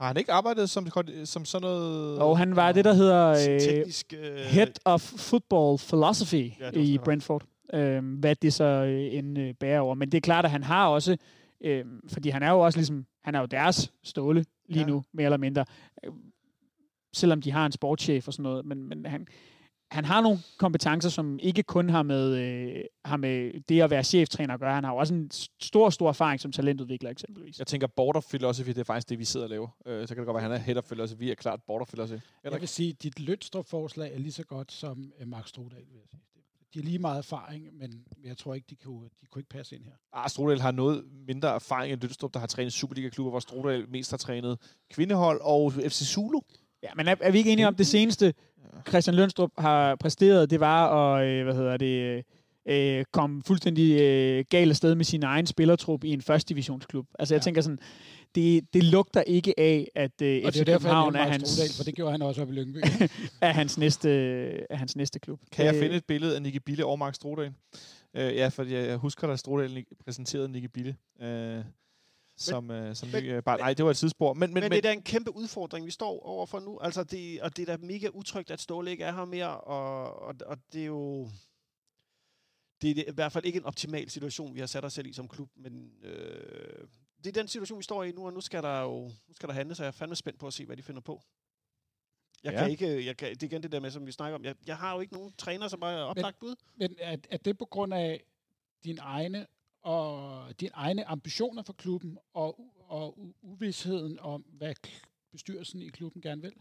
Har 0.02 0.08
han 0.08 0.18
ikke 0.18 0.32
arbejdet 0.32 0.70
som, 0.70 0.88
som 1.26 1.46
sådan 1.46 1.62
noget... 1.68 2.20
Og 2.20 2.38
han 2.38 2.56
var 2.56 2.72
det, 2.72 2.86
der 2.86 2.94
hedder 2.94 3.30
øh, 3.30 3.60
Teknisk... 3.60 4.14
Øh, 4.20 4.36
Head 4.38 4.72
of 4.86 5.02
Football 5.02 5.78
Philosophy 5.78 6.52
Ja, 6.60 6.72
i. 6.74 6.98
Brentford. 7.06 7.44
Øh, 7.74 8.20
hvad 8.20 8.36
det 8.36 8.54
så 8.54 8.64
øh, 8.64 9.14
end 9.14 9.40
øh, 9.40 9.54
bærer 9.54 9.80
over. 9.80 9.96
Men 9.96 10.12
det 10.12 10.18
er 10.18 10.22
klart, 10.22 10.46
at 10.46 10.52
han 10.52 10.64
har 10.64 10.88
også... 10.88 11.18
Øh, 11.62 11.86
fordi 12.08 12.30
han 12.30 12.44
er 12.44 12.52
jo 12.52 12.60
også 12.60 12.80
ligesom... 12.80 13.06
Han 13.24 13.36
er 13.36 13.40
jo 13.40 13.46
deres 13.46 13.92
ståle 14.04 14.46
lige 14.70 14.82
ja. 14.82 14.88
nu, 14.88 15.04
mere 15.14 15.26
eller 15.26 15.38
mindre. 15.38 15.66
Øh, 16.04 16.12
selvom 17.14 17.42
de 17.42 17.52
har 17.52 17.66
en 17.66 17.72
sportschef 17.72 18.28
og 18.28 18.34
sådan 18.34 18.44
noget. 18.44 18.66
Men, 18.66 18.90
men 18.90 19.06
han, 19.06 19.28
han 19.92 20.06
har 20.06 20.22
nogle 20.22 20.40
kompetencer, 20.58 21.10
som 21.10 21.40
ikke 21.42 21.64
kun 21.64 21.90
har 21.90 22.04
med, 22.04 22.38
øh, 22.38 22.84
har 23.06 23.18
med 23.18 23.62
det 23.70 23.82
at 23.82 23.90
være 23.90 24.04
cheftræner 24.04 24.54
at 24.54 24.60
gøre. 24.60 24.74
Han 24.74 24.84
har 24.84 24.92
jo 24.92 24.98
også 24.98 25.14
en 25.14 25.32
stor, 25.62 25.90
stor 25.90 26.10
erfaring 26.10 26.40
som 26.40 26.52
talentudvikler 26.52 27.10
eksempelvis. 27.10 27.60
Jeg 27.60 27.68
tænker, 27.68 27.88
border 27.88 28.22
philosophy, 28.30 28.70
det 28.70 28.78
er 28.78 28.84
faktisk 28.84 29.10
det, 29.10 29.20
vi 29.20 29.26
sidder 29.26 29.46
og 29.46 29.50
laver. 29.50 29.68
Øh, 29.86 30.08
så 30.08 30.16
kan 30.16 30.22
det 30.22 30.26
godt 30.26 30.36
være, 30.36 30.46
at 30.46 30.52
han 30.52 30.60
er 30.60 30.64
head 30.66 30.78
of 30.78 30.84
philosophy. 30.84 31.20
Vi 31.20 31.32
er 31.32 31.36
klart 31.36 31.60
border 31.68 31.86
philosophy. 31.86 32.22
Eller 32.44 32.56
Jeg 32.56 32.62
vil 32.62 32.70
sige, 32.70 32.90
at 32.90 33.04
dit 33.04 33.20
Lønstrup-forslag 33.20 34.14
er 34.14 34.20
lige 34.20 34.32
så 34.32 34.44
godt 34.44 34.72
som 34.72 35.14
øh, 35.20 35.28
Mark 35.28 35.48
Strudal, 35.48 35.78
vil 35.78 35.98
jeg 36.00 36.08
sige. 36.10 36.20
De 36.74 36.80
har 36.80 36.84
lige 36.84 37.00
meget 37.00 37.18
erfaring, 37.18 37.78
men 37.78 38.06
jeg 38.24 38.38
tror 38.38 38.54
ikke, 38.54 38.68
de 38.70 38.76
kunne, 38.76 39.10
de 39.22 39.26
kunne 39.32 39.40
ikke 39.40 39.50
passe 39.50 39.76
ind 39.76 39.84
her. 39.84 39.92
Ah, 40.14 40.30
Strodal 40.30 40.60
har 40.60 40.72
noget 40.72 41.04
mindre 41.28 41.50
erfaring 41.50 41.94
end 41.94 42.02
Lønstrup, 42.02 42.34
der 42.34 42.40
har 42.40 42.48
trænet 42.48 42.74
Superliga-klubber, 42.74 43.30
hvor 43.30 43.40
Strodal 43.40 43.90
mest 43.90 44.12
har 44.12 44.18
trænet 44.18 44.60
kvindehold 44.92 45.42
og 45.42 45.74
FC 45.74 46.06
Zulu. 46.14 46.40
Ja, 46.84 46.90
men 46.96 47.08
er, 47.08 47.16
er 47.22 47.32
vi 47.32 47.38
ikke 47.38 47.52
enige 47.52 47.68
om, 47.68 47.76
det 47.76 47.88
seneste 47.88 48.34
Christian 48.88 49.16
Lønstrup 49.16 49.52
har 49.58 49.96
præsteret, 49.96 50.50
det 50.50 50.60
var 50.60 51.14
at, 51.16 51.26
øh, 51.28 51.44
hvad 51.44 51.54
hedder 51.56 51.78
det, 51.78 52.24
øh, 52.68 53.06
komme 53.12 53.42
fuldstændig 53.44 54.02
øh, 54.02 54.46
galt 54.50 54.70
afsted 54.70 54.96
med 54.96 55.06
sin 55.06 55.24
egen 55.24 55.46
spillertrup 55.48 56.04
i 56.04 56.10
en 56.14 56.22
første 56.22 56.50
divisionsklub. 56.50 57.06
Altså 57.20 57.34
jeg 57.36 57.40
Ja. 57.40 57.44
tænker 57.44 57.62
sådan, 57.62 57.80
det, 58.36 58.74
det 58.74 58.84
lugter 58.84 59.22
ikke 59.22 59.60
af, 59.60 59.88
at 59.96 60.22
øh, 60.22 60.42
Og 60.46 60.52
FC 60.52 60.54
det 60.54 60.62
er 60.62 60.66
derfor, 60.66 60.80
København 60.88 61.16
er 61.16 61.24
hans, 61.24 61.50
Strudal, 61.50 61.70
for 61.78 61.84
det 61.84 61.96
gjorde 61.96 62.12
han 62.12 62.22
også 62.22 62.42
op 62.42 62.50
i 62.50 62.54
Lyngby. 62.54 62.78
er 63.42 63.52
hans, 63.52 63.78
næste, 63.78 64.10
er 64.72 64.76
hans 64.76 64.96
næste 64.96 65.20
klub. 65.20 65.40
Kan 65.52 65.66
jeg 65.66 65.74
Øh, 65.76 65.82
finde 65.82 65.96
et 65.96 66.06
billede 66.06 66.36
af 66.36 66.42
Nicky 66.42 66.58
Bille 66.66 66.86
og 66.86 67.00
Mark 67.00 67.16
Strodal? 67.16 67.52
Øh, 68.16 68.36
ja, 68.36 68.48
for 68.48 68.64
jeg 68.64 68.98
husker, 68.98 69.28
da 69.28 69.36
Strodal 69.36 69.74
ni- 69.74 69.86
præsenterede 70.06 70.50
Nicky 70.52 70.66
Bille. 70.74 70.96
Øh, 71.22 71.60
som, 72.38 72.72
øh, 72.72 72.96
som 72.96 73.10
men- 73.10 73.24
ny, 73.24 73.32
øh, 73.34 73.44
bare, 73.44 73.58
nej, 73.58 73.74
det 73.74 73.86
var 73.86 73.92
et 73.92 73.98
sidespor. 73.98 74.34
Men, 74.34 74.40
men, 74.40 74.50
Men, 74.50 74.54
men, 74.54 74.64
men, 74.64 74.72
det 74.72 74.78
er 74.78 74.82
da 74.82 74.94
en 74.94 75.02
kæmpe 75.04 75.36
udfordring, 75.36 75.86
vi 75.86 75.92
står 75.92 76.20
overfor 76.26 76.60
nu. 76.60 76.80
Altså 76.80 77.04
det, 77.04 77.42
og 77.42 77.58
det 77.58 77.70
er 77.70 77.78
da 77.78 77.86
mega 77.86 78.08
utrygt, 78.14 78.52
at 78.52 78.62
Ståle 78.62 78.92
ikke 78.92 79.04
er 79.04 79.12
her 79.12 79.26
mere, 79.26 79.60
og, 79.62 80.14
og, 80.22 80.36
og 80.46 80.58
det 80.74 80.82
er 80.82 80.86
jo... 80.86 81.30
Det 82.82 83.00
er 83.00 83.04
i 83.12 83.14
hvert 83.14 83.32
fald 83.32 83.46
ikke 83.46 83.58
en 83.58 83.66
optimal 83.66 84.10
situation, 84.10 84.56
vi 84.56 84.60
har 84.60 84.68
sat 84.68 84.86
os 84.86 84.94
selv 84.94 85.08
i 85.08 85.14
som 85.14 85.28
klub, 85.28 85.50
men 85.56 85.92
øh, 86.04 86.88
det 87.24 87.28
er 87.28 87.42
den 87.42 87.48
situation, 87.48 87.78
vi 87.80 87.84
står 87.84 88.04
i 88.04 88.12
nu, 88.12 88.26
og 88.26 88.34
nu 88.34 88.42
skal 88.42 88.64
der 88.64 88.82
jo 88.82 89.02
nu 89.28 89.34
skal 89.34 89.50
der 89.50 89.54
handles, 89.56 89.80
og 89.80 89.84
jeg 89.84 89.88
er 89.88 89.92
fandme 89.92 90.16
spændt 90.16 90.40
på 90.40 90.48
at 90.48 90.54
se, 90.54 90.66
hvad 90.66 90.78
de 90.78 90.84
finder 90.84 91.02
på. 91.02 91.22
Jeg 92.44 92.54
Ja. 92.54 92.60
kan 92.60 92.72
ikke, 92.72 93.06
jeg 93.06 93.18
kan, 93.18 93.30
det 93.30 93.44
er 93.44 93.48
igen 93.48 93.64
det 93.64 93.72
der 93.72 93.80
med, 93.80 93.92
som 93.92 94.06
vi 94.06 94.12
snakker 94.12 94.36
om. 94.38 94.44
Jeg, 94.44 94.56
jeg 94.68 94.78
har 94.78 94.94
jo 94.96 95.00
ikke 95.02 95.14
nogen 95.14 95.34
træner, 95.38 95.68
som 95.68 95.80
bare 95.80 95.94
er 95.94 96.04
oplagt 96.04 96.40
bud. 96.40 96.56
Men 96.76 96.96
er, 97.00 97.18
er 97.30 97.38
det 97.38 97.58
på 97.58 97.66
grund 97.66 97.94
af 97.94 98.24
din 98.84 98.98
egne 99.02 99.48
og 99.84 100.60
dine 100.60 100.72
egne 100.74 101.06
ambitioner 101.06 101.64
for 101.64 101.74
klubben 101.74 102.18
og, 102.34 102.60
og 102.88 103.18
uvidsheden 103.42 104.20
om, 104.20 104.42
hvad 104.42 104.74
bestyrelsen 105.32 105.82
i 105.82 105.88
klubben 105.88 106.22
gerne 106.22 106.42
vil? 106.42 106.54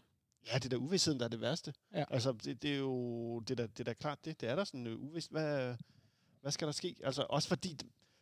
Ja, 0.47 0.55
det 0.59 0.65
er 0.65 0.69
da 0.69 0.77
uvidsheden, 0.77 1.19
der 1.21 1.25
er 1.25 1.31
det 1.31 1.41
værste. 1.41 1.75
Ja. 1.95 2.05
Altså, 2.11 2.33
det, 2.33 2.63
det 2.63 2.73
er 2.73 2.79
jo 2.79 3.41
det 3.41 3.51
er 3.51 3.55
da, 3.55 3.63
det 3.67 3.81
er 3.81 3.85
da 3.85 3.93
klart, 3.93 4.25
det, 4.25 4.41
det 4.41 4.49
er 4.49 4.57
der 4.57 4.65
sådan 4.65 4.87
uh, 4.87 5.01
uvist. 5.11 5.31
Hvad, 5.31 5.75
hvad 6.41 6.53
skal 6.53 6.67
der 6.67 6.73
ske? 6.73 6.97
Altså, 7.05 7.27
også 7.31 7.49
fordi, 7.49 7.77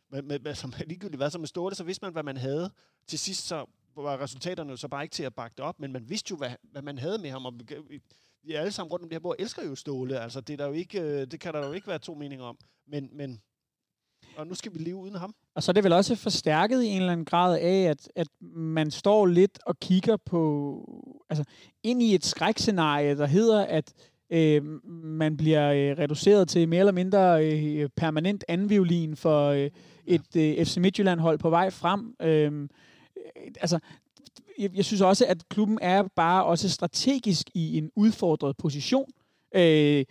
med, 0.09 0.21
med, 0.21 0.39
med, 0.39 0.55
som 0.55 0.73
ligegyldigt 0.85 1.17
hvad 1.19 1.29
som 1.31 1.41
med 1.41 1.47
Ståle, 1.47 1.75
så 1.75 1.83
vidste 1.83 2.05
man, 2.05 2.13
hvad 2.13 2.23
man 2.23 2.37
havde. 2.37 2.71
Til 3.07 3.19
sidst 3.19 3.47
så 3.47 3.65
var 3.95 4.21
resultaterne 4.21 4.69
jo 4.69 4.77
så 4.77 4.87
bare 4.87 5.03
ikke 5.03 5.13
til 5.13 5.23
at 5.23 5.35
bakke 5.35 5.55
det 5.57 5.65
op, 5.65 5.79
men 5.79 5.91
man 5.91 6.09
vidste 6.09 6.31
jo, 6.31 6.37
hvad, 6.37 6.51
hvad 6.61 6.81
man 6.81 6.97
havde 6.97 7.17
med 7.17 7.29
ham. 7.29 7.45
Og 7.45 7.53
vi- 8.43 8.53
alle 8.53 8.71
sammen 8.71 8.91
rundt 8.91 9.03
om 9.03 9.09
det 9.09 9.15
her 9.15 9.19
bord 9.19 9.35
elsker 9.39 9.63
jo 9.65 9.75
Ståle. 9.75 10.19
Altså, 10.19 10.41
det, 10.41 10.53
er 10.53 10.57
der 10.57 10.65
jo 10.65 10.73
ikke, 10.73 11.01
øh, 11.01 11.27
det 11.27 11.39
kan 11.39 11.53
der 11.53 11.65
jo 11.67 11.71
ikke 11.73 11.87
være 11.87 11.99
to 11.99 12.13
meninger 12.15 12.45
om. 12.45 12.57
Men, 12.87 13.09
men 13.13 13.41
og 14.37 14.47
nu 14.47 14.55
skal 14.55 14.73
vi 14.73 14.79
leve 14.79 14.95
uden 14.95 15.15
ham. 15.15 15.33
Og 15.55 15.63
så 15.63 15.71
er 15.71 15.73
det 15.73 15.83
vel 15.83 15.93
også 15.93 16.15
forstærket 16.15 16.83
i 16.83 16.87
en 16.87 16.97
eller 16.97 17.11
anden 17.11 17.25
grad 17.25 17.59
af, 17.59 17.81
at, 17.89 18.09
at 18.15 18.27
man 18.55 18.91
står 18.91 19.25
lidt 19.25 19.59
og 19.65 19.79
kigger 19.79 20.17
på, 20.17 21.23
altså 21.29 21.43
ind 21.83 22.03
i 22.03 22.15
et 22.15 22.25
skrækscenarie, 22.25 23.17
der 23.17 23.25
hedder, 23.25 23.65
at 23.65 23.93
øh, 24.29 24.63
man 25.03 25.37
bliver 25.37 25.71
øh, 25.71 25.97
reduceret 25.97 26.47
til 26.47 26.69
mere 26.69 26.79
eller 26.79 26.91
mindre 26.91 27.45
øh, 27.45 27.89
permanent 27.95 28.43
anviolin 28.47 29.15
for 29.15 29.47
øh, 29.49 29.69
et 30.05 30.35
øh, 30.35 30.65
FC 30.65 30.77
Midtjylland-hold 30.77 31.39
på 31.39 31.49
vej 31.49 31.69
frem. 31.69 32.15
Øh, 32.21 32.69
altså, 33.61 33.79
jeg, 34.59 34.75
jeg 34.75 34.85
synes 34.85 35.01
også, 35.01 35.25
at 35.25 35.49
klubben 35.49 35.79
er 35.81 36.03
bare 36.15 36.45
også 36.45 36.69
strategisk 36.69 37.49
i 37.53 37.77
en 37.77 37.91
udfordret 37.95 38.57
position. 38.57 39.09
Øh, 39.55 40.05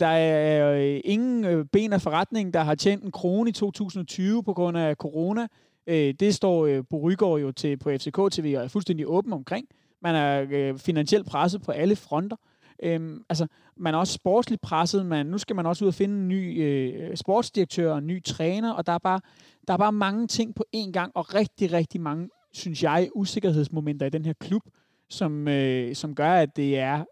der 0.00 0.06
er 0.06 0.72
øh, 0.72 1.00
ingen 1.04 1.44
øh, 1.44 1.64
ben 1.64 1.92
af 1.92 2.02
forretning, 2.02 2.54
der 2.54 2.60
har 2.60 2.74
tjent 2.74 3.04
en 3.04 3.10
krone 3.10 3.50
i 3.50 3.52
2020 3.52 4.42
på 4.42 4.52
grund 4.52 4.78
af 4.78 4.94
corona. 4.96 5.46
Øh, 5.86 6.14
det 6.20 6.34
står 6.34 6.66
øh, 6.66 6.84
Bo 6.90 7.08
Rygaard 7.08 7.40
jo 7.40 7.52
til 7.52 7.76
på 7.76 7.90
FCK 7.90 8.18
TV 8.32 8.54
og 8.56 8.64
er 8.64 8.68
fuldstændig 8.68 9.06
åben 9.08 9.32
omkring. 9.32 9.68
Man 10.02 10.14
er 10.14 10.46
øh, 10.50 10.78
finansielt 10.78 11.26
presset 11.26 11.62
på 11.62 11.72
alle 11.72 11.96
fronter. 11.96 12.36
Øhm, 12.82 13.24
altså, 13.28 13.46
man 13.76 13.94
er 13.94 13.98
også 13.98 14.12
sportsligt 14.12 14.62
presset. 14.62 15.06
Man, 15.06 15.26
nu 15.26 15.38
skal 15.38 15.56
man 15.56 15.66
også 15.66 15.84
ud 15.84 15.88
og 15.88 15.94
finde 15.94 16.14
en 16.14 16.28
ny 16.28 16.62
øh, 16.62 17.16
sportsdirektør 17.16 17.92
og 17.92 17.98
en 17.98 18.06
ny 18.06 18.22
træner, 18.22 18.72
og 18.72 18.86
der 18.86 18.92
er, 18.92 18.98
bare, 18.98 19.20
der 19.68 19.72
er 19.72 19.78
bare 19.78 19.92
mange 19.92 20.26
ting 20.26 20.54
på 20.54 20.64
én 20.76 20.90
gang, 20.90 21.12
og 21.14 21.34
rigtig, 21.34 21.72
rigtig 21.72 22.00
mange, 22.00 22.28
synes 22.52 22.82
jeg, 22.82 23.08
usikkerhedsmomenter 23.14 24.06
i 24.06 24.10
den 24.10 24.24
her 24.24 24.32
klub, 24.32 24.62
som, 25.10 25.48
øh, 25.48 25.94
som 25.94 26.14
gør, 26.14 26.32
at 26.32 26.56
det 26.56 26.78
er 26.78 27.04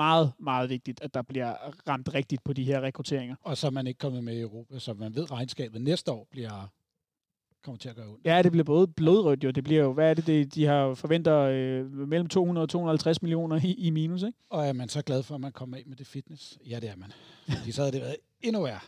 meget, 0.00 0.32
meget 0.38 0.70
vigtigt, 0.70 1.02
at 1.02 1.14
der 1.14 1.22
bliver 1.22 1.54
ramt 1.88 2.14
rigtigt 2.14 2.44
på 2.44 2.52
de 2.52 2.64
her 2.64 2.80
rekrutteringer. 2.80 3.36
Og 3.42 3.56
så 3.56 3.66
er 3.66 3.70
man 3.70 3.86
ikke 3.86 3.98
kommet 3.98 4.24
med 4.24 4.36
i 4.36 4.40
Europa, 4.40 4.78
så 4.78 4.94
man 4.94 5.14
ved, 5.14 5.22
at 5.22 5.32
regnskabet 5.32 5.82
næste 5.82 6.12
år 6.12 6.26
bliver 6.30 6.68
kommer 7.64 7.78
til 7.78 7.88
at 7.88 7.96
gøre 7.96 8.08
ondt. 8.08 8.26
Ja, 8.26 8.42
det 8.42 8.52
bliver 8.52 8.64
både 8.64 8.88
blodrødt 8.88 9.44
jo. 9.44 9.50
Det 9.50 9.64
bliver 9.64 9.82
jo, 9.82 9.92
hvad 9.92 10.10
er 10.10 10.14
det, 10.14 10.26
det 10.26 10.54
de 10.54 10.64
har 10.64 10.94
forventer 10.94 11.38
øh, 11.38 12.08
mellem 12.08 12.28
200 12.28 12.64
og 12.64 12.68
250 12.68 13.22
millioner 13.22 13.60
i, 13.64 13.72
i 13.72 13.90
minus, 13.90 14.22
ikke? 14.22 14.38
Og 14.50 14.66
er 14.66 14.72
man 14.72 14.88
så 14.88 15.02
glad 15.02 15.22
for, 15.22 15.34
at 15.34 15.40
man 15.40 15.52
kommer 15.52 15.76
af 15.76 15.82
med 15.86 15.96
det 15.96 16.06
fitness? 16.06 16.58
Ja, 16.66 16.80
det 16.80 16.90
er 16.90 16.96
man. 16.96 17.12
Fordi 17.58 17.72
så 17.72 17.82
havde 17.82 17.92
det 17.92 18.00
været 18.00 18.16
endnu 18.42 18.62
værre. 18.62 18.80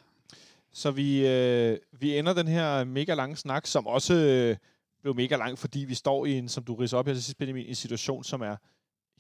Så 0.73 0.91
vi, 0.91 1.29
øh, 1.29 1.79
vi 1.93 2.19
ender 2.19 2.35
den 2.35 2.49
her 2.49 2.85
mega 2.85 3.15
lange 3.15 3.37
snak, 3.37 3.67
som 3.67 3.87
også 3.87 4.15
øh, 4.15 4.57
blev 5.03 5.15
mega 5.15 5.37
lang, 5.37 5.59
fordi 5.59 5.79
vi 5.79 5.95
står 5.95 6.27
i 6.27 6.39
en, 6.39 6.49
som 6.49 6.65
du 6.65 6.75
ridser 6.75 6.99
op 6.99 7.07
her 7.07 7.15
til 7.15 7.23
sidst, 7.23 7.39
Benjamin, 7.39 7.67
en 7.67 7.75
situation, 7.75 8.25
som 8.25 8.41
er 8.41 8.57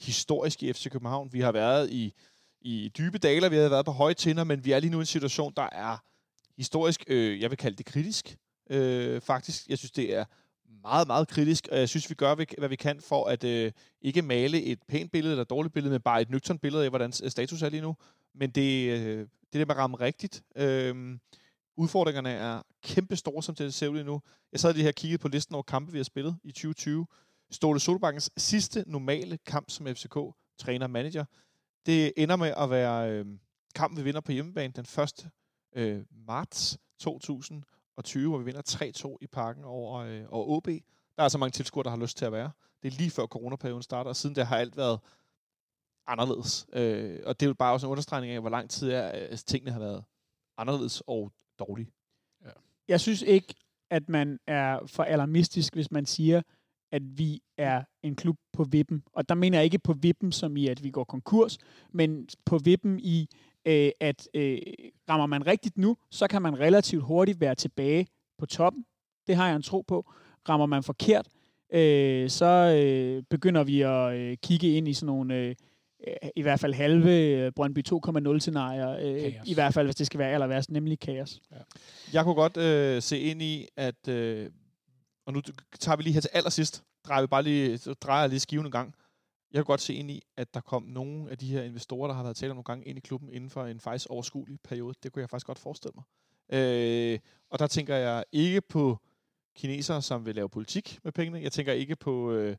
historisk 0.00 0.62
i 0.62 0.72
FC 0.72 0.90
København. 0.90 1.32
Vi 1.32 1.40
har 1.40 1.52
været 1.52 1.90
i, 1.90 2.14
i 2.60 2.92
dybe 2.98 3.18
daler, 3.18 3.48
vi 3.48 3.56
har 3.56 3.68
været 3.68 3.84
på 3.84 3.92
høje 3.92 4.14
tinder, 4.14 4.44
men 4.44 4.64
vi 4.64 4.72
er 4.72 4.80
lige 4.80 4.90
nu 4.90 4.98
i 4.98 5.00
en 5.00 5.06
situation, 5.06 5.52
der 5.56 5.68
er 5.72 5.96
historisk, 6.56 7.04
øh, 7.06 7.40
jeg 7.40 7.50
vil 7.50 7.58
kalde 7.58 7.76
det 7.76 7.86
kritisk, 7.86 8.36
øh, 8.70 9.20
faktisk. 9.20 9.68
Jeg 9.68 9.78
synes, 9.78 9.90
det 9.90 10.14
er 10.14 10.24
meget, 10.82 11.06
meget 11.06 11.28
kritisk, 11.28 11.68
og 11.72 11.78
jeg 11.78 11.88
synes, 11.88 12.10
vi 12.10 12.14
gør, 12.14 12.34
hvad 12.58 12.68
vi 12.68 12.76
kan 12.76 13.00
for 13.00 13.24
at 13.24 13.44
øh, 13.44 13.72
ikke 14.02 14.22
male 14.22 14.62
et 14.62 14.78
pænt 14.88 15.12
billede 15.12 15.32
eller 15.32 15.42
et 15.42 15.50
dårligt 15.50 15.74
billede, 15.74 15.92
men 15.92 16.00
bare 16.00 16.22
et 16.22 16.30
nøgternt 16.30 16.60
billede 16.60 16.84
af, 16.84 16.90
hvordan 16.90 17.12
øh, 17.22 17.30
status 17.30 17.62
er 17.62 17.68
lige 17.68 17.82
nu. 17.82 17.96
Men 18.34 18.50
det, 18.50 18.90
øh, 18.90 19.18
det 19.18 19.28
der 19.52 19.64
med 19.64 19.70
at 19.70 19.76
ramme 19.76 19.96
rigtigt. 19.96 20.42
Øh, 20.56 21.18
udfordringerne 21.76 22.30
er 22.30 22.62
kæmpe 22.82 23.16
store, 23.16 23.42
som 23.42 23.54
det 23.54 23.74
ser 23.74 23.88
ud 23.88 23.94
lige 23.94 24.04
nu. 24.04 24.22
Jeg 24.52 24.60
sad 24.60 24.72
lige 24.72 24.82
her 24.82 24.90
og 24.90 24.94
kiggede 24.94 25.18
på 25.18 25.28
listen 25.28 25.54
over 25.54 25.62
kampe, 25.62 25.92
vi 25.92 25.98
har 25.98 26.04
spillet 26.04 26.36
i 26.44 26.52
2020. 26.52 27.06
Ståle 27.52 27.80
Solbakkens 27.80 28.30
sidste 28.36 28.84
normale 28.86 29.38
kamp 29.46 29.70
som 29.70 29.86
FCK-træner-manager. 29.86 31.24
Det 31.86 32.12
ender 32.16 32.36
med 32.36 32.54
at 32.56 32.70
være 32.70 33.10
øh, 33.10 33.26
kampen, 33.74 33.98
vi 33.98 34.02
vinder 34.02 34.20
på 34.20 34.32
hjemmebane 34.32 34.72
den 34.72 35.02
1. 35.02 35.28
Øh, 35.76 36.04
marts 36.10 36.78
2020, 37.00 38.28
hvor 38.28 38.38
vi 38.38 38.44
vinder 38.44 38.92
3-2 39.14 39.16
i 39.20 39.26
parken 39.26 39.64
over, 39.64 39.98
øh, 39.98 40.24
over 40.28 40.56
OB. 40.56 40.66
Der 41.16 41.22
er 41.22 41.28
så 41.28 41.38
mange 41.38 41.50
tilskuere, 41.50 41.84
der 41.84 41.90
har 41.90 41.96
lyst 41.96 42.16
til 42.16 42.24
at 42.24 42.32
være. 42.32 42.50
Det 42.82 42.92
er 42.92 42.96
lige 42.96 43.10
før 43.10 43.26
coronaperioden 43.26 43.82
starter, 43.82 44.08
og 44.08 44.16
siden 44.16 44.36
det 44.36 44.46
har 44.46 44.56
alt 44.56 44.76
været 44.76 45.00
anderledes. 46.06 46.66
Øh, 46.72 47.20
og 47.26 47.40
det 47.40 47.46
er 47.46 47.50
jo 47.50 47.54
bare 47.54 47.72
også 47.72 47.86
en 47.86 47.90
understregning 47.90 48.32
af, 48.32 48.40
hvor 48.40 48.50
lang 48.50 48.70
tid 48.70 48.90
er, 48.90 49.02
at 49.02 49.38
tingene 49.46 49.72
har 49.72 49.80
været 49.80 50.04
anderledes 50.58 51.02
og 51.06 51.32
dårlige. 51.58 51.92
Jeg 52.88 53.00
synes 53.00 53.22
ikke, 53.22 53.54
at 53.90 54.08
man 54.08 54.38
er 54.46 54.86
for 54.86 55.02
alarmistisk, 55.02 55.74
hvis 55.74 55.90
man 55.90 56.06
siger, 56.06 56.42
at 56.92 57.02
vi 57.18 57.40
er 57.58 57.82
en 58.02 58.16
klub 58.16 58.36
på 58.52 58.64
vippen. 58.64 59.02
Og 59.12 59.28
der 59.28 59.34
mener 59.34 59.58
jeg 59.58 59.64
ikke 59.64 59.78
på 59.78 59.92
vippen, 59.92 60.32
som 60.32 60.56
i, 60.56 60.66
at 60.66 60.84
vi 60.84 60.90
går 60.90 61.04
konkurs, 61.04 61.58
men 61.92 62.28
på 62.44 62.58
vippen 62.58 63.00
i, 63.00 63.28
øh, 63.66 63.90
at 64.00 64.28
øh, 64.34 64.58
rammer 65.08 65.26
man 65.26 65.46
rigtigt 65.46 65.78
nu, 65.78 65.96
så 66.10 66.26
kan 66.26 66.42
man 66.42 66.58
relativt 66.60 67.02
hurtigt 67.02 67.40
være 67.40 67.54
tilbage 67.54 68.06
på 68.38 68.46
toppen. 68.46 68.84
Det 69.26 69.36
har 69.36 69.46
jeg 69.46 69.56
en 69.56 69.62
tro 69.62 69.80
på. 69.80 70.12
Rammer 70.48 70.66
man 70.66 70.82
forkert, 70.82 71.28
øh, 71.72 72.30
så 72.30 72.80
øh, 72.84 73.22
begynder 73.30 73.64
vi 73.64 73.80
at 73.80 74.14
øh, 74.14 74.36
kigge 74.42 74.76
ind 74.76 74.88
i 74.88 74.92
sådan 74.92 75.06
nogle, 75.06 75.34
øh, 75.34 75.54
i 76.36 76.42
hvert 76.42 76.60
fald 76.60 76.74
halve 76.74 77.18
øh, 77.18 77.52
Brøndby 77.52 77.84
2.0 77.88 78.38
scenarier. 78.38 78.90
Øh, 78.90 79.20
Kaos. 79.32 79.48
I 79.48 79.54
hvert 79.54 79.74
fald, 79.74 79.86
hvis 79.86 79.96
det 79.96 80.06
skal 80.06 80.18
være 80.18 80.30
aller 80.30 80.46
værst, 80.46 80.70
nemlig 80.70 81.00
kaos. 81.00 81.40
Jeg 82.12 82.24
kunne 82.24 82.34
godt 82.34 82.56
øh, 82.56 83.02
se 83.02 83.18
ind 83.18 83.42
i, 83.42 83.66
at... 83.76 84.08
Øh, 84.08 84.50
og 85.26 85.32
nu 85.32 85.40
tager 85.78 85.96
vi 85.96 86.02
lige 86.02 86.12
her 86.12 86.20
til 86.20 86.30
allersidst, 86.32 86.84
drejer 87.04 87.20
vi 87.20 87.26
bare 87.26 87.42
lige, 87.42 87.76
drejer 87.76 88.26
lige 88.26 88.40
skiven 88.40 88.66
en 88.66 88.72
gang. 88.72 88.94
Jeg 89.52 89.58
kunne 89.58 89.72
godt 89.72 89.80
se 89.80 89.94
ind 89.94 90.10
i, 90.10 90.22
at 90.36 90.54
der 90.54 90.60
kom 90.60 90.82
nogle 90.82 91.30
af 91.30 91.38
de 91.38 91.46
her 91.46 91.62
investorer, 91.62 92.08
der 92.08 92.14
har 92.14 92.22
været 92.22 92.36
talt 92.36 92.50
om 92.50 92.56
nogle 92.56 92.64
gange 92.64 92.84
ind 92.84 92.98
i 92.98 93.00
klubben 93.00 93.28
inden 93.28 93.50
for 93.50 93.66
en 93.66 93.80
faktisk 93.80 94.06
overskuelig 94.10 94.58
periode. 94.60 94.94
Det 95.02 95.12
kunne 95.12 95.20
jeg 95.20 95.30
faktisk 95.30 95.46
godt 95.46 95.58
forestille 95.58 95.94
mig. 95.94 96.04
Øh, 96.58 97.18
og 97.50 97.58
der 97.58 97.66
tænker 97.66 97.96
jeg 97.96 98.24
ikke 98.32 98.60
på 98.60 98.98
kinesere, 99.56 100.02
som 100.02 100.26
vil 100.26 100.34
lave 100.34 100.48
politik 100.48 100.98
med 101.04 101.12
pengene. 101.12 101.42
Jeg 101.42 101.52
tænker 101.52 101.72
ikke 101.72 101.96
på 101.96 102.32
øh, 102.32 102.56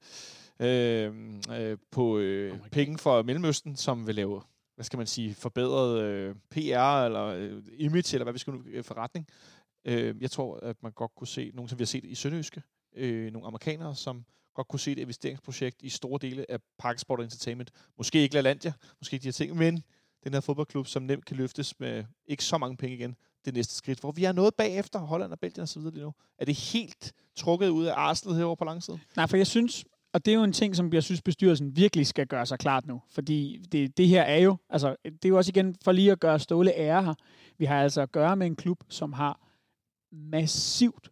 øh, 0.60 1.14
øh, 1.52 1.78
på 1.92 2.18
øh, 2.18 2.60
penge 2.72 2.98
for 2.98 3.24
Mellemøsten, 3.24 3.76
som 3.76 4.08
vil 4.08 4.16
lave, 4.16 4.42
hvad 4.76 4.86
skal 4.86 4.98
man 4.98 5.08
sige, 5.08 5.36
forbedret 5.36 6.02
øh, 6.02 6.36
PR 6.50 7.06
eller 7.06 7.26
øh, 7.26 7.64
image, 7.78 8.16
eller 8.16 8.24
hvad 8.24 8.34
vi 8.34 8.40
skal 8.40 8.54
nu, 8.54 8.64
øh, 8.66 8.84
forretning. 8.84 9.28
Øh, 9.86 10.22
jeg 10.22 10.32
tror, 10.32 10.58
at 10.58 10.84
man 10.84 10.92
godt 10.92 11.16
kunne 11.16 11.28
se, 11.28 11.52
nogle 11.54 11.70
som 11.70 11.80
vi 11.80 11.82
har 11.82 11.88
set 11.88 12.06
i 12.06 12.16
Sønderjyske, 12.16 12.62
øh, 12.96 13.32
nogle 13.32 13.48
amerikanere, 13.48 13.96
som 13.96 14.26
godt 14.54 14.68
kunne 14.68 14.80
se 14.80 14.92
et 14.92 15.00
investeringsprojekt 15.00 15.82
i 15.82 15.90
store 15.90 16.20
dele 16.22 16.52
af 16.52 16.60
Park 16.80 17.00
Sport 17.00 17.22
Entertainment. 17.22 17.72
Måske 17.98 18.20
ikke 18.20 18.36
LaLandia, 18.36 18.74
måske 19.00 19.14
ikke 19.14 19.24
de 19.24 19.28
her 19.28 19.34
ting, 19.34 19.58
men 19.58 19.84
den 20.24 20.34
her 20.34 20.40
fodboldklub, 20.40 20.88
som 20.88 21.04
nemt 21.04 21.26
kan 21.26 21.38
løftes 21.38 21.80
med 21.80 22.04
ikke 22.26 22.44
så 22.44 22.58
mange 22.58 22.78
penge 22.78 22.96
igen, 22.96 23.16
det 23.46 23.54
næste 23.54 23.76
skridt, 23.76 24.00
hvor 24.00 24.12
vi 24.12 24.24
er 24.24 24.32
noget 24.32 24.56
bagefter, 24.56 25.00
Holland 25.00 25.32
og 25.32 25.40
Belgien 25.40 25.64
osv. 25.64 25.82
lige 25.82 26.04
nu. 26.04 26.14
Er 26.38 26.46
det 26.46 26.56
helt 26.56 27.14
trukket 27.36 27.70
ud 27.70 27.86
af 27.86 27.94
Arsenal 27.96 28.36
herovre 28.38 28.58
på 28.58 28.66
langsiden? 28.66 29.02
Nej, 29.16 29.28
for 29.28 29.38
jeg 29.38 29.48
synes, 29.48 29.86
og 30.14 30.26
det 30.26 30.32
er 30.32 30.36
jo 30.36 30.44
en 30.44 30.54
ting, 30.54 30.76
som 30.76 30.94
jeg 30.94 31.04
synes, 31.04 31.22
bestyrelsen 31.22 31.76
virkelig 31.76 32.08
skal 32.08 32.28
gøre 32.28 32.46
sig 32.46 32.60
klart 32.60 32.88
nu. 32.88 33.02
Fordi 33.10 33.66
det, 33.72 33.98
det 33.98 34.08
her 34.08 34.22
er 34.22 34.38
jo, 34.38 34.58
altså, 34.70 34.96
det 35.04 35.26
er 35.26 35.30
jo 35.30 35.38
også 35.38 35.50
igen 35.50 35.76
for 35.84 35.92
lige 35.92 36.12
at 36.12 36.20
gøre 36.20 36.40
Ståle 36.40 36.74
ære 36.76 37.04
her. 37.04 37.14
Vi 37.58 37.66
har 37.66 37.84
altså 37.84 38.02
at 38.02 38.12
gøre 38.12 38.36
med 38.36 38.48
en 38.48 38.56
klub, 38.56 38.84
som 38.90 39.14
har 39.14 39.40
massivt 40.14 41.12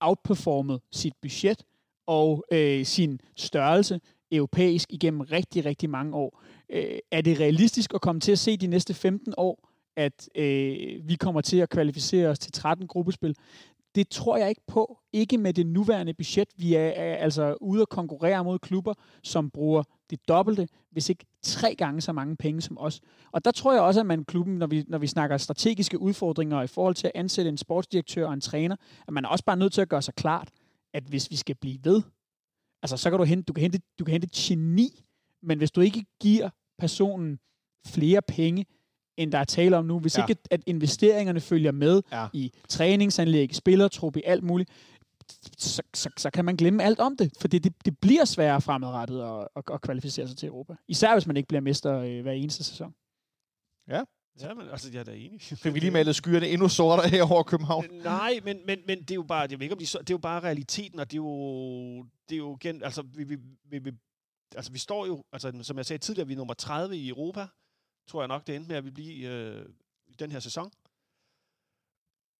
outperformet 0.00 0.80
sit 0.92 1.14
budget 1.22 1.64
og 2.06 2.44
øh, 2.52 2.84
sin 2.84 3.20
størrelse 3.36 4.00
europæisk 4.32 4.92
igennem 4.92 5.20
rigtig, 5.20 5.64
rigtig 5.64 5.90
mange 5.90 6.16
år. 6.16 6.42
Øh, 6.70 6.98
er 7.10 7.20
det 7.20 7.40
realistisk 7.40 7.94
at 7.94 8.00
komme 8.00 8.20
til 8.20 8.32
at 8.32 8.38
se 8.38 8.56
de 8.56 8.66
næste 8.66 8.94
15 8.94 9.34
år, 9.36 9.68
at 9.96 10.28
øh, 10.34 11.08
vi 11.08 11.14
kommer 11.20 11.40
til 11.40 11.56
at 11.56 11.68
kvalificere 11.68 12.28
os 12.28 12.38
til 12.38 12.52
13 12.52 12.86
gruppespil? 12.86 13.36
Det 13.94 14.08
tror 14.08 14.36
jeg 14.36 14.48
ikke 14.48 14.66
på. 14.66 14.98
Ikke 15.12 15.38
med 15.38 15.54
det 15.54 15.66
nuværende 15.66 16.14
budget. 16.14 16.48
Vi 16.56 16.74
er, 16.74 16.88
er 16.88 17.16
altså 17.16 17.56
ude 17.60 17.82
at 17.82 17.88
konkurrere 17.88 18.44
mod 18.44 18.58
klubber, 18.58 18.94
som 19.22 19.50
bruger 19.50 19.82
det 20.12 20.28
dobbelte, 20.28 20.68
hvis 20.90 21.08
ikke 21.08 21.24
tre 21.42 21.74
gange 21.74 22.00
så 22.00 22.12
mange 22.12 22.36
penge 22.36 22.60
som 22.60 22.78
os. 22.78 23.00
Og 23.32 23.44
der 23.44 23.50
tror 23.50 23.72
jeg 23.72 23.82
også, 23.82 24.00
at 24.00 24.06
man 24.06 24.24
klubben, 24.24 24.58
når 24.58 24.66
vi, 24.66 24.84
når 24.88 24.98
vi 24.98 25.06
snakker 25.06 25.36
strategiske 25.36 25.98
udfordringer 25.98 26.62
i 26.62 26.66
forhold 26.66 26.94
til 26.94 27.06
at 27.06 27.12
ansætte 27.14 27.48
en 27.48 27.56
sportsdirektør 27.58 28.26
og 28.26 28.32
en 28.32 28.40
træner, 28.40 28.76
at 29.08 29.12
man 29.14 29.24
er 29.24 29.28
også 29.28 29.44
bare 29.44 29.56
nødt 29.56 29.72
til 29.72 29.80
at 29.80 29.88
gøre 29.88 30.02
sig 30.02 30.14
klart, 30.14 30.48
at 30.94 31.02
hvis 31.04 31.30
vi 31.30 31.36
skal 31.36 31.54
blive 31.54 31.78
ved, 31.84 32.02
altså 32.82 32.96
så 32.96 33.10
kan 33.10 33.18
du 33.18 33.24
hente, 33.24 33.44
du 33.44 33.52
kan 33.52 33.60
hente, 33.62 33.80
du 33.98 34.04
kan 34.04 34.12
hente 34.12 34.28
geni, 34.34 35.04
men 35.42 35.58
hvis 35.58 35.70
du 35.70 35.80
ikke 35.80 36.04
giver 36.20 36.50
personen 36.78 37.38
flere 37.86 38.22
penge, 38.22 38.66
end 39.16 39.32
der 39.32 39.38
er 39.38 39.44
tale 39.44 39.76
om 39.76 39.84
nu, 39.84 39.98
hvis 39.98 40.18
Ja. 40.18 40.26
ikke 40.26 40.40
at 40.50 40.62
investeringerne 40.66 41.40
følger 41.40 41.72
med 41.72 42.02
Ja. 42.12 42.26
i 42.32 42.52
træningsanlæg, 42.68 43.54
spillertrup, 43.54 44.16
i 44.16 44.22
alt 44.24 44.44
muligt, 44.44 44.70
så, 45.58 45.82
så, 45.94 46.10
så 46.16 46.30
kan 46.30 46.44
man 46.44 46.56
glemme 46.56 46.82
alt 46.82 47.00
om 47.00 47.16
det, 47.16 47.32
for 47.40 47.48
det, 47.48 47.64
det, 47.64 47.72
det 47.84 47.98
bliver 47.98 48.24
sværere 48.24 48.60
fremadrettet 48.60 49.22
at, 49.22 49.48
at, 49.56 49.62
at 49.74 49.80
kvalificere 49.80 50.28
sig 50.28 50.36
til 50.36 50.46
Europa. 50.46 50.74
Især 50.88 51.12
hvis 51.12 51.26
man 51.26 51.36
ikke 51.36 51.48
bliver 51.48 51.60
mester 51.60 51.98
øh, 51.98 52.22
hver 52.22 52.32
eneste 52.32 52.64
sæson. 52.64 52.94
Ja, 54.40 54.54
men 54.54 54.68
altså, 54.68 54.90
jeg 54.92 55.00
er 55.00 55.04
da 55.04 55.12
enig. 55.12 55.40
Fik 55.40 55.74
vi 55.74 55.78
lige 55.78 55.90
malet 55.90 56.16
skyerne 56.16 56.48
endnu 56.48 56.68
sortere 56.68 57.08
her 57.08 57.32
over 57.32 57.42
København? 57.42 57.84
Nej, 57.90 58.40
men, 58.44 58.66
men, 58.66 58.78
men 58.86 59.00
det 59.00 59.10
er 59.10 59.14
jo 59.14 59.22
bare, 59.22 59.46
jeg 59.50 59.58
ved 59.58 59.64
ikke, 59.64 59.72
om 59.72 59.78
de, 59.78 59.84
det 59.84 60.10
er 60.10 60.14
jo 60.14 60.18
bare 60.18 60.40
realiteten, 60.40 61.00
og 61.00 61.10
det 61.10 61.14
er 61.14 61.22
jo, 61.22 62.02
det 62.28 62.34
er 62.34 62.38
jo 62.38 62.56
igen, 62.60 62.82
altså 62.82 63.02
vi, 63.02 63.24
vi, 63.24 63.36
vi, 63.64 63.78
vi, 63.78 63.92
altså 64.56 64.72
vi 64.72 64.78
står 64.78 65.06
jo, 65.06 65.24
altså 65.32 65.52
som 65.62 65.76
jeg 65.76 65.86
sagde 65.86 66.00
tidligere, 66.00 66.26
vi 66.26 66.32
er 66.32 66.36
nummer 66.36 66.54
30 66.54 66.96
i 66.96 67.08
Europa, 67.08 67.46
tror 68.08 68.22
jeg 68.22 68.28
nok, 68.28 68.46
det 68.46 68.56
endte 68.56 68.68
med 68.68 68.76
at 68.76 68.84
vi 68.84 68.90
blive 68.90 69.28
øh, 69.28 69.66
i 70.06 70.14
den 70.18 70.32
her 70.32 70.40
sæson. 70.40 70.70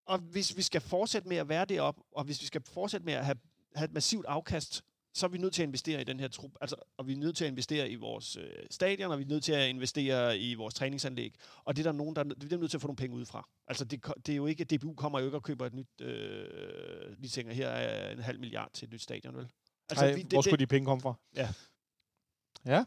Og 0.07 0.19
hvis 0.19 0.57
vi 0.57 0.63
skal 0.63 0.81
fortsætte 0.81 1.29
med 1.29 1.37
at 1.37 1.49
være 1.49 1.65
deroppe, 1.65 2.03
og 2.13 2.25
hvis 2.25 2.41
vi 2.41 2.47
skal 2.47 2.63
fortsætte 2.63 3.05
med 3.05 3.15
at 3.15 3.25
have, 3.25 3.37
have 3.75 3.85
et 3.85 3.93
massivt 3.93 4.27
afkast, 4.27 4.85
så 5.15 5.27
er 5.27 5.31
vi 5.31 5.39
nødt 5.39 5.55
til 5.55 5.63
at 5.63 5.67
investere 5.67 6.01
i 6.01 6.05
den 6.05 6.21
her 6.21 6.29
trup. 6.29 6.51
Altså, 6.61 6.77
og 6.97 7.07
vi 7.07 7.13
er 7.13 7.17
nødt 7.17 7.37
til 7.37 7.45
at 7.45 7.51
investere 7.51 7.91
i 7.91 7.95
vores 7.95 8.37
øh, 8.37 8.51
stadion, 8.71 9.13
og 9.13 9.19
vi 9.19 9.25
er 9.25 9.29
nødt 9.29 9.45
til 9.45 9.53
at 9.53 9.69
investere 9.69 10.39
i 10.39 10.55
vores 10.55 10.75
træningsanlæg. 10.75 11.35
Og 11.65 11.77
det 11.77 11.87
er 11.87 11.91
der 11.93 11.99
nogen, 11.99 12.17
der 12.17 12.23
det 12.23 12.53
er 12.53 12.57
nødt 12.57 12.71
til 12.71 12.79
at 12.79 12.81
få 12.81 12.87
nogle 12.87 12.97
penge 12.97 13.17
udefra. 13.17 13.49
Altså, 13.69 13.85
det, 13.85 14.07
det 14.27 14.33
er 14.33 14.37
jo 14.37 14.47
ikke, 14.47 14.65
DBU 14.65 14.95
kommer 14.95 15.19
jo 15.19 15.25
ikke 15.25 15.37
og 15.37 15.43
køber 15.43 15.67
et 15.67 15.75
nyt, 15.75 16.01
øh, 16.01 17.17
de 17.23 17.29
tænker, 17.29 17.53
her 17.53 17.69
er 17.69 18.13
en 18.13 18.19
halv 18.19 18.41
milliard 18.41 18.71
til 18.73 18.87
et 18.87 18.93
nyt 18.93 19.03
stadion, 19.03 19.37
vel? 19.37 19.49
Altså, 19.91 20.05
Ej, 20.05 20.23
hvor 20.31 20.43
skulle 20.43 20.57
de 20.57 20.67
penge 20.67 20.87
komme 20.87 21.03
fra? 21.03 21.15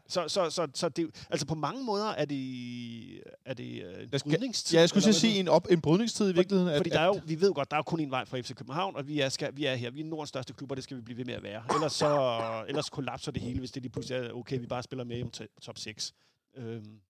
Så, 0.08 0.28
så, 0.28 0.50
så, 0.50 0.68
så 0.74 0.88
det, 0.88 1.26
altså 1.30 1.46
på 1.46 1.54
mange 1.54 1.84
måder 1.84 2.06
er 2.08 2.24
det, 2.24 3.22
er 3.44 3.54
det 3.54 3.82
øh, 3.84 4.02
en 4.02 4.08
Jeg 4.12 4.20
skal- 4.20 4.30
brydningstid. 4.32 4.76
Ja, 4.76 4.80
jeg 4.80 4.88
skulle 4.88 5.08
at 5.08 5.14
sige 5.14 5.38
en, 5.40 5.48
op, 5.48 5.66
en 5.70 5.80
brydningstid 5.80 6.30
i 6.30 6.34
virkeligheden. 6.34 6.76
Fordi 6.76 6.90
der 6.90 7.00
er 7.00 7.06
jo, 7.06 7.20
vi 7.26 7.40
ved 7.40 7.52
godt, 7.54 7.70
der 7.70 7.76
er 7.76 7.82
kun 7.82 8.00
en 8.00 8.10
vej 8.10 8.24
fra 8.24 8.40
FC 8.40 8.54
København, 8.54 8.96
og 8.96 9.08
vi 9.08 9.20
er, 9.20 9.28
skal, 9.28 9.56
vi 9.56 9.64
er 9.64 9.74
her. 9.74 9.90
Vi 9.90 10.00
er 10.00 10.04
Nordens 10.04 10.28
største 10.28 10.52
klub, 10.52 10.70
og 10.70 10.76
det 10.76 10.84
skal 10.84 10.96
vi 10.96 11.02
blive 11.02 11.16
ved 11.18 11.24
med 11.24 11.34
at 11.34 11.42
være. 11.42 11.64
Ellers, 11.74 11.92
så, 11.92 12.64
ellers 12.68 12.90
kollapser 12.90 13.32
det 13.32 13.42
hele, 13.42 13.58
hvis 13.58 13.70
det 13.70 13.82
lige 13.82 13.92
pludselig 13.92 14.26
er, 14.26 14.32
okay, 14.32 14.58
vi 14.60 14.66
bare 14.66 14.82
spiller 14.82 15.04
med 15.04 15.22
om 15.22 15.30
to- 15.30 15.44
top 15.62 15.78
6. 15.78 16.14
Øhm, 16.56 17.00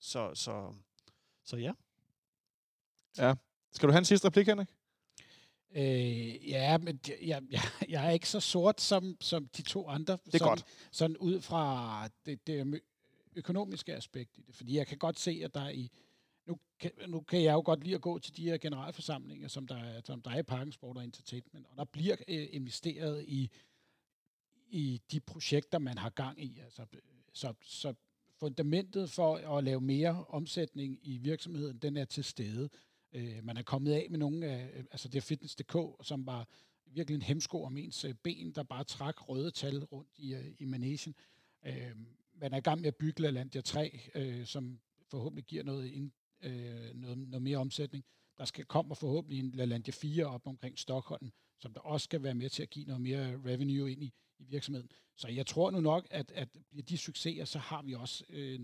så, 0.00 0.30
så, 0.34 0.72
så 1.44 1.56
ja. 1.56 1.72
Skal 3.72 3.88
du 3.88 3.92
have 3.92 3.98
en 3.98 4.04
sidste 4.04 4.26
replik, 4.26 4.46
Henrik? 4.46 4.68
Øh, 5.72 6.48
ja, 6.48 6.78
men 6.78 7.00
jeg, 7.06 7.42
jeg, 7.50 7.60
jeg, 7.88 8.06
er 8.06 8.10
ikke 8.10 8.28
så 8.28 8.40
sort 8.40 8.80
som, 8.80 9.16
som 9.20 9.48
de 9.48 9.62
to 9.62 9.88
andre. 9.88 10.18
Det 10.26 10.34
er 10.34 10.38
sådan, 10.38 10.48
godt. 10.48 10.64
Sådan 10.90 11.16
ud 11.16 11.40
fra 11.40 12.08
det, 12.26 12.46
det 12.46 12.80
økonomiske 13.36 13.94
aspekt 13.94 14.38
i 14.38 14.42
det. 14.42 14.54
Fordi 14.54 14.76
jeg 14.76 14.86
kan 14.86 14.98
godt 14.98 15.18
se, 15.18 15.40
at 15.44 15.54
der 15.54 15.60
er 15.60 15.70
i... 15.70 15.90
Nu 16.46 16.58
kan, 16.80 16.90
nu 17.08 17.20
kan 17.20 17.42
jeg 17.42 17.52
jo 17.52 17.62
godt 17.64 17.84
lide 17.84 17.94
at 17.94 18.00
gå 18.00 18.18
til 18.18 18.36
de 18.36 18.42
her 18.44 18.58
generalforsamlinger, 18.58 19.48
som 19.48 19.66
der, 19.66 19.76
er- 19.76 20.00
som 20.04 20.22
der 20.22 20.30
er 20.30 20.38
i 20.38 20.42
Parken 20.42 20.72
Sport 20.72 20.96
og 20.96 21.04
Entertainment, 21.04 21.66
og 21.70 21.76
der 21.76 21.84
bliver 21.84 22.16
øh, 22.28 22.48
investeret 22.50 23.24
i, 23.28 23.50
i 24.70 25.00
de 25.12 25.20
projekter, 25.20 25.78
man 25.78 25.98
har 25.98 26.10
gang 26.10 26.44
i. 26.44 26.58
Altså, 26.64 26.82
øh, 26.92 26.98
så, 27.32 27.54
så 27.62 27.94
fundamentet 28.40 29.10
for 29.10 29.56
at 29.56 29.64
lave 29.64 29.80
mere 29.80 30.24
omsætning 30.28 30.98
i 31.02 31.18
virksomheden, 31.18 31.78
den 31.78 31.96
er 31.96 32.04
til 32.04 32.24
stede. 32.24 32.68
Øh, 33.12 33.44
man 33.44 33.56
er 33.56 33.62
kommet 33.62 33.92
af 33.92 34.06
med 34.10 34.18
nogle 34.18 34.46
af, 34.46 34.70
øh, 34.74 34.84
altså 34.90 35.08
det 35.08 35.16
er 35.16 35.22
Fitness.dk, 35.22 35.76
som 36.02 36.26
var 36.26 36.48
virkelig 36.86 37.14
en 37.14 37.22
hemsko 37.22 37.62
om 37.64 37.76
ens 37.76 38.04
øh, 38.04 38.14
ben, 38.14 38.52
der 38.52 38.62
bare 38.62 38.84
trak 38.84 39.28
røde 39.28 39.50
tal 39.50 39.84
rundt 39.84 40.10
i, 40.16 40.34
øh, 40.34 40.54
i 40.58 40.64
managen. 40.64 41.14
Øh, 41.66 41.96
man 42.34 42.52
er 42.52 42.56
i 42.56 42.60
gang 42.60 42.80
med 42.80 42.88
at 42.88 42.96
bygge 42.96 43.22
LaLandia 43.22 43.60
3, 43.60 44.00
øh, 44.14 44.46
som 44.46 44.80
forhåbentlig 45.08 45.44
giver 45.44 45.62
noget, 45.62 45.86
ind, 45.86 46.10
øh, 46.42 46.94
noget, 46.94 47.18
noget 47.18 47.42
mere 47.42 47.58
omsætning. 47.58 48.04
Der 48.38 48.44
skal 48.44 48.64
kommer 48.64 48.94
forhåbentlig 48.94 49.38
en 49.38 49.50
LaLandia 49.50 49.92
4 49.92 50.26
op 50.26 50.46
omkring 50.46 50.78
Stockholm, 50.78 51.30
som 51.58 51.72
der 51.72 51.80
også 51.80 52.04
skal 52.04 52.22
være 52.22 52.34
med 52.34 52.50
til 52.50 52.62
at 52.62 52.70
give 52.70 52.84
noget 52.84 53.00
mere 53.00 53.40
revenue 53.44 53.92
ind 53.92 54.02
i, 54.02 54.12
i 54.38 54.44
virksomheden. 54.44 54.90
Så 55.16 55.28
jeg 55.28 55.46
tror 55.46 55.70
nu 55.70 55.80
nok, 55.80 56.06
at, 56.10 56.32
at 56.34 56.48
bliver 56.70 56.84
de 56.84 56.98
succeser, 56.98 57.44
så 57.44 57.58
har 57.58 57.82
vi 57.82 57.94
også 57.94 58.24
øh, 58.28 58.60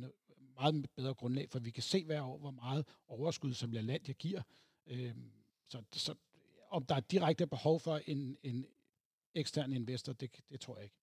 meget 0.60 0.86
bedre 0.97 1.14
grundlag, 1.14 1.51
for 1.51 1.59
vi 1.59 1.70
kan 1.70 1.82
se 1.82 2.05
hver 2.05 2.22
år, 2.22 2.39
hvor 2.39 2.51
meget 2.51 2.86
overskud, 3.09 3.55
som 3.55 3.72
LaLandia 3.72 4.12
giver. 4.14 4.43
Øh, 4.86 5.14
så, 5.68 5.82
så 5.93 6.14
om 6.70 6.85
der 6.86 6.94
er 6.94 7.01
direkte 7.01 7.47
behov 7.47 7.81
for 7.81 8.01
en, 8.06 8.36
en 8.43 8.66
ekstern 9.35 9.72
investor, 9.72 10.12
det, 10.12 10.31
det 10.48 10.60
tror 10.60 10.76
jeg 10.76 10.85
ikke. 10.85 10.97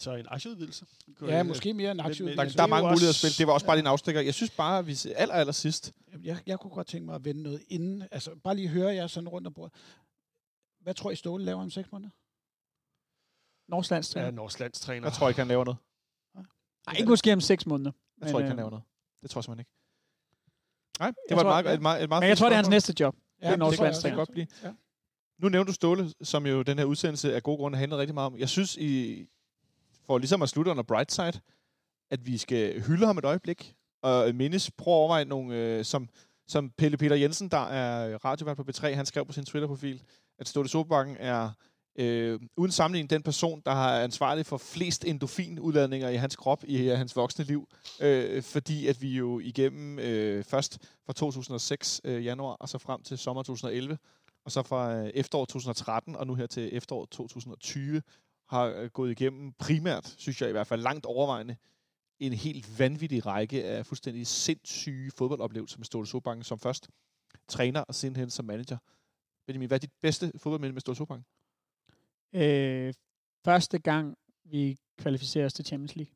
Så 0.00 0.14
en 0.14 0.26
aktieudvidelse. 0.28 0.86
Ja, 1.22 1.42
måske 1.42 1.74
mere 1.74 1.90
en 1.90 1.96
men- 1.96 2.36
Der, 2.38 2.44
der 2.48 2.62
er 2.62 2.66
mange 2.66 2.88
muligheder 2.88 3.04
at 3.04 3.08
også- 3.08 3.18
spille. 3.20 3.34
Det 3.38 3.46
var 3.46 3.52
også 3.52 3.66
bare 3.66 3.76
din 3.76 3.86
afstikker. 3.86 4.20
Jeg 4.20 4.34
synes 4.34 4.50
bare, 4.50 4.78
at 4.78 4.86
vi 4.86 4.96
aller, 5.16 5.34
aller 5.34 5.52
sidst... 5.52 5.92
Jeg, 6.22 6.42
jeg 6.46 6.60
kunne 6.60 6.70
godt 6.70 6.86
tænke 6.86 7.06
mig 7.06 7.14
at 7.14 7.24
vende 7.24 7.42
noget 7.42 7.62
inden. 7.68 8.02
Altså, 8.10 8.34
bare 8.34 8.56
lige 8.56 8.68
høre 8.68 8.94
jer 8.94 9.06
sådan 9.06 9.28
rundt 9.28 9.46
om 9.46 9.54
bordet. 9.54 9.74
Hvad 10.80 10.94
tror 10.94 11.10
I, 11.10 11.16
Ståle 11.16 11.44
laver 11.44 11.62
om 11.62 11.70
seks 11.70 11.92
måneder? 11.92 12.10
Norsk 13.70 13.90
landstræner. 13.90 14.24
Ja, 14.26 14.30
Norsk 14.30 14.60
landstræner. 14.60 15.06
Jeg 15.06 15.12
tror 15.12 15.28
ikke, 15.28 15.40
han 15.40 15.48
laver 15.48 15.64
noget. 15.64 15.78
Nej, 16.86 16.96
ikke 16.98 17.08
måske 17.10 17.32
om 17.32 17.40
seks 17.40 17.66
måneder. 17.66 17.92
Jeg 18.20 18.30
tror 18.30 18.38
ikke, 18.38 18.48
han 18.48 18.52
øh, 18.52 18.56
laver 18.56 18.70
noget. 18.70 18.84
Det 19.22 19.30
tror 19.30 19.38
jeg 19.38 19.44
simpelthen 19.44 19.60
ikke. 19.60 19.70
Nej, 21.00 21.08
det 21.08 21.16
Jeg 21.28 21.36
var 21.36 21.42
tror- 21.42 21.52
et 21.52 21.64
meget, 21.64 21.74
et 21.74 21.82
meget, 21.82 22.02
et 22.02 22.08
meget 22.08 22.22
Men 22.22 22.28
jeg 22.28 22.38
tror, 22.38 22.46
det 22.48 22.52
er 22.52 22.56
hans 22.56 22.68
næste 22.68 22.94
job. 23.00 23.16
Ja, 23.42 23.46
det 23.46 23.52
er 23.52 23.56
norsk 23.56 23.78
det, 23.78 23.84
kan, 23.84 23.94
det 23.94 24.02
kan 24.02 24.14
godt 24.16 24.32
blive. 24.32 24.46
Ja. 24.64 24.72
Nu 25.38 25.48
nævnte 25.48 25.70
du 25.70 25.74
Ståle, 25.74 26.12
som 26.22 26.46
jo 26.46 26.62
den 26.62 26.78
her 26.78 26.84
udsendelse 26.84 27.34
af 27.34 27.42
gode 27.42 27.56
grunde 27.56 27.78
handlede 27.78 28.00
rigtig 28.00 28.14
meget 28.14 28.26
om. 28.26 28.38
Jeg 28.38 28.48
synes, 28.48 28.76
I, 28.76 29.26
for 30.06 30.18
ligesom 30.18 30.42
at 30.42 30.48
slutte 30.48 30.70
under 30.70 30.82
bright 30.82 31.12
side, 31.12 31.32
at 32.10 32.26
vi 32.26 32.38
skal 32.38 32.80
hylde 32.82 33.06
ham 33.06 33.18
et 33.18 33.24
øjeblik, 33.24 33.74
og 34.02 34.34
mindes, 34.34 34.70
prøv 34.70 34.94
at 34.94 34.96
overveje 34.98 35.24
nogle, 35.24 35.54
øh, 35.56 35.84
som, 35.84 36.08
som 36.48 36.70
Pelle 36.70 36.96
Peter 36.96 37.16
Jensen, 37.16 37.48
der 37.48 37.66
er 37.68 38.24
radiovært 38.24 38.56
på 38.56 38.64
B3, 38.70 38.88
han 38.94 39.06
skrev 39.06 39.26
på 39.26 39.32
sin 39.32 39.44
Twitter-profil, 39.44 40.02
at 40.38 40.48
Ståle 40.48 40.68
Solbakken 40.68 41.16
er 41.20 41.50
øh, 41.98 42.40
uden 42.56 42.72
sammenligning 42.72 43.10
den 43.10 43.22
person, 43.22 43.62
der 43.66 43.72
har 43.72 44.00
ansvarlig 44.00 44.46
for 44.46 44.56
flest 44.56 45.04
endofinudladninger 45.04 46.08
i 46.08 46.16
hans 46.16 46.36
krop 46.36 46.64
i 46.64 46.90
øh, 46.90 46.98
hans 46.98 47.16
voksne 47.16 47.44
liv. 47.44 47.68
Øh, 48.00 48.42
fordi 48.42 48.86
at 48.86 49.02
vi 49.02 49.08
jo 49.08 49.38
igennem 49.38 49.98
øh, 49.98 50.44
først 50.44 50.78
fra 51.06 51.12
2006 51.12 52.00
øh, 52.04 52.24
januar, 52.24 52.52
og 52.52 52.68
så 52.68 52.78
frem 52.78 53.02
til 53.02 53.18
sommer 53.18 53.42
2011, 53.42 53.98
og 54.44 54.52
så 54.52 54.62
fra 54.62 54.94
øh, 54.94 55.10
efterår 55.14 55.44
2013 55.44 56.16
og 56.16 56.26
nu 56.26 56.34
her 56.34 56.46
til 56.46 56.76
efterår 56.76 57.04
2020 57.04 58.02
har 58.48 58.64
øh, 58.64 58.90
gået 58.90 59.10
igennem 59.10 59.52
primært, 59.52 60.14
synes 60.18 60.40
jeg 60.40 60.48
i 60.48 60.52
hvert 60.52 60.66
fald 60.66 60.82
langt 60.82 61.06
overvejende, 61.06 61.56
en 62.20 62.32
helt 62.32 62.78
vanvittig 62.78 63.26
række 63.26 63.64
af 63.64 63.86
fuldstændig 63.86 64.26
sindssyge 64.26 65.10
fodboldoplevelser 65.10 65.78
med 65.78 65.84
Ståle 65.84 66.06
Sobangen 66.06 66.44
som 66.44 66.58
først 66.58 66.88
træner 67.48 67.80
og 67.80 67.94
sidenhen 67.94 68.30
som 68.30 68.44
manager. 68.44 68.78
Benjamin, 69.46 69.68
hvad 69.68 69.76
er 69.76 69.80
dit 69.80 69.92
bedste 70.02 70.32
fodboldminde 70.36 70.72
med 70.72 70.80
Ståle 70.80 70.96
Sobangen? 70.96 71.24
Øh, 72.32 72.94
første 73.44 73.78
gang, 73.78 74.16
vi 74.44 74.76
kvalificerer 74.98 75.46
os 75.46 75.52
til 75.52 75.64
Champions 75.64 75.96
League. 75.96 76.14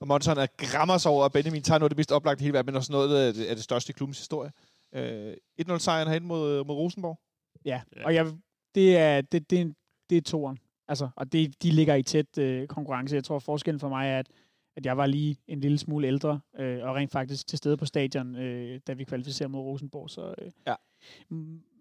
Og 0.00 0.06
Monson 0.08 0.38
er 0.38 0.46
grammer 0.56 0.98
sig 0.98 1.10
over, 1.10 1.24
at 1.24 1.32
Benjamin 1.32 1.62
tager 1.62 1.78
noget 1.78 1.86
af 1.86 1.90
det 1.90 1.96
mest 1.96 2.12
oplagte 2.12 2.42
i 2.42 2.44
hele 2.44 2.52
verden, 2.52 2.66
men 2.66 2.76
også 2.76 2.92
noget 2.92 3.26
af 3.26 3.34
det, 3.34 3.44
af 3.46 3.54
det 3.56 3.64
største 3.64 3.90
i 3.90 3.92
klubbens 3.92 4.18
historie. 4.18 4.52
Øh, 4.94 5.34
1-0-sejren 5.62 6.08
herinde 6.08 6.26
mod, 6.26 6.64
mod 6.64 6.74
Rosenborg. 6.76 7.20
Ja, 7.64 7.82
Ja. 7.96 8.04
og 8.04 8.14
jeg, 8.14 8.26
det 8.74 8.96
er, 8.96 9.20
det, 9.20 9.50
det, 9.50 9.74
det 10.10 10.16
er 10.18 10.22
toeren. 10.22 10.58
Altså, 10.88 11.08
og 11.16 11.32
det, 11.32 11.62
de 11.62 11.70
ligger 11.70 11.94
i 11.94 12.02
tæt 12.02 12.38
øh, 12.38 12.66
konkurrence. 12.68 13.14
Jeg 13.14 13.24
tror, 13.24 13.38
forskellen 13.38 13.80
for 13.80 13.88
mig 13.88 14.08
er, 14.10 14.18
at, 14.18 14.28
at 14.76 14.86
jeg 14.86 14.96
var 14.96 15.06
lige 15.06 15.36
en 15.48 15.60
lille 15.60 15.78
smule 15.78 16.06
ældre, 16.06 16.40
øh, 16.58 16.84
og 16.84 16.94
rent 16.94 17.12
faktisk 17.12 17.46
til 17.46 17.58
stede 17.58 17.76
på 17.76 17.86
stadion, 17.86 18.36
øh, 18.36 18.80
da 18.86 18.92
vi 18.92 19.04
kvalificerede 19.04 19.52
mod 19.52 19.60
Rosenborg. 19.60 20.10
Så, 20.10 20.34
øh, 20.38 20.50
Ja. 20.66 20.74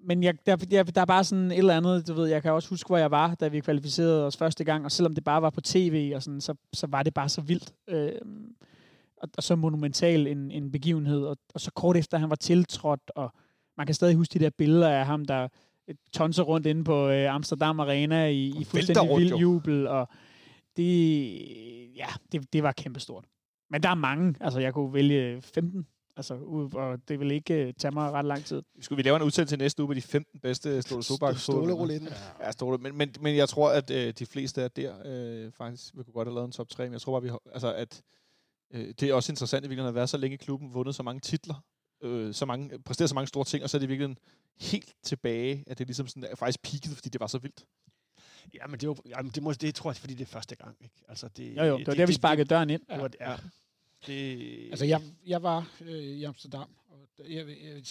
Men 0.04 0.24
jeg, 0.24 0.34
der, 0.46 0.56
der, 0.56 0.84
der 0.84 1.02
er 1.02 1.06
bare 1.06 1.24
sådan 1.24 1.52
et 1.52 1.58
eller 1.58 1.78
andet, 1.78 2.08
du 2.08 2.14
ved, 2.14 2.28
jeg 2.28 2.42
kan 2.42 2.52
også 2.52 2.70
huske, 2.70 2.88
hvor 2.88 2.98
jeg 2.98 3.12
var, 3.12 3.36
da 3.36 3.48
vi 3.48 3.60
kvalificerede 3.60 4.26
os 4.26 4.38
første 4.38 4.64
gang, 4.64 4.86
og 4.86 4.92
selvom 4.92 5.16
det 5.16 5.24
bare 5.24 5.42
var 5.42 5.50
på 5.50 5.62
tv, 5.62 6.12
og 6.16 6.24
sådan, 6.24 6.42
så, 6.42 6.56
så 6.74 6.88
var 6.88 7.04
det 7.04 7.14
bare 7.14 7.30
så 7.30 7.42
vildt. 7.42 7.74
Øh, 7.88 8.12
og, 9.18 9.30
og 9.38 9.44
så 9.44 9.56
monumental 9.56 10.28
en, 10.28 10.52
en 10.52 10.72
begivenhed, 10.72 11.26
og, 11.26 11.38
og 11.54 11.62
så 11.62 11.72
kort 11.72 11.98
efter 11.98 12.18
han 12.18 12.30
var 12.30 12.36
tiltrådt, 12.36 13.12
og 13.16 13.34
man 13.78 13.86
kan 13.86 13.96
stadig 13.96 14.16
huske 14.16 14.40
de 14.40 14.44
der 14.46 14.50
billeder 14.58 14.90
af 14.90 15.06
ham, 15.06 15.26
der 15.26 15.48
øh, 15.88 15.96
tonser 16.14 16.44
rundt 16.44 16.68
inde 16.68 16.84
på 16.84 17.10
øh, 17.10 17.36
Amsterdam 17.36 17.80
Arena 17.80 18.28
i, 18.28 18.54
i 18.60 18.64
fuldstændig 18.64 19.18
vild 19.18 19.36
jubel, 19.36 19.88
og 19.88 20.08
det, 20.78 21.32
ja, 21.96 22.08
det, 22.32 22.54
det 22.54 22.64
var 22.64 22.72
kæmpestort. 22.72 23.26
Men 23.70 23.84
der 23.84 23.90
er 23.90 23.96
mange, 23.96 24.36
altså 24.42 24.60
jeg 24.60 24.74
kunne 24.74 24.94
vælge 24.94 25.42
15, 25.42 25.88
altså, 26.20 26.34
og 26.74 27.00
det 27.08 27.20
vil 27.20 27.32
ikke 27.32 27.54
øh, 27.54 27.74
tage 27.74 27.92
mig 27.92 28.12
ret 28.12 28.26
lang 28.26 28.46
tid. 28.46 28.62
Skulle 28.82 28.98
vi 28.98 29.04
lave 29.04 29.16
en 29.16 29.22
udsendelse 29.22 29.52
til 29.52 29.60
næste 29.60 29.84
uge 29.84 29.88
med 29.88 29.96
de 29.96 30.02
15 30.02 30.40
bedste 30.40 30.82
Ståle 30.82 31.04
Sobak? 31.04 31.38
Stålerouletten. 31.38 32.10
Ja, 32.40 32.52
Ståle. 32.52 32.78
Men, 32.78 32.98
men, 32.98 33.16
men 33.22 33.36
jeg 33.36 33.50
tror, 33.50 33.70
at 33.70 33.90
øh, 33.90 34.14
de 34.20 34.26
fleste 34.26 34.64
af 34.64 34.72
der 34.72 34.94
øh, 35.06 35.52
faktisk 35.52 35.98
vi 35.98 36.04
kunne 36.04 36.14
godt 36.14 36.28
have 36.28 36.36
lavet 36.36 36.46
en 36.46 36.52
top 36.52 36.70
3. 36.70 36.84
Men 36.84 36.94
jeg 36.94 37.02
tror 37.02 37.14
bare, 37.14 37.22
vi 37.22 37.30
har, 37.30 37.42
altså, 37.54 37.74
at 37.74 38.02
øh, 38.74 38.94
det 39.00 39.04
er 39.04 39.14
også 39.14 39.32
interessant 39.32 39.66
i 39.66 39.68
virkeligheden 39.68 39.90
at 39.90 39.96
være 39.96 40.08
så 40.08 40.18
længe 40.18 40.34
i 40.34 40.38
klubben, 40.38 40.74
vundet 40.74 40.96
så 40.96 41.04
mange 41.04 41.20
titler, 41.20 41.64
øh, 42.04 42.34
så 42.34 42.46
mange, 42.46 42.80
præsteret 42.80 43.10
så 43.10 43.16
mange 43.16 43.28
store 43.28 43.46
ting, 43.46 43.64
og 43.64 43.70
så 43.70 43.78
er 43.78 43.80
det 43.80 43.86
i 43.86 43.90
virkeligheden 43.90 44.18
helt 44.60 44.94
tilbage, 45.04 45.64
at 45.68 45.78
det 45.78 45.88
ligesom 45.88 46.08
sådan, 46.08 46.24
er 46.24 46.36
faktisk 46.36 46.62
peaked, 46.62 46.96
fordi 46.96 47.10
det 47.10 47.22
var 47.22 47.28
så 47.28 47.38
vildt. 47.38 47.66
Ja, 48.54 48.68
men 48.68 48.80
det, 48.80 48.84
er 48.84 48.88
jo, 48.88 48.96
jamen, 49.10 49.32
det, 49.32 49.44
må, 49.44 49.54
det 49.54 49.76
tror 49.76 49.90
jeg, 49.90 49.98
fordi 49.98 50.14
det 50.14 50.22
er 50.22 50.30
første 50.30 50.56
gang. 50.56 50.78
Ikke? 50.82 50.96
Altså, 51.10 51.28
det, 51.28 51.58
Jo, 51.58 51.64
jo, 51.64 51.78
det 51.78 51.88
var 51.88 51.94
der, 51.94 52.06
vi 52.06 52.14
sparkede 52.14 52.48
døren 52.48 52.70
ind. 52.70 52.82
Det, 52.90 53.02
var, 53.02 53.10
ja. 53.20 53.36
Det, 54.08 54.70
Altså, 54.70 54.86
jeg, 54.86 55.02
jeg 55.26 55.44
var 55.44 55.72
øh, 55.82 56.04
i 56.04 56.24
Amsterdam, 56.24 56.70
og 56.90 57.30
jeg, 57.30 57.48
jeg, 57.48 57.84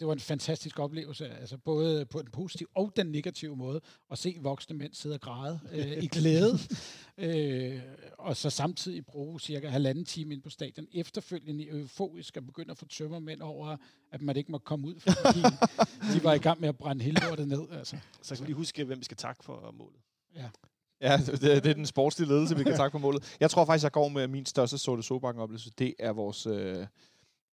det 0.00 0.06
var 0.06 0.12
en 0.12 0.20
fantastisk 0.20 0.78
oplevelse, 0.78 1.28
altså 1.28 1.58
både 1.58 2.06
på 2.06 2.22
den 2.22 2.30
positive 2.30 2.68
og 2.74 2.92
den 2.96 3.06
negative 3.06 3.56
måde, 3.56 3.80
at 4.10 4.18
se 4.18 4.36
voksne 4.40 4.76
mænd 4.76 4.94
sidde 4.94 5.14
og 5.14 5.20
græde 5.20 5.60
øh, 5.72 6.02
i 6.02 6.06
glæde, 6.06 6.58
øh, 7.18 7.80
og 8.18 8.36
så 8.36 8.50
samtidig 8.50 9.06
bruge 9.06 9.40
cirka 9.40 9.68
halvanden 9.68 10.04
time 10.04 10.34
ind 10.34 10.42
på 10.42 10.50
stadion, 10.50 10.86
efterfølgende 10.92 11.68
euforisk 11.68 12.36
at 12.36 12.46
begynde 12.46 12.70
at 12.70 12.78
få 12.78 12.86
tømmermænd 12.86 13.40
over, 13.40 13.76
at 14.12 14.22
man 14.22 14.36
ikke 14.36 14.52
må 14.52 14.58
komme 14.58 14.86
ud, 14.86 15.00
fordi 15.00 15.40
de 16.14 16.24
var 16.24 16.34
i 16.34 16.38
gang 16.38 16.60
med 16.60 16.68
at 16.68 16.78
brænde 16.78 17.04
hele 17.04 17.20
lortet 17.28 17.48
ned. 17.48 17.68
Altså. 17.70 17.96
Så 18.22 18.34
kan 18.34 18.42
vi 18.42 18.46
lige 18.48 18.56
huske, 18.56 18.84
hvem 18.84 18.98
vi 18.98 19.04
skal 19.04 19.16
takke 19.16 19.44
for 19.44 19.70
målet. 19.78 20.00
Ja, 20.34 20.48
Ja, 21.00 21.16
det, 21.26 21.40
det 21.42 21.66
er 21.66 21.74
den 21.74 21.86
sportslige 21.86 22.28
ledelse, 22.28 22.56
vi 22.56 22.64
kan 22.64 22.76
takke 22.76 22.94
for 22.94 22.98
målet. 22.98 23.36
Jeg 23.40 23.50
tror 23.50 23.64
faktisk, 23.64 23.82
jeg 23.82 23.92
går 23.92 24.08
med 24.08 24.28
min 24.28 24.46
største 24.46 24.78
Ståle 24.78 25.02
Sobak-oplevelse. 25.02 25.70
Det 25.78 25.94
er 25.98 26.12
vores, 26.12 26.46
øh, 26.46 26.86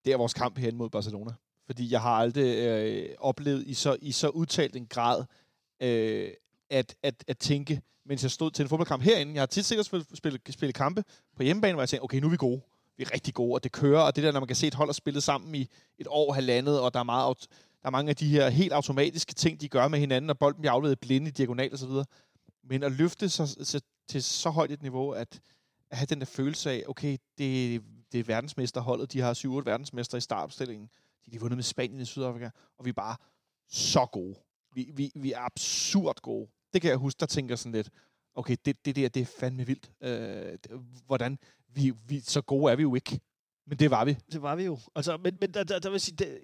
det 0.06 0.14
er 0.14 0.18
vores 0.18 0.34
kamp 0.34 0.58
hen 0.58 0.76
mod 0.76 0.90
Barcelona. 0.90 1.32
Fordi 1.66 1.92
jeg 1.92 2.02
har 2.02 2.12
aldrig 2.12 2.58
øh, 2.58 3.10
oplevet 3.20 3.64
i 3.68 3.74
så, 3.74 3.98
i 4.02 4.12
så 4.12 4.30
udtalt 4.30 4.76
en 4.76 4.86
grad 4.86 5.24
øh, 5.82 6.30
at, 6.70 6.96
at, 7.04 7.24
at 7.28 7.38
tænke, 7.38 7.82
mens 8.06 8.24
jeg 8.24 8.32
stod 8.32 8.52
til 8.52 8.64
en 8.64 8.70
fodboldkamp 8.70 9.04
herinde. 9.04 9.34
Jeg 9.34 9.42
har 9.42 9.46
tit 9.46 9.66
sikkert 9.66 9.86
spillet, 9.86 10.08
spillet, 10.14 10.42
spillet 10.50 10.76
kampe 10.76 11.04
på 11.36 11.44
hjemmebane, 11.44 11.74
hvor 11.74 11.82
jeg 11.82 11.90
tænkte, 11.90 12.04
okay, 12.04 12.20
nu 12.20 12.28
er 12.28 12.32
vi 12.32 12.38
gode. 12.38 12.62
Vi 12.98 13.04
er 13.04 13.14
rigtig 13.14 13.34
gode, 13.34 13.54
og 13.54 13.64
det 13.64 13.72
kører. 13.72 14.02
Og 14.02 14.16
det 14.16 14.24
der, 14.24 14.32
når 14.32 14.40
man 14.40 14.48
kan 14.48 14.56
se 14.56 14.68
et 14.68 14.74
hold, 14.74 14.90
og 14.90 14.96
spillet 14.96 15.24
sammen 15.24 15.56
i 15.56 15.68
et 16.00 16.08
år, 16.10 16.34
halvandet, 16.34 16.80
og 16.82 16.94
der 16.94 17.00
er, 17.00 17.04
meget, 17.04 17.38
der 17.82 17.88
er 17.88 17.92
mange 17.92 18.10
af 18.10 18.16
de 18.16 18.28
her 18.28 18.50
helt 18.50 18.74
automatiske 18.74 19.34
ting, 19.34 19.62
de 19.62 19.70
gør 19.70 19.88
med 19.88 20.00
hinanden, 20.00 20.30
og 20.30 20.38
bolden 20.38 20.62
bliver 20.62 20.72
afledet 20.72 21.00
blinde 21.00 21.28
i 21.28 21.32
diagonal 21.32 21.74
og 21.74 21.80
så 21.80 21.88
videre. 21.88 22.06
Men 22.70 22.84
at 22.84 22.92
løfte 22.92 23.30
sig 23.30 23.48
så, 23.48 23.82
til 24.08 24.24
så 24.24 24.50
højt 24.50 24.72
et 24.72 24.82
niveau, 24.82 25.12
at, 25.12 25.42
at 25.90 25.98
have 25.98 26.06
den 26.06 26.20
der 26.20 26.26
følelse 26.26 26.72
af, 26.72 26.84
okay, 26.88 27.18
det, 27.38 27.84
det 28.12 28.20
er 28.20 28.24
verdensmesterholdet, 28.24 29.14
de 29.14 29.20
har 29.20 29.34
7-8 29.34 29.48
verdensmester 29.48 30.18
i 30.18 30.22
startopstillingen, 30.22 30.90
de 31.26 31.32
har 31.32 31.40
vundet 31.40 31.58
med 31.58 31.64
Spanien 31.64 32.02
i 32.02 32.06
Sydafrika, 32.06 32.50
og 32.78 32.86
vi 32.86 32.90
er 32.90 32.94
bare 32.94 33.16
så 33.68 34.06
gode. 34.06 34.36
Vi, 34.74 34.92
vi, 34.94 35.12
vi 35.16 35.32
er 35.32 35.40
absurd 35.40 36.22
gode. 36.22 36.50
Det 36.74 36.82
kan 36.82 36.90
jeg 36.90 36.98
huske, 36.98 37.20
der 37.20 37.26
tænker 37.26 37.56
sådan 37.56 37.72
lidt, 37.72 37.90
okay, 38.36 38.58
det, 38.66 38.86
det 38.86 38.96
der, 38.96 39.10
det 39.10 39.22
er 39.22 39.26
fandme 39.40 39.66
vildt. 39.66 39.92
Øh, 40.02 40.58
hvordan, 41.06 41.40
vi, 41.68 41.94
vi, 42.08 42.20
så 42.20 42.42
gode 42.42 42.72
er 42.72 42.76
vi 42.76 42.82
jo 42.82 42.96
ikke. 42.96 43.20
Men 43.70 43.80
det 43.80 43.92
var 43.92 44.06
vi. 44.06 44.18
Det 44.32 44.42
var 44.42 44.56
vi 44.56 44.64
jo. 44.64 44.80
Altså, 44.96 45.18
men, 45.18 45.38
men 45.42 45.54
der, 45.54 45.64
der, 45.64 45.80
der 45.80 45.90
vil 45.90 46.00
sige, 46.00 46.16
det, 46.16 46.40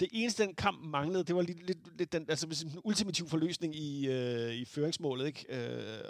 det 0.00 0.08
eneste, 0.12 0.42
den 0.42 0.54
kamp 0.54 0.84
manglede, 0.84 1.24
det 1.24 1.36
var 1.36 1.42
lidt, 1.42 1.66
lidt, 1.66 1.98
lidt 1.98 2.12
den, 2.12 2.26
altså, 2.28 2.46
hvis 2.46 2.62
en 2.62 2.80
ultimativ 2.84 3.28
forløsning 3.28 3.76
i, 3.76 4.08
øh, 4.08 4.54
i 4.54 4.64
føringsmålet, 4.64 5.26
ikke? 5.26 5.46
Øh, 5.48 6.00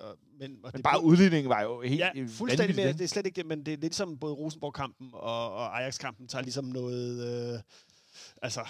men, 0.41 0.59
og 0.63 0.71
Men 0.75 0.83
bare 0.83 1.05
udligningen 1.05 1.49
var 1.49 1.63
jo 1.63 1.81
helt 1.81 2.01
Ja, 2.01 2.11
fuldstændig. 2.29 2.77
Med, 2.77 2.95
det 2.95 3.01
er 3.01 3.09
slet 3.09 3.27
ikke 3.27 3.37
det, 3.37 3.47
men 3.47 3.67
det 3.67 3.75
er 3.75 3.79
lidt 3.79 3.95
som 3.95 4.19
både 4.19 4.35
Rosenborg-kampen 4.35 5.11
og, 5.13 5.53
og 5.53 5.81
Ajax-kampen 5.81 6.29
tager 6.29 6.43
ligesom 6.43 6.65
noget, 6.65 7.55
øh, 7.55 7.61
altså, 8.43 8.61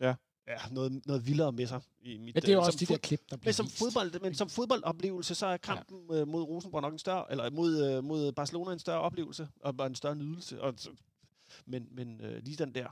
Ja. 0.00 0.14
Ja 0.52 0.68
noget, 0.70 1.06
noget 1.06 1.26
vildere 1.26 1.52
med 1.52 1.66
sig. 1.66 1.80
I 2.02 2.18
mit, 2.18 2.34
Ja, 2.34 2.40
det 2.40 2.48
er 2.48 2.52
jo 2.52 2.58
øh, 2.60 2.66
også 2.66 2.78
som 2.78 2.86
de 2.86 2.92
der 2.92 2.98
klip, 2.98 3.20
der 3.30 3.36
bliver 3.36 3.48
men 3.48 3.54
som, 3.54 3.66
vist. 3.66 3.78
fodbold, 3.78 4.20
men 4.20 4.34
som 4.34 4.48
fodboldoplevelse, 4.48 5.34
så 5.34 5.46
er 5.46 5.56
kampen 5.56 5.98
ja. 6.10 6.24
mod 6.24 6.42
Rosenborg 6.42 6.82
nok 6.82 6.92
en 6.92 6.98
større, 6.98 7.30
eller 7.30 7.50
mod, 7.50 7.84
øh, 7.90 8.04
mod 8.04 8.32
Barcelona 8.32 8.72
en 8.72 8.78
større 8.78 9.00
oplevelse, 9.00 9.48
og 9.60 9.86
en 9.86 9.94
større 9.94 10.16
nydelse. 10.16 10.60
Og, 10.62 10.74
men 11.66 11.88
men 11.90 12.20
øh, 12.20 12.42
lige 12.44 12.56
den 12.56 12.74
der. 12.74 12.88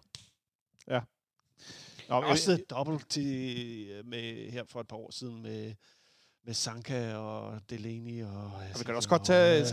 Nå, 2.08 2.20
men- 2.20 2.30
Også 2.30 2.62
dobbelt 2.70 3.10
til, 3.10 3.86
øh, 3.90 4.06
med, 4.06 4.50
her 4.50 4.64
for 4.64 4.80
et 4.80 4.88
par 4.88 4.96
år 4.96 5.10
siden 5.10 5.42
med, 5.42 5.74
med 6.48 6.54
Sanka 6.54 7.14
og 7.14 7.60
Delaney. 7.70 8.24
Og, 8.24 8.50
vi 8.78 8.84
kan 8.84 8.94
også 8.94 9.08
godt 9.08 9.24
tage- 9.24 9.66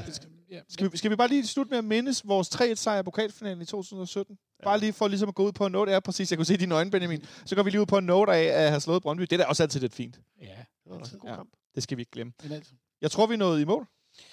Ja. 0.51 0.55
Ja, 0.55 0.59
Skal 0.69 0.91
vi, 0.91 0.97
skal 0.97 1.11
vi 1.11 1.15
bare 1.15 1.27
lige 1.27 1.47
slutte 1.47 1.69
med 1.69 1.77
at 1.77 1.83
mindes 1.83 2.27
vores 2.27 2.49
3-1-sejr 2.55 2.99
i 2.99 3.03
pokalfinalen 3.03 3.61
i 3.61 3.65
2017? 3.65 4.37
Bare 4.63 4.79
lige 4.79 4.93
for 4.93 5.07
ligesom 5.07 5.29
at 5.29 5.35
gå 5.35 5.45
ud 5.47 5.51
på 5.51 5.65
en 5.65 5.71
note. 5.71 5.91
Ja, 5.91 5.99
præcis. 5.99 6.31
Jeg 6.31 6.37
kunne 6.37 6.45
se 6.45 6.53
i 6.53 6.57
dine 6.57 6.75
øjne, 6.75 6.91
Benjamin. 6.91 7.23
Så 7.45 7.55
går 7.55 7.63
vi 7.63 7.69
lige 7.69 7.81
ud 7.81 7.85
på 7.85 7.97
en 7.97 8.03
note 8.05 8.31
af 8.33 8.63
at 8.63 8.69
have 8.69 8.81
slået 8.81 9.01
Brøndby. 9.01 9.21
Det 9.21 9.31
er 9.31 9.37
da 9.37 9.43
også 9.43 9.63
altid 9.63 9.79
lidt 9.79 9.93
fint. 9.95 10.19
ja, 10.41 10.45
Det 10.45 10.91
var 10.91 10.97
også 10.97 11.15
en 11.15 11.19
god 11.19 11.29
Ja. 11.29 11.35
kamp. 11.35 11.49
Det 11.75 11.83
skal 11.83 11.97
vi 11.97 12.01
ikke 12.01 12.11
glemme. 12.11 12.33
altså, 12.51 12.71
Jeg 13.01 13.11
tror, 13.11 13.25
vi 13.27 13.35
nåede 13.37 13.61
i 13.61 13.65
mål 13.65 13.87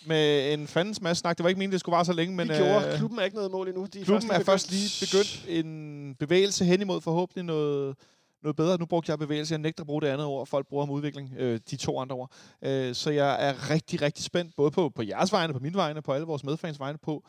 med 0.06 0.52
en 0.55 0.66
fandens 0.66 1.01
masse 1.01 1.20
snak. 1.20 1.36
Det 1.39 1.44
var 1.44 1.48
ikke 1.48 1.59
meningen, 1.59 1.73
det 1.73 1.81
skulle 1.81 1.94
vare 1.94 2.05
så 2.05 2.12
længe, 2.12 2.36
men 2.36 2.48
vi 2.48 2.55
gjorde. 2.55 2.89
øh, 2.93 2.98
Klubben 2.98 3.19
er 3.19 3.23
ikke 3.24 3.36
noget 3.36 3.51
mål 3.51 3.69
endnu. 3.69 3.86
De 3.93 4.01
er 4.01 4.05
klubben 4.05 4.31
er 4.31 4.44
først 4.44 4.70
lige 4.70 5.06
begyndt 5.06 5.44
en 5.48 6.14
bevægelse 6.14 6.64
hen 6.64 6.81
imod 6.81 7.01
forhåbentlig 7.01 7.44
noget, 7.44 7.97
noget 8.43 8.56
bedre. 8.56 8.78
Nu 8.78 8.86
brugte 8.86 9.10
jeg 9.10 9.19
bevægelse. 9.19 9.52
Jeg 9.52 9.59
nægter 9.59 9.82
at 9.82 9.86
bruge 9.86 10.02
det 10.02 10.06
andet 10.06 10.27
ord. 10.27 10.47
Folk 10.47 10.66
bruger 10.66 10.82
om 10.82 10.90
udvikling. 10.90 11.35
Øh, 11.36 11.60
de 11.70 11.77
to 11.77 12.01
andre 12.01 12.16
ord. 12.16 12.32
Øh, 12.62 12.94
så 12.94 13.10
jeg 13.10 13.48
er 13.48 13.70
rigtig, 13.70 14.02
rigtig 14.02 14.24
spændt, 14.24 14.56
både 14.56 14.70
på, 14.70 14.89
på 14.89 15.02
jeres 15.02 15.32
vegne, 15.32 15.52
på 15.52 15.59
mine 15.59 15.74
vegne, 15.74 16.02
på 16.02 16.12
alle 16.12 16.27
vores 16.27 16.44
medfans 16.44 16.81
vegne, 16.81 16.98
på 16.98 17.24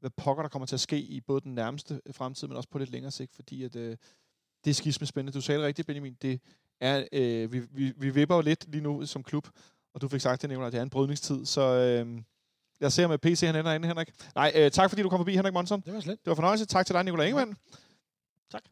hvad 0.00 0.10
pokker 0.10 0.42
der 0.42 0.48
kommer 0.48 0.66
til 0.66 0.76
at 0.76 0.80
ske 0.80 0.98
i 0.98 1.20
både 1.20 1.40
den 1.40 1.54
nærmeste 1.54 2.00
fremtid, 2.10 2.48
men 2.48 2.56
også 2.56 2.68
på 2.68 2.78
lidt 2.78 2.90
længere 2.90 3.10
sigt, 3.10 3.34
fordi 3.34 3.64
at, 3.64 3.76
øh, 3.76 3.96
det 4.64 4.70
er 4.70 4.74
skisme 4.74 5.06
spændende. 5.06 5.36
Du 5.36 5.40
sagde 5.40 5.58
det 5.58 5.66
rigtigt, 5.66 5.86
Benjamin. 5.86 6.16
Det 6.22 6.40
er, 6.80 7.04
øh, 7.12 7.52
vi, 7.52 7.60
vi, 7.70 7.92
vi 7.96 8.10
vipper 8.10 8.34
jo 8.34 8.40
lidt 8.40 8.68
lige 8.68 8.82
nu 8.82 9.06
som 9.06 9.22
klub, 9.22 9.48
og 9.94 10.00
du 10.00 10.08
fik 10.08 10.20
sagt 10.20 10.42
det, 10.42 10.50
Nicolaj, 10.50 10.70
det 10.70 10.78
er 10.78 10.82
en 10.82 10.90
brydningstid, 10.90 11.46
så 11.46 11.60
øh, 11.60 12.22
lad 12.80 12.86
os 12.86 12.94
se, 12.94 13.04
om 13.04 13.18
PC 13.22 13.40
han 13.46 13.56
ender 13.56 13.72
inde, 13.72 13.88
Henrik. 13.88 14.08
Nej, 14.34 14.52
øh, 14.54 14.70
tak 14.70 14.90
fordi 14.90 15.02
du 15.02 15.08
kom 15.08 15.18
forbi, 15.18 15.34
Henrik 15.34 15.54
Monson. 15.54 15.80
det 15.80 15.94
var 15.94 16.00
slet. 16.00 16.18
Det 16.24 16.30
var 16.30 16.34
fornøjelse. 16.34 16.64
Tak 16.66 16.86
til 16.86 16.94
dig, 16.94 17.04
Nicolai 17.04 17.28
Ingemann. 17.28 17.56
Tak. 18.50 18.62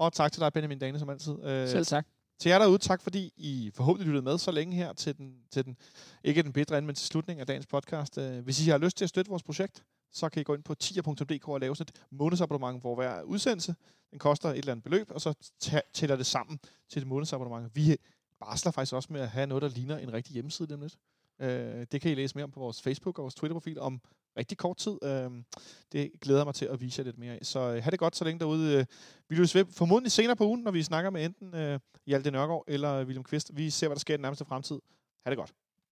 Og 0.00 0.12
tak 0.12 0.32
til 0.32 0.40
dig, 0.40 0.52
Benjamin 0.52 0.78
Dane, 0.78 0.98
som 0.98 1.10
altid. 1.10 1.44
Øh, 1.44 1.68
Selv 1.68 1.86
tak. 1.86 2.06
til 2.38 2.48
jer 2.50 2.58
derude, 2.58 2.78
tak 2.78 3.02
fordi 3.02 3.32
I 3.36 3.70
forhåbentlig 3.74 4.06
lyttede 4.06 4.24
med 4.24 4.38
så 4.38 4.50
længe 4.50 4.76
her 4.76 4.92
til 4.92 5.16
den, 5.18 5.34
til 5.50 5.64
den 5.64 5.76
ikke 6.24 6.42
den 6.42 6.52
bedre 6.52 6.78
ende, 6.78 6.86
men 6.86 6.94
til 6.94 7.06
slutningen 7.06 7.40
af 7.40 7.46
dagens 7.46 7.66
podcast. 7.66 8.18
Øh, 8.18 8.44
hvis 8.44 8.66
I 8.66 8.70
har 8.70 8.78
lyst 8.78 8.96
til 8.96 9.04
at 9.04 9.08
støtte 9.08 9.28
vores 9.28 9.42
projekt, 9.42 9.82
så 10.12 10.28
kan 10.28 10.40
I 10.40 10.44
gå 10.44 10.54
ind 10.54 10.62
på 10.62 10.74
tier.dk 10.74 11.48
og 11.48 11.60
lave 11.60 11.76
sådan 11.76 11.92
et 11.96 12.02
månedsabonnement 12.10 12.82
for 12.82 12.94
hver 12.94 13.22
udsendelse. 13.22 13.74
Den 14.10 14.18
koster 14.18 14.48
et 14.48 14.58
eller 14.58 14.72
andet 14.72 14.84
beløb, 14.84 15.10
og 15.10 15.20
så 15.20 15.34
tæller 15.94 16.16
det 16.16 16.26
sammen 16.26 16.60
til 16.88 17.02
et 17.02 17.06
månedsabonnement. 17.06 17.76
Vi 17.76 17.96
barsler 18.40 18.72
faktisk 18.72 18.94
også 18.94 19.12
med 19.12 19.20
at 19.20 19.28
have 19.28 19.46
noget, 19.46 19.62
der 19.62 19.68
ligner 19.68 19.98
en 19.98 20.12
rigtig 20.12 20.32
hjemmeside 20.32 20.74
om 20.74 20.80
lidt. 20.80 20.96
Øh, 21.40 21.86
det 21.92 22.00
kan 22.00 22.10
I 22.10 22.14
læse 22.14 22.34
mere 22.34 22.44
om 22.44 22.50
på 22.50 22.60
vores 22.60 22.82
Facebook 22.82 23.18
og 23.18 23.22
vores 23.22 23.34
Twitter-profil 23.34 23.78
om 23.80 24.00
rigtig 24.36 24.58
kort 24.58 24.76
tid. 24.76 24.98
Øh, 25.04 25.30
det 25.92 26.10
glæder 26.20 26.40
jeg 26.40 26.46
mig 26.46 26.54
til 26.54 26.66
at 26.66 26.80
vise 26.80 27.00
jer 27.00 27.04
lidt 27.04 27.18
mere 27.18 27.32
af. 27.32 27.38
Så 27.42 27.60
øh, 27.60 27.82
have 27.82 27.90
det 27.90 27.98
godt 27.98 28.16
så 28.16 28.24
længe 28.24 28.40
derude. 28.40 28.78
Øh, 28.78 28.86
vi 29.28 29.34
lyttes 29.34 29.54
ved 29.54 29.64
formodentlig 29.64 30.12
senere 30.12 30.36
på 30.36 30.46
ugen, 30.46 30.60
når 30.60 30.70
vi 30.70 30.82
snakker 30.82 31.10
med 31.10 31.24
enten 31.24 31.54
øh, 31.54 31.80
Hjalte 32.06 32.30
Nørgaard 32.30 32.64
eller 32.68 33.04
William 33.04 33.24
Kvist. 33.24 33.50
Vi 33.56 33.70
ser, 33.70 33.88
hvad 33.88 33.96
der 33.96 34.00
sker 34.00 34.14
i 34.14 34.16
den 34.16 34.22
nærmeste 34.22 34.44
fremtid. 34.44 34.80
Ha' 35.24 35.30
det 35.30 35.38
godt. 35.38 35.52